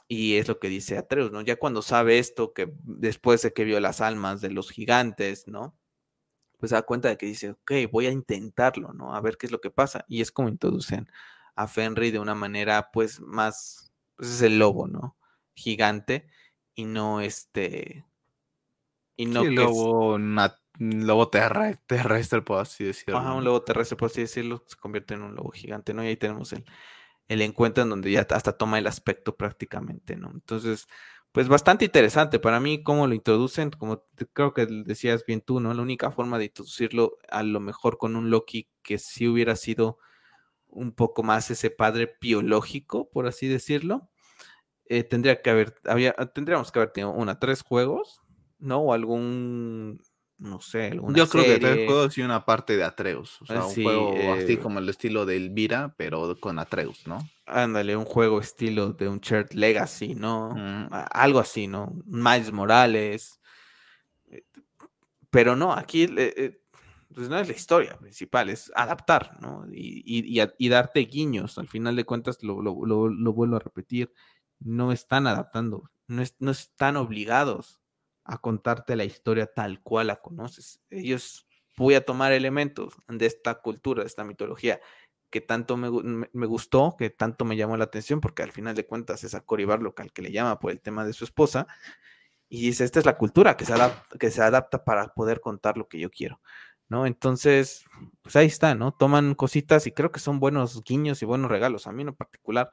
Y 0.08 0.38
es 0.38 0.48
lo 0.48 0.58
que 0.58 0.70
dice 0.70 0.98
Atreus, 0.98 1.32
¿no? 1.32 1.42
Ya 1.42 1.58
cuando 1.58 1.84
sabe 1.84 2.18
esto, 2.18 2.52
que 2.52 2.74
después 2.82 3.44
de 3.44 3.54
que 3.54 3.64
vio 3.64 3.80
las 3.80 4.02
almas 4.02 4.42
de 4.42 4.50
los 4.50 4.72
gigantes, 4.72 5.48
¿no? 5.48 5.78
Pues 6.58 6.72
se 6.72 6.76
da 6.76 6.82
cuenta 6.82 7.10
de 7.10 7.18
que 7.18 7.28
dice, 7.28 7.52
ok, 7.52 7.72
voy 7.92 8.08
a 8.08 8.12
intentarlo, 8.12 8.92
¿no? 8.92 9.16
A 9.16 9.22
ver 9.22 9.38
qué 9.38 9.46
es 9.46 9.52
lo 9.52 9.62
que 9.62 9.70
pasa. 9.70 10.06
Y 10.08 10.22
es 10.22 10.32
como 10.32 10.50
introducen 10.50 11.08
a 11.56 11.68
Fenrir 11.68 12.12
de 12.12 12.20
una 12.20 12.34
manera, 12.34 12.90
pues, 12.92 13.20
más, 13.20 13.94
pues 14.16 14.30
es 14.32 14.42
el 14.42 14.58
lobo, 14.58 14.88
¿no? 14.88 15.16
Gigante 15.54 16.28
y 16.74 16.86
no 16.86 17.22
este... 17.22 18.04
Y 19.16 19.26
no 19.28 19.44
sí, 19.44 19.50
que 19.50 19.56
lobo, 19.56 20.16
es... 20.16 20.22
una, 20.22 20.60
lobo 20.80 21.30
terrestre, 21.30 21.84
terrestre, 21.86 22.42
por 22.42 22.62
así 22.62 22.86
decirlo. 22.86 23.20
Ajá, 23.20 23.34
un 23.34 23.44
lobo 23.44 23.62
terrestre, 23.62 23.98
por 23.98 24.10
así 24.10 24.22
decirlo, 24.22 24.64
se 24.66 24.78
convierte 24.78 25.14
en 25.14 25.22
un 25.22 25.36
lobo 25.36 25.52
gigante, 25.52 25.94
¿no? 25.94 26.04
Y 26.04 26.08
ahí 26.08 26.18
tenemos 26.18 26.54
el, 26.54 26.66
el 27.28 27.42
encuentro 27.42 27.84
en 27.84 27.90
donde 27.90 28.12
ya 28.12 28.26
hasta 28.30 28.58
toma 28.58 28.80
el 28.80 28.88
aspecto 28.88 29.36
prácticamente, 29.36 30.16
¿no? 30.16 30.32
Entonces, 30.32 30.88
pues 31.32 31.48
bastante 31.48 31.86
interesante 31.86 32.40
para 32.40 32.60
mí 32.60 32.82
cómo 32.82 33.08
lo 33.08 33.14
introducen, 33.14 33.70
como 33.72 34.04
creo 34.34 34.54
que 34.54 34.66
decías 34.66 35.26
bien 35.26 35.42
tú, 35.42 35.60
¿no? 35.60 35.74
La 35.74 35.82
única 35.82 36.12
forma 36.12 36.40
de 36.40 36.46
introducirlo 36.46 37.18
a 37.30 37.44
lo 37.44 37.60
mejor 37.60 37.98
con 37.98 38.16
un 38.16 38.30
Loki 38.30 38.70
que 38.82 38.98
sí 38.98 39.28
hubiera 39.28 39.56
sido 39.56 40.00
un 40.68 40.94
poco 40.94 41.24
más 41.24 41.52
ese 41.52 41.70
padre 41.70 42.16
biológico, 42.22 43.10
por 43.10 43.28
así 43.28 43.48
decirlo, 43.48 44.10
eh, 44.86 45.04
tendría 45.04 45.42
que 45.42 45.50
haber, 45.52 45.76
había, 45.86 46.14
tendríamos 46.34 46.72
que 46.72 46.80
haber 46.80 46.92
tenido 46.92 47.12
una, 47.12 47.40
tres 47.40 47.62
juegos, 47.62 48.22
¿no? 48.58 48.80
O 48.80 48.94
algún 48.94 50.02
no 50.40 50.62
sé, 50.62 50.88
alguna 50.88 51.18
Yo 51.18 51.28
creo 51.28 51.44
serie. 51.44 51.60
que 51.60 51.66
tres 51.66 51.86
juegos 51.88 52.18
y 52.18 52.22
una 52.22 52.46
parte 52.46 52.78
de 52.78 52.84
Atreus. 52.84 53.42
O 53.42 53.46
sea, 53.46 53.62
sí, 53.64 53.82
un 53.82 53.84
juego 53.86 54.14
eh, 54.16 54.44
así 54.44 54.58
como 54.58 54.80
el 54.80 54.88
estilo 54.90 55.26
de 55.26 55.36
Elvira, 55.38 55.94
pero 55.98 56.40
con 56.40 56.60
Atreus, 56.60 57.06
¿no? 57.06 57.20
Ándale, 57.46 57.96
un 57.96 58.06
juego 58.06 58.40
estilo 58.40 58.94
de 58.94 59.10
un 59.10 59.20
Church 59.20 59.54
Legacy, 59.54 60.16
¿no? 60.16 60.56
Mm. 60.56 60.90
Algo 61.12 61.40
así, 61.40 61.68
¿no? 61.68 61.94
Miles 62.06 62.52
Morales. 62.52 63.40
Eh, 64.32 64.44
pero 65.30 65.56
no, 65.56 65.74
aquí 65.74 66.08
eh, 66.18 66.62
pues 67.14 67.28
no 67.28 67.38
es 67.38 67.48
la 67.48 67.54
historia 67.54 67.98
principal, 67.98 68.50
es 68.50 68.72
adaptar, 68.76 69.38
¿no? 69.42 69.66
Y, 69.72 70.04
y, 70.06 70.42
y, 70.42 70.48
y 70.58 70.70
darte 70.70 71.02
guiños. 71.02 71.58
Al 71.58 71.68
final 71.68 71.96
de 71.96 72.06
cuentas, 72.06 72.44
lo, 72.44 72.62
lo, 72.62 72.86
lo, 72.86 73.10
lo, 73.10 73.34
vuelvo 73.34 73.56
a 73.58 73.60
repetir, 73.60 74.14
no 74.60 74.92
están 74.92 75.28
adaptando, 75.28 75.90
no, 76.08 76.22
es, 76.22 76.36
no 76.40 76.52
están 76.52 76.98
obligados 76.98 77.79
a 78.30 78.38
contarte 78.38 78.96
la 78.96 79.06
historia 79.06 79.48
tal 79.48 79.82
cual 79.82 80.08
la 80.08 80.18
conoces. 80.18 80.82
Ellos 80.90 81.48
voy 81.78 81.96
a 81.96 82.06
tomar 82.06 82.32
elementos 82.32 82.94
de 83.08 83.26
esta 83.26 83.56
cultura, 83.56 84.04
de 84.04 84.08
esta 84.08 84.24
mitología, 84.24 84.80
que 85.32 85.42
tanto 85.42 85.78
me, 85.78 85.90
me, 86.32 86.48
gustó, 86.48 86.96
que 86.98 87.10
tanto 87.10 87.46
me 87.46 87.56
llamó 87.56 87.76
la 87.78 87.86
atención, 87.86 88.22
porque 88.22 88.44
al 88.44 88.52
final 88.52 88.76
de 88.76 88.86
cuentas 88.86 89.24
es 89.24 89.34
a 89.34 89.42
Coribar 89.42 89.82
local 89.82 90.12
que 90.12 90.22
le 90.22 90.32
llama 90.32 90.60
por 90.60 90.72
el 90.72 90.80
tema 90.80 91.06
de 91.06 91.14
su 91.14 91.24
esposa, 91.24 91.68
y 92.50 92.62
dice, 92.62 92.84
esta 92.84 93.00
es 93.00 93.06
la 93.06 93.18
cultura 93.18 93.58
que 93.58 93.66
se 93.66 93.74
adapta, 93.74 94.18
que 94.18 94.32
se 94.32 94.42
adapta 94.42 94.84
para 94.84 95.08
poder 95.14 95.40
contar 95.40 95.78
lo 95.78 95.88
que 95.88 96.00
yo 96.00 96.10
quiero, 96.10 96.42
¿no? 96.88 97.06
Entonces, 97.06 97.86
pues 98.22 98.36
ahí 98.36 98.48
está, 98.48 98.76
¿no? 98.76 98.92
Toman 98.92 99.36
cositas 99.36 99.86
y 99.88 99.92
creo 99.92 100.12
que 100.12 100.20
son 100.20 100.40
buenos 100.40 100.84
guiños 100.84 101.22
y 101.22 101.26
buenos 101.26 101.52
regalos. 101.52 101.86
A 101.86 101.92
mí 101.92 102.02
en 102.02 102.14
particular 102.14 102.72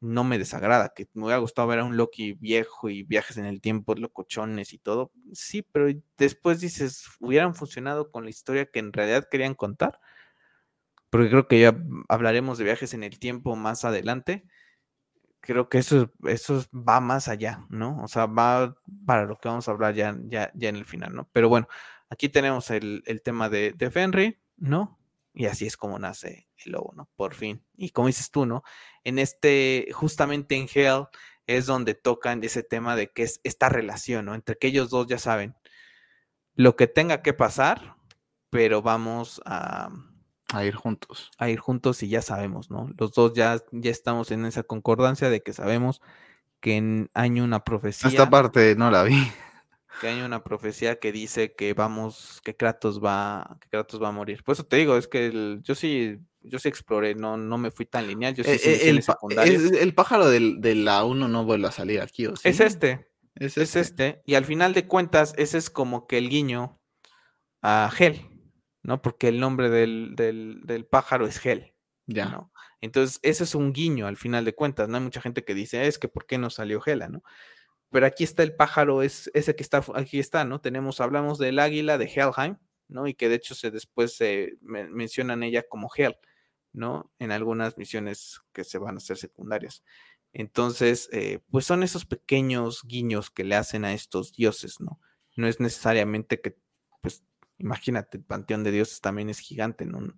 no 0.00 0.24
me 0.24 0.38
desagrada, 0.38 0.92
que 0.94 1.08
me 1.14 1.24
hubiera 1.24 1.38
gustado 1.40 1.68
ver 1.68 1.80
a 1.80 1.84
un 1.84 1.96
Loki 1.96 2.32
viejo 2.34 2.88
y 2.88 3.02
viajes 3.02 3.36
en 3.36 3.46
el 3.46 3.60
tiempo, 3.60 3.94
locochones 3.94 4.72
y 4.72 4.78
todo. 4.78 5.12
Sí, 5.32 5.62
pero 5.62 5.88
después 6.16 6.60
dices, 6.60 7.06
hubieran 7.20 7.54
funcionado 7.54 8.10
con 8.10 8.24
la 8.24 8.30
historia 8.30 8.66
que 8.66 8.78
en 8.80 8.92
realidad 8.92 9.28
querían 9.30 9.54
contar. 9.54 10.00
Porque 11.10 11.28
creo 11.30 11.48
que 11.48 11.60
ya 11.60 11.76
hablaremos 12.08 12.58
de 12.58 12.64
viajes 12.64 12.94
en 12.94 13.02
el 13.04 13.18
tiempo 13.18 13.56
más 13.56 13.84
adelante. 13.84 14.44
creo 15.40 15.68
que 15.68 15.78
eso, 15.78 16.12
eso 16.24 16.64
va 16.72 17.00
más 17.00 17.28
allá, 17.28 17.66
¿no? 17.70 18.02
O 18.02 18.08
sea, 18.08 18.26
va 18.26 18.76
para 19.06 19.24
lo 19.24 19.36
que 19.36 19.48
vamos 19.48 19.68
a 19.68 19.72
hablar 19.72 19.94
ya, 19.94 20.16
ya, 20.26 20.50
ya 20.54 20.68
en 20.68 20.76
el 20.76 20.84
final, 20.84 21.14
¿no? 21.14 21.28
Pero 21.32 21.48
bueno, 21.48 21.66
aquí 22.10 22.28
tenemos 22.28 22.70
el, 22.70 23.02
el 23.06 23.22
tema 23.22 23.48
de, 23.48 23.72
de 23.72 23.90
Fenry, 23.90 24.38
¿no? 24.58 24.99
Y 25.32 25.46
así 25.46 25.66
es 25.66 25.76
como 25.76 25.98
nace 25.98 26.48
el 26.64 26.72
lobo, 26.72 26.92
¿no? 26.94 27.08
Por 27.16 27.34
fin. 27.34 27.64
Y 27.76 27.90
como 27.90 28.08
dices 28.08 28.30
tú, 28.30 28.46
¿no? 28.46 28.62
En 29.04 29.18
este, 29.18 29.88
justamente 29.92 30.56
en 30.56 30.68
Hell, 30.72 31.06
es 31.46 31.66
donde 31.66 31.94
tocan 31.94 32.42
ese 32.44 32.62
tema 32.62 32.96
de 32.96 33.10
que 33.10 33.24
es 33.24 33.40
esta 33.44 33.68
relación, 33.68 34.26
¿no? 34.26 34.34
Entre 34.34 34.56
que 34.56 34.68
ellos 34.68 34.90
dos 34.90 35.06
ya 35.06 35.18
saben 35.18 35.56
lo 36.54 36.76
que 36.76 36.86
tenga 36.86 37.22
que 37.22 37.32
pasar, 37.32 37.96
pero 38.50 38.82
vamos 38.82 39.40
a, 39.44 39.90
a 40.52 40.64
ir 40.64 40.74
juntos. 40.74 41.30
A 41.38 41.48
ir 41.48 41.58
juntos 41.58 42.02
y 42.02 42.08
ya 42.08 42.22
sabemos, 42.22 42.70
¿no? 42.70 42.88
Los 42.98 43.12
dos 43.12 43.32
ya, 43.34 43.62
ya 43.72 43.90
estamos 43.90 44.30
en 44.30 44.44
esa 44.44 44.62
concordancia 44.62 45.30
de 45.30 45.42
que 45.42 45.52
sabemos 45.52 46.00
que 46.60 46.76
en, 46.76 47.10
hay 47.14 47.40
una 47.40 47.64
profecía. 47.64 48.10
Esta 48.10 48.28
parte 48.28 48.74
no 48.76 48.90
la 48.90 49.02
vi. 49.02 49.16
Que 50.00 50.08
hay 50.08 50.20
una 50.20 50.44
profecía 50.44 50.98
que 50.98 51.12
dice 51.12 51.54
que 51.54 51.74
vamos, 51.74 52.40
que 52.44 52.56
Kratos 52.56 53.02
va, 53.02 53.58
que 53.60 53.68
Kratos 53.68 54.02
va 54.02 54.08
a 54.08 54.12
morir. 54.12 54.42
Por 54.44 54.52
eso 54.52 54.64
te 54.64 54.76
digo, 54.76 54.96
es 54.96 55.08
que 55.08 55.26
el, 55.26 55.60
yo 55.62 55.74
sí, 55.74 56.18
yo 56.40 56.58
sí 56.58 56.68
exploré, 56.68 57.14
no, 57.14 57.36
no 57.36 57.58
me 57.58 57.70
fui 57.70 57.86
tan 57.86 58.06
lineal, 58.06 58.34
yo 58.34 58.44
sí, 58.44 58.50
eh, 58.50 58.88
el, 58.88 59.02
el, 59.78 59.94
pájaro 59.94 60.28
del, 60.28 60.60
de 60.60 60.74
la 60.74 61.04
1 61.04 61.28
no 61.28 61.44
vuelve 61.44 61.68
a 61.68 61.72
salir 61.72 62.00
aquí, 62.00 62.26
¿o 62.26 62.36
sí? 62.36 62.48
Es 62.48 62.60
este. 62.60 63.08
Es 63.34 63.56
este. 63.58 63.62
es 63.62 63.76
este. 63.76 64.22
Y 64.26 64.34
al 64.34 64.44
final 64.44 64.74
de 64.74 64.86
cuentas, 64.86 65.34
ese 65.36 65.58
es 65.58 65.70
como 65.70 66.06
que 66.06 66.18
el 66.18 66.28
guiño 66.28 66.80
a 67.62 67.90
Hel. 67.98 68.30
¿no? 68.82 69.02
Porque 69.02 69.28
el 69.28 69.40
nombre 69.40 69.70
del, 69.70 70.14
del, 70.16 70.86
pájaro 70.86 71.26
es 71.26 71.44
Hel. 71.44 71.74
Ya. 72.06 72.26
¿no? 72.26 72.52
Entonces, 72.80 73.20
ese 73.22 73.44
es 73.44 73.54
un 73.54 73.72
guiño 73.72 74.06
al 74.06 74.16
final 74.16 74.44
de 74.44 74.54
cuentas, 74.54 74.88
¿no? 74.88 74.96
Hay 74.96 75.02
mucha 75.04 75.20
gente 75.20 75.44
que 75.44 75.54
dice, 75.54 75.86
es 75.86 75.98
que 75.98 76.08
¿por 76.08 76.26
qué 76.26 76.38
no 76.38 76.50
salió 76.50 76.80
Hela, 76.84 77.08
¿no? 77.08 77.22
Pero 77.90 78.06
aquí 78.06 78.24
está 78.24 78.42
el 78.42 78.54
pájaro, 78.54 79.02
es 79.02 79.30
ese 79.34 79.56
que 79.56 79.62
está, 79.62 79.84
aquí 79.94 80.18
está, 80.18 80.44
¿no? 80.44 80.60
Tenemos, 80.60 81.00
hablamos 81.00 81.38
del 81.38 81.58
águila 81.58 81.98
de 81.98 82.06
Helheim, 82.06 82.56
¿no? 82.88 83.06
Y 83.06 83.14
que 83.14 83.28
de 83.28 83.36
hecho 83.36 83.54
se 83.54 83.70
después 83.70 84.16
se 84.16 84.56
mencionan 84.60 85.42
ella 85.42 85.64
como 85.68 85.90
Hel, 85.94 86.16
¿no? 86.72 87.10
En 87.18 87.32
algunas 87.32 87.76
misiones 87.78 88.40
que 88.52 88.64
se 88.64 88.78
van 88.78 88.94
a 88.94 88.98
hacer 88.98 89.16
secundarias. 89.16 89.82
Entonces, 90.32 91.08
eh, 91.12 91.40
pues 91.50 91.66
son 91.66 91.82
esos 91.82 92.06
pequeños 92.06 92.82
guiños 92.84 93.30
que 93.30 93.44
le 93.44 93.56
hacen 93.56 93.84
a 93.84 93.92
estos 93.92 94.32
dioses, 94.32 94.80
¿no? 94.80 95.00
No 95.36 95.48
es 95.48 95.58
necesariamente 95.58 96.40
que, 96.40 96.56
pues, 97.00 97.24
Imagínate, 97.60 98.16
el 98.16 98.24
Panteón 98.24 98.64
de 98.64 98.72
Dioses 98.72 99.00
también 99.00 99.28
es 99.28 99.38
gigante. 99.38 99.84
¿no? 99.84 100.14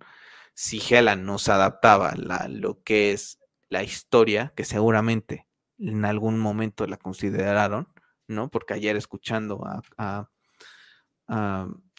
Si 0.53 0.81
Hela 0.89 1.15
no 1.15 1.37
se 1.37 1.51
adaptaba 1.51 2.09
a 2.11 2.47
lo 2.47 2.81
que 2.83 3.11
es 3.11 3.39
la 3.69 3.83
historia, 3.83 4.53
que 4.55 4.63
seguramente 4.63 5.45
en 5.79 6.05
algún 6.05 6.39
momento 6.39 6.85
la 6.87 6.97
consideraron, 6.97 7.87
¿no? 8.27 8.49
Porque 8.49 8.73
ayer 8.73 8.95
escuchando 8.95 9.63
a, 9.97 10.29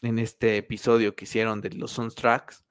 en 0.03 0.19
este 0.19 0.59
episodio 0.59 1.15
que 1.15 1.25
hicieron 1.25 1.61
de 1.61 1.71
los 1.71 1.93
soundtracks, 1.93 2.65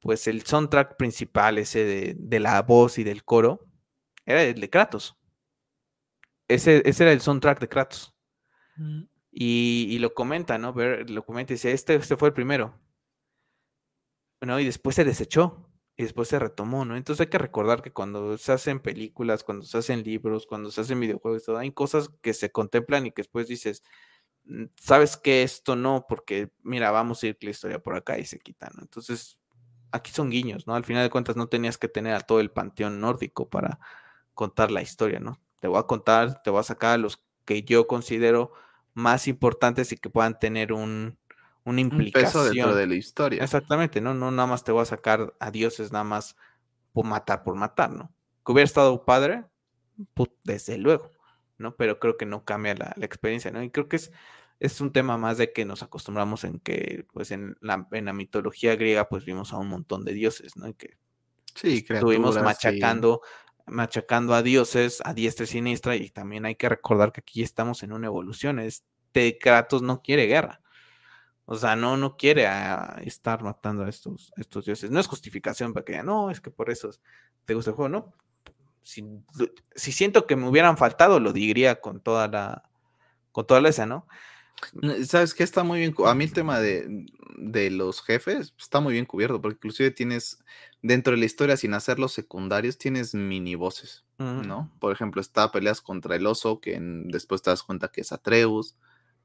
pues 0.00 0.26
el 0.26 0.42
soundtrack 0.42 0.96
principal, 0.96 1.58
ese 1.58 1.84
de, 1.84 2.14
de 2.18 2.40
la 2.40 2.60
voz 2.62 2.98
y 2.98 3.04
del 3.04 3.24
coro, 3.24 3.66
era 4.24 4.42
el 4.42 4.60
de 4.60 4.70
Kratos. 4.70 5.16
Ese, 6.48 6.82
ese 6.84 7.04
era 7.04 7.12
el 7.12 7.20
soundtrack 7.20 7.60
de 7.60 7.68
Kratos. 7.68 8.14
Mm. 8.76 9.02
Y, 9.32 9.98
lo 10.00 10.12
comenta, 10.12 10.58
¿no? 10.58 10.72
Ver, 10.72 11.08
lo 11.08 11.24
comenta 11.24 11.52
y 11.52 11.56
dice, 11.56 11.72
este, 11.72 11.94
este 11.94 12.16
fue 12.16 12.28
el 12.28 12.34
primero. 12.34 12.74
¿no? 14.40 14.58
Y 14.58 14.64
después 14.64 14.96
se 14.96 15.04
desechó 15.04 15.69
y 16.00 16.04
después 16.04 16.28
se 16.28 16.38
retomó, 16.38 16.86
¿no? 16.86 16.96
Entonces 16.96 17.20
hay 17.20 17.26
que 17.26 17.36
recordar 17.36 17.82
que 17.82 17.92
cuando 17.92 18.38
se 18.38 18.52
hacen 18.52 18.80
películas, 18.80 19.44
cuando 19.44 19.66
se 19.66 19.76
hacen 19.76 20.02
libros, 20.02 20.46
cuando 20.46 20.70
se 20.70 20.80
hacen 20.80 20.98
videojuegos, 20.98 21.44
todo, 21.44 21.58
hay 21.58 21.72
cosas 21.72 22.08
que 22.22 22.32
se 22.32 22.50
contemplan 22.50 23.04
y 23.04 23.10
que 23.10 23.20
después 23.20 23.48
dices, 23.48 23.82
mm, 24.44 24.64
sabes 24.80 25.18
que 25.18 25.42
esto 25.42 25.76
no, 25.76 26.06
porque 26.08 26.52
mira, 26.62 26.90
vamos 26.90 27.22
a 27.22 27.26
ir 27.26 27.38
la 27.42 27.50
historia 27.50 27.80
por 27.80 27.96
acá 27.96 28.18
y 28.18 28.24
se 28.24 28.38
quita, 28.38 28.70
¿no? 28.74 28.80
Entonces, 28.80 29.38
aquí 29.92 30.10
son 30.10 30.30
guiños, 30.30 30.66
¿no? 30.66 30.74
Al 30.74 30.86
final 30.86 31.02
de 31.02 31.10
cuentas 31.10 31.36
no 31.36 31.48
tenías 31.48 31.76
que 31.76 31.88
tener 31.88 32.14
a 32.14 32.20
todo 32.20 32.40
el 32.40 32.50
panteón 32.50 32.98
nórdico 32.98 33.50
para 33.50 33.78
contar 34.32 34.70
la 34.70 34.80
historia, 34.80 35.20
¿no? 35.20 35.38
Te 35.60 35.68
voy 35.68 35.80
a 35.80 35.82
contar, 35.82 36.42
te 36.42 36.48
voy 36.48 36.60
a 36.60 36.62
sacar 36.62 36.94
a 36.94 36.98
los 36.98 37.22
que 37.44 37.62
yo 37.62 37.86
considero 37.86 38.52
más 38.94 39.28
importantes 39.28 39.92
y 39.92 39.98
que 39.98 40.08
puedan 40.08 40.38
tener 40.38 40.72
un, 40.72 41.18
una 41.64 41.80
implicación. 41.80 42.24
Un 42.24 42.26
peso 42.26 42.44
dentro 42.44 42.74
de 42.74 42.86
la 42.86 42.94
historia. 42.94 43.42
Exactamente, 43.42 44.00
¿no? 44.00 44.14
No 44.14 44.30
nada 44.30 44.46
más 44.46 44.64
te 44.64 44.72
voy 44.72 44.82
a 44.82 44.86
sacar 44.86 45.34
a 45.38 45.50
dioses 45.50 45.92
nada 45.92 46.04
más 46.04 46.36
por 46.92 47.04
matar 47.04 47.42
por 47.42 47.54
matar, 47.54 47.90
¿no? 47.90 48.12
Que 48.44 48.52
hubiera 48.52 48.64
estado 48.64 49.04
padre, 49.04 49.44
desde 50.44 50.78
luego, 50.78 51.12
¿no? 51.58 51.76
Pero 51.76 51.98
creo 51.98 52.16
que 52.16 52.26
no 52.26 52.44
cambia 52.44 52.74
la, 52.74 52.94
experiencia, 53.00 53.50
¿no? 53.50 53.62
Y 53.62 53.70
creo 53.70 53.88
que 53.88 53.96
es, 53.96 54.12
es 54.58 54.80
un 54.80 54.92
tema 54.92 55.18
más 55.18 55.38
de 55.38 55.52
que 55.52 55.64
nos 55.64 55.82
acostumbramos 55.82 56.44
en 56.44 56.58
que, 56.58 57.06
pues 57.12 57.30
en 57.30 57.56
la, 57.60 57.86
en 57.92 58.06
la 58.06 58.12
mitología 58.12 58.76
griega, 58.76 59.08
pues 59.08 59.24
vimos 59.24 59.52
a 59.52 59.58
un 59.58 59.68
montón 59.68 60.04
de 60.04 60.12
dioses, 60.12 60.56
¿no? 60.56 60.68
Y 60.68 60.74
que 60.74 60.96
sí, 61.54 61.84
pues, 61.86 61.98
estuvimos 61.98 62.40
machacando 62.42 63.22
machacando 63.66 64.34
a 64.34 64.42
dioses 64.42 65.00
a 65.04 65.14
diestra 65.14 65.44
y 65.44 65.46
siniestra 65.46 65.94
y 65.94 66.10
también 66.10 66.44
hay 66.44 66.56
que 66.56 66.68
recordar 66.68 67.12
que 67.12 67.20
aquí 67.20 67.42
estamos 67.42 67.82
en 67.84 67.92
una 67.92 68.08
evolución. 68.08 68.58
Este 68.58 69.38
Kratos 69.38 69.82
no 69.82 70.02
quiere 70.02 70.26
guerra. 70.26 70.60
O 71.52 71.56
sea, 71.56 71.74
no, 71.74 71.96
no 71.96 72.16
quiere 72.16 72.48
estar 73.02 73.42
matando 73.42 73.82
a 73.82 73.88
estos, 73.88 74.32
estos 74.36 74.66
dioses. 74.66 74.88
No 74.92 75.00
es 75.00 75.08
justificación 75.08 75.72
para 75.72 75.84
que 75.84 76.00
no, 76.00 76.30
es 76.30 76.40
que 76.40 76.52
por 76.52 76.70
eso 76.70 76.90
te 77.44 77.54
gusta 77.54 77.72
el 77.72 77.76
juego, 77.76 77.88
¿no? 77.88 78.14
Si, 78.82 79.04
si, 79.74 79.90
siento 79.90 80.28
que 80.28 80.36
me 80.36 80.48
hubieran 80.48 80.76
faltado, 80.76 81.18
lo 81.18 81.32
diría 81.32 81.80
con 81.80 81.98
toda 82.00 82.28
la, 82.28 82.70
con 83.32 83.48
toda 83.48 83.60
la 83.60 83.68
esa, 83.68 83.84
¿no? 83.84 84.06
¿Sabes 85.04 85.34
qué? 85.34 85.42
Está 85.42 85.64
muy 85.64 85.80
bien. 85.80 85.92
A 86.06 86.14
mí 86.14 86.22
el 86.22 86.32
tema 86.32 86.60
de, 86.60 87.04
de, 87.36 87.70
los 87.70 88.00
jefes 88.00 88.54
está 88.56 88.78
muy 88.78 88.92
bien 88.92 89.04
cubierto, 89.04 89.42
porque 89.42 89.56
inclusive 89.56 89.90
tienes 89.90 90.44
dentro 90.82 91.14
de 91.14 91.18
la 91.18 91.24
historia, 91.24 91.56
sin 91.56 91.74
hacer 91.74 91.98
los 91.98 92.12
secundarios, 92.12 92.78
tienes 92.78 93.12
mini 93.12 93.56
voces, 93.56 94.04
¿no? 94.18 94.70
Por 94.78 94.92
ejemplo, 94.92 95.20
está 95.20 95.50
peleas 95.50 95.80
contra 95.80 96.14
el 96.14 96.28
oso, 96.28 96.60
que 96.60 96.78
después 97.06 97.42
te 97.42 97.50
das 97.50 97.64
cuenta 97.64 97.90
que 97.90 98.02
es 98.02 98.12
Atreus, 98.12 98.76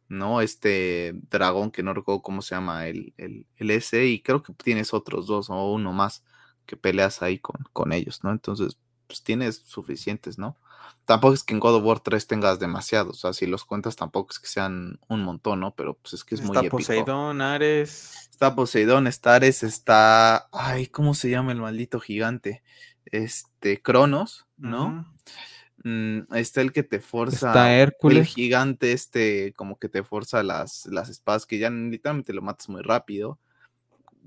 ¿no? 0.07 0.41
Este 0.41 1.13
dragón, 1.29 1.71
que 1.71 1.83
no 1.83 1.93
recuerdo 1.93 2.21
cómo 2.21 2.41
se 2.41 2.55
llama 2.55 2.87
el, 2.87 3.13
el, 3.17 3.47
el 3.57 3.71
S, 3.71 4.05
y 4.05 4.21
creo 4.21 4.43
que 4.43 4.53
tienes 4.53 4.93
otros 4.93 5.27
dos 5.27 5.49
o 5.49 5.71
uno 5.71 5.93
más 5.93 6.23
que 6.65 6.77
peleas 6.77 7.21
ahí 7.21 7.39
con, 7.39 7.57
con 7.73 7.93
ellos, 7.93 8.23
¿no? 8.23 8.31
Entonces, 8.31 8.77
pues 9.07 9.23
tienes 9.23 9.57
suficientes, 9.65 10.37
¿no? 10.37 10.57
Tampoco 11.05 11.35
es 11.35 11.43
que 11.43 11.53
en 11.53 11.59
God 11.59 11.75
of 11.75 11.83
War 11.83 11.99
3 11.99 12.25
tengas 12.25 12.59
demasiados, 12.59 13.17
o 13.17 13.19
sea, 13.19 13.33
si 13.33 13.45
los 13.45 13.63
cuentas 13.63 13.95
tampoco 13.95 14.31
es 14.31 14.39
que 14.39 14.47
sean 14.47 14.99
un 15.07 15.23
montón, 15.23 15.59
¿no? 15.59 15.75
Pero 15.75 15.93
pues 15.93 16.13
es 16.13 16.23
que 16.23 16.33
es 16.33 16.41
muy 16.41 16.57
épico. 16.57 16.79
Está 16.79 16.93
Poseidón, 16.93 17.41
Ares. 17.41 18.29
Está 18.31 18.55
Poseidón, 18.55 19.07
está 19.07 19.35
Ares, 19.35 19.61
está... 19.61 20.49
Ay, 20.51 20.87
¿cómo 20.87 21.13
se 21.13 21.29
llama 21.29 21.51
el 21.51 21.59
maldito 21.59 21.99
gigante? 21.99 22.63
Este, 23.05 23.81
Cronos, 23.81 24.47
¿no? 24.57 25.13
Mm, 25.85 26.33
está 26.35 26.61
el 26.61 26.73
que 26.73 26.83
te 26.83 26.99
forza... 26.99 27.47
Está 27.47 27.73
Hércules. 27.73 28.17
El 28.17 28.25
gigante 28.25 28.91
este, 28.91 29.53
como 29.53 29.79
que 29.79 29.87
te 29.87 30.03
forza 30.03 30.43
las, 30.43 30.85
las 30.87 31.09
espadas, 31.09 31.45
que 31.45 31.59
ya 31.59 31.69
literalmente 31.69 32.33
lo 32.33 32.41
matas 32.41 32.67
muy 32.69 32.81
rápido 32.81 33.39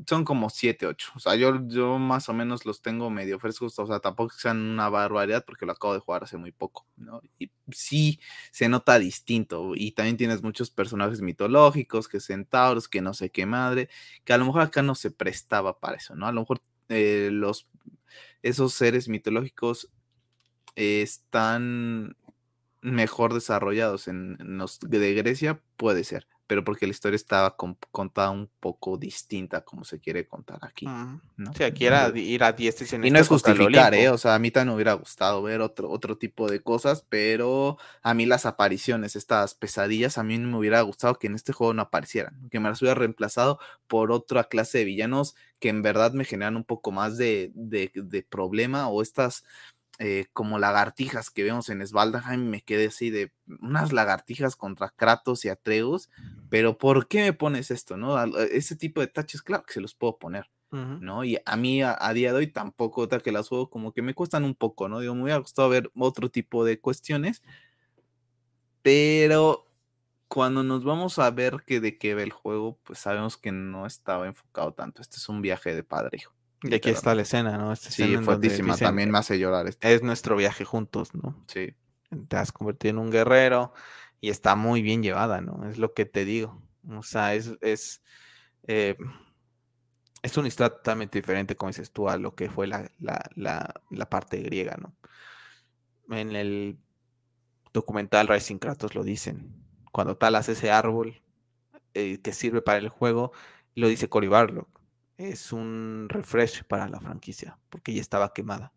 son 0.07 0.25
como 0.25 0.51
7, 0.51 0.87
8. 0.87 1.13
O 1.17 1.19
sea, 1.19 1.35
yo, 1.35 1.67
yo 1.67 1.99
más 1.99 2.29
o 2.29 2.33
menos 2.33 2.65
los 2.65 2.83
tengo 2.83 3.11
medio 3.11 3.39
frescos. 3.39 3.79
O 3.79 3.87
sea, 3.87 4.01
tampoco 4.01 4.35
sean 4.37 4.59
una 4.59 4.89
barbaridad 4.89 5.45
porque 5.45 5.67
lo 5.67 5.73
acabo 5.73 5.95
de 5.95 6.01
jugar 6.01 6.25
hace 6.25 6.37
muy 6.37 6.53
poco, 6.53 6.87
¿no? 6.97 7.21
Y 7.39 7.51
sí 7.73 8.21
se 8.51 8.69
nota 8.69 8.99
distinto. 8.99 9.73
Y 9.75 9.93
también 9.93 10.17
tienes 10.17 10.43
muchos 10.43 10.71
personajes 10.71 11.21
mitológicos, 11.21 12.09
que 12.09 12.21
centauros, 12.21 12.89
que 12.89 13.01
no 13.03 13.15
sé 13.15 13.31
qué 13.31 13.47
madre, 13.47 13.89
que 14.25 14.33
a 14.33 14.39
lo 14.39 14.47
mejor 14.47 14.63
acá 14.63 14.83
no 14.83 14.95
se 14.95 15.11
prestaba 15.11 15.79
para 15.81 15.97
eso, 15.97 16.15
¿no? 16.15 16.27
A 16.27 16.33
lo 16.33 16.43
mejor 16.43 16.61
eh, 16.89 17.31
los, 17.33 17.69
esos 18.43 18.75
seres 18.75 19.09
mitológicos 19.09 19.91
están 20.79 22.17
mejor 22.81 23.35
desarrollados 23.35 24.09
en 24.09 24.37
los 24.41 24.79
de 24.81 25.15
Grecia, 25.15 25.61
puede 25.77 26.05
ser 26.05 26.27
pero 26.49 26.65
porque 26.65 26.87
la 26.87 26.93
historia 26.93 27.17
estaba 27.17 27.57
contada 27.57 28.31
un 28.31 28.49
poco 28.59 28.97
distinta 28.97 29.61
como 29.61 29.85
se 29.85 30.01
quiere 30.01 30.27
contar 30.27 30.59
aquí. 30.63 30.87
¿no? 31.37 31.53
Sí, 31.55 31.63
aquí 31.63 31.85
era 31.85 32.11
ir 32.17 32.43
a 32.43 32.53
10 32.53 32.95
y 33.05 33.11
no 33.11 33.19
es 33.19 33.29
justificar, 33.29 33.95
¿eh? 33.95 34.09
O 34.09 34.17
sea, 34.17 34.35
a 34.35 34.39
mí 34.39 34.51
también 34.51 34.71
me 34.71 34.75
hubiera 34.77 34.95
gustado 34.95 35.43
ver 35.43 35.61
otro, 35.61 35.91
otro 35.91 36.17
tipo 36.17 36.51
de 36.51 36.61
cosas, 36.61 37.05
pero 37.11 37.77
a 38.03 38.15
mí 38.15 38.25
las 38.25 38.47
apariciones, 38.47 39.15
estas 39.15 39.55
pesadillas, 39.55 40.17
a 40.17 40.23
mí 40.23 40.39
me 40.39 40.57
hubiera 40.57 40.81
gustado 40.81 41.17
que 41.17 41.27
en 41.27 41.35
este 41.35 41.53
juego 41.53 41.75
no 41.75 41.83
aparecieran, 41.83 42.49
que 42.51 42.61
me 42.61 42.71
las 42.71 42.81
hubiera 42.81 42.95
reemplazado 42.95 43.61
por 43.87 44.11
otra 44.11 44.45
clase 44.45 44.79
de 44.79 44.85
villanos 44.85 45.37
que 45.59 45.69
en 45.69 45.83
verdad 45.83 46.13
me 46.13 46.25
generan 46.25 46.57
un 46.57 46.65
poco 46.65 46.93
más 46.93 47.19
de, 47.19 47.51
de, 47.55 47.91
de 47.95 48.23
problema 48.23 48.89
o 48.89 49.03
estas 49.03 49.45
eh, 50.01 50.27
como 50.33 50.61
lagartijas 50.61 51.31
que 51.31 51.43
vemos 51.43 51.69
en 51.71 51.85
Svaldheim, 51.85 52.49
me 52.49 52.63
quedé 52.63 52.87
así 52.87 53.11
de 53.11 53.33
unas 53.61 53.93
lagartijas 53.93 54.55
contra 54.55 54.91
Kratos 54.91 55.45
y 55.45 55.49
Atreus, 55.49 56.09
pero 56.49 56.79
¿por 56.79 57.09
qué 57.09 57.23
me 57.23 57.33
pones 57.33 57.73
esto, 57.73 57.97
no? 57.97 58.23
Ese 58.37 58.77
tipo 58.77 59.01
de 59.01 59.09
taches, 59.09 59.43
claro 59.43 59.65
que 59.65 59.73
se 59.73 59.81
los 59.81 59.95
puedo 59.95 60.19
poner, 60.19 60.49
¿no? 60.71 61.25
Y 61.25 61.39
a 61.45 61.57
mí 61.57 61.83
a, 61.83 61.97
día 62.13 62.33
de 62.33 62.39
hoy 62.39 62.47
tampoco, 62.47 63.01
otra 63.01 63.19
que 63.19 63.33
las 63.33 63.49
juego, 63.49 63.71
como 63.71 63.93
que 63.93 64.03
me 64.03 64.15
cuestan 64.15 64.45
un 64.45 64.55
poco, 64.55 64.89
¿no? 64.89 65.01
Digo, 65.01 65.17
me 65.17 65.25
hubiera 65.25 65.41
gustado 65.41 65.69
ver 65.69 65.91
otro 65.97 66.31
tipo 66.31 66.65
de 66.65 66.81
cuestiones, 66.81 67.43
pero 68.83 69.67
cuando 70.29 70.63
nos 70.63 70.85
vamos 70.85 71.19
a 71.19 71.31
ver 71.33 71.65
que 71.67 71.81
de 71.81 71.99
qué 71.99 72.15
ve 72.15 72.23
el 72.23 72.33
juego, 72.33 72.79
pues 72.85 73.01
sabemos 73.01 73.37
que 73.37 73.51
no 73.51 73.87
estaba 73.87 74.27
enfocado 74.27 74.75
tanto. 74.75 75.03
Este 75.03 75.17
es 75.17 75.29
un 75.29 75.43
viaje 75.43 75.75
de 75.75 75.83
padre 75.83 76.19
hijo. 76.19 76.38
Y 76.63 76.75
aquí 76.75 76.91
está 76.91 77.15
la 77.15 77.23
escena, 77.23 77.57
¿no? 77.57 77.77
sí, 77.77 78.17
fuertísima. 78.19 78.77
También 78.77 79.11
me 79.11 79.19
hace 79.19 79.39
llorar. 79.39 79.69
Este. 79.69 79.95
Es 79.95 80.03
nuestro 80.03 80.37
viaje 80.37 80.65
juntos, 80.65 81.15
¿no? 81.15 81.45
Sí. 81.47 81.75
Te 82.29 82.37
has 82.37 82.53
convertido 82.53 82.91
en 82.91 82.99
un 82.99 83.11
guerrero 83.11 83.73
y 84.21 84.31
está 84.31 84.57
muy 84.57 84.83
bien 84.83 85.03
llevada, 85.03 85.41
¿no? 85.41 85.69
Es 85.69 85.79
lo 85.79 85.95
que 85.95 86.05
te 86.05 86.25
digo. 86.25 86.61
O 86.89 87.03
sea, 87.03 87.35
es, 87.35 87.53
es, 87.61 88.03
eh, 88.67 88.97
es 90.23 90.37
una 90.37 90.49
historia 90.49 90.71
totalmente 90.71 91.19
diferente, 91.19 91.55
como 91.55 91.71
dices 91.71 91.93
tú, 91.93 92.09
a 92.09 92.17
lo 92.17 92.35
que 92.35 92.51
fue 92.51 92.67
la, 92.67 92.91
la 92.99 94.11
parte 94.11 94.41
griega, 94.43 94.77
¿no? 94.81 94.97
En 96.15 96.35
el 96.35 96.79
documental 97.73 98.27
Rising 98.27 98.59
Kratos 98.59 98.95
lo 98.95 99.05
dicen 99.05 99.59
cuando 99.99 100.17
talas 100.17 100.49
ese 100.49 100.71
árbol 100.71 101.21
eh, 101.95 102.21
que 102.23 102.33
sirve 102.33 102.63
para 102.63 102.79
el 102.79 102.89
juego, 102.89 103.33
lo 103.75 103.89
dice 103.89 104.09
Cory 104.09 104.29
Barlock. 104.29 104.78
Es 105.19 105.53
un 105.53 106.07
refresh 106.09 106.65
para 106.65 106.89
la 106.89 106.99
franquicia, 107.01 107.59
porque 107.69 107.93
ya 107.93 108.01
estaba 108.01 108.33
quemada. 108.33 108.73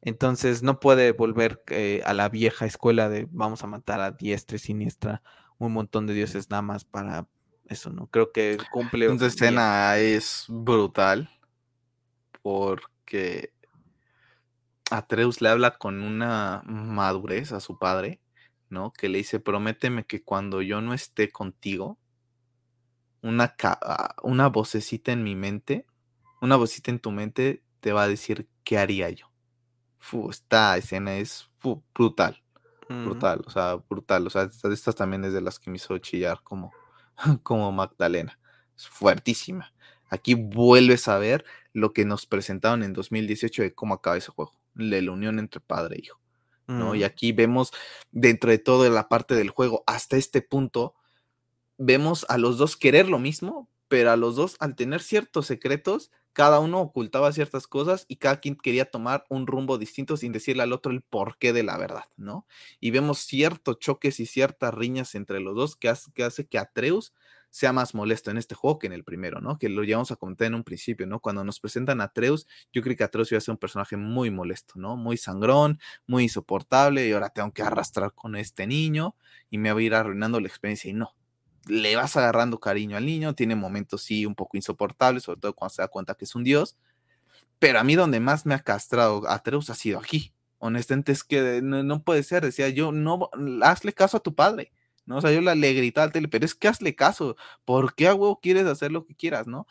Entonces 0.00 0.62
no 0.62 0.78
puede 0.78 1.10
volver 1.10 1.62
eh, 1.66 2.02
a 2.04 2.14
la 2.14 2.28
vieja 2.28 2.64
escuela 2.64 3.08
de 3.08 3.26
vamos 3.32 3.64
a 3.64 3.66
matar 3.66 4.00
a 4.00 4.12
diestra 4.12 4.56
y 4.56 4.60
siniestra 4.60 5.22
un 5.58 5.72
montón 5.72 6.06
de 6.06 6.14
dioses 6.14 6.48
nada 6.48 6.62
más 6.62 6.84
para 6.84 7.26
eso, 7.66 7.90
¿no? 7.90 8.06
Creo 8.06 8.30
que 8.30 8.56
cumple. 8.70 9.06
Esta 9.06 9.26
escena 9.26 9.98
es 9.98 10.44
brutal 10.48 11.28
porque 12.40 13.52
Atreus 14.90 15.40
le 15.40 15.48
habla 15.48 15.76
con 15.76 16.00
una 16.00 16.62
madurez 16.64 17.52
a 17.52 17.60
su 17.60 17.76
padre 17.76 18.20
¿no? 18.70 18.92
Que 18.92 19.08
le 19.08 19.18
dice, 19.18 19.40
prométeme 19.40 20.04
que 20.04 20.22
cuando 20.22 20.62
yo 20.62 20.80
no 20.80 20.94
esté 20.94 21.30
contigo, 21.30 21.98
una, 23.22 23.54
ah, 23.62 24.16
una 24.22 24.48
vocecita 24.48 25.12
en 25.12 25.22
mi 25.22 25.34
mente, 25.34 25.86
una 26.40 26.56
vocecita 26.56 26.90
en 26.90 26.98
tu 26.98 27.10
mente 27.10 27.62
te 27.80 27.92
va 27.92 28.04
a 28.04 28.08
decir 28.08 28.48
qué 28.64 28.78
haría 28.78 29.10
yo. 29.10 29.26
esta 30.30 30.76
escena 30.76 31.16
es 31.16 31.50
brutal, 31.94 32.42
brutal, 32.88 33.42
o 33.46 33.50
sea, 33.50 33.76
brutal. 33.88 34.26
O 34.26 34.30
sea, 34.30 34.50
estas, 34.70 34.94
también 34.94 35.24
es 35.24 35.32
de 35.32 35.40
las 35.40 35.58
que 35.58 35.70
me 35.70 35.76
hizo 35.76 35.96
chillar 35.98 36.40
como, 36.42 36.72
como 37.42 37.70
Magdalena. 37.72 38.38
Es 38.76 38.88
fuertísima. 38.88 39.72
Aquí 40.08 40.34
vuelves 40.34 41.06
a 41.08 41.18
ver 41.18 41.44
lo 41.72 41.92
que 41.92 42.04
nos 42.04 42.26
presentaron 42.26 42.82
en 42.82 42.92
2018 42.92 43.62
de 43.62 43.74
cómo 43.74 43.94
acaba 43.94 44.16
ese 44.16 44.32
juego, 44.32 44.54
de 44.74 45.02
la 45.02 45.12
unión 45.12 45.38
entre 45.38 45.60
padre 45.60 45.96
e 45.96 46.00
hijo. 46.00 46.20
Y 46.94 47.02
aquí 47.02 47.32
vemos 47.32 47.72
dentro 48.12 48.48
de 48.50 48.58
toda 48.58 48.88
la 48.90 49.08
parte 49.08 49.34
del 49.34 49.50
juego, 49.50 49.82
hasta 49.88 50.16
este 50.16 50.40
punto, 50.40 50.94
vemos 51.80 52.26
a 52.28 52.38
los 52.38 52.58
dos 52.58 52.76
querer 52.76 53.08
lo 53.08 53.18
mismo, 53.18 53.68
pero 53.88 54.12
a 54.12 54.16
los 54.16 54.36
dos, 54.36 54.56
al 54.60 54.76
tener 54.76 55.00
ciertos 55.02 55.46
secretos, 55.46 56.12
cada 56.32 56.60
uno 56.60 56.78
ocultaba 56.80 57.32
ciertas 57.32 57.66
cosas 57.66 58.04
y 58.06 58.16
cada 58.16 58.38
quien 58.38 58.54
quería 58.54 58.84
tomar 58.90 59.24
un 59.30 59.46
rumbo 59.46 59.78
distinto 59.78 60.16
sin 60.16 60.30
decirle 60.30 60.62
al 60.62 60.72
otro 60.72 60.92
el 60.92 61.02
porqué 61.02 61.52
de 61.52 61.64
la 61.64 61.76
verdad, 61.76 62.04
¿no? 62.16 62.46
Y 62.80 62.92
vemos 62.92 63.20
ciertos 63.20 63.78
choques 63.80 64.20
y 64.20 64.26
ciertas 64.26 64.72
riñas 64.74 65.14
entre 65.14 65.40
los 65.40 65.56
dos 65.56 65.74
que 65.74 65.88
hace 65.88 66.46
que, 66.46 66.58
Atreus 66.58 67.14
sea 67.50 67.72
más 67.72 67.94
molesto 67.94 68.30
en 68.30 68.38
este 68.38 68.54
juego 68.54 68.78
que 68.78 68.86
en 68.86 68.92
el 68.92 69.02
primero, 69.02 69.40
¿no? 69.40 69.58
Que 69.58 69.68
lo 69.68 69.82
llevamos 69.82 70.12
a 70.12 70.16
comentar 70.16 70.46
en 70.46 70.54
un 70.54 70.62
principio, 70.64 71.06
¿no? 71.06 71.18
Cuando 71.18 71.42
nos 71.42 71.58
presentan 71.58 72.00
a 72.00 72.04
Atreus, 72.04 72.46
yo 72.72 72.82
creo 72.82 72.96
que 72.96 73.02
Atreus 73.02 73.32
iba 73.32 73.38
a 73.38 73.40
ser 73.40 73.52
un 73.52 73.58
personaje 73.58 73.96
muy 73.96 74.30
molesto, 74.30 74.74
¿no? 74.76 74.96
Muy 74.96 75.16
sangrón, 75.16 75.80
muy 76.06 76.24
insoportable, 76.24 77.08
y 77.08 77.12
ahora 77.12 77.30
tengo 77.30 77.52
que 77.52 77.62
arrastrar 77.62 78.14
con 78.14 78.36
este 78.36 78.68
niño 78.68 79.16
y 79.48 79.58
me 79.58 79.72
va 79.72 79.80
a 79.80 79.82
ir 79.82 79.94
arruinando 79.94 80.38
la 80.40 80.46
experiencia, 80.46 80.90
y 80.90 80.94
no. 80.94 81.16
Le 81.66 81.96
vas 81.96 82.16
agarrando 82.16 82.58
cariño 82.60 82.96
al 82.96 83.06
niño, 83.06 83.34
tiene 83.34 83.54
momentos 83.54 84.02
sí 84.02 84.26
un 84.26 84.34
poco 84.34 84.56
insoportables, 84.56 85.24
sobre 85.24 85.40
todo 85.40 85.54
cuando 85.54 85.74
se 85.74 85.82
da 85.82 85.88
cuenta 85.88 86.14
que 86.14 86.24
es 86.24 86.34
un 86.34 86.44
dios, 86.44 86.76
pero 87.58 87.78
a 87.80 87.84
mí 87.84 87.94
donde 87.94 88.20
más 88.20 88.46
me 88.46 88.54
ha 88.54 88.60
castrado 88.60 89.28
Atreus 89.28 89.70
ha 89.70 89.74
sido 89.74 89.98
aquí. 89.98 90.32
Honestamente 90.58 91.12
es 91.12 91.24
que 91.24 91.60
no, 91.62 91.82
no 91.82 92.02
puede 92.02 92.22
ser, 92.22 92.44
decía 92.44 92.68
yo, 92.68 92.92
no, 92.92 93.30
hazle 93.62 93.92
caso 93.92 94.18
a 94.18 94.20
tu 94.20 94.34
padre 94.34 94.72
¿no? 95.10 95.16
O 95.16 95.20
sea, 95.20 95.32
yo 95.32 95.40
le 95.40 95.74
gritaba 95.74 96.04
al 96.04 96.12
tele, 96.12 96.28
pero 96.28 96.44
es 96.44 96.54
que 96.54 96.68
hazle 96.68 96.94
caso, 96.94 97.36
¿por 97.64 97.94
qué 97.96 98.06
a 98.06 98.14
huevo 98.14 98.38
quieres 98.40 98.66
hacer 98.66 98.92
lo 98.92 99.04
que 99.06 99.16
quieras, 99.16 99.48
no? 99.48 99.66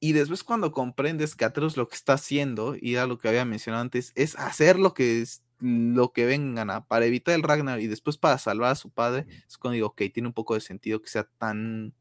Y 0.00 0.14
después 0.14 0.42
cuando 0.42 0.72
comprendes 0.72 1.36
que 1.36 1.44
Atreus 1.44 1.76
lo 1.76 1.88
que 1.88 1.94
está 1.94 2.14
haciendo, 2.14 2.74
y 2.80 2.94
era 2.94 3.06
lo 3.06 3.16
que 3.18 3.28
había 3.28 3.44
mencionado 3.44 3.82
antes, 3.82 4.12
es 4.16 4.36
hacer 4.36 4.76
lo 4.80 4.92
que 4.92 5.22
es 5.22 5.43
lo 5.60 6.12
que 6.12 6.26
vengan 6.26 6.70
a, 6.70 6.86
para 6.86 7.06
evitar 7.06 7.34
el 7.34 7.42
Ragnar 7.42 7.80
y 7.80 7.86
después 7.86 8.18
para 8.18 8.38
salvar 8.38 8.72
a 8.72 8.76
su 8.76 8.90
padre, 8.90 9.26
es 9.48 9.58
cuando 9.58 9.74
digo, 9.74 9.88
ok, 9.88 10.02
tiene 10.12 10.28
un 10.28 10.34
poco 10.34 10.54
de 10.54 10.60
sentido 10.60 11.00
que 11.00 11.08
sea 11.08 11.24
tan 11.38 11.94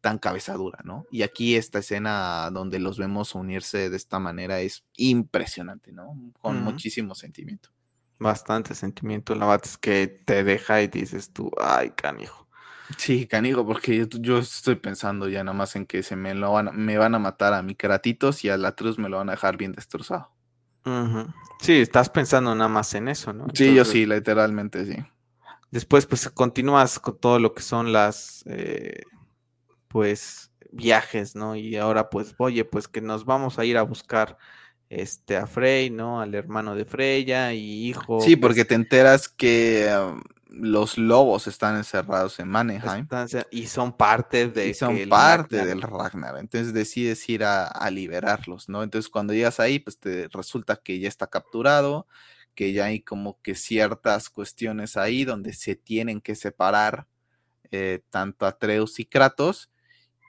tan 0.00 0.18
cabezadura, 0.18 0.78
¿no? 0.84 1.06
Y 1.10 1.22
aquí 1.22 1.56
esta 1.56 1.80
escena 1.80 2.48
donde 2.52 2.78
los 2.78 2.98
vemos 2.98 3.34
unirse 3.34 3.90
de 3.90 3.96
esta 3.96 4.20
manera 4.20 4.60
es 4.60 4.84
impresionante, 4.96 5.90
¿no? 5.92 6.32
Con 6.40 6.62
muchísimo 6.62 7.16
sentimiento 7.16 7.70
bastante 8.18 8.74
sentimiento. 8.74 9.34
La 9.34 9.46
verdad 9.46 9.66
es 9.66 9.78
que 9.78 10.06
te 10.06 10.44
deja 10.44 10.82
y 10.82 10.88
dices 10.88 11.32
tú, 11.32 11.50
ay, 11.60 11.90
canijo. 11.90 12.46
Sí, 12.96 13.26
canijo, 13.26 13.66
porque 13.66 14.08
yo, 14.20 14.38
estoy 14.38 14.76
pensando 14.76 15.28
ya 15.28 15.44
nada 15.44 15.56
más 15.56 15.76
en 15.76 15.86
que 15.86 16.02
se 16.02 16.16
me 16.16 16.34
lo 16.34 16.52
van, 16.52 16.70
me 16.74 16.96
van 16.96 17.14
a 17.14 17.18
matar 17.18 17.52
a 17.52 17.62
mi 17.62 17.74
caratitos 17.74 18.44
y 18.44 18.48
al 18.48 18.64
Atrus 18.64 18.98
me 18.98 19.10
lo 19.10 19.18
van 19.18 19.28
a 19.28 19.32
dejar 19.32 19.56
bien 19.58 19.72
destrozado. 19.72 20.30
Sí, 21.60 21.80
estás 21.80 22.08
pensando 22.08 22.54
nada 22.54 22.68
más 22.68 22.94
en 22.94 23.08
eso, 23.08 23.32
¿no? 23.32 23.46
sí, 23.52 23.74
yo 23.74 23.84
sí, 23.84 24.06
literalmente 24.06 24.86
sí. 24.86 24.96
Después, 25.70 26.06
pues 26.06 26.28
continúas 26.30 26.98
con 26.98 27.18
todo 27.18 27.38
lo 27.38 27.52
que 27.52 27.62
son 27.62 27.92
las, 27.92 28.42
eh, 28.46 29.02
pues, 29.88 30.50
viajes, 30.70 31.34
¿no? 31.34 31.56
Y 31.56 31.76
ahora, 31.76 32.08
pues, 32.10 32.34
oye, 32.38 32.64
pues 32.64 32.88
que 32.88 33.00
nos 33.00 33.24
vamos 33.24 33.58
a 33.58 33.64
ir 33.64 33.76
a 33.76 33.82
buscar 33.82 34.38
este, 34.88 35.36
a 35.36 35.46
Frey, 35.46 35.90
¿no? 35.90 36.20
Al 36.20 36.34
hermano 36.34 36.74
de 36.74 36.84
Freya 36.84 37.52
y 37.52 37.88
hijo. 37.88 38.20
Sí, 38.20 38.36
porque 38.36 38.64
te 38.64 38.74
enteras 38.74 39.28
que 39.28 39.88
um, 39.94 40.22
los 40.48 40.96
lobos 40.96 41.46
están 41.46 41.76
encerrados 41.76 42.38
en 42.40 42.48
Mannheim. 42.48 43.06
y 43.50 43.66
son 43.66 43.96
parte 43.96 44.48
de... 44.48 44.74
son 44.74 44.98
parte 45.08 45.64
del 45.64 45.82
Ragnar. 45.82 46.38
Entonces 46.38 46.72
decides 46.72 47.28
ir 47.28 47.44
a, 47.44 47.90
liberarlos, 47.90 48.68
¿no? 48.68 48.82
Entonces 48.82 49.10
cuando 49.10 49.32
llegas 49.32 49.60
ahí, 49.60 49.78
pues 49.78 49.98
te 49.98 50.28
resulta 50.28 50.76
que 50.76 50.98
ya 50.98 51.08
está 51.08 51.26
capturado, 51.26 52.06
que 52.54 52.72
ya 52.72 52.86
hay 52.86 53.00
como 53.00 53.40
que 53.42 53.54
ciertas 53.54 54.30
cuestiones 54.30 54.96
ahí 54.96 55.24
donde 55.24 55.52
se 55.52 55.76
tienen 55.76 56.20
que 56.20 56.34
separar 56.34 57.06
eh, 57.70 58.00
tanto 58.10 58.46
Atreus 58.46 58.98
y 58.98 59.04
Kratos 59.04 59.70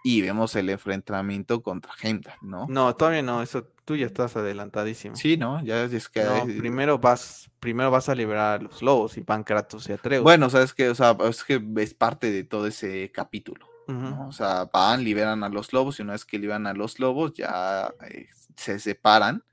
y 0.03 0.21
vemos 0.21 0.55
el 0.55 0.69
enfrentamiento 0.69 1.61
contra 1.61 1.91
Heimdall, 2.01 2.35
¿no? 2.41 2.67
No, 2.69 2.95
todavía 2.95 3.21
no, 3.21 3.41
eso 3.41 3.67
tú 3.85 3.95
ya 3.95 4.05
estás 4.05 4.35
adelantadísimo. 4.38 5.15
Sí, 5.15 5.35
¿no? 5.35 5.63
Ya 5.63 5.84
es 5.84 6.09
que... 6.09 6.23
No, 6.23 6.45
primero 6.45 6.99
vas, 6.99 7.49
primero 7.59 7.91
vas 7.91 8.07
a 8.07 8.15
liberar 8.15 8.59
a 8.59 8.63
los 8.63 8.81
lobos 8.81 9.17
y 9.17 9.21
van 9.21 9.43
Kratos 9.43 9.89
y 9.89 9.93
Atreus. 9.93 10.23
Bueno, 10.23 10.49
sabes 10.49 10.73
que, 10.73 10.89
o 10.89 10.95
sea, 10.95 11.17
es 11.27 11.43
que 11.43 11.61
es 11.77 11.93
parte 11.93 12.31
de 12.31 12.43
todo 12.43 12.67
ese 12.67 13.11
capítulo, 13.11 13.67
¿no? 13.88 14.27
O 14.27 14.31
sea, 14.31 14.69
van, 14.71 15.03
liberan 15.03 15.43
a 15.43 15.49
los 15.49 15.73
lobos 15.73 15.99
y 15.99 16.03
una 16.03 16.13
vez 16.13 16.23
que 16.23 16.38
liberan 16.38 16.67
a 16.67 16.73
los 16.73 16.99
lobos 16.99 17.34
ya 17.34 17.91
eh, 18.07 18.27
se 18.55 18.80
separan 18.80 19.43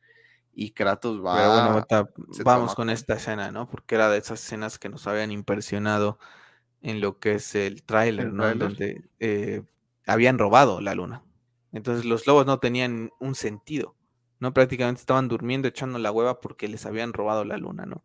y 0.53 0.71
Kratos 0.71 1.25
va... 1.25 1.37
Pero 1.37 1.51
bueno, 1.51 2.09
vamos 2.45 2.75
con 2.75 2.91
esta 2.91 3.15
escena, 3.15 3.51
¿no? 3.51 3.69
Porque 3.69 3.95
era 3.95 4.11
de 4.11 4.19
esas 4.19 4.43
escenas 4.45 4.79
que 4.79 4.91
nos 4.91 5.07
habían 5.07 5.33
impresionado 5.33 6.19
en 6.83 7.01
lo 7.01 7.19
que 7.19 7.35
es 7.35 7.55
el 7.55 7.83
tráiler, 7.83 8.33
¿no? 8.33 8.55
Donde 8.55 9.03
eh, 9.19 9.63
habían 10.07 10.39
robado 10.39 10.81
la 10.81 10.95
luna. 10.95 11.25
Entonces 11.73 12.05
los 12.05 12.27
lobos 12.27 12.47
no 12.47 12.59
tenían 12.59 13.11
un 13.21 13.35
sentido, 13.35 13.97
¿no? 14.39 14.55
Prácticamente 14.55 15.01
estaban 15.01 15.29
durmiendo 15.29 15.69
echando 15.69 15.99
la 15.99 16.13
hueva 16.13 16.41
porque 16.41 16.69
les 16.69 16.87
habían 16.87 17.13
robado 17.13 17.45
la 17.45 17.59
luna, 17.59 17.85
¿no? 17.87 18.03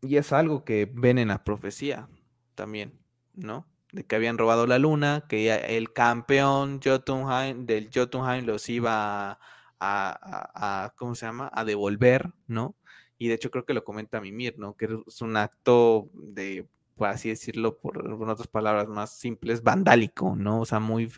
Y 0.00 0.16
es 0.16 0.32
algo 0.32 0.64
que 0.64 0.90
ven 0.92 1.18
en 1.18 1.28
la 1.28 1.44
profecía 1.44 2.08
también, 2.54 2.98
¿no? 3.34 3.66
De 3.92 4.06
que 4.06 4.16
habían 4.16 4.38
robado 4.38 4.66
la 4.66 4.78
luna, 4.78 5.24
que 5.28 5.52
el 5.76 5.92
campeón 5.92 6.80
Jotunheim, 6.82 7.66
del 7.66 7.90
Jotunheim 7.92 8.46
los 8.46 8.68
iba 8.68 9.32
a, 9.32 9.38
a, 9.80 10.94
¿cómo 10.96 11.14
se 11.14 11.26
llama? 11.26 11.50
A 11.52 11.64
devolver, 11.64 12.32
¿no? 12.46 12.76
Y 13.18 13.28
de 13.28 13.34
hecho 13.34 13.50
creo 13.50 13.64
que 13.64 13.74
lo 13.74 13.84
comenta 13.84 14.20
Mimir, 14.20 14.58
¿no? 14.58 14.76
Que 14.76 14.88
es 15.06 15.20
un 15.20 15.36
acto 15.36 16.10
de 16.14 16.68
por 16.98 17.08
así 17.08 17.30
decirlo, 17.30 17.78
por, 17.78 17.96
otras 18.28 18.48
palabras 18.48 18.88
más 18.88 19.16
simples, 19.18 19.62
vandálico, 19.62 20.34
¿no? 20.36 20.60
O 20.60 20.66
sea, 20.66 20.80
muy, 20.80 21.12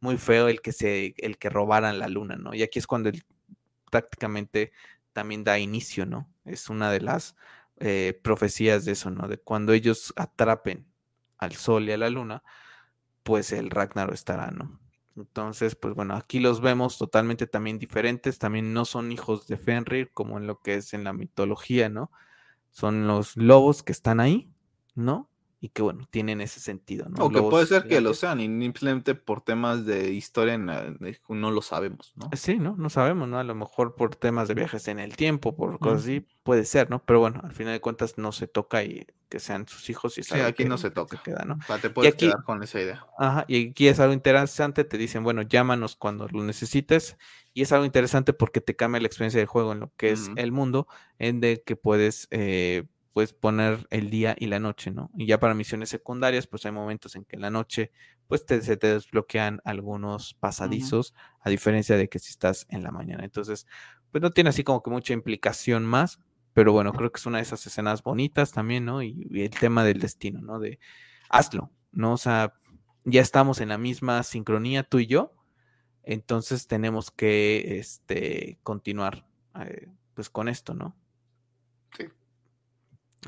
muy 0.00 0.18
feo 0.18 0.48
el 0.48 0.60
que 0.60 0.72
se, 0.72 1.14
el 1.18 1.38
que 1.38 1.48
robaran 1.48 1.98
la 2.00 2.08
luna, 2.08 2.36
¿no? 2.36 2.52
Y 2.54 2.62
aquí 2.62 2.80
es 2.80 2.86
cuando 2.86 3.10
prácticamente 3.90 4.72
también 5.12 5.44
da 5.44 5.58
inicio, 5.58 6.04
¿no? 6.04 6.28
Es 6.44 6.68
una 6.68 6.90
de 6.90 7.00
las 7.00 7.36
eh, 7.78 8.18
profecías 8.22 8.84
de 8.84 8.92
eso, 8.92 9.10
¿no? 9.10 9.28
De 9.28 9.38
cuando 9.38 9.72
ellos 9.72 10.12
atrapen 10.16 10.86
al 11.38 11.52
sol 11.52 11.88
y 11.88 11.92
a 11.92 11.96
la 11.96 12.10
luna, 12.10 12.42
pues 13.22 13.52
el 13.52 13.70
Ragnarok 13.70 14.14
estará, 14.14 14.50
¿no? 14.50 14.80
Entonces, 15.16 15.76
pues 15.76 15.94
bueno, 15.94 16.14
aquí 16.16 16.40
los 16.40 16.60
vemos 16.60 16.98
totalmente 16.98 17.46
también 17.46 17.78
diferentes, 17.78 18.38
también 18.38 18.72
no 18.72 18.84
son 18.84 19.12
hijos 19.12 19.46
de 19.46 19.56
Fenrir 19.56 20.10
como 20.12 20.38
en 20.38 20.46
lo 20.46 20.60
que 20.60 20.74
es 20.74 20.92
en 20.94 21.04
la 21.04 21.12
mitología, 21.12 21.88
¿no? 21.88 22.10
Son 22.70 23.06
los 23.06 23.36
lobos 23.36 23.82
que 23.82 23.92
están 23.92 24.20
ahí, 24.20 24.50
¿no? 24.94 25.30
y 25.62 25.68
que 25.68 25.82
bueno, 25.82 26.08
tienen 26.10 26.40
ese 26.40 26.58
sentido, 26.58 27.06
¿no? 27.10 27.26
O 27.26 27.30
que 27.30 27.42
puede 27.42 27.66
ser 27.66 27.86
que 27.86 28.00
lo 28.00 28.14
sean 28.14 28.40
y 28.40 28.46
simplemente 28.46 29.14
por 29.14 29.42
temas 29.42 29.84
de 29.84 30.10
historia 30.10 30.56
no 30.56 31.50
lo 31.50 31.60
sabemos, 31.60 32.14
¿no? 32.16 32.30
Sí, 32.34 32.58
¿no? 32.58 32.76
No 32.78 32.88
sabemos, 32.88 33.28
¿no? 33.28 33.38
A 33.38 33.44
lo 33.44 33.54
mejor 33.54 33.94
por 33.94 34.16
temas 34.16 34.48
de 34.48 34.54
viajes 34.54 34.88
en 34.88 34.98
el 34.98 35.16
tiempo, 35.16 35.54
por 35.54 35.78
cosas 35.78 36.04
así, 36.04 36.26
puede 36.42 36.64
ser, 36.64 36.88
¿no? 36.88 37.04
Pero 37.04 37.20
bueno, 37.20 37.42
al 37.44 37.52
final 37.52 37.74
de 37.74 37.80
cuentas 37.80 38.16
no 38.16 38.32
se 38.32 38.46
toca 38.46 38.82
y 38.84 39.06
que 39.28 39.38
sean 39.38 39.68
sus 39.68 39.90
hijos 39.90 40.16
y 40.16 40.22
Sí, 40.22 40.40
aquí 40.40 40.64
no 40.64 40.78
se 40.78 40.90
toca. 40.90 41.22
queda, 41.22 41.44
¿no? 41.44 41.58
O 41.62 41.66
sea, 41.66 41.78
te 41.78 41.90
puedes 41.90 42.14
quedar 42.14 42.42
con 42.42 42.62
esa 42.62 42.80
idea. 42.80 43.06
Ajá, 43.18 43.44
y 43.46 43.68
aquí 43.68 43.86
es 43.88 44.00
algo 44.00 44.14
interesante, 44.14 44.84
te 44.84 44.96
dicen, 44.96 45.22
bueno, 45.24 45.42
llámanos 45.42 45.94
cuando 45.94 46.26
lo 46.28 46.42
necesites, 46.42 47.18
y 47.52 47.62
es 47.62 47.72
algo 47.72 47.84
interesante 47.84 48.32
porque 48.32 48.62
te 48.62 48.76
cambia 48.76 49.00
la 49.00 49.08
experiencia 49.08 49.38
del 49.38 49.46
juego 49.46 49.72
en 49.72 49.80
lo 49.80 49.92
que 49.98 50.12
es 50.12 50.30
el 50.36 50.52
mundo, 50.52 50.88
en 51.18 51.40
de 51.40 51.62
que 51.64 51.76
puedes 51.76 52.28
eh, 52.30 52.84
pues 53.12 53.32
poner 53.32 53.86
el 53.90 54.10
día 54.10 54.36
y 54.38 54.46
la 54.46 54.60
noche, 54.60 54.90
¿no? 54.90 55.10
Y 55.16 55.26
ya 55.26 55.40
para 55.40 55.54
misiones 55.54 55.88
secundarias, 55.88 56.46
pues 56.46 56.64
hay 56.64 56.72
momentos 56.72 57.16
en 57.16 57.24
que 57.24 57.36
en 57.36 57.42
la 57.42 57.50
noche, 57.50 57.90
pues 58.28 58.44
se 58.46 58.76
te 58.76 58.86
desbloquean 58.86 59.60
algunos 59.64 60.34
pasadizos, 60.34 61.14
a 61.40 61.50
diferencia 61.50 61.96
de 61.96 62.08
que 62.08 62.20
si 62.20 62.30
estás 62.30 62.66
en 62.68 62.84
la 62.84 62.92
mañana. 62.92 63.24
Entonces, 63.24 63.66
pues 64.12 64.22
no 64.22 64.30
tiene 64.30 64.50
así 64.50 64.62
como 64.62 64.82
que 64.82 64.90
mucha 64.90 65.12
implicación 65.12 65.84
más, 65.84 66.20
pero 66.52 66.72
bueno, 66.72 66.92
creo 66.92 67.10
que 67.10 67.18
es 67.18 67.26
una 67.26 67.38
de 67.38 67.42
esas 67.42 67.66
escenas 67.66 68.02
bonitas 68.02 68.52
también, 68.52 68.84
¿no? 68.84 69.02
Y, 69.02 69.28
el 69.32 69.50
tema 69.50 69.84
del 69.84 69.98
destino, 69.98 70.40
¿no? 70.40 70.60
De 70.60 70.78
hazlo, 71.28 71.72
¿no? 71.90 72.12
O 72.12 72.16
sea, 72.16 72.54
ya 73.04 73.22
estamos 73.22 73.60
en 73.60 73.70
la 73.70 73.78
misma 73.78 74.22
sincronía 74.22 74.84
tú 74.84 75.00
y 75.00 75.06
yo, 75.06 75.34
entonces 76.04 76.68
tenemos 76.68 77.10
que, 77.10 77.78
este, 77.78 78.58
continuar, 78.62 79.26
eh, 79.60 79.88
pues 80.14 80.30
con 80.30 80.48
esto, 80.48 80.74
¿no? 80.74 80.96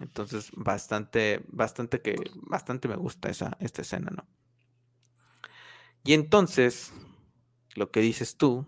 Entonces, 0.00 0.50
bastante, 0.56 1.44
bastante 1.48 2.00
que, 2.00 2.16
bastante 2.34 2.88
me 2.88 2.96
gusta 2.96 3.28
esa, 3.28 3.56
esta 3.60 3.82
escena, 3.82 4.10
¿no? 4.10 4.26
Y 6.04 6.14
entonces, 6.14 6.92
lo 7.74 7.90
que 7.90 8.00
dices 8.00 8.36
tú, 8.36 8.66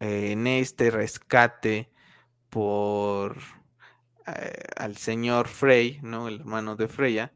eh, 0.00 0.32
en 0.32 0.46
este 0.46 0.90
rescate 0.90 1.92
por 2.48 3.38
eh, 4.26 4.62
al 4.76 4.96
señor 4.96 5.48
Frey, 5.48 5.98
¿no? 6.02 6.28
El 6.28 6.40
hermano 6.40 6.76
de 6.76 6.88
Freya, 6.88 7.32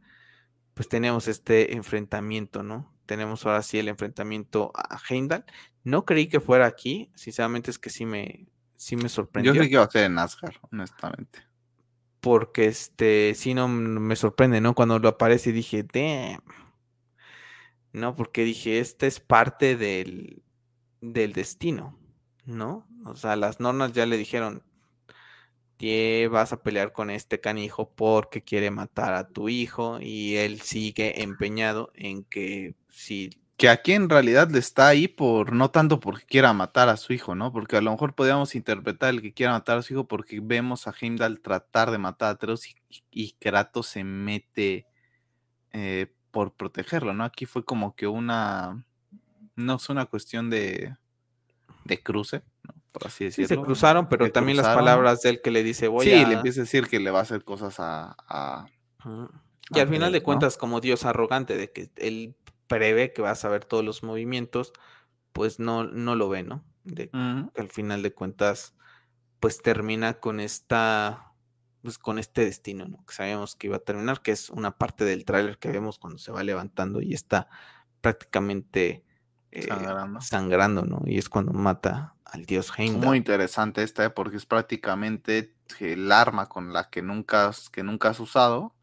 pues 0.74 0.89
tenemos 0.89 1.27
este 1.27 1.74
enfrentamiento, 1.74 2.62
¿no? 2.62 2.94
Tenemos 3.07 3.44
ahora 3.44 3.62
sí 3.62 3.78
el 3.78 3.89
enfrentamiento 3.89 4.73
a 4.74 5.01
Heimdall. 5.09 5.44
No 5.85 6.05
creí 6.05 6.28
que 6.28 6.40
fuera 6.40 6.66
aquí, 6.66 7.11
sinceramente 7.15 7.70
es 7.70 7.78
que 7.78 7.90
sí 7.90 8.07
me, 8.07 8.47
sí 8.77 8.97
me 8.97 9.09
sorprendió. 9.09 9.53
Yo 9.53 9.59
creí 9.59 9.69
que 9.69 9.74
iba 9.74 9.85
a 9.85 9.90
ser 9.90 10.05
en 10.05 10.19
Asgard, 10.19 10.57
honestamente 10.70 11.45
porque 12.20 12.66
este, 12.66 13.34
sí 13.34 13.55
no 13.55 13.68
me 13.68 14.16
sorprende, 14.16 14.60
¿no? 14.60 14.74
Cuando 14.74 14.98
lo 14.98 15.09
aparece 15.09 15.52
dije, 15.52 15.84
damn. 15.84 16.43
No, 17.93 18.14
porque 18.14 18.44
dije, 18.44 18.78
esta 18.78 19.06
es 19.06 19.20
parte 19.20 19.76
del, 19.76 20.43
del 21.01 21.32
destino, 21.32 21.98
¿no? 22.44 22.86
O 23.05 23.16
sea, 23.16 23.36
las 23.36 23.60
normas 23.60 23.93
ya 23.93 24.06
le 24.06 24.18
dijeron, 24.18 24.62
te 25.76 26.28
vas 26.28 26.52
a 26.52 26.62
pelear 26.62 26.93
con 26.93 27.10
este 27.10 27.40
canijo 27.40 27.90
porque 27.94 28.43
quiere 28.43 28.70
matar 28.70 29.14
a 29.14 29.28
tu 29.28 29.48
hijo 29.48 29.98
y 30.01 30.36
él 30.36 30.60
sigue 30.60 31.22
empeñado 31.22 31.90
en 31.94 32.24
que 32.24 32.74
si 32.90 33.30
que 33.56 33.70
aquí 33.70 33.92
en 33.92 34.10
realidad 34.10 34.50
le 34.50 34.58
está 34.58 34.88
ahí 34.88 35.08
por 35.08 35.52
no 35.52 35.70
tanto 35.70 35.98
porque 35.98 36.26
quiera 36.26 36.52
matar 36.52 36.88
a 36.90 36.96
su 36.98 37.12
hijo, 37.14 37.34
¿no? 37.34 37.52
Porque 37.52 37.76
a 37.76 37.80
lo 37.80 37.90
mejor 37.90 38.14
podríamos 38.14 38.54
interpretar 38.54 39.10
el 39.10 39.22
que 39.22 39.32
quiera 39.32 39.52
matar 39.52 39.78
a 39.78 39.82
su 39.82 39.94
hijo 39.94 40.06
porque 40.06 40.40
vemos 40.42 40.86
a 40.86 40.94
Heimdall 40.98 41.40
tratar 41.40 41.90
de 41.90 41.98
matar 41.98 42.28
a 42.28 42.32
Atreus 42.32 42.68
y, 43.10 43.32
Kratos 43.32 43.86
se 43.86 44.04
mete 44.04 44.86
eh, 45.72 46.12
por 46.30 46.52
protegerlo, 46.52 47.14
¿no? 47.14 47.24
Aquí 47.24 47.46
fue 47.46 47.64
como 47.64 47.96
que 47.96 48.06
una, 48.06 48.84
no 49.54 49.76
es 49.76 49.88
una 49.88 50.04
cuestión 50.04 50.50
de, 50.50 50.94
de 51.84 52.02
cruce, 52.02 52.42
¿no? 52.62 52.74
Por 52.92 53.06
así 53.06 53.24
decirlo. 53.24 53.48
Sí, 53.48 53.54
se 53.54 53.60
cruzaron, 53.60 54.08
pero 54.10 54.30
también 54.32 54.58
las 54.58 54.68
palabras 54.68 55.22
de 55.22 55.30
él 55.30 55.40
que 55.42 55.50
le 55.50 55.62
dice, 55.62 55.88
voy 55.88 56.10
a... 56.10 56.18
Sí, 56.18 56.26
le 56.26 56.34
empieza 56.34 56.60
a 56.60 56.64
decir 56.64 56.88
que 56.88 57.00
le 57.00 57.10
va 57.10 57.20
a 57.20 57.22
hacer 57.22 57.42
cosas 57.42 57.76
a... 57.78 58.66
y 59.70 59.80
al 59.80 59.88
final 59.88 60.12
de 60.12 60.22
cuentas, 60.22 60.58
como 60.58 60.80
Dios 60.82 61.06
arrogante, 61.06 61.56
de 61.56 61.72
que 61.72 61.90
él 61.96 62.34
prevé 62.66 63.12
que 63.12 63.22
vas 63.22 63.44
a 63.44 63.48
ver 63.48 63.64
todos 63.64 63.84
los 63.84 64.02
movimientos, 64.02 64.72
pues 65.32 65.59
no, 65.59 65.84
no 65.84 66.14
lo 66.14 66.28
ve, 66.28 66.43
¿no? 66.43 66.64
De, 66.84 67.10
al 67.12 67.70
final 67.70 68.02
de 68.02 68.12
cuentas, 68.12 68.74
pues 69.40 69.60
termina 69.60 70.14
con 70.14 70.40
esta, 70.40 71.32
pues 71.82 71.98
con 71.98 72.18
este 72.18 72.44
destino, 72.44 72.86
¿no? 72.86 73.05
Que 73.05 73.14
sabíamos 73.14 73.56
que 73.56 73.66
iba 73.66 73.76
a 73.76 73.80
terminar, 73.80 74.22
que 74.22 74.32
es 74.32 74.51
una 74.51 74.78
parte 74.78 75.05
del 75.05 75.24
tráiler 75.24 75.59
que 75.59 75.70
vemos 75.70 75.98
cuando 75.98 76.18
se 76.18 76.32
va 76.32 76.44
levantando 76.44 77.01
y 77.01 77.12
está 77.12 77.48
prácticamente 78.01 79.05
eh, 79.51 79.62
sangrando. 79.62 80.20
sangrando. 80.20 80.82
¿no? 80.84 81.02
Y 81.06 81.18
es 81.18 81.28
cuando 81.28 81.52
mata 81.52 82.14
al 82.24 82.44
dios 82.44 82.72
Heimdall. 82.76 83.05
Muy 83.05 83.18
interesante 83.18 83.82
esta, 83.82 84.05
¿eh? 84.05 84.10
porque 84.10 84.36
es 84.36 84.47
prácticamente 84.47 85.56
el 85.80 86.12
arma 86.12 86.48
con 86.48 86.72
la 86.72 86.88
que 86.88 87.02
nunca, 87.02 87.51
que 87.72 87.82
nunca 87.82 88.10
has 88.10 88.20
usado 88.20 88.76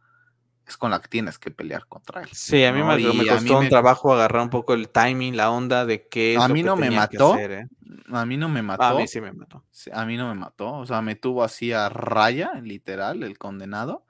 es 0.68 0.78
con 0.78 0.92
la 0.92 1.02
que 1.02 1.08
tienes 1.08 1.38
que 1.38 1.52
pelear 1.52 1.86
contra 1.88 2.22
él. 2.22 2.30
Sí, 2.32 2.64
a 2.64 2.72
mí 2.72 2.82
me, 2.84 3.28
costó 3.28 3.60
un 3.60 3.70
trabajo 3.70 4.14
agarrar 4.14 4.42
un 4.42 4.50
poco 4.50 4.74
el 4.74 4.90
timing, 4.90 5.36
la 5.36 5.52
onda 5.52 5.86
de 5.86 6.08
qué 6.08 6.38
a 6.40 6.48
mí 6.48 6.64
no 6.64 6.76
me 6.76 6.90
mató. 6.90 7.38
¿eh? 7.38 7.68
A 8.12 8.26
mí 8.26 8.38
no 8.38 8.50
me 8.50 8.62
mató. 8.62 8.84
A 8.84 8.94
mí 8.96 9.08
sí 9.08 9.20
me 9.20 9.34
mató. 9.34 9.64
A 9.92 10.06
mí 10.06 10.18
no 10.18 10.30
me 10.30 10.36
mató. 10.36 10.74
O 10.74 10.86
sea, 10.86 11.02
me 11.02 11.16
tuvo 11.16 11.44
así 11.44 11.72
a 11.74 11.90
raya, 11.90 12.54
literal, 12.62 13.24
el 13.24 13.38
condenado. 13.38 14.06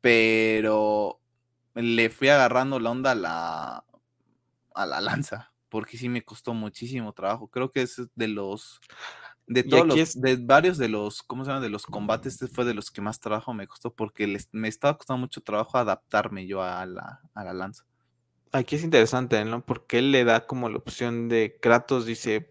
Pero 0.00 1.20
le 1.74 2.10
fui 2.10 2.28
agarrando 2.28 2.78
la 2.78 2.90
onda 2.90 3.12
a 3.12 3.14
la, 3.14 3.84
a 4.74 4.86
la 4.86 5.00
lanza. 5.00 5.52
Porque 5.68 5.96
sí 5.96 6.08
me 6.08 6.22
costó 6.22 6.54
muchísimo 6.54 7.12
trabajo. 7.12 7.48
Creo 7.48 7.70
que 7.70 7.82
es 7.82 8.00
de 8.14 8.28
los 8.28 8.80
de 9.46 9.62
todos 9.62 9.86
los, 9.86 10.20
de 10.20 10.36
varios 10.36 10.78
de 10.78 10.88
los, 10.88 11.22
¿cómo 11.22 11.44
se 11.44 11.50
llama? 11.50 11.60
De 11.60 11.68
los 11.68 11.84
combates, 11.86 12.34
este 12.34 12.46
fue 12.46 12.64
de 12.64 12.74
los 12.74 12.90
que 12.90 13.00
más 13.00 13.20
trabajo 13.20 13.52
me 13.52 13.66
costó 13.66 13.92
porque 13.92 14.38
me 14.52 14.68
estaba 14.68 14.96
costando 14.96 15.20
mucho 15.20 15.42
trabajo 15.42 15.76
adaptarme 15.76 16.46
yo 16.46 16.62
a 16.62 16.86
la, 16.86 17.20
a 17.34 17.44
la 17.44 17.52
lanza. 17.52 17.84
Aquí 18.52 18.76
es 18.76 18.84
interesante, 18.84 19.44
¿no? 19.44 19.64
Porque 19.64 19.98
él 19.98 20.12
le 20.12 20.24
da 20.24 20.46
como 20.46 20.68
la 20.68 20.78
opción 20.78 21.28
de 21.28 21.58
Kratos, 21.60 22.06
dice, 22.06 22.50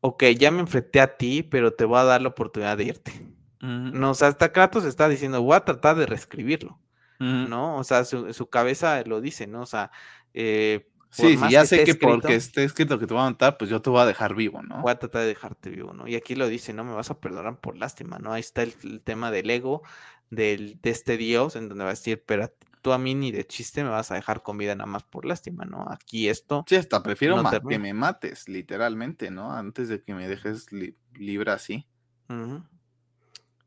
ok, 0.00 0.24
ya 0.38 0.50
me 0.50 0.60
enfrenté 0.60 1.00
a 1.00 1.16
ti, 1.16 1.42
pero 1.42 1.74
te 1.74 1.84
voy 1.84 1.98
a 1.98 2.04
dar 2.04 2.22
la 2.22 2.28
oportunidad 2.28 2.76
de 2.76 2.84
irte. 2.84 3.12
No, 3.60 4.12
o 4.12 4.14
sea, 4.14 4.28
hasta 4.28 4.52
Kratos 4.52 4.84
está 4.84 5.06
diciendo, 5.08 5.42
voy 5.42 5.54
a 5.54 5.64
tratar 5.66 5.94
de 5.96 6.06
reescribirlo, 6.06 6.78
¿no? 7.18 7.76
O 7.76 7.84
sea, 7.84 8.06
su, 8.06 8.32
su, 8.32 8.48
cabeza 8.48 9.02
lo 9.04 9.20
dice, 9.20 9.46
¿no? 9.46 9.60
O 9.60 9.66
sea, 9.66 9.90
eh, 10.32 10.89
Sí, 11.10 11.36
sí, 11.36 11.44
ya 11.50 11.66
sé 11.66 11.82
que 11.82 11.96
porque 11.96 12.36
esté 12.36 12.62
escrito 12.62 12.98
que 12.98 13.06
te 13.06 13.14
voy 13.14 13.22
a 13.22 13.30
matar, 13.30 13.58
pues 13.58 13.68
yo 13.68 13.82
te 13.82 13.90
voy 13.90 14.00
a 14.00 14.06
dejar 14.06 14.36
vivo, 14.36 14.62
¿no? 14.62 14.80
Voy 14.80 14.92
a 14.92 14.98
tratar 14.98 15.22
de 15.22 15.28
dejarte 15.28 15.68
vivo, 15.68 15.92
¿no? 15.92 16.06
Y 16.06 16.14
aquí 16.14 16.36
lo 16.36 16.48
dice, 16.48 16.72
no 16.72 16.84
me 16.84 16.94
vas 16.94 17.10
a 17.10 17.18
perdonar 17.18 17.58
por 17.58 17.76
lástima, 17.76 18.18
¿no? 18.18 18.32
Ahí 18.32 18.40
está 18.40 18.62
el, 18.62 19.00
tema 19.02 19.32
del 19.32 19.50
ego, 19.50 19.82
del, 20.30 20.80
de 20.80 20.90
este 20.90 21.16
Dios, 21.16 21.56
en 21.56 21.68
donde 21.68 21.82
va 21.82 21.90
a 21.90 21.94
decir, 21.94 22.22
pero 22.24 22.54
tú 22.80 22.92
a 22.92 22.98
mí 22.98 23.16
ni 23.16 23.32
de 23.32 23.44
chiste 23.44 23.82
me 23.82 23.90
vas 23.90 24.12
a 24.12 24.14
dejar 24.14 24.42
con 24.42 24.56
vida 24.56 24.76
nada 24.76 24.86
más 24.86 25.02
por 25.02 25.24
lástima, 25.24 25.64
¿no? 25.64 25.84
Aquí 25.90 26.28
esto. 26.28 26.64
Sí, 26.68 26.76
hasta 26.76 27.02
prefiero 27.02 27.42
que 27.68 27.78
me 27.80 27.92
mates, 27.92 28.48
literalmente, 28.48 29.32
¿no? 29.32 29.52
Antes 29.52 29.88
de 29.88 30.02
que 30.02 30.14
me 30.14 30.28
dejes 30.28 30.68
libre 30.70 31.50
así. 31.50 31.88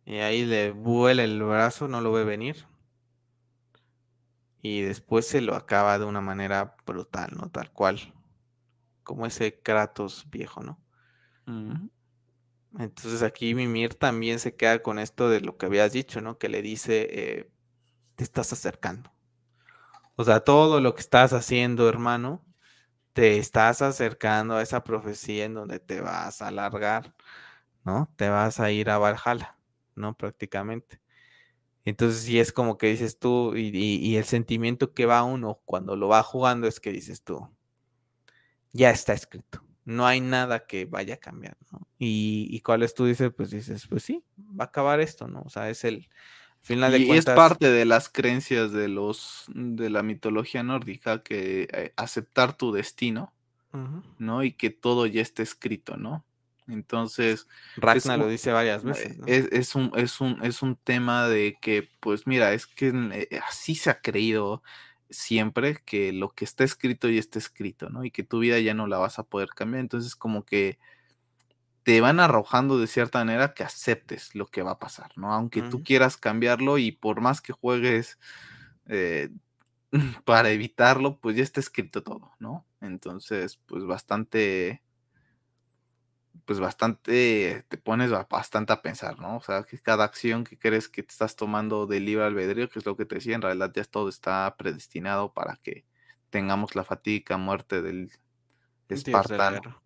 Y 0.06 0.16
ahí 0.16 0.46
le 0.46 0.72
vuela 0.72 1.26
el 1.26 1.44
brazo, 1.44 1.90
no 1.90 2.00
lo 2.00 2.14
ve 2.14 2.24
venir 2.24 2.66
y 4.64 4.82
después 4.82 5.28
se 5.28 5.42
lo 5.42 5.56
acaba 5.56 6.00
de 6.00 6.06
una 6.06 6.22
manera 6.22 6.76
brutal, 6.88 7.32
¿no? 7.36 7.52
Tal 7.52 7.72
cual, 7.72 8.16
como 9.04 9.26
ese 9.26 9.62
Kratos 9.62 10.28
viejo, 10.32 10.64
¿no? 10.64 10.80
Entonces 12.78 13.22
aquí 13.24 13.54
Mimir 13.56 13.96
también 13.96 14.40
se 14.40 14.56
queda 14.56 14.82
con 14.82 15.00
esto 15.00 15.30
de 15.30 15.42
lo 15.42 15.58
que 15.58 15.68
habías 15.68 15.92
dicho, 15.94 16.22
¿no? 16.22 16.38
Que 16.38 16.50
le 16.50 16.62
dice, 16.62 17.08
eh, 17.12 17.52
te 18.16 18.24
estás 18.24 18.54
acercando. 18.54 19.12
O 20.16 20.24
sea, 20.24 20.42
todo 20.42 20.80
lo 20.82 20.96
que 20.96 21.02
estás 21.02 21.34
haciendo, 21.34 21.90
hermano, 21.90 22.46
te 23.14 23.38
estás 23.40 23.84
acercando 23.84 24.56
a 24.58 24.64
esa 24.64 24.84
profecía 24.86 25.46
en 25.46 25.56
donde 25.56 25.80
te 25.82 26.02
vas 26.02 26.42
a 26.44 26.50
alargar, 26.50 27.16
¿no? 27.86 28.12
Te 28.18 28.30
vas 28.30 28.62
a 28.62 28.72
ir 28.72 28.92
a 28.92 29.00
Valhalla, 29.00 29.58
¿no? 29.96 30.16
Prácticamente. 30.18 31.02
Entonces, 31.86 32.22
sí 32.22 32.40
es 32.40 32.52
como 32.52 32.78
que 32.78 32.88
dices 32.88 33.20
tú, 33.20 33.56
y, 33.56 34.16
el 34.16 34.24
sentimiento 34.26 34.94
que 34.94 35.06
va 35.06 35.24
uno 35.24 35.60
cuando 35.66 35.96
lo 35.96 36.08
va 36.08 36.24
jugando 36.24 36.68
es 36.68 36.80
que 36.80 36.92
dices 36.92 37.24
tú, 37.24 37.50
ya 38.72 38.90
está 38.90 39.14
escrito, 39.14 39.64
no 39.86 40.06
hay 40.06 40.22
nada 40.22 40.66
que 40.66 40.86
vaya 40.86 41.16
a 41.16 41.18
cambiar, 41.18 41.58
¿no? 41.72 41.88
Y, 42.00 42.48
y 42.50 42.62
cuáles 42.62 42.94
tú 42.94 43.06
dices, 43.06 43.32
pues 43.36 43.52
dices, 43.52 43.86
pues 43.88 44.04
sí, 44.04 44.24
va 44.38 44.66
a 44.66 44.68
acabar 44.68 45.02
esto, 45.02 45.28
¿no? 45.28 45.42
O 45.42 45.50
sea, 45.50 45.70
es 45.70 45.84
el 45.84 46.10
final 46.62 46.94
de 46.94 47.00
y 47.00 47.12
es 47.12 47.26
parte 47.26 47.70
de 47.70 47.84
las 47.84 48.08
creencias 48.08 48.72
de 48.72 48.88
los 48.88 49.46
de 49.54 49.90
la 49.90 50.02
mitología 50.02 50.64
nórdica 50.64 51.22
que 51.22 51.68
eh, 51.74 51.94
aceptar 51.98 52.56
tu 52.56 52.72
destino 52.72 53.34
¿no? 54.20 54.44
Y 54.44 54.52
que 54.54 54.70
todo 54.70 55.06
ya 55.08 55.22
está 55.22 55.42
escrito, 55.42 55.98
¿no? 55.98 56.24
Entonces. 56.68 57.48
Ragnar 57.78 58.20
lo 58.20 58.28
dice 58.28 58.52
varias 58.52 58.84
veces. 58.84 59.18
Es, 59.26 59.76
un, 59.76 59.92
es, 59.96 60.22
un, 60.22 60.44
es 60.44 60.62
un 60.62 60.76
tema 60.76 61.28
de 61.28 61.58
que, 61.62 61.90
pues 62.00 62.28
mira, 62.28 62.54
es 62.54 62.68
que 62.68 62.90
eh, 62.90 63.40
así 63.48 63.76
se 63.76 63.90
ha 63.90 64.02
creído 64.02 64.64
siempre 65.10 65.78
que 65.86 66.12
lo 66.12 66.30
que 66.30 66.46
está 66.46 66.64
escrito 66.64 67.08
ya 67.10 67.20
está 67.20 67.40
escrito, 67.40 67.90
¿no? 67.90 68.04
Y 68.04 68.12
que 68.12 68.24
tu 68.24 68.40
vida 68.40 68.60
ya 68.60 68.74
no 68.74 68.88
la 68.88 68.98
vas 68.98 69.20
a 69.20 69.24
poder 69.24 69.50
cambiar. 69.50 69.82
Entonces, 69.82 70.16
como 70.16 70.44
que 70.44 70.80
te 71.84 72.00
van 72.02 72.20
arrojando 72.20 72.80
de 72.80 72.88
cierta 72.88 73.20
manera 73.20 73.54
que 73.54 73.64
aceptes 73.64 74.36
lo 74.36 74.48
que 74.48 74.64
va 74.64 74.72
a 74.72 74.80
pasar, 74.80 75.12
¿no? 75.18 75.34
Aunque 75.34 75.62
tú 75.62 75.84
quieras 75.84 76.18
cambiarlo 76.18 76.78
y 76.78 76.92
por 76.92 77.22
más 77.22 77.42
que 77.42 77.54
juegues 77.54 78.18
eh, 78.88 79.30
para 80.26 80.52
evitarlo, 80.52 81.20
pues 81.20 81.36
ya 81.36 81.44
está 81.44 81.60
escrito 81.60 82.02
todo, 82.02 82.32
¿no? 82.40 82.66
Entonces, 82.82 83.60
pues 83.66 83.86
bastante, 83.86 84.82
pues 86.46 86.60
bastante, 86.60 87.66
te 87.68 87.78
pones 87.78 88.12
bastante 88.30 88.74
a 88.74 88.82
pensar, 88.82 89.20
¿no? 89.20 89.38
O 89.38 89.42
sea, 89.42 89.64
que 89.64 89.80
cada 89.80 90.04
acción 90.04 90.44
que 90.44 90.58
crees 90.58 90.90
que 90.90 91.04
te 91.04 91.12
estás 91.12 91.36
tomando 91.36 91.88
de 91.88 92.00
libre 92.00 92.26
albedrío, 92.26 92.70
que 92.70 92.80
es 92.80 92.86
lo 92.86 92.98
que 92.98 93.06
te 93.06 93.16
decía, 93.16 93.36
en 93.36 93.42
realidad 93.42 93.72
ya 93.74 93.84
todo 93.86 94.10
está 94.10 94.56
predestinado 94.58 95.34
para 95.34 95.56
que 95.58 95.86
tengamos 96.30 96.76
la 96.76 96.84
fatiga 96.84 97.38
muerte 97.38 97.82
del 97.82 98.12
espartano. 98.90 99.82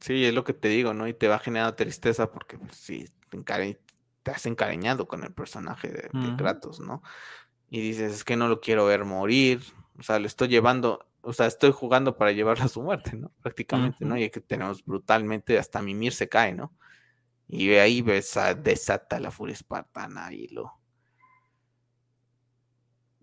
Sí, 0.00 0.24
es 0.24 0.34
lo 0.34 0.44
que 0.44 0.52
te 0.52 0.68
digo, 0.68 0.92
¿no? 0.94 1.08
Y 1.08 1.14
te 1.14 1.28
va 1.28 1.38
generando 1.38 1.74
tristeza 1.74 2.30
porque 2.30 2.58
pues, 2.58 2.76
sí, 2.76 3.06
te, 4.22 4.30
has 4.30 4.46
encariñado 4.46 5.08
con 5.08 5.24
el 5.24 5.32
personaje 5.32 5.88
de, 5.88 6.36
Kratos, 6.36 6.80
¿no? 6.80 7.02
Y 7.68 7.80
dices, 7.80 8.12
es 8.12 8.24
que 8.24 8.36
no 8.36 8.48
lo 8.48 8.60
quiero 8.60 8.84
ver 8.86 9.04
morir, 9.04 9.62
o 9.98 10.02
sea, 10.02 10.18
lo 10.18 10.26
estoy 10.26 10.48
llevando, 10.48 11.06
o 11.22 11.32
sea, 11.32 11.46
estoy 11.46 11.72
jugando 11.72 12.16
para 12.16 12.32
llevarlo 12.32 12.64
a 12.64 12.68
su 12.68 12.82
muerte, 12.82 13.16
¿no? 13.16 13.32
Prácticamente, 13.42 14.04
¿no? 14.04 14.16
Y 14.16 14.30
que 14.30 14.40
tenemos 14.40 14.84
brutalmente, 14.84 15.58
hasta 15.58 15.82
Mimir 15.82 16.12
se 16.12 16.28
cae, 16.28 16.54
¿no? 16.54 16.72
Y 17.48 17.70
ahí 17.74 18.02
desata 18.02 19.20
la 19.20 19.30
furia 19.30 19.54
espartana 19.54 20.32
y 20.32 20.48
lo... 20.48 20.72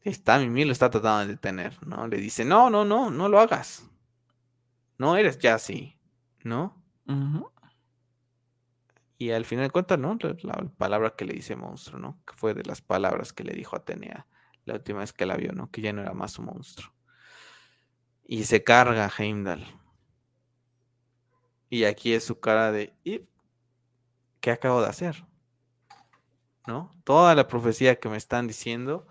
Está, 0.02 0.38
Mimir 0.40 0.68
lo 0.68 0.74
está 0.74 0.90
tratando 0.90 1.22
de 1.22 1.34
detener, 1.34 1.86
¿no? 1.88 2.08
Le 2.08 2.18
dice, 2.18 2.44
no, 2.44 2.70
no, 2.70 2.84
no, 2.84 3.10
no 3.10 3.30
lo 3.30 3.40
hagas. 3.40 3.90
No 4.98 5.16
eres 5.16 5.40
ya 5.40 5.56
así. 5.56 5.98
¿no? 6.44 6.84
Y 9.18 9.32
al 9.32 9.46
final 9.46 9.66
de 9.66 9.72
cuentas, 9.72 9.98
¿no? 10.00 10.18
La, 10.42 10.54
palabra 10.78 11.16
que 11.16 11.26
le 11.26 11.34
dice 11.34 11.56
monstruo, 11.56 12.00
¿no? 12.00 12.22
Que 12.26 12.34
fue 12.36 12.54
de 12.54 12.64
las 12.64 12.82
palabras 12.82 13.32
que 13.34 13.44
le 13.44 13.54
dijo 13.54 13.76
Atenea 13.76 14.28
la 14.66 14.76
última 14.76 15.00
vez 15.00 15.12
que 15.12 15.26
la 15.26 15.36
vio, 15.36 15.52
¿no? 15.52 15.70
Que 15.70 15.82
ya 15.82 15.92
no 15.92 16.02
era 16.02 16.14
más 16.14 16.40
un 16.40 16.46
monstruo. 16.46 16.94
Y 18.34 18.46
se 18.46 18.64
carga 18.64 19.12
Heimdall. 19.16 19.64
Y 21.70 21.84
aquí 21.84 22.14
es 22.14 22.24
su 22.24 22.40
cara 22.40 22.72
de, 22.72 22.92
¿qué 24.40 24.50
acabo 24.50 24.82
de 24.82 24.88
hacer? 24.88 25.24
¿No? 26.66 26.90
Toda 27.04 27.36
la 27.36 27.48
profecía 27.48 28.00
que 28.00 28.10
me 28.10 28.18
están 28.18 28.48
diciendo 28.48 29.06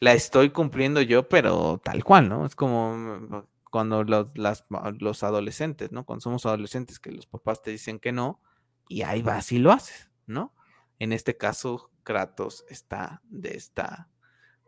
la 0.00 0.12
estoy 0.12 0.50
cumpliendo 0.50 1.00
yo, 1.02 1.28
pero 1.28 1.80
tal 1.84 2.02
cual, 2.02 2.28
¿no? 2.28 2.44
Es 2.44 2.56
como 2.56 3.46
cuando 3.70 4.02
los, 4.02 4.32
los 4.34 5.22
adolescentes, 5.22 5.92
¿no? 5.92 6.04
Cuando 6.04 6.22
somos 6.22 6.44
adolescentes 6.44 6.98
que 6.98 7.12
los 7.12 7.26
papás 7.26 7.62
te 7.62 7.70
dicen 7.70 8.00
que 8.00 8.10
no, 8.10 8.40
y 8.88 9.02
ahí 9.02 9.22
vas 9.22 9.52
y 9.52 9.58
lo 9.58 9.70
haces, 9.70 10.10
¿no? 10.26 10.52
En 10.98 11.12
este 11.12 11.36
caso, 11.36 11.92
Kratos 12.02 12.64
está 12.68 13.22
de 13.22 13.56
esta, 13.56 14.10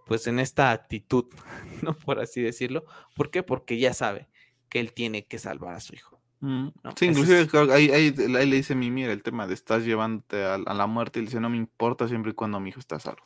pues 0.07 0.27
en 0.28 0.39
esta 0.39 0.70
actitud, 0.70 1.27
¿no? 1.83 1.93
Por 1.95 2.20
así 2.20 2.41
decirlo. 2.41 2.87
¿Por 3.15 3.31
qué? 3.31 3.43
Porque 3.43 3.78
ya 3.78 3.93
sabe 3.93 4.28
que 4.69 4.81
él 4.81 4.93
tiene 4.93 5.27
que 5.27 5.39
salvar 5.39 5.74
a 5.74 5.81
su 5.81 5.95
hijo. 5.95 6.20
Mm, 6.41 6.69
sí, 6.97 7.07
inclusive 7.07 7.49
ahí, 7.73 8.12
le 8.12 8.57
dice 8.57 8.74
mi 8.74 8.91
mira 8.91 9.11
el 9.11 9.23
tema 9.23 9.47
de 9.47 9.55
estás 9.55 9.85
llevándote 9.85 10.45
a, 10.45 10.59
la 10.59 10.87
muerte 10.87 11.19
y 11.19 11.23
le 11.23 11.27
dice 11.28 11.41
no 11.41 11.49
me 11.49 11.57
importa 11.57 12.09
siempre 12.09 12.33
y 12.33 12.35
cuando 12.35 12.61
mi 12.61 12.69
hijo 12.70 12.78
está 12.78 13.01
salvo. 13.01 13.24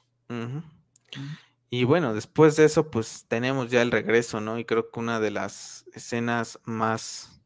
Y 1.70 1.85
bueno, 1.85 2.15
después 2.15 2.57
de 2.57 2.65
eso, 2.65 2.90
pues 2.90 3.27
tenemos 3.28 3.70
ya 3.70 3.82
el 3.82 3.90
regreso, 3.90 4.40
¿no? 4.40 4.59
Y 4.59 4.65
creo 4.65 4.90
que 4.90 5.01
una 5.01 5.20
de 5.20 5.31
las 5.31 5.86
escenas 5.93 6.61
más 6.65 7.43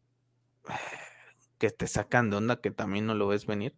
que 1.58 1.70
te 1.70 1.86
sacan 1.86 2.30
de 2.30 2.36
onda, 2.36 2.60
que 2.60 2.70
también 2.70 3.06
no 3.06 3.14
lo 3.14 3.28
ves 3.28 3.46
venir, 3.46 3.74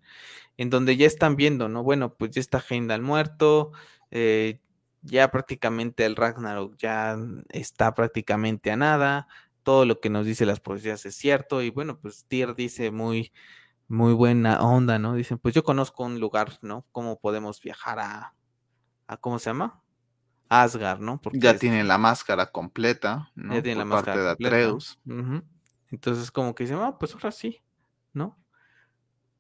en 0.56 0.70
donde 0.70 0.96
ya 0.96 1.06
están 1.06 1.36
viendo, 1.36 1.68
¿no? 1.68 1.82
Bueno, 1.82 2.14
pues 2.14 2.32
ya 2.32 2.40
está 2.40 2.62
Heimdall 2.68 3.02
muerto, 3.02 3.72
eh, 4.10 4.60
ya 5.06 5.30
prácticamente 5.30 6.04
el 6.04 6.16
Ragnarok 6.16 6.76
ya 6.76 7.16
está 7.48 7.94
prácticamente 7.94 8.70
a 8.70 8.76
nada, 8.76 9.28
todo 9.62 9.84
lo 9.84 10.00
que 10.00 10.10
nos 10.10 10.26
dice 10.26 10.46
las 10.46 10.60
profecías 10.60 11.06
es 11.06 11.16
cierto, 11.16 11.62
y 11.62 11.70
bueno, 11.70 11.98
pues 11.98 12.24
Tyr 12.28 12.54
dice 12.54 12.90
muy, 12.90 13.32
muy 13.88 14.12
buena 14.12 14.60
onda, 14.60 14.98
¿no? 14.98 15.14
Dicen, 15.14 15.38
pues 15.38 15.54
yo 15.54 15.64
conozco 15.64 16.04
un 16.04 16.20
lugar, 16.20 16.58
¿no? 16.62 16.86
¿Cómo 16.92 17.18
podemos 17.18 17.60
viajar 17.60 17.98
a, 17.98 18.34
a 19.06 19.16
¿cómo 19.16 19.38
se 19.38 19.50
llama? 19.50 19.82
Asgard, 20.48 21.00
¿no? 21.00 21.20
Porque 21.20 21.40
ya 21.40 21.58
tiene 21.58 21.82
la 21.82 21.98
máscara 21.98 22.46
completa, 22.46 23.30
¿no? 23.34 23.54
Ya 23.54 23.62
tiene 23.62 23.78
la 23.78 23.84
máscara 23.84 24.22
de 24.22 24.30
Atreus. 24.30 25.00
Entonces, 25.90 26.30
como 26.30 26.54
que 26.54 26.64
dice, 26.64 26.74
ah, 26.74 26.96
pues 26.98 27.14
ahora 27.14 27.32
sí, 27.32 27.62
¿no? 28.12 28.38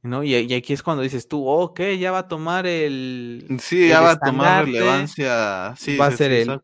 ¿No? 0.06 0.22
Y, 0.22 0.54
aquí 0.54 0.72
es 0.72 0.82
cuando 0.82 1.02
dices 1.02 1.28
tú, 1.28 1.46
ok, 1.46 1.80
ya 1.98 2.12
va 2.12 2.18
a 2.18 2.28
tomar 2.28 2.66
el. 2.66 3.46
Sí, 3.60 3.88
ya 3.88 4.00
va 4.00 4.12
a 4.12 4.18
tomar 4.18 4.64
relevancia. 4.64 5.74
Sí, 5.76 5.96
va 5.96 6.06
a 6.06 6.12
ser 6.12 6.32
el. 6.32 6.60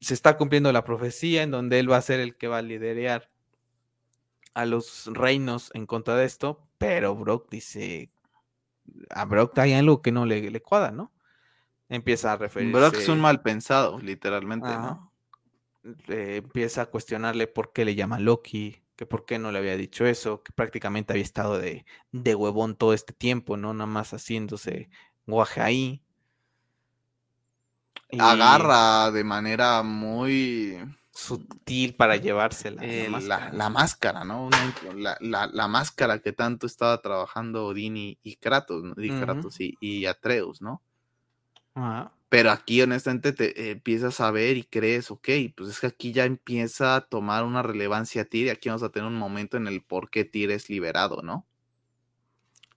Se 0.00 0.14
está 0.14 0.36
cumpliendo 0.36 0.72
la 0.72 0.84
profecía 0.84 1.42
en 1.42 1.50
donde 1.50 1.78
él 1.78 1.90
va 1.90 1.96
a 1.96 2.02
ser 2.02 2.20
el 2.20 2.36
que 2.36 2.48
va 2.48 2.58
a 2.58 2.62
liderar 2.62 3.30
a 4.54 4.66
los 4.66 5.08
reinos 5.12 5.70
en 5.74 5.86
contra 5.86 6.16
de 6.16 6.26
esto, 6.26 6.66
pero 6.78 7.14
Brock 7.14 7.48
dice. 7.50 8.10
A 9.10 9.24
Brock 9.24 9.58
hay 9.58 9.72
algo 9.74 10.02
que 10.02 10.12
no 10.12 10.26
le, 10.26 10.50
le 10.50 10.60
cuadra, 10.60 10.90
¿no? 10.90 11.12
empieza 11.94 12.32
a 12.32 12.36
referirse. 12.36 12.78
Brock 12.78 12.94
es 12.94 13.08
un 13.08 13.20
mal 13.20 13.42
pensado, 13.42 13.98
literalmente, 13.98 14.68
¿no? 14.68 15.12
Eh, 16.08 16.40
empieza 16.42 16.82
a 16.82 16.86
cuestionarle 16.86 17.46
por 17.46 17.72
qué 17.72 17.84
le 17.84 17.94
llama 17.94 18.18
Loki, 18.18 18.81
que 18.96 19.06
por 19.06 19.24
qué 19.24 19.38
no 19.38 19.52
le 19.52 19.58
había 19.58 19.76
dicho 19.76 20.06
eso, 20.06 20.42
que 20.42 20.52
prácticamente 20.52 21.12
había 21.12 21.24
estado 21.24 21.58
de, 21.58 21.84
de 22.12 22.34
huevón 22.34 22.76
todo 22.76 22.92
este 22.92 23.12
tiempo, 23.12 23.56
¿no? 23.56 23.72
Nada 23.74 23.86
más 23.86 24.12
haciéndose 24.12 24.90
guaje 25.26 25.60
ahí. 25.60 26.02
Agarra 28.18 29.10
de 29.10 29.24
manera 29.24 29.82
muy 29.82 30.78
sutil 31.10 31.94
para 31.94 32.16
llevársela. 32.16 32.82
la, 32.82 33.08
máscara. 33.10 33.52
La, 33.52 33.70
máscara, 33.70 34.24
¿no? 34.24 34.50
La, 35.20 35.68
máscara 35.68 36.18
que 36.18 36.32
tanto 36.32 36.66
estaba 36.66 37.00
trabajando 37.00 37.66
Odin 37.66 37.96
y, 37.96 38.36
Kratos, 38.36 38.82
¿no? 38.82 38.94
y, 38.96 39.08
Kratos 39.08 39.56
y 39.58 40.06
Atreus, 40.06 40.60
¿no? 40.60 40.82
Pero 42.32 42.50
aquí 42.50 42.80
honestamente 42.80 43.34
te 43.34 43.72
empiezas 43.72 44.18
a 44.22 44.30
ver 44.30 44.56
y 44.56 44.64
crees, 44.64 45.10
ok, 45.10 45.28
pues 45.54 45.68
es 45.68 45.80
que 45.80 45.88
aquí 45.88 46.12
ya 46.12 46.24
empieza 46.24 46.96
a 46.96 47.02
tomar 47.02 47.44
una 47.44 47.62
relevancia 47.62 48.24
Tyr 48.24 48.46
y 48.46 48.48
aquí 48.48 48.70
vamos 48.70 48.82
a 48.82 48.88
tener 48.88 49.06
un 49.06 49.18
momento 49.18 49.58
en 49.58 49.66
el 49.66 49.82
por 49.82 50.08
qué 50.08 50.24
Tyr 50.24 50.50
es 50.50 50.70
liberado, 50.70 51.20
¿no? 51.20 51.46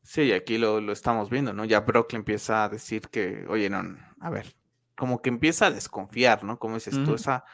Sí, 0.04 0.34
aquí 0.34 0.58
lo, 0.58 0.92
estamos 0.92 1.30
viendo, 1.30 1.54
¿no? 1.54 1.64
Ya 1.64 1.80
Brock 1.80 2.12
le 2.12 2.18
empieza 2.18 2.66
a 2.66 2.70
decir 2.70 3.04
que, 3.04 3.46
oye, 3.48 3.70
no, 3.70 3.82
a 4.20 4.30
ver, 4.30 4.58
como 4.94 5.22
que 5.22 5.30
empieza 5.30 5.68
a 5.68 5.72
desconfiar, 5.72 6.44
¿no? 6.44 6.60
Como 6.60 6.74
dices 6.76 7.02
tú, 7.06 7.16
esa, 7.16 7.46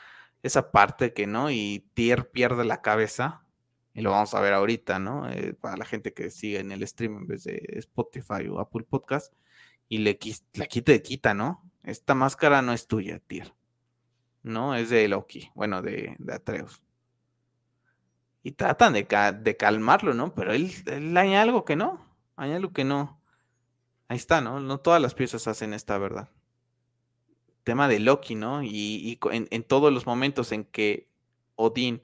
esa 0.41 0.71
parte 0.71 1.13
que, 1.13 1.27
¿no? 1.27 1.51
Y 1.51 1.87
Tyr 1.93 2.31
pierde 2.31 2.65
la 2.65 2.81
cabeza, 2.81 3.45
y 3.93 4.01
lo 4.01 4.09
vamos 4.09 4.33
a 4.33 4.41
ver 4.41 4.53
ahorita, 4.53 4.97
¿no? 4.97 5.29
Eh, 5.29 5.53
para 5.53 5.77
la 5.77 5.85
gente 5.85 6.15
que 6.15 6.31
sigue 6.31 6.61
en 6.61 6.71
el 6.71 6.87
stream 6.87 7.17
en 7.17 7.27
vez 7.27 7.43
de 7.43 7.61
Spotify 7.73 8.47
o 8.49 8.59
Apple 8.59 8.87
Podcast 8.89 9.35
y 9.87 9.99
le, 9.99 10.17
la 10.53 10.65
quita 10.65 10.93
de 10.93 11.03
quita, 11.03 11.35
¿no? 11.35 11.70
Esta 11.83 12.15
máscara 12.15 12.61
no 12.61 12.73
es 12.73 12.87
tuya, 12.87 13.19
Tyr. 13.19 13.53
No, 14.43 14.75
es 14.75 14.89
de 14.89 15.07
Loki, 15.07 15.51
bueno, 15.55 15.81
de, 15.81 16.15
Atreus. 16.31 16.81
Y 18.43 18.53
tratan 18.53 18.93
de, 18.93 19.07
de, 19.41 19.57
calmarlo, 19.57 20.13
¿no? 20.13 20.33
Pero 20.33 20.53
él, 20.53 20.71
él 20.87 21.15
hay 21.15 21.35
algo 21.35 21.63
que 21.63 21.75
no, 21.75 22.05
hay 22.35 22.53
algo 22.53 22.73
que 22.73 22.83
no. 22.83 23.21
Ahí 24.07 24.17
está, 24.17 24.41
¿no? 24.41 24.59
No 24.59 24.79
todas 24.79 25.01
las 25.01 25.13
piezas 25.13 25.47
hacen 25.47 25.73
esta 25.73 25.97
verdad. 25.97 26.29
Tema 27.63 27.87
de 27.87 27.99
Loki, 27.99 28.35
¿no? 28.35 28.63
Y, 28.63 29.19
en, 29.31 29.63
todos 29.63 29.93
los 29.93 30.07
momentos 30.07 30.51
en 30.51 30.65
que 30.65 31.07
Odín 31.55 32.01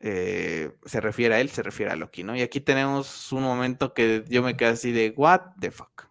eh, 0.00 0.70
se 0.84 1.00
refiere 1.00 1.34
a 1.34 1.40
él, 1.40 1.48
se 1.48 1.62
refiere 1.62 1.92
a 1.92 1.96
Loki, 1.96 2.22
¿no? 2.24 2.36
Y 2.36 2.42
aquí 2.42 2.60
tenemos 2.60 3.32
un 3.32 3.42
momento 3.42 3.94
que 3.94 4.24
yo 4.28 4.42
me 4.42 4.56
quedé 4.56 4.68
así 4.68 4.92
de, 4.92 5.14
what 5.16 5.40
the 5.58 5.70
fuck. 5.70 6.08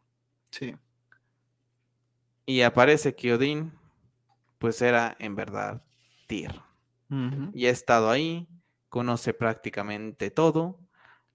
Sí. 0.49 0.75
Y 2.45 2.61
aparece 2.61 3.15
que 3.15 3.33
Odín, 3.33 3.73
pues 4.59 4.81
era 4.81 5.15
en 5.19 5.35
verdad 5.35 5.83
Tyr. 6.27 6.61
Y 7.53 7.67
ha 7.67 7.69
estado 7.69 8.09
ahí, 8.09 8.47
conoce 8.89 9.33
prácticamente 9.33 10.31
todo, 10.31 10.79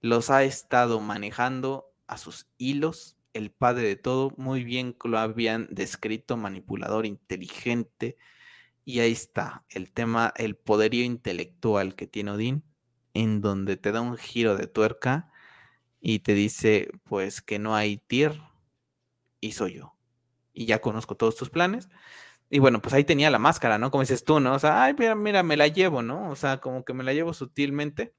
los 0.01 0.29
ha 0.29 0.43
estado 0.43 0.99
manejando 0.99 1.93
a 2.07 2.17
sus 2.17 2.47
hilos, 2.57 3.17
el 3.33 3.51
padre 3.51 3.87
de 3.87 3.95
todo, 3.95 4.33
muy 4.37 4.63
bien 4.63 4.95
lo 5.03 5.19
habían 5.19 5.67
descrito, 5.71 6.37
manipulador, 6.37 7.05
inteligente, 7.05 8.17
y 8.83 8.99
ahí 8.99 9.11
está 9.11 9.63
el 9.69 9.91
tema, 9.91 10.33
el 10.35 10.55
poderío 10.55 11.05
intelectual 11.05 11.95
que 11.95 12.07
tiene 12.07 12.31
Odín, 12.31 12.63
en 13.13 13.41
donde 13.41 13.77
te 13.77 13.91
da 13.91 14.01
un 14.01 14.17
giro 14.17 14.55
de 14.57 14.67
tuerca 14.67 15.31
y 16.01 16.19
te 16.19 16.33
dice, 16.33 16.89
pues 17.03 17.41
que 17.41 17.59
no 17.59 17.75
hay 17.75 17.97
tier 17.97 18.41
y 19.39 19.51
soy 19.51 19.75
yo. 19.75 19.98
Y 20.59 20.65
ya 20.65 20.81
conozco 20.81 21.15
todos 21.15 21.37
tus 21.37 21.49
planes. 21.49 21.87
Y 22.49 22.59
bueno, 22.59 22.81
pues 22.81 22.93
ahí 22.93 23.05
tenía 23.05 23.29
la 23.29 23.39
máscara, 23.39 23.77
¿no? 23.77 23.91
Como 23.91 24.01
dices 24.01 24.25
tú, 24.25 24.41
¿no? 24.41 24.55
O 24.55 24.59
sea, 24.59 24.83
ay, 24.83 24.93
mira, 24.93 25.15
mira, 25.15 25.41
me 25.41 25.55
la 25.55 25.67
llevo, 25.67 26.01
¿no? 26.01 26.29
O 26.29 26.35
sea, 26.35 26.59
como 26.59 26.83
que 26.83 26.93
me 26.93 27.05
la 27.05 27.13
llevo 27.13 27.33
sutilmente. 27.33 28.13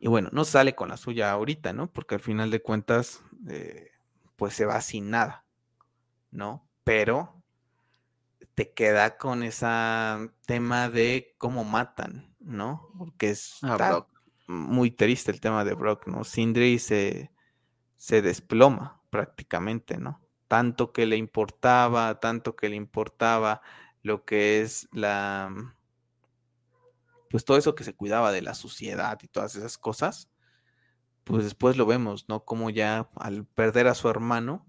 Y 0.00 0.08
bueno, 0.08 0.30
no 0.32 0.44
sale 0.44 0.74
con 0.74 0.88
la 0.88 0.96
suya 0.96 1.30
ahorita, 1.30 1.72
¿no? 1.72 1.92
Porque 1.92 2.16
al 2.16 2.20
final 2.20 2.50
de 2.50 2.60
cuentas, 2.60 3.22
eh, 3.48 3.92
pues 4.34 4.54
se 4.54 4.64
va 4.64 4.80
sin 4.80 5.10
nada, 5.10 5.44
¿no? 6.32 6.68
Pero 6.82 7.40
te 8.56 8.72
queda 8.72 9.16
con 9.18 9.44
ese 9.44 9.68
tema 10.44 10.90
de 10.90 11.36
cómo 11.38 11.62
matan, 11.62 12.34
¿no? 12.40 12.90
Porque 12.98 13.30
es 13.30 13.58
ah, 13.62 14.08
muy 14.48 14.90
triste 14.90 15.30
el 15.30 15.40
tema 15.40 15.64
de 15.64 15.74
Brock, 15.74 16.08
¿no? 16.08 16.24
Sindri 16.24 16.80
se, 16.80 17.30
se 17.96 18.22
desploma 18.22 19.00
prácticamente, 19.08 19.98
¿no? 19.98 20.20
Tanto 20.52 20.92
que 20.92 21.06
le 21.06 21.16
importaba, 21.16 22.20
tanto 22.20 22.56
que 22.56 22.68
le 22.68 22.76
importaba 22.76 23.62
lo 24.02 24.26
que 24.26 24.60
es 24.60 24.86
la, 24.92 25.74
pues 27.30 27.46
todo 27.46 27.56
eso 27.56 27.74
que 27.74 27.84
se 27.84 27.94
cuidaba 27.94 28.32
de 28.32 28.42
la 28.42 28.52
suciedad 28.52 29.18
y 29.22 29.28
todas 29.28 29.56
esas 29.56 29.78
cosas, 29.78 30.28
pues 31.24 31.44
después 31.44 31.78
lo 31.78 31.86
vemos, 31.86 32.28
¿no? 32.28 32.44
Como 32.44 32.68
ya 32.68 33.08
al 33.16 33.46
perder 33.46 33.86
a 33.86 33.94
su 33.94 34.10
hermano, 34.10 34.66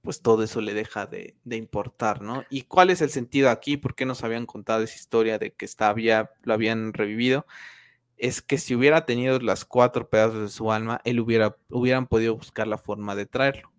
pues 0.00 0.22
todo 0.22 0.44
eso 0.44 0.62
le 0.62 0.72
deja 0.72 1.04
de, 1.04 1.36
importar, 1.44 2.22
¿no? 2.22 2.44
¿Y 2.48 2.62
cuál 2.62 2.88
es 2.88 3.02
el 3.02 3.10
sentido 3.10 3.50
aquí? 3.50 3.76
¿Por 3.76 3.94
qué 3.94 4.06
nos 4.06 4.24
habían 4.24 4.46
contado 4.46 4.82
esa 4.82 4.96
historia 4.96 5.38
de 5.38 5.52
que 5.52 5.66
está, 5.66 5.94
lo 6.42 6.54
habían 6.54 6.94
revivido? 6.94 7.44
Es 8.16 8.40
que 8.40 8.56
si 8.56 8.74
hubiera 8.74 9.04
tenido 9.04 9.38
las 9.40 9.66
cuatro 9.66 10.08
pedazos 10.08 10.40
de 10.40 10.48
su 10.48 10.72
alma, 10.72 11.02
él 11.04 11.20
hubiera, 11.20 11.58
hubieran 11.68 12.06
podido 12.06 12.34
buscar 12.34 12.66
la 12.66 12.78
forma 12.78 13.14
de 13.14 13.26
traerlo. 13.26 13.71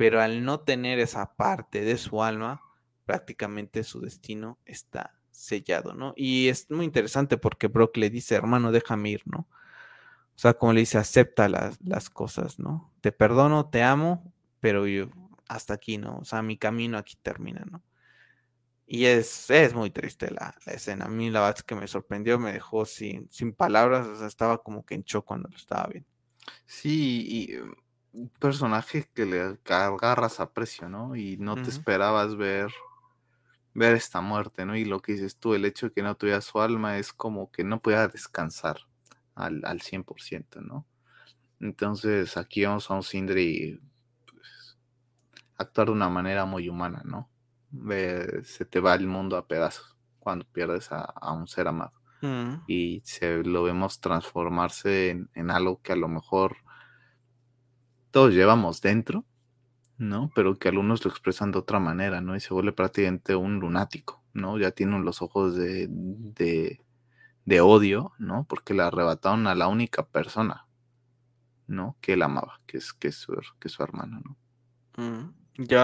Pero 0.00 0.22
al 0.22 0.46
no 0.46 0.60
tener 0.60 0.98
esa 0.98 1.34
parte 1.34 1.82
de 1.82 1.98
su 1.98 2.22
alma, 2.22 2.62
prácticamente 3.04 3.84
su 3.84 4.00
destino 4.00 4.56
está 4.64 5.12
sellado, 5.30 5.92
¿no? 5.92 6.14
Y 6.16 6.48
es 6.48 6.70
muy 6.70 6.86
interesante 6.86 7.36
porque 7.36 7.66
Brock 7.66 7.98
le 7.98 8.08
dice, 8.08 8.34
hermano, 8.34 8.72
déjame 8.72 9.10
ir, 9.10 9.20
¿no? 9.26 9.40
O 9.40 10.38
sea, 10.38 10.54
como 10.54 10.72
le 10.72 10.80
dice, 10.80 10.96
acepta 10.96 11.50
las, 11.50 11.78
las 11.82 12.08
cosas, 12.08 12.58
¿no? 12.58 12.90
Te 13.02 13.12
perdono, 13.12 13.68
te 13.68 13.82
amo, 13.82 14.32
pero 14.58 14.86
yo 14.86 15.10
hasta 15.48 15.74
aquí, 15.74 15.98
¿no? 15.98 16.16
O 16.16 16.24
sea, 16.24 16.40
mi 16.40 16.56
camino 16.56 16.96
aquí 16.96 17.18
termina, 17.20 17.66
¿no? 17.70 17.82
Y 18.86 19.04
es, 19.04 19.50
es 19.50 19.74
muy 19.74 19.90
triste 19.90 20.30
la, 20.30 20.54
escena. 20.64 21.04
A 21.04 21.08
mí 21.08 21.28
la 21.28 21.40
verdad 21.40 21.56
es 21.58 21.62
que 21.62 21.74
me 21.74 21.86
sorprendió, 21.86 22.38
me 22.38 22.54
dejó 22.54 22.86
sin, 22.86 23.30
sin 23.30 23.52
palabras, 23.52 24.06
o 24.06 24.16
sea, 24.16 24.28
estaba 24.28 24.62
como 24.62 24.82
que 24.82 24.94
en 24.94 25.02
shock 25.02 25.26
cuando 25.26 25.50
lo 25.50 25.56
estaba 25.58 25.88
viendo. 25.88 26.08
Sí, 26.64 27.26
y 27.28 27.58
um, 27.58 27.74
un 28.12 28.28
personaje 28.28 29.08
que 29.14 29.26
le 29.26 29.58
agarras 29.68 30.40
a 30.40 30.52
precio, 30.52 30.88
¿no? 30.88 31.16
Y 31.16 31.36
no 31.36 31.54
te 31.56 31.70
esperabas 31.70 32.36
ver, 32.36 32.72
ver 33.74 33.94
esta 33.94 34.20
muerte, 34.20 34.66
¿no? 34.66 34.76
Y 34.76 34.84
lo 34.84 35.00
que 35.00 35.12
dices 35.12 35.36
tú, 35.36 35.54
el 35.54 35.64
hecho 35.64 35.86
de 35.86 35.92
que 35.92 36.02
no 36.02 36.16
tuviera 36.16 36.40
su 36.40 36.60
alma 36.60 36.98
es 36.98 37.12
como 37.12 37.50
que 37.50 37.64
no 37.64 37.80
pueda 37.80 38.08
descansar 38.08 38.80
al, 39.34 39.62
al 39.64 39.80
100%, 39.80 40.60
¿no? 40.62 40.86
Entonces 41.60 42.36
aquí 42.36 42.64
vamos 42.64 42.90
a 42.90 42.94
un 42.94 43.02
Sindri 43.02 43.80
actuar 45.60 45.88
de 45.88 45.92
una 45.92 46.08
manera 46.08 46.44
muy 46.46 46.68
humana, 46.68 47.02
¿no? 47.04 47.28
se 48.42 48.64
te 48.64 48.80
va 48.80 48.94
el 48.94 49.06
mundo 49.06 49.36
a 49.36 49.46
pedazos 49.46 49.96
cuando 50.18 50.44
pierdes 50.44 50.88
a, 50.90 51.32
un 51.32 51.46
ser 51.46 51.68
amado. 51.68 51.92
Mm. 52.20 52.64
Y 52.66 53.00
se, 53.04 53.44
lo 53.44 53.62
vemos 53.62 54.00
transformarse 54.00 55.10
en, 55.34 55.50
algo 55.50 55.80
que 55.80 55.92
a 55.92 55.96
lo 55.96 56.08
mejor 56.08 56.56
todos 58.10 58.34
llevamos 58.34 58.80
dentro, 58.80 59.24
¿no? 59.98 60.30
Pero 60.34 60.58
que 60.58 60.68
algunos 60.68 61.04
lo 61.04 61.10
expresan 61.10 61.52
de 61.52 61.58
otra 61.58 61.78
manera, 61.78 62.20
¿no? 62.20 62.36
Y 62.36 62.40
se 62.40 62.54
vuelve 62.54 62.72
prácticamente 62.72 63.36
un 63.36 63.60
lunático, 63.60 64.22
¿no? 64.32 64.58
Ya 64.58 64.70
tiene 64.70 64.98
los 65.00 65.22
ojos 65.22 65.56
de, 65.56 65.88
de, 65.90 67.60
odio, 67.60 68.12
¿no? 68.18 68.44
Porque 68.48 68.74
le 68.74 68.82
arrebataron 68.82 69.46
a 69.46 69.54
la 69.54 69.68
única 69.68 70.06
persona, 70.06 70.66
¿no? 71.66 71.96
Que 72.00 72.14
él 72.14 72.22
amaba, 72.22 72.58
que 72.66 72.78
es, 72.78 72.92
que 72.92 73.12
su, 73.12 73.36
que 73.58 73.68
su 73.68 73.82
hermana, 73.82 74.20
¿no? 74.24 74.36
Mm. 74.96 75.34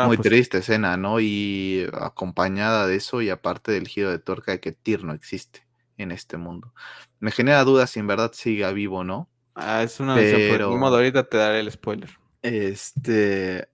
Muy 0.06 0.16
pues 0.16 0.20
triste 0.20 0.58
escena, 0.58 0.96
¿no? 0.96 1.20
Y 1.20 1.86
acompañada 1.92 2.86
de 2.86 2.96
eso 2.96 3.20
y 3.20 3.28
aparte 3.28 3.72
del 3.72 3.88
giro 3.88 4.10
de 4.10 4.18
tuerca 4.18 4.52
de 4.52 4.60
que 4.60 4.72
Tyr 4.72 5.04
no 5.04 5.12
existe 5.12 5.66
en 5.98 6.12
este 6.12 6.38
mundo. 6.38 6.72
Me 7.20 7.30
genera 7.30 7.62
dudas 7.64 7.90
si 7.90 8.00
en 8.00 8.06
verdad 8.06 8.32
siga 8.32 8.72
vivo 8.72 8.98
o 8.98 9.04
no. 9.04 9.28
Ah, 9.58 9.82
es 9.82 9.98
una 10.00 10.14
Pero... 10.14 10.70
De 10.70 10.76
modo, 10.76 10.96
ahorita 10.96 11.24
te 11.28 11.38
daré 11.38 11.60
el 11.60 11.72
spoiler. 11.72 12.10
Este... 12.42 13.68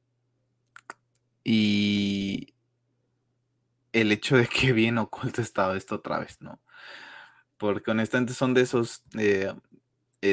Y 1.44 2.54
el 3.92 4.12
hecho 4.12 4.36
de 4.36 4.46
que 4.46 4.72
bien 4.72 4.96
oculto 4.98 5.42
estaba 5.42 5.76
esto 5.76 5.96
otra 5.96 6.20
vez, 6.20 6.40
¿no? 6.40 6.60
Porque 7.58 7.90
honestamente 7.90 8.32
son 8.32 8.54
de 8.54 8.60
esos 8.60 9.02
eh, 9.18 9.52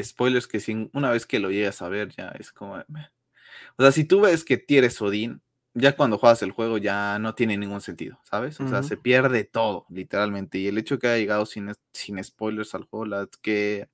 spoilers 0.03 0.45
que 0.45 0.59
sin, 0.59 0.91
una 0.93 1.09
vez 1.09 1.25
que 1.25 1.39
lo 1.39 1.49
llegas 1.49 1.81
a 1.81 1.89
ver 1.89 2.09
ya 2.15 2.29
es 2.39 2.51
como... 2.51 2.75
O 2.75 3.81
sea, 3.81 3.91
si 3.91 4.03
tú 4.03 4.21
ves 4.21 4.43
que 4.43 4.57
Tyr 4.57 4.83
es 4.83 5.01
Odín, 5.01 5.41
ya 5.73 5.95
cuando 5.95 6.17
juegas 6.17 6.41
el 6.41 6.51
juego 6.51 6.77
ya 6.77 7.19
no 7.19 7.35
tiene 7.35 7.57
ningún 7.57 7.81
sentido, 7.81 8.19
¿sabes? 8.23 8.59
O 8.59 8.67
sea, 8.67 8.81
se 8.81 8.97
pierde 8.97 9.43
todo, 9.43 9.85
literalmente. 9.89 10.57
Y 10.57 10.67
el 10.67 10.77
hecho 10.77 10.97
que 10.97 11.07
haya 11.07 11.17
llegado 11.17 11.45
sin, 11.45 11.71
sin 11.93 12.23
spoilers 12.23 12.73
al 12.73 12.85
juego, 12.85 13.05
la 13.05 13.29
que 13.41 13.89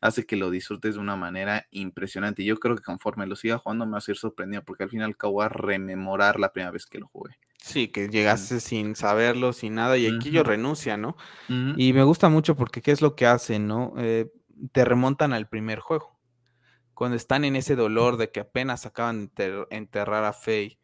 hace 0.00 0.24
que 0.24 0.36
lo 0.36 0.50
disfrutes 0.50 0.94
de 0.94 1.00
una 1.00 1.16
manera 1.16 1.66
impresionante. 1.70 2.42
Y 2.42 2.46
yo 2.46 2.58
creo 2.58 2.76
que 2.76 2.82
conforme 2.82 3.26
lo 3.26 3.36
siga 3.36 3.58
jugando 3.58 3.84
me 3.84 3.92
va 3.92 3.98
a 3.98 4.02
ser 4.02 4.16
sorprendido, 4.16 4.64
porque 4.64 4.84
al 4.84 4.90
final 4.90 5.10
acabo 5.10 5.42
a 5.42 5.48
rememorar 5.48 6.40
la 6.40 6.52
primera 6.52 6.70
vez 6.70 6.86
que 6.86 6.98
lo 6.98 7.08
jugué. 7.08 7.36
Sí, 7.58 7.88
que 7.88 8.08
llegaste 8.08 8.60
sin 8.60 8.94
saberlo, 8.96 9.52
sin 9.52 9.74
nada, 9.74 9.98
y 9.98 10.06
aquí 10.06 10.30
yo 10.30 10.44
renuncia, 10.44 10.96
¿no? 10.96 11.16
Y 11.48 11.92
me 11.92 12.04
gusta 12.04 12.28
mucho 12.28 12.56
porque 12.56 12.80
¿qué 12.80 12.92
es 12.92 13.02
lo 13.02 13.16
que 13.16 13.26
hacen, 13.26 13.66
no? 13.66 13.94
Eh, 13.98 14.30
te 14.72 14.84
remontan 14.84 15.32
al 15.32 15.48
primer 15.48 15.80
juego. 15.80 16.18
Cuando 16.94 17.16
están 17.16 17.44
en 17.44 17.56
ese 17.56 17.76
dolor 17.76 18.16
de 18.16 18.30
que 18.30 18.40
apenas 18.40 18.86
acaban 18.86 19.30
de 19.36 19.66
enterrar 19.70 20.24
a 20.24 20.32
Faye 20.32 20.77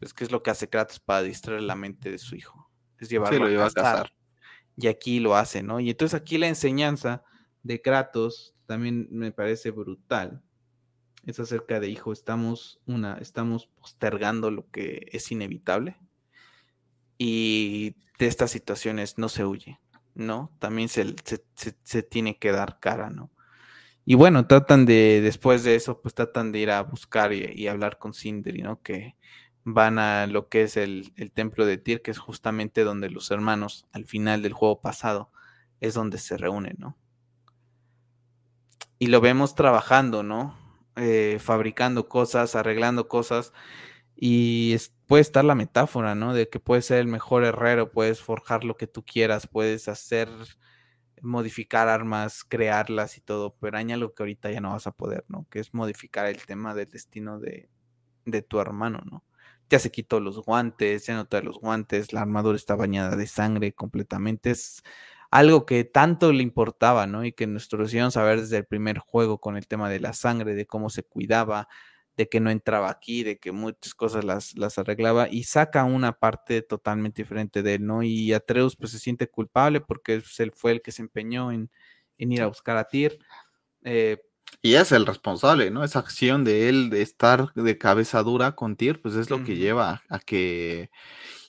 es 0.00 0.14
que 0.14 0.24
es 0.24 0.32
lo 0.32 0.42
que 0.42 0.50
hace 0.50 0.68
Kratos 0.68 1.00
para 1.00 1.22
distraer 1.22 1.62
la 1.62 1.76
mente 1.76 2.10
de 2.10 2.18
su 2.18 2.34
hijo. 2.34 2.70
Es 2.98 3.08
llevarlo 3.08 3.64
a, 3.64 3.70
casar. 3.70 4.12
Y 4.76 4.86
aquí 4.86 5.20
lo 5.20 5.36
hace, 5.36 5.62
¿no? 5.62 5.80
Y 5.80 5.90
entonces 5.90 6.18
aquí 6.18 6.38
la 6.38 6.48
enseñanza 6.48 7.22
de 7.62 7.82
Kratos 7.82 8.54
también 8.66 9.08
me 9.10 9.32
parece 9.32 9.70
brutal. 9.70 10.42
Es 11.26 11.38
acerca 11.38 11.80
de, 11.80 11.88
hijo, 11.88 12.12
estamos, 12.12 12.80
una, 12.86 13.18
estamos 13.18 13.66
postergando 13.66 14.50
lo 14.50 14.70
que 14.70 15.08
es 15.12 15.30
inevitable. 15.30 15.98
Y 17.18 17.96
de 18.18 18.26
estas 18.26 18.50
situaciones 18.50 19.18
no 19.18 19.28
se 19.28 19.44
huye, 19.44 19.78
¿no? 20.14 20.50
También 20.58 20.88
se, 20.88 21.14
se 21.82 22.02
tiene 22.02 22.38
que 22.38 22.52
dar 22.52 22.80
cara, 22.80 23.10
¿no? 23.10 23.30
Y 24.06 24.14
bueno, 24.14 24.46
tratan 24.46 24.86
de, 24.86 25.20
después 25.20 25.62
de 25.62 25.74
eso, 25.74 26.00
pues 26.00 26.14
tratan 26.14 26.52
de 26.52 26.58
ir 26.58 26.70
a 26.70 26.82
buscar 26.82 27.32
y, 27.32 27.44
y 27.54 27.68
hablar 27.68 27.98
con 27.98 28.14
Sindri, 28.14 28.62
¿no? 28.62 28.80
Que 28.82 29.14
van 29.64 29.98
a 29.98 30.26
lo 30.26 30.48
que 30.48 30.62
es 30.62 30.76
el, 30.76 31.12
templo 31.34 31.66
de 31.66 31.78
Tyr, 31.78 32.02
que 32.02 32.10
es 32.10 32.18
justamente 32.18 32.84
donde 32.84 33.10
los 33.10 33.30
hermanos 33.30 33.86
al 33.92 34.06
final 34.06 34.42
del 34.42 34.52
juego 34.52 34.80
pasado 34.80 35.30
es 35.80 35.94
donde 35.94 36.18
se 36.18 36.36
reúnen, 36.36 36.76
¿no? 36.78 36.96
Y 38.98 39.06
lo 39.06 39.20
vemos 39.20 39.54
trabajando, 39.54 40.22
¿no? 40.22 40.58
Eh, 40.96 41.38
fabricando 41.40 42.08
cosas, 42.08 42.54
arreglando 42.54 43.08
cosas. 43.08 43.52
Y 44.14 44.76
puede 45.06 45.22
estar 45.22 45.44
la 45.44 45.54
metáfora, 45.54 46.14
¿no? 46.14 46.34
De 46.34 46.50
que 46.50 46.60
puedes 46.60 46.86
ser 46.86 46.98
el 46.98 47.06
mejor 47.06 47.44
herrero, 47.44 47.90
puedes 47.92 48.20
forjar 48.20 48.64
lo 48.64 48.76
que 48.76 48.86
tú 48.86 49.02
quieras, 49.04 49.46
puedes 49.46 49.88
hacer, 49.88 50.28
modificar 51.22 51.88
armas, 51.88 52.44
crearlas 52.44 53.16
y 53.16 53.22
todo, 53.22 53.56
pero 53.58 53.78
hay 53.78 53.90
algo 53.92 54.14
que 54.14 54.22
ahorita 54.22 54.50
ya 54.50 54.60
no 54.60 54.72
vas 54.72 54.86
a 54.86 54.92
poder, 54.92 55.24
¿no? 55.28 55.46
Que 55.50 55.60
es 55.60 55.72
modificar 55.72 56.26
el 56.26 56.44
tema 56.44 56.74
del 56.74 56.90
destino 56.90 57.40
de, 57.40 57.70
de 58.26 58.42
tu 58.42 58.60
hermano, 58.60 59.00
¿no? 59.10 59.24
Ya 59.70 59.78
se 59.78 59.90
quitó 59.90 60.20
los 60.20 60.38
guantes, 60.42 61.06
ya 61.06 61.14
no 61.14 61.26
trae 61.26 61.42
los 61.42 61.58
guantes, 61.58 62.12
la 62.12 62.22
armadura 62.22 62.56
está 62.56 62.74
bañada 62.74 63.16
de 63.16 63.26
sangre 63.26 63.72
completamente. 63.72 64.50
Es 64.50 64.82
algo 65.30 65.64
que 65.64 65.84
tanto 65.84 66.32
le 66.32 66.42
importaba, 66.42 67.06
¿no? 67.06 67.24
Y 67.24 67.32
que 67.32 67.44
íbamos 67.44 68.16
a 68.16 68.22
ver 68.24 68.40
desde 68.40 68.58
el 68.58 68.66
primer 68.66 68.98
juego 68.98 69.38
con 69.38 69.56
el 69.56 69.66
tema 69.68 69.88
de 69.88 70.00
la 70.00 70.12
sangre, 70.12 70.54
de 70.54 70.66
cómo 70.66 70.90
se 70.90 71.04
cuidaba, 71.04 71.68
de 72.16 72.28
que 72.28 72.40
no 72.40 72.50
entraba 72.50 72.90
aquí, 72.90 73.22
de 73.22 73.38
que 73.38 73.52
muchas 73.52 73.94
cosas 73.94 74.24
las, 74.24 74.56
las 74.58 74.78
arreglaba 74.78 75.28
y 75.30 75.44
saca 75.44 75.84
una 75.84 76.18
parte 76.18 76.62
totalmente 76.62 77.22
diferente 77.22 77.62
de 77.62 77.74
él, 77.74 77.86
¿no? 77.86 78.02
Y 78.02 78.32
Atreus 78.32 78.76
pues 78.76 78.90
se 78.92 78.98
siente 78.98 79.28
culpable 79.28 79.80
porque 79.80 80.14
él 80.14 80.52
fue 80.54 80.72
el 80.72 80.82
que 80.82 80.92
se 80.92 81.02
empeñó 81.02 81.52
en, 81.52 81.70
ir 82.18 82.42
a 82.42 82.48
buscar 82.48 82.76
a 82.76 82.84
Tyr. 82.84 83.18
Eh, 83.84 84.18
Y 84.62 84.74
es 84.74 84.92
el 84.92 85.06
responsable, 85.06 85.70
¿no? 85.70 85.84
Esa 85.84 86.00
acción 86.00 86.44
de 86.44 86.68
él 86.68 86.90
de 86.90 87.02
estar 87.02 87.52
de 87.54 87.78
cabeza 87.78 88.22
dura 88.22 88.54
con 88.54 88.76
Tyr, 88.76 89.00
pues 89.00 89.14
es 89.14 89.30
lo 89.30 89.42
que 89.42 89.56
lleva 89.56 90.02
a 90.08 90.18
que 90.18 90.90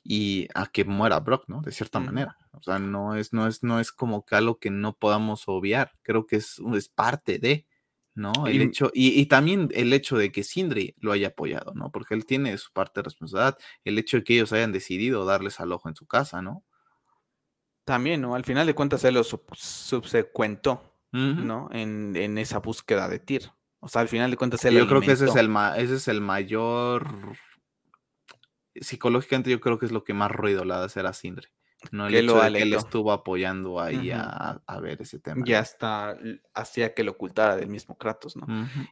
y 0.03 0.47
a 0.55 0.65
que 0.67 0.85
muera 0.85 1.19
Brock, 1.19 1.45
¿no? 1.47 1.61
De 1.61 1.71
cierta 1.71 1.99
manera. 1.99 2.37
O 2.53 2.61
sea, 2.61 2.79
no 2.79 3.15
es, 3.15 3.33
no 3.33 3.47
es, 3.47 3.63
no 3.63 3.79
es 3.79 3.91
como 3.91 4.25
que 4.25 4.35
algo 4.35 4.59
que 4.59 4.71
no 4.71 4.95
podamos 4.95 5.43
obviar. 5.47 5.91
Creo 6.01 6.25
que 6.25 6.37
es, 6.37 6.59
es 6.73 6.89
parte 6.89 7.37
de, 7.37 7.67
¿no? 8.15 8.31
El 8.47 8.61
hecho, 8.61 8.91
y, 8.93 9.19
y, 9.19 9.25
también 9.27 9.69
el 9.73 9.93
hecho 9.93 10.17
de 10.17 10.31
que 10.31 10.43
Sindri 10.43 10.95
lo 10.99 11.11
haya 11.11 11.29
apoyado, 11.29 11.73
¿no? 11.75 11.91
Porque 11.91 12.13
él 12.13 12.25
tiene 12.25 12.57
su 12.57 12.71
parte 12.71 12.99
de 12.99 13.05
responsabilidad. 13.05 13.57
El 13.83 13.99
hecho 13.99 14.17
de 14.17 14.23
que 14.23 14.33
ellos 14.35 14.53
hayan 14.53 14.71
decidido 14.71 15.25
darles 15.25 15.59
al 15.59 15.71
ojo 15.71 15.89
en 15.89 15.95
su 15.95 16.07
casa, 16.07 16.41
¿no? 16.41 16.63
También, 17.83 18.21
¿no? 18.21 18.35
Al 18.35 18.43
final 18.43 18.67
de 18.67 18.75
cuentas, 18.75 19.03
él 19.03 19.15
lo 19.15 19.23
subsecuentó, 19.23 20.90
¿no? 21.11 21.69
En, 21.71 22.15
en, 22.15 22.37
esa 22.37 22.59
búsqueda 22.59 23.09
de 23.09 23.19
Tyr. 23.19 23.51
O 23.79 23.87
sea, 23.87 24.01
al 24.01 24.07
final 24.07 24.31
de 24.31 24.37
cuentas, 24.37 24.63
él 24.65 24.75
Yo 24.75 24.87
creo 24.87 25.01
que 25.01 25.11
ese 25.11 25.25
es, 25.25 25.35
el 25.35 25.53
ese 25.77 25.95
es 25.95 26.07
el 26.07 26.21
mayor 26.21 27.35
psicológicamente 28.75 29.49
yo 29.49 29.59
creo 29.59 29.77
que 29.77 29.85
es 29.85 29.91
lo 29.91 30.03
que 30.03 30.13
más 30.13 30.31
ruido 30.31 30.63
le 30.63 30.73
ha 30.73 30.79
de 30.79 30.85
hacer 30.85 31.05
a 31.05 31.13
Sindri. 31.13 31.47
No 31.91 32.05
el 32.05 32.13
hecho 32.13 32.39
de 32.39 32.51
que 32.51 32.61
él 32.61 32.73
estuvo 32.75 33.11
apoyando 33.11 33.81
ahí 33.81 34.11
a, 34.13 34.79
ver 34.81 35.01
ese 35.01 35.17
tema. 35.19 35.43
Ya 35.47 35.59
está, 35.59 36.15
hacía 36.53 36.93
que 36.93 37.03
lo 37.03 37.13
ocultara 37.13 37.55
del 37.55 37.69
mismo 37.69 37.97
Kratos, 37.97 38.35
¿no? 38.35 38.45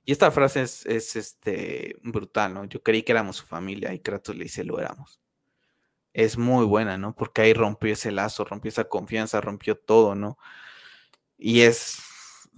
Y 0.05 0.11
esta 0.11 0.31
frase 0.31 0.63
es, 0.63 1.15
este, 1.15 1.97
brutal, 2.01 2.55
¿no? 2.55 2.65
Yo 2.65 2.81
creí 2.81 3.03
que 3.03 3.11
éramos 3.11 3.35
su 3.35 3.45
familia 3.45 3.93
y 3.93 3.99
Kratos 3.99 4.35
le 4.35 4.45
dice, 4.45 4.63
lo 4.63 4.79
éramos. 4.79 5.21
Es 6.13 6.35
muy 6.35 6.65
buena, 6.65 6.97
¿no? 6.97 7.15
Porque 7.15 7.43
ahí 7.43 7.53
rompió 7.53 7.93
ese 7.93 8.11
lazo, 8.11 8.43
rompió 8.43 8.69
esa 8.69 8.85
confianza, 8.85 9.39
rompió 9.39 9.77
todo, 9.77 10.15
¿no? 10.15 10.39
Y 11.37 11.61
es, 11.61 12.01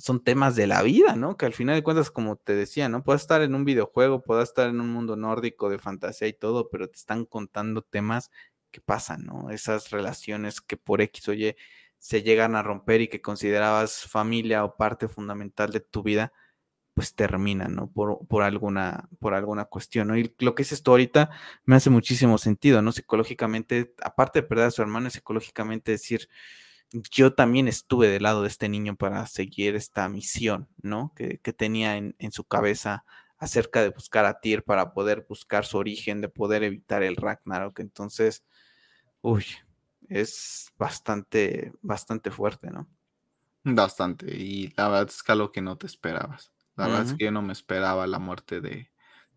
son 0.02 0.23
temas 0.23 0.56
de 0.56 0.68
la 0.68 0.82
vida, 0.84 1.15
¿no? 1.15 1.38
Que 1.38 1.45
al 1.45 1.53
final 1.53 1.76
de 1.76 1.84
cuentas, 1.84 2.11
como 2.11 2.36
te 2.36 2.56
decía, 2.56 2.90
¿no? 2.90 3.03
Puedes 3.03 3.22
estar 3.22 3.41
en 3.41 3.56
un 3.56 3.65
videojuego, 3.65 4.23
puedes 4.23 4.49
estar 4.49 4.69
en 4.69 4.82
un 4.82 4.90
mundo 4.90 5.15
nórdico 5.15 5.69
de 5.69 5.80
fantasía 5.80 6.28
y 6.28 6.34
todo, 6.34 6.69
pero 6.69 6.88
te 6.90 6.98
están 6.98 7.26
contando 7.26 7.82
temas 7.82 8.32
que 8.72 8.82
pasan, 8.82 9.26
¿no? 9.26 9.49
Esas 9.52 9.91
relaciones 9.91 10.61
que 10.61 10.78
por 10.78 11.02
X 11.02 11.30
o 11.30 11.34
Y 11.34 11.56
se 11.98 12.23
llegan 12.23 12.56
a 12.56 12.64
romper 12.64 13.02
y 13.02 13.07
que 13.07 13.22
considerabas 13.22 14.06
familia 14.07 14.65
o 14.65 14.76
parte 14.76 15.07
fundamental 15.07 15.72
de 15.72 15.82
tu 15.82 16.03
vida, 16.03 16.34
pues 16.94 17.15
terminan, 17.15 17.76
¿no? 17.76 17.91
Por, 17.91 18.28
por, 18.28 18.44
alguna, 18.44 19.07
por 19.19 19.34
alguna 19.34 19.65
cuestión, 19.65 20.07
¿no? 20.10 20.18
Y 20.18 20.34
lo 20.40 20.56
que 20.56 20.64
es 20.64 20.72
esto 20.72 20.91
ahorita 20.91 21.30
me 21.64 21.76
hace 21.76 21.90
muchísimo 21.90 22.38
sentido, 22.38 22.82
¿no? 22.82 22.91
Psicológicamente, 22.91 23.94
aparte 24.03 24.41
de 24.41 24.48
perder 24.48 24.65
a 24.68 24.72
su 24.72 24.82
hermano, 24.82 25.10
psicológicamente 25.10 25.91
decir, 25.91 26.28
yo 26.92 27.34
también 27.34 27.68
estuve 27.68 28.10
del 28.10 28.24
lado 28.24 28.42
de 28.42 28.48
este 28.48 28.70
niño 28.70 28.96
para 28.96 29.26
seguir 29.28 29.76
esta 29.76 30.08
misión, 30.10 30.68
¿no? 30.82 31.14
Que, 31.16 31.38
tenía 31.54 31.98
en, 31.98 32.32
su 32.32 32.44
cabeza 32.44 33.06
acerca 33.38 33.82
de 33.82 33.90
buscar 33.90 34.26
a 34.26 34.40
Tyr 34.40 34.64
para 34.64 34.94
poder 34.94 35.26
buscar 35.28 35.66
su 35.66 35.78
origen, 35.78 36.22
de 36.22 36.30
poder 36.30 36.64
evitar 36.64 37.04
el 37.04 37.16
Ragnarok. 37.16 37.80
Entonces, 37.80 38.44
uy, 39.22 39.46
es 40.10 40.72
bastante, 40.78 41.74
bastante 41.82 42.30
fuerte, 42.30 42.70
¿no? 42.70 42.88
Bastante. 43.64 44.36
Y 44.36 44.74
la 44.76 44.90
verdad 44.90 45.10
es 45.10 45.24
que 45.24 45.32
algo 45.32 45.52
que 45.52 45.62
no 45.62 45.78
te 45.78 45.88
esperabas. 45.88 46.52
La 46.76 46.88
verdad 46.88 47.06
es 47.06 47.14
que 47.14 47.26
yo 47.26 47.32
no 47.32 47.42
me 47.42 47.54
esperaba 47.54 48.08
la 48.08 48.20
muerte 48.20 48.60
de, 48.60 48.92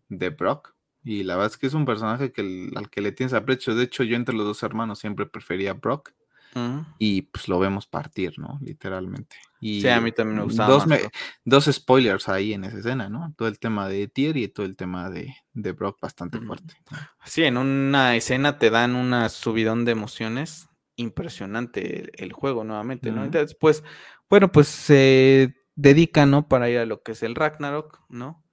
de 0.09 0.29
Brock. 0.29 0.75
Y 1.03 1.23
la 1.23 1.35
verdad 1.35 1.51
es 1.51 1.57
que 1.57 1.67
es 1.67 1.73
un 1.75 1.85
personaje 1.85 2.31
que, 2.31 2.71
al 2.75 2.89
que 2.89 3.01
le 3.01 3.11
tienes 3.11 3.33
aprecio. 3.33 3.75
De 3.75 3.83
hecho, 3.83 4.03
yo 4.03 4.15
entre 4.15 4.35
los 4.35 4.45
dos 4.45 4.63
hermanos 4.63 4.99
siempre 4.99 5.27
prefería 5.27 5.71
a 5.71 5.75
Brock 5.75 6.13
y 6.97 7.23
pues 7.23 7.47
lo 7.49 7.59
vemos 7.59 7.85
partir, 7.85 8.39
¿no? 8.39 8.57
Literalmente. 8.61 9.35
Y 9.59 9.81
sí, 9.81 9.89
a 9.89 9.99
mí 9.99 10.11
también 10.11 10.37
me 10.37 10.43
gustaba. 10.43 10.69
Dos, 10.69 10.85
dos 11.43 11.65
spoilers 11.65 12.29
ahí 12.29 12.53
en 12.53 12.63
esa 12.63 12.77
escena, 12.77 13.09
¿no? 13.09 13.33
Todo 13.37 13.47
el 13.47 13.59
tema 13.59 13.89
de 13.89 14.07
Tyr 14.07 14.37
y 14.37 14.47
todo 14.47 14.65
el 14.65 14.77
tema 14.77 15.09
de, 15.09 15.35
de 15.53 15.71
Brock 15.73 15.99
bastante 15.99 16.39
fuerte. 16.39 16.75
Sí, 17.25 17.43
en 17.43 17.57
una 17.57 18.15
escena 18.15 18.57
te 18.57 18.69
dan 18.69 18.95
una 18.95 19.27
subidón 19.29 19.83
de 19.85 19.91
emociones 19.91 20.69
impresionante 20.95 22.11
el, 22.23 22.31
juego 22.31 22.63
nuevamente, 22.63 23.11
¿no? 23.11 23.27
después, 23.27 23.83
bueno, 24.29 24.51
pues 24.51 24.67
se 24.67 25.55
dedica, 25.75 26.25
¿no? 26.25 26.47
Para 26.47 26.69
ir 26.69 26.77
a 26.77 26.85
lo 26.85 27.03
que 27.03 27.11
es 27.11 27.23
el 27.23 27.35
Ragnarok, 27.35 28.01
¿no? 28.07 28.45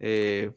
Eh, 0.00 0.50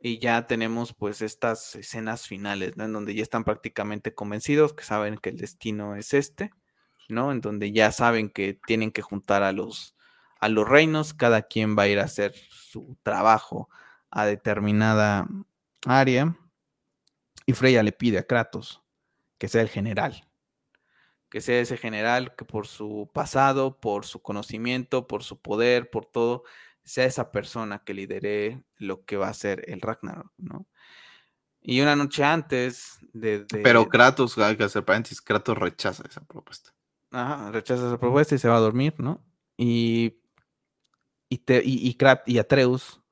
y 0.00 0.18
ya 0.18 0.46
tenemos 0.46 0.94
pues 0.94 1.22
estas 1.22 1.74
escenas 1.74 2.26
finales, 2.26 2.76
¿no? 2.76 2.84
En 2.84 2.92
donde 2.92 3.14
ya 3.14 3.22
están 3.22 3.44
prácticamente 3.44 4.14
convencidos, 4.14 4.72
que 4.72 4.84
saben 4.84 5.18
que 5.18 5.30
el 5.30 5.38
destino 5.38 5.96
es 5.96 6.14
este, 6.14 6.50
¿no? 7.08 7.32
En 7.32 7.40
donde 7.40 7.72
ya 7.72 7.90
saben 7.90 8.30
que 8.30 8.58
tienen 8.66 8.92
que 8.92 9.02
juntar 9.02 9.42
a 9.42 9.52
los, 9.52 9.96
a 10.40 10.48
los 10.48 10.68
reinos, 10.68 11.14
cada 11.14 11.42
quien 11.42 11.76
va 11.76 11.84
a 11.84 11.88
ir 11.88 11.98
a 11.98 12.04
hacer 12.04 12.34
su 12.50 12.96
trabajo 13.02 13.68
a 14.10 14.26
determinada 14.26 15.26
área. 15.86 16.36
Y 17.46 17.54
Freya 17.54 17.82
le 17.82 17.92
pide 17.92 18.18
a 18.18 18.26
Kratos 18.26 18.82
que 19.38 19.48
sea 19.48 19.62
el 19.62 19.68
general, 19.68 20.28
que 21.30 21.40
sea 21.40 21.60
ese 21.60 21.76
general 21.76 22.34
que 22.36 22.44
por 22.44 22.66
su 22.66 23.10
pasado, 23.12 23.78
por 23.80 24.04
su 24.04 24.20
conocimiento, 24.20 25.06
por 25.06 25.22
su 25.22 25.40
poder, 25.40 25.90
por 25.90 26.04
todo, 26.06 26.44
sea 26.88 27.04
esa 27.04 27.30
persona 27.30 27.82
que 27.84 27.94
lidere 27.94 28.62
lo 28.76 29.04
que 29.04 29.16
va 29.16 29.28
a 29.28 29.34
ser 29.34 29.64
el 29.68 29.80
Ragnarok, 29.80 30.32
¿no? 30.38 30.66
Y 31.60 31.80
una 31.82 31.94
noche 31.96 32.24
antes 32.24 32.98
de... 33.12 33.44
Pero 33.62 33.88
Kratos, 33.88 34.38
hay 34.38 34.56
que 34.56 34.64
hacer 34.64 34.84
paréntesis, 34.84 35.20
Kratos 35.20 35.58
rechaza 35.58 36.04
esa 36.08 36.22
propuesta. 36.22 36.72
Ajá, 37.10 37.50
rechaza 37.50 37.88
esa 37.88 37.98
propuesta 37.98 38.34
y 38.34 38.38
se 38.38 38.48
va 38.48 38.56
a 38.56 38.60
dormir, 38.60 38.94
¿no? 38.98 39.22
Y, 39.56 40.20
y, 41.28 41.42
y, 41.46 41.98
y, 42.26 42.38
Atreus, 42.38 43.02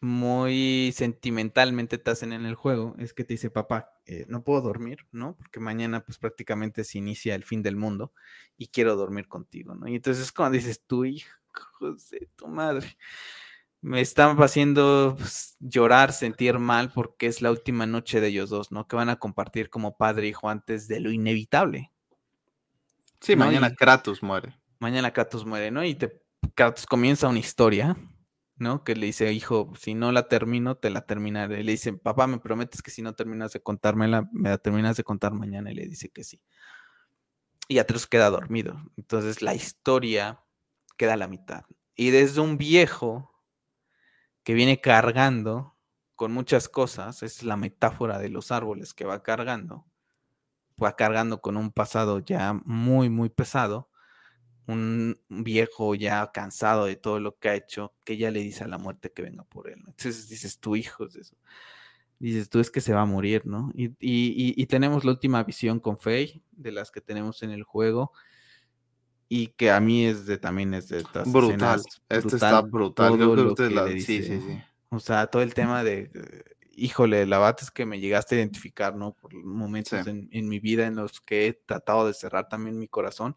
muy 0.00 0.92
sentimentalmente 0.94 1.98
te 1.98 2.10
hacen 2.10 2.32
en 2.32 2.46
el 2.46 2.54
juego, 2.54 2.94
es 2.98 3.12
que 3.12 3.24
te 3.24 3.34
dice, 3.34 3.50
papá, 3.50 3.92
eh, 4.06 4.24
no 4.28 4.42
puedo 4.42 4.62
dormir, 4.62 5.06
¿no? 5.12 5.36
Porque 5.36 5.60
mañana 5.60 6.04
pues 6.04 6.18
prácticamente 6.18 6.84
se 6.84 6.98
inicia 6.98 7.34
el 7.34 7.44
fin 7.44 7.62
del 7.62 7.76
mundo 7.76 8.12
y 8.56 8.68
quiero 8.68 8.96
dormir 8.96 9.28
contigo, 9.28 9.74
¿no? 9.74 9.88
Y 9.88 9.96
entonces 9.96 10.32
cuando 10.32 10.56
dices, 10.56 10.82
tu 10.86 11.04
hijo, 11.04 11.28
José, 11.78 12.28
tu 12.36 12.48
madre. 12.48 12.96
Me 13.80 14.00
están 14.00 14.36
haciendo 14.42 15.14
pues, 15.18 15.56
llorar, 15.60 16.12
sentir 16.12 16.58
mal, 16.58 16.90
porque 16.92 17.26
es 17.26 17.42
la 17.42 17.50
última 17.50 17.86
noche 17.86 18.20
de 18.20 18.28
ellos 18.28 18.50
dos, 18.50 18.72
¿no? 18.72 18.88
Que 18.88 18.96
van 18.96 19.10
a 19.10 19.16
compartir 19.16 19.70
como 19.70 19.96
padre 19.96 20.26
e 20.26 20.30
hijo 20.30 20.48
antes 20.48 20.88
de 20.88 21.00
lo 21.00 21.12
inevitable. 21.12 21.92
Sí, 23.20 23.36
mañana 23.36 23.74
Kratos 23.74 24.22
muere. 24.22 24.58
Mañana 24.78 25.12
Kratos 25.12 25.44
muere, 25.44 25.70
¿no? 25.70 25.84
Y 25.84 25.94
te, 25.94 26.20
Kratos 26.54 26.86
comienza 26.86 27.28
una 27.28 27.38
historia, 27.38 27.96
¿no? 28.56 28.84
Que 28.84 28.96
le 28.96 29.06
dice, 29.06 29.32
hijo, 29.32 29.72
si 29.78 29.94
no 29.94 30.12
la 30.12 30.28
termino, 30.28 30.76
te 30.76 30.90
la 30.90 31.06
terminaré. 31.06 31.62
Le 31.62 31.72
dice, 31.72 31.92
papá, 31.92 32.26
¿me 32.26 32.38
prometes 32.38 32.82
que 32.82 32.90
si 32.90 33.02
no 33.02 33.14
terminas 33.14 33.52
de 33.52 33.60
contármela, 33.60 34.28
me 34.32 34.48
la 34.50 34.58
terminas 34.58 34.96
de 34.96 35.04
contar 35.04 35.32
mañana? 35.32 35.70
Y 35.70 35.74
le 35.74 35.86
dice 35.86 36.08
que 36.08 36.24
sí. 36.24 36.40
Y 37.68 37.78
Atreus 37.78 38.06
queda 38.06 38.30
dormido. 38.30 38.80
Entonces 38.96 39.42
la 39.42 39.54
historia 39.54 40.40
queda 40.96 41.16
la 41.16 41.28
mitad. 41.28 41.64
Y 41.94 42.10
desde 42.10 42.40
un 42.40 42.58
viejo 42.58 43.32
que 44.42 44.54
viene 44.54 44.80
cargando 44.80 45.76
con 46.14 46.32
muchas 46.32 46.68
cosas, 46.68 47.22
es 47.22 47.42
la 47.42 47.56
metáfora 47.56 48.18
de 48.18 48.28
los 48.28 48.50
árboles 48.50 48.94
que 48.94 49.04
va 49.04 49.22
cargando, 49.22 49.86
va 50.82 50.96
cargando 50.96 51.40
con 51.40 51.56
un 51.56 51.70
pasado 51.70 52.20
ya 52.20 52.54
muy, 52.64 53.10
muy 53.10 53.28
pesado, 53.28 53.90
un 54.66 55.20
viejo 55.28 55.94
ya 55.94 56.30
cansado 56.32 56.86
de 56.86 56.96
todo 56.96 57.20
lo 57.20 57.38
que 57.38 57.48
ha 57.48 57.54
hecho, 57.54 57.94
que 58.04 58.16
ya 58.16 58.30
le 58.30 58.40
dice 58.40 58.64
a 58.64 58.68
la 58.68 58.78
muerte 58.78 59.12
que 59.12 59.22
venga 59.22 59.44
por 59.44 59.68
él. 59.68 59.78
Entonces 59.86 60.28
dices, 60.28 60.58
tu 60.58 60.76
hijo 60.76 61.06
es 61.06 61.16
eso. 61.16 61.36
Dices, 62.18 62.48
tú 62.48 62.60
es 62.60 62.70
que 62.70 62.80
se 62.80 62.94
va 62.94 63.02
a 63.02 63.06
morir, 63.06 63.46
¿no? 63.46 63.70
Y, 63.74 63.94
y 64.00 64.66
tenemos 64.66 65.04
la 65.04 65.10
última 65.12 65.42
visión 65.44 65.80
con 65.80 65.98
Faye, 65.98 66.42
de 66.52 66.72
las 66.72 66.90
que 66.90 67.02
tenemos 67.02 67.42
en 67.42 67.50
el 67.50 67.62
juego, 67.62 68.12
y 69.28 69.48
que 69.48 69.70
a 69.70 69.80
mí 69.80 70.06
es 70.06 70.26
de 70.26 70.38
también 70.38 70.74
es 70.74 70.88
de 70.88 70.98
estas 70.98 71.30
brutal. 71.30 71.82
Este 72.08 72.36
está 72.36 72.60
brutal. 72.62 73.18
sí, 74.00 74.22
sí, 74.22 74.22
sí. 74.22 74.60
O 74.88 75.00
sea, 75.00 75.26
todo 75.26 75.42
el 75.42 75.52
tema 75.52 75.82
de, 75.82 76.10
híjole, 76.76 77.26
la 77.26 77.38
bata 77.38 77.64
es 77.64 77.70
que 77.70 77.86
me 77.86 77.98
llegaste 77.98 78.36
a 78.36 78.38
identificar, 78.38 78.94
¿no? 78.94 79.12
Por 79.14 79.34
momentos 79.34 80.06
en, 80.06 80.48
mi 80.48 80.60
vida 80.60 80.86
en 80.86 80.96
los 80.96 81.20
que 81.20 81.48
he 81.48 81.52
tratado 81.54 82.06
de 82.06 82.14
cerrar 82.14 82.48
también 82.48 82.78
mi 82.78 82.86
corazón. 82.86 83.34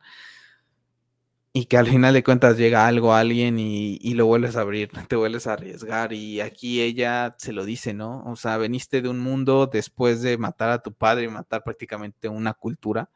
Y 1.52 1.66
que 1.66 1.78
al 1.78 1.88
final 1.88 2.14
de 2.14 2.24
cuentas 2.24 2.58
llega 2.58 2.86
algo 2.86 3.12
a 3.12 3.20
alguien 3.22 3.58
y, 3.58 3.98
y, 4.02 4.14
lo 4.14 4.28
vuelves 4.28 4.56
a 4.56 4.62
abrir, 4.62 4.92
te 5.10 5.16
vuelves 5.16 5.48
a 5.48 5.54
arriesgar. 5.54 6.14
Y 6.14 6.42
aquí 6.42 6.82
ella 6.82 7.36
se 7.40 7.54
lo 7.54 7.66
dice, 7.66 7.96
¿no? 7.96 8.24
O 8.26 8.36
sea, 8.36 8.58
veniste 8.58 9.02
de 9.02 9.10
un 9.10 9.20
mundo 9.20 9.66
después 9.66 10.22
de 10.22 10.38
matar 10.38 10.70
a 10.70 10.84
tu 10.84 10.94
padre 10.94 11.24
y 11.26 11.30
matar 11.30 11.64
prácticamente 11.64 12.30
una 12.30 12.54
cultura, 12.54 13.10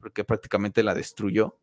porque 0.00 0.24
prácticamente 0.24 0.82
la 0.82 0.94
destruyó 0.94 1.60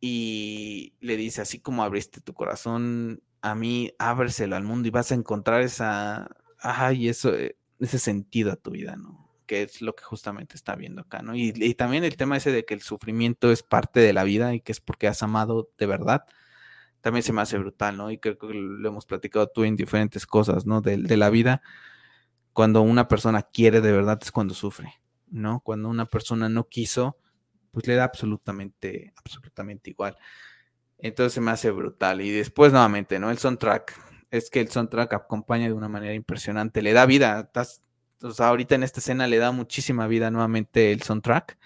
y 0.00 0.94
le 1.00 1.16
dice, 1.16 1.40
así 1.40 1.58
como 1.58 1.82
abriste 1.82 2.20
tu 2.20 2.34
corazón 2.34 3.22
a 3.40 3.54
mí, 3.54 3.92
ábreselo 3.98 4.56
al 4.56 4.64
mundo 4.64 4.88
y 4.88 4.90
vas 4.90 5.12
a 5.12 5.14
encontrar 5.14 5.62
esa, 5.62 6.28
ay, 6.60 7.08
eso, 7.08 7.34
eh, 7.34 7.56
ese 7.80 7.98
sentido 7.98 8.52
a 8.52 8.56
tu 8.56 8.70
vida, 8.70 8.96
¿no? 8.96 9.28
Que 9.46 9.62
es 9.62 9.80
lo 9.80 9.94
que 9.94 10.04
justamente 10.04 10.56
está 10.56 10.74
viendo 10.74 11.02
acá, 11.02 11.22
¿no? 11.22 11.34
Y, 11.34 11.52
también 11.74 12.04
el 12.04 12.16
tema 12.16 12.36
ese 12.36 12.52
de 12.52 12.64
que 12.64 12.74
el 12.74 12.82
sufrimiento 12.82 13.50
es 13.50 13.62
parte 13.62 14.00
de 14.00 14.12
la 14.12 14.24
vida 14.24 14.54
y 14.54 14.60
que 14.60 14.72
es 14.72 14.80
porque 14.80 15.08
has 15.08 15.22
amado 15.22 15.70
de 15.78 15.86
verdad, 15.86 16.24
también 17.00 17.22
se 17.22 17.32
me 17.32 17.42
hace 17.42 17.58
brutal, 17.58 17.96
¿no? 17.96 18.10
Y 18.10 18.18
creo 18.18 18.38
que 18.38 18.48
lo 18.48 18.88
hemos 18.88 19.06
platicado 19.06 19.48
tú 19.48 19.64
en 19.64 19.76
diferentes 19.76 20.26
cosas, 20.26 20.66
¿no? 20.66 20.80
De 20.80 21.16
la 21.16 21.30
vida. 21.30 21.62
Cuando 22.52 22.82
una 22.82 23.06
persona 23.06 23.42
quiere 23.42 23.80
de 23.80 23.92
verdad 23.92 24.18
es 24.20 24.32
cuando 24.32 24.54
sufre, 24.54 24.94
¿no? 25.28 25.60
Cuando 25.60 25.88
una 25.88 26.06
persona 26.06 26.48
no 26.48 26.64
quiso, 26.68 27.16
pues 27.70 27.86
le 27.86 27.94
da 27.94 28.04
absolutamente, 28.04 29.12
absolutamente 29.16 29.90
igual. 29.90 30.16
Entonces 30.98 31.32
se 31.32 31.40
me 31.40 31.50
hace 31.50 31.70
brutal. 31.70 32.20
Y 32.20 32.30
después 32.30 32.72
nuevamente, 32.72 33.18
¿no? 33.18 33.30
El 33.30 33.38
soundtrack. 33.38 33.94
Es 34.30 34.50
que 34.50 34.60
el 34.60 34.68
soundtrack 34.68 35.14
acompaña 35.14 35.66
de 35.66 35.72
una 35.72 35.88
manera 35.88 36.14
impresionante. 36.14 36.82
Le 36.82 36.92
da 36.92 37.06
vida. 37.06 37.40
Estás, 37.40 37.82
o 38.22 38.32
sea, 38.32 38.48
ahorita 38.48 38.74
en 38.74 38.82
esta 38.82 39.00
escena 39.00 39.26
le 39.26 39.38
da 39.38 39.52
muchísima 39.52 40.06
vida 40.06 40.30
nuevamente 40.30 40.92
el 40.92 41.02
soundtrack. 41.02 41.58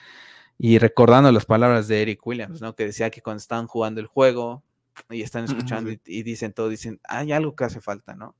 Y 0.58 0.78
recordando 0.78 1.32
las 1.32 1.46
palabras 1.46 1.88
de 1.88 2.02
Eric 2.02 2.24
Williams, 2.26 2.60
¿no? 2.60 2.76
Que 2.76 2.84
decía 2.86 3.10
que 3.10 3.22
cuando 3.22 3.38
estaban 3.38 3.66
jugando 3.66 4.00
el 4.00 4.06
juego 4.06 4.62
y 5.10 5.22
están 5.22 5.44
escuchando 5.44 5.90
y, 5.90 6.22
dicen 6.22 6.52
todo, 6.52 6.68
dicen, 6.68 7.00
hay 7.04 7.32
algo 7.32 7.56
que 7.56 7.64
hace 7.64 7.80
falta, 7.80 8.14
¿no? 8.14 8.36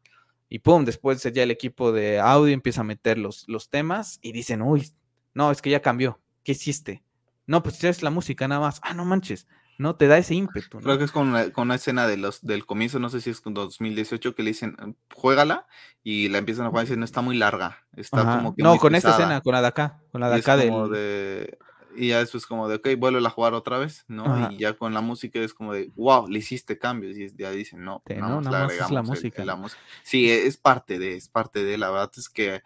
Y 0.49 0.59
pum, 0.59 0.85
después 0.85 1.23
ya 1.23 1.43
el 1.43 1.51
equipo 1.51 1.93
de 1.93 2.21
audio 2.21 2.53
empieza 2.53 2.83
a 2.83 2.85
meter 2.85 3.17
los, 3.17 3.49
los 3.49 3.71
temas 3.71 4.19
y 4.23 4.33
dicen, 4.33 4.61
uy, 4.61 4.93
no, 5.35 5.51
es 5.51 5.63
que 5.63 5.71
ya 5.71 5.81
cambió. 5.81 6.21
¿Qué 6.45 6.53
hiciste? 6.53 7.03
No, 7.47 7.63
pues 7.63 7.83
es 7.85 8.03
la 8.03 8.11
música 8.11 8.49
nada 8.49 8.61
más. 8.61 8.81
Ah, 8.83 8.95
no 8.95 9.05
manches. 9.05 9.47
No, 9.79 9.97
te 9.97 10.07
da 10.07 10.19
ese 10.19 10.35
ímpetu. 10.35 10.79
Creo 10.81 10.99
que 10.99 11.05
es 11.05 11.13
con 11.13 11.35
una, 11.57 11.75
escena 11.75 12.07
de 12.07 12.17
los, 12.17 12.43
del 12.43 12.67
comienzo, 12.67 12.99
no 12.99 13.09
sé 13.09 13.21
si 13.21 13.31
es 13.31 13.41
con 13.41 13.55
2018, 13.55 14.35
que 14.35 14.43
le 14.43 14.51
dicen, 14.51 14.77
juégala, 15.13 15.67
y 16.05 16.29
la 16.29 16.39
empiezan 16.39 16.67
a 16.67 16.69
jugar 16.69 16.85
y 16.85 16.87
dicen, 16.87 17.01
no, 17.01 17.05
está 17.05 17.21
muy 17.21 17.37
larga. 17.37 17.79
Está 17.97 18.23
como 18.37 18.55
que 18.55 18.63
No, 18.63 18.77
con 18.79 18.95
esta 18.95 19.11
escena, 19.11 19.41
con 19.41 19.53
la 19.53 19.63
de 19.63 19.67
acá, 19.69 20.01
con 20.13 20.21
la 20.21 20.31
de 20.31 20.37
acá 20.37 20.57
de... 20.57 21.59
Y 21.95 22.09
ya 22.09 22.21
después 22.21 22.47
como 22.47 22.69
de, 22.69 22.77
ok, 22.77 22.89
vuelve 22.97 23.27
a 23.27 23.31
jugar 23.31 23.53
otra 23.53 23.77
vez, 23.77 24.05
¿no? 24.09 24.51
Y 24.51 24.59
ya 24.59 24.73
con 24.75 24.95
la 24.95 25.01
música 25.01 25.41
es 25.41 25.53
como 25.53 25.75
de, 25.75 25.91
wow, 25.97 26.29
le 26.29 26.39
hiciste 26.39 26.79
cambios. 26.79 27.17
Y 27.17 27.35
ya 27.37 27.51
dicen, 27.51 27.85
no, 27.85 28.03
no, 28.19 28.41
nada 28.41 28.65
más 28.65 28.73
es 28.73 28.91
la 28.91 29.03
música. 29.03 29.45
la 29.45 29.57
música. 29.57 29.81
Sí, 30.03 30.31
es 30.31 30.57
parte 30.57 30.99
de, 30.99 31.17
es 31.17 31.29
parte 31.29 31.65
de, 31.65 31.77
la 31.77 31.91
verdad 31.91 32.11
es 32.17 32.29
que 32.29 32.63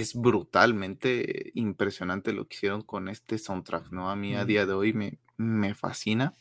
es 0.00 0.14
brutalmente 0.14 1.50
impresionante 1.54 2.32
lo 2.32 2.46
que 2.46 2.56
hicieron 2.56 2.82
con 2.82 3.08
este 3.08 3.38
soundtrack, 3.38 3.90
¿no? 3.90 4.10
A 4.10 4.16
mí 4.16 4.34
a 4.34 4.44
día 4.44 4.66
de 4.66 4.72
hoy 4.72 4.92
me, 4.92 5.18
me 5.36 5.74
fascina. 5.74 6.34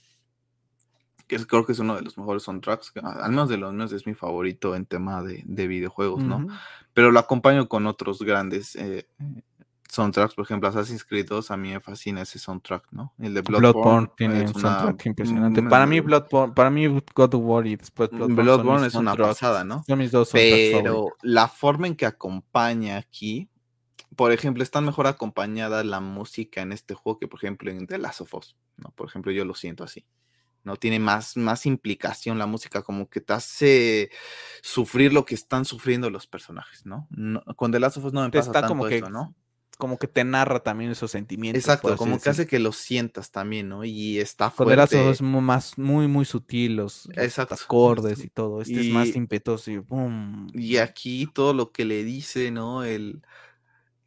Que 1.27 1.37
creo 1.45 1.65
que 1.65 1.71
es 1.71 1.79
uno 1.79 1.95
de 1.95 2.01
los 2.01 2.17
mejores 2.17 2.43
soundtracks, 2.43 2.91
al 3.01 3.29
menos 3.31 3.47
de 3.47 3.57
los 3.57 3.73
míos 3.73 3.93
es 3.93 4.05
mi 4.05 4.13
favorito 4.13 4.75
en 4.75 4.85
tema 4.85 5.23
de, 5.23 5.67
videojuegos, 5.67 6.23
¿no? 6.23 6.47
Pero 6.93 7.11
lo 7.11 7.19
acompaño 7.19 7.69
con 7.69 7.87
otros 7.87 8.19
grandes 8.21 8.75
eh, 8.75 9.07
soundtracks, 9.93 10.33
por 10.33 10.45
ejemplo, 10.45 10.67
Assassin's 10.69 11.03
Creed 11.03 11.27
2, 11.27 11.51
a 11.51 11.57
mí 11.57 11.71
me 11.71 11.79
fascina 11.79 12.21
ese 12.21 12.39
soundtrack, 12.39 12.87
¿no? 12.91 13.13
El 13.19 13.33
de 13.33 13.41
Bloodborne. 13.41 14.11
tiene 14.17 14.41
un 14.41 14.53
soundtrack 14.53 15.05
impresionante. 15.05 15.61
para 15.63 15.85
mí, 15.85 15.99
Bloodborne, 15.99 16.53
para 16.53 16.69
mí, 16.69 16.87
God 16.87 17.35
of 17.35 17.41
War 17.43 17.67
y 17.67 17.75
después 17.75 18.09
Bloodborne, 18.11 18.87
es 18.87 18.95
una 18.95 19.15
pasada, 19.15 19.63
¿no? 19.63 19.83
Son 19.85 19.99
mis 19.99 20.11
dos 20.11 20.29
Pero 20.31 21.09
la 21.21 21.47
forma 21.47 21.87
en 21.87 21.95
que 21.95 22.05
acompaña 22.05 22.97
aquí, 22.97 23.49
por 24.15 24.31
ejemplo, 24.31 24.63
está 24.63 24.81
mejor 24.81 25.07
acompañada 25.07 25.83
la 25.83 25.99
música 25.99 26.61
en 26.61 26.71
este 26.71 26.93
juego 26.93 27.19
que, 27.19 27.27
por 27.27 27.39
ejemplo, 27.39 27.71
en 27.71 27.87
The 27.87 27.97
Last 27.97 28.21
of 28.21 28.33
Us, 28.33 28.55
¿no? 28.77 28.91
Por 28.91 29.07
ejemplo, 29.07 29.31
yo 29.31 29.45
lo 29.45 29.55
siento 29.55 29.83
así. 29.83 30.05
¿no? 30.63 30.77
Tiene 30.77 30.99
más, 30.99 31.37
más 31.37 31.65
implicación 31.65 32.39
la 32.39 32.45
música, 32.45 32.81
como 32.81 33.09
que 33.09 33.21
te 33.21 33.33
hace 33.33 34.11
sufrir 34.61 35.13
lo 35.13 35.25
que 35.25 35.35
están 35.35 35.65
sufriendo 35.65 36.09
los 36.09 36.25
personajes, 36.25 36.85
¿no? 36.85 37.07
con 37.55 37.71
The 37.71 37.79
Last 37.79 37.97
of 37.97 38.05
Us 38.05 38.13
no 38.13 38.21
me 38.21 38.29
pasa 38.29 38.51
tanto 38.51 38.69
como 38.69 38.85
que, 38.85 38.97
eso, 38.97 39.09
¿no? 39.09 39.35
Como 39.77 39.97
que 39.97 40.07
te 40.07 40.23
narra 40.23 40.61
también 40.61 40.91
esos 40.91 41.11
sentimientos. 41.11 41.63
Exacto, 41.63 41.95
como 41.97 42.19
que 42.19 42.29
hace 42.29 42.47
que 42.47 42.59
los 42.59 42.77
sientas 42.77 43.31
también, 43.31 43.69
¿no? 43.69 43.83
Y 43.83 44.19
está 44.19 44.49
fuerte. 44.49 44.97
Con 44.97 45.07
es 45.09 45.21
más, 45.21 45.77
muy, 45.77 46.07
muy 46.07 46.25
sutil, 46.25 46.75
los, 46.77 47.09
acordes 47.37 48.23
y 48.23 48.29
todo. 48.29 48.61
Este 48.61 48.81
es 48.81 48.93
más 48.93 49.15
impetuoso 49.15 49.71
y 49.71 49.77
boom. 49.77 50.47
Y 50.53 50.77
aquí 50.77 51.27
todo 51.33 51.53
lo 51.53 51.71
que 51.71 51.85
le 51.85 52.03
dice, 52.03 52.51
¿no? 52.51 52.83
El 52.83 53.23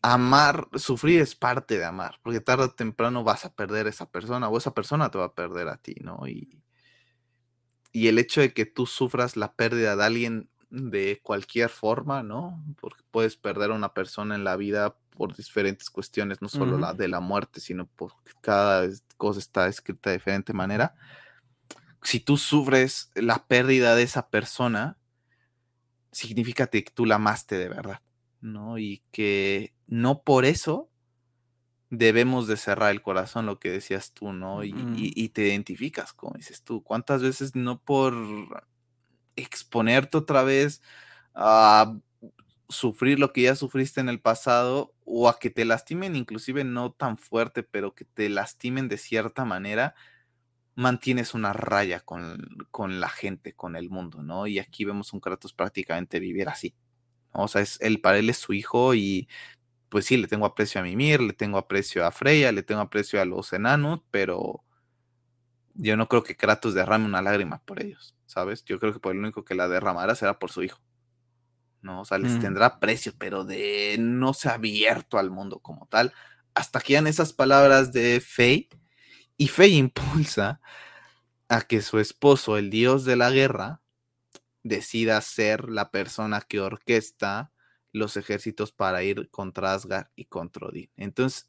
amar, 0.03 0.69
sufrir 0.75 1.21
es 1.21 1.35
parte 1.35 1.79
de 1.79 1.85
amar, 1.85 2.21
porque 2.23 2.41
tarde 2.41 2.65
o 2.65 2.71
temprano 2.71 3.25
vas 3.25 3.45
a 3.45 3.53
perder 3.53 3.87
a 3.87 3.91
esa 3.91 4.09
persona 4.09 4.49
o 4.49 4.57
esa 4.57 4.73
persona 4.73 5.11
te 5.11 5.19
va 5.19 5.25
a 5.25 5.35
perder 5.35 5.69
a 5.69 5.79
ti, 5.79 5.97
¿no? 6.01 6.29
Y, 6.29 6.63
y 7.93 8.07
el 8.07 8.19
hecho 8.19 8.41
de 8.41 8.53
que 8.53 8.67
tú 8.67 8.87
sufras 8.87 9.37
la 9.37 9.55
pérdida 9.55 9.97
de 9.97 10.05
alguien 10.05 10.51
de 10.71 11.21
cualquier 11.23 11.71
forma, 11.71 12.23
¿no? 12.23 12.63
Porque 12.81 13.03
puedes 13.11 13.37
perder 13.37 13.71
a 13.71 13.75
una 13.75 13.95
persona 13.95 14.35
en 14.37 14.45
la 14.45 14.57
vida 14.57 14.97
por 15.17 15.35
diferentes 15.35 15.91
cuestiones, 15.91 16.43
no 16.43 16.49
solo 16.49 16.79
la 16.79 16.93
de 16.93 17.09
la 17.09 17.21
muerte, 17.21 17.61
sino 17.61 17.87
porque 17.87 18.33
cada 18.41 18.89
cosa 19.17 19.41
está 19.41 19.67
escrita 19.67 20.11
de 20.11 20.17
diferente 20.17 20.53
manera. 20.53 20.95
Si 22.03 22.21
tú 22.21 22.37
sufres 22.37 23.11
la 23.15 23.47
pérdida 23.47 23.97
de 23.97 24.03
esa 24.03 24.29
persona, 24.29 24.99
significa 26.13 26.67
que 26.69 26.83
tú 26.83 27.07
la 27.07 27.17
amaste 27.17 27.57
de 27.57 27.69
verdad, 27.69 28.01
¿no? 28.41 28.79
Y 28.79 29.03
que 29.11 29.73
no 29.87 30.23
por 30.23 30.45
eso 30.45 30.89
debemos 31.91 32.47
de 32.47 32.57
cerrar 32.57 32.91
el 32.91 33.03
corazón, 33.03 33.47
lo 33.47 33.59
que 33.59 33.71
decías 33.71 34.13
tú, 34.13 34.33
¿no? 34.33 34.65
Y, 34.65 34.75
y 34.95 35.29
te 35.31 35.49
identificas, 35.49 36.13
como 36.13 36.35
dices 36.37 36.63
tú. 36.63 36.83
¿Cuántas 36.83 37.23
veces 37.23 37.55
no 37.55 37.81
por 37.81 38.15
exponerte 39.35 40.19
otra 40.19 40.43
vez 40.43 40.83
a 41.35 41.97
sufrir 42.69 43.19
lo 43.19 43.33
que 43.33 43.43
ya 43.43 43.55
sufriste 43.55 44.01
en 44.01 44.09
el 44.09 44.21
pasado 44.21 44.95
o 45.05 45.29
a 45.29 45.39
que 45.39 45.51
te 45.51 45.65
lastimen, 45.65 46.17
inclusive 46.17 46.65
no 46.65 46.93
tan 46.93 47.19
fuerte, 47.19 47.63
pero 47.63 47.95
que 47.95 48.05
te 48.05 48.29
lastimen 48.29 48.89
de 48.89 48.99
cierta 48.99 49.45
manera, 49.45 49.95
mantienes 50.75 51.35
una 51.35 51.53
raya 51.53 52.01
con, 52.01 53.01
la 53.01 53.09
gente, 53.09 53.55
con 53.55 53.77
el 53.77 53.91
mundo, 53.91 54.23
¿no? 54.23 54.47
Y 54.47 54.59
aquí 54.59 54.85
vemos 54.85 55.13
un 55.13 55.21
Kratos 55.21 55.53
prácticamente 55.55 56.21
vivir 56.21 56.49
así. 56.49 56.75
O 57.33 57.49
sea, 57.49 57.63
es, 57.63 57.79
él 57.81 58.01
para 58.01 58.19
él 58.19 58.31
es 58.31 58.39
su 58.39 58.53
hijo 58.53 58.95
y 58.95 59.29
pues 59.89 60.07
sí, 60.07 60.17
le 60.17 60.29
tengo 60.29 60.47
aprecio 60.47 60.81
a 60.81 60.85
Mimir, 60.85 61.21
le 61.21 61.33
tengo 61.33 61.59
aprecio 61.59 62.05
a 62.07 62.13
Freya, 62.13 62.53
le 62.53 62.63
tengo 62.63 62.81
aprecio 62.81 63.21
a 63.21 63.25
los 63.25 63.53
enanos, 63.53 64.01
pero 64.11 64.65
yo 65.75 65.97
no 65.97 66.09
creo 66.09 66.23
que 66.23 66.37
Kratos 66.37 66.75
derrame 66.75 67.07
una 67.07 67.23
lágrima 67.23 67.63
por 67.65 67.83
ellos, 67.83 68.15
¿sabes? 68.27 68.65
Yo 68.65 68.79
creo 68.81 68.93
que 68.93 69.01
por 69.01 69.13
el 69.15 69.21
único 69.21 69.45
que 69.45 69.55
la 69.55 69.69
derramará 69.69 70.15
será 70.15 70.39
por 70.39 70.51
su 70.51 70.63
hijo. 70.63 70.81
¿No? 71.87 72.03
O 72.03 72.05
sea, 72.05 72.19
les 72.19 72.33
mm. 72.33 72.41
tendrá 72.41 72.79
precio, 72.81 73.15
pero 73.17 73.45
de 73.45 73.97
no 73.99 74.35
se 74.35 74.49
ha 74.49 74.55
abierto 74.55 75.19
al 75.19 75.31
mundo 75.31 75.61
como 75.61 75.87
tal. 75.87 76.13
Hasta 76.55 76.81
que 76.81 76.95
dan 76.95 77.07
esas 77.07 77.33
palabras 77.33 77.93
de 77.93 78.21
Faye, 78.21 78.69
y 79.39 79.49
Faye 79.49 79.77
impulsa 79.77 80.61
a 81.49 81.63
que 81.63 81.81
su 81.81 81.99
esposo, 81.99 82.59
el 82.59 82.69
dios 82.69 83.05
de 83.05 83.17
la 83.17 83.31
guerra, 83.31 83.81
decida 84.63 85.21
ser 85.21 85.71
la 85.71 85.91
persona 85.91 86.41
que 86.41 86.61
orquesta 86.61 87.53
los 87.93 88.17
ejércitos 88.17 88.73
para 88.73 89.03
ir 89.03 89.31
contra 89.31 89.73
Asgard 89.73 90.09
y 90.17 90.27
contra 90.27 90.67
Odín. 90.67 90.91
Entonces, 90.97 91.49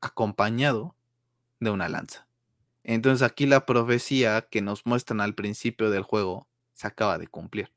acompañado 0.00 0.96
de 1.60 1.70
una 1.70 1.88
lanza. 1.88 2.26
Entonces 2.82 3.26
aquí 3.26 3.46
la 3.46 3.66
profecía 3.66 4.42
que 4.42 4.62
nos 4.62 4.86
muestran 4.86 5.20
al 5.20 5.34
principio 5.34 5.90
del 5.90 6.02
juego 6.02 6.48
se 6.72 6.86
acaba 6.86 7.18
de 7.18 7.26
cumplir. 7.26 7.72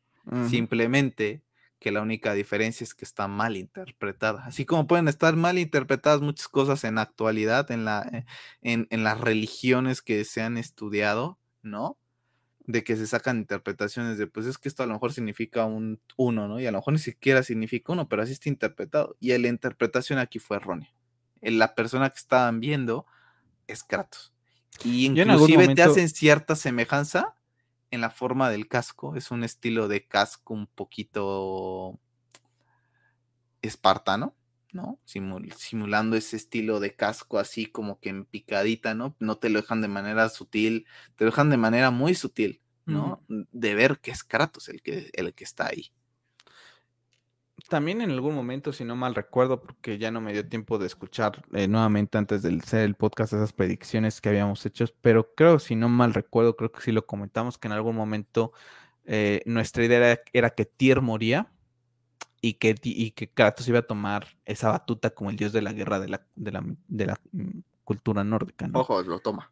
Simplemente 0.47 1.41
que 1.79 1.91
la 1.91 2.01
única 2.01 2.33
diferencia 2.33 2.83
es 2.83 2.93
que 2.93 3.05
está 3.05 3.27
mal 3.27 3.55
interpretada. 3.55 4.43
Así 4.45 4.65
como 4.65 4.85
pueden 4.85 5.07
estar 5.07 5.35
mal 5.35 5.57
interpretadas 5.57 6.21
muchas 6.21 6.47
cosas 6.47 6.83
en 6.83 6.97
actualidad, 6.97 7.71
en, 7.71 7.85
la, 7.85 8.01
eh, 8.11 8.25
en, 8.61 8.87
en 8.89 9.03
las 9.03 9.19
religiones 9.19 10.01
que 10.01 10.25
se 10.25 10.41
han 10.41 10.57
estudiado, 10.57 11.39
¿no? 11.61 11.97
De 12.65 12.83
que 12.83 12.97
se 12.97 13.07
sacan 13.07 13.37
interpretaciones 13.37 14.17
de, 14.17 14.27
pues 14.27 14.45
es 14.45 14.57
que 14.57 14.67
esto 14.67 14.83
a 14.83 14.85
lo 14.85 14.93
mejor 14.93 15.13
significa 15.13 15.65
un 15.65 16.01
uno, 16.17 16.47
¿no? 16.47 16.59
Y 16.59 16.67
a 16.67 16.71
lo 16.71 16.79
mejor 16.79 16.93
ni 16.93 16.99
siquiera 16.99 17.43
significa 17.43 17.93
uno, 17.93 18.09
pero 18.09 18.21
así 18.21 18.33
está 18.33 18.49
interpretado. 18.49 19.15
Y 19.19 19.35
la 19.37 19.47
interpretación 19.47 20.19
aquí 20.19 20.39
fue 20.39 20.57
errónea. 20.57 20.93
La 21.41 21.73
persona 21.73 22.09
que 22.09 22.17
estaban 22.17 22.59
viendo 22.59 23.05
es 23.67 23.83
Kratos. 23.83 24.33
Y 24.83 25.05
inclusive 25.05 25.73
te 25.73 25.81
hacen 25.81 26.09
cierta 26.09 26.55
semejanza 26.55 27.35
en 27.91 28.01
la 28.01 28.09
forma 28.09 28.49
del 28.49 28.67
casco. 28.67 29.15
Es 29.15 29.31
un 29.31 29.43
estilo 29.43 29.87
de 29.87 30.05
casco 30.05 30.53
un 30.53 30.67
poquito 30.67 31.99
espartano, 33.61 34.35
¿no? 34.71 34.99
simulando 35.05 36.15
ese 36.15 36.37
estilo 36.37 36.79
de 36.79 36.95
casco 36.95 37.39
así 37.39 37.65
como 37.65 37.99
que 37.99 38.09
en 38.09 38.25
picadita, 38.25 38.93
¿no? 38.93 39.15
No 39.19 39.37
te 39.37 39.49
lo 39.49 39.61
dejan 39.61 39.81
de 39.81 39.87
manera 39.87 40.29
sutil, 40.29 40.85
te 41.15 41.25
lo 41.25 41.31
dejan 41.31 41.49
de 41.49 41.57
manera 41.57 41.91
muy 41.91 42.15
sutil, 42.15 42.61
¿no? 42.85 43.23
De 43.27 43.75
ver 43.75 43.99
que 43.99 44.11
es 44.11 44.23
Kratos 44.23 44.69
el 44.69 44.81
que, 44.81 45.09
el 45.13 45.33
que 45.33 45.43
está 45.43 45.67
ahí. 45.67 45.91
También 47.69 48.01
en 48.01 48.09
algún 48.11 48.35
momento, 48.35 48.73
si 48.73 48.83
no 48.83 48.95
mal 48.95 49.13
recuerdo, 49.15 49.61
porque 49.61 49.97
ya 49.97 50.11
no 50.11 50.21
me 50.21 50.33
dio 50.33 50.47
tiempo 50.47 50.77
de 50.79 50.87
escuchar 50.87 51.45
eh, 51.53 51.67
nuevamente 51.67 52.17
antes 52.17 52.41
de 52.41 52.55
hacer 52.57 52.81
el 52.81 52.95
podcast 52.95 53.33
esas 53.33 53.53
predicciones 53.53 54.19
que 54.21 54.29
habíamos 54.29 54.65
hecho, 54.65 54.85
pero 55.01 55.33
creo, 55.35 55.59
si 55.59 55.75
no 55.75 55.87
mal 55.87 56.13
recuerdo, 56.13 56.55
creo 56.55 56.71
que 56.71 56.81
sí 56.81 56.91
lo 56.91 57.05
comentamos, 57.05 57.57
que 57.57 57.67
en 57.67 57.73
algún 57.73 57.95
momento 57.95 58.51
eh, 59.05 59.41
nuestra 59.45 59.85
idea 59.85 60.19
era, 60.33 60.49
que 60.49 60.65
Tyr 60.65 61.01
moría 61.01 61.51
y 62.41 62.53
que, 62.55 62.75
y 62.83 63.11
que 63.11 63.29
Kratos 63.29 63.67
iba 63.67 63.79
a 63.79 63.83
tomar 63.83 64.27
esa 64.45 64.71
batuta 64.71 65.11
como 65.11 65.29
el 65.29 65.35
dios 65.35 65.51
de 65.53 65.61
la 65.61 65.71
guerra 65.73 65.99
de 65.99 66.09
la, 66.09 66.25
de 66.35 66.51
la, 66.51 66.63
de 66.87 67.05
la 67.05 67.19
mm, 67.31 67.59
cultura 67.83 68.23
nórdica. 68.23 68.69
Ojo, 68.73 69.01
lo 69.03 69.19
toma. 69.19 69.51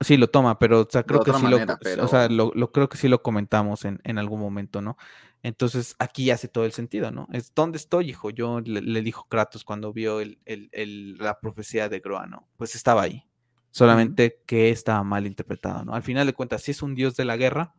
Sí, 0.00 0.16
lo 0.16 0.30
toma, 0.30 0.58
pero 0.58 0.80
o 0.80 0.88
sea, 0.90 1.02
De 1.02 1.06
creo 1.06 1.22
que 1.22 1.32
sí 1.34 1.42
lo, 1.42 1.58
manera, 1.58 1.78
o 2.02 2.08
sea, 2.08 2.26
pero 2.26 2.34
lo, 2.34 2.52
lo- 2.54 2.72
creo 2.72 2.88
que 2.88 2.96
sí 2.96 3.06
lo 3.06 3.22
comentamos 3.22 3.84
en, 3.84 4.00
en 4.04 4.18
algún 4.18 4.40
momento, 4.40 4.80
¿no? 4.80 4.96
Entonces 5.42 5.96
aquí 5.98 6.30
hace 6.30 6.48
todo 6.48 6.64
el 6.66 6.72
sentido, 6.72 7.10
¿no? 7.10 7.26
Es 7.32 7.52
¿dónde 7.54 7.78
estoy, 7.78 8.10
hijo? 8.10 8.30
Yo 8.30 8.60
le, 8.60 8.82
le 8.82 9.02
dijo 9.02 9.26
Kratos 9.28 9.64
cuando 9.64 9.92
vio 9.92 10.20
el, 10.20 10.38
el- 10.44 10.68
el- 10.72 11.16
la 11.18 11.40
profecía 11.40 11.88
de 11.88 12.00
Groa, 12.00 12.26
¿no? 12.26 12.48
Pues 12.56 12.74
estaba 12.74 13.02
ahí. 13.02 13.24
Solamente 13.72 14.42
que 14.46 14.70
estaba 14.70 15.02
mal 15.04 15.26
interpretado, 15.26 15.84
¿no? 15.84 15.94
Al 15.94 16.02
final 16.02 16.26
de 16.26 16.32
cuentas, 16.34 16.62
si 16.62 16.72
es 16.72 16.82
un 16.82 16.94
dios 16.94 17.16
de 17.16 17.24
la 17.24 17.36
guerra, 17.36 17.74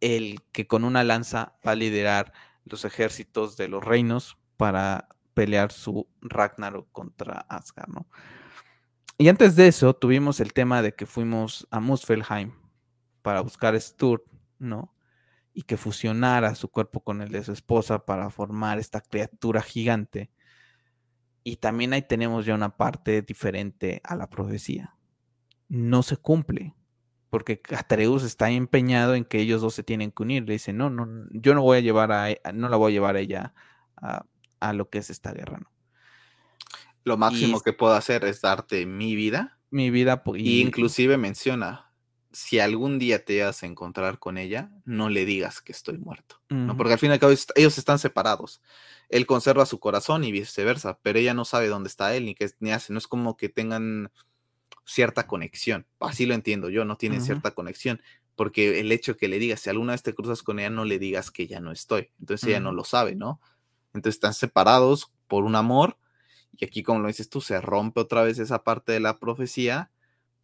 el 0.00 0.40
que 0.52 0.66
con 0.66 0.84
una 0.84 1.04
lanza 1.04 1.56
va 1.66 1.72
a 1.72 1.76
liderar 1.76 2.32
los 2.64 2.84
ejércitos 2.84 3.56
de 3.56 3.68
los 3.68 3.84
reinos 3.84 4.38
para 4.56 5.08
pelear 5.34 5.72
su 5.72 6.08
Ragnarok 6.22 6.88
contra 6.92 7.40
Asgard, 7.48 7.90
¿no? 7.90 8.06
Y 9.18 9.28
antes 9.28 9.56
de 9.56 9.68
eso 9.68 9.94
tuvimos 9.94 10.40
el 10.40 10.52
tema 10.52 10.82
de 10.82 10.94
que 10.94 11.06
fuimos 11.06 11.66
a 11.70 11.80
Muspelheim 11.80 12.52
para 13.22 13.40
buscar 13.42 13.74
a 13.74 13.80
Sturd, 13.80 14.22
¿no? 14.58 14.93
Y 15.54 15.62
que 15.62 15.76
fusionara 15.76 16.54
su 16.56 16.68
cuerpo 16.68 17.00
con 17.04 17.22
el 17.22 17.30
de 17.30 17.44
su 17.44 17.52
esposa 17.52 18.04
para 18.04 18.28
formar 18.30 18.78
esta 18.78 19.00
criatura 19.00 19.62
gigante. 19.62 20.30
Y 21.44 21.56
también 21.56 21.92
ahí 21.92 22.02
tenemos 22.02 22.46
ya 22.46 22.54
una 22.54 22.76
parte 22.76 23.22
diferente 23.22 24.00
a 24.04 24.16
la 24.16 24.28
profecía. 24.30 24.96
No 25.68 26.02
se 26.02 26.16
cumple, 26.16 26.74
porque 27.30 27.60
Atreus 27.76 28.22
está 28.24 28.50
empeñado 28.50 29.14
en 29.14 29.24
que 29.24 29.40
ellos 29.40 29.60
dos 29.62 29.74
se 29.74 29.82
tienen 29.82 30.10
que 30.12 30.22
unir. 30.22 30.44
Le 30.46 30.54
dice, 30.54 30.72
no, 30.72 30.90
no, 30.90 31.06
yo 31.32 31.54
no 31.54 31.62
voy 31.62 31.78
a 31.78 31.80
llevar 31.80 32.12
a, 32.12 32.30
e- 32.30 32.40
no 32.54 32.68
la 32.68 32.76
voy 32.76 32.92
a 32.92 32.94
llevar 32.94 33.16
a 33.16 33.20
ella 33.20 33.54
a, 33.96 34.26
a 34.60 34.72
lo 34.72 34.88
que 34.90 34.98
es 34.98 35.10
esta 35.10 35.32
guerra, 35.32 35.58
¿no? 35.58 35.70
lo 37.04 37.16
Y 37.16 37.18
máximo 37.18 37.60
que 37.60 37.72
puedo 37.72 37.94
hacer 37.94 38.24
es 38.24 38.40
darte 38.40 38.86
mi 38.86 39.14
vida. 39.14 39.58
mi 39.70 39.90
vida, 39.90 40.22
Y 40.42 40.60
y 40.60 40.60
inclusive 40.62 41.16
menciona, 41.18 41.83
si 42.34 42.58
algún 42.58 42.98
día 42.98 43.24
te 43.24 43.42
vas 43.42 43.62
a 43.62 43.66
encontrar 43.66 44.18
con 44.18 44.36
ella, 44.38 44.70
no 44.84 45.08
le 45.08 45.24
digas 45.24 45.60
que 45.60 45.72
estoy 45.72 45.98
muerto, 45.98 46.42
¿no? 46.50 46.76
Porque 46.76 46.92
al 46.94 46.98
fin 46.98 47.10
y 47.10 47.12
al 47.14 47.20
cabo 47.20 47.32
ellos 47.54 47.78
están 47.78 47.98
separados. 47.98 48.60
Él 49.08 49.26
conserva 49.26 49.66
su 49.66 49.78
corazón 49.78 50.24
y 50.24 50.32
viceversa, 50.32 50.98
pero 51.00 51.18
ella 51.18 51.32
no 51.32 51.44
sabe 51.44 51.68
dónde 51.68 51.88
está 51.88 52.14
él 52.16 52.24
ni 52.26 52.34
qué 52.34 52.50
ni 52.58 52.72
hace. 52.72 52.92
No 52.92 52.98
es 52.98 53.06
como 53.06 53.36
que 53.36 53.48
tengan 53.48 54.10
cierta 54.84 55.26
conexión. 55.28 55.86
Así 56.00 56.26
lo 56.26 56.34
entiendo 56.34 56.70
yo, 56.70 56.84
no 56.84 56.96
tienen 56.96 57.20
cierta 57.20 57.52
conexión. 57.52 58.02
Porque 58.34 58.80
el 58.80 58.90
hecho 58.90 59.16
que 59.16 59.28
le 59.28 59.38
digas, 59.38 59.60
si 59.60 59.70
alguna 59.70 59.92
vez 59.92 60.02
te 60.02 60.12
cruzas 60.12 60.42
con 60.42 60.58
ella, 60.58 60.70
no 60.70 60.84
le 60.84 60.98
digas 60.98 61.30
que 61.30 61.46
ya 61.46 61.60
no 61.60 61.70
estoy. 61.70 62.10
Entonces 62.18 62.48
ella 62.48 62.58
no 62.60 62.70
Ujú. 62.70 62.78
lo 62.78 62.84
sabe, 62.84 63.14
¿no? 63.14 63.40
Entonces 63.92 64.16
están 64.16 64.34
separados 64.34 65.12
por 65.28 65.44
un 65.44 65.54
amor. 65.54 65.98
Y 66.56 66.64
aquí, 66.64 66.82
como 66.82 66.98
lo 66.98 67.06
dices 67.06 67.28
tú, 67.28 67.40
se 67.40 67.60
rompe 67.60 68.00
otra 68.00 68.22
vez 68.24 68.40
esa 68.40 68.64
parte 68.64 68.90
de 68.90 68.98
la 69.00 69.20
profecía 69.20 69.92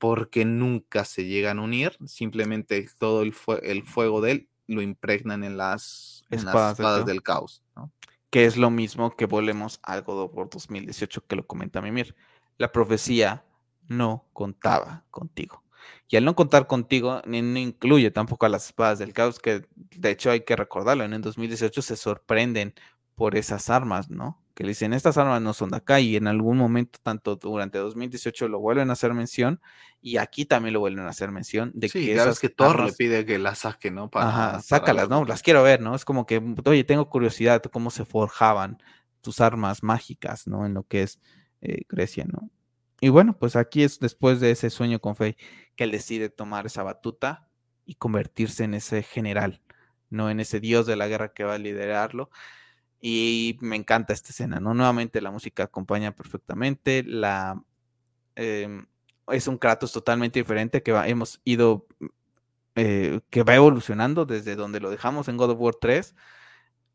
porque 0.00 0.44
nunca 0.44 1.04
se 1.04 1.26
llegan 1.26 1.60
a 1.60 1.62
unir. 1.62 1.96
Simplemente 2.06 2.88
todo 2.98 3.22
el, 3.22 3.32
fue- 3.32 3.60
el 3.62 3.84
fuego 3.84 4.20
de 4.20 4.30
él 4.32 4.48
lo 4.66 4.82
impregnan 4.82 5.44
en 5.44 5.56
las, 5.56 6.24
en 6.30 6.38
Espadas 6.40 6.76
del 6.78 6.86
espadas 6.86 6.96
caos. 6.98 7.06
del 7.06 7.22
caos, 7.22 7.62
¿no? 7.76 7.92
que 8.30 8.46
es 8.46 8.56
lo 8.56 8.70
mismo 8.70 9.14
que 9.16 9.26
volvemos 9.26 9.78
al 9.82 10.02
God 10.02 10.22
of 10.22 10.30
War 10.34 10.48
2018 10.50 11.24
que 11.26 11.36
lo 11.36 11.46
comenta 11.46 11.80
Mimir. 11.82 12.16
La 12.58 12.72
profecía 12.72 13.44
no 13.88 14.24
contaba 14.32 15.04
contigo. 15.10 15.62
Y 16.08 16.16
al 16.16 16.24
no 16.24 16.34
contar 16.34 16.66
contigo, 16.66 17.20
ni- 17.26 17.42
no 17.42 17.58
incluye 17.58 18.10
tampoco 18.10 18.46
a 18.46 18.48
las 18.48 18.66
espadas 18.66 18.98
del 18.98 19.12
caos, 19.12 19.38
que 19.38 19.66
de 19.76 20.10
hecho 20.10 20.30
hay 20.30 20.40
que 20.42 20.56
recordarlo, 20.56 21.04
en 21.04 21.12
el 21.12 21.20
2018 21.22 21.82
se 21.82 21.96
sorprenden 21.96 22.74
por 23.16 23.36
esas 23.36 23.68
armas, 23.68 24.08
¿no? 24.10 24.39
Que 24.60 24.64
le 24.64 24.72
dicen, 24.72 24.92
estas 24.92 25.16
armas 25.16 25.40
no 25.40 25.54
son 25.54 25.70
de 25.70 25.78
acá 25.78 26.00
y 26.00 26.16
en 26.16 26.26
algún 26.26 26.58
momento, 26.58 26.98
tanto 27.02 27.36
durante 27.36 27.78
2018 27.78 28.46
lo 28.46 28.60
vuelven 28.60 28.90
a 28.90 28.92
hacer 28.92 29.14
mención 29.14 29.58
y 30.02 30.18
aquí 30.18 30.44
también 30.44 30.74
lo 30.74 30.80
vuelven 30.80 31.06
a 31.06 31.08
hacer 31.08 31.30
mención 31.30 31.72
de 31.74 31.88
Sí, 31.88 32.04
que 32.04 32.12
ves 32.12 32.20
esas 32.20 32.40
que 32.40 32.50
Thor 32.50 32.84
le 32.84 32.92
pide 32.92 33.24
que 33.24 33.38
la 33.38 33.54
saque, 33.54 33.90
¿no? 33.90 34.10
Para, 34.10 34.28
Ajá, 34.28 34.50
para 34.50 34.62
sácalas, 34.62 35.08
¿no? 35.08 35.24
Las 35.24 35.42
quiero 35.42 35.62
ver, 35.62 35.80
¿no? 35.80 35.94
Es 35.94 36.04
como 36.04 36.26
que, 36.26 36.42
oye, 36.66 36.84
tengo 36.84 37.08
curiosidad 37.08 37.62
de 37.62 37.70
cómo 37.70 37.90
se 37.90 38.04
forjaban 38.04 38.76
tus 39.22 39.40
armas 39.40 39.82
mágicas, 39.82 40.46
¿no? 40.46 40.66
En 40.66 40.74
lo 40.74 40.82
que 40.82 41.04
es 41.04 41.20
eh, 41.62 41.86
Grecia, 41.88 42.26
¿no? 42.26 42.50
Y 43.00 43.08
bueno, 43.08 43.38
pues 43.38 43.56
aquí 43.56 43.82
es 43.82 43.98
después 43.98 44.40
de 44.40 44.50
ese 44.50 44.68
sueño 44.68 45.00
con 45.00 45.16
Faye 45.16 45.38
que 45.74 45.84
él 45.84 45.90
decide 45.90 46.28
tomar 46.28 46.66
esa 46.66 46.82
batuta 46.82 47.48
y 47.86 47.94
convertirse 47.94 48.64
en 48.64 48.74
ese 48.74 49.02
general, 49.02 49.62
¿no? 50.10 50.28
En 50.28 50.38
ese 50.38 50.60
dios 50.60 50.84
de 50.84 50.96
la 50.96 51.08
guerra 51.08 51.32
que 51.32 51.44
va 51.44 51.54
a 51.54 51.58
liderarlo. 51.58 52.28
Y 53.00 53.56
me 53.60 53.76
encanta 53.76 54.12
esta 54.12 54.30
escena, 54.30 54.60
¿no? 54.60 54.74
Nuevamente 54.74 55.20
la 55.22 55.30
música 55.30 55.64
acompaña 55.64 56.14
perfectamente, 56.14 57.02
la... 57.04 57.62
em, 58.36 58.86
es 59.28 59.46
un 59.48 59.58
Kratos 59.58 59.92
totalmente 59.92 60.38
diferente 60.40 60.82
que 60.82 60.92
va- 60.92 61.08
hemos 61.08 61.40
ido 61.44 61.86
eh, 62.76 63.20
que 63.30 63.42
va 63.42 63.54
evolucionando 63.54 64.26
desde 64.26 64.56
donde 64.56 64.80
lo 64.80 64.90
dejamos 64.90 65.28
en 65.28 65.36
God 65.36 65.50
of 65.50 65.60
War 65.60 65.74
3 65.80 66.14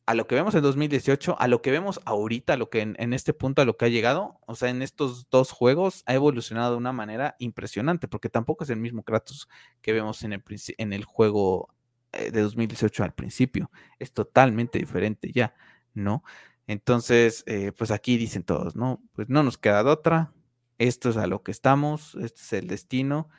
a 0.08 0.14
lo 0.14 0.27
que 0.27 0.35
vemos 0.35 0.53
en 0.56 0.61
2018, 0.61 1.35
a 1.40 1.48
lo 1.48 1.61
que 1.64 1.72
vemos 1.72 2.00
ahorita, 2.06 2.53
a 2.53 2.58
lo 2.58 2.69
que 2.69 2.82
en, 2.82 2.95
en 3.00 3.14
este 3.14 3.34
punto 3.34 3.61
a 3.61 3.66
lo 3.66 3.75
que 3.77 3.85
ha 3.85 3.90
llegado, 3.90 4.40
o 4.45 4.56
sea, 4.56 4.69
en 4.69 4.82
estos 4.84 5.27
dos 5.32 5.51
juegos 5.51 6.03
ha 6.06 6.14
evolucionado 6.14 6.72
de 6.74 6.77
una 6.77 6.93
manera 6.93 7.35
impresionante, 7.40 8.08
porque 8.08 8.30
tampoco 8.30 8.64
es 8.64 8.69
el 8.69 8.77
mismo 8.77 9.03
Kratos 9.03 9.50
que 9.82 9.93
vemos 9.93 10.24
en 10.24 10.34
el, 10.34 10.43
en 10.77 10.93
el 10.93 11.06
juego 11.06 11.69
eh, 12.11 12.30
de 12.32 12.42
2018 12.42 13.03
al 13.03 13.14
principio, 13.16 13.72
es 13.98 14.14
totalmente 14.14 14.77
diferente 14.77 15.32
ya, 15.34 15.56
¿no? 15.95 16.24
Entonces, 16.67 17.43
eh, 17.48 17.72
pues 17.72 17.91
aquí 17.91 18.17
dicen 18.17 18.43
todos, 18.43 18.75
¿no? 18.75 19.01
Pues 19.14 19.30
no 19.30 19.43
nos 19.43 19.57
queda 19.57 19.83
de 19.83 19.90
otra, 19.90 20.33
esto 20.77 21.09
es 21.09 21.17
a 21.17 21.27
lo 21.27 21.43
que 21.43 21.51
estamos, 21.51 22.15
este 22.15 22.41
es 22.41 22.53
el 22.53 22.67
destino, 22.67 23.30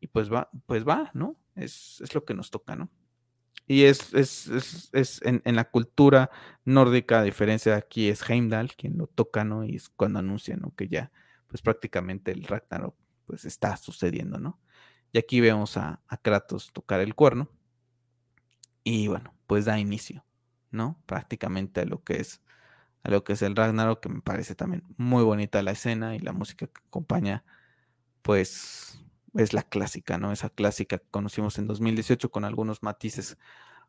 y 0.00 0.08
pues 0.08 0.32
va, 0.32 0.50
pues 0.66 0.86
va, 0.86 1.10
¿no? 1.14 1.36
Es, 1.54 2.00
es 2.00 2.14
lo 2.14 2.24
que 2.24 2.34
nos 2.34 2.50
toca, 2.50 2.76
¿no? 2.76 2.90
Y 3.66 3.84
es, 3.84 4.14
es, 4.14 4.46
es, 4.48 4.90
es 4.92 5.22
en, 5.22 5.42
en 5.44 5.56
la 5.56 5.70
cultura 5.70 6.30
nórdica, 6.64 7.20
a 7.20 7.22
diferencia 7.24 7.72
de 7.72 7.78
aquí, 7.78 8.08
es 8.08 8.28
Heimdall 8.28 8.74
quien 8.76 8.96
lo 8.98 9.08
toca, 9.08 9.44
¿no? 9.44 9.64
Y 9.64 9.76
es 9.76 9.88
cuando 9.88 10.20
anuncia, 10.20 10.56
¿no? 10.56 10.74
Que 10.76 10.88
ya, 10.88 11.10
pues 11.48 11.62
prácticamente 11.62 12.30
el 12.30 12.44
Ragnarok, 12.44 12.94
pues 13.26 13.44
está 13.44 13.76
sucediendo, 13.76 14.38
¿no? 14.38 14.60
Y 15.12 15.18
aquí 15.18 15.40
vemos 15.40 15.76
a, 15.76 16.00
a 16.06 16.16
Kratos 16.16 16.72
tocar 16.72 17.00
el 17.00 17.14
cuerno. 17.14 17.48
Y 18.84 19.08
bueno, 19.08 19.34
pues 19.48 19.64
da 19.64 19.80
inicio, 19.80 20.24
¿no? 20.70 21.00
Prácticamente 21.06 21.82
a 21.82 21.84
lo 21.86 22.02
que 22.02 22.16
es, 22.20 22.42
a 23.04 23.10
lo 23.10 23.24
que 23.24 23.34
es 23.34 23.42
el 23.42 23.56
Ragnarok, 23.56 24.00
que 24.00 24.08
me 24.08 24.20
parece 24.20 24.54
también 24.54 24.84
muy 24.96 25.24
bonita 25.24 25.62
la 25.62 25.72
escena 25.72 26.16
y 26.16 26.20
la 26.20 26.32
música 26.32 26.66
que 26.66 26.80
acompaña, 26.88 27.44
pues 28.22 29.04
es 29.34 29.52
la 29.52 29.62
clásica, 29.62 30.18
¿no? 30.18 30.32
Esa 30.32 30.50
clásica 30.50 30.98
que 30.98 31.06
conocimos 31.10 31.58
en 31.58 31.66
2018 31.66 32.30
con 32.30 32.44
algunos 32.44 32.82
matices 32.82 33.38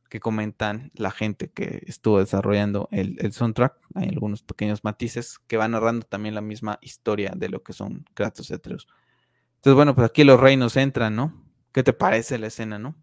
que 0.10 0.20
comentan 0.20 0.92
la 0.96 1.12
gente 1.12 1.50
que 1.50 1.84
estuvo 1.86 2.20
desarrollando 2.20 2.88
el, 2.92 3.18
el 3.20 3.34
soundtrack. 3.34 3.78
Hay 3.96 4.10
algunos 4.10 4.44
pequeños 4.44 4.84
matices 4.84 5.40
que 5.48 5.58
van 5.58 5.72
narrando 5.72 6.06
también 6.06 6.36
la 6.36 6.42
misma 6.42 6.80
historia 6.82 7.34
de 7.36 7.50
lo 7.50 7.64
que 7.64 7.74
son 7.74 8.06
Kratos 8.14 8.50
y. 8.50 8.54
Entonces, 8.54 9.76
bueno, 9.76 9.96
pues 9.96 10.10
aquí 10.10 10.24
los 10.24 10.40
reinos 10.40 10.78
entran, 10.78 11.16
¿no? 11.16 11.34
¿Qué 11.72 11.84
te 11.84 11.94
parece 11.94 12.38
la 12.38 12.48
escena, 12.48 12.80
no? 12.80 12.96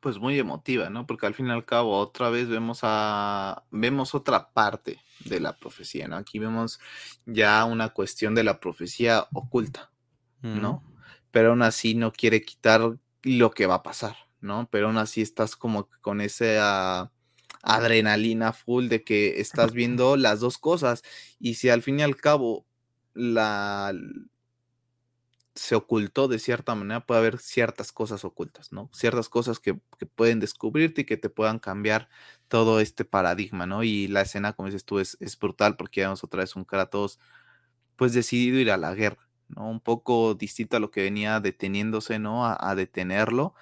Pues 0.00 0.18
muy 0.18 0.38
emotiva, 0.38 0.88
¿no? 0.88 1.06
Porque 1.06 1.26
al 1.26 1.34
fin 1.34 1.48
y 1.48 1.50
al 1.50 1.64
cabo 1.64 1.98
otra 1.98 2.30
vez 2.30 2.48
vemos 2.48 2.80
a 2.82 3.64
vemos 3.70 4.14
otra 4.14 4.50
parte 4.50 4.98
de 5.24 5.40
la 5.40 5.54
profecía, 5.56 6.08
¿no? 6.08 6.16
Aquí 6.16 6.38
vemos 6.38 6.80
ya 7.26 7.64
una 7.66 7.90
cuestión 7.90 8.34
de 8.34 8.44
la 8.44 8.60
profecía 8.60 9.26
oculta, 9.32 9.90
¿no? 10.42 10.70
Ujú. 10.70 10.82
Pero 11.30 11.50
aún 11.50 11.62
así 11.62 11.94
no 11.94 12.12
quiere 12.12 12.42
quitar 12.42 12.96
lo 13.22 13.50
que 13.50 13.66
va 13.66 13.76
a 13.76 13.82
pasar, 13.82 14.16
¿no? 14.40 14.68
Pero 14.70 14.86
aún 14.86 14.96
así 14.96 15.20
estás 15.20 15.54
como 15.54 15.88
con 16.00 16.20
esa 16.20 17.12
adrenalina 17.62 18.52
full 18.52 18.88
de 18.88 19.04
que 19.04 19.40
estás 19.40 19.72
viendo 19.72 20.16
las 20.16 20.40
dos 20.40 20.56
cosas 20.56 21.02
y 21.38 21.54
si 21.54 21.68
al 21.68 21.82
fin 21.82 22.00
y 22.00 22.02
al 22.02 22.16
cabo 22.16 22.64
la 23.12 23.92
se 25.60 25.74
ocultó 25.74 26.26
de 26.26 26.38
cierta 26.38 26.74
manera, 26.74 27.04
puede 27.04 27.20
haber 27.20 27.38
ciertas 27.38 27.92
cosas 27.92 28.24
ocultas, 28.24 28.72
¿no? 28.72 28.88
Ciertas 28.94 29.28
cosas 29.28 29.58
que, 29.58 29.78
que 29.98 30.06
pueden 30.06 30.40
descubrirte 30.40 31.02
y 31.02 31.04
que 31.04 31.18
te 31.18 31.28
puedan 31.28 31.58
cambiar 31.58 32.08
todo 32.48 32.80
este 32.80 33.04
paradigma, 33.04 33.66
¿no? 33.66 33.82
Y 33.82 34.08
la 34.08 34.22
escena, 34.22 34.54
como 34.54 34.68
dices 34.68 34.86
tú, 34.86 35.00
es, 35.00 35.18
brutal 35.38 35.76
porque 35.76 36.00
vemos 36.00 36.24
otra 36.24 36.40
vez 36.40 36.56
un 36.56 36.64
Kratos, 36.64 37.18
pues 37.96 38.14
decidido 38.14 38.58
ir 38.58 38.70
a 38.70 38.78
la 38.78 38.94
guerra, 38.94 39.28
¿no? 39.48 39.68
Un 39.68 39.80
poco 39.80 40.34
distinto 40.34 40.78
a 40.78 40.80
lo 40.80 40.90
que 40.90 41.02
venía 41.02 41.40
deteniéndose, 41.40 42.18
¿no? 42.18 42.46
A, 42.46 42.56
a 42.58 42.74
detenerlo 42.74 43.54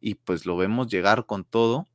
y 0.00 0.16
pues 0.16 0.46
lo 0.46 0.56
vemos 0.56 0.88
llegar 0.88 1.24
con 1.24 1.44
todo. 1.44 1.86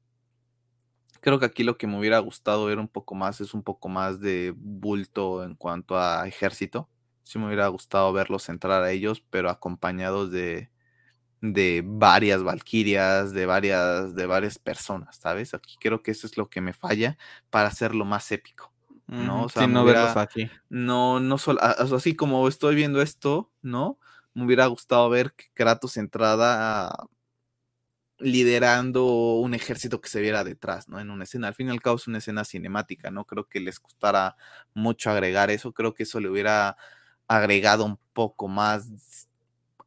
Creo 1.19 1.37
que 1.37 1.45
aquí 1.45 1.63
lo 1.65 1.77
que 1.77 1.85
me 1.87 1.99
hubiera 1.99 2.19
gustado 2.19 2.65
ver 2.65 2.79
un 2.79 2.87
poco 2.87 3.13
más 3.13 3.41
es 3.41 3.53
un 3.53 3.63
poco 3.63 3.89
más 3.89 4.21
de 4.21 4.53
bulto 4.55 5.43
en 5.43 5.55
cuanto 5.55 5.97
a 5.97 6.25
ejército. 6.29 6.87
Sí 7.29 7.39
me 7.39 7.47
hubiera 7.47 7.67
gustado 7.67 8.11
verlos 8.13 8.49
entrar 8.49 8.83
a 8.83 8.91
ellos, 8.91 9.21
pero 9.29 9.49
acompañados 9.51 10.31
de, 10.31 10.71
de 11.41 11.83
varias 11.85 12.43
valquirias, 12.43 13.33
de 13.33 13.45
varias, 13.45 14.15
de 14.15 14.25
varias 14.25 14.59
personas, 14.59 15.17
¿sabes? 15.17 15.53
Aquí 15.53 15.77
creo 15.79 16.03
que 16.03 16.11
eso 16.11 16.27
es 16.27 16.37
lo 16.37 16.49
que 16.49 16.61
me 16.61 16.73
falla 16.73 17.17
para 17.49 17.69
hacerlo 17.69 18.05
más 18.05 18.31
épico, 18.31 18.73
¿no? 19.07 19.43
O 19.45 19.49
sea, 19.49 19.67
Sin 19.67 19.73
no 19.73 19.83
verlos 19.83 20.15
hubiera, 20.15 20.17
aquí. 20.17 20.49
no, 20.69 21.19
no 21.19 21.37
solo, 21.37 21.61
así 21.61 22.15
como 22.15 22.47
estoy 22.47 22.75
viendo 22.75 23.01
esto, 23.01 23.51
¿no? 23.61 23.99
me 24.35 24.45
hubiera 24.45 24.67
gustado 24.67 25.09
ver 25.09 25.33
que 25.33 25.45
Kratos 25.53 25.97
entrada 25.97 26.93
liderando 28.19 29.05
un 29.35 29.53
ejército 29.53 30.01
que 30.01 30.09
se 30.09 30.19
viera 30.21 30.43
detrás, 30.43 30.89
¿no? 30.89 30.99
En 30.99 31.09
una 31.09 31.23
escena. 31.23 31.47
Al 31.47 31.55
fin 31.55 31.67
y 31.67 31.71
al 31.71 31.81
cabo 31.81 31.95
es 31.97 32.07
una 32.07 32.17
escena 32.17 32.43
cinemática, 32.43 33.11
¿no? 33.11 33.25
Creo 33.25 33.47
que 33.47 33.59
les 33.61 33.79
costara 33.79 34.35
mucho 34.73 35.09
agregar 35.09 35.49
eso. 35.51 35.73
Creo 35.73 35.93
que 35.93 36.03
eso 36.03 36.19
le 36.19 36.29
hubiera 36.29 36.75
agregado 37.29 37.85
un 37.85 37.97
poco 38.11 38.49
más, 38.49 39.27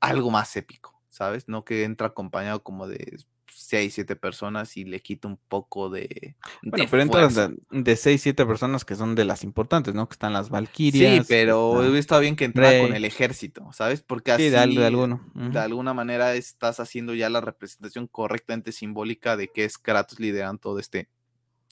algo 0.00 0.30
más 0.30 0.56
épico, 0.56 0.98
¿sabes? 1.08 1.48
No 1.48 1.64
que 1.64 1.84
entra 1.84 2.06
acompañado 2.06 2.62
como 2.62 2.86
de 2.86 3.18
seis, 3.54 3.94
siete 3.94 4.16
personas 4.16 4.76
y 4.76 4.84
le 4.84 5.00
quita 5.00 5.28
un 5.28 5.36
poco 5.48 5.90
de. 5.90 6.36
Bueno, 6.62 6.86
pero 6.90 7.02
entran 7.02 7.34
de, 7.34 7.82
de, 7.82 7.96
seis, 7.96 8.22
siete 8.22 8.46
personas 8.46 8.84
que 8.84 8.94
son 8.94 9.14
de 9.16 9.24
las 9.24 9.42
importantes, 9.44 9.92
¿no? 9.92 10.08
Que 10.08 10.14
están 10.14 10.32
las 10.32 10.50
Valkyrias. 10.50 11.26
Sí, 11.26 11.28
pero 11.28 11.82
he 11.84 11.98
estado 11.98 12.20
bien 12.20 12.36
que 12.36 12.44
entra 12.44 12.78
con 12.80 12.94
el 12.94 13.04
ejército, 13.04 13.68
¿sabes? 13.72 14.02
Porque 14.02 14.32
así, 14.32 14.44
sí, 14.44 14.50
de, 14.50 14.66
de, 14.66 14.86
alguno. 14.86 15.20
Uh 15.34 15.40
-huh. 15.40 15.52
de 15.52 15.58
alguna 15.58 15.92
manera 15.94 16.34
estás 16.34 16.80
haciendo 16.80 17.12
ya 17.12 17.28
la 17.28 17.40
representación 17.40 18.06
correctamente 18.06 18.70
simbólica 18.70 19.36
de 19.36 19.48
que 19.48 19.64
es 19.64 19.78
Kratos 19.78 20.20
liderando 20.20 20.60
todo 20.60 20.78
este 20.78 21.08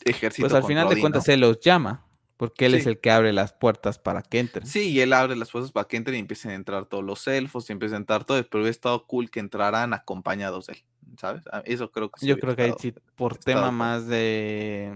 ejército. 0.04 0.48
Pues 0.48 0.60
al 0.60 0.66
final 0.66 0.88
de 0.88 1.00
cuentas 1.00 1.24
se 1.24 1.36
los 1.36 1.60
llama. 1.60 2.09
Porque 2.40 2.64
él 2.64 2.72
sí. 2.72 2.78
es 2.78 2.86
el 2.86 2.98
que 2.98 3.10
abre 3.10 3.34
las 3.34 3.52
puertas 3.52 3.98
para 3.98 4.22
que 4.22 4.38
entren. 4.38 4.66
Sí, 4.66 4.92
y 4.92 5.00
él 5.00 5.12
abre 5.12 5.36
las 5.36 5.50
puertas 5.50 5.72
para 5.72 5.86
que 5.86 5.98
entren 5.98 6.16
y 6.16 6.20
empiecen 6.20 6.52
a 6.52 6.54
entrar 6.54 6.86
todos 6.86 7.04
los 7.04 7.28
elfos 7.28 7.68
y 7.68 7.74
empiecen 7.74 7.96
a 7.96 7.98
entrar 7.98 8.24
todos, 8.24 8.46
pero 8.50 8.62
hubiera 8.62 8.70
estado 8.70 9.06
cool 9.06 9.30
que 9.30 9.40
entraran 9.40 9.92
acompañados 9.92 10.68
de 10.68 10.72
él, 10.72 10.84
¿sabes? 11.18 11.44
Ah, 11.52 11.62
Eso 11.66 11.90
creo 11.90 12.10
que 12.10 12.20
sí 12.20 12.26
Yo 12.26 12.38
creo 12.38 12.56
que 12.56 12.62
ahí 12.62 12.72
sí, 12.78 12.94
por 13.14 13.36
tema 13.36 13.70
más 13.70 14.06
de, 14.06 14.90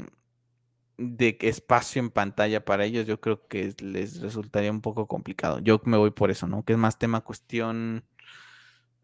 de 0.96 1.36
espacio 1.42 2.00
en 2.00 2.08
pantalla 2.08 2.64
para 2.64 2.86
ellos, 2.86 3.04
yo 3.04 3.20
creo 3.20 3.46
que 3.46 3.74
les 3.78 4.22
resultaría 4.22 4.70
un 4.70 4.80
poco 4.80 5.06
complicado. 5.06 5.58
Yo 5.58 5.82
me 5.84 5.98
voy 5.98 6.12
por 6.12 6.30
eso, 6.30 6.46
¿no? 6.46 6.64
Que 6.64 6.72
es 6.72 6.78
más 6.78 6.98
tema 6.98 7.20
cuestión 7.20 8.06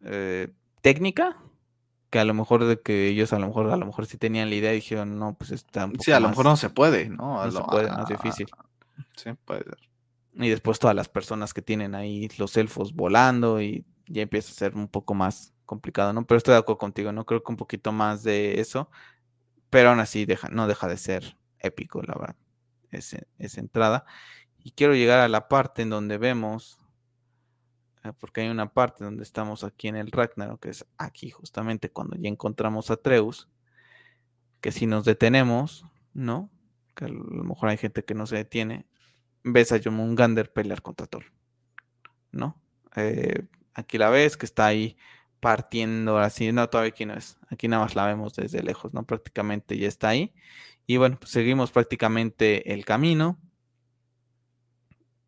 eh, 0.02 0.48
técnica, 0.80 1.36
que 2.10 2.18
a 2.18 2.24
lo 2.24 2.34
mejor 2.34 2.64
de 2.64 2.80
que 2.80 3.08
ellos 3.08 3.32
a 3.32 3.38
lo 3.38 3.46
mejor 3.46 3.70
a 3.70 3.76
lo 3.76 3.86
mejor 3.86 4.06
sí 4.06 4.18
tenían 4.18 4.50
la 4.50 4.56
idea 4.56 4.72
y 4.72 4.76
dijeron 4.76 5.18
no 5.18 5.34
pues 5.34 5.50
está 5.50 5.86
un 5.86 5.92
poco 5.92 6.04
sí 6.04 6.12
a 6.12 6.20
lo 6.20 6.28
mejor 6.28 6.44
no 6.44 6.56
se 6.56 6.70
puede 6.70 7.08
no, 7.08 7.44
no 7.44 7.50
se 7.50 7.62
puede 7.62 7.88
más 7.88 8.08
difícil 8.08 8.48
sí 9.16 9.30
puede 9.44 9.64
ser. 9.64 9.78
Y 10.34 10.48
después 10.48 10.78
todas 10.78 10.94
las 10.94 11.08
personas 11.08 11.52
que 11.52 11.62
tienen 11.62 11.94
ahí 11.94 12.28
los 12.38 12.56
elfos 12.56 12.94
volando 12.94 13.60
y 13.60 13.84
ya 14.06 14.22
empieza 14.22 14.50
a 14.50 14.54
ser 14.54 14.74
un 14.74 14.88
poco 14.88 15.14
más 15.14 15.52
complicado 15.66 16.12
no 16.12 16.26
pero 16.26 16.38
estoy 16.38 16.52
de 16.52 16.58
acuerdo 16.58 16.78
contigo 16.78 17.12
no 17.12 17.24
creo 17.24 17.42
que 17.42 17.52
un 17.52 17.56
poquito 17.56 17.92
más 17.92 18.22
de 18.22 18.60
eso 18.60 18.90
pero 19.70 19.90
aún 19.90 20.00
así 20.00 20.24
deja 20.26 20.48
no 20.48 20.66
deja 20.66 20.88
de 20.88 20.96
ser 20.96 21.36
épico 21.58 22.02
la 22.02 22.14
verdad 22.14 22.36
esa 22.92 23.60
entrada. 23.60 24.04
Y 24.62 24.72
quiero 24.72 24.94
llegar 24.94 25.20
a 25.20 25.28
la 25.28 25.48
parte 25.48 25.82
en 25.82 25.90
donde 25.90 26.18
vemos 26.18 26.78
porque 28.18 28.42
hay 28.42 28.48
una 28.48 28.72
parte 28.72 29.04
donde 29.04 29.22
estamos 29.22 29.64
aquí 29.64 29.88
en 29.88 29.96
el 29.96 30.10
Ragnarok, 30.10 30.60
que 30.60 30.70
es 30.70 30.86
aquí 30.96 31.30
justamente 31.30 31.90
cuando 31.90 32.16
ya 32.16 32.28
encontramos 32.28 32.90
a 32.90 32.96
Treus, 32.96 33.48
que 34.60 34.72
si 34.72 34.86
nos 34.86 35.04
detenemos, 35.04 35.86
¿no? 36.14 36.50
Que 36.94 37.06
a 37.06 37.08
lo 37.08 37.44
mejor 37.44 37.68
hay 37.68 37.76
gente 37.76 38.04
que 38.04 38.14
no 38.14 38.26
se 38.26 38.36
detiene, 38.36 38.86
ves 39.42 39.72
a 39.72 39.80
Jormungandr 39.82 40.52
pelear 40.52 40.82
contra 40.82 41.06
Thor, 41.06 41.24
¿no? 42.32 42.60
Eh, 42.96 43.46
aquí 43.74 43.98
la 43.98 44.10
ves 44.10 44.36
que 44.36 44.46
está 44.46 44.66
ahí 44.66 44.96
partiendo 45.40 46.18
así, 46.18 46.52
no, 46.52 46.68
todavía 46.68 46.90
aquí 46.90 47.06
no 47.06 47.14
es, 47.14 47.38
aquí 47.48 47.68
nada 47.68 47.84
más 47.84 47.94
la 47.94 48.06
vemos 48.06 48.34
desde 48.34 48.62
lejos, 48.62 48.92
¿no? 48.92 49.04
Prácticamente 49.04 49.78
ya 49.78 49.88
está 49.88 50.08
ahí. 50.08 50.34
Y 50.86 50.96
bueno, 50.96 51.18
pues 51.18 51.30
seguimos 51.30 51.70
prácticamente 51.70 52.72
el 52.72 52.84
camino, 52.84 53.38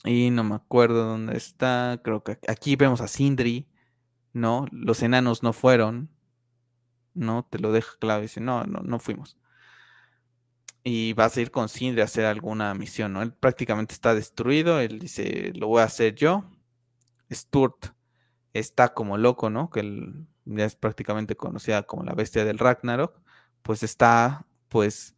y 0.05 0.31
no 0.31 0.45
me 0.45 0.55
acuerdo 0.57 1.05
dónde 1.05 1.37
está. 1.37 2.01
Creo 2.03 2.23
que 2.25 2.39
aquí 2.49 2.77
vemos 2.77 3.01
a 3.01 3.09
Sindri, 3.09 3.69
¿no? 4.33 4.67
Los 4.73 5.03
enanos 5.03 5.43
no 5.43 5.53
fueron, 5.53 6.11
¿no? 7.15 7.45
Te 7.45 7.59
lo 7.59 7.73
deja 7.73 7.93
claro. 8.01 8.23
Dice, 8.23 8.41
no, 8.41 8.65
no, 8.65 8.81
no 8.81 8.99
fuimos. 8.99 9.39
Y 10.85 11.13
vas 11.13 11.37
a 11.37 11.41
ir 11.41 11.53
con 11.53 11.69
Sindri 11.69 12.01
a 12.01 12.05
hacer 12.05 12.25
alguna 12.27 12.75
misión, 12.75 13.13
¿no? 13.13 13.23
Él 13.23 13.33
prácticamente 13.33 13.95
está 13.95 14.15
destruido. 14.15 14.81
Él 14.81 14.99
dice, 14.99 15.53
lo 15.55 15.69
voy 15.69 15.83
a 15.83 15.85
hacer 15.85 16.15
yo. 16.17 16.45
Sturt 17.31 17.95
está 18.53 18.93
como 18.95 19.17
loco, 19.19 19.51
¿no? 19.51 19.71
Que 19.71 19.81
él 19.81 20.27
ya 20.45 20.65
es 20.65 20.75
prácticamente 20.77 21.37
conocida 21.37 21.85
como 21.85 22.03
la 22.03 22.15
bestia 22.15 22.45
del 22.45 22.59
Ragnarok. 22.59 23.21
Pues 23.63 23.85
está, 23.85 24.47
pues 24.69 25.15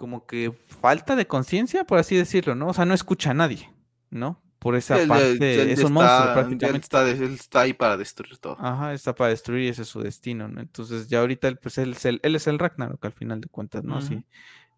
como 0.00 0.24
que 0.24 0.50
falta 0.80 1.14
de 1.14 1.26
conciencia, 1.26 1.84
por 1.84 1.98
así 1.98 2.16
decirlo, 2.16 2.54
¿no? 2.54 2.68
O 2.68 2.72
sea, 2.72 2.86
no 2.86 2.94
escucha 2.94 3.32
a 3.32 3.34
nadie, 3.34 3.70
¿no? 4.08 4.42
Por 4.58 4.74
esa 4.74 4.98
Él- 4.98 5.08
parte, 5.08 5.26
él- 5.36 5.60
él 5.60 5.70
es 5.72 5.80
un 5.80 5.88
está- 5.88 5.90
monstruo 5.90 6.32
prácticamente. 6.32 6.84
está, 6.86 7.10
él 7.10 7.34
está 7.34 7.60
ahí 7.60 7.74
para 7.74 7.98
destruir 7.98 8.38
todo. 8.38 8.56
Ajá, 8.58 8.94
está 8.94 9.14
para 9.14 9.28
destruir 9.28 9.64
y 9.64 9.68
ese 9.68 9.82
es 9.82 9.88
su 9.88 10.00
destino, 10.00 10.48
¿no? 10.48 10.62
Entonces 10.62 11.06
ya 11.08 11.20
ahorita 11.20 11.48
él, 11.48 11.58
pues 11.58 11.76
él 11.76 11.92
es 11.92 12.06
el, 12.06 12.18
él 12.22 12.34
es 12.34 12.46
el 12.46 12.58
Ragnarok 12.58 13.04
al 13.04 13.12
final 13.12 13.42
de 13.42 13.48
cuentas, 13.48 13.84
¿no? 13.84 13.98
Así, 13.98 14.24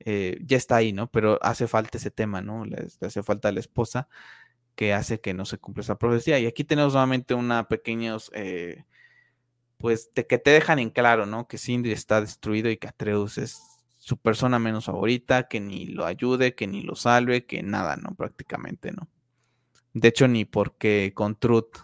eh, 0.01 0.41
ya 0.45 0.57
está 0.57 0.75
ahí, 0.75 0.93
¿no? 0.93 1.09
Pero 1.09 1.39
hace 1.41 1.69
falta 1.69 1.99
ese 1.99 2.11
tema, 2.11 2.43
¿no? 2.43 2.65
Le, 2.65 2.89
le 3.01 3.07
hace 3.07 3.23
falta 3.23 3.53
la 3.53 3.61
esposa 3.61 4.09
que 4.75 4.93
hace 4.93 5.21
que 5.21 5.35
no 5.35 5.45
se 5.45 5.59
cumpla 5.59 5.83
esa 5.83 5.99
profecía. 5.99 6.41
Y 6.41 6.47
aquí 6.47 6.65
tenemos 6.65 6.95
nuevamente 6.95 7.35
una 7.35 7.69
pequeños, 7.69 8.29
eh, 8.35 8.87
pues, 9.79 10.11
de 10.17 10.27
que 10.27 10.39
te 10.39 10.51
dejan 10.51 10.81
en 10.81 10.91
claro, 10.91 11.27
¿no? 11.27 11.47
Que 11.47 11.59
Sindri 11.59 11.93
está 11.93 12.21
destruido 12.21 12.71
y 12.71 12.77
que 12.77 12.89
Atreus 12.89 13.39
es 13.39 13.72
su 14.03 14.17
persona 14.19 14.59
menos 14.59 14.87
favorita, 14.87 15.45
que 15.49 15.61
ni 15.61 15.87
lo 15.87 16.05
ayude, 16.07 16.57
que 16.57 16.67
ni 16.67 16.83
lo 16.83 16.97
salve, 16.97 17.47
que 17.47 17.63
nada, 17.63 17.97
¿no? 17.97 18.17
Prácticamente, 18.17 18.91
¿no? 18.91 19.09
De 19.95 20.09
hecho, 20.09 20.29
ni 20.29 20.45
porque 20.45 21.13
con 21.15 21.37
Truth 21.37 21.79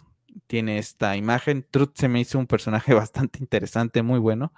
tiene 0.46 0.78
esta 0.78 1.16
imagen. 1.16 1.66
Truth 1.70 1.92
se 1.96 2.08
me 2.08 2.20
hizo 2.20 2.38
un 2.38 2.46
personaje 2.46 2.94
bastante 2.94 3.38
interesante, 3.40 4.02
muy 4.02 4.18
bueno. 4.18 4.52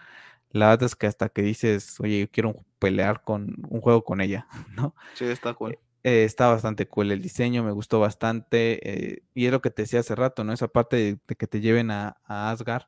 La 0.50 0.70
verdad 0.70 0.84
es 0.86 0.96
que 0.96 1.06
hasta 1.06 1.28
que 1.30 1.42
dices, 1.42 2.00
oye, 2.00 2.20
yo 2.22 2.30
quiero 2.30 2.54
pelear 2.78 3.24
con 3.24 3.56
un 3.68 3.80
juego 3.80 4.04
con 4.04 4.20
ella, 4.22 4.48
¿no? 4.76 4.94
Sí, 5.14 5.24
está 5.26 5.54
cool. 5.54 5.78
Eh, 6.02 6.24
está 6.24 6.48
bastante 6.48 6.88
cool 6.88 7.12
el 7.12 7.20
diseño, 7.22 7.62
me 7.62 7.72
gustó 7.72 8.00
bastante. 8.00 8.80
eh, 9.16 9.22
y 9.34 9.46
es 9.46 9.52
lo 9.52 9.60
que 9.60 9.70
te 9.70 9.82
decía 9.82 10.00
hace 10.00 10.14
rato, 10.14 10.44
¿no? 10.44 10.52
Esa 10.52 10.68
parte 10.68 10.96
de, 10.96 11.18
de 11.26 11.36
que 11.36 11.46
te 11.46 11.60
lleven 11.60 11.90
a, 11.90 12.16
a 12.24 12.50
Asgard. 12.50 12.84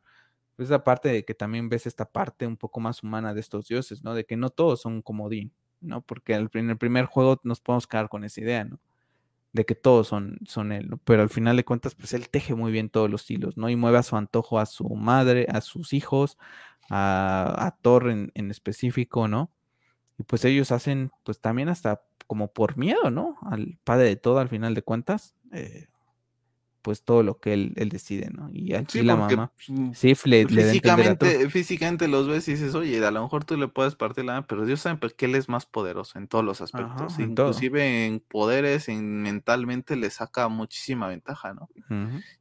Pues 0.56 0.68
Esa 0.68 0.84
parte 0.84 1.08
de 1.08 1.24
que 1.24 1.34
también 1.34 1.68
ves 1.68 1.86
esta 1.86 2.04
parte 2.10 2.46
un 2.46 2.56
poco 2.56 2.80
más 2.80 3.02
humana 3.02 3.34
de 3.34 3.40
estos 3.40 3.68
dioses, 3.68 4.04
¿no? 4.04 4.14
De 4.14 4.24
que 4.24 4.36
no 4.36 4.50
todos 4.50 4.80
son 4.82 5.02
como 5.02 5.24
Odín, 5.26 5.52
¿no? 5.80 6.02
Porque 6.02 6.34
en 6.34 6.70
el 6.70 6.78
primer 6.78 7.06
juego 7.06 7.40
nos 7.44 7.60
podemos 7.60 7.86
quedar 7.86 8.08
con 8.08 8.24
esa 8.24 8.40
idea, 8.40 8.64
¿no? 8.64 8.80
De 9.52 9.66
que 9.66 9.74
todos 9.74 10.08
son, 10.08 10.38
son 10.46 10.72
él, 10.72 10.88
¿no? 10.90 10.98
Pero 11.04 11.22
al 11.22 11.30
final 11.30 11.56
de 11.56 11.64
cuentas, 11.64 11.94
pues 11.94 12.14
él 12.14 12.28
teje 12.30 12.54
muy 12.54 12.72
bien 12.72 12.90
todos 12.90 13.10
los 13.10 13.30
hilos, 13.30 13.56
¿no? 13.56 13.68
Y 13.70 13.76
mueve 13.76 13.98
a 13.98 14.02
su 14.02 14.16
antojo 14.16 14.58
a 14.58 14.66
su 14.66 14.88
madre, 14.96 15.46
a 15.50 15.60
sus 15.60 15.92
hijos, 15.92 16.38
a, 16.90 17.66
a 17.66 17.70
Thor 17.82 18.10
en, 18.10 18.32
en 18.34 18.50
específico, 18.50 19.28
¿no? 19.28 19.50
Y 20.18 20.24
pues 20.24 20.44
ellos 20.44 20.72
hacen, 20.72 21.10
pues 21.24 21.40
también 21.40 21.68
hasta 21.68 22.02
como 22.26 22.52
por 22.52 22.76
miedo, 22.78 23.10
¿no? 23.10 23.36
Al 23.42 23.78
padre 23.84 24.04
de 24.08 24.16
todo, 24.16 24.38
al 24.38 24.48
final 24.48 24.74
de 24.74 24.82
cuentas, 24.82 25.34
eh, 25.52 25.86
pues 26.82 27.04
todo 27.04 27.22
lo 27.22 27.38
que 27.38 27.54
él, 27.54 27.72
él 27.76 27.88
decide, 27.88 28.28
¿no? 28.32 28.50
Y 28.52 28.74
aquí 28.74 28.98
Sí, 28.98 29.02
la 29.04 29.16
mamá, 29.16 29.52
Sif 29.94 30.26
le, 30.26 30.44
le 30.44 30.62
a 30.62 30.64
a 30.66 31.16
Thor. 31.16 31.28
físicamente, 31.28 31.48
físicamente 31.50 32.08
los 32.08 32.26
ves 32.28 32.48
y 32.48 32.52
dices, 32.52 32.74
oye, 32.74 33.04
a 33.06 33.10
lo 33.10 33.22
mejor 33.22 33.44
tú 33.44 33.56
le 33.56 33.68
puedes 33.68 33.94
partir 33.94 34.24
la 34.24 34.34
mano, 34.34 34.46
pero 34.48 34.66
Dios 34.66 34.80
sabe 34.80 34.98
qué 35.16 35.26
él 35.26 35.34
es 35.36 35.48
más 35.48 35.64
poderoso 35.66 36.18
en 36.18 36.26
todos 36.28 36.44
los 36.44 36.60
aspectos. 36.60 37.18
en 37.18 37.34
todo. 37.34 37.46
Inclusive 37.48 38.06
en 38.06 38.20
poderes, 38.20 38.88
en 38.88 39.22
mentalmente 39.22 39.96
le 39.96 40.10
saca 40.10 40.48
muchísima 40.48 41.06
ventaja, 41.08 41.54
¿no? 41.54 41.68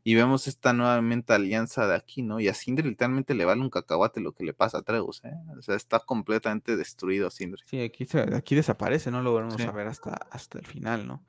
Y 0.04 0.16
vemos 0.16 0.48
esta 0.48 0.74
nuevamente 0.74 1.34
alianza 1.34 1.86
de 1.88 1.96
aquí, 1.96 2.24
¿no? 2.24 2.40
Y 2.40 2.48
a 2.48 2.54
Sindri 2.54 2.90
literalmente 2.90 3.36
le 3.36 3.46
vale 3.46 3.62
un 3.62 3.70
cacahuate 3.70 4.20
lo 4.22 4.32
que 4.34 4.44
le 4.44 4.54
pasa 4.54 4.80
a 4.80 4.82
Treus, 4.82 5.24
¿eh? 5.24 5.34
O 5.58 5.62
sea, 5.62 5.76
está 5.76 6.00
completamente 6.00 6.76
destruido 6.76 7.30
Sindri. 7.30 7.62
Sí, 7.66 7.80
aquí, 7.82 8.06
se- 8.06 8.36
aquí 8.36 8.56
desaparece, 8.56 9.12
no 9.12 9.22
lo 9.22 9.32
volvemos 9.32 9.62
Sí. 9.62 9.68
a 9.68 9.72
ver 9.72 9.88
hasta, 9.88 10.14
hasta 10.32 10.58
el 10.58 10.66
final, 10.66 11.06
¿no? 11.08 11.24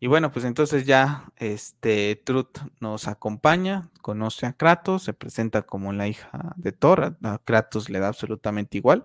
Y 0.00 0.06
bueno, 0.06 0.30
pues 0.30 0.44
entonces 0.44 0.86
ya 0.86 1.32
este 1.36 2.14
Truth 2.24 2.58
nos 2.80 3.08
acompaña, 3.08 3.90
conoce 4.00 4.46
a 4.46 4.52
Kratos, 4.52 5.02
se 5.02 5.12
presenta 5.12 5.62
como 5.62 5.92
la 5.92 6.06
hija 6.06 6.54
de 6.56 6.70
Thor, 6.72 7.16
a, 7.22 7.38
Kratos 7.44 7.90
le 7.90 7.98
da 7.98 8.08
absolutamente 8.08 8.78
igual. 8.78 9.04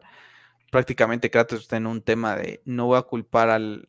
Prácticamente 0.72 1.32
Kratos 1.32 1.62
está 1.62 1.78
en 1.78 1.88
un 1.88 2.02
tema 2.02 2.36
de 2.36 2.62
no 2.66 2.88
voy 2.88 2.98
a 3.00 3.04
culpar 3.04 3.50
al, 3.50 3.88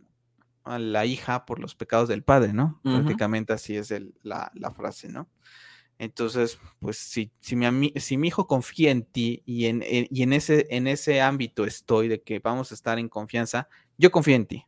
a 0.65 0.78
la 0.78 1.07
hija 1.07 1.47
por 1.47 1.60
los 1.60 1.74
pecados 1.74 2.08
del 2.08 2.24
padre, 2.24 2.52
¿no? 2.55 2.81
Prácticamente 2.84 3.52
así 3.55 3.76
es 3.76 3.91
el- 3.91 4.15
la, 4.23 4.50
la 4.55 4.70
frase, 4.73 5.08
¿no? 5.08 5.28
Entonces, 5.99 6.58
pues 6.81 6.99
si, 6.99 7.33
si, 7.41 7.57
mi, 7.57 7.92
si 7.97 8.18
mi 8.18 8.28
hijo 8.28 8.47
confía 8.47 8.91
en 8.91 9.05
ti 9.05 9.42
y, 9.47 9.66
en, 9.66 9.83
en- 9.86 10.08
y 10.10 10.23
en, 10.23 10.33
ese, 10.33 10.66
en 10.70 10.86
ese 10.89 11.20
ámbito 11.23 11.65
estoy 11.66 12.08
de 12.08 12.23
que 12.23 12.41
vamos 12.41 12.73
a 12.73 12.74
estar 12.74 12.99
en 12.99 13.08
confianza, 13.08 13.68
yo 13.99 14.10
confío 14.10 14.36
en 14.36 14.47
ti. 14.47 14.66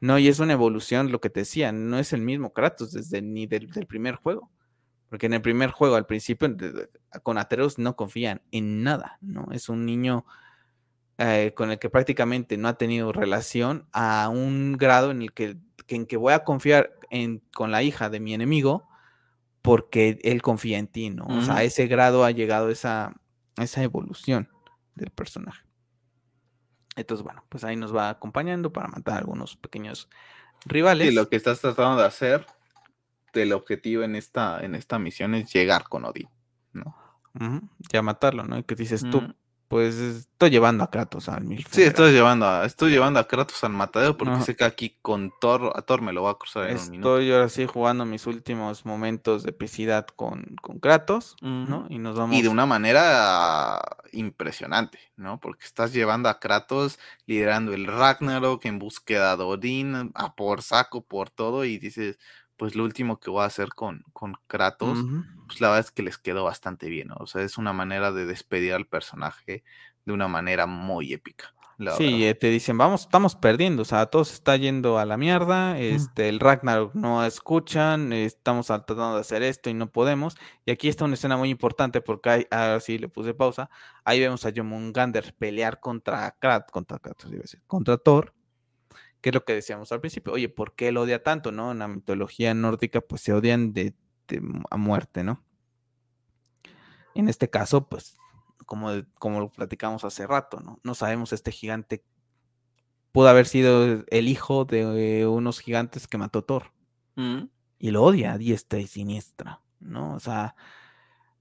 No, 0.00 0.18
y 0.18 0.28
es 0.28 0.38
una 0.40 0.52
evolución, 0.52 1.10
lo 1.10 1.20
que 1.20 1.30
te 1.30 1.40
decía, 1.40 1.72
no 1.72 1.98
es 1.98 2.12
el 2.12 2.20
mismo 2.20 2.52
Kratos 2.52 2.92
desde 2.92 3.22
ni 3.22 3.46
del, 3.46 3.70
del 3.70 3.86
primer 3.86 4.16
juego. 4.16 4.50
Porque 5.08 5.26
en 5.26 5.34
el 5.34 5.40
primer 5.42 5.70
juego, 5.70 5.94
al 5.94 6.04
principio, 6.06 6.54
con 7.22 7.38
Atreus 7.38 7.78
no 7.78 7.94
confían 7.96 8.42
en 8.50 8.82
nada, 8.82 9.18
¿no? 9.20 9.46
Es 9.52 9.68
un 9.68 9.86
niño 9.86 10.26
eh, 11.18 11.52
con 11.56 11.70
el 11.70 11.78
que 11.78 11.88
prácticamente 11.88 12.56
no 12.58 12.68
ha 12.68 12.76
tenido 12.76 13.12
relación 13.12 13.86
a 13.92 14.28
un 14.28 14.76
grado 14.76 15.10
en 15.12 15.22
el 15.22 15.32
que, 15.32 15.56
que- 15.86 15.94
en 15.96 16.06
que 16.06 16.16
voy 16.18 16.32
a 16.34 16.44
confiar 16.44 16.92
en, 17.10 17.40
con 17.54 17.70
la 17.70 17.82
hija 17.82 18.10
de 18.10 18.20
mi 18.20 18.34
enemigo 18.34 18.86
porque 19.62 20.18
él 20.22 20.42
confía 20.42 20.78
en 20.78 20.88
ti, 20.88 21.10
¿no? 21.10 21.24
O 21.24 21.42
sea, 21.42 21.56
a 21.56 21.62
ese 21.64 21.86
grado 21.86 22.24
ha 22.24 22.30
llegado 22.32 22.68
esa, 22.70 23.14
esa 23.56 23.82
evolución 23.82 24.48
del 24.94 25.10
personaje. 25.10 25.65
Entonces, 26.96 27.22
bueno, 27.22 27.44
pues 27.48 27.62
ahí 27.62 27.76
nos 27.76 27.94
va 27.94 28.08
acompañando 28.08 28.72
para 28.72 28.88
matar 28.88 29.18
algunos 29.18 29.56
pequeños 29.56 30.08
rivales. 30.64 31.08
Y 31.08 31.14
lo 31.14 31.28
que 31.28 31.36
estás 31.36 31.60
tratando 31.60 32.00
de 32.00 32.06
hacer, 32.06 32.46
el 33.34 33.52
objetivo 33.52 34.02
en 34.02 34.16
esta, 34.16 34.64
en 34.64 34.74
esta 34.74 34.98
misión 34.98 35.34
es 35.34 35.52
llegar 35.52 35.84
con 35.84 36.04
Odín, 36.06 36.28
¿no? 36.72 36.96
Ya 37.92 38.00
matarlo, 38.00 38.44
¿no? 38.44 38.58
Y 38.58 38.64
que 38.64 38.74
dices 38.74 39.04
tú, 39.10 39.34
pues 39.68 39.96
estoy 39.96 40.50
llevando 40.50 40.84
a 40.84 40.90
Kratos 40.90 41.28
al 41.28 41.44
mil. 41.44 41.66
Sí, 41.70 41.82
estoy 41.82 42.12
llevando 42.12 42.46
a, 42.46 42.64
estoy 42.64 42.92
llevando 42.92 43.18
a 43.18 43.26
Kratos 43.26 43.64
al 43.64 43.72
matadero 43.72 44.16
porque 44.16 44.40
sé 44.42 44.54
que 44.54 44.64
aquí 44.64 44.96
con 45.02 45.32
Thor, 45.40 45.72
a 45.74 45.82
Thor 45.82 46.02
me 46.02 46.12
lo 46.12 46.22
va 46.22 46.32
a 46.32 46.34
cruzar 46.34 46.70
en 46.70 46.78
un 46.78 46.90
minuto. 46.90 47.18
Estoy 47.18 47.32
ahora 47.32 47.48
sí 47.48 47.66
jugando 47.66 48.04
mis 48.04 48.26
últimos 48.26 48.86
momentos 48.86 49.42
de 49.42 49.50
epicidad 49.50 50.06
con, 50.06 50.56
con 50.62 50.78
Kratos, 50.78 51.36
¿no? 51.40 51.86
Y 51.88 51.98
nos 51.98 52.16
vamos. 52.16 52.36
Y 52.36 52.42
de 52.42 52.48
una 52.48 52.66
manera 52.66 53.80
impresionante, 54.12 54.98
¿no? 55.16 55.40
Porque 55.40 55.64
estás 55.64 55.92
llevando 55.92 56.28
a 56.28 56.38
Kratos 56.38 56.98
liderando 57.26 57.72
el 57.74 57.86
Ragnarok 57.86 58.64
en 58.66 58.78
búsqueda 58.78 59.36
de 59.36 59.42
Odín, 59.42 60.12
a 60.14 60.34
por 60.34 60.62
saco, 60.62 61.02
por 61.02 61.30
todo, 61.30 61.64
y 61.64 61.78
dices, 61.78 62.18
pues 62.56 62.74
lo 62.74 62.84
último 62.84 63.18
que 63.20 63.30
voy 63.30 63.42
a 63.42 63.46
hacer 63.46 63.68
con, 63.70 64.04
con 64.12 64.34
Kratos, 64.46 64.98
pues 65.46 65.60
la 65.60 65.68
verdad 65.68 65.86
es 65.86 65.90
que 65.90 66.02
les 66.02 66.18
quedó 66.18 66.44
bastante 66.44 66.88
bien, 66.88 67.08
¿no? 67.08 67.16
O 67.20 67.26
sea, 67.26 67.42
es 67.42 67.58
una 67.58 67.72
manera 67.72 68.12
de 68.12 68.26
despedir 68.26 68.72
al 68.74 68.86
personaje 68.86 69.62
de 70.04 70.12
una 70.12 70.28
manera 70.28 70.66
muy 70.66 71.12
épica. 71.12 71.52
Sí, 71.98 72.24
eh, 72.24 72.34
te 72.34 72.48
dicen, 72.48 72.78
vamos, 72.78 73.02
estamos 73.02 73.36
perdiendo, 73.36 73.82
o 73.82 73.84
sea, 73.84 74.06
todo 74.06 74.24
se 74.24 74.32
está 74.32 74.56
yendo 74.56 74.98
a 74.98 75.04
la 75.04 75.18
mierda, 75.18 75.78
este, 75.78 76.30
el 76.30 76.40
Ragnarok 76.40 76.94
no 76.94 77.22
escuchan, 77.22 78.14
estamos 78.14 78.68
tratando 78.68 79.16
de 79.16 79.20
hacer 79.20 79.42
esto 79.42 79.68
y 79.68 79.74
no 79.74 79.90
podemos. 79.90 80.36
Y 80.64 80.70
aquí 80.70 80.88
está 80.88 81.04
una 81.04 81.14
escena 81.14 81.36
muy 81.36 81.50
importante 81.50 82.00
porque 82.00 82.30
hay, 82.30 82.46
ahora 82.50 82.80
sí 82.80 82.96
le 82.96 83.08
puse 83.08 83.34
pausa, 83.34 83.68
ahí 84.04 84.20
vemos 84.20 84.46
a 84.46 84.52
Jomungander 84.56 85.34
pelear 85.34 85.78
contra 85.78 86.34
Krat, 86.38 86.70
contra 86.70 86.98
Kratos, 86.98 87.30
contra 87.66 87.98
Thor, 87.98 88.32
que 89.26 89.30
es 89.30 89.34
lo 89.34 89.44
que 89.44 89.54
decíamos 89.54 89.90
al 89.90 89.98
principio, 89.98 90.34
oye, 90.34 90.48
¿por 90.48 90.76
qué 90.76 90.86
él 90.86 90.98
odia 90.98 91.20
tanto, 91.20 91.50
no? 91.50 91.72
En 91.72 91.80
la 91.80 91.88
mitología 91.88 92.54
nórdica, 92.54 93.00
pues 93.00 93.22
se 93.22 93.32
odian 93.32 93.72
de, 93.72 93.92
a 94.70 94.76
muerte, 94.76 95.24
¿no? 95.24 95.44
En 97.12 97.28
este 97.28 97.50
caso, 97.50 97.88
pues, 97.88 98.16
como, 98.66 98.92
como 99.18 99.40
lo 99.40 99.50
platicamos 99.50 100.04
hace 100.04 100.28
rato, 100.28 100.60
¿no? 100.60 100.78
No 100.84 100.94
sabemos 100.94 101.32
este 101.32 101.50
gigante 101.50 102.04
pudo 103.10 103.26
haber 103.26 103.46
sido 103.46 104.04
el 104.06 104.28
hijo 104.28 104.64
de 104.64 105.26
unos 105.26 105.58
gigantes 105.58 106.06
que 106.06 106.18
mató 106.18 106.44
Thor. 106.44 106.70
Mm. 107.16 107.48
Y 107.80 107.90
lo 107.90 108.04
odia 108.04 108.34
a 108.34 108.38
diestra 108.38 108.78
y 108.78 108.86
siniestra, 108.86 109.60
¿no? 109.80 110.14
O 110.14 110.20
sea, 110.20 110.54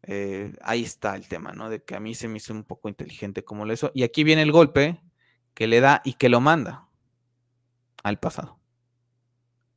eh, 0.02 0.56
ahí 0.64 0.82
está 0.82 1.16
el 1.16 1.28
tema, 1.28 1.52
¿no? 1.52 1.70
De 1.70 1.84
que 1.84 1.96
a 1.96 2.00
mí 2.00 2.16
se 2.16 2.28
me 2.30 2.38
hizo 2.38 2.52
un 2.52 2.64
poco 2.64 2.90
inteligente 2.90 3.46
como 3.46 3.64
lo 3.64 3.74
hizo. 3.74 3.92
Y 3.94 4.02
aquí 4.02 4.24
viene 4.24 4.42
el 4.42 4.52
golpe 4.52 5.00
que 5.54 5.68
le 5.68 5.82
da 5.82 6.02
y 6.04 6.14
que 6.14 6.30
lo 6.30 6.42
manda 6.42 6.85
al 8.06 8.20
pasado. 8.20 8.60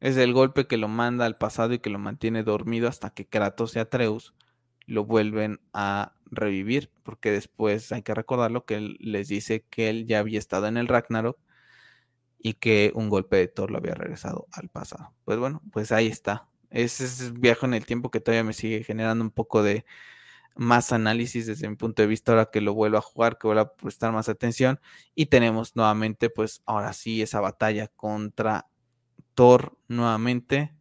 Es 0.01 0.19
el 0.19 0.35
golpe 0.35 0.67
que 0.67 0.77
lo 0.77 0.87
manda 0.87 1.25
al 1.25 1.39
pasado 1.39 1.73
y 1.73 1.79
que 1.79 1.89
lo 1.89 1.99
mantiene 1.99 2.43
dormido 2.43 2.87
hasta 2.87 3.09
que 3.09 3.27
Kratos 3.27 3.75
y 3.75 3.79
Atreus 3.79 4.35
lo 4.85 5.07
vuelven 5.07 5.61
a 5.73 6.13
revivir, 6.27 6.91
porque 7.05 7.33
después 7.33 7.91
hay 7.91 8.03
que 8.03 8.13
recordarlo 8.15 8.67
que 8.67 8.75
él 8.75 8.99
les 9.01 9.29
dice 9.29 9.65
que 9.71 9.89
él 9.89 10.07
ya 10.07 10.19
había 10.19 10.39
estado 10.39 10.67
en 10.67 10.77
el 10.77 10.89
Ragnarok 10.89 11.39
y 12.39 12.55
que 12.55 12.93
un 12.95 13.09
golpe 13.09 13.39
de 13.39 13.49
Thor 13.49 13.71
lo 13.71 13.79
había 13.79 13.95
regresado 13.95 14.47
al 14.53 14.69
pasado. 14.69 15.15
Pues 15.25 15.39
bueno, 15.39 15.63
pues 15.73 15.91
ahí 15.91 16.07
está. 16.09 16.49
Ese 16.69 17.05
es 17.05 17.33
viaje 17.33 17.65
en 17.65 17.73
el 17.73 17.87
tiempo 17.87 18.11
que 18.11 18.21
todavía 18.21 18.45
me 18.45 18.53
sigue 18.53 18.85
generando 18.85 19.25
un 19.25 19.31
poco 19.31 19.63
de 19.63 19.87
más 20.59 20.93
análisis 20.93 21.47
desde 21.47 21.69
mi 21.69 21.77
punto 21.77 22.03
de 22.03 22.09
vista 22.09 22.33
ahora 22.33 22.51
que 22.51 22.61
lo 22.61 22.75
vuelvo 22.75 22.99
a 22.99 23.01
jugar, 23.01 23.39
que 23.39 23.47
vuelvo 23.47 23.63
a 23.63 23.73
prestar 23.75 24.13
más 24.13 24.29
atención 24.29 24.81
y 25.15 25.27
tenemos 25.27 25.77
nuevamente 25.77 26.31
pues 26.31 26.63
ahora 26.67 26.93
sí 26.93 27.23
esa 27.23 27.41
batalla 27.41 27.87
contra 27.87 28.69
Thor 29.35 29.79
nuevamente 29.87 30.75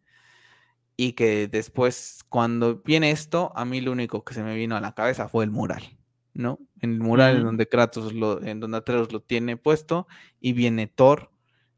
y 0.96 1.12
que 1.12 1.46
después 1.46 2.24
cuando 2.28 2.82
viene 2.82 3.12
esto 3.12 3.52
a 3.54 3.64
mí 3.64 3.80
lo 3.80 3.92
único 3.92 4.24
que 4.24 4.34
se 4.34 4.42
me 4.42 4.56
vino 4.56 4.76
a 4.76 4.80
la 4.80 4.96
cabeza 4.96 5.28
fue 5.28 5.44
el 5.44 5.52
mural, 5.52 5.96
¿no? 6.34 6.58
En 6.80 6.94
el 6.94 7.00
mural 7.00 7.36
en 7.36 7.44
donde 7.44 7.68
Kratos 7.68 8.12
lo, 8.12 8.42
en 8.42 8.58
donde 8.58 8.78
Atreus 8.78 9.12
lo 9.12 9.22
tiene 9.22 9.56
puesto 9.56 10.08
y 10.40 10.54
viene 10.54 10.88
Thor 10.88 11.30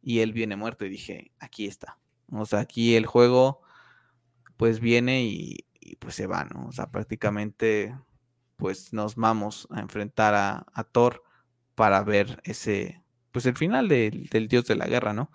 y 0.03 0.21
él 0.21 0.33
viene 0.33 0.57
muerto 0.57 0.87
y 0.87 0.89
dije, 0.89 1.33
aquí 1.39 1.67
está. 1.67 1.99
O 2.33 2.47
sea, 2.47 2.61
aquí 2.61 2.97
el 2.97 3.05
juego 3.05 3.61
pues 4.57 4.81
viene 4.81 5.25
y, 5.25 5.67
y 5.91 5.97
pues 5.97 6.15
se 6.15 6.29
va, 6.29 6.45
¿no? 6.45 6.67
O 6.69 6.73
sea, 6.73 6.91
prácticamente 6.91 7.97
pues 8.57 8.93
nos 8.93 9.17
vamos 9.17 9.67
a 9.71 9.81
enfrentar 9.81 10.35
a, 10.35 10.85
Thor 10.93 11.25
para 11.75 12.03
ver 12.05 12.41
ese, 12.45 13.03
pues 13.33 13.47
el 13.47 13.57
final 13.57 13.89
del 13.89 14.49
dios 14.49 14.67
de 14.67 14.77
la 14.77 14.87
guerra, 14.87 15.15
¿no? 15.15 15.33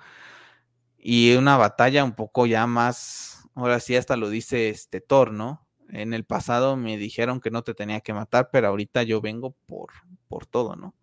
Y 0.98 1.35
una 1.35 1.58
batalla 1.58 2.03
un 2.03 2.14
poco 2.14 2.45
ya 2.45 2.67
más, 2.67 3.50
ahora 3.56 3.80
sí 3.80 3.95
hasta 3.95 4.16
lo 4.16 4.30
dice 4.30 4.69
este 4.69 5.01
Thor, 5.01 5.34
¿no? 5.34 5.67
En 5.90 6.14
el 6.14 6.24
pasado 6.24 6.77
me 6.77 6.98
dijeron 6.98 7.42
que 7.42 7.51
no 7.51 7.64
te 7.64 7.74
tenía 7.74 8.00
que 8.00 8.14
matar, 8.14 8.50
pero 8.51 8.67
ahorita 8.69 9.03
yo 9.03 9.22
vengo 9.22 9.56
por, 9.66 9.92
por 10.27 10.45
todo, 10.45 10.75
¿no? 10.75 10.95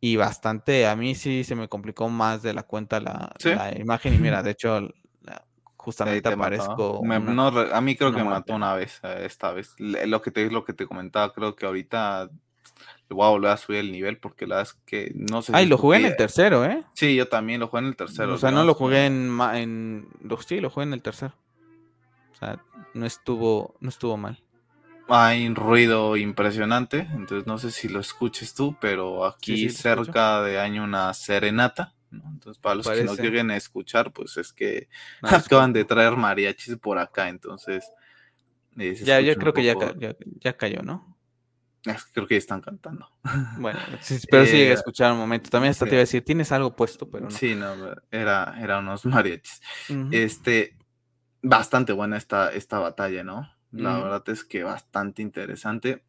Y 0.00 0.16
bastante, 0.16 0.86
a 0.86 0.96
mí 0.96 1.14
sí 1.14 1.44
se 1.44 1.54
me 1.54 1.68
complicó 1.68 2.08
más 2.08 2.42
de 2.42 2.54
la 2.54 2.62
cuenta 2.62 3.00
la, 3.00 3.32
la 3.44 3.78
imagen. 3.78 4.14
Y 4.14 4.18
mira, 4.18 4.42
de 4.42 4.50
hecho, 4.50 4.88
justamente 5.82 6.28
aparezco. 6.28 7.02
a 7.04 7.80
mí 7.80 7.96
creo 7.96 8.12
que 8.12 8.18
me 8.18 8.30
mató 8.30 8.54
una 8.54 8.74
vez, 8.74 9.00
eh, 9.02 9.24
esta 9.24 9.52
vez. 9.52 9.74
Lo 9.78 10.22
que 10.22 10.30
te 10.30 10.48
lo 10.48 10.64
que 10.64 10.72
te 10.72 10.86
comentaba, 10.86 11.32
creo 11.32 11.56
que 11.56 11.66
ahorita 11.66 12.30
le 12.30 13.16
voy 13.16 13.26
a 13.26 13.30
volver 13.30 13.50
a 13.50 13.56
subir 13.56 13.80
el 13.80 13.90
nivel 13.90 14.18
porque 14.18 14.46
la 14.46 14.56
verdad 14.56 14.72
es 14.74 14.82
que 14.86 15.12
no 15.14 15.42
sé. 15.42 15.52
Ay, 15.54 15.66
lo 15.66 15.76
jugué 15.76 15.98
en 15.98 16.06
el 16.06 16.16
tercero, 16.16 16.64
¿eh? 16.64 16.84
Sí, 16.94 17.16
yo 17.16 17.28
también 17.28 17.58
lo 17.58 17.66
jugué 17.66 17.80
en 17.80 17.88
el 17.88 17.96
tercero. 17.96 18.34
O 18.34 18.38
sea, 18.38 18.52
no 18.52 18.64
lo 18.64 18.74
jugué 18.74 19.06
en, 19.06 19.38
en. 19.54 20.08
Sí, 20.46 20.60
lo 20.60 20.70
jugué 20.70 20.86
en 20.86 20.92
el 20.92 21.02
tercero. 21.02 21.34
O 22.30 22.34
sea, 22.36 22.62
no 22.94 23.04
estuvo, 23.04 23.74
no 23.80 23.88
estuvo 23.88 24.16
mal. 24.16 24.40
Hay 25.08 25.46
un 25.46 25.56
ruido 25.56 26.16
impresionante, 26.16 27.08
entonces 27.12 27.46
no 27.46 27.58
sé 27.58 27.72
si 27.72 27.88
lo 27.88 27.98
escuches 27.98 28.54
tú, 28.54 28.76
pero 28.80 29.26
aquí 29.26 29.68
cerca 29.68 30.42
de 30.42 30.60
año 30.60 30.84
una 30.84 31.12
serenata. 31.12 31.92
Entonces, 32.12 32.60
para 32.60 32.76
los 32.76 32.88
que 32.88 33.04
no 33.04 33.14
lleguen 33.14 33.50
a 33.50 33.56
escuchar, 33.56 34.12
pues 34.12 34.36
es 34.36 34.52
que 34.52 34.88
acaban 35.22 35.72
de 35.72 35.84
traer 35.84 36.16
mariachis 36.16 36.76
por 36.76 36.98
acá, 36.98 37.28
entonces... 37.28 37.90
Eh, 38.78 38.94
ya, 38.94 39.20
yo 39.20 39.36
creo 39.36 39.52
que 39.52 39.64
ya, 39.64 39.74
ya, 40.40 40.56
cayó, 40.56 40.82
¿no? 40.82 41.18
Creo 42.12 42.26
que 42.26 42.34
ya 42.34 42.38
están 42.38 42.60
cantando. 42.60 43.08
Bueno, 43.58 43.78
pero 44.30 44.46
sí 44.46 44.52
llegué 44.52 44.68
a 44.68 44.70
eh, 44.70 44.72
escuchar 44.72 45.12
un 45.12 45.18
momento. 45.18 45.50
También 45.50 45.72
hasta 45.72 45.84
te 45.84 45.90
iba 45.90 45.98
a 45.98 46.00
decir, 46.00 46.24
tienes 46.24 46.52
algo 46.52 46.74
puesto, 46.74 47.10
pero 47.10 47.24
no. 47.24 47.30
Sí, 47.30 47.54
no, 47.54 47.74
era, 48.10 48.54
era 48.60 48.78
unos 48.78 49.04
mariachis. 49.06 49.60
Este, 50.10 50.78
bastante 51.42 51.92
buena 51.92 52.16
esta, 52.16 52.52
esta 52.52 52.78
batalla, 52.78 53.24
¿no? 53.24 53.50
La 53.72 53.98
verdad 53.98 54.22
es 54.28 54.44
que 54.44 54.62
bastante 54.62 55.22
interesante. 55.22 56.04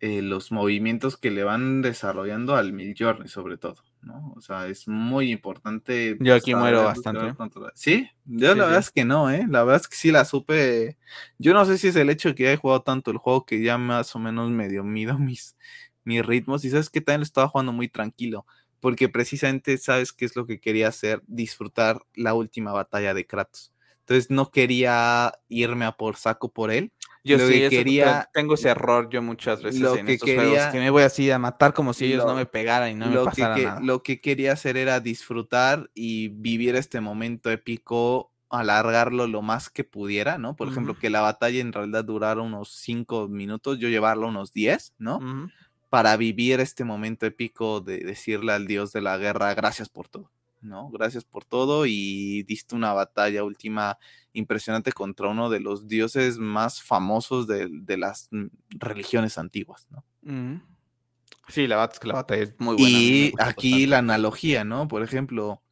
Eh, 0.00 0.20
los 0.20 0.52
movimientos 0.52 1.16
que 1.16 1.30
le 1.30 1.42
van 1.42 1.80
desarrollando 1.80 2.54
al 2.56 2.72
Midjourney, 2.72 3.28
sobre 3.28 3.56
todo. 3.56 3.82
¿No? 4.02 4.32
O 4.36 4.40
sea, 4.40 4.68
es 4.68 4.86
muy 4.88 5.30
importante. 5.30 6.16
Yo 6.20 6.34
aquí 6.34 6.54
muero 6.54 6.84
bastante. 6.84 7.34
Sí, 7.74 8.08
yo 8.24 8.54
la 8.54 8.64
verdad 8.64 8.80
es 8.80 8.90
que 8.90 9.04
no, 9.04 9.30
¿eh? 9.30 9.44
La 9.48 9.64
verdad 9.64 9.80
es 9.82 9.88
que 9.88 9.96
sí 9.96 10.10
la 10.10 10.24
supe. 10.24 10.96
Yo 11.38 11.54
no 11.54 11.64
sé 11.64 11.78
si 11.78 11.88
es 11.88 11.96
el 11.96 12.10
hecho 12.10 12.30
de 12.30 12.34
que 12.34 12.48
haya 12.48 12.56
jugado 12.56 12.82
tanto 12.82 13.10
el 13.10 13.18
juego 13.18 13.44
que 13.44 13.62
ya 13.62 13.78
más 13.78 14.14
o 14.14 14.18
menos 14.18 14.50
medio 14.50 14.84
mido 14.84 15.18
mis, 15.18 15.56
mis 16.04 16.24
ritmos. 16.24 16.64
Y 16.64 16.70
sabes 16.70 16.90
que 16.90 17.00
también 17.00 17.20
lo 17.20 17.24
estaba 17.24 17.48
jugando 17.48 17.72
muy 17.72 17.88
tranquilo. 17.88 18.46
Porque 18.80 19.08
precisamente 19.08 19.78
sabes 19.78 20.12
qué 20.12 20.26
es 20.26 20.36
lo 20.36 20.46
que 20.46 20.60
quería 20.60 20.88
hacer, 20.88 21.22
disfrutar 21.26 22.00
la 22.14 22.34
última 22.34 22.72
batalla 22.72 23.14
de 23.14 23.26
Kratos. 23.26 23.72
Entonces 24.06 24.30
no 24.30 24.52
quería 24.52 25.32
irme 25.48 25.84
a 25.84 25.96
por 25.96 26.14
saco 26.16 26.48
por 26.52 26.70
él, 26.70 26.92
yo 27.26 27.40
sí, 27.40 27.68
quería, 27.68 28.30
tengo 28.32 28.54
ese 28.54 28.68
error 28.68 29.08
yo 29.10 29.20
muchas 29.20 29.60
veces 29.60 29.82
en 29.82 30.08
estos 30.08 30.30
juegos, 30.30 30.66
que 30.66 30.78
me 30.78 30.90
voy 30.90 31.02
así 31.02 31.28
a 31.28 31.40
matar 31.40 31.74
como 31.74 31.92
si 31.92 32.04
ellos 32.04 32.24
no 32.24 32.36
me 32.36 32.46
pegaran 32.46 32.92
y 32.92 32.94
no 32.94 33.08
me 33.08 33.24
pasara 33.24 33.56
nada. 33.56 33.80
Lo 33.80 34.04
que 34.04 34.20
quería 34.20 34.52
hacer 34.52 34.76
era 34.76 35.00
disfrutar 35.00 35.90
y 35.92 36.28
vivir 36.28 36.76
este 36.76 37.00
momento 37.00 37.50
épico, 37.50 38.30
alargarlo 38.48 39.26
lo 39.26 39.42
más 39.42 39.70
que 39.70 39.82
pudiera, 39.82 40.38
¿no? 40.38 40.54
Por 40.54 40.68
ejemplo, 40.68 40.96
que 40.96 41.10
la 41.10 41.20
batalla 41.20 41.60
en 41.60 41.72
realidad 41.72 42.04
durara 42.04 42.42
unos 42.42 42.70
5 42.76 43.26
minutos, 43.26 43.80
yo 43.80 43.88
llevarlo 43.88 44.28
unos 44.28 44.52
10, 44.52 44.94
¿no? 44.98 45.18
Para 45.90 46.16
vivir 46.16 46.60
este 46.60 46.84
momento 46.84 47.26
épico 47.26 47.80
de 47.80 47.98
decirle 47.98 48.52
al 48.52 48.68
dios 48.68 48.92
de 48.92 49.00
la 49.00 49.18
guerra, 49.18 49.52
gracias 49.54 49.88
por 49.88 50.06
todo. 50.06 50.30
¿No? 50.60 50.90
Gracias 50.90 51.24
por 51.24 51.44
todo 51.44 51.86
y 51.86 52.42
diste 52.44 52.74
una 52.74 52.92
batalla 52.92 53.44
última 53.44 53.98
impresionante 54.32 54.92
contra 54.92 55.28
uno 55.28 55.50
de 55.50 55.60
los 55.60 55.88
dioses 55.88 56.38
más 56.38 56.82
famosos 56.82 57.46
de, 57.46 57.96
las 57.96 58.28
mm, 58.30 58.46
religiones 58.70 59.38
antiguas, 59.38 59.88
¿no? 59.90 60.04
Sí, 61.48 61.66
la, 61.66 61.88
la 62.02 62.14
batalla 62.14 62.42
es 62.42 62.54
muy 62.58 62.76
buena. 62.76 62.98
Y 62.98 63.32
aquí 63.38 63.86
la 63.86 63.98
analogía, 63.98 64.64
¿no? 64.64 64.88
Por 64.88 65.02
ejemplo, 65.02 65.62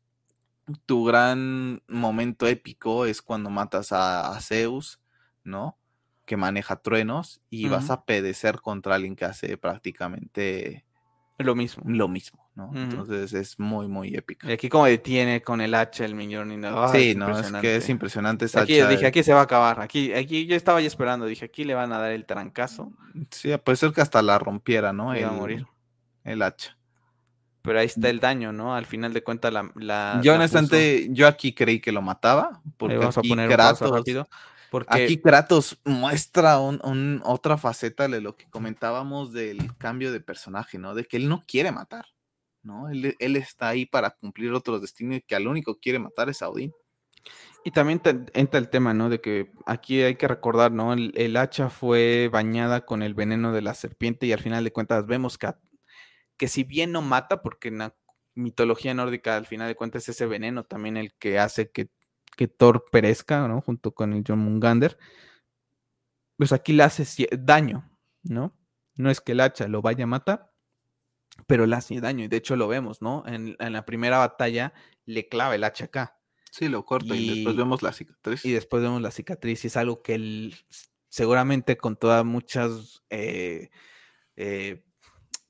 tu 0.86 1.04
gran 1.04 1.82
momento 1.88 2.46
épico 2.46 3.06
es 3.06 3.22
cuando 3.22 3.50
matas 3.50 3.88
a, 3.92 4.38
Zeus 4.40 5.00
¿no? 5.42 5.78
Que 6.26 6.36
maneja 6.36 6.76
truenos 6.76 7.42
y 7.50 7.68
vas 7.68 7.90
a 7.90 8.04
pedecer 8.04 8.60
contra 8.60 8.94
alguien 8.94 9.14
que 9.14 9.26
hace 9.26 9.58
prácticamente 9.58 10.86
lo 11.36 11.54
mismo. 11.54 11.82
Lo 11.86 12.08
mismo, 12.08 12.43
¿no? 12.54 12.70
Entonces 12.74 13.32
es 13.32 13.58
muy, 13.58 13.88
muy 13.88 14.14
épico. 14.14 14.48
Y 14.48 14.52
aquí 14.52 14.68
como 14.68 14.86
detiene 14.86 15.42
con 15.42 15.60
el 15.60 15.74
hacha 15.74 16.04
el 16.04 16.14
millón 16.14 16.52
y 16.52 16.56
nada. 16.56 16.88
sí, 16.88 17.14
no, 17.14 17.38
es 17.38 17.50
que 17.52 17.76
es 17.76 17.88
impresionante 17.88 18.44
esa 18.44 18.62
aquí, 18.62 18.80
Dije, 18.80 19.06
aquí 19.06 19.22
se 19.22 19.32
va 19.32 19.40
a 19.40 19.44
acabar. 19.44 19.80
Aquí, 19.80 20.12
aquí 20.12 20.46
yo 20.46 20.54
estaba 20.54 20.80
ya 20.80 20.86
esperando. 20.86 21.26
Dije, 21.26 21.46
aquí 21.46 21.64
le 21.64 21.74
van 21.74 21.92
a 21.92 21.98
dar 21.98 22.12
el 22.12 22.26
trancazo. 22.26 22.92
Sí, 23.30 23.52
puede 23.62 23.76
ser 23.76 23.92
que 23.92 24.00
hasta 24.00 24.22
la 24.22 24.38
rompiera, 24.38 24.92
¿no? 24.92 25.16
Iba 25.16 25.28
a 25.28 25.32
morir. 25.32 25.66
El 26.22 26.42
hacha. 26.42 26.76
Pero 27.62 27.80
ahí 27.80 27.86
está 27.86 28.10
el 28.10 28.20
daño, 28.20 28.52
¿no? 28.52 28.74
Al 28.74 28.84
final 28.84 29.14
de 29.14 29.22
cuentas 29.22 29.52
la... 29.52 29.70
la 29.74 30.20
yo 30.22 30.34
honestamente, 30.34 31.08
yo 31.10 31.26
aquí 31.26 31.54
creí 31.54 31.80
que 31.80 31.92
lo 31.92 32.02
mataba. 32.02 32.60
Porque 32.76 32.98
vamos 32.98 33.16
a 33.16 33.22
poner 33.22 33.48
Kratos, 33.48 33.90
rápido. 33.90 34.28
Porque... 34.70 35.02
Aquí 35.02 35.16
Kratos 35.16 35.80
muestra 35.84 36.58
un, 36.58 37.22
otra 37.24 37.56
faceta 37.56 38.06
de 38.06 38.20
lo 38.20 38.36
que 38.36 38.50
comentábamos 38.50 39.32
del 39.32 39.74
cambio 39.76 40.12
de 40.12 40.20
personaje, 40.20 40.78
¿no? 40.78 40.94
De 40.94 41.04
que 41.04 41.16
él 41.16 41.28
no 41.28 41.42
quiere 41.46 41.72
matar, 41.72 42.04
¿no? 42.64 42.88
Él, 42.88 43.36
está 43.36 43.68
ahí 43.68 43.86
para 43.86 44.10
cumplir 44.10 44.52
otros 44.52 44.80
destinos 44.80 45.18
y 45.18 45.20
que 45.22 45.36
al 45.36 45.46
único 45.46 45.74
que 45.74 45.80
quiere 45.80 45.98
matar 45.98 46.28
es 46.28 46.42
a. 46.42 46.48
Y 47.64 47.70
también 47.70 48.02
entra 48.34 48.58
el 48.58 48.68
tema, 48.68 48.92
¿no? 48.92 49.08
De 49.08 49.20
que 49.20 49.52
aquí 49.66 50.02
hay 50.02 50.16
que 50.16 50.28
recordar, 50.28 50.72
¿no? 50.72 50.92
El, 50.92 51.36
hacha 51.36 51.70
fue 51.70 52.28
bañada 52.32 52.84
con 52.84 53.02
el 53.02 53.14
veneno 53.14 53.52
de 53.52 53.62
la 53.62 53.74
serpiente 53.74 54.26
y 54.26 54.32
al 54.32 54.40
final 54.40 54.64
de 54.64 54.72
cuentas 54.72 55.06
vemos 55.06 55.38
que, 55.38 55.54
que 56.36 56.48
si 56.48 56.64
bien 56.64 56.92
no 56.92 57.00
mata, 57.00 57.42
porque 57.42 57.68
en 57.68 57.78
la 57.78 57.96
mitología 58.34 58.92
nórdica 58.94 59.36
al 59.36 59.46
final 59.46 59.68
de 59.68 59.76
cuentas 59.76 60.02
es 60.02 60.16
ese 60.16 60.26
veneno 60.26 60.64
también 60.64 60.96
el 60.96 61.14
que 61.14 61.38
hace 61.38 61.70
que 61.70 61.88
que 62.36 62.48
Thor 62.48 62.84
perezca, 62.90 63.46
¿no? 63.48 63.60
Junto 63.60 63.94
con 63.94 64.12
el 64.12 64.24
John 64.26 64.40
Mungander, 64.40 64.98
pues 66.36 66.52
aquí 66.52 66.72
le 66.72 66.82
hace 66.82 67.04
daño, 67.38 67.90
¿no? 68.22 68.56
No 68.96 69.10
es 69.10 69.20
que 69.20 69.32
el 69.32 69.40
hacha 69.40 69.68
lo 69.68 69.82
vaya 69.82 70.04
a 70.04 70.08
matar, 70.08 70.52
pero 71.46 71.66
le 71.66 71.76
hace 71.76 72.00
daño. 72.00 72.24
Y 72.24 72.28
de 72.28 72.36
hecho 72.36 72.56
lo 72.56 72.68
vemos, 72.68 73.02
¿no? 73.02 73.24
En, 73.26 73.56
la 73.58 73.84
primera 73.84 74.18
batalla 74.18 74.72
le 75.06 75.28
clava 75.28 75.54
el 75.54 75.64
hacha 75.64 75.86
acá. 75.86 76.18
Sí, 76.50 76.68
lo 76.68 76.84
corta 76.84 77.16
y, 77.16 77.34
después 77.34 77.56
vemos 77.56 77.82
la 77.82 77.92
cicatriz. 77.92 78.44
Y 78.44 78.52
después 78.52 78.82
vemos 78.82 79.02
la 79.02 79.10
cicatriz 79.10 79.64
y 79.64 79.66
es 79.66 79.76
algo 79.76 80.02
que 80.02 80.14
él 80.14 80.54
seguramente 81.08 81.76
con 81.76 81.96
todas 81.96 82.24
muchas 82.24 83.02
eh, 83.10 83.70
eh, 84.36 84.84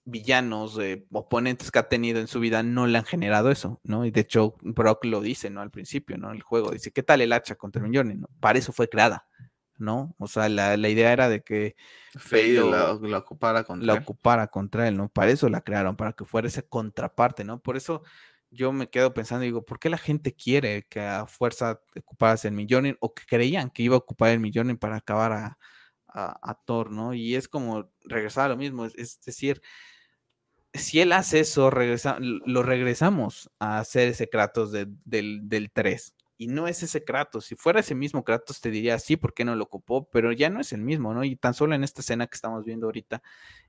villanos, 0.05 0.79
eh, 0.79 1.07
oponentes 1.11 1.71
que 1.71 1.79
ha 1.79 1.89
tenido 1.89 2.21
en 2.21 2.27
su 2.27 2.41
vida 2.41 2.63
no 2.63 2.87
le 2.87 2.99
han 2.99 3.05
generado 3.05 3.51
eso, 3.51 3.81
¿no? 3.83 4.05
Y 4.05 4.11
de 4.11 4.21
hecho, 4.21 4.57
Brock 4.61 5.05
lo 5.07 5.21
dice, 5.21 5.49
¿no? 5.51 5.61
Al 5.63 5.71
principio, 5.71 6.19
¿no? 6.19 6.33
El 6.33 6.43
juego 6.43 6.71
dice, 6.71 6.93
¿qué 6.93 7.03
tal 7.03 7.23
el 7.23 7.33
hacha 7.33 7.55
contra 7.55 7.83
Mjolnir? 7.83 8.19
¿no? 8.19 8.29
Para 8.41 8.59
eso 8.59 8.73
fue 8.73 8.89
creada, 8.89 9.27
¿no? 9.79 10.15
O 10.19 10.29
sea, 10.29 10.49
la, 10.49 10.77
idea 10.77 11.13
era 11.13 11.29
de 11.29 11.43
que 11.43 11.77
Fade 12.17 12.55
la, 12.55 13.19
ocupara 13.19 13.65
contra 13.65 13.87
la 13.87 13.95
él. 13.95 14.03
ocupara 14.03 14.47
contra 14.49 14.89
él, 14.89 14.97
¿no? 14.97 15.09
Para 15.09 15.31
eso 15.31 15.49
la 15.49 15.63
crearon, 15.63 15.97
para 15.97 16.13
que 16.13 16.25
fuera 16.25 16.49
esa 16.49 16.63
contraparte, 16.63 17.45
¿no? 17.45 17.61
Por 17.61 17.77
eso 17.77 18.03
yo 18.51 18.73
me 18.73 18.89
quedo 18.89 19.15
pensando, 19.15 19.45
digo, 19.45 19.65
¿por 19.65 19.79
qué 19.79 19.91
la 19.91 19.99
gente 19.99 20.35
quiere 20.35 20.87
que 20.89 21.01
a 21.01 21.27
fuerza 21.27 21.81
ocuparas 21.97 22.45
el 22.45 22.53
Mjolnir 22.53 22.97
o 23.01 23.13
que 23.15 23.25
creían 23.27 23.71
que 23.71 23.83
iba 23.83 23.97
a 23.97 23.99
ocupar 23.99 24.31
el 24.31 24.41
Mjolnir 24.41 24.79
para 24.79 24.97
acabar 24.97 25.33
a, 25.33 25.59
a, 26.15 26.55
Thor, 26.65 26.91
¿no? 26.91 27.13
Y 27.15 27.35
es 27.35 27.49
como 27.49 27.91
regresar 28.05 28.47
a 28.47 28.49
lo 28.51 28.57
mismo, 28.57 28.87
es 28.87 29.21
decir, 29.21 29.61
si 30.73 31.01
él 31.01 31.13
hace 31.13 31.41
eso, 31.41 31.71
lo 31.71 32.63
regresamos 32.63 33.51
a 33.59 33.79
hacer 33.79 34.09
ese 34.09 34.29
Kratos 34.29 34.73
del, 34.73 34.99
del 35.05 35.71
3. 35.73 36.15
Y 36.37 36.49
no 36.49 36.67
es 36.69 36.83
ese 36.83 37.05
Kratos. 37.05 37.47
Si 37.47 37.55
fuera 37.57 37.81
ese 37.81 37.95
mismo 37.95 38.25
Kratos, 38.25 38.61
te 38.61 38.71
diría 38.71 38.99
sí, 38.99 39.17
¿por 39.17 39.35
qué 39.35 39.45
no 39.45 39.55
lo 39.55 39.65
ocupó? 39.65 40.09
Pero 40.11 40.33
ya 40.33 40.51
no 40.51 40.61
es 40.61 40.73
el 40.73 40.83
mismo, 40.83 41.15
¿no? 41.15 41.25
Y 41.25 41.37
tan 41.37 41.55
solo 41.55 41.75
en 41.75 41.85
esta 41.85 42.01
escena 42.01 42.27
que 42.27 42.35
estamos 42.35 42.65
viendo 42.65 42.87
ahorita 42.87 43.23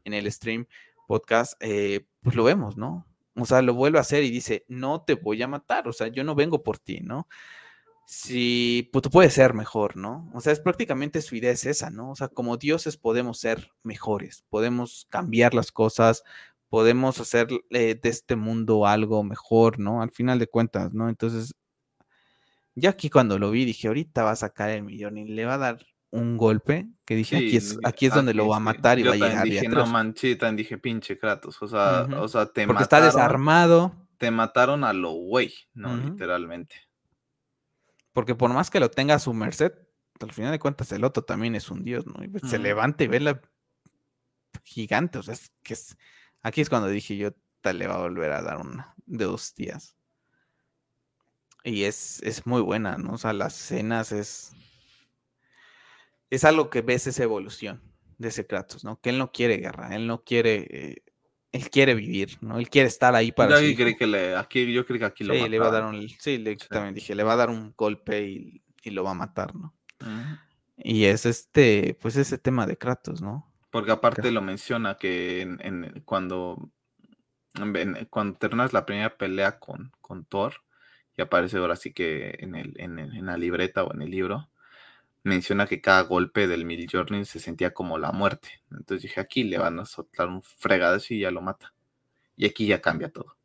en 0.04 0.14
el 0.14 0.32
stream 0.32 0.68
podcast, 1.08 1.54
eh, 1.60 2.06
pues 2.22 2.36
lo 2.36 2.44
vemos, 2.44 2.78
¿no? 2.78 3.06
O 3.36 3.46
sea, 3.46 3.62
lo 3.62 3.74
vuelve 3.74 3.98
a 3.98 4.02
hacer 4.02 4.24
y 4.24 4.32
dice, 4.32 4.66
no 4.68 5.02
te 5.04 5.16
voy 5.16 5.42
a 5.42 5.48
matar, 5.48 5.88
o 5.88 5.94
sea, 5.94 6.08
yo 6.08 6.24
no 6.24 6.36
vengo 6.36 6.64
por 6.64 6.80
ti, 6.80 7.02
¿no? 7.02 7.28
Si, 8.08 8.90
pues 8.94 9.04
tú 9.04 9.10
puedes 9.10 9.34
ser 9.34 9.54
mejor, 9.54 9.98
¿no? 9.98 10.30
O 10.34 10.40
sea, 10.42 10.54
es 10.54 10.60
prácticamente 10.60 11.22
su 11.22 11.36
idea 11.36 11.52
es 11.52 11.66
esa, 11.66 11.90
¿no? 11.90 12.12
O 12.12 12.16
sea, 12.16 12.28
como 12.30 12.58
dioses 12.58 12.98
podemos 12.98 13.40
ser 13.40 13.72
mejores, 13.84 14.46
podemos 14.50 15.08
cambiar 15.10 15.54
las 15.54 15.72
cosas, 15.72 16.24
podemos 16.70 17.20
hacer 17.20 17.48
eh, 17.72 18.00
de 18.02 18.10
este 18.10 18.36
mundo 18.36 18.86
algo 18.86 19.24
mejor, 19.24 19.80
¿no? 19.80 20.02
Al 20.02 20.12
final 20.12 20.40
de 20.40 20.48
cuentas, 20.48 20.94
¿no? 20.94 21.10
Entonces, 21.10 21.54
ya 22.76 22.92
aquí 22.92 23.10
cuando 23.10 23.40
lo 23.40 23.52
vi, 23.52 23.66
dije, 23.66 23.88
ahorita 23.88 24.24
va 24.24 24.32
a 24.32 24.36
sacar 24.36 24.70
el 24.70 24.84
millón 24.84 25.18
y 25.18 25.26
le 25.26 25.46
va 25.46 25.56
a 25.56 25.58
dar 25.58 25.86
un 26.12 26.38
golpe 26.38 26.88
que 27.04 27.16
dije, 27.16 27.38
aquí 27.38 27.58
es, 27.58 27.78
aquí 27.84 28.06
es 28.06 28.14
donde 28.14 28.34
lo 28.34 28.48
va 28.48 28.58
a 28.58 28.62
matar 28.62 29.00
y 29.00 29.04
va 29.04 29.14
a 29.14 29.16
llegar. 29.16 29.44
Dije, 29.44 29.68
no 29.68 29.86
manchita, 29.86 30.52
dije, 30.52 30.78
pinche 30.78 31.18
Kratos, 31.18 31.62
o 31.62 31.68
sea, 31.68 32.08
o 32.20 32.28
sea, 32.28 32.46
te 32.48 32.68
Porque 32.68 32.84
está 32.84 33.02
desarmado. 33.02 33.96
Te 34.18 34.32
mataron 34.32 34.86
a 34.86 34.94
lo 34.94 35.12
güey, 35.12 35.54
¿no? 35.74 35.96
Literalmente. 35.96 36.76
Porque 38.14 38.34
por 38.34 38.54
más 38.54 38.70
que 38.70 38.80
lo 38.80 38.90
tenga 38.90 39.16
a 39.16 39.20
su 39.20 39.34
merced, 39.34 39.74
al 40.22 40.32
final 40.32 40.52
de 40.52 40.60
cuentas 40.60 40.92
el 40.94 41.04
otro 41.04 41.24
también 41.24 41.56
es 41.56 41.70
un 41.70 41.84
dios, 41.84 42.06
¿no? 42.06 42.24
Y 42.24 42.30
pues 42.30 42.50
se 42.50 42.58
levanta 42.58 43.04
y 43.04 43.08
ve 43.08 43.20
la 43.20 43.42
gigante, 44.64 45.18
o 45.18 45.24
sea, 45.24 45.34
es 45.34 45.52
que 45.64 45.74
es, 45.74 45.98
Aquí 46.46 46.62
es 46.62 46.70
cuando 46.70 46.88
dije 46.88 47.18
yo, 47.18 47.32
tal 47.62 47.80
le 47.80 47.88
va 47.88 47.96
a 47.96 48.02
volver 48.02 48.32
a 48.32 48.44
dar 48.44 48.58
una 48.58 48.94
de 49.08 49.26
dos 49.26 49.56
días. 49.56 49.95
Y 51.66 51.84
es, 51.86 52.22
es 52.22 52.46
muy 52.46 52.62
buena, 52.62 52.98
¿no? 52.98 53.14
O 53.14 53.18
sea, 53.18 53.34
las 53.34 53.60
escenas 53.60 54.12
es. 54.12 54.54
Es 56.30 56.44
algo 56.44 56.70
que 56.70 56.82
ves 56.82 57.08
esa 57.08 57.24
evolución 57.24 57.82
de 58.20 58.28
ese 58.28 58.46
Kratos, 58.46 58.84
¿no? 58.84 59.00
Que 59.02 59.10
él 59.10 59.18
no 59.18 59.32
quiere 59.32 59.58
guerra, 59.58 59.96
él 59.96 60.06
no 60.06 60.24
quiere. 60.24 60.68
Eh, 60.70 61.04
él 61.52 61.70
quiere 61.72 61.96
vivir, 61.96 62.38
¿no? 62.42 62.60
Él 62.60 62.70
quiere 62.70 62.88
estar 62.88 63.16
ahí 63.16 63.32
para. 63.32 63.60
Yo, 63.62 63.76
creo 63.76 63.98
que, 63.98 64.06
le, 64.06 64.36
aquí, 64.36 64.72
yo 64.72 64.86
creo 64.86 65.00
que 65.00 65.06
aquí 65.06 65.24
lo 65.24 65.34
sí, 65.34 65.50
le 65.50 65.58
va 65.58 65.70
a 65.70 65.72
dar 65.72 65.86
un. 65.86 66.08
Sí, 66.20 66.38
le, 66.38 66.56
también 66.56 66.94
dije, 66.94 67.16
le 67.16 67.24
va 67.24 67.34
a 67.34 67.38
dar 67.38 67.50
un 67.50 67.74
golpe 67.76 68.28
y, 68.28 68.62
lo 68.92 69.04
va 69.04 69.12
a 69.12 69.16
matar, 69.16 69.56
¿no? 69.56 69.74
Y 70.78 71.06
es 71.06 71.26
este, 71.26 71.98
pues 72.00 72.16
ese 72.16 72.38
tema 72.38 72.68
de 72.68 72.78
Kratos, 72.78 73.24
¿no? 73.24 73.52
Porque 73.72 73.92
aparte 73.92 74.30
lo 74.30 74.42
menciona 74.42 74.98
que 74.98 75.42
en, 75.42 76.04
cuando, 76.06 76.70
cuando 78.12 78.38
terminas 78.38 78.74
la 78.74 78.86
primera 78.86 79.18
pelea 79.18 79.58
con, 79.58 79.92
con 80.02 80.26
Thor, 80.26 80.62
y 81.18 81.22
aparece 81.22 81.58
ahora 81.58 81.76
sí 81.76 81.94
que 81.94 82.36
en, 82.40 82.56
el, 82.56 82.74
en, 82.78 83.26
la 83.26 83.38
libreta 83.38 83.84
o 83.84 83.94
en 83.94 84.02
el 84.02 84.12
libro, 84.12 84.50
menciona 85.24 85.66
que 85.66 85.82
cada 85.82 86.02
golpe 86.02 86.48
del 86.48 86.66
Mil 86.66 86.88
se 87.26 87.40
sentía 87.40 87.74
como 87.74 87.98
la 87.98 88.12
muerte. 88.12 88.62
Entonces 88.72 89.04
dije, 89.04 89.22
aquí 89.22 89.44
le 89.44 89.58
van 89.58 89.80
a 89.80 89.86
soltar 89.86 90.28
un 90.28 90.42
fregado 90.42 91.00
y 91.10 91.20
ya 91.20 91.32
lo 91.32 91.42
mata. 91.42 91.74
Y 92.36 92.46
aquí 92.46 92.68
ya 92.68 92.82
cambia 92.82 93.10
todo. 93.12 93.36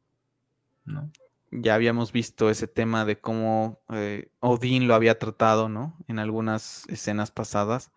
¿no? 0.85 1.11
Ya 1.53 1.75
habíamos 1.75 2.13
visto 2.13 2.51
ese 2.51 2.69
tema 2.69 3.05
de 3.05 3.19
cómo 3.19 3.81
eh, 3.93 4.31
Odín 4.41 4.87
lo 4.87 4.95
había 4.95 5.19
tratado, 5.19 5.69
¿no? 5.69 5.97
En 6.07 6.19
algunas 6.19 6.89
escenas 6.89 7.31
pasadas. 7.31 7.91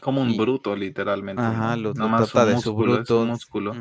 Como 0.00 0.20
un 0.20 0.36
bruto, 0.36 0.74
literalmente. 0.74 1.42
Ajá, 1.42 1.76
lo, 1.76 1.92
trata 1.92 2.46
de 2.46 2.58
su 2.58 2.74
bruto. 2.74 3.24
músculo. 3.24 3.74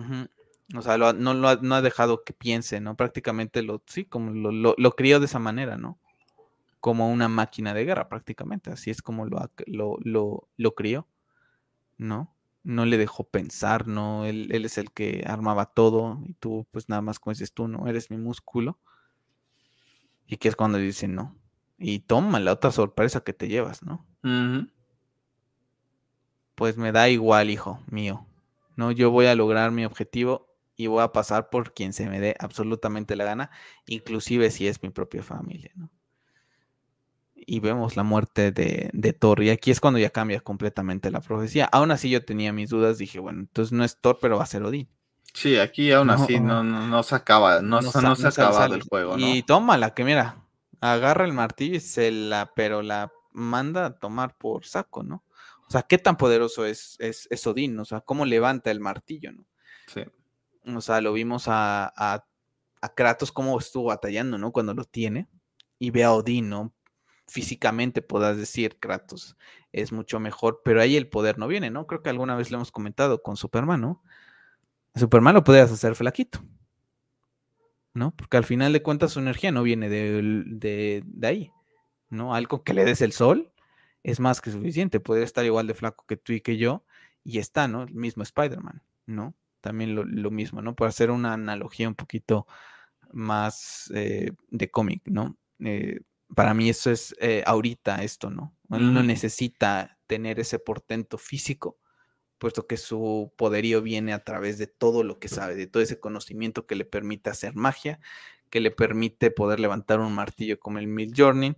O 0.74 0.82
sea, 0.82 0.98
no, 0.98 1.34
lo 1.34 1.50
ha, 1.50 1.56
no 1.58 1.76
ha 1.76 1.82
dejado 1.82 2.24
que 2.24 2.34
piense, 2.34 2.80
¿no? 2.80 2.96
Prácticamente 2.96 3.62
lo, 3.62 3.84
sí, 3.86 4.06
como 4.06 4.32
lo, 4.32 4.74
lo, 4.76 4.96
crió 4.96 5.20
de 5.20 5.28
esa 5.28 5.40
manera, 5.40 5.78
¿no? 5.78 6.00
Como 6.80 7.12
una 7.12 7.30
máquina 7.30 7.74
de 7.74 7.86
guerra, 7.86 8.10
prácticamente. 8.10 8.72
Así 8.72 8.90
es 8.90 9.02
como 9.02 9.26
lo, 9.26 9.50
lo, 9.68 10.48
lo, 10.58 10.76
crió, 10.76 11.08
¿no? 11.98 12.36
No 12.64 12.86
le 12.86 12.98
dejó 12.98 13.24
pensar, 13.24 13.88
¿no? 13.88 14.26
Él, 14.26 14.50
él 14.52 14.66
es 14.66 14.80
el 14.80 14.92
que 14.92 15.24
armaba 15.28 15.68
todo 15.68 16.20
y 16.26 16.34
tú, 16.34 16.66
pues 16.72 16.90
nada 16.90 17.02
más 17.02 17.20
como 17.20 17.34
dices 17.34 17.54
tú, 17.54 17.68
¿no? 17.68 17.88
Eres 17.88 18.10
mi 18.10 18.18
músculo. 18.18 18.80
Y 20.26 20.38
que 20.38 20.48
es 20.48 20.56
cuando 20.56 20.80
dicen, 20.80 21.14
no. 21.14 21.36
Y 21.78 22.00
toma 22.00 22.40
la 22.40 22.54
otra 22.54 22.72
sorpresa 22.72 23.24
que 23.24 23.34
te 23.34 23.48
llevas, 23.48 23.84
¿no? 23.84 24.06
pues 26.56 26.78
me 26.78 26.92
da 26.92 27.10
igual, 27.10 27.50
hijo 27.50 27.80
mío. 27.90 28.26
No, 28.76 28.92
yo 28.92 29.12
voy 29.12 29.26
a 29.26 29.36
lograr 29.36 29.72
mi 29.72 29.86
objetivo 29.86 30.53
y 30.76 30.88
voy 30.88 31.04
a 31.04 31.12
pasar 31.12 31.50
por 31.50 31.74
quien 31.74 31.94
se 31.94 32.08
me 32.08 32.20
dé 32.20 32.36
absolutamente 32.40 33.16
la 33.16 33.26
gana, 33.26 33.52
inclusive 33.86 34.52
si 34.52 34.68
es 34.68 34.82
mi 34.82 34.90
propia 34.90 35.24
familia, 35.24 35.72
¿no? 35.76 35.90
Y 37.46 37.60
vemos 37.60 37.98
la 37.98 38.04
muerte 38.04 38.54
de, 38.54 38.90
de, 38.94 39.12
Thor, 39.12 39.44
y 39.44 39.50
aquí 39.50 39.70
es 39.70 39.82
cuando 39.82 40.00
ya 40.00 40.12
cambia 40.12 40.40
completamente 40.40 41.12
la 41.12 41.20
profecía. 41.20 41.66
Aún 41.66 41.92
así 41.92 42.10
yo 42.10 42.24
tenía 42.24 42.54
mis 42.54 42.70
dudas, 42.70 42.98
dije, 42.98 43.20
bueno, 43.20 43.42
entonces 43.42 43.74
no 43.74 43.84
es 43.84 43.98
Thor, 43.98 44.18
pero 44.22 44.38
va 44.38 44.44
a 44.44 44.48
ser 44.48 44.64
Odín. 44.64 44.88
Sí, 45.34 45.58
aquí 45.58 45.92
aún 45.92 46.10
así 46.12 46.40
no, 46.40 46.64
no, 46.64 47.04
se 47.04 47.16
acaba, 47.16 47.62
no, 47.62 47.82
no, 47.82 48.16
se, 48.16 48.28
acaba 48.28 48.68
el 48.68 48.84
juego, 48.84 49.18
¿no? 49.18 49.28
Y 49.28 49.42
tómala, 49.42 49.94
que 49.94 50.04
mira, 50.04 50.38
agarra 50.80 51.26
el 51.26 51.34
martillo 51.34 51.76
y 51.76 51.80
se 51.80 52.12
la, 52.12 52.52
pero 52.56 52.82
la 52.84 53.12
manda 53.32 53.88
a 53.88 54.00
tomar 54.00 54.38
por 54.38 54.66
saco, 54.66 55.02
¿no? 55.02 55.24
O 55.68 55.72
sea, 55.72 55.82
¿qué 55.82 55.98
tan 55.98 56.18
poderoso 56.18 56.66
es, 56.66 56.98
es, 57.00 57.48
Odín? 57.48 57.80
O 57.80 57.86
sea, 57.86 58.02
¿cómo 58.02 58.26
levanta 58.26 58.70
el 58.70 58.80
martillo, 58.80 59.32
no? 59.32 59.46
Sí. 59.88 60.04
O 60.66 60.82
sea, 60.82 61.02
lo 61.02 61.14
vimos 61.14 61.46
a, 61.48 61.94
a, 61.96 62.26
Kratos 62.96 63.32
cómo 63.32 63.58
estuvo 63.58 63.86
batallando, 63.86 64.38
¿no? 64.38 64.52
Cuando 64.52 64.74
lo 64.74 64.84
tiene. 64.84 65.28
Y 65.80 65.92
ve 65.92 66.04
a 66.04 66.14
Odín, 66.14 66.50
¿no? 66.50 66.74
físicamente 67.28 68.02
puedas 68.02 68.38
decir 68.38 68.78
Kratos 68.80 69.38
es 69.72 69.92
mucho 69.92 70.20
mejor, 70.20 70.62
pero 70.64 70.82
ahí 70.82 70.96
el 70.96 71.08
poder 71.08 71.40
no 71.40 71.48
viene, 71.48 71.72
¿no? 71.72 71.88
Creo 71.88 72.04
que 72.04 72.10
alguna 72.10 72.36
vez 72.36 72.52
lo 72.52 72.58
hemos 72.58 72.72
comentado 72.72 73.24
con 73.24 73.38
Superman, 73.38 73.82
¿no? 73.82 74.04
Superman 74.96 75.34
lo 75.34 75.44
podías 75.44 75.72
hacer 75.72 75.96
flaquito, 75.96 76.44
¿no? 77.94 78.16
Porque 78.16 78.38
al 78.38 78.44
final 78.44 78.72
de 78.74 78.84
cuentas 78.84 79.14
su 79.14 79.20
energía 79.20 79.52
no 79.52 79.64
viene 79.64 79.90
de, 79.90 81.04
de 81.06 81.28
ahí, 81.28 81.52
¿no? 82.10 82.36
Algo 82.36 82.64
que 82.64 82.74
le 82.74 82.86
des 82.86 83.02
el 83.02 83.14
sol 83.14 83.52
es 84.04 84.20
más 84.20 84.42
que 84.42 84.52
suficiente, 84.52 85.00
puede 85.00 85.24
estar 85.24 85.46
igual 85.46 85.66
de 85.66 85.74
flaco 85.74 86.06
que 86.06 86.18
tú 86.18 86.34
y 86.34 86.42
que 86.42 86.58
yo, 86.58 86.86
y 87.24 87.40
está, 87.40 87.68
¿no? 87.68 87.84
El 87.84 87.96
mismo 87.96 88.22
Spider-Man, 88.22 88.84
¿no? 89.08 89.34
También 89.64 89.96
lo, 89.96 90.30
mismo, 90.30 90.62
¿no? 90.62 90.76
Por 90.76 90.90
hacer 90.90 91.10
una 91.10 91.32
analogía 91.32 91.88
un 91.88 91.96
poquito 91.96 92.48
más 93.14 93.90
eh, 93.96 94.34
de 94.52 94.70
cómic, 94.70 95.04
¿no? 95.06 95.38
Eh, 95.60 96.02
para 96.36 96.54
mí 96.54 96.68
eso 96.68 96.92
es 96.92 97.16
eh, 97.22 97.44
ahorita 97.46 98.04
esto, 98.04 98.30
¿no? 98.30 98.54
Él 98.72 98.94
no 98.94 99.04
necesita 99.04 99.98
tener 100.06 100.42
ese 100.42 100.60
portento 100.60 101.18
físico, 101.18 101.78
puesto 102.40 102.68
que 102.68 102.76
su 102.76 103.32
poderío 103.38 103.82
viene 103.82 104.12
a 104.12 104.26
través 104.26 104.58
de 104.58 104.68
todo 104.68 105.06
lo 105.06 105.18
que 105.18 105.30
sabe, 105.30 105.56
de 105.56 105.68
todo 105.68 105.82
ese 105.82 106.02
conocimiento 106.02 106.66
que 106.66 106.76
le 106.76 106.84
permite 106.84 107.30
hacer 107.30 107.56
magia, 107.56 108.02
que 108.50 108.60
le 108.60 108.70
permite 108.70 109.32
poder 109.32 109.62
levantar 109.62 110.02
un 110.02 110.14
martillo 110.14 110.60
como 110.60 110.80
el 110.80 110.88
Mid 110.88 111.14
Journey 111.16 111.56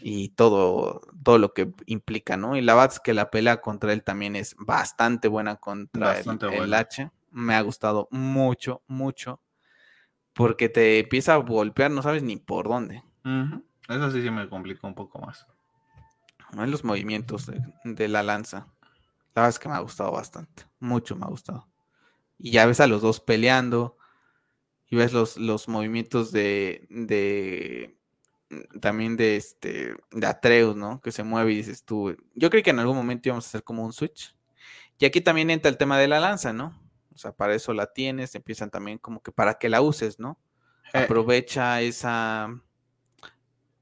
y 0.00 0.30
todo, 0.30 1.02
todo 1.22 1.38
lo 1.38 1.52
que 1.52 1.72
implica, 1.84 2.38
¿no? 2.38 2.56
Y 2.56 2.62
la 2.62 2.82
es 2.84 3.00
que 3.00 3.12
la 3.14 3.30
pelea 3.30 3.60
contra 3.60 3.92
él 3.92 4.02
también 4.02 4.36
es 4.36 4.54
bastante 4.58 5.28
buena 5.28 5.56
contra 5.56 6.20
el, 6.20 6.74
H. 6.74 7.10
Me 7.30 7.54
ha 7.54 7.60
gustado 7.60 8.08
mucho, 8.10 8.82
mucho, 8.86 9.40
porque 10.32 10.68
te 10.68 11.00
empieza 11.00 11.34
a 11.34 11.38
golpear, 11.38 11.90
no 11.90 12.02
sabes 12.02 12.22
ni 12.22 12.36
por 12.36 12.68
dónde. 12.68 13.02
Eso 13.88 14.10
sí, 14.10 14.22
sí 14.22 14.30
me 14.30 14.48
complicó 14.48 14.86
un 14.86 14.94
poco 14.94 15.20
más. 15.20 15.46
En 16.52 16.70
los 16.70 16.84
movimientos 16.84 17.50
de, 17.84 18.08
la 18.08 18.22
lanza. 18.22 18.68
La 19.34 19.42
verdad 19.42 19.50
es 19.50 19.58
que 19.58 19.68
me 19.68 19.74
ha 19.74 19.80
gustado 19.80 20.12
bastante. 20.12 20.64
Mucho 20.80 21.14
me 21.16 21.26
ha 21.26 21.28
gustado. 21.28 21.68
Y 22.38 22.52
ya 22.52 22.66
ves 22.66 22.80
a 22.80 22.86
los 22.86 23.02
dos 23.02 23.20
peleando. 23.20 23.96
Y 24.88 24.96
ves 24.96 25.12
los, 25.12 25.36
los 25.36 25.68
movimientos 25.68 26.32
de, 26.32 26.86
de 26.88 27.98
Mm, 28.50 28.78
también 28.80 29.16
de 29.16 29.36
este 29.36 29.96
de 30.10 30.26
Atreus, 30.26 30.74
¿no? 30.76 31.00
Que 31.00 31.12
se 31.12 31.22
mueve 31.22 31.52
y 31.52 31.56
dices 31.56 31.84
tú, 31.84 32.16
yo 32.34 32.50
creo 32.50 32.62
que 32.62 32.70
en 32.70 32.78
algún 32.78 32.96
momento 32.96 33.28
íbamos 33.28 33.46
a 33.46 33.48
hacer 33.48 33.64
como 33.64 33.84
un 33.84 33.92
switch. 33.92 34.34
Y 34.98 35.04
aquí 35.04 35.20
también 35.20 35.50
entra 35.50 35.70
el 35.70 35.76
tema 35.78 35.98
de 35.98 36.08
la 36.08 36.20
lanza, 36.20 36.52
¿no? 36.52 36.74
O 37.18 37.20
sea, 37.20 37.32
para 37.32 37.52
eso 37.54 37.72
la 37.72 37.92
tienes, 37.92 38.36
empiezan 38.36 38.70
también 38.70 38.98
como 38.98 39.20
que 39.20 39.32
para 39.32 39.58
que 39.58 39.68
la 39.68 39.80
uses, 39.80 40.20
¿no? 40.20 40.38
Eh. 40.92 40.98
Aprovecha 40.98 41.80
esa 41.80 42.48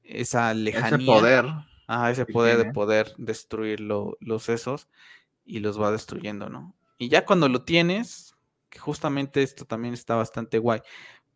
esa 0.03 0.55
lejanía. 0.55 0.97
Ese 0.97 1.05
poder. 1.05 1.45
Ajá, 1.85 2.09
ese 2.09 2.25
poder 2.25 2.57
de 2.57 2.73
poder 2.73 3.13
destruir 3.17 3.79
los 3.79 4.43
sesos 4.43 4.89
y 5.45 5.59
los 5.59 5.79
va 5.79 5.91
destruyendo, 5.91 6.49
¿no? 6.49 6.75
Y 6.97 7.09
ya 7.09 7.25
cuando 7.25 7.47
lo 7.47 7.63
tienes, 7.63 8.35
que 8.69 8.79
justamente 8.79 9.43
esto 9.43 9.65
también 9.65 9.93
está 9.93 10.15
bastante 10.15 10.57
guay 10.57 10.81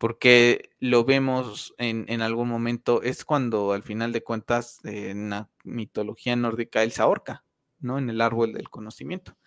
porque 0.01 0.71
lo 0.79 1.05
vemos 1.05 1.75
en, 1.77 2.23
algún 2.23 2.49
momento, 2.49 3.03
es 3.03 3.23
cuando 3.23 3.71
al 3.71 3.83
final 3.83 4.11
de 4.11 4.23
cuentas 4.23 4.79
en 4.83 5.29
la 5.29 5.47
mitología 5.63 6.35
nórdica 6.35 6.81
él 6.81 6.91
se 6.91 7.03
ahorca, 7.03 7.43
¿no? 7.79 7.99
En 7.99 8.09
el 8.09 8.19
árbol 8.19 8.53
del 8.53 8.67
conocimiento. 8.67 9.37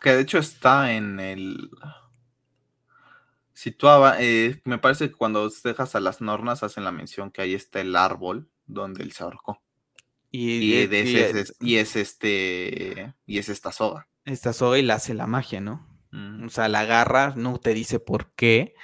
Que 0.00 0.14
de 0.14 0.22
hecho 0.22 0.38
está 0.38 0.92
en 0.92 1.20
el... 1.20 1.70
Situaba, 3.52 4.16
eh, 4.20 4.60
me 4.64 4.78
parece 4.78 5.08
que 5.08 5.14
cuando 5.14 5.50
dejas 5.62 5.94
a 5.94 6.00
las 6.00 6.20
nornas 6.20 6.62
hacen 6.62 6.84
la 6.84 6.92
mención 6.92 7.30
que 7.30 7.42
ahí 7.42 7.54
está 7.54 7.80
el 7.80 7.94
árbol 7.94 8.48
donde 8.66 9.02
él 9.02 9.12
se 9.12 9.22
ahorcó. 9.22 9.62
Y, 10.30 10.74
es, 10.74 11.54
y 11.60 11.76
es 11.76 11.96
este 11.96 13.14
y 13.26 13.38
es 13.38 13.48
esta 13.48 13.72
soga. 13.72 14.08
Esta 14.24 14.52
soga 14.52 14.78
y 14.78 14.82
la 14.82 14.94
hace 14.94 15.12
la 15.12 15.26
magia, 15.26 15.60
¿no? 15.60 15.86
O 16.44 16.48
sea, 16.48 16.68
la 16.68 16.80
agarra, 16.80 17.34
no 17.36 17.58
te 17.58 17.74
dice 17.74 18.00
por 18.00 18.32
qué, 18.32 18.74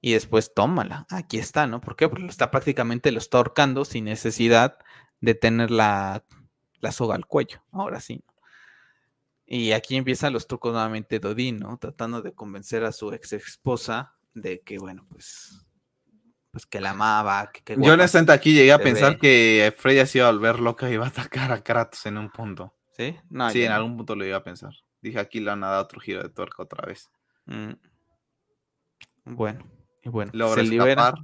y 0.00 0.12
después 0.12 0.54
tómala. 0.54 1.06
Aquí 1.10 1.38
está, 1.38 1.66
¿no? 1.66 1.80
¿Por 1.80 1.96
qué? 1.96 2.08
Porque 2.08 2.26
está 2.26 2.50
prácticamente 2.50 3.10
lo 3.10 3.18
está 3.18 3.38
ahorcando 3.38 3.84
sin 3.84 4.04
necesidad 4.04 4.78
de 5.20 5.34
tener 5.34 5.70
la, 5.70 6.24
soga 6.92 7.16
al 7.16 7.26
cuello. 7.26 7.62
Ahora 7.72 8.00
sí. 8.00 8.22
Y 9.46 9.72
aquí 9.72 9.96
empiezan 9.96 10.32
los 10.32 10.48
trucos 10.48 10.72
nuevamente 10.72 11.20
de 11.20 11.52
¿no? 11.52 11.78
Tratando 11.78 12.20
de 12.20 12.34
convencer 12.34 12.84
a 12.84 12.90
su 12.90 13.12
ex 13.12 13.32
esposa 13.32 14.16
de 14.34 14.60
que, 14.60 14.78
bueno, 14.78 15.06
pues, 15.08 15.64
pues 16.50 16.66
que 16.66 16.80
la 16.80 16.90
amaba. 16.90 17.52
Que, 17.52 17.76
Yo 17.78 17.92
honestamente 17.92 18.32
aquí 18.32 18.54
llegué 18.54 18.72
a 18.72 18.78
pensar 18.78 19.18
que 19.18 19.72
Freya 19.76 20.04
se 20.04 20.18
iba 20.18 20.28
a 20.28 20.32
volver 20.32 20.58
loca 20.58 20.90
y 20.90 20.94
iba 20.94 21.04
a 21.04 21.08
atacar 21.08 21.52
a 21.52 21.62
Kratos 21.62 22.06
en 22.06 22.18
un 22.18 22.30
punto. 22.30 22.74
¿Sí? 22.96 23.14
sí, 23.52 23.64
en 23.64 23.72
algún 23.72 23.96
punto 23.96 24.16
lo 24.16 24.24
iba 24.24 24.38
a 24.38 24.42
pensar. 24.42 24.72
Dije, 25.00 25.20
aquí 25.20 25.38
le 25.38 25.50
han 25.50 25.60
dado 25.60 25.82
otro 25.82 26.00
giro 26.00 26.22
de 26.22 26.30
tuerca 26.30 26.62
otra 26.62 26.84
vez. 26.86 27.10
Mm. 27.44 27.72
Bueno. 29.26 29.64
Y 30.02 30.08
bueno, 30.08 30.32
se 30.54 30.62
libera, 30.62 31.14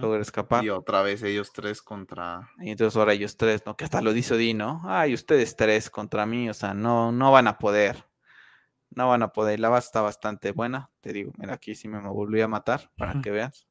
logra 0.00 0.20
escapar. 0.20 0.64
Y 0.64 0.70
otra 0.70 1.02
vez 1.02 1.22
ellos 1.22 1.52
tres 1.52 1.82
contra. 1.82 2.50
Y 2.58 2.70
entonces 2.70 2.96
ahora 2.96 3.12
ellos 3.12 3.36
tres, 3.36 3.62
¿no? 3.66 3.76
Que 3.76 3.84
hasta 3.84 4.00
lo 4.00 4.12
dice 4.12 4.36
Dino. 4.36 4.82
Ay, 4.84 5.14
ustedes 5.14 5.56
tres 5.56 5.90
contra 5.90 6.26
mí, 6.26 6.50
o 6.50 6.54
sea, 6.54 6.74
no, 6.74 7.12
no 7.12 7.30
van 7.30 7.46
a 7.46 7.58
poder. 7.58 8.04
No 8.90 9.08
van 9.08 9.22
a 9.22 9.32
poder. 9.32 9.60
La 9.60 9.68
base 9.68 9.86
está 9.86 10.02
bastante 10.02 10.52
buena. 10.52 10.90
Te 11.00 11.12
digo, 11.12 11.32
mira, 11.36 11.54
aquí 11.54 11.74
sí 11.74 11.88
me 11.88 12.00
volví 12.00 12.40
a 12.40 12.48
matar, 12.48 12.90
para 12.96 13.20
que 13.20 13.30
veas. 13.30 13.68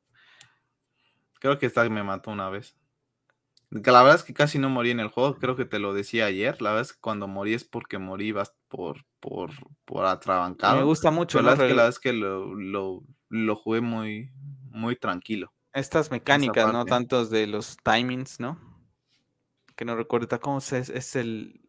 Creo 1.40 1.58
que 1.58 1.66
esta 1.66 1.88
me 1.90 2.04
mató 2.04 2.32
una 2.32 2.50
vez. 2.50 2.76
Que 3.72 3.92
la 3.92 4.02
verdad 4.02 4.16
es 4.16 4.24
que 4.24 4.34
casi 4.34 4.58
no 4.58 4.70
morí 4.70 4.90
en 4.90 5.00
el 5.00 5.10
juego, 5.10 5.38
creo 5.38 5.56
que 5.56 5.66
te 5.66 5.78
lo 5.78 5.94
decía 5.94 6.26
ayer. 6.26 6.60
La 6.62 6.72
verdad 6.72 6.88
es 6.88 6.94
que 6.94 7.00
cuando 7.00 7.28
morí 7.28 7.54
es 7.54 7.64
porque 7.64 8.00
morí 8.00 8.34
por, 8.68 9.06
por, 9.20 9.52
por 9.86 10.06
atrabancado. 10.06 10.78
Me 10.78 10.84
gusta 10.84 11.12
mucho. 11.12 11.40
La, 11.42 11.52
verdad 11.52 11.66
es 11.66 11.70
que, 11.70 11.76
la 11.76 11.84
verdad 11.84 11.90
es 11.90 12.00
que 12.00 12.14
lo, 12.14 12.56
lo, 12.56 13.04
lo 13.30 13.56
jugué 13.56 13.82
muy, 13.82 14.32
muy 14.72 14.96
tranquilo. 14.96 15.54
Estas 15.74 16.12
mecánicas, 16.12 16.72
¿no? 16.74 16.86
Tantos 16.86 17.30
de 17.30 17.48
los 17.48 17.78
timings, 17.84 18.40
¿no? 18.40 18.60
Que 19.76 19.86
no 19.86 19.96
recuerdo 19.96 20.40
cómo 20.40 20.58
es, 20.58 20.72
es 20.72 21.16
el, 21.16 21.62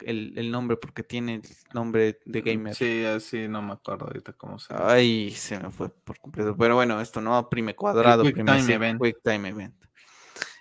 el, 0.00 0.50
nombre, 0.50 0.76
porque 0.76 1.02
tiene 1.02 1.36
el 1.36 1.42
nombre 1.74 2.20
de 2.24 2.40
gamer. 2.40 2.74
Sí, 2.74 3.04
así 3.04 3.48
no 3.48 3.60
me 3.62 3.72
acuerdo 3.72 4.06
ahorita 4.06 4.32
cómo 4.34 4.58
se 4.58 4.72
llama. 4.72 4.92
Ay, 4.92 5.30
se 5.32 5.58
me 5.58 5.70
fue 5.70 5.90
por 5.90 6.18
completo. 6.18 6.56
Pero 6.56 6.76
bueno, 6.76 7.00
esto 7.00 7.20
no, 7.20 7.48
prime 7.48 7.74
cuadrado, 7.74 8.22
quick 8.22 8.36
time 8.36 8.72
event. 8.72 9.02
Quick 9.02 9.18
time 9.22 9.48
event. 9.48 9.74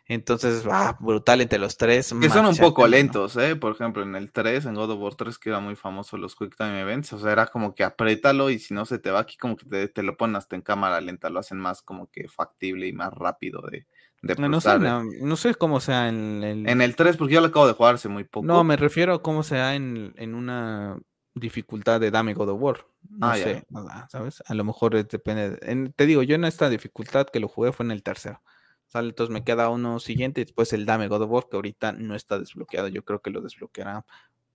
Entonces, 0.09 0.63
ah, 0.71 0.95
brutal 0.99 1.41
entre 1.41 1.59
los 1.59 1.75
tres. 1.75 2.15
Que 2.21 2.29
son 2.29 2.45
un 2.45 2.55
poco 2.55 2.87
lentos, 2.87 3.35
¿eh? 3.35 3.57
Por 3.57 3.73
ejemplo, 3.73 4.03
en 4.03 4.15
el 4.15 4.31
3, 4.31 4.65
en 4.65 4.75
God 4.75 4.91
of 4.91 4.99
War 5.01 5.15
3, 5.15 5.37
que 5.37 5.49
era 5.49 5.59
muy 5.59 5.75
famoso 5.75 6.17
los 6.17 6.35
Quick 6.35 6.55
Time 6.55 6.79
Events. 6.79 7.11
O 7.11 7.19
sea, 7.19 7.33
era 7.33 7.47
como 7.47 7.75
que 7.75 7.83
apriétalo 7.83 8.49
y 8.49 8.59
si 8.59 8.73
no 8.73 8.85
se 8.85 8.99
te 8.99 9.11
va 9.11 9.19
aquí, 9.19 9.35
como 9.35 9.57
que 9.57 9.89
te, 9.89 10.03
lo 10.03 10.15
ponen 10.15 10.37
hasta 10.37 10.55
en 10.55 10.61
cámara 10.61 11.01
lenta. 11.01 11.29
Lo 11.29 11.39
hacen 11.39 11.57
más 11.57 11.81
como 11.81 12.09
que 12.09 12.29
factible 12.29 12.87
y 12.87 12.93
más 12.93 13.13
rápido 13.13 13.61
de, 13.69 13.85
de 14.21 14.35
no, 14.47 14.61
sé, 14.61 14.79
no, 14.79 15.35
sé 15.35 15.55
cómo 15.55 15.81
sea 15.81 16.07
en 16.07 16.41
el... 16.41 16.69
En 16.69 16.81
el 16.81 16.95
3, 16.95 17.17
porque 17.17 17.33
yo 17.33 17.41
lo 17.41 17.47
acabo 17.47 17.67
de 17.67 17.73
jugar 17.73 17.95
hace 17.95 18.07
muy 18.07 18.23
poco. 18.23 18.47
No, 18.47 18.63
me 18.63 18.77
refiero 18.77 19.13
a 19.13 19.21
cómo 19.21 19.43
sea 19.43 19.75
en, 19.75 20.13
en 20.15 20.35
una 20.35 20.97
dificultad 21.33 21.99
de 21.99 22.11
Dame 22.11 22.33
God 22.33 22.49
of 22.49 22.61
War. 22.61 22.85
No 23.09 23.27
ah, 23.27 23.35
sé, 23.35 23.65
¿sabes? 24.09 24.41
A 24.47 24.53
lo 24.53 24.63
mejor 24.63 24.95
depende. 25.05 25.91
te 25.95 26.05
digo, 26.05 26.23
yo 26.23 26.35
en 26.35 26.45
esta 26.45 26.69
dificultad 26.69 27.27
que 27.27 27.41
lo 27.41 27.47
jugué 27.47 27.71
fue 27.73 27.85
en 27.85 27.91
el 27.91 28.03
tercero. 28.03 28.41
¿Sale? 28.87 29.09
Entonces 29.09 29.33
me 29.33 29.43
queda 29.43 29.69
uno 29.69 29.99
siguiente 29.99 30.41
y 30.41 30.45
después 30.45 30.71
el 30.73 30.85
Dame 30.85 31.07
God 31.07 31.23
of 31.23 31.31
War, 31.31 31.47
que 31.49 31.57
ahorita 31.57 31.91
no 31.91 32.15
está 32.15 32.39
desbloqueado. 32.39 32.87
Yo 32.87 33.03
creo 33.03 33.21
que 33.21 33.29
lo 33.29 33.41
desbloqueará 33.41 34.05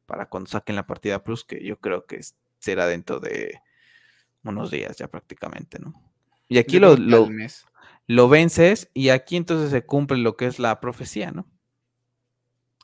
para 0.07 0.27
cuando 0.28 0.51
saquen 0.51 0.77
la 0.77 0.86
partida 0.86 1.23
Plus, 1.23 1.44
que 1.44 1.62
yo 1.65 1.78
creo 1.78 2.07
que 2.07 2.20
será 2.59 2.86
dentro 2.86 3.20
de 3.20 3.61
unos 4.44 4.70
días 4.70 4.97
ya 4.97 5.09
prácticamente, 5.09 5.78
¿no? 5.78 5.93
Y 6.49 6.59
aquí 6.59 6.78
lo, 6.78 6.97
lo, 6.97 8.28
vences 8.28 8.91
y 8.93 9.09
aquí 9.09 9.36
entonces 9.36 9.70
se 9.70 9.86
cumple 9.86 10.19
lo 10.19 10.36
que 10.36 10.47
es 10.47 10.59
la 10.59 10.81
profecía, 10.81 11.31
¿no? 11.31 11.47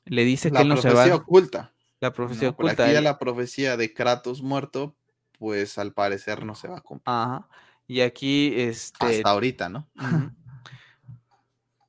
Le 0.07 0.25
dice 0.25 0.51
que 0.51 0.63
él 0.63 0.69
no 0.69 0.79
se 0.79 0.89
va. 0.89 0.95
La 0.95 1.01
profecía 1.01 1.17
oculta. 1.17 1.75
La 2.01 2.13
profecía 2.13 2.49
oculta. 2.51 2.85
Aquí 2.85 2.93
ya 2.95 3.01
la 3.03 3.19
profecía 3.19 3.77
de 3.77 3.93
Kratos 3.93 4.43
muerto, 4.43 4.97
pues 5.39 5.77
al 5.77 5.93
parecer 5.93 6.47
no 6.47 6.55
se 6.55 6.69
va 6.69 6.79
a 6.79 6.81
cumplir. 6.81 7.05
Ajá. 7.07 7.49
Y 7.87 8.01
aquí, 8.01 8.55
este. 8.57 9.05
Hasta 9.05 9.31
ahorita, 9.31 9.69
¿no? 9.69 9.89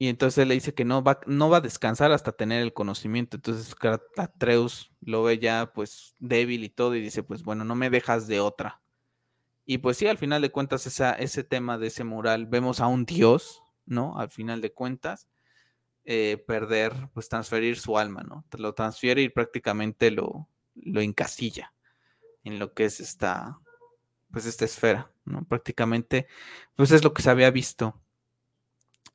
Y 0.01 0.07
entonces 0.07 0.47
le 0.47 0.53
dice 0.53 0.73
que 0.73 0.85
no 0.85 1.03
va, 1.03 1.19
no 1.27 1.49
va 1.49 1.57
a 1.57 1.61
descansar 1.61 2.13
hasta 2.13 2.31
tener 2.31 2.61
el 2.63 2.71
conocimiento. 2.71 3.35
Entonces 3.35 3.75
Atreus 4.15 4.93
lo 5.01 5.23
ve 5.23 5.39
ya 5.39 5.73
pues 5.73 6.15
débil 6.19 6.63
y 6.63 6.69
todo 6.69 6.95
y 6.95 7.01
dice, 7.01 7.21
pues 7.21 7.43
bueno, 7.43 7.65
no 7.65 7.75
me 7.75 7.89
dejas 7.89 8.25
de 8.25 8.39
otra. 8.39 8.81
Y 9.65 9.79
pues 9.79 9.97
sí, 9.97 10.07
al 10.07 10.17
final 10.17 10.41
de 10.41 10.51
cuentas 10.51 10.87
ese 10.87 11.43
tema 11.43 11.77
de 11.77 11.87
ese 11.87 12.05
mural, 12.05 12.45
vemos 12.45 12.79
a 12.79 12.87
un 12.87 13.05
dios, 13.05 13.61
¿no? 13.85 14.17
Al 14.17 14.29
final 14.29 14.61
de 14.61 14.71
cuentas, 14.71 15.27
eh, 16.05 16.41
perder, 16.47 16.93
pues 17.13 17.27
transferir 17.27 17.77
su 17.77 17.97
alma, 17.97 18.23
¿no? 18.23 18.45
Lo 18.57 18.73
transfiere 18.73 19.21
y 19.21 19.27
prácticamente 19.27 20.11
lo, 20.11 20.47
lo 20.75 21.01
encasilla 21.01 21.73
en 22.45 22.57
lo 22.57 22.73
que 22.73 22.85
es 22.85 23.01
esta, 23.01 23.59
pues 24.31 24.45
esta 24.45 24.63
esfera, 24.63 25.11
¿no? 25.25 25.43
Prácticamente, 25.43 26.27
pues 26.75 26.91
es 26.91 27.03
lo 27.03 27.13
que 27.13 27.21
se 27.21 27.29
había 27.29 27.51
visto 27.51 27.99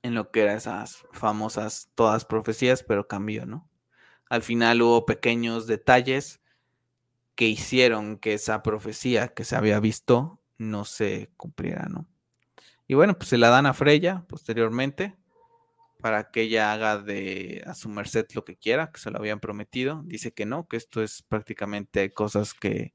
en 0.04 0.14
lo 0.14 0.30
que 0.30 0.42
eran 0.42 0.58
esas 0.58 1.06
famosas 1.12 1.90
todas 1.94 2.26
profecías, 2.26 2.82
pero 2.82 3.08
cambió, 3.08 3.46
¿no? 3.46 3.70
Al 4.28 4.42
final 4.42 4.82
hubo 4.82 5.06
pequeños 5.06 5.66
detalles 5.66 6.42
que 7.34 7.46
hicieron 7.48 8.18
que 8.18 8.34
esa 8.34 8.62
profecía 8.62 9.28
que 9.28 9.44
se 9.44 9.56
había 9.56 9.80
visto 9.80 10.42
no 10.58 10.84
se 10.84 11.30
cumpliera, 11.38 11.86
¿no? 11.88 12.06
Y 12.86 12.94
bueno, 12.94 13.16
pues 13.16 13.30
se 13.30 13.38
la 13.38 13.48
dan 13.48 13.64
a 13.64 13.72
Freya 13.72 14.26
posteriormente 14.28 15.16
para 16.02 16.30
que 16.30 16.42
ella 16.42 16.74
haga 16.74 16.98
de 16.98 17.64
a 17.66 17.74
su 17.74 17.88
merced 17.88 18.26
lo 18.34 18.44
que 18.44 18.56
quiera, 18.56 18.92
que 18.92 19.00
se 19.00 19.10
lo 19.10 19.16
habían 19.16 19.40
prometido. 19.40 20.02
Dice 20.04 20.34
que 20.34 20.44
no, 20.44 20.68
que 20.68 20.76
esto 20.76 21.02
es 21.02 21.22
prácticamente 21.22 22.12
cosas 22.12 22.52
que, 22.52 22.92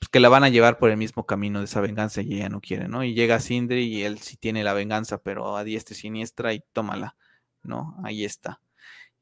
pues, 0.00 0.08
que 0.08 0.18
la 0.18 0.30
van 0.30 0.44
a 0.44 0.48
llevar 0.48 0.78
por 0.78 0.90
el 0.90 0.96
mismo 0.96 1.26
camino 1.26 1.58
de 1.58 1.66
esa 1.66 1.82
venganza 1.82 2.22
y 2.22 2.34
ella 2.34 2.48
no 2.48 2.60
quiere, 2.60 2.88
¿no? 2.88 3.04
Y 3.04 3.12
llega 3.12 3.38
Sindri 3.38 3.82
y 3.82 4.02
él 4.02 4.18
sí 4.18 4.38
tiene 4.38 4.64
la 4.64 4.72
venganza, 4.72 5.22
pero 5.22 5.56
a 5.56 5.62
diestra 5.62 5.94
y 5.94 5.98
siniestra 5.98 6.54
y 6.54 6.64
tómala, 6.72 7.16
¿no? 7.62 7.96
Ahí 8.02 8.24
está. 8.24 8.62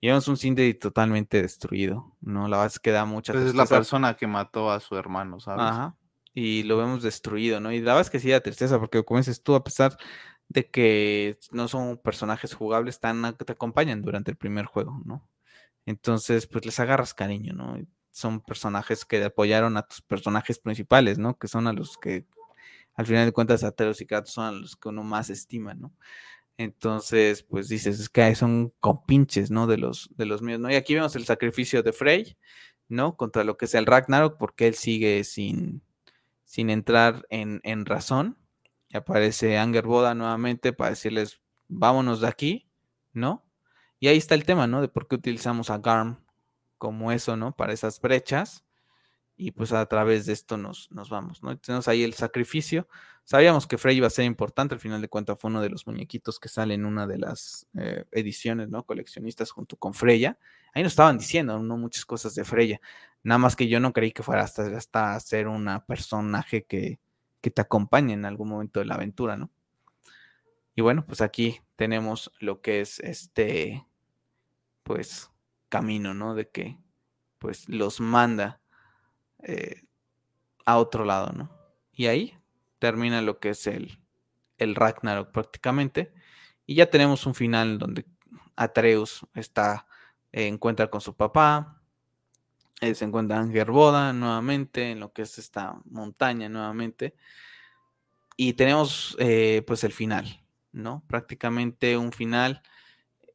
Y 0.00 0.06
vemos 0.06 0.28
un 0.28 0.36
Sindri 0.36 0.74
totalmente 0.74 1.42
destruido, 1.42 2.16
¿no? 2.20 2.46
La 2.46 2.58
verdad 2.58 2.72
es 2.72 2.78
que 2.78 2.92
da 2.92 3.04
mucha 3.04 3.32
Pues 3.32 3.46
es 3.46 3.54
la 3.56 3.66
persona 3.66 4.14
que 4.14 4.28
mató 4.28 4.70
a 4.70 4.78
su 4.78 4.96
hermano, 4.96 5.40
¿sabes? 5.40 5.66
Ajá. 5.66 5.96
Y 6.32 6.62
lo 6.62 6.78
vemos 6.78 7.02
destruido, 7.02 7.58
¿no? 7.58 7.72
Y 7.72 7.80
la 7.80 7.94
verdad 7.94 8.02
es 8.02 8.10
que 8.10 8.20
sí 8.20 8.30
da 8.30 8.40
tristeza, 8.40 8.78
porque 8.78 9.04
como 9.04 9.18
dices 9.18 9.42
tú, 9.42 9.56
a 9.56 9.64
pesar 9.64 9.96
de 10.46 10.70
que 10.70 11.38
no 11.50 11.66
son 11.66 11.98
personajes 11.98 12.54
jugables, 12.54 12.94
están, 12.94 13.36
te 13.36 13.52
acompañan 13.52 14.02
durante 14.02 14.30
el 14.30 14.36
primer 14.36 14.66
juego, 14.66 15.02
¿no? 15.04 15.28
Entonces, 15.84 16.46
pues 16.46 16.64
les 16.64 16.78
agarras 16.78 17.12
cariño, 17.12 17.54
¿no? 17.54 17.76
Son 18.18 18.40
personajes 18.40 19.04
que 19.04 19.22
apoyaron 19.22 19.76
a 19.76 19.82
tus 19.82 20.02
personajes 20.02 20.58
principales, 20.58 21.18
¿no? 21.18 21.38
Que 21.38 21.46
son 21.46 21.68
a 21.68 21.72
los 21.72 21.96
que, 21.98 22.26
al 22.94 23.06
final 23.06 23.26
de 23.26 23.32
cuentas, 23.32 23.62
Ateros 23.62 24.00
y 24.00 24.06
Kratos 24.06 24.32
son 24.32 24.44
a 24.44 24.50
los 24.50 24.74
que 24.74 24.88
uno 24.88 25.04
más 25.04 25.30
estima, 25.30 25.74
¿no? 25.74 25.94
Entonces, 26.56 27.44
pues 27.44 27.68
dices, 27.68 28.00
es 28.00 28.08
que 28.08 28.34
son 28.34 28.74
compinches, 28.80 29.52
¿no? 29.52 29.68
De 29.68 29.76
los, 29.76 30.10
de 30.16 30.26
los 30.26 30.42
míos, 30.42 30.58
¿no? 30.58 30.68
Y 30.68 30.74
aquí 30.74 30.94
vemos 30.94 31.14
el 31.14 31.26
sacrificio 31.26 31.84
de 31.84 31.92
Frey, 31.92 32.36
¿no? 32.88 33.16
Contra 33.16 33.44
lo 33.44 33.56
que 33.56 33.66
es 33.66 33.74
el 33.76 33.86
Ragnarok, 33.86 34.36
porque 34.36 34.66
él 34.66 34.74
sigue 34.74 35.22
sin, 35.22 35.82
sin 36.42 36.70
entrar 36.70 37.24
en, 37.30 37.60
en 37.62 37.86
razón. 37.86 38.36
Y 38.88 38.96
aparece 38.96 39.58
Anger 39.58 39.86
Boda 39.86 40.16
nuevamente 40.16 40.72
para 40.72 40.90
decirles, 40.90 41.40
vámonos 41.68 42.20
de 42.20 42.26
aquí, 42.26 42.68
¿no? 43.12 43.44
Y 44.00 44.08
ahí 44.08 44.16
está 44.16 44.34
el 44.34 44.44
tema, 44.44 44.66
¿no? 44.66 44.80
De 44.80 44.88
por 44.88 45.06
qué 45.06 45.14
utilizamos 45.14 45.70
a 45.70 45.78
Garm 45.78 46.18
como 46.78 47.12
eso, 47.12 47.36
¿no? 47.36 47.54
Para 47.54 47.72
esas 47.72 48.00
brechas 48.00 48.64
y 49.36 49.52
pues 49.52 49.72
a 49.72 49.86
través 49.86 50.26
de 50.26 50.32
esto 50.32 50.56
nos, 50.56 50.90
nos 50.90 51.10
vamos, 51.10 51.42
¿no? 51.42 51.56
Tenemos 51.58 51.86
ahí 51.86 52.02
el 52.02 52.14
sacrificio. 52.14 52.88
Sabíamos 53.22 53.68
que 53.68 53.78
Frey 53.78 53.96
iba 53.96 54.08
a 54.08 54.10
ser 54.10 54.24
importante, 54.24 54.74
al 54.74 54.80
final 54.80 55.00
de 55.00 55.08
cuentas 55.08 55.38
fue 55.38 55.50
uno 55.50 55.62
de 55.62 55.70
los 55.70 55.86
muñequitos 55.86 56.40
que 56.40 56.48
sale 56.48 56.74
en 56.74 56.84
una 56.84 57.06
de 57.06 57.18
las 57.18 57.68
eh, 57.78 58.04
ediciones, 58.10 58.68
¿no? 58.68 58.84
Coleccionistas 58.84 59.52
junto 59.52 59.76
con 59.76 59.94
Freya. 59.94 60.38
Ahí 60.74 60.82
nos 60.82 60.92
estaban 60.92 61.18
diciendo, 61.18 61.58
¿no? 61.60 61.76
Muchas 61.76 62.04
cosas 62.04 62.34
de 62.34 62.44
Freya. 62.44 62.80
Nada 63.22 63.38
más 63.38 63.54
que 63.54 63.68
yo 63.68 63.78
no 63.78 63.92
creí 63.92 64.10
que 64.10 64.24
fuera 64.24 64.42
hasta, 64.42 64.66
hasta 64.76 65.20
ser 65.20 65.46
una 65.46 65.84
personaje 65.84 66.64
que, 66.64 66.98
que 67.40 67.50
te 67.50 67.60
acompañe 67.60 68.14
en 68.14 68.24
algún 68.24 68.48
momento 68.48 68.80
de 68.80 68.86
la 68.86 68.94
aventura, 68.94 69.36
¿no? 69.36 69.50
Y 70.74 70.80
bueno, 70.80 71.04
pues 71.06 71.20
aquí 71.20 71.60
tenemos 71.76 72.32
lo 72.40 72.60
que 72.60 72.80
es 72.80 72.98
este, 73.00 73.86
pues, 74.82 75.30
camino, 75.68 76.14
¿no? 76.14 76.34
De 76.34 76.48
que, 76.48 76.78
pues, 77.38 77.68
los 77.68 78.00
manda 78.00 78.60
eh, 79.42 79.82
a 80.64 80.78
otro 80.78 81.04
lado, 81.04 81.32
¿no? 81.32 81.50
Y 81.92 82.06
ahí 82.06 82.38
termina 82.78 83.22
lo 83.22 83.38
que 83.38 83.50
es 83.50 83.66
el, 83.66 83.98
el 84.58 84.74
Ragnarok 84.74 85.30
prácticamente. 85.32 86.12
Y 86.66 86.74
ya 86.74 86.90
tenemos 86.90 87.26
un 87.26 87.34
final 87.34 87.78
donde 87.78 88.04
Atreus 88.56 89.26
está, 89.34 89.86
eh, 90.32 90.46
encuentra 90.46 90.88
con 90.88 91.00
su 91.00 91.16
papá, 91.16 91.82
eh, 92.80 92.94
se 92.94 93.04
encuentra 93.04 93.38
Angerboda 93.38 94.12
nuevamente 94.12 94.90
en 94.90 95.00
lo 95.00 95.12
que 95.12 95.22
es 95.22 95.38
esta 95.38 95.80
montaña 95.84 96.48
nuevamente. 96.48 97.14
Y 98.36 98.52
tenemos 98.52 99.16
pues 99.66 99.82
el 99.82 99.92
final, 99.92 100.44
¿no? 100.70 101.02
Prácticamente 101.08 101.96
un 101.96 102.12
final 102.12 102.62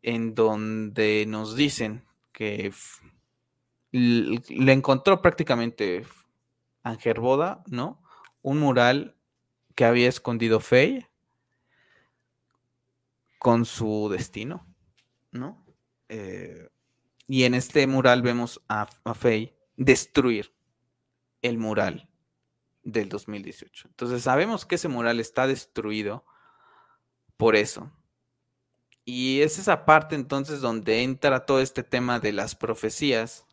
en 0.01 0.33
donde 0.33 1.25
nos 1.27 1.57
dicen 1.57 2.05
que 2.33 2.73
le 3.91 4.73
encontró 4.73 5.21
prácticamente 5.21 6.05
Angerboda, 6.83 7.63
¿no? 7.67 8.01
Un 8.41 8.59
mural 8.59 9.15
que 9.75 9.85
había 9.85 10.09
escondido 10.09 10.59
Fey 10.59 11.05
con 13.39 13.65
su 13.65 14.09
destino, 14.09 14.65
¿no? 15.31 15.65
Eh, 16.09 16.69
y 17.27 17.45
en 17.45 17.53
este 17.53 17.87
mural 17.87 18.21
vemos 18.21 18.61
a, 18.67 18.89
a 19.05 19.13
Fey 19.13 19.55
destruir 19.77 20.53
el 21.41 21.57
mural 21.57 22.09
del 22.83 23.09
2018. 23.09 23.87
Entonces 23.89 24.23
sabemos 24.23 24.65
que 24.65 24.75
ese 24.75 24.87
mural 24.87 25.19
está 25.19 25.47
destruido 25.47 26.25
por 27.37 27.55
eso. 27.55 27.91
Y 29.05 29.41
es 29.41 29.59
esa 29.59 29.85
parte 29.85 30.15
entonces 30.15 30.61
donde 30.61 31.03
entra 31.03 31.45
todo 31.45 31.59
este 31.59 31.83
tema 31.83 32.19
de 32.19 32.31
las 32.31 32.55
profecías 32.55 33.45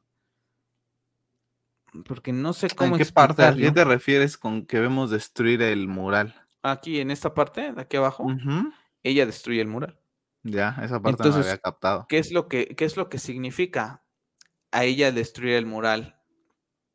porque 2.04 2.32
no 2.32 2.52
sé 2.52 2.68
cómo 2.70 2.96
¿En 2.96 3.02
qué 3.02 3.12
parte? 3.12 3.44
¿A 3.44 3.54
qué 3.54 3.70
te 3.70 3.84
refieres 3.84 4.36
con 4.36 4.66
que 4.66 4.80
vemos 4.80 5.10
destruir 5.10 5.62
el 5.62 5.88
mural? 5.88 6.34
Aquí, 6.62 7.00
en 7.00 7.10
esta 7.10 7.34
parte, 7.34 7.72
de 7.72 7.80
aquí 7.80 7.96
abajo, 7.96 8.26
ella 9.02 9.26
destruye 9.26 9.60
el 9.60 9.66
mural. 9.66 9.98
Ya, 10.42 10.76
esa 10.82 11.00
parte 11.00 11.28
no 11.28 11.34
había 11.34 11.58
captado. 11.58 12.06
¿qué 12.08 12.18
es, 12.18 12.32
lo 12.32 12.48
que, 12.48 12.68
¿Qué 12.68 12.84
es 12.84 12.96
lo 12.96 13.08
que 13.08 13.18
significa 13.18 14.04
a 14.70 14.84
ella 14.84 15.12
destruir 15.12 15.54
el 15.54 15.66
mural? 15.66 16.20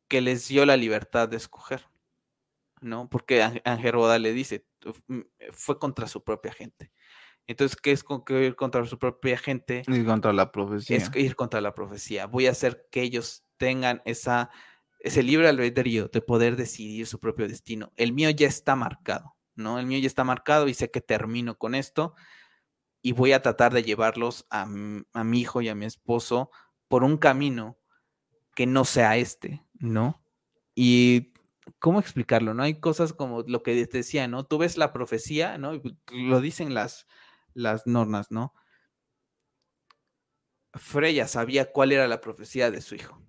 Que 0.08 0.20
les 0.20 0.48
dio 0.48 0.64
la 0.66 0.76
libertad 0.76 1.28
de 1.28 1.36
escoger, 1.36 1.88
¿no? 2.80 3.08
Porque 3.08 3.42
Ángel 3.42 4.22
le 4.22 4.32
dice, 4.32 4.66
fue 5.52 5.78
contra 5.78 6.08
su 6.08 6.24
propia 6.24 6.52
gente. 6.52 6.92
Entonces, 7.46 7.76
¿qué 7.76 7.92
es 7.92 8.02
con 8.02 8.24
que 8.24 8.44
ir 8.44 8.56
contra 8.56 8.84
su 8.84 8.98
propia 8.98 9.38
gente? 9.38 9.82
Ir 9.86 10.04
contra 10.04 10.32
la 10.32 10.50
profecía. 10.50 10.96
Es 10.96 11.10
ir 11.14 11.36
contra 11.36 11.60
la 11.60 11.74
profecía. 11.74 12.26
Voy 12.26 12.46
a 12.46 12.50
hacer 12.50 12.88
que 12.90 13.02
ellos 13.02 13.44
tengan 13.56 14.02
esa 14.04 14.50
ese 15.00 15.22
libre 15.22 15.48
albedrío 15.48 16.08
de 16.08 16.20
poder 16.20 16.56
decidir 16.56 17.06
su 17.06 17.20
propio 17.20 17.46
destino. 17.46 17.92
El 17.96 18.12
mío 18.12 18.28
ya 18.30 18.48
está 18.48 18.74
marcado, 18.74 19.36
¿no? 19.54 19.78
El 19.78 19.86
mío 19.86 20.00
ya 20.00 20.08
está 20.08 20.24
marcado 20.24 20.66
y 20.66 20.74
sé 20.74 20.90
que 20.90 21.00
termino 21.00 21.56
con 21.58 21.76
esto 21.76 22.14
y 23.02 23.12
voy 23.12 23.32
a 23.32 23.40
tratar 23.40 23.72
de 23.72 23.84
llevarlos 23.84 24.46
a, 24.50 24.62
a 24.62 25.24
mi 25.24 25.40
hijo 25.40 25.62
y 25.62 25.68
a 25.68 25.76
mi 25.76 25.84
esposo 25.84 26.50
por 26.88 27.04
un 27.04 27.18
camino 27.18 27.78
que 28.56 28.66
no 28.66 28.84
sea 28.84 29.16
este, 29.16 29.64
¿no? 29.74 30.24
Y 30.74 31.34
¿cómo 31.78 32.00
explicarlo? 32.00 32.54
¿No? 32.54 32.62
Hay 32.62 32.80
cosas 32.80 33.12
como 33.12 33.42
lo 33.42 33.62
que 33.62 33.86
te 33.86 33.98
decía, 33.98 34.26
¿no? 34.28 34.44
Tú 34.44 34.58
ves 34.58 34.76
la 34.76 34.92
profecía, 34.92 35.58
¿no? 35.58 35.80
Lo 36.10 36.40
dicen 36.40 36.74
las, 36.74 37.06
las 37.56 37.86
normas, 37.86 38.30
¿no? 38.30 38.54
Freya 40.74 41.26
sabía 41.26 41.72
cuál 41.72 41.92
era 41.92 42.06
la 42.06 42.20
profecía 42.20 42.70
de 42.70 42.80
su 42.80 42.94
hijo 42.94 43.22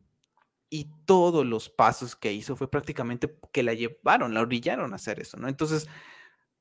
y 0.70 0.92
todos 1.06 1.46
los 1.46 1.70
pasos 1.70 2.16
que 2.16 2.34
hizo 2.34 2.56
fue 2.56 2.70
prácticamente 2.70 3.34
que 3.52 3.64
la 3.64 3.74
llevaron, 3.74 4.34
la 4.34 4.42
orillaron 4.42 4.92
a 4.94 4.98
hacer 4.98 5.20
eso, 5.20 5.38
¿no? 5.38 5.48
Entonces, 5.48 5.88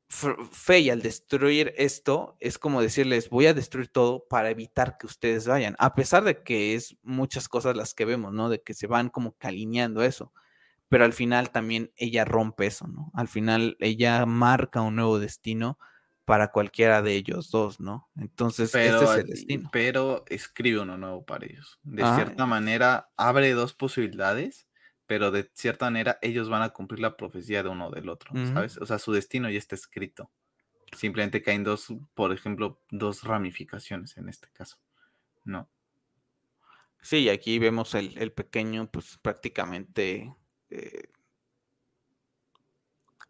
Fey 0.08 0.88
al 0.90 1.02
destruir 1.02 1.74
esto 1.76 2.36
es 2.38 2.58
como 2.58 2.80
decirles, 2.80 3.28
voy 3.28 3.46
a 3.46 3.54
destruir 3.54 3.88
todo 3.88 4.28
para 4.28 4.50
evitar 4.50 4.96
que 4.98 5.06
ustedes 5.06 5.48
vayan, 5.48 5.74
a 5.80 5.96
pesar 5.96 6.22
de 6.22 6.44
que 6.44 6.76
es 6.76 6.96
muchas 7.02 7.48
cosas 7.48 7.76
las 7.76 7.92
que 7.92 8.04
vemos, 8.04 8.32
¿no? 8.32 8.48
De 8.48 8.62
que 8.62 8.74
se 8.74 8.86
van 8.86 9.08
como 9.08 9.32
calineando 9.32 10.04
eso, 10.04 10.32
pero 10.88 11.04
al 11.04 11.12
final 11.12 11.50
también 11.50 11.92
ella 11.96 12.24
rompe 12.24 12.66
eso, 12.66 12.86
¿no? 12.86 13.10
Al 13.14 13.26
final 13.26 13.76
ella 13.80 14.24
marca 14.26 14.80
un 14.80 14.94
nuevo 14.94 15.18
destino 15.18 15.76
para 16.26 16.50
cualquiera 16.50 17.02
de 17.02 17.14
ellos 17.14 17.52
dos, 17.52 17.78
¿no? 17.78 18.10
Entonces, 18.16 18.70
pero, 18.72 19.00
este 19.00 19.04
es 19.04 19.18
el 19.20 19.26
destino. 19.28 19.68
Pero 19.72 20.24
escribe 20.26 20.80
uno 20.80 20.98
nuevo 20.98 21.24
para 21.24 21.46
ellos. 21.46 21.78
De 21.84 22.02
cierta 22.02 22.46
manera, 22.46 23.10
abre 23.16 23.52
dos 23.52 23.74
posibilidades, 23.74 24.68
pero 25.06 25.30
de 25.30 25.48
cierta 25.54 25.86
manera 25.86 26.18
ellos 26.22 26.48
van 26.48 26.62
a 26.62 26.70
cumplir 26.70 26.98
la 26.98 27.16
profecía 27.16 27.62
de 27.62 27.68
uno 27.68 27.92
del 27.92 28.08
otro, 28.08 28.32
¿sabes? 28.52 28.76
O 28.78 28.86
sea, 28.86 28.98
su 28.98 29.12
destino 29.12 29.48
ya 29.48 29.58
está 29.58 29.76
escrito. 29.76 30.32
Simplemente 30.96 31.42
caen 31.42 31.62
dos, 31.62 31.94
por 32.14 32.32
ejemplo, 32.32 32.80
dos 32.90 33.22
ramificaciones 33.22 34.16
en 34.16 34.28
este 34.28 34.48
caso, 34.52 34.78
¿no? 35.44 35.70
Sí, 37.02 37.28
aquí 37.28 37.60
vemos 37.60 37.94
el, 37.94 38.32
pequeño, 38.32 38.90
pues 38.90 39.16
prácticamente 39.22 40.34
eh, 40.70 41.04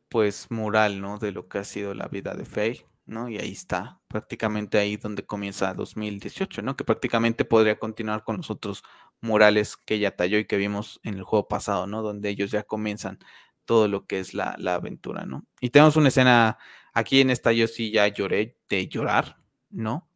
pues 0.08 0.50
mural, 0.50 1.00
¿no? 1.00 1.18
De 1.18 1.32
lo 1.32 1.48
que 1.48 1.58
ha 1.58 1.64
sido 1.64 1.94
la 1.94 2.08
vida 2.08 2.34
de 2.34 2.44
Faye, 2.44 2.86
¿no? 3.06 3.28
Y 3.28 3.38
ahí 3.38 3.52
está, 3.52 4.00
prácticamente 4.08 4.78
ahí 4.78 4.96
donde 4.96 5.24
comienza 5.26 5.74
2018, 5.74 6.62
¿no? 6.62 6.76
Que 6.76 6.84
prácticamente 6.84 7.44
podría 7.44 7.78
continuar 7.78 8.24
con 8.24 8.38
los 8.38 8.50
otros 8.50 8.82
murales 9.20 9.76
que 9.76 9.94
ella 9.94 10.16
talló 10.16 10.38
y 10.38 10.46
que 10.46 10.56
vimos 10.56 11.00
en 11.02 11.14
el 11.14 11.22
juego 11.22 11.48
pasado, 11.48 11.86
¿no? 11.86 12.02
Donde 12.02 12.28
ellos 12.30 12.50
ya 12.50 12.62
comienzan 12.64 13.18
todo 13.64 13.88
lo 13.88 14.06
que 14.06 14.20
es 14.20 14.34
la, 14.34 14.54
la 14.58 14.74
aventura, 14.74 15.26
¿no? 15.26 15.44
Y 15.60 15.70
tenemos 15.70 15.96
una 15.96 16.08
escena, 16.08 16.58
aquí 16.92 17.20
en 17.20 17.30
esta 17.30 17.52
yo 17.52 17.66
sí 17.66 17.90
ya 17.90 18.08
lloré 18.08 18.58
de 18.68 18.88
llorar, 18.88 19.38
¿no? 19.70 20.08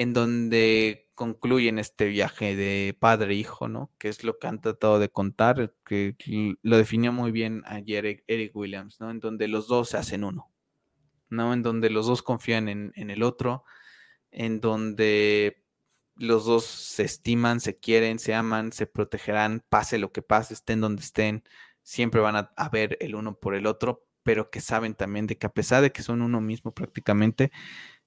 en 0.00 0.14
donde 0.14 1.09
concluyen 1.20 1.78
este 1.78 2.06
viaje 2.06 2.56
de 2.56 2.96
padre-hijo, 2.98 3.68
¿no? 3.68 3.92
Que 3.98 4.08
es 4.08 4.24
lo 4.24 4.38
que 4.38 4.46
han 4.46 4.62
tratado 4.62 4.98
de 4.98 5.10
contar, 5.10 5.74
que 5.84 6.16
lo 6.62 6.78
definió 6.78 7.12
muy 7.12 7.30
bien 7.30 7.62
ayer 7.66 8.24
Eric 8.26 8.56
Williams, 8.56 9.00
¿no? 9.00 9.10
En 9.10 9.20
donde 9.20 9.46
los 9.46 9.68
dos 9.68 9.90
se 9.90 9.98
hacen 9.98 10.24
uno, 10.24 10.50
¿no? 11.28 11.52
En 11.52 11.62
donde 11.62 11.90
los 11.90 12.06
dos 12.06 12.22
confían 12.22 12.70
en, 12.70 12.92
en 12.96 13.10
el 13.10 13.22
otro, 13.22 13.64
en 14.30 14.62
donde 14.62 15.62
los 16.16 16.46
dos 16.46 16.64
se 16.64 17.02
estiman, 17.02 17.60
se 17.60 17.78
quieren, 17.78 18.18
se 18.18 18.32
aman, 18.34 18.72
se 18.72 18.86
protegerán, 18.86 19.62
pase 19.68 19.98
lo 19.98 20.12
que 20.12 20.22
pase, 20.22 20.54
estén 20.54 20.80
donde 20.80 21.02
estén, 21.02 21.44
siempre 21.82 22.22
van 22.22 22.48
a, 22.56 22.68
ver 22.70 22.96
el 23.02 23.14
uno 23.14 23.34
por 23.38 23.54
el 23.54 23.66
otro, 23.66 24.06
pero 24.22 24.48
que 24.50 24.62
saben 24.62 24.94
también 24.94 25.26
de 25.26 25.36
que 25.36 25.46
a 25.46 25.52
pesar 25.52 25.82
de 25.82 25.92
que 25.92 26.02
son 26.02 26.22
uno 26.22 26.40
mismo 26.40 26.72
prácticamente, 26.72 27.52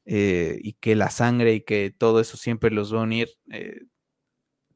eh, 0.06 0.60
y 0.62 0.74
que 0.74 0.96
la 0.96 1.10
sangre 1.10 1.54
y 1.54 1.62
que 1.62 1.94
todo 1.98 2.20
eso 2.20 2.38
siempre 2.38 2.72
los 2.72 2.94
va 2.94 3.00
a 3.00 3.04
unir, 3.04 3.30
eh, 3.52 3.82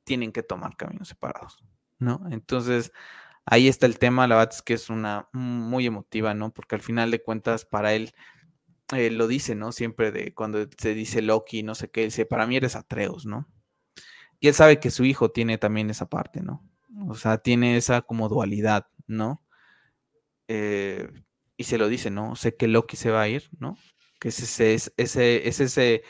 tienen 0.04 0.32
que 0.32 0.44
tomar 0.44 0.78
caminos 0.78 1.10
separados, 1.10 1.64
¿no? 2.00 2.22
Entonces, 2.32 2.92
ahí 3.46 3.68
está 3.68 3.86
el 3.86 4.00
tema, 4.00 4.28
la 4.28 4.36
verdad 4.38 4.54
es 4.54 4.62
que 4.62 4.74
es 4.74 4.90
una 4.90 5.30
muy 5.34 5.86
emotiva, 5.86 6.34
¿no? 6.34 6.54
Porque 6.54 6.76
al 6.76 6.82
final 6.82 7.12
de 7.12 7.22
cuentas, 7.22 7.66
para 7.66 7.94
él, 7.94 8.14
eh, 8.94 9.12
lo 9.12 9.28
dice, 9.28 9.56
¿no? 9.56 9.72
Siempre 9.72 10.12
de 10.12 10.34
cuando 10.34 10.66
se 10.78 10.94
dice 10.94 11.22
Loki, 11.22 11.64
no 11.64 11.76
sé 11.76 11.90
qué, 11.90 12.06
dice, 12.06 12.26
para 12.26 12.48
mí 12.48 12.56
eres 12.58 12.76
Atreus, 12.76 13.26
¿no? 13.26 13.48
Y 14.40 14.48
él 14.48 14.54
sabe 14.54 14.80
que 14.80 14.92
su 14.92 15.04
hijo 15.06 15.32
tiene 15.32 15.58
también 15.58 15.90
esa 15.90 16.08
parte, 16.08 16.42
¿no? 16.42 16.64
O 17.10 17.16
sea, 17.16 17.38
tiene 17.38 17.78
esa 17.78 18.02
como 18.02 18.30
dualidad, 18.30 18.88
¿no? 19.08 19.44
Eh, 20.48 21.10
y 21.58 21.64
se 21.66 21.78
lo 21.78 21.88
dice, 21.90 22.12
¿no? 22.12 22.36
Sé 22.36 22.56
que 22.56 22.68
Loki 22.68 22.98
se 22.98 23.12
va 23.12 23.24
a 23.24 23.30
ir, 23.30 23.50
¿no? 23.60 23.78
Que 24.20 24.30
es 24.30 24.40
ese, 24.40 24.74
es 24.74 24.94
ese, 24.98 25.48
es 25.48 25.60
ese, 25.60 26.04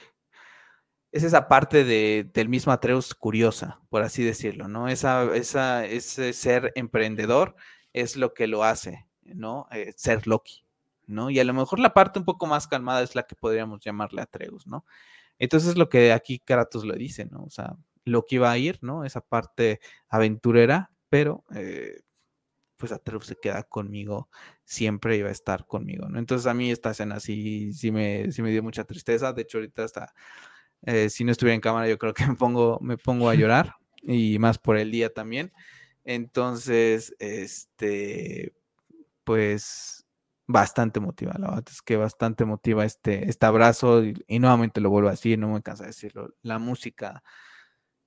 es 1.11 1.23
esa 1.23 1.47
parte 1.47 1.83
de, 1.83 2.29
del 2.33 2.49
mismo 2.49 2.71
Atreus 2.71 3.13
curiosa, 3.15 3.81
por 3.89 4.03
así 4.03 4.23
decirlo, 4.23 4.67
¿no? 4.67 4.87
Esa, 4.87 5.35
esa, 5.35 5.85
ese 5.85 6.33
ser 6.33 6.71
emprendedor 6.75 7.55
es 7.93 8.15
lo 8.15 8.33
que 8.33 8.47
lo 8.47 8.63
hace, 8.63 9.07
¿no? 9.23 9.67
Eh, 9.71 9.93
ser 9.97 10.27
Loki, 10.27 10.65
¿no? 11.05 11.29
Y 11.29 11.39
a 11.39 11.43
lo 11.43 11.53
mejor 11.53 11.79
la 11.79 11.93
parte 11.93 12.19
un 12.19 12.25
poco 12.25 12.45
más 12.47 12.67
calmada 12.67 13.01
es 13.01 13.15
la 13.15 13.23
que 13.23 13.35
podríamos 13.35 13.81
llamarle 13.81 14.21
Atreus, 14.21 14.67
¿no? 14.67 14.85
Entonces 15.39 15.71
es 15.71 15.77
lo 15.77 15.89
que 15.89 16.13
aquí 16.13 16.39
Kratos 16.39 16.85
lo 16.85 16.95
dice, 16.95 17.25
¿no? 17.25 17.43
O 17.43 17.49
sea, 17.49 17.75
lo 18.05 18.25
que 18.25 18.35
iba 18.35 18.51
a 18.51 18.57
ir, 18.57 18.79
¿no? 18.81 19.03
Esa 19.05 19.21
parte 19.21 19.79
aventurera, 20.09 20.91
pero 21.09 21.43
eh, 21.55 22.01
pues 22.77 22.91
Atreus 22.91 23.25
se 23.25 23.35
queda 23.35 23.63
conmigo, 23.63 24.29
siempre 24.63 25.17
iba 25.17 25.29
a 25.29 25.31
estar 25.31 25.65
conmigo, 25.65 26.07
¿no? 26.09 26.19
Entonces 26.19 26.47
a 26.47 26.53
mí 26.53 26.71
esta 26.71 26.91
escena 26.91 27.19
sí, 27.19 27.73
sí, 27.73 27.91
me, 27.91 28.31
sí 28.31 28.41
me 28.41 28.51
dio 28.51 28.63
mucha 28.63 28.83
tristeza, 28.83 29.33
de 29.33 29.41
hecho 29.41 29.57
ahorita 29.57 29.83
hasta, 29.83 30.13
eh, 30.83 31.09
si 31.09 31.23
no 31.23 31.31
estuviera 31.31 31.55
en 31.55 31.61
cámara 31.61 31.87
yo 31.87 31.97
creo 31.97 32.13
que 32.13 32.25
me 32.27 32.35
pongo, 32.35 32.79
me 32.81 32.97
pongo 32.97 33.29
a 33.29 33.35
llorar, 33.35 33.75
y 34.03 34.39
más 34.39 34.57
por 34.57 34.77
el 34.77 34.91
día 34.91 35.13
también. 35.13 35.51
Entonces, 36.05 37.15
este, 37.19 38.53
pues 39.23 40.05
bastante 40.47 41.01
motiva, 41.01 41.33
la 41.37 41.49
verdad 41.49 41.65
es 41.69 41.81
que 41.81 41.97
bastante 41.97 42.45
motiva 42.45 42.85
este, 42.85 43.29
este 43.29 43.45
abrazo 43.45 44.01
y, 44.05 44.39
nuevamente 44.39 44.79
lo 44.79 44.89
vuelvo 44.89 45.09
a 45.09 45.11
decir, 45.11 45.37
no 45.37 45.49
me 45.49 45.61
cansa 45.61 45.83
de 45.83 45.89
decirlo, 45.89 46.33
la 46.41 46.57
música 46.57 47.21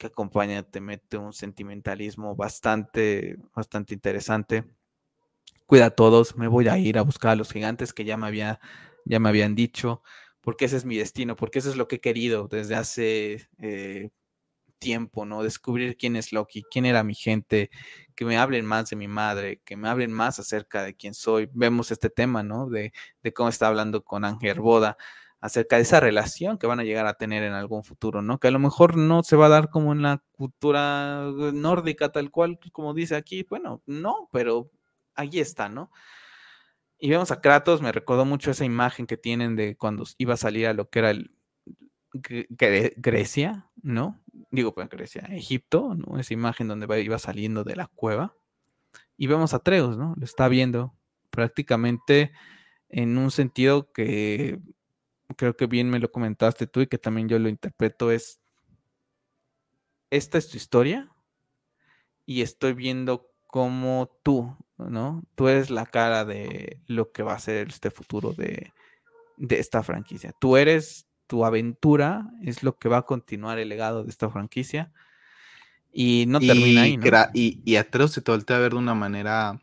que 0.00 0.06
acompaña 0.06 0.62
te 0.62 0.80
mete 0.80 1.18
un 1.18 1.34
sentimentalismo 1.34 2.34
bastante, 2.34 3.36
bastante 3.54 3.92
interesante. 3.92 4.64
Cuida 5.66 5.86
a 5.86 5.90
todos, 5.90 6.36
me 6.36 6.48
voy 6.48 6.68
a 6.68 6.78
ir 6.78 6.96
a 6.96 7.02
buscar 7.02 7.32
a 7.32 7.36
los 7.36 7.52
gigantes 7.52 7.92
que 7.92 8.06
ya 8.06 8.16
me, 8.16 8.26
había, 8.26 8.60
ya 9.04 9.20
me 9.20 9.28
habían 9.28 9.54
dicho, 9.54 10.02
porque 10.40 10.64
ese 10.64 10.78
es 10.78 10.86
mi 10.86 10.96
destino, 10.96 11.36
porque 11.36 11.58
eso 11.58 11.68
es 11.68 11.76
lo 11.76 11.86
que 11.86 11.96
he 11.96 12.00
querido 12.00 12.48
desde 12.48 12.76
hace 12.76 13.46
eh, 13.58 14.08
tiempo, 14.78 15.26
¿no? 15.26 15.42
Descubrir 15.42 15.98
quién 15.98 16.16
es 16.16 16.32
Loki, 16.32 16.64
quién 16.70 16.86
era 16.86 17.04
mi 17.04 17.14
gente, 17.14 17.70
que 18.16 18.24
me 18.24 18.38
hablen 18.38 18.64
más 18.64 18.88
de 18.88 18.96
mi 18.96 19.06
madre, 19.06 19.60
que 19.66 19.76
me 19.76 19.90
hablen 19.90 20.12
más 20.12 20.38
acerca 20.38 20.82
de 20.82 20.94
quién 20.96 21.12
soy. 21.12 21.50
Vemos 21.52 21.90
este 21.90 22.08
tema, 22.08 22.42
¿no? 22.42 22.70
De, 22.70 22.94
de 23.22 23.32
cómo 23.34 23.50
está 23.50 23.68
hablando 23.68 24.02
con 24.02 24.24
Ángel 24.24 24.60
Boda 24.60 24.96
acerca 25.40 25.76
de 25.76 25.82
esa 25.82 26.00
relación 26.00 26.58
que 26.58 26.66
van 26.66 26.80
a 26.80 26.84
llegar 26.84 27.06
a 27.06 27.14
tener 27.14 27.42
en 27.42 27.54
algún 27.54 27.82
futuro, 27.82 28.20
¿no? 28.20 28.38
Que 28.38 28.48
a 28.48 28.50
lo 28.50 28.58
mejor 28.58 28.96
no 28.96 29.22
se 29.22 29.36
va 29.36 29.46
a 29.46 29.50
dar 29.50 29.70
como 29.70 29.92
en 29.92 30.02
la 30.02 30.22
cultura 30.32 31.30
nórdica 31.52 32.12
tal 32.12 32.30
cual, 32.30 32.58
como 32.72 32.92
dice 32.92 33.16
aquí, 33.16 33.46
bueno, 33.48 33.82
no, 33.86 34.28
pero 34.32 34.70
ahí 35.14 35.40
está, 35.40 35.68
¿no? 35.68 35.90
Y 36.98 37.08
vemos 37.08 37.30
a 37.30 37.40
Kratos, 37.40 37.80
me 37.80 37.92
recordó 37.92 38.26
mucho 38.26 38.50
esa 38.50 38.66
imagen 38.66 39.06
que 39.06 39.16
tienen 39.16 39.56
de 39.56 39.76
cuando 39.76 40.04
iba 40.18 40.34
a 40.34 40.36
salir 40.36 40.66
a 40.66 40.74
lo 40.74 40.90
que 40.90 40.98
era 40.98 41.10
el 41.10 41.30
Grecia, 42.12 43.70
¿no? 43.82 44.20
Digo, 44.50 44.74
pues 44.74 44.90
Grecia, 44.90 45.22
Egipto, 45.30 45.94
¿no? 45.94 46.18
Esa 46.18 46.34
imagen 46.34 46.68
donde 46.68 47.02
iba 47.02 47.18
saliendo 47.18 47.64
de 47.64 47.76
la 47.76 47.86
cueva. 47.86 48.34
Y 49.16 49.26
vemos 49.28 49.54
a 49.54 49.60
Treus, 49.60 49.96
¿no? 49.96 50.14
Lo 50.18 50.24
está 50.24 50.48
viendo 50.48 50.94
prácticamente 51.30 52.32
en 52.88 53.16
un 53.16 53.30
sentido 53.30 53.92
que 53.92 54.58
creo 55.36 55.56
que 55.56 55.66
bien 55.66 55.90
me 55.90 55.98
lo 55.98 56.10
comentaste 56.10 56.66
tú 56.66 56.80
y 56.80 56.86
que 56.86 56.98
también 56.98 57.28
yo 57.28 57.38
lo 57.38 57.48
interpreto, 57.48 58.10
es, 58.10 58.40
esta 60.10 60.38
es 60.38 60.48
tu 60.48 60.56
historia 60.56 61.10
y 62.26 62.42
estoy 62.42 62.74
viendo 62.74 63.30
cómo 63.46 64.10
tú, 64.22 64.56
¿no? 64.78 65.22
Tú 65.34 65.48
eres 65.48 65.70
la 65.70 65.86
cara 65.86 66.24
de 66.24 66.80
lo 66.86 67.12
que 67.12 67.22
va 67.22 67.34
a 67.34 67.38
ser 67.40 67.68
este 67.68 67.90
futuro 67.90 68.32
de, 68.32 68.72
de 69.36 69.58
esta 69.58 69.82
franquicia. 69.82 70.32
Tú 70.40 70.56
eres, 70.56 71.06
tu 71.26 71.44
aventura 71.44 72.30
es 72.42 72.62
lo 72.62 72.76
que 72.78 72.88
va 72.88 72.98
a 72.98 73.02
continuar 73.02 73.58
el 73.58 73.68
legado 73.68 74.04
de 74.04 74.10
esta 74.10 74.30
franquicia. 74.30 74.92
Y 75.92 76.24
no 76.28 76.38
termina 76.38 76.82
ahí. 76.82 76.96
¿no? 76.96 77.10
Y, 77.34 77.60
y 77.64 77.76
Atreus 77.76 78.12
se 78.12 78.20
te 78.20 78.30
voltea 78.30 78.56
a 78.56 78.60
ver 78.60 78.72
de 78.72 78.78
una 78.78 78.94
manera 78.94 79.60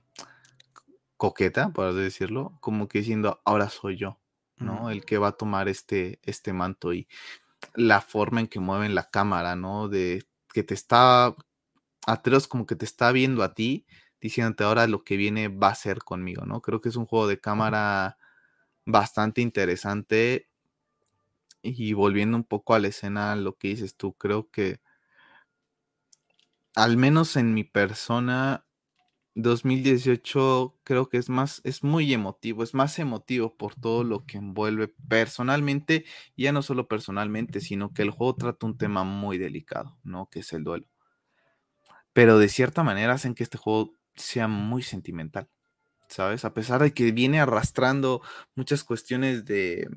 coqueta, 1.15 1.69
por 1.69 1.87
así 1.87 1.99
decirlo, 1.99 2.57
como 2.59 2.87
que 2.87 2.99
diciendo, 2.99 3.39
ahora 3.45 3.69
soy 3.69 3.97
yo. 3.97 4.19
¿No? 4.57 4.89
El 4.89 5.05
que 5.05 5.17
va 5.17 5.29
a 5.29 5.37
tomar 5.37 5.67
este, 5.67 6.19
este 6.23 6.53
manto 6.53 6.93
y 6.93 7.07
la 7.75 8.01
forma 8.01 8.39
en 8.41 8.47
que 8.47 8.59
mueven 8.59 8.95
la 8.95 9.09
cámara, 9.09 9.55
¿no? 9.55 9.87
De 9.89 10.25
que 10.53 10.63
te 10.63 10.73
está, 10.73 11.35
Atreus 12.05 12.47
como 12.47 12.65
que 12.65 12.75
te 12.75 12.85
está 12.85 13.11
viendo 13.11 13.43
a 13.43 13.53
ti, 13.53 13.85
diciéndote 14.21 14.63
ahora 14.63 14.87
lo 14.87 15.03
que 15.03 15.17
viene 15.17 15.47
va 15.47 15.69
a 15.69 15.75
ser 15.75 15.99
conmigo, 15.99 16.45
¿no? 16.45 16.61
Creo 16.61 16.81
que 16.81 16.89
es 16.89 16.95
un 16.95 17.05
juego 17.05 17.27
de 17.27 17.39
cámara 17.39 18.17
bastante 18.85 19.41
interesante 19.41 20.49
y 21.61 21.93
volviendo 21.93 22.37
un 22.37 22.43
poco 22.43 22.73
a 22.73 22.79
la 22.79 22.87
escena, 22.87 23.35
lo 23.35 23.57
que 23.57 23.69
dices 23.69 23.95
tú, 23.95 24.13
creo 24.13 24.49
que 24.49 24.79
al 26.75 26.95
menos 26.97 27.35
en 27.35 27.53
mi 27.53 27.63
persona 27.63 28.66
2018 29.41 30.75
creo 30.83 31.09
que 31.09 31.17
es 31.17 31.29
más, 31.29 31.61
es 31.63 31.83
muy 31.83 32.11
emotivo, 32.11 32.63
es 32.63 32.73
más 32.73 32.97
emotivo 32.97 33.55
por 33.55 33.75
todo 33.75 34.03
lo 34.03 34.25
que 34.25 34.39
envuelve 34.39 34.87
personalmente, 35.07 36.05
ya 36.35 36.51
no 36.51 36.63
solo 36.63 36.87
personalmente, 36.87 37.61
sino 37.61 37.93
que 37.93 38.01
el 38.01 38.09
juego 38.09 38.35
trata 38.35 38.65
un 38.65 38.77
tema 38.77 39.03
muy 39.03 39.37
delicado, 39.37 39.99
¿no? 40.03 40.27
Que 40.29 40.39
es 40.39 40.53
el 40.53 40.63
duelo. 40.63 40.87
Pero 42.13 42.39
de 42.39 42.49
cierta 42.49 42.81
manera 42.83 43.13
hacen 43.13 43.35
que 43.35 43.43
este 43.43 43.59
juego 43.59 43.93
sea 44.15 44.47
muy 44.47 44.81
sentimental, 44.81 45.47
¿sabes? 46.09 46.43
A 46.43 46.55
pesar 46.55 46.81
de 46.81 46.93
que 46.93 47.11
viene 47.11 47.39
arrastrando 47.39 48.21
muchas 48.55 48.83
cuestiones 48.83 49.45
de 49.45 49.87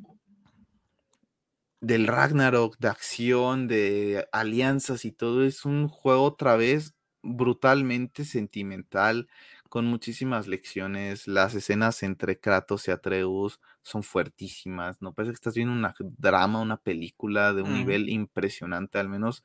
del 1.81 2.07
Ragnarok, 2.07 2.77
de 2.79 2.89
acción, 2.89 3.67
de 3.67 4.29
alianzas 4.33 5.07
y 5.07 5.13
todo, 5.13 5.45
es 5.45 5.65
un 5.65 5.89
juego 5.89 6.25
otra 6.25 6.57
vez 6.57 6.95
brutalmente 7.23 8.25
sentimental, 8.25 9.29
con 9.69 9.87
muchísimas 9.87 10.47
lecciones. 10.49 11.29
Las 11.29 11.55
escenas 11.55 12.03
entre 12.03 12.39
Kratos 12.41 12.89
y 12.89 12.91
Atreus 12.91 13.61
son 13.83 14.03
fuertísimas, 14.03 15.01
¿no? 15.03 15.15
Parece 15.15 15.33
que 15.33 15.37
estás 15.37 15.55
viendo 15.55 15.73
una 15.73 15.95
drama, 15.99 16.61
una 16.61 16.77
película 16.77 17.53
de 17.53 17.63
un 17.63 17.75
nivel 17.75 18.09
impresionante, 18.09 18.99
al 18.99 19.09
menos 19.09 19.45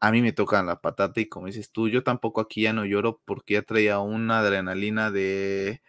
a 0.00 0.10
mí 0.10 0.22
me 0.22 0.32
tocan 0.32 0.66
la 0.66 0.80
patata 0.80 1.20
y 1.20 1.26
como 1.26 1.46
dices 1.46 1.70
tú, 1.72 1.88
yo 1.88 2.02
tampoco 2.02 2.40
aquí 2.40 2.62
ya 2.62 2.72
no 2.72 2.84
lloro 2.84 3.20
porque 3.24 3.54
ya 3.54 3.62
traía 3.62 3.98
una 3.98 4.40
adrenalina 4.40 5.10
de 5.10 5.82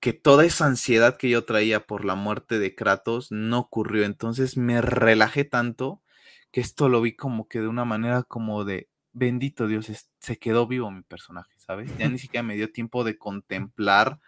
que 0.00 0.12
toda 0.12 0.44
esa 0.44 0.66
ansiedad 0.66 1.16
que 1.16 1.28
yo 1.28 1.44
traía 1.44 1.86
por 1.86 2.04
la 2.04 2.14
muerte 2.14 2.58
de 2.58 2.74
Kratos 2.74 3.32
no 3.32 3.58
ocurrió, 3.58 4.04
entonces 4.04 4.56
me 4.56 4.80
relajé 4.80 5.44
tanto 5.44 6.02
que 6.52 6.60
esto 6.60 6.88
lo 6.88 7.00
vi 7.00 7.16
como 7.16 7.48
que 7.48 7.60
de 7.60 7.68
una 7.68 7.84
manera 7.84 8.22
como 8.22 8.64
de, 8.64 8.88
bendito 9.16 9.66
Dios, 9.66 9.90
se 10.20 10.38
quedó 10.38 10.66
vivo 10.66 10.90
mi 10.90 11.02
personaje, 11.02 11.54
¿sabes? 11.56 11.90
Ya 11.96 12.08
ni 12.08 12.18
siquiera 12.18 12.42
me 12.42 12.54
dio 12.54 12.70
tiempo 12.70 13.02
de 13.02 13.16
contemplar 13.16 14.20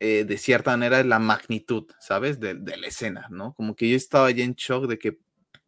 eh, 0.00 0.24
de 0.24 0.38
cierta 0.38 0.70
manera 0.70 1.04
la 1.04 1.18
magnitud, 1.18 1.84
¿sabes? 2.00 2.40
De, 2.40 2.54
la 2.54 2.86
escena, 2.86 3.28
¿no? 3.30 3.52
Como 3.52 3.76
que 3.76 3.90
yo 3.90 3.96
estaba 3.96 4.30
ya 4.30 4.44
en 4.44 4.54
shock 4.54 4.86
de 4.86 4.98
que 4.98 5.18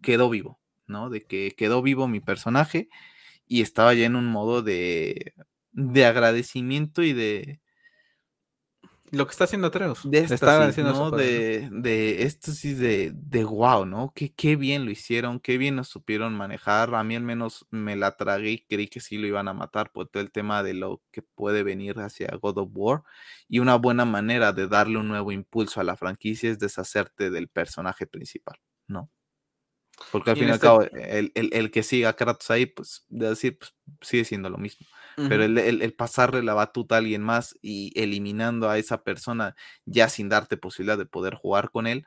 quedó 0.03 0.31
vivo, 0.31 0.59
¿no? 0.86 1.11
De 1.11 1.20
que 1.20 1.55
quedó 1.57 1.83
vivo 1.83 2.09
mi 2.09 2.20
personaje 2.20 2.89
y 3.47 3.61
estaba 3.61 3.93
ya 3.93 4.07
en 4.07 4.17
un 4.17 4.27
modo 4.27 4.62
de, 4.62 5.35
de 5.73 6.07
agradecimiento 6.07 7.03
y 7.03 7.12
de, 7.12 7.61
Lo 9.10 9.26
que 9.26 9.31
está 9.33 9.44
haciendo 9.44 9.68
Atreus. 9.68 10.00
De 10.10 10.18
está. 10.34 10.58
De, 11.16 11.68
de 11.70 12.23
éxtasis 12.24 12.78
de, 12.78 13.12
de 13.15 13.44
wow, 13.44 13.86
¿no? 13.86 14.12
Qué, 14.15 14.33
qué 14.34 14.57
bien 14.57 14.84
lo 14.84 14.91
hicieron, 14.91 15.39
qué 15.39 15.57
bien 15.57 15.76
lo 15.76 15.84
supieron 15.84 16.34
manejar. 16.34 16.92
A 16.94 17.05
mí 17.05 17.15
al 17.15 17.23
menos 17.23 17.65
me 17.70 17.94
la 17.94 18.16
tragué 18.16 18.50
y 18.50 18.65
creí 18.65 18.89
que 18.89 19.00
sí 19.00 19.16
lo 19.18 19.26
iban 19.28 19.47
a 19.47 19.52
matar 19.52 19.92
por 19.92 20.08
todo 20.08 20.20
el 20.23 20.33
tema 20.33 20.62
de 20.65 20.74
lo 20.74 21.00
que 21.12 21.23
puede 21.23 21.62
venir 21.62 22.00
hacia 22.00 22.34
God 22.41 22.58
of 22.58 22.70
War. 22.73 23.02
Y 23.49 23.60
una 23.60 23.76
buena 23.76 24.05
manera 24.05 24.52
de 24.52 24.66
darle 24.66 24.99
un 24.99 25.07
nuevo 25.07 25.31
impulso 25.31 25.81
a 25.81 25.84
la 25.84 25.97
franquicia 25.97 26.50
es 26.50 26.58
deshacerte 26.58 27.31
del 27.31 27.47
personaje 27.49 28.07
principal, 28.08 28.57
¿no? 28.89 29.10
Porque 30.10 30.31
al 30.31 30.36
fin 30.36 30.47
y 30.49 30.50
al 30.50 30.55
este- 30.57 30.66
cabo, 30.66 30.83
el, 30.83 31.31
el- 31.36 31.50
el 31.52 31.70
que 31.70 31.84
siga 31.84 32.08
a 32.08 32.16
Kratos 32.16 32.50
ahí, 32.50 32.66
pues, 32.66 33.05
de 33.08 33.28
decir, 33.28 33.58
pues, 33.58 33.73
sigue 34.00 34.24
siendo 34.24 34.50
lo 34.50 34.58
mismo. 34.58 34.84
Pero 35.17 35.44
el, 35.44 35.57
el- 35.59 35.83
el 35.83 35.94
pasarle 35.94 36.43
la 36.43 36.55
batuta 36.55 36.97
a 36.97 36.99
alguien 36.99 37.23
más 37.23 37.57
y 37.62 37.93
eliminando 38.01 38.68
a 38.70 38.78
esa 38.78 39.02
persona 39.05 39.55
ya 39.86 40.09
sin 40.09 40.28
darte 40.28 40.57
posibilidad 40.57 40.99
de 40.99 41.07
poder 41.07 41.34
jugar 41.34 41.70
con 41.70 41.86
él, 41.86 42.05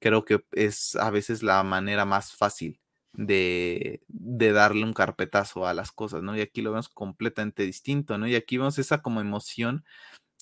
creo 0.00 0.24
que 0.24 0.44
es 0.52 0.96
a 0.96 1.10
veces 1.10 1.42
la 1.42 1.62
manera 1.64 2.04
más 2.04 2.32
fácil 2.34 2.80
de, 3.12 4.02
de 4.08 4.52
darle 4.52 4.84
un 4.84 4.92
carpetazo 4.92 5.66
a 5.66 5.74
las 5.74 5.92
cosas, 5.92 6.22
¿no? 6.22 6.36
Y 6.36 6.40
aquí 6.40 6.62
lo 6.62 6.70
vemos 6.72 6.88
completamente 6.88 7.64
distinto, 7.64 8.18
¿no? 8.18 8.26
Y 8.28 8.34
aquí 8.36 8.58
vemos 8.58 8.78
esa 8.78 9.02
como 9.02 9.20
emoción 9.20 9.84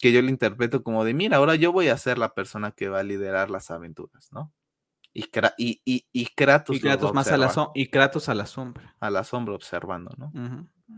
que 0.01 0.13
yo 0.13 0.23
le 0.23 0.31
interpreto 0.31 0.83
como 0.83 1.05
de, 1.05 1.15
mira, 1.15 1.39
ahora 1.39 1.55
yo 1.57 1.73
voy 1.73 1.89
a 1.89 1.99
ser 1.99 2.19
la 2.19 2.35
persona 2.35 2.73
que 2.73 2.89
va 2.89 3.01
a 3.01 3.05
liderar 3.05 3.51
las 3.51 3.71
aventuras, 3.71 4.31
¿no? 4.33 4.53
Y, 5.15 5.25
y, 5.57 5.81
y, 5.87 6.07
y 6.13 6.27
Kratos, 6.27 6.77
Y 6.77 6.81
Kratos 6.81 7.15
más 7.15 7.29
a 7.33 7.39
la, 7.39 7.47
y 7.75 7.87
Kratos 7.89 8.29
a 8.29 8.35
la 8.35 8.47
sombra. 8.47 8.95
a 9.01 9.11
la 9.11 9.25
sombra 9.25 9.55
observando, 9.55 10.15
¿no? 10.19 10.31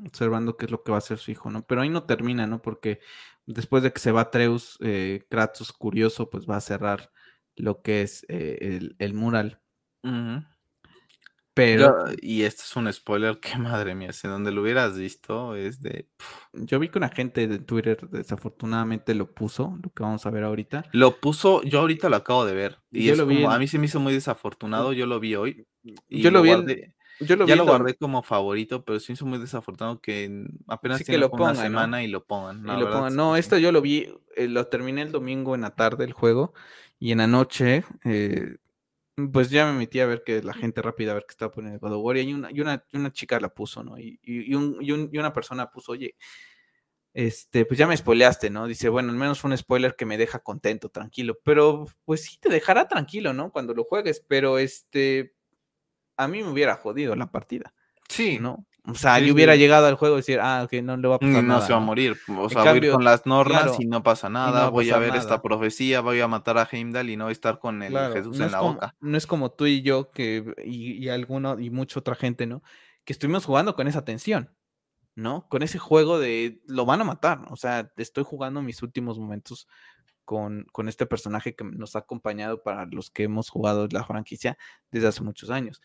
Observando 0.05 0.57
qué 0.57 0.67
es 0.67 0.71
lo 0.71 0.83
que 0.83 0.91
va 0.93 0.99
a 0.99 0.99
hacer 0.99 1.19
su 1.19 1.31
hijo, 1.31 1.51
¿no? 1.51 1.67
Pero 1.67 1.81
ahí 1.81 1.89
no 1.89 2.05
termina, 2.05 2.47
¿no? 2.47 2.61
Porque 2.61 3.01
después 3.47 3.83
de 3.83 3.93
que 3.93 4.01
se 4.01 4.13
va 4.13 4.23
Atreus, 4.23 4.77
eh, 4.81 5.25
Kratos, 5.31 5.73
curioso, 5.73 6.29
pues 6.31 6.47
va 6.49 6.57
a 6.57 6.61
cerrar 6.61 7.11
lo 7.57 7.81
que 7.83 8.03
es 8.03 8.25
eh, 8.29 8.59
el, 8.61 8.97
el 8.99 9.15
mural. 9.15 9.61
Pero 11.55 12.07
Yo- 12.07 12.15
y 12.23 12.43
este 12.43 12.63
es 12.63 12.77
un 12.77 12.93
spoiler 12.93 13.41
que 13.41 13.59
madre 13.59 13.95
mía, 13.97 14.13
si 14.13 14.29
donde 14.29 14.53
lo 14.53 14.63
hubieras 14.63 14.97
visto 14.97 15.57
es 15.57 15.81
de... 15.81 16.09
yo 16.53 16.79
vi 16.79 16.89
que 16.89 16.99
una 16.99 17.09
gente 17.09 17.49
de 17.49 17.59
Twitter 17.59 18.09
desafortunadamente 18.11 19.13
lo 19.15 19.33
puso, 19.33 19.77
lo 19.83 19.91
que 19.91 20.05
vamos 20.05 20.25
a 20.25 20.31
ver 20.31 20.45
ahorita. 20.45 20.85
Lo 20.93 21.19
puso, 21.19 21.63
yo 21.65 21.81
ahorita 21.81 22.09
lo 22.11 22.17
acabo 22.17 22.45
de 22.45 22.55
ver. 22.55 22.79
Y 22.93 23.07
Yo 23.07 23.13
es 23.15 23.19
lo 23.19 23.27
vi 23.27 23.43
como, 23.43 23.51
a 23.51 23.59
mí 23.59 23.67
se 23.67 23.79
me 23.79 23.87
hizo 23.87 23.99
muy 23.99 24.13
desafortunado, 24.13 24.93
yo 24.93 25.07
lo 25.07 25.19
vi 25.19 25.35
hoy. 25.35 25.67
Y 26.09 26.23
Yo 26.23 26.31
lo 26.31 26.43
vi 26.43 26.51
guardé, 26.51 26.95
Yo 27.21 27.37
lo 27.37 27.47
ya 27.47 27.55
vi 27.55 27.59
lo 27.59 27.65
guardé 27.67 27.95
como 27.97 28.23
favorito, 28.23 28.85
pero 28.85 29.01
sí 29.01 29.13
hizo 29.15 29.27
muy 29.27 29.39
desafortunado 29.39 30.01
que 30.01 30.25
en- 30.25 30.49
apenas 30.69 30.99
Sí, 30.99 31.05
que 31.05 31.19
lo 31.19 31.31
como 31.31 31.45
una 31.45 31.55
pongan, 31.55 31.73
¿no? 31.73 31.81
semana 31.81 32.03
y 32.05 32.09
lo 32.09 32.25
pongan. 32.25 32.59
y 32.59 32.63
lo 32.63 32.77
verdad 32.77 32.93
pongan. 32.93 33.09
es 33.09 33.17
No, 33.17 33.35
sí. 33.35 33.41
esto 33.41 33.59
yo 33.59 33.73
lo 33.73 33.81
vi, 33.81 34.09
eh, 34.37 34.49
lo 34.49 34.67
terminé 34.69 35.03
el 35.03 35.13
domingo 35.13 35.55
en 35.55 35.63
la 35.63 35.75
tarde 35.75 36.05
el 36.05 36.13
juego 36.13 36.53
y 36.99 37.13
en 37.13 37.19
la 37.19 37.27
noche, 37.27 37.85
eh, 38.05 38.57
pues 39.33 39.51
ya 39.51 39.67
me 39.67 39.77
metí 39.79 39.99
a 40.01 40.07
ver 40.07 40.23
que 40.25 40.43
la 40.43 40.55
gente 40.55 40.81
rápida 40.83 41.11
a 41.11 41.15
ver 41.15 41.25
qué 41.27 41.33
estaba 41.33 41.51
poniendo 41.53 41.81
God 41.81 41.95
of 41.95 42.05
War 42.05 42.17
y 42.19 42.33
una, 42.33 42.53
y 42.53 42.61
una, 42.61 42.85
y 42.93 42.97
una 42.99 43.13
chica 43.13 43.41
la 43.41 43.49
puso, 43.49 43.83
¿no? 43.83 43.99
Y, 43.99 44.21
y, 44.23 44.55
un- 44.55 44.79
y 44.81 44.93
un- 44.93 45.11
y 45.13 45.19
una 45.19 45.33
persona 45.33 45.71
puso, 45.71 45.93
oye, 45.93 46.15
este, 47.15 47.65
pues 47.67 47.79
ya 47.79 47.87
me 47.87 47.97
spoileaste, 47.97 48.51
¿no? 48.51 48.67
Dice, 48.67 48.89
bueno, 48.89 49.11
al 49.11 49.17
menos 49.17 49.41
fue 49.41 49.51
un 49.51 49.57
spoiler 49.57 49.97
que 49.97 50.07
me 50.07 50.19
deja 50.19 50.39
contento, 50.41 50.89
tranquilo, 50.91 51.37
pero 51.43 51.87
pues 52.05 52.23
sí 52.25 52.39
te 52.39 52.49
dejará 52.49 52.87
tranquilo, 52.87 53.33
¿no? 53.33 53.51
Cuando 53.51 53.75
lo 53.75 53.85
juegues, 53.85 54.25
pero 54.29 54.59
este, 54.59 55.35
a 56.19 56.29
mí 56.29 56.43
me 56.43 56.51
hubiera 56.51 56.77
jodido 56.77 57.17
la 57.17 57.31
partida, 57.31 57.75
Sí, 58.09 58.39
¿no? 58.41 58.67
O 58.87 58.95
sea, 58.95 59.19
Sí, 59.19 59.27
yo 59.27 59.35
hubiera 59.35 59.53
sí. 59.55 59.59
llegado 59.61 59.87
al 59.87 59.97
juego 59.97 60.17
y 60.17 60.19
decir, 60.21 60.41
ah, 60.41 60.63
ok, 60.65 60.73
no 60.83 60.97
le 60.97 61.09
va 61.09 61.17
a 61.17 61.19
pasar 61.19 61.45
no 61.45 61.49
nada. 61.55 61.61
se 61.67 61.73
va 61.73 61.79
a 61.79 61.81
¿no? 61.81 61.87
morir. 61.87 62.17
O 62.39 62.49
sea, 62.49 62.65
voy 62.65 62.69
a 62.71 62.77
ir 62.77 62.91
con 62.91 63.05
las 63.05 63.27
normas 63.27 63.63
claro, 63.63 63.77
y 63.79 63.87
no 63.87 64.03
pasa 64.03 64.29
no 64.51 64.51
nada. 64.51 64.71
voy 64.71 64.91
a 64.91 64.99
ver 64.99 65.15
nada. 65.15 65.21
esta 65.21 65.43
profecía, 65.43 66.01
voy 66.01 66.21
a 66.21 66.29
matar 66.29 66.57
a 66.59 66.69
Heimdall 66.71 67.11
y 67.11 67.17
no 67.17 67.25
voy 67.25 67.31
a 67.31 67.33
estar 67.33 67.59
con 67.59 67.83
el 67.83 67.91
Claro, 67.91 68.15
Jesús 68.15 68.39
no 68.39 68.47
en 68.47 68.53
la 68.53 68.59
como, 68.59 68.75
boca. 68.75 68.97
no 69.01 69.17
es 69.19 69.27
como 69.27 69.51
tú 69.53 69.67
y 69.67 69.83
yo 69.83 70.11
que 70.11 70.55
y, 70.65 70.93
y 71.05 71.09
alguno 71.11 71.59
y 71.61 71.71
mucha 71.71 72.01
otra 72.01 72.15
gente, 72.15 72.47
¿no? 72.47 72.63
Que 73.05 73.13
estuvimos 73.13 73.45
jugando 73.45 73.75
con 73.75 73.89
esa 73.89 74.05
tensión, 74.05 74.55
¿no? 75.15 75.47
Con 75.49 75.63
ese 75.63 75.79
juego 75.79 76.19
de 76.19 76.63
lo 76.67 76.87
van 76.87 77.01
a 77.03 77.05
matar, 77.05 77.41
o 77.51 77.57
sea, 77.57 77.93
estoy 77.99 78.25
jugando 78.25 78.63
mis 78.63 78.83
últimos 78.83 79.19
momentos 79.19 79.69
con, 80.29 80.89
este 80.89 81.07
personaje 81.07 81.57
que 81.57 81.65
nos 81.65 81.97
ha 81.97 82.01
acompañado 82.01 82.63
para 82.63 82.85
los 82.85 83.11
que 83.11 83.23
hemos 83.23 83.49
jugado 83.49 83.89
la 83.91 84.05
franquicia 84.05 84.59
desde 84.91 85.09
hace 85.09 85.23
muchos 85.23 85.49
años. 85.49 85.81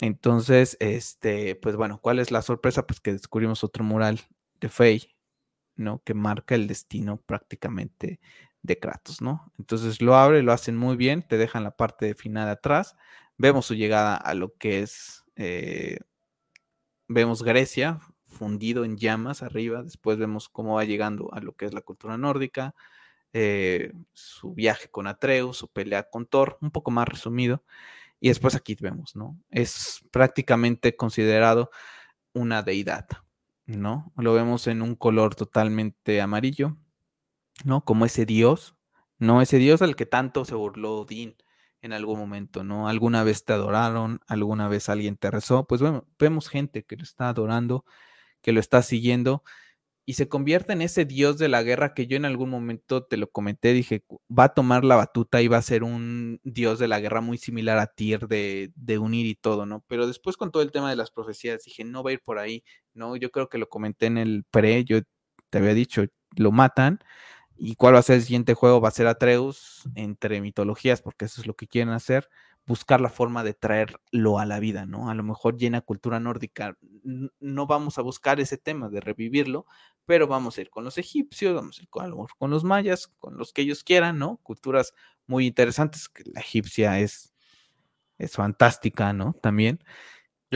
Entonces, 0.00 0.76
este, 0.80 1.54
pues 1.54 1.76
bueno, 1.76 2.00
¿cuál 2.02 2.18
es 2.18 2.32
la 2.32 2.42
sorpresa? 2.42 2.84
Pues 2.84 2.98
que 2.98 3.12
descubrimos 3.12 3.62
otro 3.62 3.84
mural 3.84 4.20
de 4.60 4.68
Faye, 4.68 5.14
¿no? 5.76 6.02
Que 6.02 6.14
marca 6.14 6.56
el 6.56 6.66
destino 6.66 7.18
prácticamente 7.18 8.18
de 8.62 8.76
Kratos, 8.76 9.22
¿no? 9.22 9.52
Entonces 9.56 10.02
lo 10.02 10.16
abre, 10.16 10.42
lo 10.42 10.52
hacen 10.52 10.76
muy 10.76 10.96
bien, 10.96 11.22
te 11.22 11.38
dejan 11.38 11.62
la 11.62 11.76
parte 11.76 12.06
de 12.06 12.16
final 12.16 12.48
atrás, 12.48 12.96
vemos 13.38 13.66
su 13.66 13.76
llegada 13.76 14.16
a 14.16 14.34
lo 14.34 14.56
que 14.56 14.80
es, 14.80 15.24
eh, 15.36 16.00
vemos 17.06 17.44
Grecia 17.44 18.00
fundido 18.26 18.84
en 18.84 18.96
llamas 18.96 19.44
arriba, 19.44 19.84
después 19.84 20.18
vemos 20.18 20.48
cómo 20.48 20.74
va 20.74 20.84
llegando 20.84 21.32
a 21.32 21.40
lo 21.40 21.52
que 21.54 21.66
es 21.66 21.72
la 21.72 21.82
cultura 21.82 22.18
nórdica, 22.18 22.74
eh, 23.38 23.92
su 24.14 24.54
viaje 24.54 24.88
con 24.88 25.06
Atreus, 25.06 25.58
su 25.58 25.68
pelea 25.68 26.08
con 26.08 26.24
Thor, 26.24 26.56
un 26.62 26.70
poco 26.70 26.90
más 26.90 27.06
resumido, 27.06 27.62
y 28.18 28.28
después 28.28 28.54
aquí 28.54 28.74
vemos, 28.80 29.14
¿no? 29.14 29.38
Es 29.50 30.00
prácticamente 30.10 30.96
considerado 30.96 31.70
una 32.32 32.62
deidad, 32.62 33.06
¿no? 33.66 34.10
Lo 34.16 34.32
vemos 34.32 34.66
en 34.68 34.80
un 34.80 34.94
color 34.94 35.34
totalmente 35.34 36.22
amarillo, 36.22 36.78
¿no? 37.62 37.84
Como 37.84 38.06
ese 38.06 38.24
dios, 38.24 38.74
¿no? 39.18 39.42
Ese 39.42 39.58
dios 39.58 39.82
al 39.82 39.96
que 39.96 40.06
tanto 40.06 40.46
se 40.46 40.54
burló 40.54 41.00
Odín 41.00 41.36
en 41.82 41.92
algún 41.92 42.18
momento, 42.18 42.64
¿no? 42.64 42.88
Alguna 42.88 43.22
vez 43.22 43.44
te 43.44 43.52
adoraron, 43.52 44.20
alguna 44.28 44.68
vez 44.68 44.88
alguien 44.88 45.18
te 45.18 45.30
rezó, 45.30 45.66
pues 45.66 45.82
vemos 46.18 46.48
gente 46.48 46.84
que 46.84 46.96
lo 46.96 47.02
está 47.02 47.28
adorando, 47.28 47.84
que 48.40 48.52
lo 48.52 48.60
está 48.60 48.80
siguiendo 48.80 49.44
y 50.08 50.14
se 50.14 50.28
convierte 50.28 50.72
en 50.72 50.82
ese 50.82 51.04
dios 51.04 51.36
de 51.36 51.48
la 51.48 51.64
guerra 51.64 51.92
que 51.92 52.06
yo 52.06 52.16
en 52.16 52.24
algún 52.24 52.48
momento 52.48 53.04
te 53.04 53.16
lo 53.16 53.28
comenté, 53.28 53.72
dije, 53.72 54.04
va 54.30 54.44
a 54.44 54.54
tomar 54.54 54.84
la 54.84 54.94
batuta 54.94 55.42
y 55.42 55.48
va 55.48 55.56
a 55.56 55.62
ser 55.62 55.82
un 55.82 56.40
dios 56.44 56.78
de 56.78 56.86
la 56.86 57.00
guerra 57.00 57.20
muy 57.20 57.38
similar 57.38 57.78
a 57.78 57.88
Tyr 57.88 58.28
de, 58.28 58.72
de 58.76 58.98
unir 58.98 59.26
y 59.26 59.34
todo, 59.34 59.66
¿no? 59.66 59.84
Pero 59.88 60.06
después 60.06 60.36
con 60.36 60.52
todo 60.52 60.62
el 60.62 60.70
tema 60.70 60.88
de 60.90 60.96
las 60.96 61.10
profecías 61.10 61.64
dije, 61.64 61.82
no 61.82 62.04
va 62.04 62.10
a 62.10 62.12
ir 62.12 62.20
por 62.22 62.38
ahí, 62.38 62.62
¿no? 62.94 63.16
Yo 63.16 63.32
creo 63.32 63.48
que 63.48 63.58
lo 63.58 63.68
comenté 63.68 64.06
en 64.06 64.18
el 64.18 64.44
pre, 64.48 64.84
yo 64.84 65.00
te 65.50 65.58
había 65.58 65.74
dicho, 65.74 66.04
lo 66.36 66.52
matan. 66.52 67.00
¿Y 67.56 67.74
cuál 67.74 67.94
va 67.94 67.98
a 67.98 68.02
ser 68.02 68.16
el 68.16 68.22
siguiente 68.22 68.54
juego? 68.54 68.80
Va 68.80 68.88
a 68.88 68.92
ser 68.92 69.08
Atreus 69.08 69.88
entre 69.96 70.40
mitologías, 70.40 71.02
porque 71.02 71.24
eso 71.24 71.40
es 71.40 71.48
lo 71.48 71.54
que 71.56 71.66
quieren 71.66 71.92
hacer, 71.92 72.28
buscar 72.66 73.00
la 73.00 73.10
forma 73.10 73.44
de 73.44 73.54
traerlo 73.54 74.38
a 74.38 74.46
la 74.46 74.58
vida, 74.60 74.86
¿no? 74.86 75.08
A 75.10 75.14
lo 75.14 75.22
mejor 75.22 75.56
llena 75.56 75.80
cultura 75.80 76.18
nórdica. 76.20 76.76
No 77.40 77.66
vamos 77.66 77.98
a 77.98 78.02
buscar 78.02 78.40
ese 78.40 78.58
tema 78.58 78.88
de 78.88 79.00
revivirlo, 79.00 79.66
pero 80.04 80.26
vamos 80.26 80.58
a 80.58 80.62
ir 80.62 80.70
con 80.70 80.84
los 80.84 80.98
egipcios, 80.98 81.54
vamos 81.54 81.78
a 81.78 81.82
ir 81.82 81.88
con 81.90 82.50
los 82.50 82.64
mayas, 82.64 83.08
con 83.18 83.36
los 83.36 83.52
que 83.52 83.62
ellos 83.62 83.84
quieran, 83.84 84.18
¿no? 84.18 84.38
Culturas 84.42 84.94
muy 85.26 85.46
interesantes, 85.46 86.08
que 86.08 86.24
la 86.26 86.40
egipcia 86.40 86.98
es, 87.00 87.32
es 88.18 88.32
fantástica, 88.34 89.12
¿no? 89.12 89.34
También. 89.42 89.82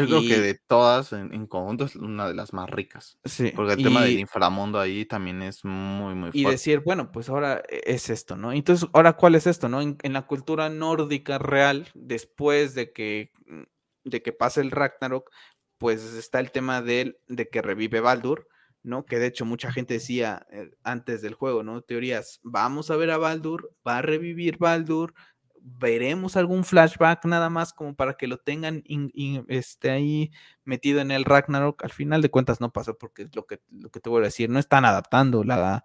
Yo 0.00 0.06
creo 0.06 0.20
que 0.20 0.36
Y- 0.36 0.40
de 0.40 0.54
todas 0.66 1.12
en, 1.12 1.32
en 1.32 1.46
conjunto 1.46 1.84
es 1.84 1.96
una 1.96 2.28
de 2.28 2.34
las 2.34 2.52
más 2.52 2.68
ricas. 2.70 3.18
Sí, 3.24 3.52
Porque 3.54 3.74
el 3.74 3.82
tema 3.82 4.02
del 4.02 4.12
y- 4.16 4.20
inframundo 4.20 4.78
ahí 4.80 5.04
también 5.04 5.42
es 5.42 5.64
muy, 5.64 6.14
muy 6.14 6.30
y 6.32 6.42
fuerte. 6.42 6.50
decir, 6.50 6.80
bueno, 6.80 7.10
pues 7.12 7.28
ahora 7.28 7.62
e- 7.68 7.82
es 7.86 8.10
esto, 8.10 8.36
¿no? 8.36 8.52
Entonces, 8.52 8.88
ahora, 8.92 9.14
¿cuál 9.14 9.34
es 9.34 9.46
esto, 9.46 9.68
no? 9.68 9.80
En, 9.80 9.96
en 10.02 10.12
la 10.12 10.26
cultura 10.26 10.68
nórdica 10.68 11.38
real, 11.38 11.88
después 11.94 12.74
de 12.74 12.92
que, 12.92 13.30
mm, 13.46 13.62
de 14.04 14.22
que 14.22 14.32
pase 14.32 14.60
el 14.60 14.70
Ragnarok, 14.70 15.30
pues 15.78 16.02
está 16.14 16.40
el 16.40 16.50
tema 16.50 16.82
de, 16.82 17.18
de 17.28 17.48
que 17.48 17.62
revive 17.62 18.00
Baldur, 18.00 18.46
¿no? 18.82 19.04
Que 19.06 19.18
de 19.18 19.26
hecho 19.26 19.44
mucha 19.44 19.72
gente 19.72 19.94
decía 19.94 20.46
eh, 20.50 20.70
antes 20.82 21.22
del 21.22 21.34
juego, 21.34 21.62
¿no? 21.62 21.82
Teorías, 21.82 22.40
vamos 22.42 22.90
a 22.90 22.96
ver 22.96 23.10
a 23.10 23.18
Baldur, 23.18 23.74
va 23.86 23.98
a 23.98 24.02
revivir 24.02 24.56
Baldur, 24.58 25.14
veremos 25.62 26.36
algún 26.36 26.64
flashback 26.64 27.24
nada 27.26 27.50
más 27.50 27.72
como 27.72 27.94
para 27.94 28.14
que 28.14 28.26
lo 28.26 28.38
tengan 28.38 28.82
in- 28.86 29.44
este, 29.48 29.90
ahí 29.90 30.32
metido 30.64 31.00
en 31.00 31.10
el 31.10 31.24
Ragnarok. 31.24 31.84
Al 31.84 31.90
final 31.90 32.22
de 32.22 32.30
cuentas 32.30 32.60
no 32.60 32.72
pasó 32.72 32.96
porque 32.98 33.22
es 33.22 33.36
lo 33.36 33.46
que, 33.46 33.60
lo 33.70 33.90
que 33.90 34.00
te 34.00 34.10
voy 34.10 34.20
a 34.22 34.24
decir, 34.24 34.50
no 34.50 34.58
están 34.58 34.84
adaptando 34.84 35.44
la, 35.44 35.84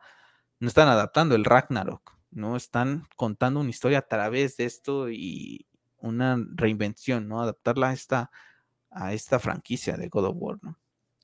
no 0.59 0.67
están 0.67 0.87
adaptando 0.87 1.35
el 1.35 1.45
Ragnarok, 1.45 2.17
no 2.31 2.55
están 2.55 3.07
contando 3.15 3.59
una 3.59 3.69
historia 3.69 3.99
a 3.99 4.07
través 4.07 4.57
de 4.57 4.65
esto 4.65 5.09
y 5.09 5.67
una 5.97 6.37
reinvención, 6.55 7.27
¿no? 7.27 7.41
Adaptarla 7.41 7.89
a 7.89 7.93
esta, 7.93 8.31
a 8.91 9.13
esta 9.13 9.39
franquicia 9.39 9.97
de 9.97 10.09
God 10.09 10.25
of 10.25 10.35
War, 10.37 10.57
¿no? 10.61 10.77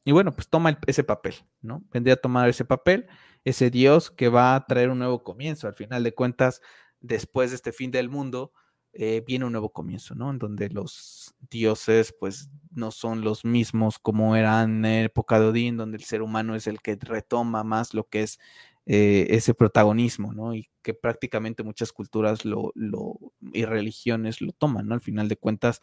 Y 0.03 0.13
bueno, 0.13 0.31
pues 0.31 0.49
toma 0.49 0.79
ese 0.87 1.03
papel, 1.03 1.35
¿no? 1.61 1.83
Vendría 1.91 2.15
a 2.15 2.17
tomar 2.17 2.49
ese 2.49 2.65
papel, 2.65 3.07
ese 3.45 3.69
Dios 3.69 4.09
que 4.09 4.29
va 4.29 4.55
a 4.55 4.65
traer 4.65 4.89
un 4.89 4.97
nuevo 4.99 5.23
comienzo. 5.23 5.67
Al 5.67 5.75
final 5.75 6.03
de 6.03 6.15
cuentas, 6.15 6.61
después 7.01 7.51
de 7.51 7.55
este 7.57 7.71
fin 7.73 7.91
del 7.91 8.09
mundo, 8.09 8.53
eh, 8.93 9.23
viene 9.25 9.45
un 9.45 9.53
nuevo 9.53 9.71
comienzo, 9.71 10.15
¿no? 10.15 10.31
En 10.31 10.37
donde 10.39 10.69
los 10.69 11.33
dioses, 11.49 12.13
pues, 12.19 12.49
no 12.71 12.91
son 12.91 13.21
los 13.21 13.45
mismos 13.45 13.99
como 13.99 14.35
eran 14.35 14.85
en 14.85 15.05
época 15.05 15.39
de 15.39 15.47
Odín, 15.47 15.77
donde 15.77 15.97
el 15.97 16.03
ser 16.03 16.21
humano 16.21 16.55
es 16.55 16.67
el 16.67 16.81
que 16.81 16.97
retoma 17.01 17.63
más 17.63 17.93
lo 17.93 18.07
que 18.09 18.23
es 18.23 18.39
eh, 18.85 19.27
ese 19.29 19.53
protagonismo, 19.53 20.33
¿no? 20.33 20.53
Y 20.55 20.69
que 20.81 20.93
prácticamente 20.93 21.63
muchas 21.63 21.91
culturas 21.93 22.45
lo, 22.45 22.71
lo, 22.75 23.17
y 23.53 23.65
religiones 23.65 24.41
lo 24.41 24.51
toman, 24.53 24.87
¿no? 24.87 24.95
Al 24.95 25.01
final 25.01 25.27
de 25.29 25.37
cuentas, 25.37 25.81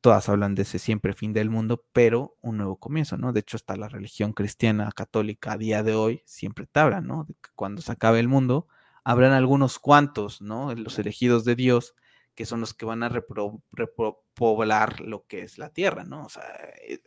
todas 0.00 0.28
hablan 0.28 0.54
de 0.54 0.62
ese 0.62 0.78
siempre 0.78 1.12
fin 1.14 1.32
del 1.32 1.50
mundo, 1.50 1.84
pero 1.92 2.36
un 2.42 2.56
nuevo 2.58 2.76
comienzo, 2.78 3.16
¿no? 3.16 3.32
De 3.32 3.40
hecho, 3.40 3.56
hasta 3.56 3.76
la 3.76 3.88
religión 3.88 4.32
cristiana 4.32 4.90
católica 4.92 5.52
a 5.52 5.58
día 5.58 5.82
de 5.82 5.94
hoy 5.94 6.22
siempre 6.26 6.66
te 6.66 6.80
habla, 6.80 7.00
¿no? 7.00 7.24
De 7.24 7.34
que 7.34 7.50
cuando 7.54 7.82
se 7.82 7.92
acabe 7.92 8.18
el 8.20 8.28
mundo, 8.28 8.66
habrán 9.04 9.32
algunos 9.32 9.78
cuantos, 9.78 10.40
¿no? 10.40 10.74
Los 10.74 10.98
elegidos 10.98 11.44
de 11.44 11.56
Dios, 11.56 11.94
que 12.34 12.46
son 12.46 12.60
los 12.60 12.74
que 12.74 12.86
van 12.86 13.02
a 13.02 13.08
repoblar 13.08 15.00
lo 15.00 15.26
que 15.26 15.42
es 15.42 15.58
la 15.58 15.70
tierra, 15.70 16.04
¿no? 16.04 16.24
O 16.24 16.28
sea, 16.28 16.44
eh, 16.86 17.00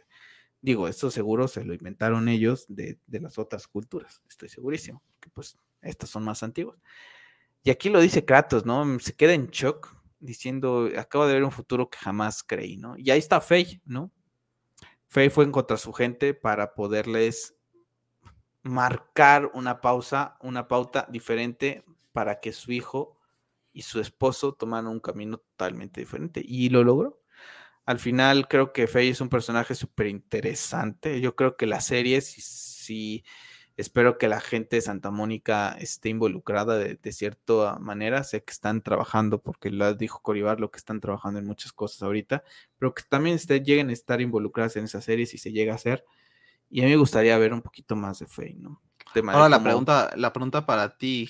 digo, 0.61 0.87
esto 0.87 1.11
seguro 1.11 1.47
se 1.47 1.63
lo 1.63 1.73
inventaron 1.73 2.27
ellos 2.27 2.65
de, 2.67 2.99
las 3.07 3.37
otras 3.37 3.67
culturas, 3.67 4.21
estoy 4.27 4.49
segurísimo, 4.49 5.03
que 5.19 5.29
pues 5.29 5.57
estas 5.81 6.09
son 6.09 6.23
más 6.23 6.43
antiguas. 6.43 6.79
Y 7.63 7.69
aquí 7.71 7.89
lo 7.89 7.99
dice 7.99 8.25
Kratos, 8.25 8.65
¿no? 8.65 8.99
Se 8.99 9.15
queda 9.15 9.33
en 9.33 9.47
shock 9.47 9.95
diciendo, 10.19 10.89
acabo 10.97 11.27
de 11.27 11.35
ver 11.35 11.43
un 11.43 11.51
futuro 11.51 11.89
que 11.89 11.97
jamás 11.97 12.43
creí, 12.43 12.77
¿no? 12.77 12.95
Y 12.97 13.09
ahí 13.11 13.19
está 13.19 13.41
Faye, 13.41 13.81
¿no? 13.85 14.11
Faye 15.07 15.29
fue 15.29 15.45
en 15.45 15.51
contra 15.51 15.77
su 15.77 15.93
gente 15.93 16.33
para 16.33 16.73
poderles 16.73 17.55
marcar 18.65 19.51
una 19.53 19.79
pausa, 19.79 20.37
una 20.41 20.67
pauta 20.67 21.07
diferente 21.09 21.85
para 22.11 22.39
que 22.41 22.51
su 22.51 22.71
hijo 22.71 23.17
y 23.71 23.83
su 23.83 23.99
esposo 24.01 24.53
tomaran 24.53 24.87
un 24.87 24.99
camino 24.99 25.37
totalmente 25.37 26.01
diferente. 26.01 26.41
Y 26.45 26.69
lo 26.69 26.83
logró. 26.83 27.21
Al 27.85 27.99
final 27.99 28.47
creo 28.47 28.73
que 28.73 28.87
Faye 28.87 29.09
es 29.09 29.21
un 29.21 29.29
personaje 29.29 29.75
súper 29.75 30.07
interesante. 30.07 31.21
Yo 31.21 31.35
creo 31.35 31.55
que 31.57 31.67
la 31.67 31.81
serie, 31.81 32.21
si, 32.21 32.41
si 32.41 33.23
Espero 33.77 34.17
que 34.17 34.29
la 34.29 34.39
gente 34.39 34.77
de 34.77 34.81
Santa 34.81 35.11
Mónica 35.11 35.75
esté 35.79 36.07
involucrada 36.07 36.77
de, 36.77 37.11
cierta 37.11 37.77
manera. 37.79 38.23
Sé 38.23 38.41
que 38.43 38.51
están 38.51 38.81
trabajando, 38.81 39.41
porque 39.41 39.69
lo 39.69 39.93
dijo 39.93 40.21
Coribar, 40.21 40.61
lo 40.61 40.71
que 40.71 40.77
están 40.77 41.01
trabajando 41.01 41.39
en 41.39 41.45
muchas 41.45 41.73
cosas 41.73 42.01
ahorita, 42.03 42.43
pero 42.77 42.93
que 42.93 43.03
también 43.09 43.37
lleguen 43.37 43.89
a 43.89 43.93
estar 43.93 44.21
involucradas 44.21 44.77
en 44.77 44.85
esa 44.85 45.01
serie 45.01 45.25
si 45.25 45.37
se 45.37 45.51
llega 45.51 45.73
a 45.73 45.75
hacer. 45.75 46.05
Y 46.69 46.81
a 46.81 46.85
mí 46.85 46.91
me 46.91 46.97
gustaría 46.97 47.37
ver 47.37 47.53
un 47.53 47.61
poquito 47.61 47.95
más 47.95 48.19
de 48.19 48.27
Faye, 48.27 48.55
¿no? 48.57 48.81
Ahora 49.27 49.49
la 49.49 49.63
pregunta, 49.63 50.11
la 50.15 50.33
pregunta 50.33 50.65
para 50.65 50.97
ti. 50.97 51.29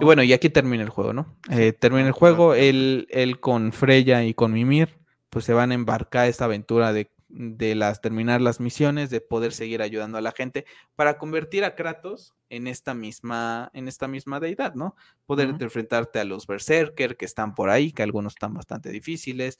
Y 0.00 0.04
bueno, 0.04 0.22
y 0.24 0.32
aquí 0.32 0.50
termina 0.50 0.82
el 0.82 0.88
juego, 0.88 1.12
¿no? 1.12 1.36
Eh, 1.50 1.72
termina 1.72 2.06
el 2.06 2.12
juego, 2.12 2.54
él, 2.54 3.06
él 3.10 3.38
con 3.38 3.72
Freya 3.72 4.24
y 4.24 4.34
con 4.34 4.52
Mimir, 4.52 4.98
pues 5.30 5.44
se 5.44 5.52
van 5.52 5.70
a 5.70 5.74
embarcar 5.74 6.24
a 6.24 6.28
esta 6.28 6.46
aventura 6.46 6.92
de 6.92 7.12
de 7.32 7.74
las 7.74 8.02
terminar 8.02 8.42
las 8.42 8.60
misiones, 8.60 9.08
de 9.08 9.22
poder 9.22 9.52
seguir 9.52 9.80
ayudando 9.80 10.18
a 10.18 10.20
la 10.20 10.32
gente 10.32 10.66
para 10.94 11.16
convertir 11.16 11.64
a 11.64 11.74
Kratos 11.74 12.34
en 12.50 12.66
esta 12.66 12.92
misma 12.92 13.70
en 13.72 13.88
esta 13.88 14.06
misma 14.06 14.38
deidad, 14.38 14.74
¿no? 14.74 14.94
Poder 15.24 15.54
enfrentarte 15.58 16.20
a 16.20 16.24
los 16.24 16.46
berserker 16.46 17.16
que 17.16 17.24
están 17.24 17.54
por 17.54 17.70
ahí, 17.70 17.92
que 17.92 18.02
algunos 18.02 18.34
están 18.34 18.52
bastante 18.52 18.90
difíciles. 18.90 19.58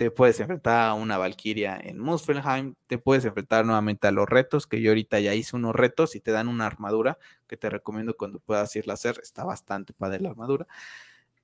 Te 0.00 0.10
puedes 0.10 0.40
enfrentar 0.40 0.88
a 0.88 0.94
una 0.94 1.18
Valkyria 1.18 1.78
en 1.78 1.98
Muspelheim, 1.98 2.74
te 2.86 2.96
puedes 2.96 3.26
enfrentar 3.26 3.66
nuevamente 3.66 4.08
a 4.08 4.10
los 4.10 4.26
retos, 4.26 4.66
que 4.66 4.80
yo 4.80 4.92
ahorita 4.92 5.20
ya 5.20 5.34
hice 5.34 5.56
unos 5.56 5.74
retos 5.74 6.16
y 6.16 6.20
te 6.20 6.30
dan 6.30 6.48
una 6.48 6.64
armadura 6.64 7.18
que 7.46 7.58
te 7.58 7.68
recomiendo 7.68 8.16
cuando 8.16 8.40
puedas 8.40 8.74
irla 8.76 8.94
a 8.94 8.94
hacer, 8.94 9.20
está 9.22 9.44
bastante 9.44 9.92
padre 9.92 10.20
la 10.20 10.30
armadura. 10.30 10.66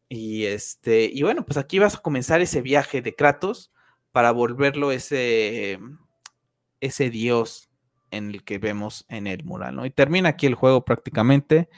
Y 0.08 0.46
este, 0.46 1.04
y 1.04 1.22
bueno, 1.22 1.44
pues 1.44 1.58
aquí 1.58 1.78
vas 1.78 1.96
a 1.96 2.00
comenzar 2.00 2.40
ese 2.40 2.62
viaje 2.62 3.02
de 3.02 3.14
Kratos 3.14 3.72
para 4.10 4.30
volverlo 4.30 4.90
ese, 4.90 5.78
ese 6.80 7.10
dios 7.10 7.68
en 8.10 8.30
el 8.30 8.42
que 8.42 8.56
vemos 8.56 9.04
en 9.10 9.26
el 9.26 9.44
mural, 9.44 9.76
¿no? 9.76 9.84
Y 9.84 9.90
termina 9.90 10.30
aquí 10.30 10.46
el 10.46 10.54
juego 10.54 10.82
prácticamente 10.82 11.68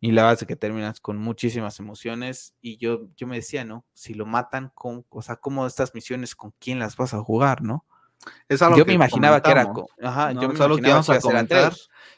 y 0.00 0.12
la 0.12 0.24
base 0.24 0.46
que 0.46 0.56
terminas 0.56 0.98
con 0.98 1.18
muchísimas 1.18 1.78
emociones 1.78 2.54
y 2.62 2.78
yo, 2.78 3.08
yo 3.16 3.26
me 3.26 3.36
decía, 3.36 3.64
¿no? 3.64 3.84
Si 3.92 4.14
lo 4.14 4.24
matan, 4.24 4.72
con, 4.74 5.04
o 5.10 5.20
sea, 5.20 5.36
¿cómo 5.36 5.66
estas 5.66 5.94
misiones, 5.94 6.34
con 6.34 6.54
quién 6.58 6.78
las 6.78 6.96
vas 6.96 7.12
a 7.12 7.22
jugar, 7.22 7.62
¿no? 7.62 7.84
Es 8.48 8.60
algo 8.60 8.76
yo 8.76 8.84
me 8.84 8.92
imaginaba 8.92 9.42
que 9.42 9.50
era, 9.50 9.72
ajá, 10.02 10.32
yo 10.32 10.48
me 10.48 10.54
es 10.54 10.60
algo 10.60 10.76
que 10.76 10.90
vamos 10.90 11.08
a 11.08 11.20
comentar. 11.20 11.74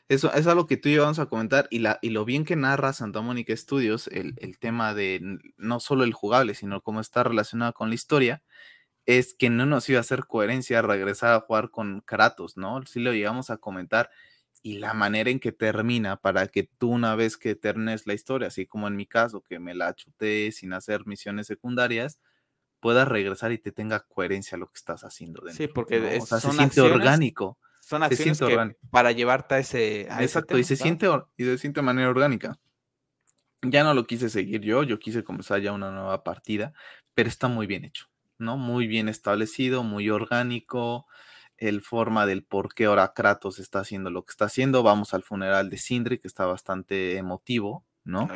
Eso 0.09 0.33
es 0.33 0.47
algo 0.47 0.67
que 0.67 0.77
tú 0.77 0.89
y 0.89 0.95
yo 0.95 1.03
vamos 1.03 1.21
a 1.21 1.27
comentar 1.27 1.69
y, 1.71 1.79
la, 1.79 1.99
y 2.03 2.11
lo 2.11 2.25
bien 2.25 2.45
que 2.45 2.57
narra 2.57 2.93
Santa 2.93 3.21
Mónica 3.21 3.57
Studios, 3.57 4.09
el, 4.09 4.35
el 4.39 4.59
tema 4.59 4.95
de 4.95 5.21
no 5.57 5.81
solo 5.81 6.05
el 6.05 6.13
jugable, 6.13 6.55
sino 6.55 6.81
cómo 6.81 7.01
está 7.01 7.23
relacionado 7.23 7.73
con 7.73 7.89
la 7.89 7.95
historia, 7.95 8.43
es 9.07 9.35
que 9.35 9.49
no 9.51 9.67
nos 9.67 9.89
iba 9.89 9.99
a 9.99 10.03
hacer 10.03 10.27
coherencia 10.27 10.83
regresar 10.83 11.35
a 11.35 11.41
jugar 11.41 11.71
con 11.71 12.01
Kratos, 12.01 12.57
¿no? 12.57 12.85
Sí 12.85 13.01
lo 13.01 13.13
llegamos 13.13 13.51
a 13.51 13.57
comentar 13.57 14.11
y 14.63 14.79
la 14.79 14.95
manera 14.95 15.31
en 15.31 15.41
que 15.41 15.53
termina 15.53 16.17
para 16.17 16.47
que 16.47 16.63
tú 16.63 16.91
una 16.91 17.17
vez 17.17 17.37
que 17.37 17.55
termines 17.55 18.07
la 18.07 18.15
historia, 18.15 18.49
así 18.49 18.67
como 18.67 18.87
en 18.89 18.97
mi 18.97 19.07
caso, 19.07 19.43
que 19.43 19.59
me 19.59 19.75
la 19.75 19.95
chuté 19.95 20.53
sin 20.53 20.73
hacer 20.73 21.07
misiones 21.07 21.49
secundarias, 21.49 22.21
puedas 22.81 23.09
regresar 23.09 23.53
y 23.53 23.59
te 23.59 23.73
tenga 23.73 24.01
coherencia 24.01 24.59
lo 24.59 24.69
que 24.69 24.77
estás 24.77 25.05
haciendo 25.05 25.43
dentro. 25.45 25.67
Sí, 25.67 25.73
porque 25.73 26.21
se 26.21 26.41
siente 26.41 26.81
orgánico. 26.81 27.59
Son 27.81 28.05
acciones 28.05 28.39
que 28.39 28.77
para 28.91 29.11
llevarte 29.11 29.57
a 29.57 29.59
ese... 29.59 30.03
Exacto, 30.03 30.57
y, 30.57 30.65
se 30.65 30.77
siente, 30.77 31.09
y 31.37 31.45
se 31.45 31.59
siente 31.59 31.81
de 31.81 31.85
manera 31.85 32.09
orgánica. 32.09 32.59
Ya 33.63 33.83
no 33.83 33.93
lo 33.95 34.07
quise 34.07 34.29
seguir 34.31 34.61
yo, 34.61 34.85
yo 34.85 34.99
quise 35.01 35.25
comenzar 35.25 35.61
ya 35.61 35.73
una 35.73 35.91
nueva 35.91 36.23
partida, 36.23 36.73
pero 37.15 37.29
está 37.29 37.49
muy 37.49 37.67
bien 37.67 37.85
hecho. 37.85 38.07
¿no? 38.43 38.57
Muy 38.57 38.87
bien 38.87 39.09
establecido, 39.09 39.83
muy 39.83 40.11
orgánico, 40.11 41.07
el 41.69 41.81
forma 41.81 42.27
del 42.27 42.43
por 42.43 42.75
qué 42.75 42.87
ahora 42.87 43.13
Kratos 43.15 43.61
está 43.61 43.81
haciendo 43.81 44.11
lo 44.11 44.25
que 44.25 44.33
está 44.33 44.47
haciendo. 44.47 44.83
Vamos 44.83 45.15
al 45.15 45.23
funeral 45.23 45.71
de 45.71 45.79
Sindri, 45.79 46.19
que 46.19 46.27
está 46.27 46.45
bastante 46.45 47.17
emotivo, 47.17 47.85
¿no? 48.03 48.29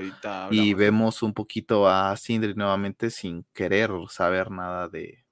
Y 0.53 0.75
vemos 0.75 1.23
un 1.25 1.35
poquito 1.35 1.89
a 1.89 2.17
Sindri 2.17 2.55
nuevamente 2.55 3.11
sin 3.11 3.45
querer 3.53 3.91
saber 4.09 4.53
nada 4.53 4.89
de, 4.89 5.25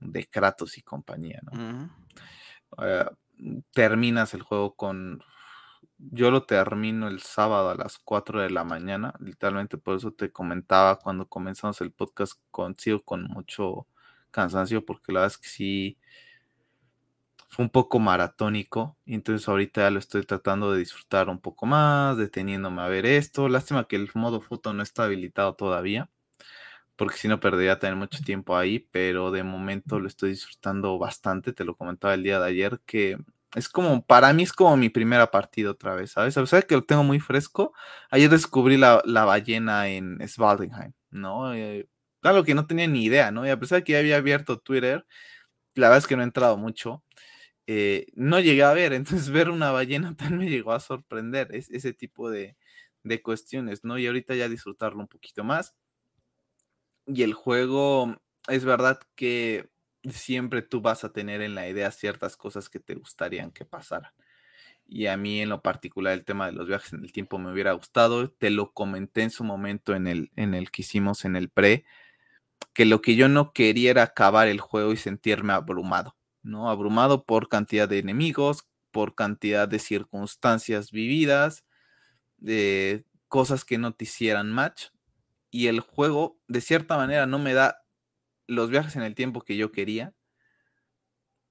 de 0.00 0.26
Kratos 0.26 0.78
y 0.78 0.82
compañía, 0.82 1.40
¿no? 1.42 1.90
Eh, 2.78 3.06
terminas 3.72 4.34
el 4.34 4.42
juego 4.42 4.74
con 4.74 5.22
yo 5.98 6.30
lo 6.30 6.44
termino 6.44 7.08
el 7.08 7.20
sábado 7.22 7.70
a 7.70 7.74
las 7.76 7.98
4 7.98 8.42
de 8.42 8.50
la 8.50 8.64
mañana, 8.64 9.14
literalmente 9.20 9.78
por 9.78 9.96
eso 9.96 10.12
te 10.12 10.30
comentaba 10.30 10.98
cuando 10.98 11.26
comenzamos 11.26 11.80
el 11.80 11.92
podcast 11.92 12.34
consigo 12.50 13.00
con 13.02 13.24
mucho 13.24 13.86
cansancio, 14.30 14.84
porque 14.84 15.12
la 15.12 15.20
verdad 15.20 15.36
es 15.36 15.38
que 15.38 15.48
sí 15.48 15.98
fue 17.48 17.64
un 17.64 17.70
poco 17.70 17.98
maratónico, 17.98 18.96
entonces 19.06 19.48
ahorita 19.48 19.82
ya 19.82 19.90
lo 19.90 19.98
estoy 19.98 20.24
tratando 20.24 20.72
de 20.72 20.80
disfrutar 20.80 21.28
un 21.28 21.40
poco 21.40 21.66
más, 21.66 22.16
deteniéndome 22.16 22.82
a 22.82 22.88
ver 22.88 23.06
esto. 23.06 23.48
Lástima 23.48 23.86
que 23.86 23.96
el 23.96 24.10
modo 24.14 24.40
foto 24.40 24.72
no 24.72 24.82
está 24.82 25.04
habilitado 25.04 25.54
todavía, 25.54 26.10
porque 26.96 27.16
si 27.18 27.28
no 27.28 27.40
perdería 27.40 27.78
tener 27.78 27.96
mucho 27.96 28.22
tiempo 28.24 28.56
ahí, 28.56 28.80
pero 28.80 29.30
de 29.30 29.42
momento 29.44 30.00
lo 30.00 30.08
estoy 30.08 30.30
disfrutando 30.30 30.98
bastante, 30.98 31.52
te 31.52 31.64
lo 31.64 31.76
comentaba 31.76 32.14
el 32.14 32.22
día 32.24 32.40
de 32.40 32.46
ayer, 32.48 32.80
que 32.86 33.18
es 33.54 33.68
como, 33.68 34.04
para 34.04 34.32
mí 34.32 34.42
es 34.42 34.52
como 34.52 34.76
mi 34.76 34.90
primera 34.90 35.30
partida 35.30 35.70
otra 35.70 35.94
vez, 35.94 36.12
¿sabes? 36.12 36.36
A 36.36 36.42
pesar 36.42 36.66
que 36.66 36.74
lo 36.74 36.84
tengo 36.84 37.04
muy 37.04 37.20
fresco, 37.20 37.72
ayer 38.10 38.28
descubrí 38.30 38.76
la, 38.76 39.02
ballena 39.04 39.88
en 39.88 40.18
Svaldenheim, 40.28 40.92
¿no? 41.10 41.54
Eh, 41.54 41.88
algo 42.22 42.44
que 42.44 42.54
no 42.54 42.66
tenía 42.66 42.86
ni 42.86 43.04
idea, 43.04 43.30
¿no? 43.30 43.46
Y 43.46 43.50
a 43.50 43.58
pesar 43.58 43.78
de 43.78 43.84
que 43.84 43.92
ya 43.92 43.98
había 44.00 44.16
abierto 44.16 44.58
Twitter, 44.58 45.06
la 45.74 45.88
verdad 45.88 45.98
es 45.98 46.06
que 46.06 46.16
no 46.16 46.22
he 46.22 46.26
entrado 46.26 46.56
mucho, 46.56 47.02
eh, 47.66 48.06
no 48.14 48.40
llegué 48.40 48.62
a 48.62 48.72
ver, 48.72 48.92
entonces 48.92 49.30
ver 49.30 49.50
una 49.50 49.70
ballena 49.70 50.16
también 50.16 50.38
me 50.38 50.50
llegó 50.50 50.72
a 50.72 50.80
sorprender, 50.80 51.54
es, 51.54 51.70
ese 51.70 51.92
tipo 51.92 52.30
de, 52.30 52.56
de 53.02 53.22
cuestiones, 53.22 53.84
¿no? 53.84 53.98
Y 53.98 54.06
ahorita 54.06 54.34
ya 54.34 54.48
disfrutarlo 54.48 55.00
un 55.00 55.08
poquito 55.08 55.44
más. 55.44 55.74
Y 57.06 57.22
el 57.22 57.34
juego, 57.34 58.16
es 58.48 58.64
verdad 58.64 59.00
que 59.14 59.70
siempre 60.10 60.62
tú 60.62 60.80
vas 60.80 61.04
a 61.04 61.12
tener 61.12 61.40
en 61.40 61.54
la 61.54 61.68
idea 61.68 61.90
ciertas 61.90 62.36
cosas 62.36 62.68
que 62.68 62.80
te 62.80 62.94
gustarían 62.94 63.52
que 63.52 63.64
pasaran. 63.64 64.12
Y 64.88 65.06
a 65.06 65.16
mí 65.16 65.40
en 65.40 65.48
lo 65.48 65.62
particular 65.62 66.12
el 66.14 66.24
tema 66.24 66.46
de 66.46 66.52
los 66.52 66.68
viajes 66.68 66.92
en 66.92 67.02
el 67.02 67.12
tiempo 67.12 67.38
me 67.38 67.52
hubiera 67.52 67.72
gustado. 67.72 68.30
Te 68.30 68.50
lo 68.50 68.72
comenté 68.72 69.22
en 69.22 69.30
su 69.30 69.44
momento 69.44 69.94
en 69.94 70.06
el, 70.06 70.30
en 70.36 70.54
el 70.54 70.70
que 70.70 70.82
hicimos 70.82 71.24
en 71.24 71.36
el 71.36 71.48
pre, 71.48 71.84
que 72.72 72.84
lo 72.84 73.00
que 73.02 73.16
yo 73.16 73.28
no 73.28 73.52
quería 73.52 73.90
era 73.90 74.02
acabar 74.04 74.48
el 74.48 74.60
juego 74.60 74.92
y 74.92 74.96
sentirme 74.96 75.52
abrumado, 75.52 76.15
¿no? 76.46 76.70
Abrumado 76.70 77.24
por 77.24 77.48
cantidad 77.48 77.88
de 77.88 77.98
enemigos, 77.98 78.68
por 78.90 79.14
cantidad 79.14 79.68
de 79.68 79.78
circunstancias 79.78 80.90
vividas, 80.90 81.64
de 82.38 83.04
cosas 83.28 83.64
que 83.64 83.78
no 83.78 83.92
te 83.92 84.04
hicieran 84.04 84.52
match. 84.52 84.86
Y 85.50 85.66
el 85.66 85.80
juego, 85.80 86.38
de 86.48 86.60
cierta 86.60 86.96
manera, 86.96 87.26
no 87.26 87.38
me 87.38 87.52
da 87.52 87.84
los 88.46 88.70
viajes 88.70 88.96
en 88.96 89.02
el 89.02 89.14
tiempo 89.14 89.42
que 89.42 89.56
yo 89.56 89.72
quería, 89.72 90.14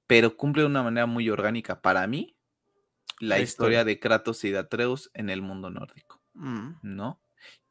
pero 0.07 0.37
cumple 0.37 0.63
de 0.63 0.67
una 0.67 0.83
manera 0.83 1.05
muy 1.05 1.29
orgánica 1.29 1.81
para 1.81 2.07
mí 2.07 2.37
la, 3.19 3.39
historia. 3.39 3.83
de 3.83 3.99
Kratos 3.99 4.43
y 4.43 4.51
de 4.51 4.59
Atreus 4.59 5.11
en 5.13 5.29
el 5.29 5.41
mundo 5.41 5.69
nórdico, 5.69 6.21
mm. 6.33 6.75
¿no? 6.83 7.21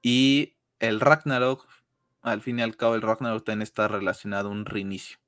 Y 0.03 0.57
el 0.79 1.01
Ragnarok, 1.01 1.67
al 2.23 2.43
fin 2.43 2.59
y 2.59 2.63
al 2.63 2.77
cabo, 2.77 2.95
el 2.95 3.03
Ragnarok 3.03 3.45
también 3.45 3.63
está 3.63 3.89
relacionado 3.89 4.49
a 4.49 4.53
un 4.53 4.67
reinicio. 4.67 5.19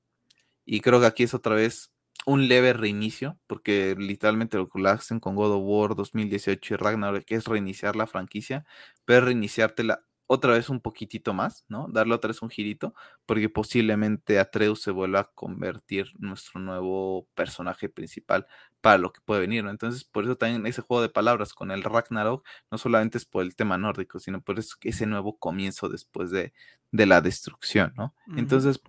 Y 0.66 0.80
creo 0.80 1.00
que 1.00 1.06
aquí 1.06 1.22
es 1.22 1.32
otra 1.32 1.54
vez 1.54 1.92
un 2.26 2.48
leve 2.48 2.72
reinicio, 2.72 3.38
porque 3.46 3.94
literalmente 3.96 4.58
lo 4.58 4.66
que 4.66 4.80
lo 4.80 4.90
hacen 4.90 5.20
con 5.20 5.36
God 5.36 5.52
of 5.52 5.62
War 5.64 5.94
2018 5.94 6.74
y 6.74 6.76
Ragnarok, 6.76 7.24
que 7.24 7.36
es 7.36 7.46
reiniciar 7.46 7.96
la 7.96 8.06
franquicia, 8.06 8.66
pero 9.04 9.26
reiniciártela 9.26 10.02
otra 10.26 10.54
vez 10.54 10.68
un 10.68 10.80
poquitito 10.80 11.34
más, 11.34 11.64
¿no? 11.68 11.86
Darle 11.88 12.14
otra 12.14 12.28
vez 12.28 12.42
un 12.42 12.50
girito, 12.50 12.94
porque 13.26 13.48
posiblemente 13.48 14.40
Atreus 14.40 14.82
se 14.82 14.90
vuelva 14.90 15.20
a 15.20 15.30
convertir 15.34 16.12
nuestro 16.18 16.60
nuevo 16.60 17.28
personaje 17.34 17.88
principal 17.88 18.46
para 18.80 18.98
lo 18.98 19.12
que 19.12 19.20
puede 19.20 19.42
venir, 19.42 19.62
¿no? 19.62 19.70
Entonces, 19.70 20.04
por 20.04 20.24
eso 20.24 20.36
también 20.36 20.66
ese 20.66 20.82
juego 20.82 21.02
de 21.02 21.08
palabras 21.08 21.54
con 21.54 21.70
el 21.70 21.82
Ragnarok, 21.84 22.44
no 22.72 22.78
solamente 22.78 23.18
es 23.18 23.24
por 23.24 23.44
el 23.44 23.54
tema 23.54 23.78
nórdico, 23.78 24.18
sino 24.18 24.40
por 24.42 24.58
ese 24.58 25.06
nuevo 25.06 25.38
comienzo 25.38 25.88
después 25.88 26.30
de, 26.30 26.52
de 26.90 27.06
la 27.06 27.20
destrucción, 27.20 27.92
¿no? 27.96 28.14
Entonces, 28.36 28.80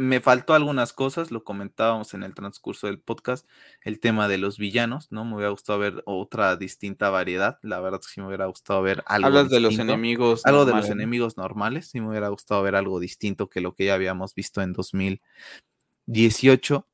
me 0.00 0.20
faltó 0.20 0.54
algunas 0.54 0.94
cosas, 0.94 1.30
lo 1.30 1.44
comentábamos 1.44 2.14
en 2.14 2.22
el 2.22 2.34
transcurso 2.34 2.86
del 2.86 3.00
podcast, 3.00 3.46
el 3.82 4.00
tema 4.00 4.28
de 4.28 4.38
los 4.38 4.56
villanos, 4.56 5.12
¿no? 5.12 5.26
Me 5.26 5.34
hubiera 5.34 5.50
gustado 5.50 5.78
ver 5.78 6.02
otra 6.06 6.56
distinta 6.56 7.10
variedad, 7.10 7.58
la 7.62 7.80
verdad 7.80 8.00
es 8.00 8.06
que 8.06 8.14
sí 8.14 8.22
me 8.22 8.28
hubiera 8.28 8.46
gustado 8.46 8.80
ver 8.80 9.04
algo 9.06 9.26
Hablas 9.26 9.50
de 9.50 9.60
los 9.60 9.78
enemigos. 9.78 10.46
Algo 10.46 10.64
de 10.64 10.72
los 10.72 10.88
enemigos 10.88 11.36
normales, 11.36 11.90
sí 11.90 12.00
me 12.00 12.08
hubiera 12.08 12.28
gustado 12.28 12.62
ver 12.62 12.76
algo 12.76 12.98
distinto 12.98 13.50
que 13.50 13.60
lo 13.60 13.74
que 13.74 13.84
ya 13.84 13.92
habíamos 13.94 14.34
visto 14.34 14.62
en 14.62 14.72
2018. 14.72 16.88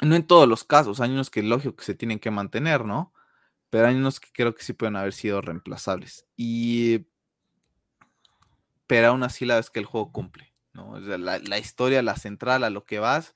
No 0.00 0.16
en 0.16 0.26
todos 0.26 0.48
los 0.48 0.64
casos, 0.64 1.02
hay 1.02 1.10
unos 1.10 1.28
que 1.28 1.42
lógico 1.42 1.76
que 1.76 1.84
se 1.84 1.94
tienen 1.94 2.18
que 2.18 2.30
mantener, 2.30 2.86
¿no? 2.86 3.12
Pero 3.68 3.88
hay 3.88 3.94
unos 3.94 4.20
que 4.20 4.30
creo 4.32 4.54
que 4.54 4.62
sí 4.62 4.72
pueden 4.72 4.96
haber 4.96 5.12
sido 5.12 5.42
reemplazables. 5.42 6.24
Y... 6.34 7.04
Pero 8.86 9.08
aún 9.08 9.22
así 9.22 9.44
la 9.44 9.56
vez 9.56 9.68
que 9.68 9.78
el 9.78 9.84
juego 9.84 10.10
cumple 10.10 10.49
la, 10.74 11.58
historia, 11.58 12.02
la 12.02 12.16
central, 12.16 12.64
a 12.64 12.70
lo 12.70 12.84
que 12.84 12.98
vas, 12.98 13.34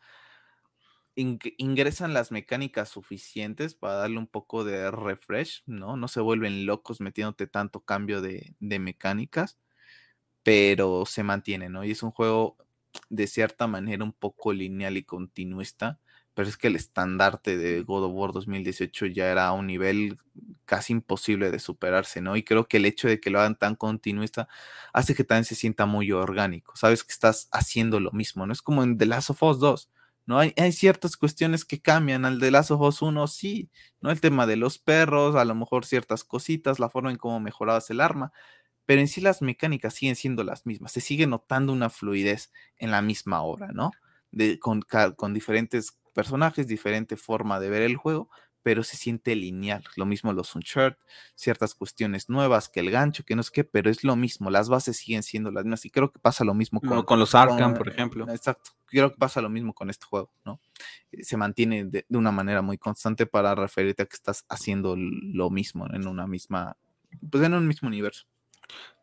ingresan 1.16 2.12
las 2.12 2.32
mecánicas 2.32 2.88
suficientes 2.88 3.74
para 3.74 3.94
darle 3.94 4.18
un 4.18 4.26
poco 4.26 4.64
de 4.64 4.90
refresh, 4.90 5.62
¿no? 5.66 5.96
No 5.96 6.08
se 6.08 6.20
vuelven 6.20 6.66
locos 6.66 7.00
metiéndote 7.00 7.46
tanto 7.46 7.80
cambio 7.80 8.20
de, 8.20 8.54
de 8.58 8.78
mecánicas, 8.78 9.58
pero 10.42 11.06
se 11.06 11.22
mantiene, 11.22 11.68
¿no? 11.68 11.84
Y 11.84 11.92
es 11.92 12.02
un 12.02 12.10
juego 12.10 12.56
de 13.10 13.26
cierta 13.26 13.66
manera 13.66 14.04
un 14.04 14.12
poco 14.12 14.52
lineal 14.52 14.96
y 14.96 15.04
continuista 15.04 16.00
pero 16.34 16.48
es 16.48 16.56
que 16.56 16.66
el 16.66 16.76
estandarte 16.76 17.56
de 17.56 17.82
God 17.82 18.04
of 18.04 18.12
War 18.14 18.32
2018 18.32 19.06
ya 19.06 19.30
era 19.30 19.46
a 19.46 19.52
un 19.52 19.66
nivel 19.68 20.18
casi 20.64 20.92
imposible 20.92 21.50
de 21.50 21.58
superarse, 21.60 22.20
¿no? 22.20 22.36
Y 22.36 22.42
creo 22.42 22.66
que 22.66 22.78
el 22.78 22.86
hecho 22.86 23.08
de 23.08 23.20
que 23.20 23.30
lo 23.30 23.40
hagan 23.40 23.56
tan 23.56 23.76
continuista 23.76 24.48
hace 24.92 25.14
que 25.14 25.24
también 25.24 25.44
se 25.44 25.54
sienta 25.54 25.86
muy 25.86 26.10
orgánico, 26.12 26.74
sabes 26.76 27.04
que 27.04 27.12
estás 27.12 27.48
haciendo 27.52 28.00
lo 28.00 28.12
mismo, 28.12 28.46
¿no? 28.46 28.52
Es 28.52 28.62
como 28.62 28.82
en 28.82 28.98
The 28.98 29.06
Last 29.06 29.30
of 29.30 29.42
Us 29.42 29.60
2, 29.60 29.90
¿no? 30.26 30.38
Hay, 30.38 30.52
hay 30.56 30.72
ciertas 30.72 31.16
cuestiones 31.16 31.64
que 31.64 31.80
cambian 31.80 32.24
al 32.24 32.40
The 32.40 32.50
Last 32.50 32.70
of 32.72 32.80
Us 32.80 33.02
1, 33.02 33.26
sí, 33.28 33.70
¿no? 34.00 34.10
El 34.10 34.20
tema 34.20 34.46
de 34.46 34.56
los 34.56 34.78
perros, 34.78 35.36
a 35.36 35.44
lo 35.44 35.54
mejor 35.54 35.86
ciertas 35.86 36.24
cositas, 36.24 36.78
la 36.80 36.90
forma 36.90 37.10
en 37.10 37.16
cómo 37.18 37.40
mejorabas 37.40 37.90
el 37.90 38.00
arma, 38.00 38.32
pero 38.86 39.00
en 39.00 39.08
sí 39.08 39.20
las 39.20 39.42
mecánicas 39.42 39.94
siguen 39.94 40.16
siendo 40.16 40.44
las 40.44 40.66
mismas, 40.66 40.92
se 40.92 41.00
sigue 41.00 41.26
notando 41.26 41.72
una 41.72 41.90
fluidez 41.90 42.52
en 42.78 42.90
la 42.90 43.02
misma 43.02 43.42
obra, 43.42 43.68
¿no? 43.72 43.92
De, 44.30 44.58
con, 44.58 44.82
con 45.16 45.32
diferentes 45.32 45.96
personajes, 46.14 46.66
diferente 46.66 47.16
forma 47.16 47.60
de 47.60 47.68
ver 47.68 47.82
el 47.82 47.96
juego, 47.96 48.30
pero 48.64 48.82
se 48.82 48.96
siente 48.96 49.36
lineal. 49.36 49.84
Lo 49.94 50.06
mismo 50.06 50.32
los 50.32 50.54
Uncharted, 50.54 50.98
ciertas 51.34 51.74
cuestiones 51.74 52.30
nuevas 52.30 52.70
que 52.70 52.80
el 52.80 52.90
gancho, 52.90 53.22
que 53.22 53.36
no 53.36 53.42
es 53.42 53.50
qué, 53.50 53.62
pero 53.62 53.90
es 53.90 54.02
lo 54.04 54.16
mismo. 54.16 54.48
Las 54.48 54.70
bases 54.70 54.96
siguen 54.96 55.22
siendo 55.22 55.52
las 55.52 55.64
mismas. 55.64 55.84
Y 55.84 55.90
creo 55.90 56.10
que 56.10 56.18
pasa 56.18 56.44
lo 56.44 56.54
mismo 56.54 56.80
con, 56.80 57.02
con 57.02 57.18
los 57.18 57.34
Arkham, 57.34 57.74
por 57.74 57.88
ejemplo. 57.90 58.26
Exacto. 58.30 58.70
Creo 58.86 59.10
que 59.10 59.18
pasa 59.18 59.42
lo 59.42 59.50
mismo 59.50 59.74
con 59.74 59.90
este 59.90 60.06
juego, 60.06 60.32
¿no? 60.46 60.60
Eh, 61.12 61.24
se 61.24 61.36
mantiene 61.36 61.84
de, 61.84 62.06
una 62.08 62.32
manera 62.32 62.62
muy 62.62 62.78
constante 62.78 63.26
para 63.26 63.54
referirte 63.54 64.04
a 64.04 64.06
que 64.06 64.16
estás 64.16 64.46
haciendo 64.48 64.96
lo 64.96 65.50
mismo 65.50 65.86
en 65.92 66.06
una 66.06 66.26
misma, 66.26 66.78
pues 67.30 67.44
en 67.44 67.52
un 67.52 67.68
mismo 67.68 67.88
universo. 67.88 68.24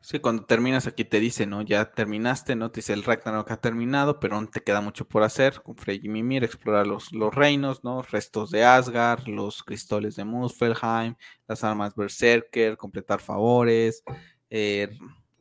Sí, 0.03 0.19
cuando 0.19 0.45
terminas 0.45 0.88
aquí 0.88 1.06
te 1.06 1.19
dice, 1.19 1.45
¿no? 1.45 1.61
Ya 1.61 1.91
terminaste, 1.91 2.56
¿no? 2.56 2.72
Te 2.72 2.80
dice 2.80 2.93
el 2.93 3.03
Ragnarok 3.03 3.51
ha 3.51 3.61
terminado, 3.61 4.19
pero 4.19 4.35
aún 4.35 4.48
te 4.49 4.61
queda 4.61 4.81
mucho 4.81 5.07
por 5.07 5.22
hacer 5.23 5.61
con 5.61 5.75
Frey 5.75 5.99
y 6.01 6.09
Mimir, 6.09 6.43
explorar 6.43 6.88
los, 6.88 7.11
los 7.14 7.33
reinos, 7.33 7.83
¿no? 7.83 8.01
Restos 8.01 8.49
de 8.49 8.65
Asgard, 8.65 9.27
los 9.27 9.61
cristales 9.61 10.15
de 10.15 10.25
Muspelheim, 10.25 11.15
las 11.48 11.64
armas 11.64 11.95
Berserker, 11.95 12.77
completar 12.77 13.22
favores, 13.22 14.03
eh, 14.49 14.90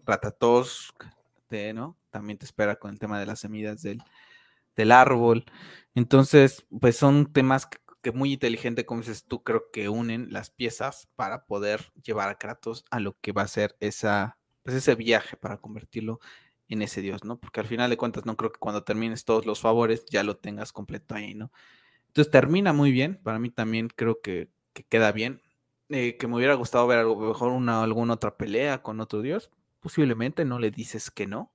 Ratatosk, 0.05 1.05
¿no? 1.75 1.97
También 2.11 2.39
te 2.39 2.45
espera 2.45 2.77
con 2.77 2.91
el 2.91 2.99
tema 2.99 3.19
de 3.19 3.27
las 3.27 3.41
semillas 3.41 3.83
del, 3.83 4.03
del 4.77 4.93
árbol. 4.93 5.45
Entonces, 5.95 6.67
pues 6.81 6.97
son 6.97 7.33
temas 7.33 7.67
que, 7.67 7.79
que 8.03 8.13
muy 8.13 8.33
inteligente, 8.33 8.87
como 8.87 9.01
dices 9.01 9.25
tú, 9.25 9.43
creo 9.43 9.71
que 9.73 9.89
unen 9.89 10.33
las 10.33 10.51
piezas 10.51 11.09
para 11.17 11.47
poder 11.47 11.93
llevar 12.03 12.29
a 12.29 12.39
Kratos 12.39 12.85
a 12.91 13.01
lo 13.01 13.17
que 13.21 13.33
va 13.33 13.43
a 13.43 13.49
ser 13.49 13.77
esa 13.81 14.39
pues 14.63 14.77
ese 14.77 14.95
viaje 14.95 15.37
para 15.37 15.59
convertirlo 15.59 16.21
en 16.69 16.83
ese 16.83 17.01
Dios, 17.01 17.25
¿no? 17.25 17.39
Porque 17.39 17.61
al 17.61 17.67
final 17.67 17.91
de 17.91 17.97
cuentas 17.97 18.27
no 18.27 18.37
creo 18.37 18.53
que 18.53 18.61
cuando 18.61 18.85
termines 18.85 19.25
todos 19.25 19.47
los 19.47 19.61
favores 19.61 20.05
ya 20.07 20.23
lo 20.23 20.37
tengas 20.37 20.73
completo 20.73 21.15
ahí, 21.15 21.35
¿no? 21.35 21.51
Entonces 22.09 22.31
termina 22.31 22.73
muy 22.73 22.93
bien, 22.93 23.21
para 23.23 23.39
mí 23.39 23.51
también 23.51 23.89
creo 23.89 24.21
que, 24.21 24.51
queda 24.89 25.13
bien. 25.13 25.43
Eh, 25.91 26.17
que 26.17 26.29
me 26.29 26.37
hubiera 26.37 26.55
gustado 26.55 26.87
ver 26.87 26.99
algo 26.99 27.17
mejor 27.17 27.51
una 27.51 27.83
alguna 27.83 28.15
otra 28.15 28.37
pelea 28.37 28.83
con 28.83 29.01
otro 29.01 29.23
Dios, 29.23 29.51
posiblemente 29.81 30.45
no 30.45 30.61
le 30.61 30.71
dices 30.71 31.11
que 31.11 31.27
no, 31.27 31.53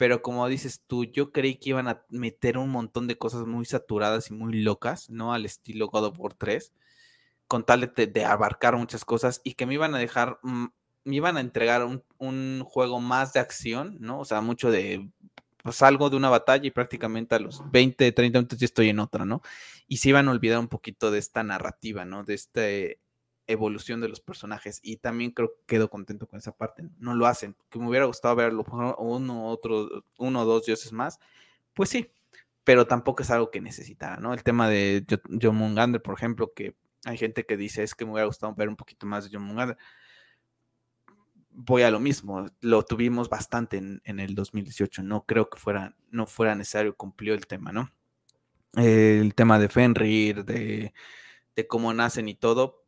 pero 0.00 0.22
como 0.22 0.48
dices 0.48 0.82
tú, 0.86 1.04
yo 1.04 1.30
creí 1.30 1.56
que 1.56 1.68
iban 1.68 1.86
a 1.86 2.06
meter 2.08 2.56
un 2.56 2.70
montón 2.70 3.06
de 3.06 3.18
cosas 3.18 3.46
muy 3.46 3.66
saturadas 3.66 4.30
y 4.30 4.32
muy 4.32 4.62
locas, 4.62 5.10
¿no? 5.10 5.34
Al 5.34 5.44
estilo 5.44 5.88
God 5.88 6.06
of 6.06 6.18
War 6.18 6.32
3, 6.32 6.72
con 7.46 7.66
tal 7.66 7.92
de, 7.94 8.06
de 8.06 8.24
abarcar 8.24 8.78
muchas 8.78 9.04
cosas 9.04 9.42
y 9.44 9.52
que 9.52 9.66
me 9.66 9.74
iban 9.74 9.94
a 9.94 9.98
dejar 9.98 10.38
mm, 10.42 10.68
me 11.04 11.16
iban 11.16 11.36
a 11.36 11.40
entregar 11.40 11.84
un, 11.84 12.64
juego 12.64 12.98
más 12.98 13.34
de 13.34 13.40
acción, 13.40 13.98
¿no? 14.00 14.20
O 14.20 14.24
sea, 14.24 14.40
mucho 14.40 14.70
de, 14.70 15.06
pues 15.62 15.76
salgo 15.76 16.08
de 16.08 16.16
una 16.16 16.30
batalla 16.30 16.66
y 16.66 16.70
prácticamente 16.70 17.34
a 17.34 17.38
los 17.38 17.62
20, 17.70 18.10
30 18.10 18.38
minutos 18.38 18.58
ya 18.58 18.64
estoy 18.64 18.88
en 18.88 19.00
otra, 19.00 19.26
¿no? 19.26 19.42
Y 19.86 19.98
se 19.98 20.08
iban 20.08 20.28
a 20.28 20.30
olvidar 20.30 20.60
un 20.60 20.68
poquito 20.68 21.10
de 21.10 21.18
esta 21.18 21.42
narrativa, 21.42 22.06
¿no? 22.06 22.24
De 22.24 22.32
esta 22.32 22.62
evolución 23.50 24.00
de 24.00 24.08
los 24.08 24.20
personajes. 24.20 24.80
Y 24.82 24.96
también 24.96 25.30
creo 25.32 25.52
que 25.52 25.76
quedo 25.76 25.90
contento 25.90 26.26
con 26.26 26.38
esa 26.38 26.52
parte. 26.52 26.84
No 26.98 27.14
lo 27.14 27.26
hacen. 27.26 27.56
Que 27.70 27.78
me 27.78 27.88
hubiera 27.88 28.06
gustado 28.06 28.36
verlo 28.36 28.64
uno, 28.98 29.48
otro, 29.48 30.04
uno 30.18 30.42
o 30.42 30.44
dos 30.44 30.66
dioses 30.66 30.92
más. 30.92 31.18
Pues 31.74 31.88
sí, 31.90 32.10
pero 32.64 32.86
tampoco 32.86 33.22
es 33.22 33.30
algo 33.30 33.50
que 33.50 33.60
necesitara, 33.60 34.16
¿no? 34.16 34.34
El 34.34 34.42
tema 34.42 34.68
de 34.68 35.04
John 35.40 35.56
Mungander, 35.56 36.02
por 36.02 36.14
ejemplo, 36.14 36.52
que 36.54 36.76
hay 37.04 37.16
gente 37.16 37.46
que 37.46 37.56
dice 37.56 37.82
es 37.82 37.94
que 37.94 38.04
me 38.04 38.12
hubiera 38.12 38.26
gustado 38.26 38.54
ver 38.54 38.68
un 38.68 38.76
poquito 38.76 39.06
más 39.06 39.24
de 39.24 39.30
John 39.32 39.46
Mungander 39.46 39.78
voy 41.52 41.82
a 41.82 41.90
lo 41.90 42.00
mismo, 42.00 42.46
lo 42.60 42.84
tuvimos 42.84 43.28
bastante 43.28 43.76
en, 43.76 44.20
el 44.20 44.34
2018, 44.34 45.02
no 45.02 45.24
creo 45.26 45.50
que 45.50 45.58
fuera, 45.58 45.94
no 46.10 46.26
fuera 46.26 46.54
necesario, 46.54 46.96
cumplió 46.96 47.34
el 47.34 47.46
tema, 47.46 47.72
¿no? 47.72 47.90
el 48.76 49.34
tema 49.34 49.58
de 49.58 49.68
Fenrir, 49.68 50.44
de, 50.44 50.94
de, 51.56 51.66
cómo 51.66 51.92
nacen 51.92 52.28
y 52.28 52.34
todo, 52.34 52.79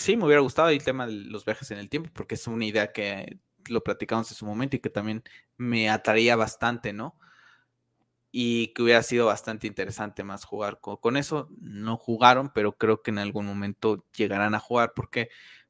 sí 0.00 0.16
me 0.16 0.24
hubiera 0.24 0.40
gustado 0.40 0.68
el 0.70 0.82
tema 0.82 1.06
de 1.06 1.12
los 1.12 1.44
viajes 1.44 1.70
en 1.70 1.78
el 1.78 1.88
tiempo, 1.88 2.10
porque 2.12 2.34
es 2.36 2.46
una 2.46 2.64
idea 2.64 2.92
que 2.92 3.38
lo 3.68 3.82
platicamos 3.82 4.30
en 4.30 4.36
su 4.36 4.46
momento 4.46 4.76
y 4.76 4.80
que 4.80 4.90
también 4.90 5.22
me 5.56 5.90
atraía 5.90 6.36
bastante, 6.36 6.92
¿no? 6.92 7.18
Y 8.30 8.68
que 8.68 8.82
hubiera 8.82 9.02
sido 9.02 9.26
bastante 9.26 9.66
interesante 9.66 10.22
más 10.22 10.44
jugar 10.44 10.80
con, 10.80 10.96
con 10.96 11.16
eso. 11.16 11.48
No 11.60 11.96
jugaron, 11.96 12.50
pero 12.54 12.76
creo 12.76 13.02
que 13.02 13.10
en 13.10 13.18
algún 13.18 13.46
momento 13.46 14.04
llegarán 14.16 14.54
a 14.54 14.60
jugar, 14.60 14.92
porque 14.94 15.28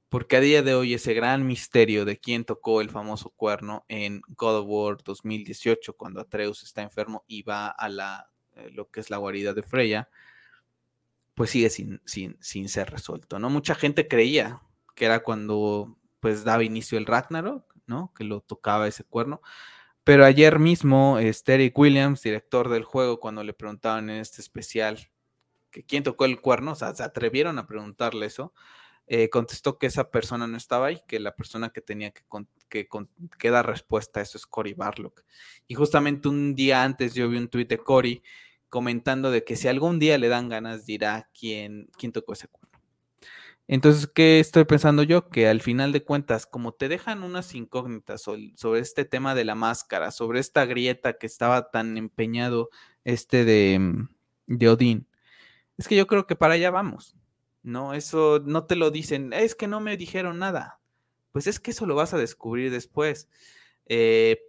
porque 0.09 0.37
a 0.37 0.41
día 0.41 0.63
de 0.63 0.75
hoy 0.75 0.95
ese 0.95 1.13
gran 1.13 1.47
misterio 1.47 2.05
de 2.05 2.19
quién 2.19 2.45
tocó 2.45 2.81
el 2.81 2.89
famoso 2.89 3.31
cuerno 3.31 3.85
en 3.89 4.23
God 4.29 4.61
of 4.61 4.67
War 4.67 4.97
2018, 5.05 5.97
cuando 5.97 6.21
Atreus 6.21 6.63
está 6.63 6.83
enfermo 6.83 7.25
y 7.27 7.43
va 7.43 7.69
a 7.69 7.89
la, 7.91 8.31
eh, 8.55 8.71
lo 8.73 8.91
que 8.91 9.01
es 9.01 9.11
la 9.11 9.19
guarida 9.19 9.53
de 9.53 9.63
Freya, 9.63 10.09
pues 11.39 11.51
sigue 11.51 11.71
sin, 11.71 12.03
sin, 12.05 12.37
sin 12.41 12.69
ser 12.69 12.91
resuelto, 12.91 13.39
¿no? 13.39 13.49
Mucha 13.49 13.77
gente 13.77 14.09
creía 14.09 14.61
que 14.97 15.05
era 15.05 15.23
cuando 15.23 15.97
pues 16.19 16.43
daba 16.43 16.65
inicio 16.65 16.99
el 16.99 17.07
Ragnarok, 17.07 17.65
¿no? 17.87 18.13
Que 18.13 18.25
lo 18.25 18.41
tocaba 18.41 18.89
ese 18.89 19.05
cuerno. 19.05 19.41
Pero 20.03 20.25
ayer 20.25 20.59
mismo, 20.59 21.21
este 21.21 21.73
Williams, 21.77 22.23
director 22.23 22.69
del 22.69 22.83
juego, 22.83 23.21
cuando 23.21 23.45
le 23.45 23.53
preguntaban 23.53 24.11
en 24.11 24.17
este 24.17 24.41
especial 24.41 25.13
que 25.71 25.85
quién 25.85 26.03
tocó 26.03 26.25
el 26.25 26.41
cuerno, 26.41 26.73
o 26.73 26.75
sea, 26.75 26.93
se 26.93 27.05
atrevieron 27.05 27.57
a 27.61 27.69
preguntarle 27.69 28.27
eso, 28.27 28.53
eh, 29.07 29.31
contestó 29.31 29.79
que 29.79 29.87
esa 29.87 30.11
persona 30.11 30.49
no 30.49 30.57
estaba 30.57 30.89
ahí, 30.89 31.01
que 31.07 31.21
la 31.21 31.37
persona 31.37 31.69
que 31.69 31.83
tenía 31.83 32.11
que, 32.69 32.89
que, 33.39 33.51
dar 33.51 33.65
respuesta 33.65 34.19
a 34.19 34.25
eso 34.25 34.39
es 34.39 34.45
Cory 34.45 34.75
Barlock. 34.75 35.23
Y 35.69 35.77
justamente 35.77 36.27
un 36.27 36.57
día 36.57 36.83
antes 36.83 37.15
yo 37.15 37.29
vi 37.29 37.37
un 37.37 37.47
tuit 37.47 37.69
de 37.69 37.79
Cory 37.79 38.25
comentando 38.69 39.31
de 39.31 39.45
que 39.45 39.57
si 39.57 39.69
algún 39.69 39.99
día 39.99 40.19
le 40.19 40.29
dan 40.29 40.49
ganas 40.49 40.87
dirá 40.87 41.31
quién, 41.39 41.89
quién 41.99 42.13
tocó 42.13 42.33
ese 42.33 42.49
cuerno. 42.49 42.69
Entonces, 43.67 44.07
¿qué 44.07 44.41
estoy 44.41 44.65
pensando 44.65 45.03
yo? 45.03 45.29
Que 45.29 45.47
al 45.47 45.61
final 45.61 45.93
de 45.93 46.03
cuentas, 46.03 46.47
como 46.47 46.73
te 46.73 46.89
dejan 46.89 47.23
unas 47.23 47.55
incógnitas 47.55 48.23
sobre 48.23 48.81
este 48.81 49.05
tema 49.05 49.35
de 49.35 49.45
la 49.45 49.55
máscara, 49.55 50.11
sobre 50.11 50.41
esta 50.41 50.65
grieta 50.65 51.19
que 51.19 51.27
estaba 51.27 51.71
tan 51.71 51.99
empeñado 51.99 52.71
este 53.05 53.45
de, 53.45 53.79
mm, 53.79 54.09
de 54.47 54.69
Odín, 54.71 55.09
es 55.77 55.87
que 55.87 55.97
yo 55.97 56.07
creo 56.07 56.27
que 56.27 56.37
para 56.37 56.55
allá 56.55 56.71
vamos. 56.71 57.15
No, 57.63 57.93
eso 57.95 58.41
no 58.45 58.65
te 58.65 58.77
lo 58.77 58.91
dicen, 58.91 59.33
es 59.35 59.55
que 59.55 59.69
no 59.69 59.81
me 59.81 59.99
dijeron 59.99 60.39
nada. 60.39 60.81
Pues 61.33 61.47
es 61.47 61.61
que 61.61 61.73
eso 61.73 61.87
lo 61.87 61.95
vas 61.95 62.15
a 62.15 62.19
descubrir 62.19 62.71
después. 62.71 63.29
Eh, 63.87 64.48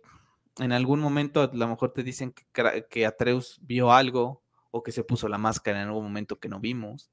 en 0.59 0.71
algún 0.71 0.99
momento 0.99 1.41
a 1.41 1.49
lo 1.53 1.67
mejor 1.67 1.93
te 1.93 2.03
dicen 2.03 2.33
que, 2.33 3.05
Atreus 3.05 3.59
vio 3.61 3.91
algo 3.91 4.43
o 4.71 4.83
que 4.83 4.91
se 4.91 5.03
puso 5.03 5.27
la 5.27 5.37
máscara 5.37 5.81
en 5.81 5.87
algún 5.87 6.03
momento 6.03 6.39
que 6.39 6.49
no 6.49 6.59
vimos, 6.59 7.11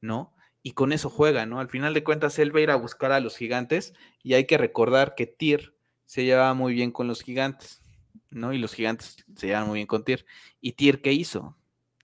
¿no? 0.00 0.34
Y 0.62 0.72
con 0.72 0.92
eso 0.92 1.10
juega, 1.10 1.46
¿no? 1.46 1.60
Al 1.60 1.68
final 1.68 1.94
de 1.94 2.02
cuentas, 2.02 2.38
él 2.38 2.54
va 2.54 2.60
a 2.60 2.62
ir 2.62 2.70
a 2.70 2.76
buscar 2.76 3.12
a 3.12 3.20
los 3.20 3.36
gigantes 3.36 3.94
y 4.22 4.34
hay 4.34 4.46
que 4.46 4.58
recordar 4.58 5.14
que 5.14 5.26
Tyr 5.26 5.76
se 6.06 6.24
llevaba 6.24 6.54
muy 6.54 6.74
bien 6.74 6.90
con 6.90 7.06
los 7.06 7.22
gigantes, 7.22 7.82
¿no? 8.30 8.52
Y 8.52 8.58
los 8.58 8.74
gigantes 8.74 9.24
se 9.36 9.46
llevan 9.46 9.68
muy 9.68 9.76
bien 9.76 9.86
con 9.86 10.04
Tyr. 10.04 10.26
¿Y 10.60 10.72
Tyr 10.72 11.02
qué 11.02 11.12
hizo? 11.12 11.56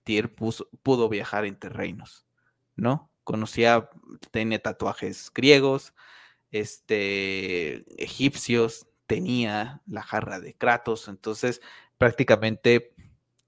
Tyr 0.03 0.33
pudo 0.33 1.09
viajar 1.09 1.45
entre 1.45 1.69
reinos, 1.69 2.25
¿no? 2.75 3.09
Conocía, 3.23 3.89
tenía 4.31 4.59
tatuajes 4.59 5.31
griegos, 5.33 5.93
este, 6.51 7.83
egipcios, 8.01 8.87
tenía 9.07 9.81
la 9.87 10.01
jarra 10.01 10.39
de 10.39 10.53
Kratos, 10.53 11.07
entonces 11.07 11.61
prácticamente 11.97 12.93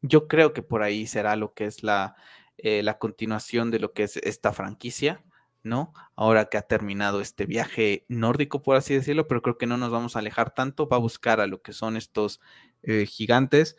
yo 0.01 0.27
creo 0.27 0.53
que 0.53 0.61
por 0.61 0.84
ahí 0.84 1.08
será 1.08 1.35
lo 1.35 1.53
que 1.53 1.66
es 1.66 1.84
la, 1.84 2.16
eh, 2.58 2.84
la 2.84 3.00
continuación 3.00 3.72
de 3.72 3.80
lo 3.80 3.93
que 3.93 4.03
es 4.03 4.17
esta 4.17 4.53
franquicia, 4.53 5.24
¿no? 5.64 5.93
Ahora 6.16 6.45
que 6.45 6.58
ha 6.58 6.61
terminado 6.61 7.22
este 7.22 7.45
viaje 7.45 8.06
nórdico, 8.08 8.61
por 8.61 8.75
así 8.75 8.93
decirlo, 8.93 9.27
pero 9.27 9.42
creo 9.42 9.58
que 9.58 9.66
no 9.66 9.77
nos 9.77 9.92
vamos 9.92 10.16
a 10.16 10.19
alejar 10.19 10.53
tanto, 10.53 10.88
va 10.88 10.98
a 10.98 11.00
buscar 11.00 11.42
a 11.42 11.48
lo 11.48 11.61
que 11.61 11.74
son 11.74 11.98
estos 11.98 12.40
eh, 12.84 13.06
gigantes. 13.08 13.75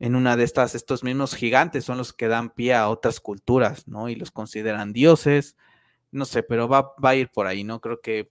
En 0.00 0.16
una 0.16 0.36
de 0.36 0.44
estas, 0.44 0.74
estos 0.74 1.04
mismos 1.04 1.34
gigantes 1.34 1.84
son 1.84 1.98
los 1.98 2.12
que 2.12 2.28
dan 2.28 2.50
pie 2.50 2.74
a 2.74 2.88
otras 2.88 3.20
culturas, 3.20 3.86
¿no? 3.88 4.08
Y 4.08 4.14
los 4.14 4.30
consideran 4.30 4.92
dioses, 4.92 5.56
no 6.10 6.24
sé, 6.24 6.42
pero 6.42 6.68
va, 6.68 6.94
va 7.04 7.10
a 7.10 7.16
ir 7.16 7.28
por 7.30 7.46
ahí, 7.46 7.62
¿no? 7.64 7.80
Creo 7.80 8.00
que 8.00 8.30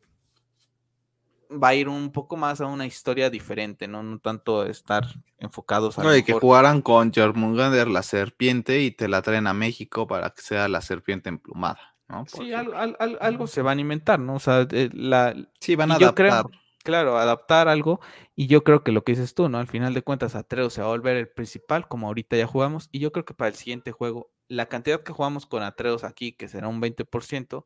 va 1.52 1.70
a 1.70 1.76
ir 1.76 1.90
un 1.90 2.12
poco 2.12 2.38
más 2.38 2.62
a 2.62 2.66
una 2.66 2.86
historia 2.86 3.30
diferente, 3.30 3.88
¿no? 3.88 4.04
No 4.04 4.20
tanto 4.20 4.66
estar 4.66 5.06
enfocados 5.40 5.98
a. 5.98 6.04
No, 6.04 6.10
que 6.24 6.34
jugaran 6.34 6.82
con 6.82 7.12
Jormungandr, 7.14 7.88
la 7.88 8.04
serpiente, 8.04 8.82
y 8.82 8.92
te 8.92 9.08
la 9.08 9.22
traen 9.22 9.48
a 9.48 9.54
México 9.54 10.08
para 10.08 10.30
que 10.32 10.42
sea 10.42 10.68
la 10.68 10.82
serpiente 10.82 11.30
emplumada, 11.30 11.96
¿no? 12.08 12.26
sí, 12.28 12.52
algo, 12.54 13.48
se 13.48 13.62
van 13.62 13.78
a 13.78 13.82
inventar, 13.82 14.20
¿no? 14.20 14.36
O 14.36 14.40
sea, 14.40 14.68
eh, 14.72 14.90
la. 14.94 15.36
Sí, 15.60 15.76
van 15.76 15.92
a 15.92 15.96
adaptar. 15.96 16.46
claro, 16.84 17.18
adaptar 17.18 17.68
algo. 17.68 18.00
Y 18.36 18.48
yo 18.48 18.64
creo 18.64 18.84
que 18.84 18.92
lo 18.92 19.04
que 19.04 19.14
dices 19.14 19.34
tú, 19.34 19.50
¿no? 19.50 19.58
Al 19.58 19.68
final 19.68 19.94
de 19.94 20.02
cuentas, 20.02 20.36
Atreus 20.36 20.74
se 20.74 20.82
va 20.82 20.88
a 20.88 20.92
volver 20.92 21.18
el 21.18 21.30
principal, 21.30 21.88
como 21.88 22.08
ahorita 22.08 22.38
ya 22.38 22.48
jugamos. 22.48 22.90
Y 22.92 23.00
yo 23.00 23.12
creo 23.12 23.26
que 23.26 23.34
para 23.34 23.50
el 23.50 23.56
siguiente 23.56 23.92
juego, 23.92 24.32
la 24.48 24.68
cantidad 24.68 25.02
que 25.02 25.14
jugamos 25.14 25.46
con 25.46 25.64
Atreus 25.64 26.04
aquí, 26.04 26.34
que 26.34 26.48
será 26.48 26.68
un 26.68 26.82
20%, 26.82 27.66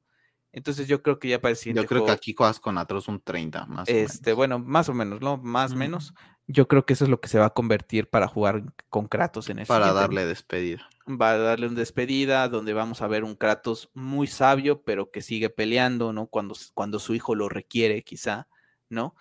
entonces 0.53 0.88
yo 0.88 1.01
creo 1.01 1.19
que 1.19 1.30
ya 1.30 1.39
para 1.39 1.51
el 1.51 1.55
siguiente 1.55 1.81
Yo 1.81 1.88
creo 1.88 2.05
que 2.05 2.11
aquí 2.11 2.33
juegas 2.33 2.59
con 2.59 2.77
Atros 2.77 3.07
un 3.07 3.21
30, 3.21 3.65
más 3.67 3.88
este, 3.88 4.33
Bueno, 4.33 4.59
más 4.59 4.89
o 4.89 4.93
menos, 4.93 5.21
¿no? 5.21 5.38
Más 5.38 5.71
o 5.71 5.75
menos. 5.75 6.13
Yo 6.47 6.67
creo 6.67 6.85
que 6.85 6.93
eso 6.93 7.05
es 7.05 7.09
lo 7.09 7.21
que 7.21 7.30
se 7.30 7.39
va 7.39 7.45
a 7.45 7.49
convertir 7.51 8.09
para 8.09 8.27
jugar 8.27 8.63
con 8.89 9.07
Kratos 9.07 9.49
en 9.49 9.59
ese 9.59 9.67
Para 9.67 9.93
darle 9.93 10.25
despedida. 10.25 10.89
Va 11.07 11.31
a 11.31 11.38
darle 11.38 11.67
una 11.67 11.80
despedida 11.80 12.49
donde 12.49 12.73
vamos 12.73 13.01
a 13.01 13.07
ver 13.07 13.23
un 13.23 13.35
Kratos 13.35 13.89
muy 13.93 14.27
sabio, 14.27 14.81
pero 14.83 15.11
que 15.11 15.21
sigue 15.21 15.49
peleando, 15.49 16.11
¿no? 16.11 16.27
Cuando, 16.27 16.55
cuando 16.73 16.99
su 16.99 17.15
hijo 17.15 17.35
lo 17.35 17.47
requiere, 17.47 18.03
quizá, 18.03 18.49
¿no? 18.89 19.15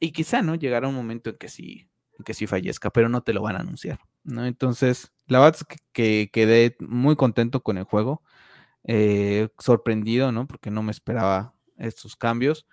Y 0.00 0.12
quizá, 0.12 0.42
¿no? 0.42 0.54
Llegará 0.54 0.88
un 0.88 0.94
momento 0.94 1.30
en 1.30 1.36
que 1.36 1.48
sí, 1.48 1.88
en 2.18 2.24
que 2.24 2.34
sí 2.34 2.46
fallezca, 2.46 2.90
pero 2.90 3.08
no 3.08 3.22
te 3.22 3.32
lo 3.32 3.40
van 3.40 3.56
a 3.56 3.60
anunciar, 3.60 4.00
¿no? 4.24 4.44
Entonces, 4.44 5.12
la 5.26 5.40
verdad 5.40 5.62
es 5.70 5.78
que 5.92 6.28
quedé 6.30 6.76
muy 6.80 7.16
contento 7.16 7.62
con 7.62 7.78
el 7.78 7.84
juego. 7.84 8.22
Eh, 8.86 9.48
sorprendido, 9.58 10.30
¿no? 10.32 10.46
Porque 10.46 10.70
no 10.70 10.82
me 10.82 10.92
esperaba 10.92 11.54
estos 11.78 12.16
cambios 12.16 12.66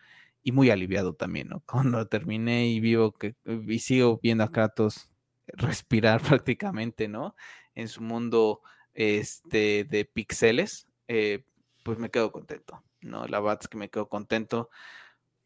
y 0.43 0.51
muy 0.51 0.69
aliviado 0.69 1.13
también, 1.13 1.49
¿no? 1.49 1.63
Cuando 1.95 2.05
terminé 2.07 2.67
y 2.67 2.79
vivo 2.79 3.13
que 3.13 3.35
y 3.45 3.79
sigo 3.79 4.19
viendo 4.21 4.43
a 4.43 4.51
Kratos 4.51 5.09
respirar 5.47 6.21
prácticamente, 6.43 7.07
¿no? 7.07 7.35
En 7.75 7.87
su 7.87 8.01
mundo 8.01 8.61
este, 8.93 9.85
de 9.85 10.05
pixeles, 10.05 10.87
eh, 11.07 11.45
pues 11.83 11.97
me 11.97 12.09
quedo 12.09 12.31
contento, 12.31 12.83
¿no? 13.01 13.25
La 13.27 13.39
verdad 13.39 13.61
que 13.61 13.77
me 13.77 13.89
quedo 13.89 14.09
contento 14.09 14.69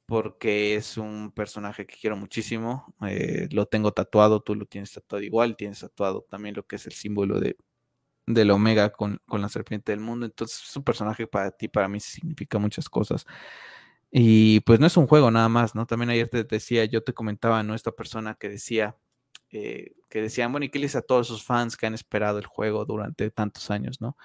porque 0.07 0.75
es 0.75 0.97
un 0.97 1.31
personaje 1.31 1.85
que 1.87 1.95
quiero 1.99 2.15
muchísimo, 2.15 2.93
eh, 3.07 3.47
lo 3.51 3.65
tengo 3.65 3.91
tatuado, 3.91 4.41
tú 4.41 4.55
lo 4.55 4.65
tienes 4.65 4.91
tatuado 4.93 5.23
igual, 5.23 5.55
tienes 5.57 5.79
tatuado 5.79 6.25
también 6.29 6.55
lo 6.55 6.63
que 6.63 6.75
es 6.75 6.85
el 6.85 6.93
símbolo 6.93 7.39
de 7.39 7.57
del 8.27 8.51
Omega 8.51 8.91
con, 8.91 9.21
la 9.27 9.49
serpiente 9.49 9.91
del 9.91 10.01
mundo. 10.01 10.25
Entonces 10.25 10.63
es 10.69 10.75
un 10.77 10.83
personaje 10.83 11.27
para 11.27 11.51
ti, 11.51 11.67
para 11.67 11.87
mí 11.87 11.99
significa 11.99 12.57
muchas 12.59 12.89
cosas. 12.89 13.25
Y 14.11 14.61
pues 14.61 14.79
no 14.79 14.87
es 14.87 14.97
un 14.97 15.07
juego 15.07 15.31
nada 15.31 15.49
más, 15.49 15.75
¿no? 15.75 15.85
También 15.85 16.09
ayer 16.09 16.29
te 16.29 16.43
decía, 16.43 16.85
yo 16.85 17.03
te 17.03 17.13
comentaba, 17.13 17.63
¿no? 17.63 17.75
Esta 17.75 17.91
persona 17.91 18.35
que 18.35 18.49
decía, 18.49 18.95
eh, 19.51 19.93
que 20.09 20.21
decían, 20.21 20.51
bueno, 20.51 20.65
¿y 20.65 20.69
qué 20.69 20.79
les 20.79 20.95
a 20.95 21.01
todos 21.01 21.27
sus 21.27 21.43
fans 21.43 21.77
que 21.77 21.85
han 21.85 21.93
esperado 21.93 22.39
el 22.39 22.45
juego 22.45 22.85
durante 22.85 23.29
tantos 23.31 23.71
años, 23.71 24.01
¿no? 24.01 24.17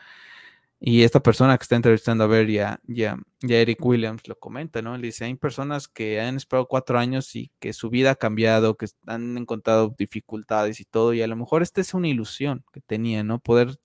Y 0.83 1.03
esta 1.03 1.21
persona 1.23 1.59
que 1.59 1.63
está 1.65 1.77
entrevistando 1.77 2.25
a 2.25 2.27
ver 2.27 2.49
ya, 2.51 2.81
ya, 2.87 3.19
ya 3.43 3.57
Eric 3.59 3.85
Williams 3.85 4.27
lo 4.27 4.39
comenta, 4.39 4.81
¿no? 4.81 4.97
Le 4.97 5.09
dice, 5.09 5.27
hay 5.27 5.35
personas 5.35 5.89
que 5.89 6.21
han 6.21 6.37
esperado 6.37 6.69
cuatro 6.69 6.99
años 6.99 7.37
y 7.37 7.53
que 7.59 7.75
su 7.75 7.91
vida 7.91 8.13
ha 8.13 8.15
cambiado, 8.15 8.79
que 8.79 8.87
han 9.07 9.37
encontrado 9.37 9.95
dificultades 9.99 10.81
y 10.81 10.87
todo, 10.87 11.13
y 11.13 11.21
a 11.21 11.27
lo 11.27 11.37
mejor 11.37 11.63
esta 11.63 11.83
es 11.83 11.93
una 11.93 12.09
ilusión 12.09 12.65
que 12.73 12.81
tenía, 12.81 13.23
¿no? 13.23 13.41
Poder 13.41 13.79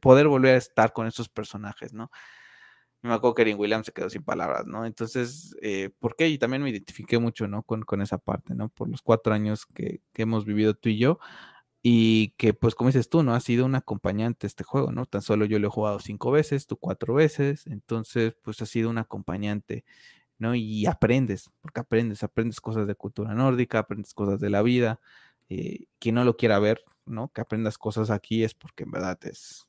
poder 0.00 0.28
volver 0.28 0.54
a 0.54 0.58
estar 0.58 0.92
con 0.92 1.06
esos 1.06 1.28
personajes, 1.28 1.92
¿no? 1.92 2.10
Me 3.04 3.12
acuerdo 3.12 3.34
que 3.34 3.42
Erin 3.42 3.58
Williams 3.58 3.84
se 3.84 3.92
quedó 3.92 4.08
sin 4.08 4.22
palabras, 4.22 4.66
¿no? 4.66 4.86
Entonces, 4.86 5.54
eh, 5.60 5.90
¿por 5.98 6.16
qué? 6.16 6.28
Y 6.28 6.38
también 6.38 6.62
me 6.62 6.70
identifiqué 6.70 7.18
mucho, 7.18 7.46
¿no? 7.46 7.62
Con, 7.62 7.82
con 7.82 8.00
esa 8.00 8.16
parte, 8.16 8.54
¿no? 8.54 8.70
Por 8.70 8.88
los 8.88 9.02
cuatro 9.02 9.34
años 9.34 9.66
que, 9.66 10.00
hemos 10.14 10.46
vivido 10.46 10.72
tú 10.72 10.88
y 10.88 10.96
yo 10.96 11.18
y 11.82 12.30
que 12.38 12.54
pues 12.54 12.74
como 12.74 12.88
dices 12.88 13.10
tú, 13.10 13.22
¿no? 13.22 13.34
Ha 13.34 13.40
sido 13.40 13.66
un 13.66 13.74
acompañante 13.74 14.46
este 14.46 14.64
juego, 14.64 14.92
¿no? 14.92 15.06
Tan 15.06 15.22
solo 15.22 15.44
yo 15.44 15.58
lo 15.58 15.68
he 15.68 15.70
jugado 15.70 15.98
cinco 16.00 16.30
veces, 16.30 16.66
tú 16.66 16.78
cuatro 16.78 17.14
veces, 17.14 17.66
entonces 17.66 18.34
pues 18.42 18.62
ha 18.62 18.66
sido 18.66 18.90
un 18.90 18.98
acompañante, 18.98 19.84
¿no? 20.38 20.54
Y 20.54 20.86
aprendes, 20.86 21.50
porque 21.60 21.80
aprendes, 21.80 22.22
aprendes 22.22 22.60
cosas 22.60 22.86
de 22.86 22.94
cultura 22.94 23.34
nórdica, 23.34 23.80
aprendes 23.80 24.14
cosas 24.14 24.40
de 24.40 24.50
la 24.50 24.62
vida, 24.62 25.00
eh, 25.50 25.86
quien 25.98 26.14
no 26.16 26.24
lo 26.24 26.36
quiera 26.36 26.58
ver, 26.58 26.82
¿no? 27.06 27.28
Que 27.32 27.40
aprendas 27.40 27.78
cosas 27.78 28.10
aquí 28.10 28.44
es 28.44 28.54
porque 28.54 28.84
en 28.84 28.90
verdad 28.90 29.18
es, 29.22 29.68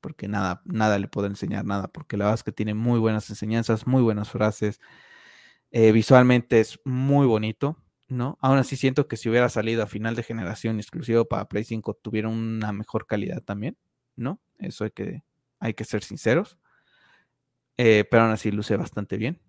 porque 0.00 0.28
nada, 0.28 0.62
nada 0.64 0.98
le 0.98 1.08
puedo 1.08 1.26
enseñar 1.26 1.64
nada, 1.64 1.88
porque 1.88 2.16
la 2.16 2.24
verdad 2.26 2.40
es 2.40 2.44
que 2.44 2.52
tiene 2.52 2.74
muy 2.74 2.98
buenas 2.98 3.30
enseñanzas, 3.30 3.86
muy 3.86 4.02
buenas 4.02 4.30
frases, 4.30 4.80
eh, 5.70 5.92
visualmente 5.92 6.60
es 6.60 6.78
muy 6.84 7.26
bonito, 7.26 7.78
¿no? 8.08 8.38
Aún 8.42 8.58
así 8.58 8.76
siento 8.76 9.08
que 9.08 9.16
si 9.16 9.30
hubiera 9.30 9.48
salido 9.48 9.82
a 9.82 9.86
final 9.86 10.14
de 10.14 10.22
generación 10.22 10.78
exclusivo 10.78 11.24
para 11.24 11.48
Play 11.48 11.64
5 11.64 11.94
tuviera 11.94 12.28
una 12.28 12.72
mejor 12.72 13.06
calidad 13.06 13.42
también, 13.42 13.78
¿no? 14.16 14.40
Eso 14.58 14.84
hay 14.84 14.90
que, 14.90 15.24
hay 15.60 15.74
que 15.74 15.84
ser 15.84 16.04
sinceros. 16.04 16.58
Eh, 17.78 18.04
pero 18.10 18.24
aún 18.24 18.32
así 18.32 18.50
luce 18.50 18.76
bastante 18.76 19.16
bien. 19.16 19.40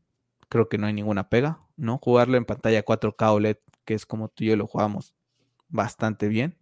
Creo 0.50 0.70
que 0.70 0.78
no 0.78 0.88
hay 0.88 0.94
ninguna 0.94 1.30
pega, 1.30 1.62
¿no? 1.76 2.00
Jugarlo 2.02 2.38
en 2.38 2.46
pantalla 2.46 2.84
4K 2.84 3.34
OLED, 3.34 3.58
que 3.86 3.94
es 3.96 4.06
como 4.06 4.30
tú 4.30 4.44
y 4.44 4.48
yo 4.48 4.56
lo 4.56 4.68
jugamos, 4.68 5.14
bastante 5.68 6.28
bien. 6.28 6.58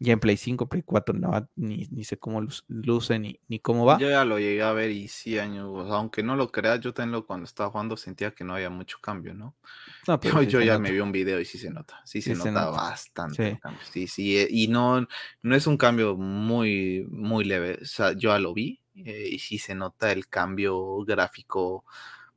Ya 0.00 0.12
en 0.12 0.20
Play 0.20 0.36
5, 0.36 0.68
Play 0.68 0.82
4, 0.84 1.14
no, 1.14 1.48
ni, 1.54 1.86
ni 1.90 2.04
sé 2.04 2.18
cómo 2.18 2.42
luce 2.68 3.18
ni, 3.18 3.40
ni 3.48 3.60
cómo 3.60 3.86
va. 3.86 3.98
Yo 3.98 4.10
ya 4.10 4.24
lo 4.24 4.38
llegué 4.38 4.62
a 4.62 4.72
ver 4.72 4.90
y 4.90 5.08
sí, 5.08 5.38
años, 5.38 5.90
aunque 5.90 6.22
no 6.22 6.34
lo 6.36 6.50
creas, 6.50 6.80
yo 6.80 6.92
también 6.92 7.22
cuando 7.22 7.44
estaba 7.44 7.70
jugando 7.70 7.96
sentía 7.96 8.32
que 8.32 8.44
no 8.44 8.54
había 8.54 8.70
mucho 8.70 8.98
cambio, 9.00 9.34
¿no? 9.34 9.54
yo, 10.48 10.60
ya 10.60 10.78
me 10.78 10.90
vi 10.90 10.98
un 10.98 11.12
video 11.12 11.40
y 11.40 11.44
sí 11.44 11.58
se 11.58 11.70
nota, 11.70 12.02
sí, 12.04 12.20
se, 12.22 12.34
nota 12.34 12.70
bastante. 12.70 13.60
Sí. 13.92 14.06
sí, 14.08 14.36
eh, 14.36 14.48
y 14.50 14.68
no, 14.68 15.06
no 15.42 15.56
es 15.56 15.66
un 15.66 15.76
cambio 15.76 16.16
muy, 16.16 17.06
muy 17.08 17.44
leve, 17.44 17.78
o 17.80 17.86
sea, 17.86 18.12
yo 18.12 18.30
ya 18.30 18.38
lo 18.38 18.52
vi 18.52 18.80
eh, 18.96 19.28
y 19.30 19.38
sí 19.38 19.58
se 19.58 19.74
nota 19.74 20.12
el 20.12 20.28
cambio 20.28 21.04
gráfico 21.04 21.84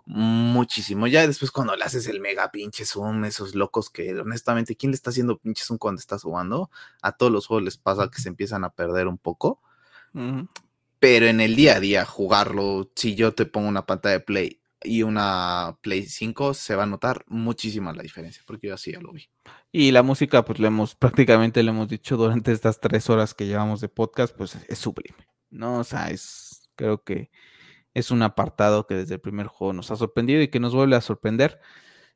muchísimo. 0.07 1.05
Ya 1.07 1.27
después 1.27 1.51
cuando 1.51 1.75
le 1.75 1.83
haces 1.83 2.07
el 2.07 2.21
mega 2.21 2.49
pinche 2.49 2.85
zoom, 2.85 3.25
esos 3.25 3.55
locos 3.55 3.89
que 3.89 4.17
honestamente, 4.17 4.75
¿quién 4.75 4.91
le 4.91 4.95
está 4.95 5.09
haciendo 5.09 5.37
pinche 5.37 5.65
zoom 5.65 5.77
cuando 5.77 5.99
está 5.99 6.17
jugando? 6.17 6.71
A 7.01 7.11
todos 7.11 7.31
los 7.31 7.45
juegos 7.45 7.65
les 7.65 7.77
pasa 7.77 8.09
que 8.09 8.21
se 8.21 8.29
empiezan 8.29 8.63
a 8.63 8.69
perder 8.69 9.07
un 9.07 9.17
poco. 9.17 9.61
Pero 10.99 11.27
en 11.27 11.41
el 11.41 11.55
día 11.55 11.75
a 11.75 11.79
día, 11.79 12.05
jugarlo, 12.05 12.89
si 12.95 13.15
yo 13.15 13.33
te 13.33 13.45
pongo 13.45 13.67
una 13.67 13.85
pantalla 13.85 14.13
de 14.13 14.19
Play 14.21 14.61
y 14.81 15.03
una 15.03 15.77
Play 15.81 16.05
5, 16.05 16.53
se 16.53 16.75
va 16.75 16.83
a 16.83 16.87
notar 16.87 17.23
muchísima 17.27 17.93
la 17.93 18.01
diferencia, 18.01 18.41
porque 18.47 18.67
yo 18.67 18.73
así 18.73 18.93
ya 18.93 19.01
lo 19.01 19.11
vi. 19.11 19.29
Y 19.71 19.91
la 19.91 20.01
música, 20.01 20.43
pues 20.43 20.59
le 20.59 20.67
hemos, 20.67 20.95
prácticamente 20.95 21.61
le 21.61 21.69
hemos 21.69 21.87
dicho 21.87 22.17
durante 22.17 22.51
estas 22.51 22.79
tres 22.79 23.09
horas 23.09 23.33
que 23.33 23.45
llevamos 23.45 23.81
de 23.81 23.89
podcast, 23.89 24.35
pues 24.35 24.57
es 24.67 24.79
sublime, 24.79 25.27
¿no? 25.51 25.79
O 25.79 25.83
sea, 25.83 26.09
es, 26.09 26.67
creo 26.75 27.03
que 27.03 27.29
es 27.97 28.11
un 28.11 28.21
apartado 28.21 28.85
que 28.85 28.93
desde 28.93 29.15
el 29.15 29.19
primer 29.19 29.47
juego 29.47 29.73
nos 29.73 29.89
ha 29.89 29.95
sorprendido 29.95 30.41
y 30.41 30.49
que 30.49 30.59
nos 30.59 30.75
vuelve 30.75 30.95
a 30.95 31.01
sorprender. 31.01 31.59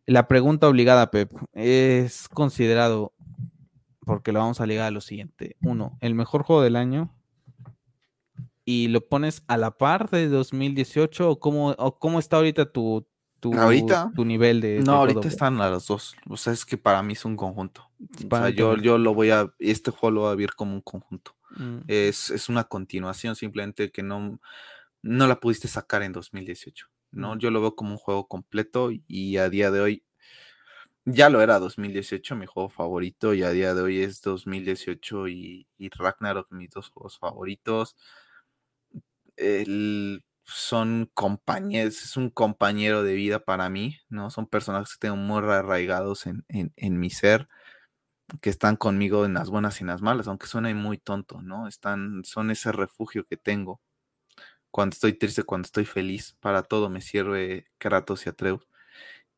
La 0.06 0.28
pregunta 0.28 0.68
obligada, 0.68 1.10
Pep, 1.10 1.32
¿es 1.54 2.30
considerado 2.30 3.14
porque 4.06 4.32
lo 4.32 4.40
vamos 4.40 4.62
a 4.62 4.66
ligar 4.66 4.88
a 4.88 4.92
lo 4.92 5.02
siguiente. 5.02 5.58
Uno, 5.62 5.98
el 6.02 6.16
mejor 6.16 6.44
juego 6.44 6.62
del 6.62 6.76
año. 6.76 7.16
¿Y 8.64 8.90
lo 8.90 9.08
pones 9.08 9.44
a 9.48 9.58
la 9.58 9.72
par 9.72 10.10
de 10.10 10.28
2018? 10.28 11.30
¿O 11.30 11.40
cómo, 11.40 11.70
o 11.72 11.98
cómo 11.98 12.20
está 12.20 12.38
ahorita 12.38 12.72
tu, 12.72 13.08
tu, 13.40 13.54
¿Ahorita? 13.54 14.12
tu 14.16 14.24
nivel 14.24 14.62
de... 14.62 14.76
de 14.76 14.80
No, 14.80 14.94
God 14.94 15.00
ahorita 15.00 15.28
están 15.28 15.60
a 15.62 15.70
los 15.70 15.88
dos. 15.88 16.16
O 16.30 16.38
sea, 16.38 16.54
es 16.54 16.64
que 16.66 16.78
para 16.78 17.02
mí 17.02 17.14
es 17.14 17.26
un 17.26 17.36
conjunto. 17.36 17.90
O 18.24 18.30
Para 18.30 18.46
sea, 18.46 18.52
mí 18.52 18.58
yo, 18.58 18.78
yo 18.78 18.98
lo 18.98 19.14
voy 19.14 19.32
a, 19.32 19.52
este 19.58 19.92
juego 19.92 20.12
lo 20.12 20.22
voy 20.22 20.32
a 20.32 20.36
ver 20.36 20.54
como 20.56 20.74
un 20.74 20.82
conjunto. 20.82 21.36
Mm. 21.58 21.80
Es, 21.88 22.30
es 22.30 22.50
una 22.50 22.64
continuación 22.66 23.36
simplemente 23.36 23.92
que 23.92 24.04
no, 24.04 24.40
no 25.04 25.28
la 25.28 25.40
pudiste 25.40 25.68
sacar 25.68 26.04
en 26.04 26.14
2018. 26.14 26.88
¿no? 27.12 27.38
Yo 27.38 27.52
lo 27.52 27.62
veo 27.62 27.76
como 27.76 27.92
un 27.92 27.98
juego 27.98 28.28
completo 28.28 28.90
y 29.08 29.38
a 29.38 29.50
día 29.50 29.72
de 29.72 29.82
hoy 29.82 30.04
ya 31.06 31.30
lo 31.30 31.42
era 31.42 31.60
2018, 31.60 32.36
mi 32.36 32.46
juego 32.46 32.70
favorito, 32.70 33.34
y 33.34 33.44
a 33.44 33.50
día 33.52 33.74
de 33.74 33.82
hoy 33.82 34.02
es 34.02 34.22
2018 34.22 35.28
y, 35.28 35.68
y 35.78 35.90
Ragnarok, 35.90 36.52
mis 36.52 36.70
dos 36.70 36.90
juegos 36.90 37.18
favoritos. 37.18 37.96
El- 39.38 40.24
son 40.44 41.10
compañeros, 41.14 42.04
es 42.04 42.18
un 42.18 42.30
compañero 42.30 43.04
de 43.04 43.14
vida 43.14 43.40
para 43.46 43.70
mí, 43.70 43.98
¿no? 44.10 44.30
Son 44.32 44.48
personajes 44.48 44.94
que 44.96 45.00
tengo 45.08 45.16
muy 45.16 45.40
arraigados 45.44 46.26
en, 46.26 46.44
en, 46.50 46.74
en 46.76 47.00
mi 47.00 47.10
ser, 47.10 47.48
que 48.42 48.50
están 48.52 48.76
conmigo 48.78 49.26
en 49.26 49.34
las 49.36 49.50
buenas 49.50 49.80
y 49.82 49.84
en 49.84 49.88
las 49.90 50.02
malas, 50.02 50.28
aunque 50.28 50.48
suene 50.48 50.74
muy 50.76 50.98
tonto, 51.00 51.42
¿no? 51.42 51.68
Están, 51.68 52.24
son 52.26 52.52
ese 52.52 52.72
refugio 52.74 53.26
que 53.28 53.38
tengo 53.38 53.82
cuando 54.72 54.94
estoy 54.96 55.14
triste, 55.14 55.44
cuando 55.44 55.66
estoy 55.68 55.86
feliz, 55.86 56.36
para 56.40 56.64
todo 56.64 56.90
me 56.90 57.02
sirve 57.02 57.68
Kratos 57.78 58.26
y 58.26 58.30
Atreus. 58.30 58.68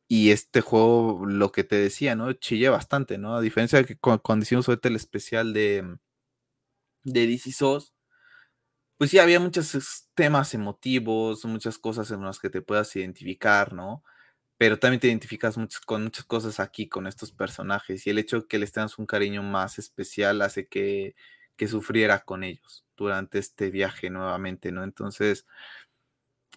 Y 0.08 0.30
este 0.32 0.60
juego, 0.62 1.26
lo 1.26 1.52
que 1.52 1.64
te 1.64 1.76
decía, 1.76 2.16
¿no? 2.16 2.32
Chillé 2.34 2.68
bastante, 2.70 3.18
¿no? 3.18 3.36
A 3.36 3.40
diferencia 3.42 3.78
de 3.80 3.86
que 3.86 3.96
cu- 3.96 4.20
cuando 4.22 4.44
hicimos 4.44 4.68
ahorita 4.68 4.88
el 4.88 4.96
especial 4.96 5.52
de, 5.54 5.98
de 7.04 7.26
DC 7.26 7.50
SOS, 7.50 7.92
pues 8.98 9.10
sí, 9.10 9.18
había 9.20 9.40
muchos 9.40 10.08
temas 10.14 10.54
emotivos, 10.54 11.44
muchas 11.46 11.78
cosas 11.78 12.10
en 12.12 12.22
las 12.24 12.38
que 12.40 12.50
te 12.50 12.62
puedas 12.62 12.94
identificar, 12.96 13.72
¿no? 13.74 14.04
Pero 14.58 14.78
también 14.80 15.00
te 15.00 15.08
identificas 15.08 15.56
con 15.86 16.04
muchas 16.04 16.24
cosas 16.26 16.60
aquí, 16.60 16.88
con 16.88 17.06
estos 17.08 17.32
personajes. 17.32 18.06
Y 18.06 18.10
el 18.10 18.18
hecho 18.20 18.42
de 18.42 18.48
que 18.48 18.58
les 18.60 18.72
tengas 18.72 18.98
un 18.98 19.06
cariño 19.06 19.42
más 19.44 19.78
especial 19.80 20.42
hace 20.42 20.68
que, 20.68 21.16
que 21.56 21.68
sufriera 21.68 22.20
con 22.24 22.44
ellos 22.44 22.83
durante 22.96 23.38
este 23.38 23.70
viaje 23.70 24.10
nuevamente, 24.10 24.72
¿no? 24.72 24.84
Entonces, 24.84 25.46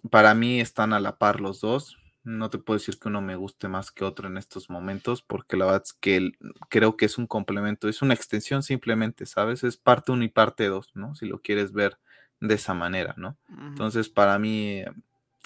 para 0.10 0.34
mí 0.34 0.60
están 0.62 0.94
a 0.94 1.00
la 1.00 1.18
par 1.18 1.42
los 1.42 1.62
dos. 1.62 1.98
No 2.24 2.50
te 2.50 2.58
puedo 2.58 2.78
decir 2.78 3.00
que 3.00 3.08
uno 3.08 3.22
me 3.22 3.36
guste 3.36 3.70
más 3.70 3.92
que 3.92 4.04
otro 4.04 4.28
en 4.28 4.38
estos 4.38 4.70
momentos, 4.70 5.22
porque 5.22 5.56
la 5.56 5.66
verdad 5.66 5.84
es 5.86 5.94
que 5.94 6.32
creo 6.70 6.98
que 6.98 7.06
es 7.06 7.18
un 7.18 7.26
complemento, 7.26 7.88
es 7.88 8.02
una 8.02 8.14
extensión 8.14 8.64
simplemente, 8.64 9.26
¿sabes? 9.26 9.64
Es 9.64 9.78
parte 9.78 10.12
uno 10.12 10.24
y 10.24 10.30
parte 10.30 10.68
dos, 10.68 10.92
¿no? 10.94 11.16
Si 11.16 11.26
lo 11.26 11.42
quieres 11.42 11.72
ver 11.72 11.98
de 12.42 12.56
esa 12.56 12.74
manera, 12.74 13.16
¿no? 13.18 13.38
Entonces, 13.50 14.10
para 14.10 14.38
mí 14.40 14.84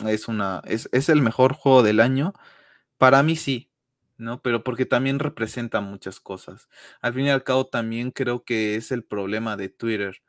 es 0.08 0.28
una, 0.28 0.61
es, 0.66 0.90
es 0.92 1.10
el 1.10 1.22
mejor 1.22 1.53
juego 1.53 1.84
del 1.84 2.00
año. 2.00 2.34
Para 2.98 3.24
mí 3.24 3.36
sí, 3.36 3.70
¿no? 4.18 4.42
Pero 4.42 4.64
porque 4.64 4.86
también 4.86 5.20
representa 5.20 5.82
muchas 5.82 6.20
cosas. 6.20 6.70
Al 7.02 7.14
fin 7.14 7.26
y 7.26 7.30
al 7.30 7.44
cabo, 7.44 7.68
también 7.68 8.11
creo 8.11 8.44
que 8.44 8.76
es 8.76 8.92
el 8.92 9.03
problema 9.03 9.58
de 9.58 9.70
Twitter. 9.70 10.22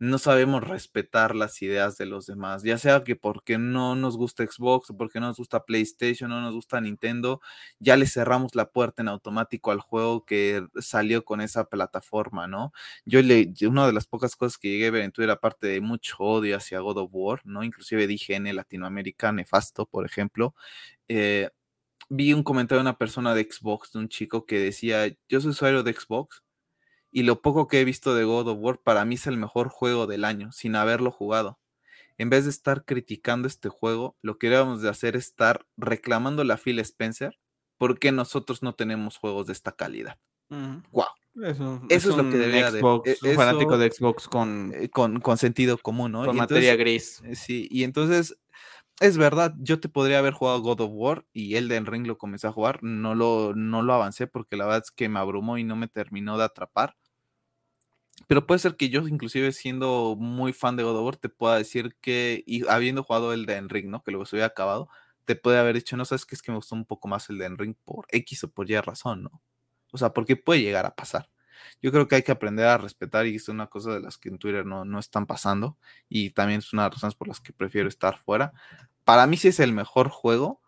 No 0.00 0.16
sabemos 0.18 0.66
respetar 0.66 1.36
las 1.36 1.60
ideas 1.60 1.98
de 1.98 2.06
los 2.06 2.24
demás, 2.24 2.62
ya 2.62 2.78
sea 2.78 3.04
que 3.04 3.16
porque 3.16 3.58
no 3.58 3.94
nos 3.96 4.16
gusta 4.16 4.46
Xbox, 4.46 4.94
porque 4.96 5.20
no 5.20 5.26
nos 5.26 5.36
gusta 5.36 5.66
PlayStation, 5.66 6.30
no 6.30 6.40
nos 6.40 6.54
gusta 6.54 6.80
Nintendo, 6.80 7.42
ya 7.80 7.98
le 7.98 8.06
cerramos 8.06 8.54
la 8.54 8.70
puerta 8.70 9.02
en 9.02 9.08
automático 9.08 9.70
al 9.72 9.80
juego 9.80 10.24
que 10.24 10.66
salió 10.80 11.22
con 11.26 11.42
esa 11.42 11.66
plataforma, 11.66 12.46
¿no? 12.46 12.72
Yo 13.04 13.20
le, 13.20 13.52
una 13.68 13.86
de 13.86 13.92
las 13.92 14.06
pocas 14.06 14.36
cosas 14.36 14.56
que 14.56 14.70
llegué 14.70 14.86
a 14.86 14.90
ver 14.90 15.02
en 15.02 15.12
Twitter, 15.12 15.30
aparte 15.32 15.66
de 15.66 15.82
mucho 15.82 16.16
odio 16.18 16.56
hacia 16.56 16.80
God 16.80 16.96
of 16.96 17.10
War, 17.12 17.42
¿no? 17.44 17.62
Inclusive 17.62 18.06
dije 18.06 18.34
en 18.36 18.56
Latinoamérica, 18.56 19.32
nefasto, 19.32 19.84
por 19.84 20.06
ejemplo, 20.06 20.54
eh, 21.08 21.50
vi 22.10 22.32
un 22.32 22.42
comentario 22.44 22.78
de 22.80 22.88
una 22.90 22.98
persona 22.98 23.34
de 23.34 23.44
Xbox, 23.44 23.92
de 23.92 24.00
un 24.00 24.08
chico 24.08 24.46
que 24.46 24.58
decía, 24.60 25.08
yo 25.28 25.40
soy 25.40 25.50
usuario 25.50 25.82
de 25.82 25.92
Xbox 25.94 26.42
y 27.12 27.22
lo 27.24 27.42
poco 27.42 27.66
que 27.68 27.80
he 27.80 27.84
visto 27.84 28.14
de 28.14 28.24
God 28.24 28.48
of 28.48 28.58
War 28.60 28.78
para 28.78 29.04
mí 29.04 29.16
es 29.16 29.26
el 29.26 29.36
mejor 29.36 29.68
juego 29.68 30.06
del 30.06 30.24
año, 30.24 30.52
sin 30.52 30.76
haberlo 30.76 31.10
jugado. 31.10 31.58
En 32.18 32.28
vez 32.30 32.44
de 32.44 32.50
estar 32.50 32.84
criticando 32.84 33.48
este 33.48 33.68
juego, 33.70 34.16
lo 34.22 34.38
que 34.38 34.48
deberíamos 34.48 34.82
de 34.82 34.90
hacer 34.90 35.16
es 35.16 35.26
estar 35.26 35.66
reclamando 35.76 36.42
a 36.52 36.56
Phil 36.56 36.78
Spencer 36.80 37.38
porque 37.78 38.12
nosotros 38.12 38.62
no 38.62 38.74
tenemos 38.74 39.16
juegos 39.16 39.46
de 39.46 39.54
esta 39.54 39.72
calidad. 39.72 40.18
Wow. 40.50 41.04
Eso, 41.42 41.80
Eso 41.88 42.10
es 42.10 42.16
lo 42.16 42.24
que 42.28 42.36
debería 42.36 42.70
de- 42.72 42.80
Xbox, 42.80 43.08
e- 43.22 43.30
un 43.30 43.36
fanático 43.36 43.78
de 43.78 43.90
Xbox 43.90 44.28
con, 44.28 44.72
Eh, 44.74 44.88
con, 44.90 45.20
con 45.20 45.38
sentido 45.38 45.78
común, 45.78 46.12
¿no? 46.12 46.26
con 46.26 46.34
Y 46.36 46.38
materia 46.40 46.72
entonces- 46.72 46.78
gris. 46.78 47.22
Eh, 47.24 47.36
Sí, 47.36 47.68
y 47.70 47.84
entonces 47.84 48.36
es 49.00 49.16
verdad, 49.16 49.54
yo 49.58 49.80
te 49.80 49.88
podría 49.88 50.18
haber 50.18 50.34
jugado 50.34 50.60
God 50.60 50.80
of 50.82 50.90
War 50.92 51.24
y 51.32 51.54
Elden 51.54 51.86
Ring 51.86 52.06
lo 52.06 52.18
comencé 52.18 52.48
a 52.48 52.52
jugar, 52.52 52.82
no 52.82 53.14
lo, 53.14 53.54
no 53.54 53.80
lo 53.82 53.94
avancé 53.94 54.26
porque 54.26 54.56
la 54.56 54.66
verdad 54.66 54.82
es 54.84 54.90
que 54.90 55.08
me 55.08 55.20
abrumó 55.20 55.56
y 55.56 55.64
no 55.64 55.76
me 55.76 55.88
terminó 55.88 56.36
de 56.36 56.44
atrapar. 56.44 56.96
Pero 58.26 58.46
puede 58.46 58.60
ser 58.60 58.76
que 58.76 58.88
yo, 58.90 59.06
inclusive 59.08 59.52
siendo 59.52 60.16
muy 60.18 60.52
fan 60.52 60.76
de 60.76 60.82
God 60.82 60.96
of 60.96 61.04
War, 61.04 61.16
te 61.16 61.28
pueda 61.28 61.56
decir 61.56 61.96
que, 62.00 62.44
y 62.46 62.66
habiendo 62.68 63.02
jugado 63.02 63.32
Elden 63.32 63.68
Ring, 63.68 63.88
¿no? 63.88 64.02
Que 64.02 64.12
luego 64.12 64.26
se 64.26 64.36
hubiera 64.36 64.48
acabado, 64.48 64.88
te 65.24 65.36
puede 65.36 65.58
haber 65.58 65.74
dicho, 65.74 65.96
no 65.96 66.04
sabes 66.04 66.26
que 66.26 66.34
es 66.34 66.42
que 66.42 66.52
me 66.52 66.56
gustó 66.56 66.74
un 66.74 66.84
poco 66.84 67.08
más 67.08 67.28
Elden 67.30 67.58
Ring 67.58 67.74
por 67.84 68.06
X 68.10 68.44
o 68.44 68.50
por 68.50 68.70
Y 68.70 68.78
razón, 68.80 69.24
¿no? 69.24 69.42
O 69.92 69.98
sea, 69.98 70.12
porque 70.12 70.36
puede 70.36 70.60
llegar 70.60 70.86
a 70.86 70.94
pasar. 70.94 71.28
Yo 71.82 71.92
creo 71.92 72.08
que 72.08 72.16
hay 72.16 72.22
que 72.22 72.32
aprender 72.32 72.66
a 72.66 72.78
respetar 72.78 73.26
y 73.26 73.36
es 73.36 73.48
una 73.48 73.66
cosa 73.66 73.92
de 73.94 74.00
las 74.00 74.18
que 74.18 74.28
en 74.28 74.38
Twitter 74.38 74.64
no, 74.64 74.84
no 74.84 74.98
están 74.98 75.26
pasando 75.26 75.76
y 76.08 76.30
también 76.30 76.60
es 76.60 76.72
una 76.72 76.82
de 76.82 76.88
las 76.88 76.94
razones 76.96 77.14
por 77.14 77.28
las 77.28 77.40
que 77.40 77.52
prefiero 77.52 77.88
estar 77.88 78.16
fuera. 78.18 78.52
Para 79.04 79.26
mí 79.26 79.36
sí 79.36 79.48
es 79.48 79.60
el 79.60 79.72
mejor 79.72 80.08
juego 80.08 80.60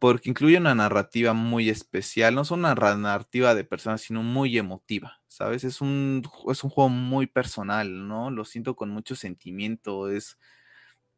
porque 0.00 0.30
incluye 0.30 0.58
una 0.58 0.74
narrativa 0.74 1.34
muy 1.34 1.70
especial, 1.70 2.34
no 2.34 2.42
es 2.42 2.50
una 2.52 2.74
ra- 2.74 2.96
narrativa 2.96 3.54
de 3.54 3.64
personas, 3.64 4.02
sino 4.02 4.24
muy 4.24 4.58
emotiva, 4.58 5.22
¿sabes? 5.28 5.64
Es 5.64 5.80
un, 5.82 6.24
es 6.50 6.64
un 6.64 6.70
juego 6.70 6.90
muy 6.90 7.28
personal, 7.28 8.08
¿no? 8.08 8.30
Lo 8.32 8.44
siento 8.46 8.76
con 8.76 8.90
mucho 8.90 9.16
sentimiento, 9.16 10.10
es, 10.10 10.38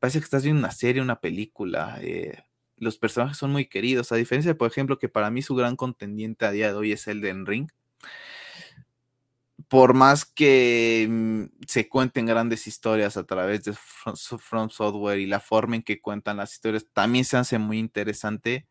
parece 0.01 0.21
que 0.21 0.25
estás 0.25 0.45
viendo 0.45 0.61
una 0.61 0.73
serie, 0.73 1.03
una 1.03 1.21
película, 1.21 1.99
eh, 2.03 2.45
los 2.77 2.99
personajes 2.99 3.39
son 3.39 3.53
muy 3.53 3.67
queridos, 3.67 4.13
a 4.13 4.17
diferencia, 4.17 4.57
por 4.57 4.71
ejemplo, 4.71 4.99
que 4.99 5.09
para 5.09 5.31
mí 5.31 5.43
su 5.43 5.55
gran 5.57 5.77
contendiente 5.77 6.47
a 6.47 6.53
día 6.53 6.69
de 6.69 6.75
hoy 6.75 6.93
es 6.93 7.07
Elden 7.09 7.47
Ring, 7.47 7.69
por 9.69 9.95
más 9.95 10.25
que 10.25 11.07
mm, 11.09 11.45
se 11.67 11.89
cuenten 11.89 12.27
grandes 12.27 12.67
historias 12.67 13.17
a 13.17 13.25
través 13.25 13.65
de 13.65 13.73
From, 13.75 14.17
From 14.39 14.71
Software 14.71 15.19
y 15.19 15.27
la 15.27 15.41
forma 15.41 15.77
en 15.77 15.83
que 15.83 16.01
cuentan 16.01 16.37
las 16.39 16.53
historias 16.53 16.87
también 16.93 17.25
se 17.25 17.37
hace 17.37 17.59
muy 17.59 17.79
interesante, 17.79 18.67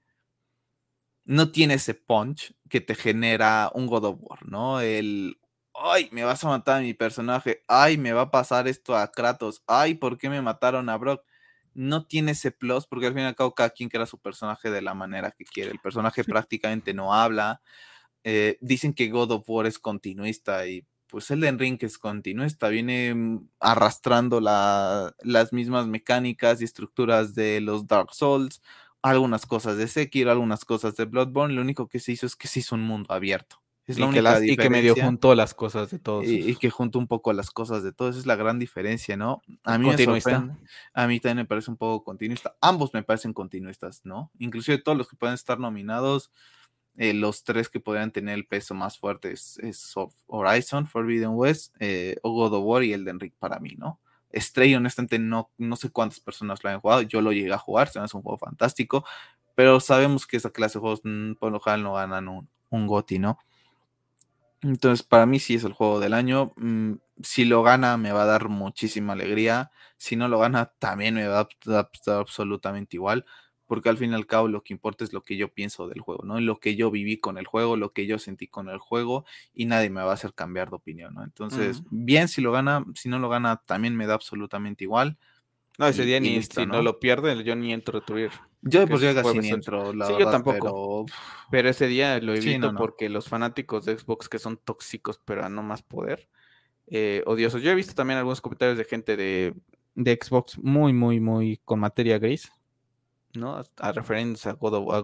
no 1.26 1.52
tiene 1.52 1.76
ese 1.76 1.94
punch 1.94 2.54
que 2.70 2.82
te 2.82 2.96
genera 2.96 3.72
un 3.74 3.88
God 3.88 4.06
of 4.06 4.18
War, 4.22 4.48
¿no? 4.48 4.82
El, 4.82 5.40
ay, 5.74 6.10
me 6.12 6.24
vas 6.24 6.44
a 6.44 6.50
matar 6.50 6.78
a 6.80 6.82
mi 6.82 6.94
personaje, 6.94 7.64
ay, 7.68 7.98
me 7.98 8.14
va 8.14 8.22
a 8.24 8.32
pasar 8.32 8.68
esto 8.68 8.96
a 8.98 9.12
Kratos, 9.12 9.64
ay, 9.68 9.96
¿por 9.96 10.18
qué 10.18 10.30
me 10.30 10.42
mataron 10.42 10.90
a 10.90 10.98
Brock? 10.98 11.24
No 11.74 12.06
tiene 12.06 12.34
ese 12.34 12.52
plus 12.52 12.86
porque 12.88 13.08
al 13.08 13.14
fin 13.14 13.24
y 13.24 13.26
al 13.26 13.36
cabo 13.36 13.54
cada 13.56 13.70
quien 13.70 13.90
crea 13.90 14.06
su 14.06 14.20
personaje 14.20 14.70
de 14.72 14.82
la 14.82 14.94
manera 14.94 15.32
que 15.32 15.46
quiere. 15.46 15.72
El 15.72 15.80
personaje 15.80 16.24
prácticamente 16.48 16.94
no 16.94 17.14
habla, 17.14 17.62
eh, 18.24 18.58
dicen 18.62 18.94
que 18.94 19.10
God 19.10 19.32
of 19.32 19.44
War 19.50 19.66
es 19.68 19.80
continuista 19.80 20.68
y 20.68 20.86
pues 21.08 21.30
Elden 21.32 21.60
Ring 21.60 21.78
es 21.82 21.98
continuista, 21.98 22.70
viene 22.70 23.14
mm, 23.14 23.50
arrastrando 23.60 24.40
la- 24.40 25.14
las 25.24 25.52
mismas 25.54 25.88
mecánicas 25.88 26.62
y 26.62 26.66
estructuras 26.66 27.36
de 27.36 27.60
los 27.62 27.88
Dark 27.88 28.14
Souls, 28.14 28.62
algunas 29.02 29.46
cosas 29.46 29.78
de 29.78 29.88
Sekiro, 29.88 30.32
algunas 30.32 30.66
cosas 30.66 30.96
de 30.96 31.06
Bloodborne, 31.06 31.56
lo 31.56 31.62
único 31.62 31.88
que 31.88 32.00
se 32.00 32.12
hizo 32.12 32.26
es 32.26 32.36
que 32.36 32.48
se 32.48 32.60
hizo 32.60 32.76
un 32.76 32.82
mundo 32.84 33.14
abierto. 33.14 33.58
Es 33.88 33.98
la 33.98 34.06
y, 34.06 34.10
que 34.10 34.20
única 34.20 34.22
las- 34.22 34.44
y 34.44 34.56
que 34.58 34.70
medio 34.70 34.94
juntó 34.96 35.34
las 35.36 35.54
cosas 35.56 35.90
de 35.90 35.98
todos. 36.00 36.26
y, 36.26 36.56
que 36.56 36.70
junta 36.70 37.00
un 37.00 37.08
poco 37.08 37.34
las 37.34 37.50
cosas 37.50 37.82
de 37.84 37.92
todo, 37.92 38.10
esa 38.10 38.20
es 38.20 38.26
la 38.28 38.36
gran 38.36 38.60
diferencia, 38.60 39.18
¿no? 39.18 39.42
A 39.64 39.78
mí 39.80 39.88
Continuista. 39.90 40.58
a 40.94 41.08
mí 41.08 41.20
también 41.20 41.38
me 41.38 41.46
parece 41.46 41.72
un 41.72 41.78
poco 41.78 42.04
continuista, 42.04 42.56
ambos 42.62 42.94
me 42.94 43.02
parecen 43.02 43.34
continuistas, 43.34 44.02
¿no? 44.04 44.32
Inclusive 44.38 44.78
todos 44.78 44.98
los 44.98 45.08
que 45.10 45.16
pueden 45.16 45.34
estar 45.34 45.60
nominados, 45.60 46.32
eh, 46.96 47.14
los 47.16 47.44
tres 47.44 47.70
que 47.70 47.80
podrían 47.80 48.12
tener 48.12 48.36
el 48.36 48.46
peso 48.46 48.76
más 48.76 49.00
fuerte 49.00 49.32
es, 49.32 49.58
es 49.60 49.96
Hor- 49.98 50.14
Horizon, 50.28 50.86
Forbidden 50.86 51.32
West, 51.32 51.74
eh, 51.80 52.18
o 52.22 52.32
God 52.34 52.54
of 52.54 52.64
War 52.64 52.84
y 52.84 52.94
Elden 52.94 53.20
Ring 53.20 53.34
para 53.40 53.60
mí, 53.60 53.76
¿no? 53.78 54.00
Stray, 54.36 54.76
honestamente, 54.76 55.20
no, 55.20 55.52
no 55.58 55.76
sé 55.76 55.90
cuántas 55.92 56.20
personas 56.20 56.64
lo 56.64 56.70
han 56.70 56.80
jugado, 56.80 57.02
yo 57.04 57.22
lo 57.22 57.32
llegué 57.32 57.54
a 57.54 57.58
jugar, 57.58 57.90
se 57.90 58.00
me 58.00 58.06
hace 58.06 58.18
un 58.18 58.24
juego 58.24 58.38
fantástico, 58.38 59.06
pero 59.56 59.80
sabemos 59.80 60.28
que 60.28 60.38
esa 60.38 60.52
clase 60.52 60.80
de 60.80 60.82
juegos 60.82 61.02
mm, 61.04 61.34
por 61.36 61.52
lo 61.52 61.60
general 61.60 61.84
no 61.84 61.94
ganan 61.94 62.28
un, 62.28 62.50
un 62.70 62.88
GOTY, 62.88 63.20
¿no? 63.20 63.38
Entonces, 64.64 65.04
para 65.04 65.26
mí 65.26 65.40
sí 65.40 65.56
es 65.56 65.64
el 65.64 65.74
juego 65.74 66.00
del 66.00 66.14
año. 66.14 66.54
Mm, 66.58 66.94
si 67.24 67.46
lo 67.46 67.64
gana, 67.64 67.98
me 67.98 68.12
va 68.12 68.24
a 68.24 68.26
dar 68.26 68.50
muchísima 68.50 69.14
alegría. 69.14 69.72
Si 69.98 70.16
no 70.16 70.28
lo 70.28 70.40
gana, 70.40 70.74
también 70.80 71.16
me 71.16 71.28
va 71.28 71.42
a 71.42 71.50
dar 71.66 71.90
absolutamente 72.08 72.98
igual. 72.98 73.26
Porque 73.72 73.88
al 73.88 73.96
fin 73.96 74.12
y 74.12 74.16
al 74.16 74.26
cabo 74.26 74.50
lo 74.50 74.64
que 74.64 74.74
importa 74.74 75.06
es 75.06 75.14
lo 75.14 75.24
que 75.24 75.38
yo 75.38 75.48
pienso 75.48 75.88
del 75.88 76.02
juego, 76.02 76.26
¿no? 76.26 76.42
Lo 76.42 76.60
que 76.60 76.76
yo 76.76 76.92
viví 76.92 77.16
con 77.16 77.38
el 77.38 77.48
juego, 77.48 77.78
lo 77.78 77.94
que 77.94 78.06
yo 78.06 78.20
sentí 78.20 78.46
con 78.46 78.68
el 78.68 78.80
juego 78.80 79.24
y 79.54 79.64
nadie 79.64 79.90
me 79.90 80.02
va 80.02 80.12
a 80.12 80.16
hacer 80.16 80.34
cambiar 80.34 80.70
de 80.70 80.76
opinión, 80.76 81.14
¿no? 81.14 81.24
Entonces, 81.24 81.82
bien 81.90 82.28
si 82.28 82.42
lo 82.42 82.52
gana, 82.52 82.84
si 82.96 83.08
no 83.08 83.18
lo 83.18 83.30
gana 83.30 83.62
también 83.66 83.96
me 83.96 84.08
da 84.08 84.16
absolutamente 84.16 84.84
igual. 84.84 85.18
No, 85.78 85.88
ese 85.88 86.04
día 86.04 86.20
ni 86.20 86.44
si 86.44 86.66
¿no? 86.66 86.82
lo 86.82 87.00
pierde, 87.00 87.46
yo 87.46 87.56
ni 87.56 87.72
entro 87.72 88.00
a 88.00 88.02
Twitter. 88.06 88.34
Yo 88.62 88.86
por 88.86 89.00
día 89.00 89.16
casi 89.16 89.40
ni 89.40 89.48
entro, 89.48 89.94
la 89.94 90.08
sí, 90.08 90.16
yo 90.20 90.30
tampoco. 90.30 91.06
Pero... 91.50 91.70
ese 91.70 91.88
día 91.88 92.20
lo 92.20 92.36
evito 92.36 92.76
porque 92.76 93.08
los 93.08 93.30
fanáticos 93.30 93.86
de 93.86 93.98
Xbox 93.98 94.28
que 94.28 94.40
son 94.40 94.58
tóxicos, 94.58 95.22
pero 95.24 95.46
a 95.46 95.50
no 95.50 95.64
más 95.64 95.82
poder, 95.82 96.28
eh, 96.88 97.24
odiosos. 97.26 97.62
Yo 97.62 97.72
he 97.72 97.76
visto 97.76 97.94
también 97.94 98.18
algunos 98.18 98.42
comentarios 98.42 98.78
de 98.78 98.84
gente 98.84 99.16
de, 99.16 99.54
de 99.96 100.20
Xbox 100.22 100.58
muy, 100.58 100.92
muy, 100.92 101.22
muy 101.22 101.62
con 101.64 101.80
materia 101.80 102.20
gris, 102.20 102.52
¿no? 103.36 103.62
A, 103.78 103.92
refiriéndose 103.92 104.50
a 104.50 104.58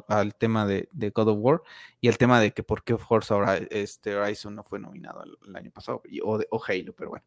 al 0.08 0.36
tema 0.36 0.66
de, 0.66 0.90
God 1.14 1.30
of 1.30 1.38
War 1.40 1.62
y 2.02 2.08
el 2.08 2.18
tema 2.18 2.40
de 2.40 2.52
que 2.52 2.64
por 2.64 2.84
qué 2.84 2.98
Forza 2.98 3.58
este, 3.70 4.16
Horizon 4.16 4.56
no 4.56 4.64
fue 4.64 4.80
nominado 4.80 5.24
el, 5.24 5.56
año 5.56 5.72
pasado, 5.72 6.02
o, 6.24 6.40
o, 6.50 6.64
Halo, 6.68 6.94
pero 6.94 7.10
bueno. 7.10 7.26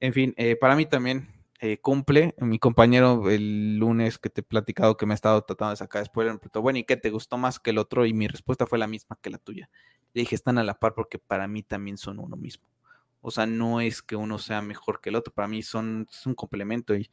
En 0.00 0.12
fin, 0.12 0.34
eh, 0.36 0.56
para 0.56 0.76
mí 0.76 0.86
también 0.86 1.28
eh, 1.60 1.78
cumple. 1.78 2.34
Mi 2.38 2.58
compañero 2.58 3.30
el 3.30 3.78
lunes 3.78 4.18
que 4.18 4.28
te 4.28 4.42
he 4.42 4.44
platicado 4.44 4.96
que 4.96 5.06
me 5.06 5.14
ha 5.14 5.16
estado 5.16 5.42
tratando 5.42 5.70
de 5.70 5.76
sacar 5.76 6.04
spoiler, 6.04 6.34
me 6.34 6.38
preguntó, 6.38 6.60
bueno, 6.62 6.78
¿y 6.78 6.84
qué 6.84 6.96
te 6.96 7.10
gustó 7.10 7.38
más 7.38 7.58
que 7.58 7.70
el 7.70 7.78
otro? 7.78 8.04
Y 8.04 8.12
mi 8.12 8.28
respuesta 8.28 8.66
fue 8.66 8.78
la 8.78 8.86
misma 8.86 9.18
que 9.22 9.30
la 9.30 9.38
tuya. 9.38 9.70
Le 10.12 10.20
dije, 10.20 10.34
están 10.34 10.58
a 10.58 10.64
la 10.64 10.78
par 10.78 10.94
porque 10.94 11.18
para 11.18 11.48
mí 11.48 11.62
también 11.62 11.96
son 11.96 12.18
uno 12.18 12.36
mismo. 12.36 12.66
O 13.22 13.30
sea, 13.30 13.46
no 13.46 13.80
es 13.80 14.02
que 14.02 14.16
uno 14.16 14.38
sea 14.38 14.62
mejor 14.62 15.00
que 15.00 15.08
el 15.08 15.16
otro, 15.16 15.32
para 15.32 15.48
mí 15.48 15.62
son 15.62 16.06
es 16.10 16.26
un 16.26 16.34
complemento 16.34 16.94
y, 16.94 17.10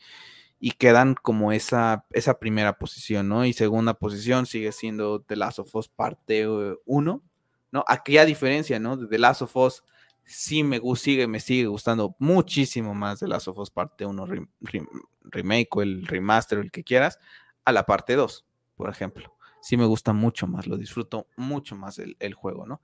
y 0.66 0.72
quedan 0.72 1.16
como 1.16 1.52
esa, 1.52 2.06
esa 2.12 2.40
primera 2.40 2.78
posición, 2.78 3.28
¿no? 3.28 3.44
Y 3.44 3.52
segunda 3.52 3.96
posición 3.96 4.46
sigue 4.46 4.72
siendo 4.72 5.20
The 5.20 5.36
Last 5.36 5.60
of 5.60 5.76
Us 5.76 5.90
parte 5.90 6.48
1, 6.86 7.24
¿no? 7.70 7.86
Aquí 7.86 8.18
a 8.18 8.24
diferencia, 8.24 8.80
¿no? 8.80 8.96
De 8.96 9.08
The 9.08 9.20
Last 9.20 9.42
of 9.42 9.54
Us 9.58 9.84
sí 10.24 10.64
me 10.64 10.80
sigue, 10.96 11.28
me 11.28 11.42
sigue 11.42 11.68
gustando 11.68 12.16
muchísimo 12.18 12.96
más 12.96 13.20
de 13.20 13.28
Last 13.28 13.50
of 13.50 13.58
Us 13.58 13.72
parte 13.72 14.06
1 14.06 14.26
remake 15.24 15.68
o 15.72 15.82
el 15.82 16.08
remaster 16.08 16.60
o 16.60 16.62
el 16.62 16.72
que 16.72 16.86
quieras, 16.86 17.20
a 17.66 17.74
la 17.74 17.86
parte 17.86 18.16
2, 18.16 18.46
por 18.78 18.90
ejemplo. 18.90 19.36
Sí 19.62 19.76
me 19.76 19.86
gusta 19.86 20.14
mucho 20.14 20.48
más, 20.48 20.66
lo 20.66 20.78
disfruto 20.78 21.28
mucho 21.36 21.76
más 21.76 22.00
el, 22.00 22.16
el, 22.22 22.36
juego, 22.36 22.66
¿no? 22.66 22.82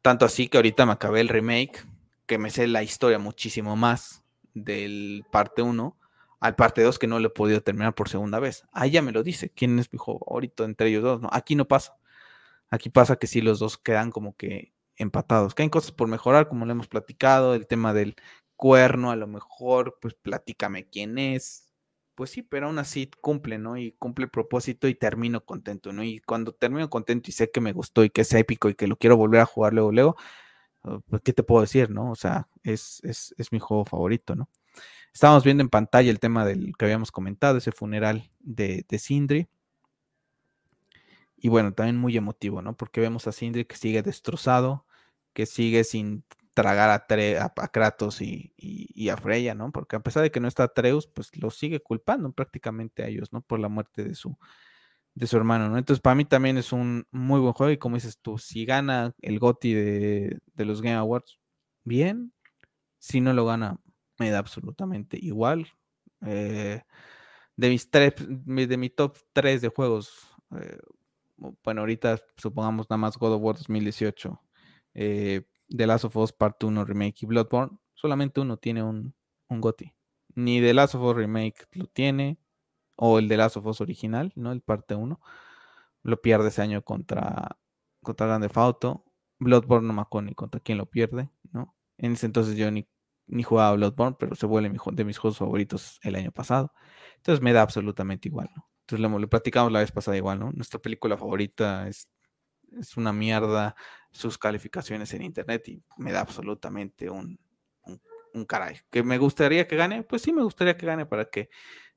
Tanto 0.00 0.26
así 0.26 0.46
que 0.46 0.58
ahorita 0.58 0.86
me 0.86 0.92
acabé 0.92 1.22
el 1.22 1.28
remake, 1.28 1.84
que 2.26 2.38
me 2.38 2.50
sé 2.50 2.68
la 2.68 2.84
historia 2.84 3.18
muchísimo 3.18 3.74
más 3.74 4.22
del 4.54 5.24
parte 5.32 5.62
1 5.62 5.96
al 6.40 6.56
parte 6.56 6.82
2 6.82 6.98
que 6.98 7.06
no 7.06 7.18
lo 7.20 7.28
he 7.28 7.30
podido 7.30 7.62
terminar 7.62 7.94
por 7.94 8.08
segunda 8.08 8.40
vez. 8.40 8.64
Ahí 8.72 8.90
ya 8.90 9.02
me 9.02 9.12
lo 9.12 9.22
dice, 9.22 9.50
quién 9.50 9.78
es 9.78 9.92
mi 9.92 9.98
favorito 9.98 10.64
entre 10.64 10.88
ellos 10.88 11.02
dos, 11.02 11.20
¿no? 11.20 11.28
Aquí 11.32 11.54
no 11.54 11.68
pasa. 11.68 11.96
Aquí 12.70 12.90
pasa 12.90 13.16
que 13.16 13.26
sí 13.26 13.40
los 13.42 13.58
dos 13.58 13.78
quedan 13.78 14.10
como 14.10 14.36
que 14.36 14.72
empatados. 14.96 15.54
Que 15.54 15.62
hay 15.64 15.70
cosas 15.70 15.92
por 15.92 16.08
mejorar, 16.08 16.48
como 16.48 16.66
lo 16.66 16.72
hemos 16.72 16.88
platicado, 16.88 17.54
el 17.54 17.66
tema 17.66 17.92
del 17.94 18.16
cuerno, 18.56 19.10
a 19.10 19.16
lo 19.16 19.26
mejor, 19.26 19.98
pues 20.00 20.14
platícame 20.14 20.88
quién 20.88 21.18
es. 21.18 21.66
Pues 22.14 22.30
sí, 22.30 22.42
pero 22.42 22.66
aún 22.66 22.78
así 22.78 23.10
cumple, 23.20 23.58
¿no? 23.58 23.76
Y 23.78 23.92
cumple 23.92 24.26
el 24.26 24.30
propósito 24.30 24.88
y 24.88 24.94
termino 24.94 25.44
contento, 25.44 25.92
¿no? 25.92 26.04
Y 26.04 26.20
cuando 26.20 26.52
termino 26.52 26.90
contento 26.90 27.30
y 27.30 27.32
sé 27.32 27.50
que 27.50 27.60
me 27.60 27.72
gustó 27.72 28.04
y 28.04 28.10
que 28.10 28.22
es 28.22 28.32
épico 28.34 28.68
y 28.68 28.74
que 28.74 28.86
lo 28.88 28.96
quiero 28.96 29.16
volver 29.16 29.40
a 29.40 29.46
jugar 29.46 29.72
luego, 29.74 29.92
luego, 29.92 30.16
oh, 30.82 31.00
pues, 31.08 31.22
¿qué 31.22 31.32
te 31.32 31.42
puedo 31.42 31.62
decir, 31.62 31.90
no? 31.90 32.10
O 32.12 32.16
sea, 32.16 32.48
es, 32.64 33.00
es, 33.04 33.34
es 33.38 33.52
mi 33.52 33.58
juego 33.60 33.84
favorito, 33.86 34.36
¿no? 34.36 34.48
Estábamos 35.12 35.44
viendo 35.44 35.62
en 35.62 35.68
pantalla 35.68 36.10
el 36.10 36.20
tema 36.20 36.44
del 36.44 36.72
que 36.76 36.84
habíamos 36.84 37.10
comentado, 37.12 37.58
ese 37.58 37.72
funeral 37.72 38.30
de, 38.40 38.84
de 38.88 38.98
Sindri. 38.98 39.48
Y 41.36 41.48
bueno, 41.48 41.72
también 41.72 41.96
muy 41.96 42.16
emotivo, 42.16 42.62
¿no? 42.62 42.76
Porque 42.76 43.00
vemos 43.00 43.26
a 43.26 43.32
Sindri 43.32 43.64
que 43.64 43.76
sigue 43.76 44.02
destrozado, 44.02 44.86
que 45.32 45.46
sigue 45.46 45.84
sin 45.84 46.24
tragar 46.54 46.90
a, 46.90 47.68
Kratos 47.68 48.20
y, 48.20 49.08
a 49.08 49.16
Freya, 49.16 49.54
¿no? 49.54 49.72
Porque 49.72 49.96
a 49.96 50.00
pesar 50.00 50.22
de 50.22 50.30
que 50.30 50.40
no 50.40 50.48
está 50.48 50.64
Atreus, 50.64 51.06
pues 51.06 51.34
lo 51.36 51.50
sigue 51.50 51.80
culpando 51.80 52.32
prácticamente 52.32 53.02
a 53.02 53.08
ellos, 53.08 53.32
¿no? 53.32 53.40
Por 53.40 53.60
la 53.60 53.68
muerte 53.68 54.04
de 54.04 54.14
su, 54.14 54.36
de 55.14 55.26
su 55.26 55.36
hermano, 55.36 55.68
¿no? 55.68 55.78
Entonces, 55.78 56.02
para 56.02 56.14
mí 56.14 56.24
también 56.24 56.58
es 56.58 56.72
un 56.72 57.06
muy 57.10 57.40
buen 57.40 57.52
juego 57.52 57.72
y 57.72 57.78
como 57.78 57.96
dices 57.96 58.18
tú, 58.20 58.38
si 58.38 58.64
gana 58.64 59.14
el 59.22 59.38
GOTI 59.38 59.74
de, 59.74 60.40
los 60.56 60.82
Game 60.82 60.96
Awards, 60.96 61.38
bien. 61.84 62.32
Si 62.98 63.22
no 63.22 63.32
lo 63.32 63.46
gana, 63.46 63.78
me 64.20 64.30
da 64.30 64.38
absolutamente 64.38 65.18
igual. 65.20 65.66
Eh, 66.24 66.82
de 67.56 67.68
mis 67.68 67.90
tres, 67.90 68.14
de 68.18 68.76
mi 68.76 68.90
top 68.90 69.18
3 69.32 69.62
de 69.62 69.68
juegos, 69.68 70.12
eh, 70.52 70.78
bueno, 71.64 71.80
ahorita 71.80 72.18
supongamos 72.36 72.88
nada 72.90 72.98
más 72.98 73.16
God 73.18 73.34
of 73.34 73.42
War 73.42 73.56
2018 73.56 74.40
eh, 74.94 75.42
The 75.68 75.86
Last 75.86 76.04
of 76.04 76.16
Us 76.16 76.32
Part 76.32 76.62
1 76.62 76.84
Remake 76.84 77.22
y 77.22 77.26
Bloodborne, 77.26 77.78
solamente 77.94 78.40
uno 78.40 78.56
tiene 78.58 78.82
un, 78.82 79.14
un 79.48 79.60
GOTI. 79.60 79.94
Ni 80.34 80.60
The 80.60 80.74
Last 80.74 80.94
of 80.96 81.02
Us 81.02 81.16
Remake 81.16 81.66
lo 81.72 81.86
tiene, 81.86 82.38
o 82.96 83.18
el 83.18 83.28
The 83.28 83.36
Last 83.36 83.56
of 83.56 83.66
Us 83.66 83.80
original, 83.80 84.32
¿no? 84.36 84.52
El 84.52 84.60
parte 84.60 84.94
1. 84.94 85.20
Lo 86.02 86.20
pierde 86.20 86.48
ese 86.48 86.62
año 86.62 86.82
contra, 86.82 87.56
contra 88.02 88.26
Grande 88.26 88.48
Fauto. 88.48 89.04
Bloodborne 89.38 89.86
no 89.86 89.94
me 89.94 90.02
acuerdo 90.02 90.28
ni 90.28 90.34
contra 90.34 90.60
quién 90.60 90.76
lo 90.76 90.86
pierde, 90.86 91.30
¿no? 91.52 91.74
En 91.98 92.12
ese 92.12 92.26
entonces 92.26 92.56
yo 92.56 92.70
ni, 92.70 92.88
ni 93.30 93.42
jugaba 93.42 93.76
Bloodborne, 93.76 94.16
pero 94.18 94.34
se 94.34 94.46
vuelve 94.46 94.70
de 94.92 95.04
mis 95.04 95.18
juegos 95.18 95.38
favoritos 95.38 96.00
el 96.02 96.16
año 96.16 96.32
pasado. 96.32 96.72
Entonces 97.16 97.42
me 97.42 97.52
da 97.52 97.62
absolutamente 97.62 98.28
igual, 98.28 98.48
¿no? 98.56 98.68
Entonces 98.80 99.00
lo, 99.00 99.18
lo 99.18 99.28
platicamos 99.28 99.72
la 99.72 99.80
vez 99.80 99.92
pasada 99.92 100.16
igual, 100.16 100.40
¿no? 100.40 100.52
Nuestra 100.52 100.80
película 100.80 101.16
favorita 101.16 101.88
es 101.88 102.10
es 102.78 102.96
una 102.96 103.12
mierda 103.12 103.74
sus 104.12 104.38
calificaciones 104.38 105.12
en 105.14 105.22
internet 105.22 105.68
y 105.68 105.82
me 105.96 106.12
da 106.12 106.20
absolutamente 106.20 107.10
un, 107.10 107.38
un, 108.34 108.44
caray. 108.44 108.80
¿Que 108.90 109.02
me 109.02 109.18
gustaría 109.18 109.66
que 109.66 109.76
gane? 109.76 110.02
Pues 110.02 110.22
sí, 110.22 110.32
me 110.32 110.42
gustaría 110.42 110.76
que 110.76 110.86
gane 110.86 111.06
para 111.06 111.26
que 111.26 111.50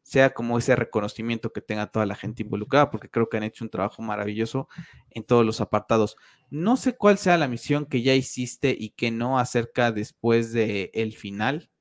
sea 0.03 0.33
como 0.33 0.57
ese 0.57 0.75
reconocimiento 0.75 1.53
que 1.53 1.61
tenga 1.61 1.87
toda 1.87 2.05
la 2.05 2.15
gente 2.15 2.43
involucrada, 2.43 2.91
porque 2.91 3.09
creo 3.09 3.29
que 3.29 3.37
han 3.37 3.43
hecho 3.43 3.63
un 3.63 3.71
trabajo 3.71 4.01
maravilloso 4.01 4.67
en 5.09 5.23
todos 5.23 5.45
los 5.45 5.61
apartados. 5.61 6.17
No 6.49 6.77
sé 6.77 6.95
cuál 6.95 7.17
sea 7.17 7.37
la 7.37 7.47
misión 7.47 7.85
que 7.85 8.01
ya 8.03 8.13
hiciste 8.13 8.75
y 8.77 8.89
que 8.91 9.11
no 9.11 9.39
acerca 9.39 9.91
después 9.91 10.51
del 10.51 10.91
el 10.93 11.13
final, 11.13 11.71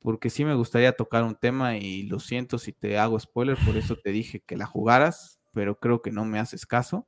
porque 0.00 0.28
sí 0.28 0.44
me 0.44 0.54
gustaría 0.54 0.92
tocar 0.92 1.22
un 1.22 1.36
tema 1.36 1.76
y 1.76 2.02
lo 2.04 2.18
siento 2.18 2.58
si 2.58 2.72
te 2.72 2.98
hago 2.98 3.18
spoiler, 3.18 3.56
por 3.64 3.76
eso 3.76 3.96
te 3.96 4.10
dije 4.10 4.40
que 4.40 4.56
la 4.56 4.66
jugaras, 4.66 5.40
pero 5.52 5.78
creo 5.78 6.02
que 6.02 6.10
no 6.10 6.24
me 6.24 6.38
haces 6.40 6.66
caso. 6.66 7.06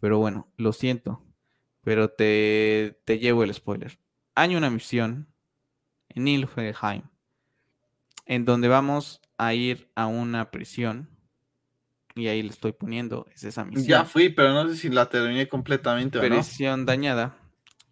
Pero 0.00 0.18
bueno, 0.18 0.50
lo 0.56 0.72
siento, 0.72 1.22
pero 1.82 2.08
te, 2.10 2.98
te 3.04 3.18
llevo 3.18 3.44
el 3.44 3.52
spoiler. 3.52 3.98
Hay 4.34 4.56
una 4.56 4.70
misión 4.70 5.28
en 6.08 6.24
Nilfheim 6.24 7.02
en 8.30 8.44
donde 8.44 8.68
vamos 8.68 9.20
a 9.40 9.54
ir 9.54 9.90
a 9.94 10.06
una 10.06 10.50
prisión. 10.50 11.08
Y 12.14 12.26
ahí 12.26 12.42
le 12.42 12.50
estoy 12.50 12.72
poniendo, 12.72 13.26
es 13.32 13.44
esa 13.44 13.64
misión. 13.64 13.86
Ya 13.86 14.04
fui, 14.04 14.28
pero 14.28 14.52
no 14.52 14.68
sé 14.68 14.76
si 14.76 14.88
la 14.90 15.08
terminé 15.08 15.48
completamente 15.48 16.18
o 16.18 16.20
Prisión 16.20 16.84
dañada. 16.84 17.38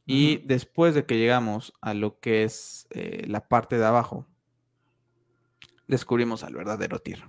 Y 0.04 0.38
después 0.38 0.94
de 0.94 1.06
que 1.06 1.16
llegamos 1.18 1.72
a 1.80 1.94
lo 1.94 2.18
que 2.18 2.42
es 2.42 2.86
eh, 2.90 3.24
la 3.28 3.48
parte 3.48 3.78
de 3.78 3.86
abajo, 3.86 4.26
descubrimos 5.86 6.44
al 6.44 6.54
verdadero 6.54 6.98
Tyr. 6.98 7.24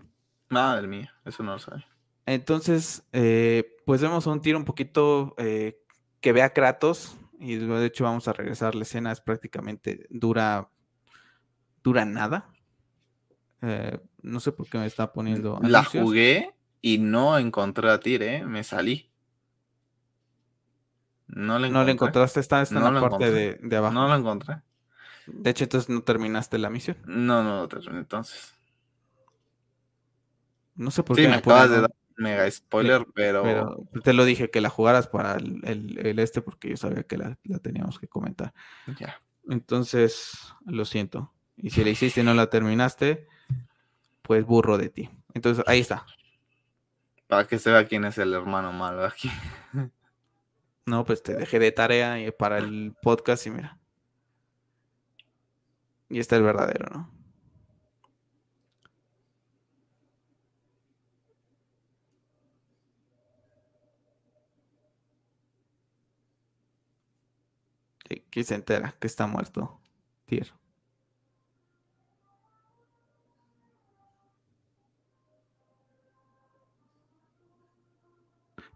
Madre 0.49 0.87
mía, 0.87 1.13
eso 1.25 1.43
no 1.43 1.53
lo 1.53 1.59
sabía. 1.59 1.87
Entonces, 2.25 3.07
eh, 3.13 3.77
pues 3.85 4.01
vemos 4.01 4.27
un 4.27 4.41
tiro 4.41 4.57
un 4.57 4.65
poquito 4.65 5.35
eh, 5.37 5.81
que 6.19 6.33
ve 6.33 6.41
a 6.41 6.53
Kratos. 6.53 7.15
Y 7.39 7.55
de 7.55 7.85
hecho 7.85 8.03
vamos 8.03 8.27
a 8.27 8.33
regresar. 8.33 8.75
La 8.75 8.83
escena 8.83 9.11
es 9.13 9.21
prácticamente 9.21 10.07
dura. 10.09 10.69
Dura 11.81 12.03
nada. 12.03 12.51
Eh, 13.61 13.99
no 14.21 14.39
sé 14.39 14.51
por 14.51 14.67
qué 14.67 14.77
me 14.77 14.85
está 14.85 15.11
poniendo. 15.11 15.59
La 15.61 15.83
jugué 15.83 16.53
y 16.81 16.97
no 16.97 17.37
encontré 17.37 17.89
a 17.89 17.99
Tyr, 17.99 18.23
¿eh? 18.23 18.45
Me 18.45 18.63
salí. 18.63 19.09
No 21.27 21.59
le, 21.59 21.69
no 21.69 21.83
le 21.83 21.91
encontraste, 21.91 22.39
está, 22.39 22.63
en 22.63 22.73
la 22.75 23.01
parte 23.01 23.31
de, 23.31 23.77
abajo. 23.77 23.93
No 23.93 24.07
lo 24.07 24.15
encontré. 24.15 24.61
De 25.27 25.51
hecho, 25.51 25.65
entonces 25.65 25.89
no 25.89 26.01
terminaste 26.01 26.57
la 26.57 26.71
misión. 26.71 26.97
No, 27.05 27.43
no 27.43 27.61
lo 27.61 27.67
terminé 27.67 27.99
entonces. 27.99 28.55
No 30.75 30.89
sé 30.89 31.03
por 31.03 31.15
qué 31.15 31.23
me, 31.23 31.29
me 31.29 31.35
acabas 31.35 31.69
de 31.69 31.81
dar 31.81 31.91
mega 32.19 32.49
spoiler, 32.51 33.05
pero... 33.13 33.87
te 34.03 34.13
lo 34.13 34.25
dije 34.25 34.51
que 34.51 34.61
la 34.61 34.69
jugaras 34.69 35.07
para 35.07 35.35
el, 35.35 36.19
este 36.19 36.41
porque 36.41 36.69
yo 36.69 36.77
sabía 36.77 37.03
que 37.03 37.17
la, 37.17 37.37
teníamos 37.61 37.99
que 37.99 38.07
comentar. 38.07 38.53
Ya. 38.99 39.21
Entonces, 39.47 40.31
lo 40.65 40.85
siento. 40.85 41.33
Y 41.57 41.71
si 41.71 41.83
la 41.83 41.89
hiciste 41.89 42.21
y 42.21 42.23
no 42.23 42.33
la 42.33 42.49
terminaste, 42.49 43.27
pues 44.29 44.45
burro 44.45 44.77
de 44.77 44.89
ti. 44.89 45.09
Entonces, 45.33 45.63
ahí 45.65 45.79
está. 45.79 46.05
Para 47.25 47.47
que 47.47 47.57
se 47.57 47.71
vea 47.71 47.87
quién 47.87 48.05
es 48.05 48.15
el 48.19 48.31
hermano 48.31 48.71
malo 48.71 49.03
aquí. 49.03 49.27
No, 50.85 51.03
pues 51.03 51.23
te 51.23 51.33
dejé 51.33 51.57
de 51.57 51.71
tarea 51.71 52.19
y 52.19 52.31
para 52.31 52.59
el 52.59 52.95
podcast 53.01 53.47
y 53.47 53.49
mira. 53.49 53.79
Y 56.09 56.19
está 56.19 56.35
el 56.35 56.43
verdadero, 56.43 56.89
¿no? 56.91 57.11
Que, 68.29 68.43
se 68.43 68.53
entera 68.53 68.95
que 68.99 69.07
está 69.07 69.25
muerto. 69.25 69.79
Tier. 70.25 70.58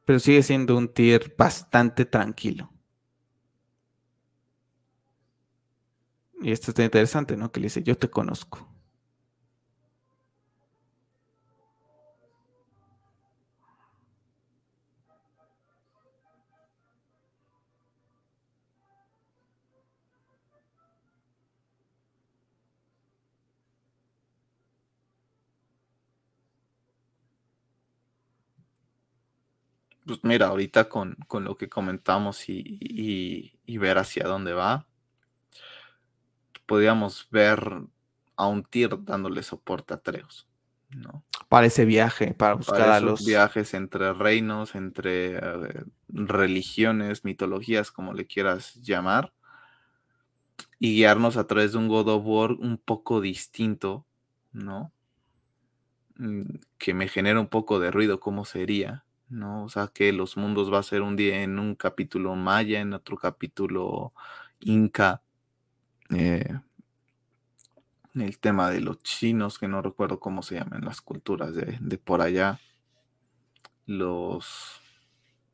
Pero 0.05 0.19
sigue 0.19 0.43
siendo 0.43 0.77
un 0.77 0.93
Tyr 0.93 1.35
bastante 1.37 2.05
tranquilo. 2.05 2.71
Y 6.41 6.51
esto 6.51 6.71
está 6.71 6.83
interesante, 6.83 7.37
¿no? 7.37 7.51
Que 7.51 7.61
le 7.61 7.67
dice, 7.67 7.83
yo 7.83 7.97
te 7.97 8.09
conozco. 8.09 8.72
Pues 30.13 30.23
mira, 30.25 30.49
ahorita 30.49 30.89
con, 30.89 31.17
lo 31.31 31.55
que 31.55 31.67
comentamos 31.67 32.47
y, 32.47 33.51
ver 33.65 33.97
hacia 33.97 34.27
dónde 34.27 34.53
va, 34.53 34.85
podríamos 36.67 37.27
ver 37.31 37.81
a 38.35 38.45
un 38.45 38.63
Tyr 38.63 38.95
dándole 39.03 39.41
soporte 39.41 39.95
a 39.95 39.97
Treos, 39.97 40.47
¿no? 40.91 41.23
Para 41.49 41.65
ese 41.65 41.85
viaje, 41.85 42.35
para 42.35 42.53
buscar 42.53 42.89
a 42.89 42.99
los 42.99 43.25
viajes 43.25 43.73
entre 43.73 44.13
reinos, 44.13 44.75
entre 44.75 45.37
eh, 45.37 45.83
religiones, 46.09 47.25
mitologías, 47.25 47.89
como 47.89 48.13
le 48.13 48.27
quieras 48.27 48.75
llamar, 48.83 49.33
y 50.77 50.93
guiarnos 50.93 51.37
a 51.37 51.47
través 51.47 51.71
de 51.71 51.79
un 51.79 51.87
God 51.87 52.07
of 52.09 52.23
War 52.23 52.51
un 52.51 52.77
poco 52.77 53.19
distinto, 53.19 54.05
¿no? 54.51 54.91
Mm, 56.17 56.59
que 56.77 56.93
me 56.93 57.07
genera 57.07 57.39
un 57.39 57.47
poco 57.47 57.79
de 57.79 57.89
ruido, 57.89 58.19
¿cómo 58.19 58.45
sería? 58.45 59.05
¿No? 59.33 59.65
O 59.65 59.69
sea, 59.69 59.87
que 59.87 60.13
los 60.13 60.37
mundos 60.37 60.71
va 60.71 60.79
a 60.79 60.83
ser 60.83 61.01
un 61.01 61.15
día 61.15 61.41
en 61.41 61.59
un 61.59 61.75
capítulo 61.75 62.35
maya, 62.35 62.79
en 62.79 62.93
otro 62.93 63.17
capítulo 63.17 64.13
inca. 64.61 65.21
Eh, 66.15 66.59
el 68.13 68.39
tema 68.39 68.69
de 68.69 68.79
los 68.79 69.01
chinos, 69.01 69.57
que 69.57 69.67
no 69.67 69.81
recuerdo 69.81 70.19
cómo 70.19 70.43
se 70.43 70.55
llaman 70.55 70.85
las 70.85 71.01
culturas 71.01 71.55
de, 71.55 71.97
por 71.97 72.21
allá. 72.21 72.59
Los, 73.85 74.79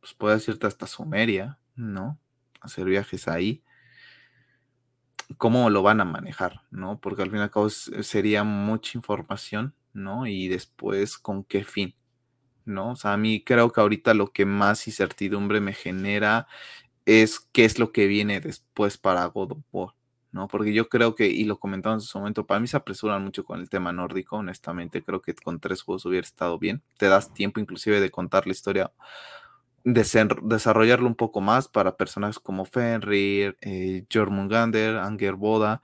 pues 0.02 0.14
puede 0.14 0.36
decirte 0.36 0.68
hasta 0.68 0.86
Sumeria, 0.86 1.58
¿no? 1.76 2.20
Hacer 2.62 2.86
viajes 2.86 3.28
ahí. 3.28 3.64
¿Cómo 5.38 5.70
lo 5.70 5.84
van 5.84 6.02
a 6.02 6.06
manejar, 6.06 6.62
no? 6.70 7.00
Porque 7.00 7.22
al 7.22 7.30
fin 7.30 7.40
y 7.40 7.44
al 7.44 7.52
cabo 7.52 7.70
sería 7.70 8.44
mucha 8.44 8.98
información, 8.98 9.74
¿no? 9.94 10.28
Y 10.28 10.50
después, 10.50 11.18
¿con 11.18 11.44
qué 11.44 11.64
fin? 11.64 11.96
¿No? 12.70 12.92
O 12.92 12.96
sea, 12.96 13.14
a 13.14 13.18
mí 13.18 13.44
creo 13.44 13.72
que 13.72 13.82
ahorita 13.82 14.14
lo 14.14 14.28
que 14.32 14.46
más 14.46 14.88
incertidumbre 14.88 15.62
me 15.62 15.74
genera 15.74 16.48
es 17.06 17.40
qué 17.52 17.66
es 17.66 17.80
lo 17.80 17.92
que 17.92 18.08
viene 18.08 18.40
después 18.42 18.98
para 18.98 19.26
God 19.28 19.54
of 19.72 19.94
¿no? 20.32 20.48
Porque 20.48 20.74
yo 20.74 20.90
creo 20.90 21.16
que, 21.16 21.28
y 21.28 21.46
lo 21.46 21.60
comentamos 21.60 22.04
en 22.04 22.08
su 22.08 22.20
momento, 22.20 22.46
para 22.46 22.60
mí 22.60 22.68
se 22.68 22.78
apresuran 22.78 23.24
mucho 23.24 23.44
con 23.44 23.60
el 23.60 23.70
tema 23.70 23.92
nórdico, 23.92 24.38
honestamente, 24.38 25.04
creo 25.04 25.22
que 25.22 25.34
con 25.36 25.60
tres 25.60 25.82
juegos 25.82 26.06
hubiera 26.06 26.26
estado 26.26 26.60
bien, 26.60 26.84
te 26.98 27.08
das 27.08 27.34
tiempo 27.34 27.60
inclusive 27.60 28.00
de 28.00 28.12
contar 28.12 28.46
la 28.46 28.52
historia, 28.54 28.92
desarrollarlo 29.84 31.08
un 31.08 31.16
poco 31.16 31.42
más 31.42 31.68
para 31.68 31.98
personajes 31.98 32.40
como 32.40 32.66
Fenrir, 32.66 33.58
eh, 33.62 34.06
Jormungandr, 34.12 34.98
Anger 34.98 35.36
Boda, 35.36 35.82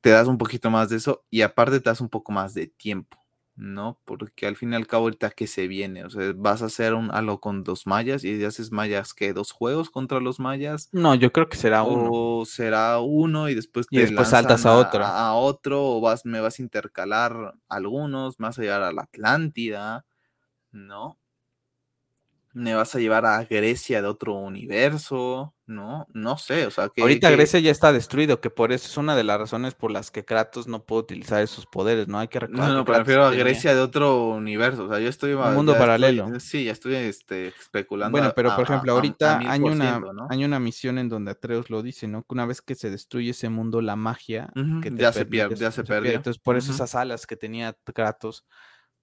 te 0.00 0.10
das 0.10 0.28
un 0.28 0.38
poquito 0.38 0.70
más 0.70 0.90
de 0.90 0.96
eso 0.96 1.24
y 1.30 1.42
aparte 1.42 1.80
te 1.80 1.88
das 1.90 2.00
un 2.00 2.08
poco 2.08 2.32
más 2.32 2.54
de 2.54 2.66
tiempo, 2.66 3.18
¿no? 3.62 3.98
Porque 4.04 4.46
al 4.46 4.56
fin 4.56 4.72
y 4.72 4.76
al 4.76 4.86
cabo 4.86 5.04
ahorita 5.04 5.30
que 5.30 5.46
se 5.46 5.68
viene, 5.68 6.04
o 6.04 6.10
sea, 6.10 6.32
vas 6.36 6.62
a 6.62 6.66
hacer 6.66 6.94
un 6.94 7.10
algo 7.12 7.40
con 7.40 7.62
dos 7.62 7.86
mayas 7.86 8.24
y 8.24 8.44
haces 8.44 8.72
mayas 8.72 9.14
que 9.14 9.32
dos 9.32 9.52
juegos 9.52 9.88
contra 9.88 10.20
los 10.20 10.40
mayas. 10.40 10.88
No, 10.92 11.14
yo 11.14 11.32
creo 11.32 11.48
que 11.48 11.56
será 11.56 11.84
uno. 11.84 12.10
O 12.12 12.44
será 12.44 12.98
uno 12.98 13.48
y 13.48 13.54
después 13.54 13.86
te 13.86 13.96
y 13.96 14.00
después 14.00 14.28
saltas 14.28 14.66
a, 14.66 14.76
otro. 14.76 15.04
A, 15.04 15.34
otro 15.34 15.84
o 15.84 16.00
vas 16.00 16.26
me 16.26 16.40
vas 16.40 16.58
a 16.58 16.62
intercalar 16.62 17.54
algunos, 17.68 18.40
más 18.40 18.58
a 18.58 18.62
llegar 18.62 18.82
a 18.82 18.92
la 18.92 19.02
Atlántida, 19.02 20.04
¿no? 20.72 21.18
Me 22.54 22.74
vas 22.74 22.94
a 22.94 22.98
llevar 22.98 23.24
a 23.24 23.44
Grecia 23.44 24.02
de 24.02 24.08
otro 24.08 24.34
universo, 24.34 25.54
¿no? 25.66 26.06
No 26.12 26.36
sé, 26.36 26.66
o 26.66 26.70
sea 26.70 26.90
que... 26.90 27.00
Ahorita 27.00 27.30
Grecia 27.30 27.60
ya 27.60 27.70
está 27.70 27.92
destruido, 27.92 28.40
que 28.40 28.50
por 28.50 28.72
eso 28.72 28.86
es 28.86 28.96
una 28.98 29.16
de 29.16 29.24
las 29.24 29.38
razones 29.38 29.74
por 29.74 29.90
las 29.90 30.10
que 30.10 30.24
Kratos 30.24 30.66
no 30.66 30.84
puede 30.84 31.02
utilizar 31.02 31.40
esos 31.40 31.64
poderes, 31.64 32.08
¿no? 32.08 32.18
Hay 32.18 32.28
que 32.28 32.40
recordar. 32.40 32.68
No, 32.68 32.74
no, 32.74 32.84
prefiero 32.84 33.24
a 33.24 33.30
Grecia 33.30 33.74
de 33.74 33.80
otro 33.80 34.28
universo, 34.28 34.84
o 34.84 34.88
sea, 34.88 34.98
yo 34.98 35.08
estoy... 35.08 35.32
Un 35.32 35.54
mundo 35.54 35.76
paralelo. 35.78 36.28
sí, 36.40 36.64
ya 36.64 36.72
estoy 36.72 36.94
este, 36.96 37.48
especulando. 37.48 38.12
Bueno, 38.12 38.32
pero 38.36 38.54
por 38.54 38.64
ejemplo, 38.64 38.92
ahorita 38.92 39.38
hay, 39.46 39.60
una, 39.60 40.02
hay 40.28 40.44
una 40.44 40.60
misión 40.60 40.98
en 40.98 41.08
donde 41.08 41.30
Atreus 41.30 41.70
lo 41.70 41.82
dice, 41.82 42.06
¿no? 42.06 42.22
Que 42.22 42.34
una 42.34 42.44
vez 42.44 42.60
que 42.60 42.74
se 42.74 42.90
destruye 42.90 43.30
ese 43.30 43.48
mundo, 43.48 43.80
la 43.80 43.96
magia... 43.96 44.50
que 44.82 44.90
ya, 44.94 45.12
se 45.12 45.24
pierde, 45.24 45.56
ya 45.56 45.70
se, 45.70 45.84
pierde. 45.84 46.14
Entonces, 46.14 46.40
por 46.40 46.56
eso 46.56 46.72
esas 46.72 46.94
alas 46.94 47.26
que 47.26 47.36
tenía 47.36 47.74
Kratos 47.94 48.44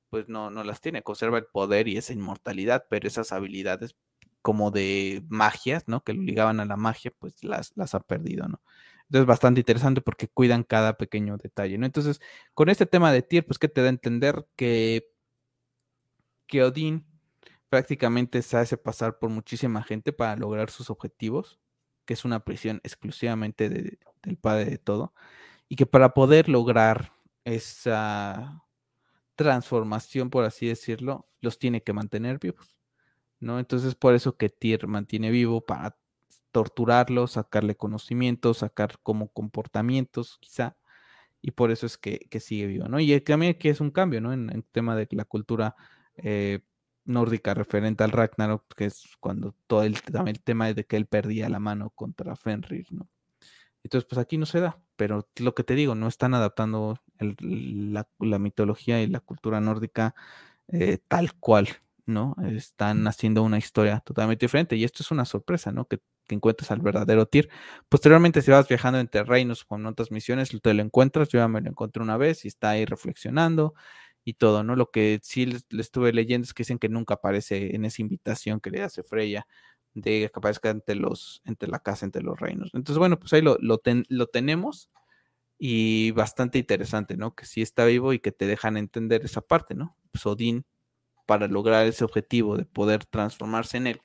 pues 0.10 0.28
no, 0.30 0.50
no 0.50 0.64
las 0.64 0.82
tiene, 0.82 1.04
conserva 1.04 1.38
el 1.38 1.46
poder 1.46 1.88
y 1.88 1.98
esa 1.98 2.14
inmortalidad, 2.14 2.86
pero 2.90 3.08
esas 3.08 3.32
habilidades 3.32 3.96
como 4.42 4.72
de 4.72 5.24
magias, 5.30 5.88
¿no? 5.88 6.04
Que 6.04 6.14
lo 6.14 6.22
ligaban 6.22 6.60
a 6.60 6.66
la 6.66 6.78
magia, 6.78 7.12
pues 7.20 7.44
las, 7.44 7.74
las 7.76 7.96
ha 7.96 8.00
perdido, 8.00 8.48
¿no? 8.48 8.62
Entonces, 9.10 9.26
bastante 9.26 9.62
interesante 9.62 10.02
porque 10.02 10.28
cuidan 10.28 10.64
cada 10.64 10.98
pequeño 10.98 11.38
detalle, 11.38 11.78
¿no? 11.78 11.86
Entonces, 11.86 12.22
con 12.54 12.70
este 12.70 12.86
tema 12.86 13.12
de 13.12 13.24
Tyr, 13.24 13.46
pues 13.46 13.58
que 13.60 13.68
te 13.68 13.82
da 13.82 13.88
a 13.88 13.90
entender 13.90 14.46
que, 14.56 15.12
que 16.48 16.64
Odín 16.64 17.06
prácticamente 17.70 18.42
se 18.42 18.58
hace 18.58 18.78
pasar 18.78 19.20
por 19.20 19.30
muchísima 19.30 19.84
gente 19.84 20.14
para 20.14 20.36
lograr 20.36 20.70
sus 20.70 20.90
objetivos, 20.90 21.60
que 22.06 22.14
es 22.14 22.26
una 22.26 22.44
prisión 22.44 22.82
exclusivamente 22.84 23.70
del 23.70 24.38
padre 24.38 24.66
de 24.66 24.78
todo, 24.78 25.14
y 25.68 25.76
que 25.76 25.86
para 25.86 26.14
poder 26.14 26.50
lograr 26.50 27.14
esa 27.46 28.64
transformación, 29.40 30.30
por 30.30 30.44
así 30.44 30.68
decirlo, 30.68 31.30
los 31.40 31.60
tiene 31.60 31.82
que 31.82 31.94
mantener 31.94 32.40
vivos, 32.40 32.78
¿no? 33.40 33.58
Entonces, 33.60 33.96
por 33.96 34.14
eso 34.14 34.36
que 34.36 34.50
Tyr 34.50 34.86
mantiene 34.88 35.32
vivo 35.32 35.62
para 35.66 35.98
torturarlo, 36.52 37.26
sacarle 37.28 37.76
conocimientos, 37.78 38.58
sacar 38.60 39.00
como 39.02 39.30
comportamientos, 39.30 40.38
quizá, 40.42 40.78
y 41.42 41.52
por 41.52 41.72
eso 41.72 41.86
es 41.86 41.98
que, 41.98 42.28
sigue 42.42 42.68
vivo, 42.68 42.90
¿no? 42.90 43.00
Y 43.00 43.18
también 43.22 43.58
que 43.58 43.70
es 43.70 43.80
un 43.80 43.92
cambio, 43.92 44.20
¿no? 44.20 44.34
En 44.34 44.50
el 44.50 44.66
tema 44.66 44.98
de 44.98 45.08
la 45.12 45.24
cultura 45.24 45.76
eh, 46.18 46.60
nórdica 47.06 47.54
referente 47.54 48.04
al 48.04 48.12
Ragnarok, 48.12 48.66
que 48.76 48.86
es 48.86 49.04
cuando 49.22 49.56
todo 49.68 49.84
el, 49.84 49.98
el 50.28 50.42
tema 50.44 50.74
de 50.74 50.86
que 50.86 50.98
él 50.98 51.06
perdía 51.06 51.48
la 51.48 51.60
mano 51.60 51.92
contra 51.92 52.36
Fenrir, 52.36 52.88
¿no? 52.92 53.08
Entonces, 53.84 54.08
pues 54.10 54.20
aquí 54.20 54.38
no 54.38 54.46
se 54.46 54.60
da, 54.60 54.80
pero 54.96 55.28
lo 55.38 55.56
que 55.56 55.64
te 55.64 55.76
digo, 55.76 55.96
no 55.96 56.08
están 56.08 56.34
adaptando 56.34 57.00
la, 57.20 58.40
mitología 58.40 59.02
y 59.02 59.08
la 59.08 59.20
cultura 59.20 59.62
nórdica 59.62 60.16
eh, 60.68 61.00
tal 61.08 61.34
cual, 61.36 61.70
¿no? 62.06 62.36
Están 62.44 63.08
haciendo 63.08 63.44
una 63.44 63.58
historia 63.58 64.02
totalmente 64.02 64.46
diferente 64.46 64.76
y 64.76 64.84
esto 64.84 65.04
es 65.04 65.12
una 65.12 65.26
sorpresa, 65.26 65.72
¿no? 65.72 65.86
Que, 65.86 66.00
que 66.28 66.36
encuentres 66.36 66.72
al 66.72 66.82
verdadero 66.82 67.26
Tyr. 67.26 67.50
Posteriormente, 67.90 68.42
si 68.42 68.52
vas 68.52 68.68
viajando 68.68 69.00
entre 69.00 69.24
reinos 69.24 69.66
con 69.66 69.86
otras 69.86 70.12
misiones, 70.12 70.50
te 70.62 70.74
lo 70.74 70.82
encuentras, 70.84 71.30
yo 71.30 71.40
ya 71.40 71.48
me 71.48 71.62
lo 71.62 71.70
encontré 71.70 72.04
una 72.04 72.18
vez 72.18 72.46
y 72.46 72.50
está 72.50 72.72
ahí 72.72 72.86
reflexionando 72.86 73.74
y 74.24 74.34
todo, 74.34 74.64
¿no? 74.64 74.76
Lo 74.76 74.92
que 74.92 75.20
sí 75.24 75.46
le, 75.46 75.60
estuve 75.80 76.14
leyendo 76.14 76.46
es 76.46 76.54
que 76.54 76.62
dicen 76.64 76.80
que 76.80 76.90
nunca 76.90 77.16
aparece 77.16 77.76
en 77.76 77.86
esa 77.86 78.02
invitación 78.02 78.60
que 78.60 78.72
le 78.72 78.84
hace 78.84 79.04
Freya 79.04 79.48
de 79.94 80.30
que 80.32 80.32
aparezca 80.34 80.70
entre 80.70 80.96
los, 80.96 81.42
entre 81.46 81.70
la 81.70 81.80
casa, 81.80 82.06
entre 82.06 82.22
los 82.22 82.40
reinos. 82.40 82.70
Entonces, 82.74 82.98
bueno, 82.98 83.20
pues 83.20 83.34
ahí 83.34 83.42
lo, 83.42 83.58
lo, 83.60 83.82
lo 83.84 84.28
tenemos 84.28 84.90
y 85.58 86.12
bastante 86.12 86.60
interesante, 86.60 87.18
¿no? 87.18 87.36
Que 87.36 87.46
sí 87.46 87.62
está 87.62 87.86
vivo 87.86 88.14
y 88.14 88.20
que 88.20 88.32
te 88.32 88.48
dejan 88.48 88.78
entender 88.78 89.26
esa 89.26 89.42
parte, 89.42 89.76
¿no? 89.76 89.96
Pues, 90.12 90.24
para 91.26 91.48
lograr 91.48 91.86
ese 91.86 92.04
objetivo 92.04 92.58
de 92.58 92.66
poder 92.66 93.06
transformarse 93.06 93.78
en 93.78 93.88
él 93.88 94.02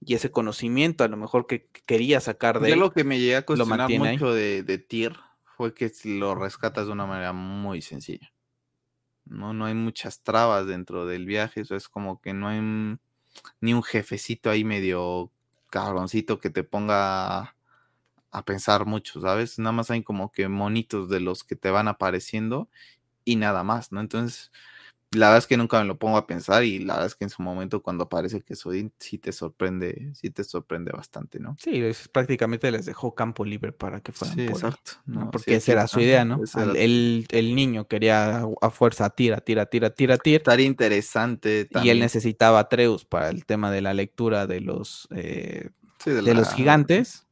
y 0.00 0.14
ese 0.14 0.30
conocimiento 0.30 1.04
a 1.04 1.08
lo 1.08 1.16
mejor 1.16 1.46
que 1.46 1.68
quería 1.86 2.20
sacar 2.20 2.60
de 2.60 2.70
Yo 2.70 2.76
lo 2.76 2.92
que 2.92 3.04
me 3.04 3.20
llega 3.20 3.38
a 3.38 3.42
cuestionar 3.42 3.90
mucho 3.90 4.32
de, 4.32 4.62
de 4.62 4.78
Tyr 4.78 5.16
fue 5.56 5.74
que 5.74 5.92
lo 6.04 6.34
rescatas 6.34 6.86
de 6.86 6.92
una 6.92 7.06
manera 7.06 7.32
muy 7.32 7.82
sencilla. 7.82 8.32
No, 9.26 9.52
no 9.52 9.66
hay 9.66 9.74
muchas 9.74 10.22
trabas 10.22 10.66
dentro 10.66 11.06
del 11.06 11.26
viaje, 11.26 11.60
eso 11.60 11.76
es 11.76 11.88
como 11.88 12.20
que 12.20 12.32
no 12.32 12.48
hay 12.48 12.60
ni 13.60 13.74
un 13.74 13.82
jefecito 13.82 14.50
ahí 14.50 14.64
medio 14.64 15.30
cabroncito 15.70 16.38
que 16.40 16.50
te 16.50 16.64
ponga 16.64 17.56
a 18.32 18.44
pensar 18.44 18.86
mucho, 18.86 19.20
¿sabes? 19.20 19.58
Nada 19.58 19.72
más 19.72 19.90
hay 19.90 20.02
como 20.02 20.32
que 20.32 20.48
monitos 20.48 21.08
de 21.08 21.20
los 21.20 21.44
que 21.44 21.56
te 21.56 21.70
van 21.70 21.88
apareciendo 21.88 22.68
y 23.24 23.36
nada 23.36 23.64
más, 23.64 23.92
¿no? 23.92 24.00
Entonces, 24.00 24.52
La 25.12 25.26
verdad 25.26 25.38
es 25.38 25.46
que 25.48 25.56
nunca 25.56 25.80
me 25.80 25.86
lo 25.86 25.98
pongo 25.98 26.16
a 26.16 26.26
pensar 26.26 26.62
y 26.62 26.78
la 26.78 26.94
verdad 26.94 27.08
es 27.08 27.14
que 27.16 27.24
en 27.24 27.30
su 27.30 27.42
momento 27.42 27.82
cuando 27.82 28.04
aparece 28.04 28.42
que 28.42 28.54
soy 28.54 28.92
sí 28.98 29.18
te 29.18 29.32
sorprende, 29.32 30.12
sí 30.14 30.30
te 30.30 30.44
sorprende 30.44 30.92
bastante, 30.92 31.40
¿no? 31.40 31.56
Sí, 31.58 31.82
prácticamente 32.12 32.70
les 32.70 32.86
dejó 32.86 33.14
campo 33.14 33.44
libre 33.44 33.72
para 33.72 34.00
que 34.00 34.12
fueran 34.12 34.36
sí, 34.36 34.44
exacto. 34.44 34.92
Porque 35.32 35.56
esa 35.56 35.72
era 35.72 35.88
su 35.88 36.00
idea, 36.00 36.24
¿no? 36.24 36.40
El, 36.76 37.26
niño 37.54 37.88
quería 37.88 38.44
a 38.60 38.70
fuerza 38.70 39.10
tira, 39.10 39.40
tira, 39.40 39.66
tira, 39.66 39.90
tira, 39.90 40.16
tira. 40.16 40.36
Estaría 40.36 40.66
interesante 40.66 41.64
también. 41.64 41.96
Y 41.96 41.98
él 41.98 42.00
necesitaba 42.00 42.60
a 42.60 42.68
Treus 42.68 43.04
para 43.04 43.30
el 43.30 43.44
tema 43.44 43.72
de 43.72 43.80
la 43.80 43.94
lectura 43.94 44.46
de 44.46 44.60
los 44.60 45.08
eh, 45.10 45.70
de, 46.04 46.34
los 46.34 46.54
gigantes, 46.54 47.26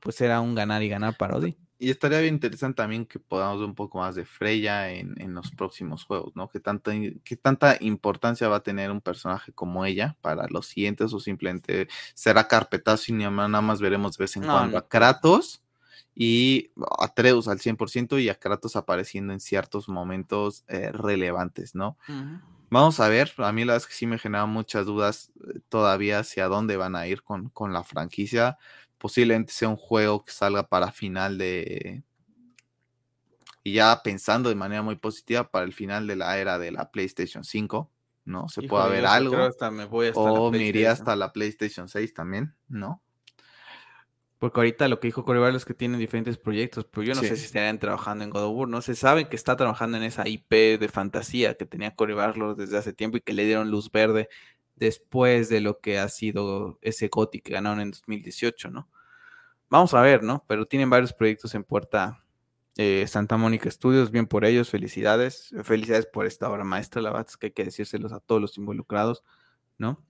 pues 0.00 0.20
era 0.20 0.40
un 0.40 0.54
ganar 0.54 0.82
y 0.82 0.88
ganar 0.88 1.16
para. 1.16 1.38
Y 1.80 1.90
estaría 1.90 2.18
bien 2.18 2.34
interesante 2.34 2.76
también 2.76 3.06
que 3.06 3.20
podamos 3.20 3.60
ver 3.60 3.68
un 3.68 3.74
poco 3.76 3.98
más 3.98 4.16
de 4.16 4.24
Freya 4.24 4.90
en, 4.90 5.32
los 5.32 5.52
próximos 5.52 6.04
juegos, 6.04 6.34
¿no? 6.34 6.48
¿Qué 6.48 6.58
tanta, 6.58 6.90
¿Qué 7.22 7.36
tanta 7.36 7.76
importancia 7.80 8.48
va 8.48 8.56
a 8.56 8.62
tener 8.62 8.90
un 8.90 9.00
personaje 9.00 9.52
como 9.52 9.84
ella 9.84 10.16
para 10.20 10.48
los 10.48 10.66
siguientes 10.66 11.12
o 11.12 11.20
simplemente 11.20 11.86
será 12.14 12.48
carpetazo 12.48 13.12
y 13.12 13.14
nada 13.14 13.60
más 13.60 13.80
veremos 13.80 14.16
de 14.16 14.24
vez 14.24 14.36
en 14.36 14.42
cuando 14.42 14.76
a 14.76 14.88
Kratos 14.88 15.62
y 16.16 16.72
a 16.98 17.04
Atreus 17.04 17.46
al 17.46 17.60
100% 17.60 18.20
y 18.20 18.28
a 18.28 18.34
Kratos 18.34 18.74
apareciendo 18.74 19.32
en 19.32 19.38
ciertos 19.38 19.88
momentos 19.88 20.64
eh, 20.66 20.90
relevantes, 20.90 21.76
¿no? 21.76 21.96
Vamos 22.70 22.98
a 22.98 23.08
ver, 23.08 23.32
a 23.38 23.52
mí 23.52 23.64
la 23.64 23.74
verdad 23.74 23.84
es 23.84 23.86
que 23.86 23.94
sí 23.94 24.06
me 24.06 24.18
genera 24.18 24.46
muchas 24.46 24.84
dudas 24.84 25.30
eh, 25.46 25.60
todavía 25.68 26.18
hacia 26.18 26.48
dónde 26.48 26.76
van 26.76 26.96
a 26.96 27.06
ir 27.06 27.22
con, 27.22 27.50
con 27.50 27.72
la 27.72 27.84
franquicia 27.84 28.58
posiblemente 28.98 29.52
sea 29.52 29.68
un 29.68 29.76
juego 29.76 30.24
que 30.24 30.32
salga 30.32 30.68
para 30.68 30.92
final 30.92 31.38
de... 31.38 32.02
Y 33.64 33.74
ya 33.74 34.00
pensando 34.02 34.48
de 34.48 34.54
manera 34.54 34.82
muy 34.82 34.96
positiva 34.96 35.50
para 35.50 35.64
el 35.64 35.72
final 35.72 36.06
de 36.06 36.16
la 36.16 36.38
era 36.38 36.58
de 36.58 36.70
la 36.70 36.90
PlayStation 36.90 37.44
5, 37.44 37.90
¿no? 38.24 38.48
Se 38.48 38.62
puede 38.62 38.88
ver 38.90 39.06
algo. 39.06 39.36
o 40.14 40.50
me 40.50 40.64
iría 40.64 40.92
hasta 40.92 41.16
la 41.16 41.32
PlayStation 41.32 41.88
6 41.88 42.14
también, 42.14 42.54
¿no? 42.68 43.02
Porque 44.38 44.60
ahorita 44.60 44.86
lo 44.86 45.00
que 45.00 45.08
dijo 45.08 45.24
Coreval 45.24 45.56
es 45.56 45.64
que 45.64 45.74
tienen 45.74 45.98
diferentes 45.98 46.38
proyectos, 46.38 46.84
pero 46.84 47.02
yo 47.02 47.14
no 47.14 47.22
sé 47.22 47.36
si 47.36 47.44
estarían 47.44 47.80
trabajando 47.80 48.22
en 48.22 48.30
God 48.30 48.44
of 48.44 48.56
War, 48.56 48.68
¿no? 48.68 48.80
Se 48.82 48.94
sabe 48.94 49.28
que 49.28 49.34
está 49.34 49.56
trabajando 49.56 49.96
en 49.96 50.04
esa 50.04 50.28
IP 50.28 50.78
de 50.78 50.88
fantasía 50.88 51.54
que 51.54 51.66
tenía 51.66 51.96
Coreval 51.96 52.34
desde 52.56 52.78
hace 52.78 52.92
tiempo 52.92 53.16
y 53.16 53.20
que 53.20 53.32
le 53.32 53.44
dieron 53.44 53.70
luz 53.70 53.90
verde 53.90 54.28
después 54.78 55.48
de 55.48 55.60
lo 55.60 55.80
que 55.80 55.98
ha 55.98 56.08
sido 56.08 56.78
ese 56.82 57.08
GOTY 57.08 57.40
que 57.40 57.52
ganaron 57.54 57.80
en 57.80 57.90
2018, 57.90 58.70
¿no? 58.70 58.88
Vamos 59.70 59.92
a 59.94 60.00
ver, 60.00 60.22
¿no? 60.22 60.44
Pero 60.48 60.66
tienen 60.66 60.88
varios 60.88 61.12
proyectos 61.12 61.54
en 61.54 61.64
puerta 61.64 62.24
eh, 62.78 63.06
Santa 63.08 63.36
Mónica 63.36 63.70
Studios, 63.70 64.10
bien 64.10 64.26
por 64.26 64.44
ellos, 64.44 64.70
felicidades. 64.70 65.52
Felicidades 65.64 66.06
por 66.06 66.26
esta 66.26 66.48
obra 66.50 66.64
maestra, 66.64 67.02
la 67.02 67.10
verdad 67.10 67.26
es 67.28 67.36
que 67.36 67.46
hay 67.46 67.52
que 67.52 67.64
decírselos 67.64 68.12
a 68.12 68.20
todos 68.20 68.40
los 68.40 68.56
involucrados, 68.56 69.24
¿no? 69.78 70.02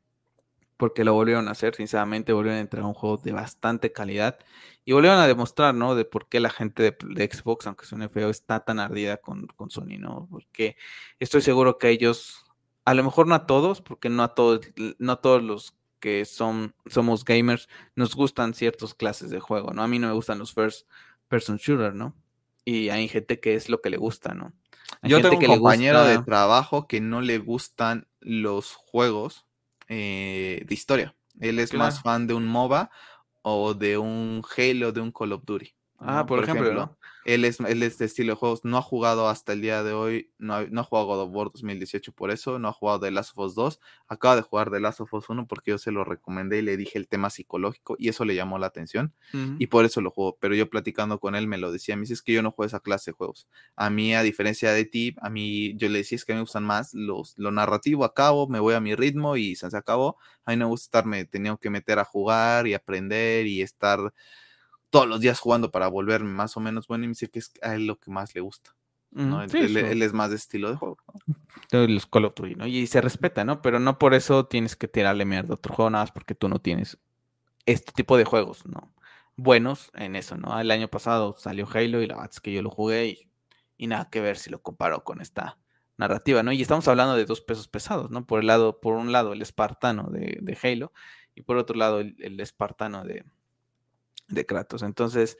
Porque 0.77 1.03
lo 1.05 1.15
volvieron 1.15 1.49
a 1.49 1.53
hacer, 1.53 1.75
sinceramente, 1.75 2.33
volvieron 2.33 2.59
a 2.59 2.61
entrar 2.61 2.85
a 2.85 2.87
un 2.87 2.95
juego 2.95 3.17
de 3.17 3.33
bastante 3.33 3.93
calidad 3.93 4.39
y 4.85 4.93
volvieron 4.93 5.19
a 5.19 5.27
demostrar, 5.27 5.75
¿no? 5.75 5.95
De 5.95 6.05
por 6.05 6.29
qué 6.29 6.41
la 6.41 6.51
gente 6.51 6.83
de, 6.83 7.31
Xbox, 7.33 7.67
aunque 7.67 7.87
suene 7.87 8.09
feo, 8.09 8.31
está 8.31 8.61
tan 8.61 8.79
ardida 8.79 9.17
con, 9.17 9.47
con 9.49 9.71
Sony, 9.71 9.99
¿no? 9.99 10.29
Porque 10.31 10.77
estoy 11.19 11.41
seguro 11.43 11.79
que 11.79 11.89
ellos 11.91 12.48
a 12.89 12.95
lo 12.95 13.05
mejor 13.05 13.27
no 13.27 13.35
a 13.35 13.47
todos, 13.47 13.83
porque 13.83 14.09
no 14.09 14.23
a 14.23 14.35
todos, 14.35 14.61
no 14.99 15.19
todos 15.19 15.43
los 15.43 15.75
que 16.01 16.25
son, 16.25 16.75
somos 16.87 17.23
gamers, 17.23 17.69
nos 17.95 18.15
gustan 18.15 18.55
ciertas 18.55 18.95
clases 18.95 19.29
de 19.29 19.41
juego, 19.41 19.75
¿no? 19.75 19.83
A 19.83 19.89
mí 19.89 19.99
no 19.99 20.07
me 20.07 20.15
gustan 20.15 20.39
los 20.39 20.55
first 20.55 20.89
person 21.29 21.59
shooter, 21.59 21.95
¿no? 21.95 22.15
Y 22.65 22.89
hay 22.89 23.07
gente 23.09 23.41
que 23.41 23.55
es 23.55 23.69
lo 23.69 23.83
que 23.83 23.91
le 23.91 23.99
gusta, 23.99 24.33
¿no? 24.33 24.55
Yo 25.03 25.21
tengo 25.21 25.37
un 25.37 25.45
compañero 25.45 26.03
de 26.05 26.19
trabajo 26.23 26.87
que 26.87 27.03
no 27.03 27.21
le 27.21 27.37
gustan 27.37 28.09
los 28.21 28.73
juegos 28.73 29.45
eh, 29.89 30.65
de 30.67 30.75
historia. 30.75 31.15
Él 31.41 31.59
es 31.59 31.75
más 31.75 32.01
fan 32.01 32.27
de 32.27 32.33
un 32.33 32.47
MOBA 32.47 32.91
o 33.43 33.75
de 33.75 33.99
un 33.99 34.43
Halo, 34.57 34.93
de 34.93 35.03
un 35.03 35.13
Call 35.13 35.33
of 35.33 35.45
Duty. 35.45 35.75
Ah, 36.01 36.27
por, 36.27 36.45
ejemplo, 36.45 36.97
él, 37.25 37.45
es, 37.45 37.59
él 37.59 37.83
es 37.83 37.99
de 37.99 38.05
estilo 38.05 38.33
de 38.33 38.37
juegos, 38.37 38.65
no 38.65 38.79
ha 38.79 38.83
jugado 38.83 39.29
hasta 39.29 39.53
el 39.53 39.61
día 39.61 39.83
de 39.83 39.93
hoy, 39.93 40.31
no 40.39 40.55
ha, 40.55 40.65
no 40.65 40.83
ha 40.83 40.85
jugado 40.85 41.07
God 41.07 41.21
of 41.23 41.31
War 41.35 41.49
2018 41.53 42.13
por 42.13 42.31
eso, 42.31 42.61
no 42.61 42.69
ha 42.69 42.73
jugado 42.73 43.01
The 43.01 43.11
Last 43.11 43.37
of 43.37 43.47
Us 43.47 43.55
2, 43.57 43.81
acaba 44.07 44.37
de 44.37 44.43
jugar 44.43 44.71
The 44.71 44.79
Last 44.79 45.01
of 45.01 45.13
Us 45.13 45.29
1 45.29 45.49
porque 45.49 45.73
yo 45.73 45.79
se 45.79 45.91
lo 45.91 46.05
recomendé 46.05 46.59
y 46.59 46.63
le 46.63 46.77
dije 46.77 46.99
el 46.99 47.09
tema 47.09 47.31
psicológico 47.31 47.97
y 47.99 48.09
eso 48.09 48.25
le 48.25 48.37
llamó 48.37 48.59
la 48.59 48.69
atención 48.69 49.13
y 49.59 49.67
por 49.67 49.85
eso 49.85 50.01
lo 50.01 50.11
jugó, 50.11 50.37
pero 50.41 50.55
yo 50.55 50.71
platicando 50.71 51.19
con 51.19 51.35
él 51.35 51.49
me 51.49 51.59
lo 51.59 51.73
decía, 51.73 51.97
me 51.97 52.03
dice 52.03 52.15
es 52.15 52.23
que 52.23 52.33
yo 52.33 52.43
no 52.43 52.53
juego 52.53 52.69
esa 52.69 52.81
clase 52.81 53.11
de 53.11 53.17
juegos, 53.17 53.49
a 53.75 53.91
mí 53.91 54.15
a 54.15 54.23
diferencia 54.23 54.71
de 54.71 54.85
ti, 54.85 55.17
a 55.21 55.31
mí 55.31 55.77
yo 55.77 55.89
le 55.89 55.99
decía 55.99 56.15
es 56.15 56.25
que 56.25 56.33
a 56.33 56.37
mí 56.37 56.39
me 56.39 56.43
gustan 56.43 56.65
más 56.65 56.95
los, 56.95 57.37
lo 57.39 57.51
narrativo, 57.51 58.05
acabo, 58.05 58.47
me 58.47 58.61
voy 58.61 58.75
a 58.75 58.81
mi 58.81 58.95
ritmo 58.95 59.37
y 59.37 59.57
se 59.57 59.67
acabó, 59.77 60.17
a 60.45 60.53
mí 60.53 60.57
no 60.57 60.67
me 60.67 60.71
gusta 60.71 60.85
estarme, 60.87 61.25
tenía 61.25 61.57
que 61.61 61.71
meter 61.71 61.99
a 61.99 62.05
jugar 62.05 62.69
y 62.69 62.75
aprender 62.75 63.49
y 63.49 63.63
estar 63.63 64.13
todos 64.91 65.07
los 65.07 65.21
días 65.21 65.39
jugando 65.41 65.71
para 65.71 65.89
volverme 65.89 66.31
más 66.31 66.57
o 66.57 66.61
menos 66.61 66.87
bueno 66.87 67.05
y 67.05 67.09
me 67.09 67.13
dice 67.13 67.29
que 67.29 67.39
es 67.39 67.53
a 67.63 67.75
él 67.75 67.87
lo 67.87 67.99
que 67.99 68.11
más 68.11 68.35
le 68.35 68.41
gusta. 68.41 68.75
¿no? 69.11 69.43
él, 69.43 70.03
es 70.03 70.13
más 70.13 70.31
de 70.31 70.37
estilo 70.37 70.71
de 70.71 70.77
juego. 70.77 70.99
Los 71.71 72.07
Call 72.11 72.27
of 72.27 72.35
Duty, 72.35 72.55
¿no? 72.57 72.67
Y 72.67 72.87
se 72.87 73.01
respeta, 73.01 73.45
¿no? 73.45 73.63
Pero 73.63 73.81
no 73.81 73.99
por 73.99 74.15
eso 74.15 74.47
tienes 74.47 74.77
que 74.77 74.89
tirarle 74.89 75.25
mierda 75.25 75.53
a 75.53 75.55
otro 75.55 75.75
juego, 75.75 75.91
nada 75.91 76.05
más 76.05 76.13
porque 76.13 76.35
tú 76.35 76.49
no 76.49 76.61
tienes 76.61 76.99
este 77.67 77.93
tipo 77.93 78.17
de 78.17 78.25
juegos, 78.25 78.67
¿no? 78.67 78.93
Buenos 79.37 79.91
en 79.95 80.17
eso, 80.17 80.37
¿no? 80.37 80.59
El 80.61 80.71
año 80.71 80.89
pasado 80.89 81.37
salió 81.39 81.67
Halo 81.73 82.03
y 82.03 82.07
la 82.07 82.17
verdad 82.17 82.31
es 82.33 82.41
que 82.41 82.53
yo 82.53 82.63
lo 82.63 82.71
jugué 82.71 83.29
y, 83.79 83.87
nada 83.87 84.11
que 84.11 84.21
ver 84.21 84.37
si 84.37 84.51
lo 84.51 84.61
comparo 84.61 85.05
con 85.05 85.21
esta 85.21 85.59
narrativa, 85.97 86.43
¿no? 86.43 86.53
Y 86.53 86.61
estamos 86.61 86.87
hablando 86.89 87.15
de 87.17 87.25
dos 87.25 87.41
pesos 87.41 87.69
pesados, 87.69 88.11
¿no? 88.11 88.27
Por 88.27 88.41
el 88.41 88.47
lado, 88.47 88.81
por 88.81 88.95
un 88.95 89.13
lado 89.13 89.33
el 89.33 89.43
espartano 89.43 90.09
de, 90.11 90.59
Halo 90.63 90.93
y 91.35 91.43
por 91.43 91.57
otro 91.57 91.77
lado 91.77 92.01
el 92.01 92.41
espartano 92.41 93.05
de, 93.05 93.25
de 94.29 94.47
Kratos. 94.47 94.83
Entonces, 94.83 95.39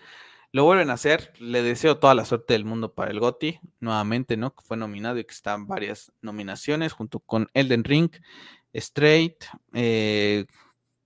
lo 0.53 0.65
vuelven 0.65 0.91
a 0.91 0.95
hacer. 0.95 1.33
Le 1.39 1.63
deseo 1.63 1.99
toda 1.99 2.15
la 2.15 2.25
suerte 2.25 2.55
del 2.55 2.65
mundo 2.65 2.95
para 2.95 3.11
el 3.11 3.21
GOTI, 3.21 3.61
nuevamente, 3.81 4.37
¿no? 4.37 4.55
Que 4.55 4.65
fue 4.65 4.77
nominado 4.77 5.19
y 5.19 5.25
que 5.25 5.35
están 5.35 5.67
varias 5.67 6.13
nominaciones 6.23 6.93
junto 6.93 7.21
con 7.21 7.49
Elden 7.55 7.85
Ring, 7.85 8.11
Straight, 8.73 9.45
eh, 9.75 10.47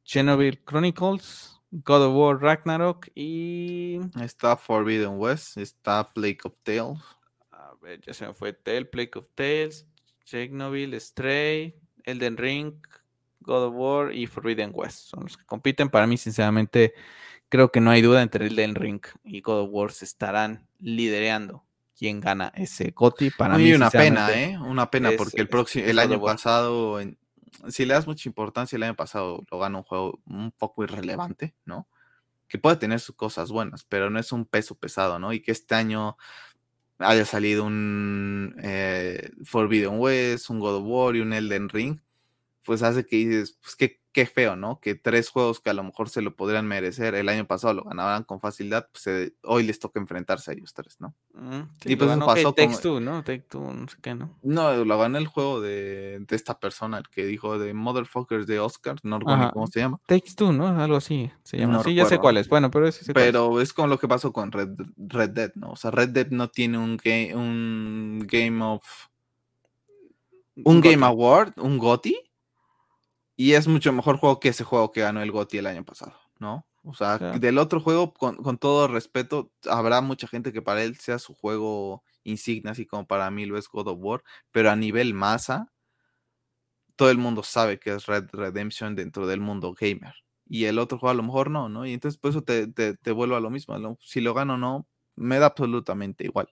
Chernobyl 0.05 0.63
Chronicles, 0.65 1.61
God 1.71 2.07
of 2.07 2.15
War 2.15 2.41
Ragnarok 2.41 3.09
y. 3.15 3.99
Está 4.21 4.57
Forbidden 4.57 5.19
West, 5.19 5.57
está 5.57 6.13
Plague 6.13 6.41
of 6.45 6.55
Tales. 6.63 7.01
A 7.51 7.75
ver, 7.81 8.01
ya 8.01 8.15
se 8.15 8.27
me 8.27 8.35
fue 8.35 8.53
Tale, 8.53 8.85
Plague 8.85 9.13
of 9.17 9.29
Tales, 9.35 9.87
Chernobyl, 10.25 10.95
Stray, 11.01 11.75
Elden 12.05 12.37
Ring, 12.37 12.75
God 13.41 13.65
of 13.65 13.75
War 13.75 14.15
y 14.15 14.27
Forbidden 14.27 14.71
West. 14.73 15.09
Son 15.09 15.23
los 15.25 15.37
que 15.37 15.45
compiten. 15.45 15.89
Para 15.89 16.07
mí, 16.07 16.17
sinceramente 16.17 16.95
creo 17.53 17.71
que 17.71 17.83
no 17.83 17.91
hay 17.91 18.01
duda 18.01 18.23
entre 18.23 18.47
el 18.47 18.57
Den 18.57 18.75
Ring 18.75 19.03
y 19.25 19.43
God 19.43 19.65
of 19.65 19.69
War 19.73 19.93
se 19.93 20.07
estarán 20.07 20.67
liderando 20.81 21.67
quién 21.95 22.19
gana 22.19 22.51
ese 22.57 22.93
GOTI. 22.97 23.29
Para 23.29 23.59
mí, 23.59 23.75
una 23.75 23.91
pena, 23.91 24.33
¿eh? 24.33 24.59
Una 24.59 24.91
pena, 24.91 25.11
porque 25.19 25.43
el 25.43 25.51
próximo, 25.51 25.85
el 25.85 25.99
año 25.99 26.19
pasado, 26.19 26.99
si 27.69 27.85
le 27.85 27.93
das 27.93 28.07
mucha 28.07 28.27
importancia, 28.27 28.77
el 28.77 28.85
año 28.85 28.97
pasado 28.97 29.45
lo 29.51 29.59
gana 29.59 29.77
un 29.77 29.85
juego 29.85 30.19
un 30.25 30.51
poco 30.51 30.83
irrelevante, 30.83 31.55
¿no? 31.67 31.87
Que 32.49 32.57
puede 32.57 32.77
tener 32.77 33.01
sus 33.01 33.17
cosas 33.17 33.51
buenas, 33.51 33.85
pero 33.85 34.09
no 34.09 34.19
es 34.19 34.33
un 34.33 34.47
peso 34.47 34.75
pesado, 34.75 35.19
¿no? 35.19 35.35
Y 35.35 35.41
que 35.41 35.53
este 35.53 35.75
año 35.75 36.17
haya 37.01 37.27
salido 37.27 37.67
un 37.67 38.57
eh, 38.63 39.31
Forbidden 39.45 40.01
West, 40.01 40.49
un 40.49 40.59
God 40.59 40.77
of 40.77 40.85
War 40.87 41.17
y 41.17 41.21
un 41.21 41.35
Elden 41.35 41.69
Ring, 41.69 42.01
pues 42.65 42.83
hace 42.83 43.05
que 43.05 43.17
dices, 43.17 43.59
pues 43.61 43.77
qué, 43.77 44.02
qué 44.13 44.27
feo, 44.27 44.57
¿no? 44.57 44.79
Que 44.79 44.95
tres 44.95 45.31
juegos 45.31 45.61
que 45.61 45.71
a 45.71 45.75
lo 45.75 45.83
mejor 45.83 46.09
se 46.09 46.21
lo 46.21 46.37
podrían 46.37 46.67
merecer, 46.67 47.15
el 47.15 47.29
año 47.29 47.47
pasado 47.47 47.75
lo 47.75 47.85
ganaban 47.85 48.25
con 48.25 48.41
facilidad, 48.41 48.89
pues 48.93 49.33
hoy 49.43 49.63
les 49.65 49.79
toca 49.79 49.99
enfrentarse 49.99 50.51
a 50.51 50.55
ellos 50.55 50.75
tres, 50.75 51.01
¿no? 51.01 51.15
Mm, 51.33 51.63
y 51.85 51.97
pues 51.97 52.11
eso 52.11 52.27
pasó 52.27 52.55
con... 52.55 52.81
Two, 52.81 53.01
¿no? 53.01 53.25
Take 53.25 53.47
Two, 53.49 53.73
no 53.73 53.89
sé 53.89 53.97
qué, 54.03 54.15
¿no? 54.15 54.39
No, 54.43 54.85
lo 54.85 54.99
ganó 54.99 55.19
el 55.19 55.27
juego 55.27 55.61
de, 55.61 56.25
esta 56.31 56.61
persona, 56.61 56.99
el 56.99 57.09
que 57.09 57.25
dijo 57.25 57.59
de 57.59 57.73
Motherfuckers 57.75 58.47
de 58.47 58.61
Oscar, 58.61 58.97
no 59.03 59.19
recuerdo 59.19 59.51
cómo 59.53 59.67
se 59.67 59.81
llama. 59.81 60.01
Takes 60.07 60.35
Two, 60.37 60.53
¿no? 60.53 60.69
Algo 60.69 60.97
así 60.97 61.31
se 61.43 61.59
llama. 61.59 61.83
sí, 61.83 61.95
ya 61.95 62.05
sé 62.05 62.19
cuál 62.19 62.37
es. 62.37 62.49
Bueno, 62.49 62.71
pero 62.71 62.87
es 62.87 63.01
Pero 63.15 63.61
es. 63.61 63.73
como 63.73 63.89
lo 63.89 63.99
que 63.99 64.09
pasó 64.09 64.33
con 64.33 64.53
Red, 64.53 64.71
Red 64.97 65.31
Dead, 65.31 65.53
¿no? 65.55 65.73
O 65.73 65.77
sea, 65.77 65.91
Red 65.91 66.11
Dead 66.11 66.29
no 66.31 66.49
tiene 66.49 66.79
un 66.79 66.97
game, 66.97 67.35
un 67.35 68.27
game 68.27 68.63
of... 68.63 68.85
Un, 70.65 70.83
Game 70.83 71.05
Award, 71.07 71.55
un 71.57 71.79
GOTY 71.79 72.15
y 73.43 73.55
es 73.55 73.67
mucho 73.67 73.93
mejor 73.93 74.19
juego 74.19 74.39
que 74.39 74.51
ese 74.51 74.63
juego 74.63 74.93
que 74.93 75.01
ganó 75.01 75.21
el 75.21 75.33
GOTY 75.33 75.59
el 75.59 75.67
año 75.67 75.85
pasado, 75.85 76.15
¿no? 76.39 76.65
O 76.85 76.95
sea, 76.95 77.19
del 77.19 77.59
otro 77.59 77.81
juego, 77.81 78.15
con, 78.15 78.57
todo 78.57 78.87
respeto, 78.87 79.51
habrá 79.69 80.01
mucha 80.01 80.29
gente 80.29 80.53
que 80.53 80.63
para 80.63 80.85
él 80.85 80.97
sea 80.97 81.19
su 81.19 81.35
juego 81.35 82.05
insignia, 82.23 82.71
así 82.71 82.87
como 82.87 83.05
para 83.05 83.29
mí 83.33 83.45
lo 83.45 83.59
es 83.59 83.67
God 83.67 83.89
of 83.89 83.99
War, 84.01 84.23
pero 84.53 84.71
a 84.71 84.77
nivel 84.77 85.13
masa, 85.13 85.73
todo 86.95 87.11
el 87.11 87.19
mundo 87.19 87.43
sabe 87.43 87.81
que 87.81 87.93
es 87.93 88.07
Red 88.07 88.29
Redemption 88.33 88.95
dentro 88.95 89.27
del 89.27 89.41
mundo 89.41 89.75
gamer. 89.75 90.15
Y 90.47 90.67
el 90.67 90.79
otro 90.79 90.99
juego 90.99 91.11
a 91.11 91.15
lo 91.15 91.25
mejor 91.25 91.51
no, 91.51 91.69
¿no? 91.69 91.85
Y 91.85 91.95
entonces 91.95 92.21
por 92.21 92.31
eso 92.31 92.43
te, 92.43 92.69
te, 92.69 93.11
vuelvo 93.11 93.35
a 93.35 93.41
lo 93.41 93.51
mismo. 93.51 93.99
Si 94.01 94.21
lo 94.21 94.35
gano 94.35 94.55
o 94.55 94.57
no, 94.57 94.87
me 95.23 95.39
da 95.39 95.47
absolutamente 95.47 96.25
igual, 96.25 96.49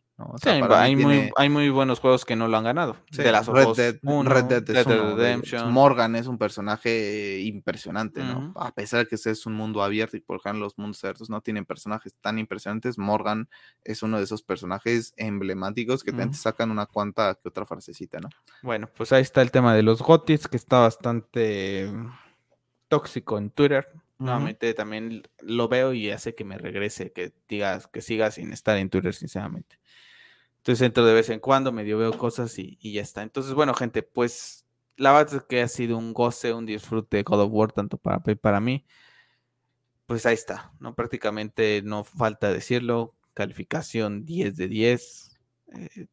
hay, 0.73 0.97
muy, 0.97 1.31
hay 1.36 1.49
muy 1.49 1.70
buenos 1.70 2.00
juegos 2.00 2.24
que 2.24 2.36
no 2.36 2.49
lo 2.49 2.57
han 2.57 2.65
ganado. 2.65 2.97
de 3.10 3.32
las 3.32 3.47
Red 3.47 3.68
Dead, 3.76 3.97
Red 4.02 4.44
Dead, 4.44 4.84
Redemption. 5.16 5.73
Morgan 5.73 6.16
es 6.16 6.26
un 6.26 6.39
personaje 6.39 7.40
impresionante, 7.40 8.23
¿no? 8.23 8.52
A 8.57 8.73
pesar 8.73 9.00
de 9.00 9.07
que 9.07 9.15
ese 9.15 9.31
es 9.31 9.47
un 9.47 9.55
mundo 9.55 9.82
abierto 9.82 10.16
y 10.16 10.20
por 10.20 10.39
ejemplo 10.39 10.65
los 10.65 10.78
mundos 10.78 11.02
abiertos 11.05 11.31
no 11.31 11.40
tienen 11.40 11.65
personajes 11.65 12.15
tan 12.20 12.39
impresionantes, 12.39 12.99
Morgan 12.99 13.49
es 13.82 14.02
uno 14.02 14.18
de 14.18 14.24
esos 14.24 14.42
personajes 14.42 15.12
emblemáticos 15.16 16.05
que 16.05 16.12
te 16.12 16.32
sacan 16.34 16.70
una 16.70 16.86
cuanta 16.86 17.36
que 17.40 17.49
otra 17.49 17.65
frasecita, 17.65 18.20
¿no? 18.20 18.28
Bueno, 18.62 18.89
pues 18.94 19.12
ahí 19.12 19.23
está 19.23 19.42
el 19.42 19.50
tema 19.50 19.74
de 19.74 19.82
los 19.82 20.02
gotis, 20.02 20.49
que 20.49 20.57
está 20.57 20.81
bastante 20.81 21.90
tóxico 22.89 23.39
en 23.39 23.50
Twitter. 23.50 23.89
Nuevamente 24.20 24.74
también 24.74 25.23
lo 25.40 25.68
veo 25.68 25.94
y 25.94 26.10
hace 26.10 26.34
que 26.34 26.44
me 26.44 26.58
regrese, 26.58 27.10
que 27.10 27.32
digas, 27.49 27.86
que 27.86 28.02
siga 28.02 28.31
sin 28.31 28.52
estar 28.52 28.76
en 28.76 28.90
Twitter, 28.90 29.15
sinceramente. 29.15 29.78
Entonces 30.58 30.84
entro 30.86 31.07
de 31.07 31.15
vez 31.15 31.31
en 31.31 31.40
cuando, 31.40 31.73
medio 31.73 31.97
veo 31.97 32.16
cosas 32.18 32.58
y, 32.58 32.76
ya 32.82 33.00
está. 33.00 33.23
Entonces, 33.23 33.55
bueno, 33.55 33.73
gente, 33.73 34.02
pues 34.02 34.66
la 34.97 35.12
verdad 35.12 35.36
es 35.36 35.42
que 35.44 35.62
ha 35.62 35.68
sido 35.68 35.97
un 35.97 36.12
goce, 36.12 36.52
un 36.52 36.66
disfrute 36.66 37.23
God 37.23 37.40
of 37.40 37.50
War, 37.50 37.73
tanto 37.73 37.97
para 37.97 38.20
para 38.20 38.60
mí. 38.60 38.84
Pues 40.05 40.26
ahí 40.26 40.34
está, 40.34 40.70
¿no? 40.81 40.94
Prácticamente 40.94 41.81
no 41.82 42.05
falta 42.05 42.52
decirlo. 42.52 43.15
Calificación 43.32 44.26
10 44.26 44.55
de 44.57 44.68
10. 44.68 45.39
Eh, 45.73 46.07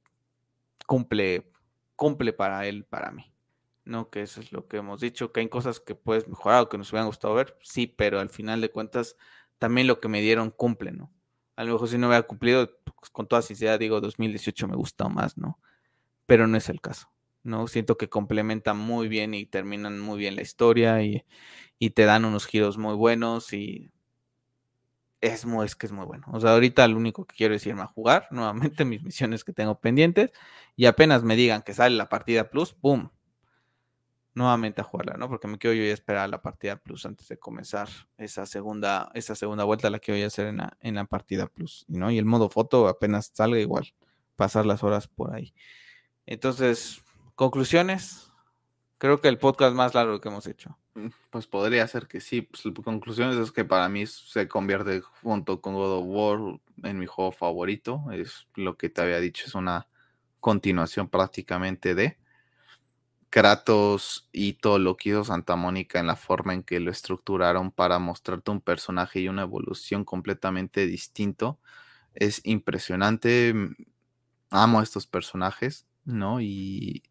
cumple, 0.85 1.51
cumple 1.97 2.31
para 2.31 2.65
él, 2.67 2.85
para 2.85 3.11
mí. 3.11 3.33
¿No? 3.87 4.09
Que 4.09 4.21
eso 4.21 4.41
es 4.41 4.51
lo 4.51 4.67
que 4.67 4.77
hemos 4.77 5.01
dicho, 5.01 5.31
que 5.31 5.39
hay 5.39 5.49
cosas 5.49 5.79
que 5.79 5.95
puedes 5.95 6.27
mejorar 6.27 6.63
o 6.63 6.69
que 6.69 6.77
nos 6.77 6.91
hubieran 6.91 7.07
gustado 7.07 7.33
ver, 7.33 7.57
sí, 7.61 7.87
pero 7.87 8.19
al 8.19 8.29
final 8.29 8.61
de 8.61 8.69
cuentas 8.69 9.15
también 9.57 9.87
lo 9.87 9.99
que 9.99 10.07
me 10.07 10.21
dieron 10.21 10.51
cumple, 10.51 10.91
¿no? 10.91 11.11
A 11.55 11.63
lo 11.63 11.73
mejor 11.73 11.89
si 11.89 11.97
no 11.97 12.07
hubiera 12.07 12.23
cumplido, 12.23 12.69
pues, 12.83 13.09
con 13.09 13.27
toda 13.27 13.41
sinceridad 13.41 13.79
digo 13.79 13.99
2018 13.99 14.67
me 14.67 14.75
gustó 14.75 15.09
más, 15.09 15.37
¿no? 15.37 15.59
Pero 16.27 16.47
no 16.47 16.57
es 16.57 16.69
el 16.69 16.81
caso, 16.81 17.09
¿no? 17.43 17.67
Siento 17.67 17.97
que 17.97 18.09
complementan 18.09 18.77
muy 18.77 19.07
bien 19.07 19.33
y 19.33 19.45
terminan 19.45 19.99
muy 19.99 20.19
bien 20.19 20.35
la 20.35 20.43
historia 20.43 21.01
y, 21.03 21.25
te 21.93 22.05
dan 22.05 22.25
unos 22.25 22.45
giros 22.47 22.77
muy 22.77 22.95
buenos 22.95 23.53
y 23.53 23.91
es, 25.21 25.45
muy, 25.45 25.65
es 25.65 25.75
que 25.75 25.87
es 25.87 25.91
muy 25.91 26.05
bueno. 26.05 26.25
O 26.31 26.39
sea, 26.39 26.51
ahorita 26.53 26.87
lo 26.87 26.97
único 26.97 27.25
que 27.25 27.35
quiero 27.35 27.55
es 27.55 27.65
irme 27.65 27.81
a 27.83 27.87
jugar 27.87 28.27
nuevamente 28.31 28.85
mis 28.85 29.03
misiones 29.03 29.43
que 29.43 29.53
tengo 29.53 29.79
pendientes 29.79 30.31
y 30.75 30.85
apenas 30.85 31.23
me 31.23 31.35
digan 31.35 31.63
que 31.63 31.73
sale 31.73 31.95
la 31.95 32.09
partida 32.09 32.49
plus, 32.49 32.73
¡pum! 32.73 33.09
Nuevamente 34.37 34.81
a 34.81 34.83
jugarla, 34.83 35.15
¿no? 35.17 35.27
Porque 35.27 35.47
me 35.47 35.57
quiero 35.57 35.75
yo 35.75 35.83
a 35.83 35.93
esperar 35.93 36.29
la 36.29 36.41
partida 36.43 36.75
plus 36.75 37.05
antes 37.07 37.27
de 37.27 37.37
comenzar 37.37 37.89
esa 38.17 38.45
segunda, 38.45 39.09
esa 39.15 39.33
segunda 39.33 39.63
vuelta 39.63 39.89
la 39.89 39.97
que 39.97 40.11
voy 40.11 40.21
a 40.21 40.27
hacer 40.27 40.45
en 40.45 40.57
la, 40.57 40.77
en 40.79 40.95
la 40.95 41.05
partida 41.05 41.47
plus, 41.47 41.85
¿no? 41.87 42.11
Y 42.11 42.19
el 42.19 42.25
modo 42.25 42.47
foto 42.49 42.87
apenas 42.87 43.31
salga 43.33 43.59
igual, 43.59 43.93
pasar 44.35 44.67
las 44.67 44.83
horas 44.83 45.07
por 45.07 45.33
ahí. 45.33 45.53
Entonces, 46.27 47.03
conclusiones. 47.33 48.31
Creo 48.99 49.21
que 49.21 49.27
el 49.27 49.37
podcast 49.37 49.75
más 49.75 49.93
largo 49.93 50.19
que 50.19 50.29
hemos 50.29 50.47
hecho. 50.47 50.77
Mm, 50.93 51.07
pues 51.29 51.47
podría 51.47 51.87
ser 51.87 52.07
que 52.07 52.19
sí. 52.19 52.41
Pues, 52.41 52.63
conclusiones 52.83 53.37
es 53.37 53.51
que 53.51 53.65
para 53.65 53.89
mí 53.89 54.05
se 54.05 54.47
convierte 54.47 55.01
junto 55.01 55.61
con 55.61 55.73
God 55.73 55.99
of 55.99 56.05
War 56.05 56.59
en 56.83 56.99
mi 56.99 57.07
juego 57.07 57.31
favorito. 57.31 58.05
Es 58.11 58.47
lo 58.55 58.77
que 58.77 58.89
te 58.89 59.01
había 59.01 59.19
dicho, 59.19 59.45
es 59.47 59.55
una 59.55 59.87
continuación 60.39 61.09
prácticamente 61.09 61.95
de. 61.95 62.17
Kratos 63.29 64.29
todo 64.61 64.79
lo 64.79 64.95
que 64.97 65.09
hizo 65.09 65.23
Santa 65.23 65.55
Mónica 65.55 65.99
en 65.99 66.07
la 66.07 66.15
forma 66.15 66.53
en 66.53 66.63
que 66.63 66.79
lo 66.79 66.91
estructuraron 66.91 67.71
para 67.71 67.99
mostrarte 67.99 68.51
un 68.51 68.61
personaje 68.61 69.19
y 69.19 69.27
una 69.27 69.43
evolución 69.43 70.05
completamente 70.05 70.85
distinto. 70.87 71.59
Es 72.15 72.41
impresionante. 72.45 73.53
Mm, 73.53 73.75
amo 74.51 74.79
a 74.79 74.83
estos 74.83 75.07
personajes, 75.07 75.87
¿no? 76.05 76.41
Y 76.41 77.03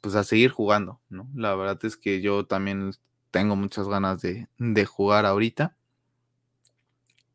pues 0.00 0.14
a 0.16 0.24
seguir 0.24 0.50
jugando, 0.50 1.00
¿no? 1.10 1.28
La 1.34 1.54
verdad 1.54 1.78
es 1.84 1.96
que 1.96 2.20
yo 2.22 2.46
también 2.46 2.92
tengo 3.30 3.56
muchas 3.56 3.88
ganas 3.88 4.20
de, 4.22 4.48
de 4.58 4.84
jugar 4.86 5.26
ahorita. 5.26 5.76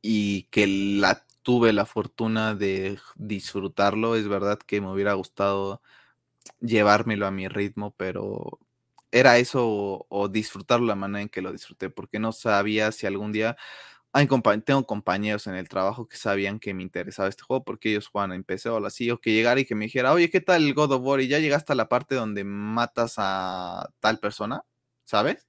Y 0.02 0.44
que 0.52 0.68
la 0.68 1.26
tuve 1.44 1.74
la 1.74 1.86
fortuna 1.86 2.56
de 2.56 3.00
disfrutarlo. 3.16 4.16
Es 4.16 4.28
verdad 4.28 4.60
que 4.60 4.82
me 4.82 4.92
hubiera 4.92 5.14
gustado 5.14 5.82
llevármelo 6.60 7.28
a 7.28 7.32
mi 7.32 7.48
ritmo, 7.48 7.94
pero 7.98 8.60
era 9.12 9.38
eso 9.38 10.06
o, 10.10 10.28
disfrutarlo 10.30 10.86
la 10.86 10.96
manera 10.96 11.22
en 11.22 11.30
que 11.30 11.42
lo 11.42 11.52
disfruté, 11.52 11.90
porque 11.90 12.20
no 12.20 12.32
sabía 12.32 12.92
si 12.92 13.08
algún 13.08 13.32
día 13.32 13.58
hay 14.14 14.28
tengo 14.66 14.86
compañeros 14.86 15.48
en 15.48 15.56
el 15.56 15.70
trabajo 15.70 16.08
que 16.08 16.18
sabían 16.18 16.60
que 16.60 16.74
me 16.74 16.82
interesaba 16.82 17.30
este 17.30 17.44
juego 17.44 17.64
porque 17.64 17.90
ellos 17.90 18.08
juegan 18.08 18.34
en 18.34 18.44
PC 18.44 18.70
o 18.70 18.84
así, 18.86 19.12
o 19.12 19.20
que 19.20 19.34
llegara 19.34 19.60
y 19.60 19.66
que 19.66 19.76
me 19.76 19.86
dijera, 19.86 20.14
oye, 20.14 20.30
¿qué 20.30 20.42
tal 20.42 20.64
el 20.64 20.74
God 20.74 20.94
of 20.94 21.02
War? 21.04 21.22
Y 21.22 21.28
ya 21.28 21.40
llegaste 21.40 21.74
a 21.74 21.76
la 21.76 21.88
parte 21.90 22.16
donde 22.16 22.44
matas 22.44 23.16
a 23.18 23.90
tal 24.00 24.20
persona, 24.20 24.64
¿sabes? 25.04 25.48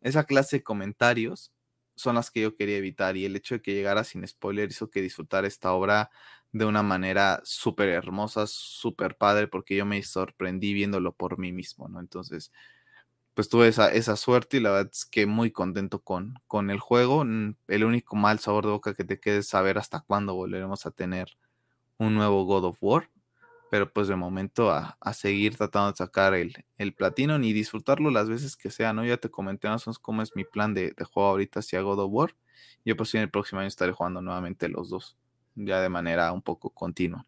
Esa 0.00 0.24
clase 0.24 0.58
de 0.58 0.62
comentarios 0.62 1.52
son 1.96 2.14
las 2.14 2.30
que 2.30 2.42
yo 2.42 2.54
quería 2.54 2.76
evitar 2.76 3.16
y 3.16 3.24
el 3.24 3.34
hecho 3.34 3.56
de 3.56 3.62
que 3.62 3.74
llegara 3.74 4.04
sin 4.04 4.26
spoiler 4.26 4.70
hizo 4.70 4.88
que 4.90 5.02
disfrutar 5.02 5.44
esta 5.44 5.72
obra 5.72 6.10
de 6.52 6.64
una 6.64 6.82
manera 6.82 7.40
súper 7.44 7.90
hermosa, 7.90 8.46
súper 8.46 9.16
padre, 9.16 9.46
porque 9.48 9.76
yo 9.76 9.86
me 9.86 10.02
sorprendí 10.02 10.74
viéndolo 10.74 11.12
por 11.12 11.38
mí 11.38 11.52
mismo, 11.52 11.88
¿no? 11.88 12.00
Entonces, 12.00 12.52
pues 13.34 13.48
tuve 13.48 13.68
esa, 13.68 13.92
esa 13.92 14.16
suerte 14.16 14.56
y 14.56 14.60
la 14.60 14.70
verdad 14.70 14.90
es 14.92 15.04
que 15.04 15.26
muy 15.26 15.50
contento 15.52 16.02
con, 16.02 16.34
con 16.46 16.70
el 16.70 16.80
juego. 16.80 17.22
El 17.68 17.84
único 17.84 18.16
mal 18.16 18.40
sabor 18.40 18.66
de 18.66 18.72
boca 18.72 18.94
que 18.94 19.04
te 19.04 19.20
quede 19.20 19.38
es 19.38 19.48
saber 19.48 19.78
hasta 19.78 20.00
cuándo 20.00 20.34
volveremos 20.34 20.86
a 20.86 20.90
tener 20.90 21.38
un 21.98 22.14
nuevo 22.14 22.44
God 22.44 22.64
of 22.64 22.78
War. 22.80 23.10
Pero 23.70 23.92
pues 23.92 24.08
de 24.08 24.16
momento 24.16 24.70
a, 24.72 24.98
seguir 25.14 25.56
tratando 25.56 25.92
de 25.92 25.96
sacar 25.96 26.34
el, 26.34 26.64
el, 26.76 26.92
platino 26.92 27.38
y 27.38 27.52
disfrutarlo 27.52 28.10
las 28.10 28.28
veces 28.28 28.56
que 28.56 28.70
sea, 28.70 28.92
¿no? 28.92 29.04
Ya 29.04 29.16
te 29.16 29.30
comenté 29.30 29.68
más 29.68 29.84
cómo 30.00 30.22
es 30.22 30.34
mi 30.34 30.44
plan 30.44 30.74
de, 30.74 30.92
de 30.92 31.04
juego 31.04 31.28
ahorita 31.30 31.60
hacia 31.60 31.80
God 31.80 32.00
of 32.00 32.10
War. 32.12 32.36
Yo 32.84 32.96
pues 32.96 33.14
en 33.14 33.22
el 33.22 33.30
próximo 33.30 33.60
año 33.60 33.68
estaré 33.68 33.92
jugando 33.92 34.20
nuevamente 34.22 34.68
los 34.68 34.90
dos 34.90 35.16
ya 35.54 35.80
de 35.80 35.88
manera 35.88 36.32
un 36.32 36.42
poco 36.42 36.70
continua. 36.70 37.26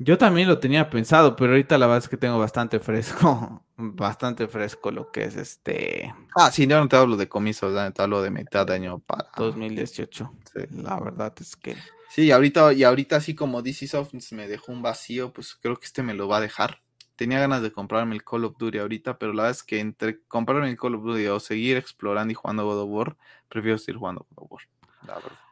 Yo 0.00 0.16
también 0.16 0.46
lo 0.46 0.60
tenía 0.60 0.90
pensado, 0.90 1.34
pero 1.34 1.50
ahorita 1.52 1.76
la 1.76 1.86
verdad 1.86 2.04
es 2.04 2.08
que 2.08 2.16
tengo 2.16 2.38
bastante 2.38 2.78
fresco, 2.78 3.64
bastante 3.76 4.46
fresco 4.46 4.92
lo 4.92 5.10
que 5.10 5.24
es 5.24 5.34
este. 5.34 6.14
Ah, 6.36 6.52
sí, 6.52 6.68
yo 6.68 6.78
no 6.78 6.88
te 6.88 6.94
hablo 6.94 7.16
de 7.16 7.28
comisos, 7.28 7.74
te 7.92 8.02
hablo 8.02 8.22
de 8.22 8.30
mitad 8.30 8.64
de 8.64 8.74
año 8.74 9.00
para 9.00 9.28
2018. 9.36 10.32
La 10.70 11.00
verdad 11.00 11.34
es 11.40 11.56
que. 11.56 11.76
Sí, 12.10 12.30
ahorita, 12.30 12.72
y 12.74 12.84
ahorita 12.84 13.16
así 13.16 13.34
como 13.34 13.60
DC 13.60 13.88
Soft 13.88 14.14
me 14.30 14.46
dejó 14.46 14.70
un 14.70 14.82
vacío, 14.82 15.32
pues 15.32 15.56
creo 15.56 15.76
que 15.76 15.86
este 15.86 16.04
me 16.04 16.14
lo 16.14 16.28
va 16.28 16.38
a 16.38 16.42
dejar. 16.42 16.80
Tenía 17.16 17.40
ganas 17.40 17.62
de 17.62 17.72
comprarme 17.72 18.14
el 18.14 18.22
Call 18.22 18.44
of 18.44 18.56
Duty 18.56 18.78
ahorita, 18.78 19.18
pero 19.18 19.32
la 19.32 19.42
verdad 19.42 19.58
es 19.58 19.64
que 19.64 19.80
entre 19.80 20.22
comprarme 20.22 20.70
el 20.70 20.78
Call 20.78 20.94
of 20.94 21.02
Duty 21.02 21.26
o 21.26 21.40
seguir 21.40 21.76
explorando 21.76 22.30
y 22.30 22.34
jugando 22.34 22.64
God 22.64 22.82
of 22.82 22.88
War, 22.88 23.16
prefiero 23.48 23.76
seguir 23.76 23.96
jugando 23.96 24.24
God 24.30 24.44
of 24.44 24.52
War. 24.52 24.62
La 25.04 25.14
verdad. 25.16 25.47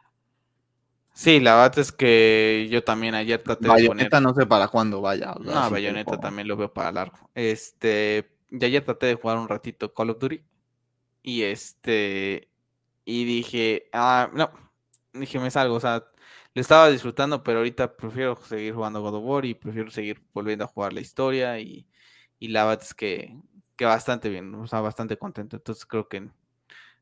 Sí, 1.17 1.39
la 1.39 1.55
verdad 1.55 1.79
es 1.79 1.91
que 1.91 2.67
yo 2.69 2.83
también 2.83 3.15
ayer 3.15 3.41
traté 3.41 3.67
de 3.67 3.87
poner... 3.87 4.21
no 4.21 4.35
sé 4.35 4.45
para 4.45 4.67
cuándo 4.67 5.01
vaya. 5.01 5.33
no, 5.39 5.67
Bayonetta 5.71 6.19
también 6.19 6.47
lo 6.47 6.55
veo 6.55 6.71
para 6.71 6.91
largo. 6.91 7.17
Este, 7.33 8.29
y 8.51 8.63
ayer 8.63 8.85
traté 8.85 9.07
de 9.07 9.15
jugar 9.15 9.39
un 9.39 9.49
ratito 9.49 9.91
Call 9.95 10.11
of 10.11 10.19
Duty. 10.19 10.43
Y 11.23 11.41
este, 11.41 12.51
y 13.03 13.25
dije, 13.25 13.89
ah, 13.93 14.29
no, 14.31 14.51
dije, 15.11 15.39
me 15.39 15.49
salgo, 15.49 15.73
o 15.73 15.79
sea, 15.79 16.05
lo 16.53 16.61
estaba 16.61 16.87
disfrutando, 16.91 17.43
pero 17.43 17.57
ahorita 17.57 17.97
prefiero 17.97 18.35
seguir 18.35 18.75
jugando 18.75 19.01
God 19.01 19.15
of 19.15 19.23
War 19.25 19.45
y 19.45 19.55
prefiero 19.55 19.89
seguir 19.89 20.21
volviendo 20.35 20.65
a 20.65 20.67
jugar 20.67 20.93
la 20.93 21.01
historia 21.01 21.59
y, 21.59 21.87
y 22.37 22.49
la 22.49 22.65
verdad 22.65 22.83
es 22.83 22.93
que, 22.93 23.35
que 23.75 23.85
bastante 23.85 24.29
bien, 24.29 24.53
o 24.53 24.67
sea, 24.67 24.81
bastante 24.81 25.17
contento. 25.17 25.55
Entonces 25.55 25.83
creo 25.87 26.07
que 26.07 26.29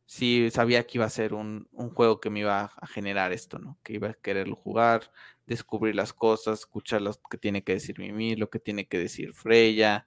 sí 0.05 0.49
sabía 0.51 0.85
que 0.85 0.97
iba 0.97 1.05
a 1.05 1.09
ser 1.09 1.33
un, 1.33 1.67
juego 1.93 2.19
que 2.19 2.29
me 2.29 2.41
iba 2.41 2.71
a 2.75 2.87
generar 2.87 3.31
esto, 3.33 3.59
¿no? 3.59 3.77
Que 3.83 3.93
iba 3.93 4.09
a 4.09 4.13
quererlo 4.13 4.55
jugar, 4.55 5.11
descubrir 5.47 5.95
las 5.95 6.13
cosas, 6.13 6.59
escuchar 6.59 7.01
lo 7.01 7.13
que 7.29 7.37
tiene 7.37 7.63
que 7.63 7.73
decir 7.73 7.99
Mimi, 7.99 8.35
lo 8.35 8.49
que 8.49 8.59
tiene 8.59 8.87
que 8.87 8.99
decir 8.99 9.33
Freya. 9.33 10.05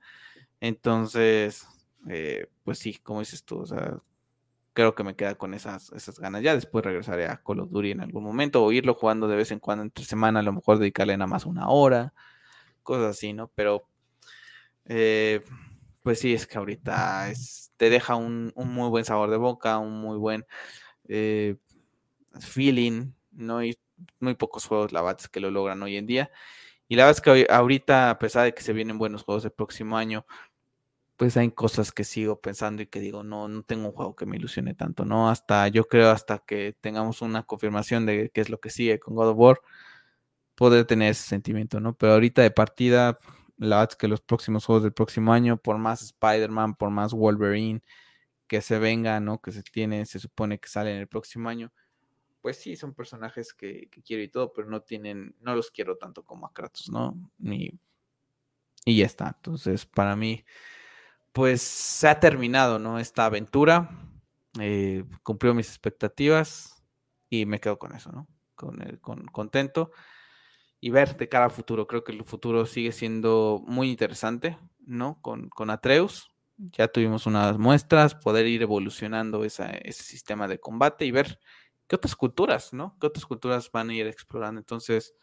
Entonces, 0.60 1.66
eh, 2.08 2.48
pues 2.64 2.78
sí, 2.78 2.94
como 2.98 3.20
dices 3.20 3.44
tú, 3.44 3.60
o 3.60 3.66
sea, 3.66 3.98
creo 4.72 4.94
que 4.94 5.04
me 5.04 5.16
queda 5.16 5.36
con 5.36 5.54
esas, 5.54 5.92
esas 5.92 6.18
ganas. 6.20 6.42
Ya 6.42 6.54
después 6.54 6.84
regresaré 6.84 7.26
a 7.26 7.42
Call 7.42 7.60
of 7.60 7.70
Duty 7.70 7.92
en 7.92 8.00
algún 8.00 8.24
momento 8.24 8.64
o 8.64 8.72
irlo 8.72 8.94
jugando 8.94 9.28
de 9.28 9.36
vez 9.36 9.50
en 9.52 9.60
cuando 9.60 9.82
entre 9.84 10.04
semana, 10.04 10.40
a 10.40 10.42
lo 10.44 10.52
mejor 10.52 10.78
dedicarle 10.78 11.16
nada 11.16 11.28
más 11.28 11.46
una 11.46 11.68
hora, 11.68 12.14
cosas 12.82 13.16
así, 13.16 13.32
¿no? 13.32 13.50
Pero, 13.54 13.88
eh, 14.86 15.42
pues 16.02 16.20
sí, 16.20 16.34
es 16.34 16.46
que 16.46 16.58
ahorita 16.58 17.30
es 17.30 17.67
te 17.78 17.88
deja 17.88 18.16
un, 18.16 18.52
muy 18.56 18.90
buen 18.90 19.06
sabor 19.06 19.30
de 19.30 19.38
boca, 19.38 19.78
un 19.78 20.00
muy 20.00 20.18
buen 20.18 20.44
eh, 21.08 21.56
feeling, 22.40 23.12
¿no? 23.32 23.64
Y 23.64 23.78
muy 24.20 24.34
pocos 24.34 24.66
juegos 24.66 24.92
la 24.92 25.16
que 25.32 25.40
lo 25.40 25.50
logran 25.50 25.82
hoy 25.82 25.96
en 25.96 26.06
día. 26.06 26.30
Y 26.88 26.96
la 26.96 27.04
verdad 27.04 27.16
es 27.18 27.20
que 27.22 27.46
ahorita, 27.50 28.10
a 28.10 28.18
pesar 28.18 28.44
de 28.44 28.54
que 28.54 28.62
se 28.62 28.72
vienen 28.72 28.98
buenos 28.98 29.22
juegos 29.22 29.44
el 29.44 29.52
próximo 29.52 29.96
año, 29.96 30.26
pues 31.16 31.36
hay 31.36 31.50
cosas 31.50 31.92
que 31.92 32.04
sigo 32.04 32.40
pensando 32.40 32.82
y 32.82 32.86
que 32.86 33.00
digo, 33.00 33.24
no, 33.24 33.48
no 33.48 33.62
tengo 33.64 33.86
un 33.88 33.92
juego 33.92 34.14
que 34.16 34.26
me 34.26 34.36
ilusione 34.36 34.74
tanto, 34.74 35.04
¿no? 35.04 35.30
Hasta, 35.30 35.68
yo 35.68 35.84
creo, 35.88 36.10
hasta 36.10 36.38
que 36.38 36.76
tengamos 36.80 37.22
una 37.22 37.42
confirmación 37.44 38.06
de 38.06 38.30
qué 38.32 38.40
es 38.40 38.50
lo 38.50 38.60
que 38.60 38.70
sigue 38.70 39.00
con 39.00 39.16
God 39.16 39.30
of 39.30 39.38
War, 39.38 39.60
poder 40.54 40.84
tener 40.86 41.12
ese 41.12 41.28
sentimiento, 41.28 41.80
¿no? 41.80 41.94
Pero 41.94 42.14
ahorita 42.14 42.42
de 42.42 42.50
partida, 42.50 43.18
la 43.58 43.76
verdad 43.76 43.92
es 43.92 43.96
que 43.96 44.08
los 44.08 44.20
próximos 44.20 44.64
juegos 44.64 44.84
del 44.84 44.92
próximo 44.92 45.32
año, 45.32 45.56
por 45.56 45.78
más 45.78 46.02
Spider-Man, 46.02 46.74
por 46.74 46.90
más 46.90 47.12
Wolverine 47.12 47.82
que 48.46 48.62
se 48.62 48.78
venga, 48.78 49.20
¿no? 49.20 49.40
Que 49.40 49.52
se 49.52 49.62
tiene, 49.62 50.06
se 50.06 50.18
supone 50.18 50.58
que 50.58 50.68
sale 50.68 50.92
en 50.92 50.98
el 50.98 51.08
próximo 51.08 51.48
año, 51.48 51.70
pues 52.40 52.56
sí, 52.56 52.76
son 52.76 52.94
personajes 52.94 53.52
que, 53.52 53.90
quiero 54.04 54.22
y 54.22 54.28
todo, 54.28 54.52
pero 54.52 54.68
no 54.68 54.80
tienen, 54.80 55.36
no 55.40 55.54
los 55.54 55.70
quiero 55.70 55.98
tanto 55.98 56.24
como 56.24 56.46
a 56.46 56.52
Kratos, 56.52 56.88
¿no? 56.88 57.14
Ni, 57.38 57.70
y 58.84 58.98
ya 58.98 59.06
está. 59.06 59.34
Entonces, 59.36 59.84
para 59.84 60.16
mí, 60.16 60.44
pues 61.32 61.60
se 61.60 62.08
ha 62.08 62.20
terminado, 62.20 62.78
¿no? 62.78 62.98
Esta 62.98 63.26
aventura, 63.26 63.90
eh, 64.60 65.04
cumplió 65.22 65.52
mis 65.52 65.68
expectativas 65.68 66.82
y 67.28 67.44
me 67.44 67.60
quedo 67.60 67.78
con 67.78 67.94
eso, 67.94 68.10
¿no? 68.12 68.26
Con, 68.54 69.26
contento 69.30 69.92
y 70.80 70.90
ver 70.90 71.16
de 71.16 71.28
cara 71.28 71.46
al 71.46 71.50
futuro. 71.50 71.86
Creo 71.86 72.04
que 72.04 72.12
el 72.12 72.24
futuro 72.24 72.66
sigue 72.66 72.92
siendo 72.92 73.62
muy 73.66 73.90
interesante, 73.90 74.58
¿no? 74.86 75.20
Con, 75.22 75.48
con 75.48 75.70
Atreus. 75.70 76.30
Ya 76.56 76.88
tuvimos 76.88 77.26
unas 77.26 77.56
muestras, 77.58 78.14
poder 78.14 78.46
ir 78.46 78.62
evolucionando 78.62 79.44
ese 79.44 79.92
sistema 79.92 80.48
de 80.48 80.58
combate 80.58 81.04
y 81.04 81.12
ver 81.12 81.38
qué 81.86 81.96
otras 81.96 82.16
culturas, 82.16 82.72
¿no? 82.72 82.96
¿Qué 83.00 83.06
otras 83.06 83.26
culturas 83.26 83.70
van 83.70 83.90
a 83.90 83.94
ir 83.94 84.06
explorando? 84.06 84.58
Entonces, 84.60 85.14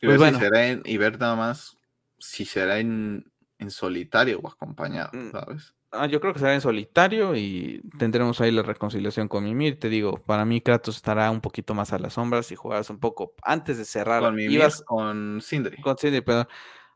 pues 0.00 0.18
bueno. 0.18 0.38
y 0.84 0.96
ver 0.98 1.18
nada 1.18 1.36
más 1.36 1.76
si 2.18 2.44
será 2.44 2.78
en, 2.78 3.30
en 3.58 3.70
solitario 3.70 4.40
o 4.40 4.48
acompañado, 4.48 5.10
mm. 5.12 5.30
¿sabes? 5.32 5.74
Ah, 5.98 6.06
yo 6.06 6.20
creo 6.20 6.32
que 6.32 6.38
será 6.38 6.54
en 6.54 6.60
solitario 6.60 7.34
y 7.34 7.82
tendremos 7.98 8.40
ahí 8.40 8.50
la 8.50 8.62
reconciliación 8.62 9.28
con 9.28 9.44
Mimir. 9.44 9.78
Te 9.78 9.88
digo, 9.88 10.18
para 10.24 10.44
mí 10.44 10.60
Kratos 10.60 10.96
estará 10.96 11.30
un 11.30 11.40
poquito 11.40 11.74
más 11.74 11.92
a 11.92 11.98
las 11.98 12.14
sombras 12.14 12.50
y 12.52 12.56
jugarás 12.56 12.90
un 12.90 12.98
poco 12.98 13.34
antes 13.42 13.78
de 13.78 13.84
cerrar. 13.84 14.22
Con 14.22 14.34
Mimir, 14.34 14.52
ibas, 14.52 14.82
con 14.82 15.40
Sindri. 15.40 15.80
Con 15.80 15.96
Sindri, 15.98 16.20
perdón. 16.20 16.48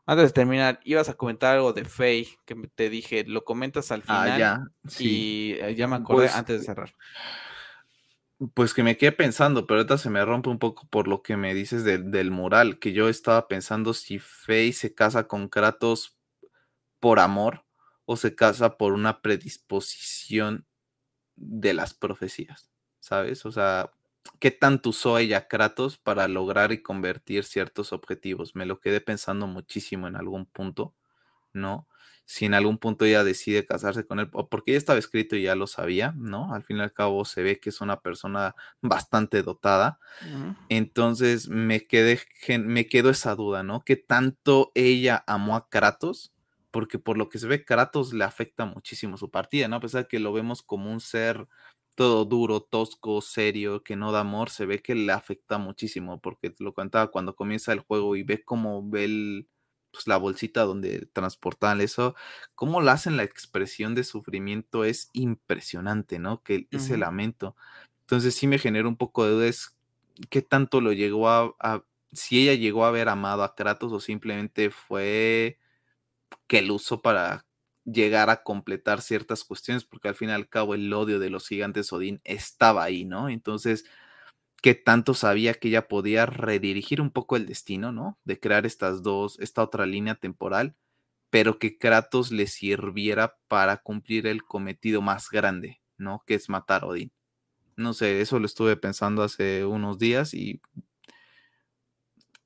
Antes 0.05 0.29
de 0.29 0.33
terminar, 0.33 0.79
ibas 0.83 1.09
a 1.09 1.13
comentar 1.13 1.55
algo 1.55 1.73
de 1.73 1.85
Faye 1.85 2.37
que 2.45 2.55
te 2.75 2.89
dije, 2.89 3.23
lo 3.25 3.43
comentas 3.43 3.91
al 3.91 4.01
ah, 4.07 4.23
final. 4.23 4.31
Ah, 4.31 4.37
ya. 4.37 4.63
Sí. 4.87 5.07
Y 5.07 5.51
eh, 5.61 5.75
ya 5.75 5.87
me 5.87 5.97
acordé 5.97 6.25
pues, 6.25 6.35
antes 6.35 6.59
de 6.59 6.65
cerrar. 6.65 6.93
Pues 8.53 8.73
que 8.73 8.83
me 8.83 8.97
quedé 8.97 9.11
pensando, 9.11 9.67
pero 9.67 9.79
ahorita 9.79 9.97
se 9.97 10.09
me 10.09 10.25
rompe 10.25 10.49
un 10.49 10.59
poco 10.59 10.87
por 10.89 11.07
lo 11.07 11.21
que 11.21 11.37
me 11.37 11.53
dices 11.53 11.83
del 11.83 12.31
mural, 12.31 12.79
que 12.79 12.91
yo 12.93 13.09
estaba 13.09 13.47
pensando 13.47 13.93
si 13.93 14.19
Faye 14.19 14.73
se 14.73 14.93
casa 14.93 15.27
con 15.27 15.47
Kratos 15.47 16.17
por 16.99 17.19
amor 17.19 17.63
o 18.05 18.17
se 18.17 18.35
casa 18.35 18.77
por 18.77 18.93
una 18.93 19.21
predisposición 19.21 20.65
de 21.35 21.73
las 21.73 21.93
profecías, 21.93 22.71
¿sabes? 22.99 23.45
O 23.45 23.51
sea, 23.51 23.91
¿qué 24.39 24.51
tanto 24.51 24.89
usó 24.89 25.17
ella 25.17 25.47
Kratos 25.47 25.97
para 25.97 26.27
lograr 26.27 26.71
y 26.71 26.81
convertir 26.81 27.43
ciertos 27.43 27.93
objetivos? 27.93 28.55
Me 28.55 28.65
lo 28.65 28.79
quedé 28.79 29.01
pensando 29.01 29.47
muchísimo 29.47 30.07
en 30.07 30.15
algún 30.15 30.45
punto, 30.45 30.95
¿no? 31.53 31.87
Si 32.25 32.45
en 32.45 32.53
algún 32.53 32.77
punto 32.77 33.05
ella 33.05 33.23
decide 33.23 33.65
casarse 33.65 34.05
con 34.05 34.19
él, 34.19 34.29
porque 34.29 34.71
ya 34.73 34.77
estaba 34.77 34.99
escrito 34.99 35.35
y 35.35 35.43
ya 35.43 35.55
lo 35.55 35.67
sabía, 35.67 36.13
¿no? 36.15 36.53
Al 36.53 36.63
fin 36.63 36.77
y 36.77 36.81
al 36.81 36.93
cabo 36.93 37.25
se 37.25 37.43
ve 37.43 37.59
que 37.59 37.69
es 37.69 37.81
una 37.81 38.01
persona 38.01 38.55
bastante 38.81 39.43
dotada. 39.43 39.99
Entonces 40.69 41.49
me 41.49 41.87
quedé, 41.87 42.21
me 42.59 42.87
quedó 42.87 43.09
esa 43.09 43.35
duda, 43.35 43.63
¿no? 43.63 43.83
¿Qué 43.83 43.97
tanto 43.97 44.71
ella 44.75 45.23
amó 45.27 45.55
a 45.57 45.69
Kratos? 45.69 46.33
Porque 46.71 46.99
por 46.99 47.17
lo 47.17 47.29
que 47.29 47.39
se 47.39 47.47
ve, 47.47 47.65
Kratos 47.65 48.13
le 48.13 48.23
afecta 48.23 48.65
muchísimo 48.65 49.17
su 49.17 49.29
partida, 49.29 49.67
¿no? 49.67 49.75
A 49.77 49.81
pesar 49.81 50.03
de 50.03 50.07
que 50.07 50.19
lo 50.19 50.33
vemos 50.33 50.61
como 50.61 50.91
un 50.91 51.01
ser 51.01 51.47
todo 51.95 52.25
duro, 52.25 52.61
tosco, 52.61 53.21
serio, 53.21 53.83
que 53.83 53.95
no 53.95 54.11
da 54.11 54.21
amor, 54.21 54.49
se 54.49 54.65
ve 54.65 54.81
que 54.81 54.95
le 54.95 55.11
afecta 55.11 55.57
muchísimo, 55.57 56.21
porque 56.21 56.55
lo 56.59 56.73
contaba 56.73 57.11
cuando 57.11 57.35
comienza 57.35 57.73
el 57.73 57.81
juego 57.81 58.15
y 58.15 58.23
ve 58.23 58.43
cómo 58.43 58.87
ve 58.89 59.03
el, 59.03 59.49
pues, 59.91 60.07
la 60.07 60.17
bolsita 60.17 60.63
donde 60.63 61.07
transportan 61.13 61.81
eso, 61.81 62.15
cómo 62.55 62.81
lo 62.81 62.91
hacen 62.91 63.17
la 63.17 63.23
expresión 63.23 63.93
de 63.93 64.05
sufrimiento 64.05 64.85
es 64.85 65.09
impresionante, 65.13 66.17
¿no? 66.17 66.41
Que 66.43 66.67
ese 66.71 66.97
lamento. 66.97 67.55
Entonces 68.01 68.33
sí 68.35 68.47
me 68.47 68.59
genera 68.59 68.87
un 68.87 68.97
poco 68.97 69.25
de 69.25 69.31
dudas 69.31 69.77
qué 70.29 70.41
tanto 70.41 70.81
lo 70.81 70.93
llegó 70.93 71.29
a, 71.29 71.55
a, 71.59 71.83
si 72.13 72.41
ella 72.41 72.53
llegó 72.53 72.85
a 72.85 72.89
haber 72.89 73.09
amado 73.09 73.43
a 73.43 73.55
Kratos 73.55 73.91
o 73.91 73.99
simplemente 73.99 74.69
fue 74.69 75.59
que 76.51 76.59
él 76.59 76.69
usó 76.69 77.01
para 77.01 77.45
llegar 77.85 78.29
a 78.29 78.43
completar 78.43 79.01
ciertas 79.01 79.45
cuestiones, 79.45 79.85
porque 79.85 80.09
al 80.09 80.15
fin 80.15 80.27
y 80.27 80.33
al 80.33 80.49
cabo 80.49 80.75
el 80.75 80.91
odio 80.91 81.17
de 81.17 81.29
los 81.29 81.47
gigantes 81.47 81.93
Odín 81.93 82.19
estaba 82.25 82.83
ahí, 82.83 83.05
¿no? 83.05 83.29
Entonces, 83.29 83.85
¿qué 84.61 84.75
tanto 84.75 85.13
sabía 85.13 85.53
que 85.53 85.69
ella 85.69 85.87
podía 85.87 86.25
redirigir 86.25 86.99
un 86.99 87.09
poco 87.09 87.37
el 87.37 87.45
destino, 87.45 87.93
¿no? 87.93 88.19
De 88.25 88.37
crear 88.37 88.65
estas 88.65 89.01
dos, 89.01 89.39
esta 89.39 89.63
otra 89.63 89.85
línea 89.85 90.15
temporal, 90.15 90.75
pero 91.29 91.57
que 91.57 91.77
Kratos 91.77 92.33
le 92.33 92.47
sirviera 92.47 93.37
para 93.47 93.77
cumplir 93.77 94.27
el 94.27 94.43
cometido 94.43 95.01
más 95.01 95.29
grande, 95.29 95.79
¿no? 95.97 96.21
Que 96.27 96.33
es 96.33 96.49
matar 96.49 96.83
a 96.83 96.87
Odín. 96.87 97.13
No 97.77 97.93
sé, 97.93 98.19
eso 98.19 98.39
lo 98.39 98.45
estuve 98.45 98.75
pensando 98.75 99.23
hace 99.23 99.63
unos 99.63 99.99
días 99.99 100.33
y... 100.33 100.59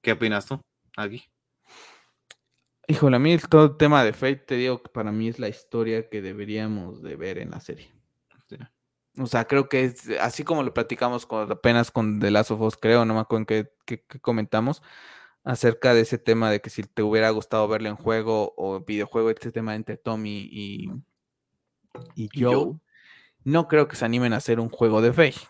¿Qué 0.04 0.12
opinas 0.12 0.46
tú, 0.46 0.62
aquí? 0.96 1.24
Híjole, 2.88 3.16
a 3.16 3.20
mí 3.20 3.38
todo 3.50 3.66
el 3.66 3.78
tema 3.78 4.04
de 4.04 4.14
Fate, 4.14 4.36
te 4.36 4.56
digo 4.56 4.82
que 4.84 4.90
para 4.90 5.12
mí 5.12 5.28
es 5.28 5.40
la 5.40 5.50
historia 5.50 6.08
que 6.08 6.22
deberíamos 6.22 7.02
de 7.02 7.16
ver 7.16 7.40
en 7.40 7.52
la 7.52 7.60
serie. 7.60 7.92
O 9.18 9.28
sea, 9.28 9.46
creo 9.46 9.70
que 9.70 9.86
es 9.86 10.10
así 10.20 10.44
como 10.44 10.62
lo 10.62 10.74
platicamos 10.74 11.26
con, 11.26 11.50
apenas 11.50 11.90
con 11.90 12.20
The 12.20 12.32
Last 12.32 12.52
of 12.52 12.62
Us, 12.62 12.76
creo, 12.76 13.06
no 13.06 13.14
me 13.14 13.22
acuerdo 13.22 13.46
en 13.50 13.70
qué, 13.86 14.04
comentamos, 14.20 14.84
acerca 15.44 15.94
de 15.94 16.02
ese 16.02 16.18
tema 16.18 16.52
de 16.52 16.60
que 16.60 16.70
si 16.70 16.84
te 16.84 17.02
hubiera 17.02 17.30
gustado 17.30 17.68
verlo 17.68 17.88
en 17.88 17.96
juego 17.96 18.54
o 18.58 18.82
videojuego, 18.82 19.30
este 19.30 19.54
tema 19.54 19.76
entre 19.76 19.96
Tommy 19.96 20.50
y, 20.52 20.92
y, 22.16 22.30
Joe, 22.38 22.78
no 23.46 23.68
creo 23.70 23.88
que 23.88 23.96
se 23.96 24.04
animen 24.04 24.34
a 24.34 24.38
hacer 24.38 24.60
un 24.60 24.70
juego 24.70 25.02
de 25.02 25.14
Fate. 25.14 25.48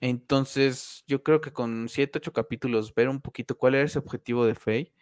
Entonces, 0.00 1.02
yo 1.08 1.22
creo 1.22 1.40
que 1.40 1.52
con 1.52 1.88
7, 1.88 2.18
8 2.18 2.32
capítulos, 2.32 2.94
ver 2.94 3.08
un 3.08 3.20
poquito 3.20 3.58
cuál 3.58 3.74
era 3.74 3.84
ese 3.84 3.98
objetivo 3.98 4.46
de 4.46 4.54
Faye 4.54 4.92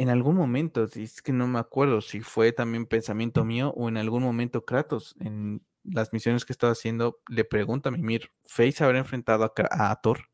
en 0.00 0.08
algún 0.08 0.34
momento, 0.34 0.84
es 0.84 1.20
que 1.20 1.30
no 1.30 1.46
me 1.46 1.58
acuerdo 1.58 2.00
si 2.00 2.22
fue 2.22 2.52
también 2.52 2.86
pensamiento 2.86 3.44
mío 3.44 3.74
o 3.76 3.86
en 3.90 3.98
algún 3.98 4.22
momento 4.22 4.64
Kratos, 4.64 5.14
en 5.20 5.62
las 5.84 6.14
misiones 6.14 6.46
que 6.46 6.54
estaba 6.54 6.72
haciendo, 6.72 7.20
le 7.28 7.44
pregunta 7.44 7.90
a 7.90 7.92
Mimir, 7.92 8.32
¿Face 8.46 8.82
habrá 8.82 8.98
enfrentado 8.98 9.44
a, 9.44 10.00
Thor? 10.00 10.30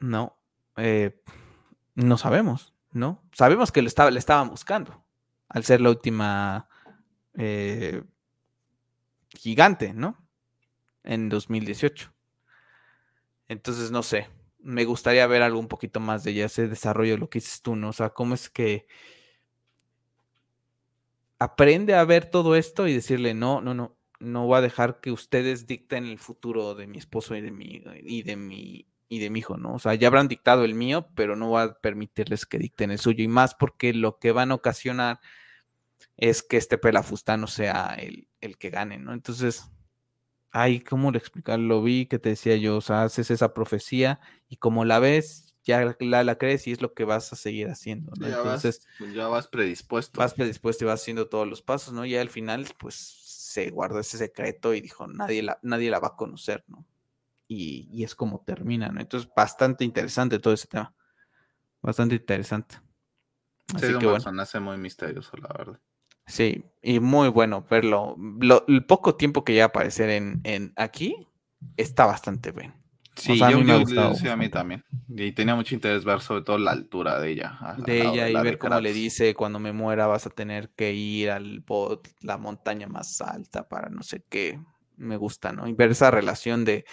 No, 0.00 0.36
eh, 0.76 1.22
no 1.94 2.18
sabemos, 2.18 2.74
¿no? 2.92 3.22
Sabemos 3.32 3.72
que 3.72 3.80
lo 3.80 3.88
estaba, 3.88 4.10
le 4.10 4.18
estaban 4.18 4.50
buscando, 4.50 5.02
al 5.48 5.64
ser 5.64 5.80
la 5.80 5.88
última 5.88 6.68
eh, 7.38 8.02
gigante, 9.30 9.94
¿no? 9.94 10.28
En 11.04 11.30
2018. 11.30 12.12
Entonces, 13.48 13.90
no 13.90 14.02
sé, 14.02 14.28
me 14.66 14.84
gustaría 14.84 15.26
ver 15.28 15.42
algo 15.42 15.60
un 15.60 15.68
poquito 15.68 16.00
más 16.00 16.24
de 16.24 16.34
ya 16.34 16.46
ese 16.46 16.66
desarrollo, 16.66 17.16
lo 17.16 17.30
que 17.30 17.38
dices 17.38 17.62
tú, 17.62 17.76
¿no? 17.76 17.90
O 17.90 17.92
sea, 17.92 18.10
cómo 18.10 18.34
es 18.34 18.50
que 18.50 18.86
aprende 21.38 21.94
a 21.94 22.04
ver 22.04 22.30
todo 22.30 22.56
esto 22.56 22.88
y 22.88 22.94
decirle, 22.94 23.32
no, 23.32 23.60
no, 23.60 23.74
no, 23.74 23.96
no 24.18 24.46
voy 24.46 24.58
a 24.58 24.62
dejar 24.62 25.00
que 25.00 25.12
ustedes 25.12 25.66
dicten 25.68 26.04
el 26.06 26.18
futuro 26.18 26.74
de 26.74 26.88
mi 26.88 26.98
esposo 26.98 27.36
y 27.36 27.42
de 27.42 27.52
mi, 27.52 27.84
y 28.02 28.22
de 28.22 28.36
mi, 28.36 28.88
y 29.08 29.20
de 29.20 29.30
mi 29.30 29.38
hijo, 29.38 29.56
¿no? 29.56 29.74
O 29.74 29.78
sea, 29.78 29.94
ya 29.94 30.08
habrán 30.08 30.26
dictado 30.26 30.64
el 30.64 30.74
mío, 30.74 31.10
pero 31.14 31.36
no 31.36 31.48
voy 31.48 31.62
a 31.62 31.74
permitirles 31.74 32.44
que 32.44 32.58
dicten 32.58 32.90
el 32.90 32.98
suyo. 32.98 33.22
Y 33.22 33.28
más 33.28 33.54
porque 33.54 33.94
lo 33.94 34.18
que 34.18 34.32
van 34.32 34.50
a 34.50 34.56
ocasionar 34.56 35.20
es 36.16 36.42
que 36.42 36.56
este 36.56 36.76
pelafustano 36.76 37.46
sea 37.46 37.94
el, 37.98 38.26
el 38.40 38.58
que 38.58 38.70
gane, 38.70 38.98
¿no? 38.98 39.12
Entonces, 39.12 39.70
ay, 40.56 40.80
¿cómo 40.80 41.10
lo 41.10 41.18
explicar? 41.18 41.58
Lo 41.58 41.82
vi 41.82 42.06
que 42.06 42.18
te 42.18 42.30
decía 42.30 42.56
yo, 42.56 42.78
o 42.78 42.80
sea, 42.80 43.02
haces 43.02 43.30
esa 43.30 43.52
profecía 43.52 44.20
y 44.48 44.56
como 44.56 44.86
la 44.86 44.98
ves, 44.98 45.54
ya 45.64 45.94
la, 46.00 46.24
la 46.24 46.38
crees 46.38 46.66
y 46.66 46.72
es 46.72 46.80
lo 46.80 46.94
que 46.94 47.04
vas 47.04 47.30
a 47.30 47.36
seguir 47.36 47.68
haciendo, 47.68 48.12
¿no? 48.18 48.26
Ya 48.26 48.36
Entonces, 48.36 48.86
vas, 48.98 49.14
ya 49.14 49.28
vas 49.28 49.48
predispuesto. 49.48 50.18
Vas 50.18 50.32
predispuesto 50.32 50.84
y 50.84 50.86
vas 50.86 51.02
haciendo 51.02 51.28
todos 51.28 51.46
los 51.46 51.60
pasos, 51.60 51.92
¿no? 51.92 52.06
Y 52.06 52.16
al 52.16 52.30
final, 52.30 52.66
pues, 52.78 52.94
se 52.94 53.70
guardó 53.70 54.00
ese 54.00 54.16
secreto 54.16 54.72
y 54.72 54.80
dijo, 54.80 55.06
nadie 55.06 55.42
la, 55.42 55.58
nadie 55.62 55.90
la 55.90 55.98
va 55.98 56.08
a 56.08 56.16
conocer, 56.16 56.64
¿no? 56.68 56.86
Y, 57.46 57.88
y 57.92 58.04
es 58.04 58.14
como 58.14 58.42
termina, 58.42 58.88
¿no? 58.88 59.00
Entonces, 59.00 59.30
bastante 59.36 59.84
interesante 59.84 60.38
todo 60.38 60.54
ese 60.54 60.68
tema. 60.68 60.94
Bastante 61.82 62.14
interesante. 62.14 62.76
Así 63.74 63.92
que, 63.98 64.06
bueno. 64.06 64.60
muy 64.62 64.78
misterioso, 64.78 65.36
la 65.36 65.48
verdad. 65.48 65.80
Sí, 66.26 66.64
y 66.82 67.00
muy 67.00 67.28
bueno 67.28 67.66
verlo. 67.68 68.16
el 68.68 68.84
poco 68.84 69.14
tiempo 69.14 69.44
que 69.44 69.54
ya 69.54 69.66
aparecer 69.66 70.10
en, 70.10 70.40
en 70.44 70.72
aquí 70.76 71.28
está 71.76 72.06
bastante 72.06 72.52
bien. 72.52 72.74
Sí, 73.16 73.42
a 73.42 73.50
mí 73.50 73.64
me 73.64 73.72
ha 73.72 74.14
Sí, 74.14 74.28
a 74.28 74.36
mí 74.36 74.50
también. 74.50 74.84
Y 75.08 75.32
tenía 75.32 75.54
mucho 75.54 75.74
interés 75.74 76.04
ver 76.04 76.20
sobre 76.20 76.42
todo 76.42 76.58
la 76.58 76.72
altura 76.72 77.18
de 77.18 77.30
ella. 77.30 77.58
De 77.78 78.02
ella 78.02 78.28
y 78.28 78.34
ver 78.34 78.58
cómo 78.58 78.78
le 78.80 78.92
dice, 78.92 79.34
cuando 79.34 79.58
me 79.58 79.72
muera 79.72 80.06
vas 80.06 80.26
a 80.26 80.30
tener 80.30 80.70
que 80.70 80.92
ir 80.92 81.30
al 81.30 81.60
bot, 81.60 82.08
la 82.20 82.36
montaña 82.36 82.86
más 82.86 83.20
alta 83.22 83.68
para 83.68 83.88
no 83.88 84.02
sé 84.02 84.22
qué. 84.28 84.60
Me 84.96 85.16
gusta, 85.16 85.52
¿no? 85.52 85.66
Y 85.66 85.72
ver 85.72 85.90
esa 85.90 86.10
relación 86.10 86.64
de 86.64 86.84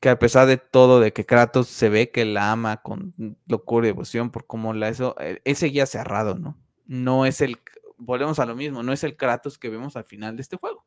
que 0.00 0.10
a 0.10 0.18
pesar 0.18 0.46
de 0.46 0.58
todo, 0.58 1.00
de 1.00 1.12
que 1.12 1.24
Kratos 1.24 1.68
se 1.68 1.88
ve 1.88 2.10
que 2.10 2.24
la 2.26 2.52
ama 2.52 2.78
con 2.82 3.14
locura 3.46 3.86
y 3.86 3.90
devoción 3.90 4.30
por 4.30 4.46
cómo 4.46 4.74
la 4.74 4.88
eso, 4.88 5.16
eh, 5.18 5.40
él 5.44 5.56
seguía 5.56 5.86
cerrado, 5.86 6.38
¿no? 6.38 6.58
No 6.86 7.26
es 7.26 7.40
el, 7.40 7.58
volvemos 7.96 8.38
a 8.38 8.46
lo 8.46 8.54
mismo, 8.54 8.82
no 8.82 8.92
es 8.92 9.04
el 9.04 9.16
Kratos 9.16 9.58
que 9.58 9.68
vemos 9.68 9.96
al 9.96 10.04
final 10.04 10.36
de 10.36 10.42
este 10.42 10.56
juego. 10.56 10.86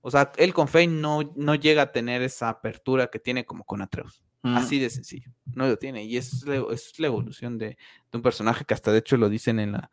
O 0.00 0.10
sea, 0.10 0.32
él 0.36 0.52
con 0.52 0.68
Faye 0.68 0.86
no, 0.86 1.32
no 1.34 1.54
llega 1.54 1.82
a 1.82 1.92
tener 1.92 2.20
esa 2.20 2.50
apertura 2.50 3.06
que 3.06 3.18
tiene 3.18 3.46
como 3.46 3.64
con 3.64 3.80
Atreus. 3.80 4.22
Mm. 4.42 4.56
Así 4.56 4.78
de 4.78 4.90
sencillo. 4.90 5.32
No 5.54 5.66
lo 5.66 5.78
tiene. 5.78 6.04
Y 6.04 6.18
es, 6.18 6.44
es 6.70 6.98
la 6.98 7.06
evolución 7.06 7.56
de, 7.56 7.78
un 8.12 8.20
personaje 8.20 8.66
que 8.66 8.74
hasta 8.74 8.92
de 8.92 8.98
hecho 8.98 9.16
lo 9.16 9.30
dicen 9.30 9.58
en 9.58 9.72
la. 9.72 9.90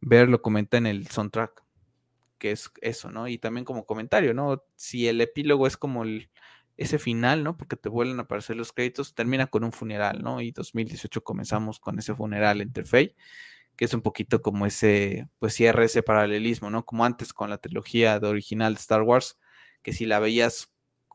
Ver 0.00 0.30
lo 0.30 0.40
comenta 0.40 0.78
en 0.78 0.86
el 0.86 1.06
soundtrack. 1.08 1.62
Que 2.38 2.52
es 2.52 2.72
eso, 2.80 3.10
¿no? 3.10 3.28
Y 3.28 3.36
también 3.36 3.66
como 3.66 3.84
comentario, 3.84 4.32
¿no? 4.32 4.64
Si 4.76 5.06
el 5.06 5.20
epílogo 5.20 5.66
es 5.66 5.76
como 5.76 6.04
el, 6.04 6.30
ese 6.78 6.98
final, 6.98 7.44
¿no? 7.44 7.58
Porque 7.58 7.76
te 7.76 7.90
vuelven 7.90 8.18
a 8.18 8.22
aparecer 8.22 8.56
los 8.56 8.72
créditos, 8.72 9.14
termina 9.14 9.48
con 9.48 9.62
un 9.62 9.72
funeral, 9.72 10.22
¿no? 10.22 10.40
Y 10.40 10.52
2018 10.52 11.22
comenzamos 11.22 11.78
con 11.78 11.98
ese 11.98 12.14
funeral 12.14 12.62
entre 12.62 12.86
Faye 12.86 13.14
que 13.80 13.86
es 13.86 13.94
un 13.94 14.02
poquito 14.02 14.42
como 14.42 14.66
ese, 14.66 15.26
pues 15.38 15.54
cierre 15.54 15.86
ese 15.86 16.02
paralelismo, 16.02 16.68
¿no? 16.68 16.84
Como 16.84 17.06
antes 17.06 17.32
con 17.32 17.48
la 17.48 17.56
trilogía 17.56 18.20
de 18.20 18.28
original 18.28 18.74
de 18.74 18.80
Star 18.80 19.00
Wars, 19.00 19.38
que 19.80 19.94
si 19.94 20.04
la 20.04 20.18
veías 20.18 20.70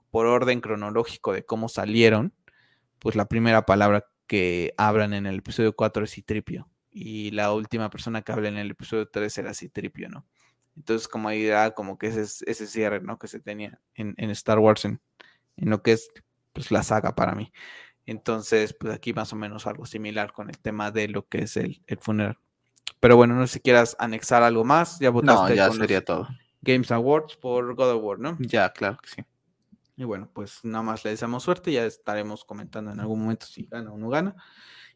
por 0.10 0.26
orden 0.26 0.62
cronológico 0.62 1.32
de 1.32 1.46
cómo 1.46 1.70
salieron, 1.70 2.34
pues 2.98 3.16
la 3.16 3.28
primera 3.28 3.68
palabra 3.68 4.08
que 4.26 4.74
hablan 4.78 5.14
en 5.14 5.28
el 5.28 5.36
episodio 5.36 5.76
4 5.76 6.06
es 6.06 6.12
Citripio. 6.16 6.68
Y 6.90 7.30
la 7.30 7.54
última 7.54 7.92
persona 7.92 8.24
que 8.24 8.32
habla 8.32 8.48
en 8.48 8.58
el 8.58 8.72
episodio 8.72 9.08
3 9.10 9.38
era 9.38 9.54
Citripio, 9.54 10.10
¿no? 10.10 10.26
Entonces, 10.76 11.08
como 11.08 11.30
ahí 11.30 11.46
era 11.46 11.70
como 11.76 12.00
que 12.00 12.08
ese, 12.08 12.24
ese 12.50 12.66
cierre, 12.66 13.00
¿no? 13.00 13.20
Que 13.20 13.28
se 13.28 13.40
tenía 13.40 13.80
en, 13.94 14.16
Star 14.32 14.58
Wars, 14.58 14.86
en, 14.86 15.00
en, 15.58 15.70
lo 15.70 15.84
que 15.84 15.92
es 15.92 16.10
pues, 16.52 16.72
la 16.72 16.82
saga 16.82 17.14
para 17.14 17.36
mí. 17.36 17.54
Entonces, 18.08 18.74
pues 18.74 18.92
aquí 18.92 19.14
más 19.14 19.32
o 19.34 19.36
menos 19.36 19.68
algo 19.68 19.86
similar 19.86 20.34
con 20.34 20.50
el 20.50 20.58
tema 20.58 20.90
de 20.90 21.10
lo 21.10 21.28
que 21.28 21.44
es 21.44 21.58
el, 21.58 21.84
el 21.86 22.00
funeral. 22.00 22.40
Pero 23.00 23.18
bueno, 23.18 23.36
no 23.36 23.46
sé 23.48 23.54
si 23.54 23.60
quieras 23.60 23.96
anexar 24.00 24.44
algo 24.44 24.64
más. 24.64 25.00
Ya 25.00 25.10
votaste. 25.10 25.50
No, 25.50 25.56
ya 25.56 25.72
sería 25.72 26.04
todo. 26.04 26.28
Games 26.62 26.92
Awards 26.92 27.36
por 27.36 27.76
God 27.76 27.92
of 27.92 28.04
War, 28.04 28.20
¿no? 28.20 28.38
Ya, 28.40 28.72
claro 28.72 28.98
que 28.98 29.10
sí. 29.10 29.24
Y 29.98 30.04
bueno, 30.04 30.30
pues 30.34 30.60
nada 30.64 30.84
más 30.84 31.04
le 31.06 31.12
deseamos 31.12 31.44
suerte. 31.44 31.72
Ya 31.72 31.86
estaremos 31.86 32.44
comentando 32.44 32.92
en 32.92 33.00
algún 33.00 33.22
momento 33.22 33.46
si 33.46 33.66
gana 33.66 33.92
o 33.92 33.98
no 33.98 34.10
gana. 34.10 34.36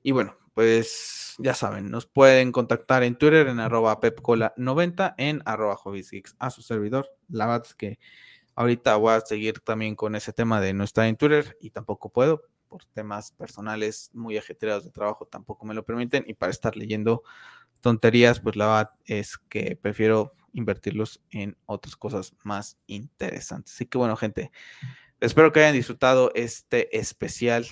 Y 0.01 0.11
bueno, 0.11 0.37
pues 0.53 1.35
ya 1.37 1.53
saben, 1.53 1.89
nos 1.89 2.05
pueden 2.05 2.51
contactar 2.51 3.03
en 3.03 3.15
Twitter 3.15 3.47
en 3.47 3.59
arroba 3.59 3.99
pepcola90, 3.99 5.15
en 5.17 5.41
arroba 5.45 5.75
hobbiesgeeks 5.75 6.35
a 6.39 6.49
su 6.49 6.61
servidor. 6.61 7.09
La 7.29 7.45
verdad 7.45 7.65
es 7.65 7.75
que 7.75 7.99
ahorita 8.55 8.95
voy 8.97 9.13
a 9.13 9.21
seguir 9.21 9.59
también 9.61 9.95
con 9.95 10.15
ese 10.15 10.33
tema 10.33 10.59
de 10.59 10.73
no 10.73 10.83
estar 10.83 11.05
en 11.05 11.15
Twitter 11.15 11.57
y 11.61 11.69
tampoco 11.69 12.09
puedo 12.09 12.43
por 12.67 12.85
temas 12.85 13.31
personales 13.31 14.11
muy 14.13 14.37
ajetreados 14.37 14.83
de 14.83 14.91
trabajo, 14.91 15.25
tampoco 15.25 15.65
me 15.65 15.73
lo 15.73 15.83
permiten. 15.83 16.23
Y 16.27 16.33
para 16.33 16.51
estar 16.51 16.75
leyendo 16.75 17.23
tonterías, 17.81 18.39
pues 18.39 18.55
la 18.55 18.67
verdad 18.67 18.91
es 19.05 19.37
que 19.37 19.75
prefiero 19.75 20.33
invertirlos 20.53 21.21
en 21.31 21.57
otras 21.65 21.95
cosas 21.95 22.33
más 22.43 22.77
interesantes. 22.87 23.73
Así 23.73 23.85
que 23.85 23.97
bueno, 23.97 24.15
gente, 24.15 24.51
espero 25.19 25.51
que 25.51 25.61
hayan 25.61 25.73
disfrutado 25.73 26.31
este 26.35 26.97
especial, 26.97 27.65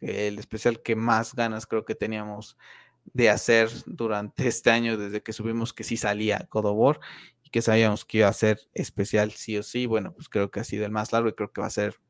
el 0.00 0.38
especial 0.38 0.82
que 0.82 0.96
más 0.96 1.34
ganas 1.34 1.66
creo 1.66 1.84
que 1.84 1.94
teníamos 1.94 2.56
de 3.04 3.30
hacer 3.30 3.70
durante 3.86 4.48
este 4.48 4.70
año, 4.70 4.96
desde 4.96 5.22
que 5.22 5.32
subimos 5.32 5.72
que 5.72 5.84
sí 5.84 5.96
salía 5.96 6.48
God 6.50 6.66
of 6.66 6.76
War 6.76 7.00
y 7.42 7.50
que 7.50 7.62
sabíamos 7.62 8.04
que 8.04 8.18
iba 8.18 8.28
a 8.28 8.32
ser 8.32 8.60
especial 8.72 9.32
sí 9.32 9.56
o 9.58 9.62
sí. 9.62 9.86
Bueno, 9.86 10.12
pues 10.14 10.28
creo 10.28 10.50
que 10.50 10.60
ha 10.60 10.64
sido 10.64 10.86
el 10.86 10.92
más 10.92 11.12
largo 11.12 11.28
y 11.28 11.34
creo 11.34 11.52
que 11.52 11.60
va 11.60 11.66
a 11.66 11.70
ser, 11.70 12.00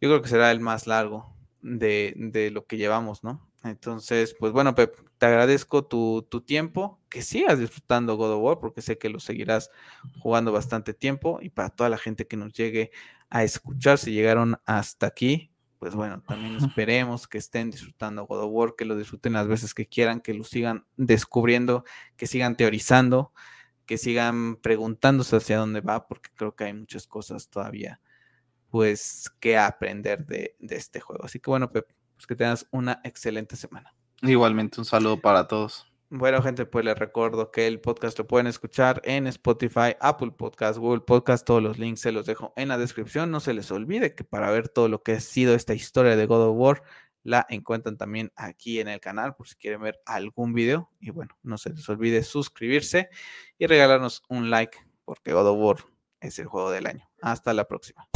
yo 0.00 0.08
creo 0.08 0.22
que 0.22 0.28
será 0.28 0.50
el 0.50 0.60
más 0.60 0.86
largo 0.86 1.34
de, 1.62 2.14
de 2.16 2.50
lo 2.50 2.66
que 2.66 2.76
llevamos, 2.76 3.24
¿no? 3.24 3.50
Entonces, 3.66 4.34
pues 4.38 4.52
bueno, 4.52 4.74
Pep, 4.74 4.96
te 5.18 5.26
agradezco 5.26 5.84
tu, 5.84 6.22
tiempo, 6.46 7.00
que 7.08 7.22
sigas 7.22 7.58
disfrutando 7.58 8.16
God 8.16 8.32
of 8.32 8.42
War, 8.42 8.58
porque 8.58 8.82
sé 8.82 8.98
que 8.98 9.08
lo 9.08 9.20
seguirás 9.20 9.70
jugando 10.20 10.52
bastante 10.52 10.94
tiempo. 10.94 11.38
Y 11.40 11.50
para 11.50 11.70
toda 11.70 11.90
la 11.90 11.98
gente 11.98 12.26
que 12.26 12.36
nos 12.36 12.52
llegue 12.52 12.90
a 13.30 13.44
escuchar, 13.44 13.98
si 13.98 14.12
llegaron 14.12 14.58
hasta 14.66 15.06
aquí, 15.06 15.50
pues 15.78 15.94
bueno, 15.94 16.22
también 16.22 16.56
esperemos 16.78 17.28
que 17.28 17.38
estén 17.38 17.70
disfrutando 17.70 18.26
God 18.26 18.44
of 18.44 18.50
War, 18.52 18.74
que 18.76 18.84
lo 18.84 18.96
disfruten 18.96 19.32
las 19.32 19.48
veces 19.48 19.74
que 19.74 19.86
quieran, 19.86 20.20
que 20.20 20.34
lo 20.34 20.44
sigan 20.44 20.86
descubriendo, 20.96 21.84
que 22.16 22.26
sigan 22.26 22.56
teorizando, 22.56 23.32
que 23.86 23.98
sigan 23.98 24.56
preguntándose 24.56 25.36
hacia 25.36 25.58
dónde 25.58 25.80
va, 25.80 26.06
porque 26.06 26.30
creo 26.34 26.54
que 26.54 26.64
hay 26.64 26.74
muchas 26.74 27.06
cosas 27.06 27.48
todavía, 27.48 28.00
pues, 28.70 29.30
que 29.40 29.56
aprender 29.56 30.26
de, 30.26 30.56
de 30.58 30.76
este 30.76 31.00
juego. 31.00 31.24
Así 31.24 31.40
que 31.40 31.50
bueno, 31.50 31.70
Pep, 31.70 31.88
pues 32.16 32.26
que 32.26 32.34
tengas 32.34 32.66
una 32.72 33.00
excelente 33.04 33.54
semana. 33.56 33.94
Igualmente, 34.22 34.80
un 34.80 34.84
saludo 34.84 35.20
para 35.20 35.46
todos. 35.46 35.86
Bueno, 36.08 36.40
gente, 36.40 36.66
pues 36.66 36.84
les 36.84 36.96
recuerdo 36.96 37.50
que 37.50 37.66
el 37.66 37.80
podcast 37.80 38.16
lo 38.18 38.26
pueden 38.28 38.46
escuchar 38.46 39.02
en 39.04 39.26
Spotify, 39.26 39.96
Apple 40.00 40.30
Podcast, 40.30 40.78
Google 40.78 41.00
Podcast. 41.00 41.44
Todos 41.44 41.62
los 41.62 41.78
links 41.78 42.00
se 42.00 42.12
los 42.12 42.26
dejo 42.26 42.52
en 42.56 42.68
la 42.68 42.78
descripción. 42.78 43.32
No 43.32 43.40
se 43.40 43.52
les 43.52 43.70
olvide 43.72 44.14
que 44.14 44.22
para 44.22 44.50
ver 44.50 44.68
todo 44.68 44.88
lo 44.88 45.02
que 45.02 45.12
ha 45.12 45.20
sido 45.20 45.54
esta 45.54 45.74
historia 45.74 46.14
de 46.14 46.26
God 46.26 46.48
of 46.48 46.56
War, 46.56 46.82
la 47.24 47.44
encuentran 47.50 47.98
también 47.98 48.32
aquí 48.36 48.78
en 48.78 48.86
el 48.86 49.00
canal 49.00 49.34
por 49.34 49.48
si 49.48 49.56
quieren 49.56 49.80
ver 49.80 50.00
algún 50.06 50.54
video. 50.54 50.90
Y 51.00 51.10
bueno, 51.10 51.36
no 51.42 51.58
se 51.58 51.70
les 51.70 51.88
olvide 51.88 52.22
suscribirse 52.22 53.10
y 53.58 53.66
regalarnos 53.66 54.22
un 54.28 54.48
like 54.48 54.78
porque 55.04 55.32
God 55.32 55.48
of 55.48 55.58
War 55.58 55.76
es 56.20 56.38
el 56.38 56.46
juego 56.46 56.70
del 56.70 56.86
año. 56.86 57.08
Hasta 57.20 57.52
la 57.52 57.66
próxima. 57.66 58.08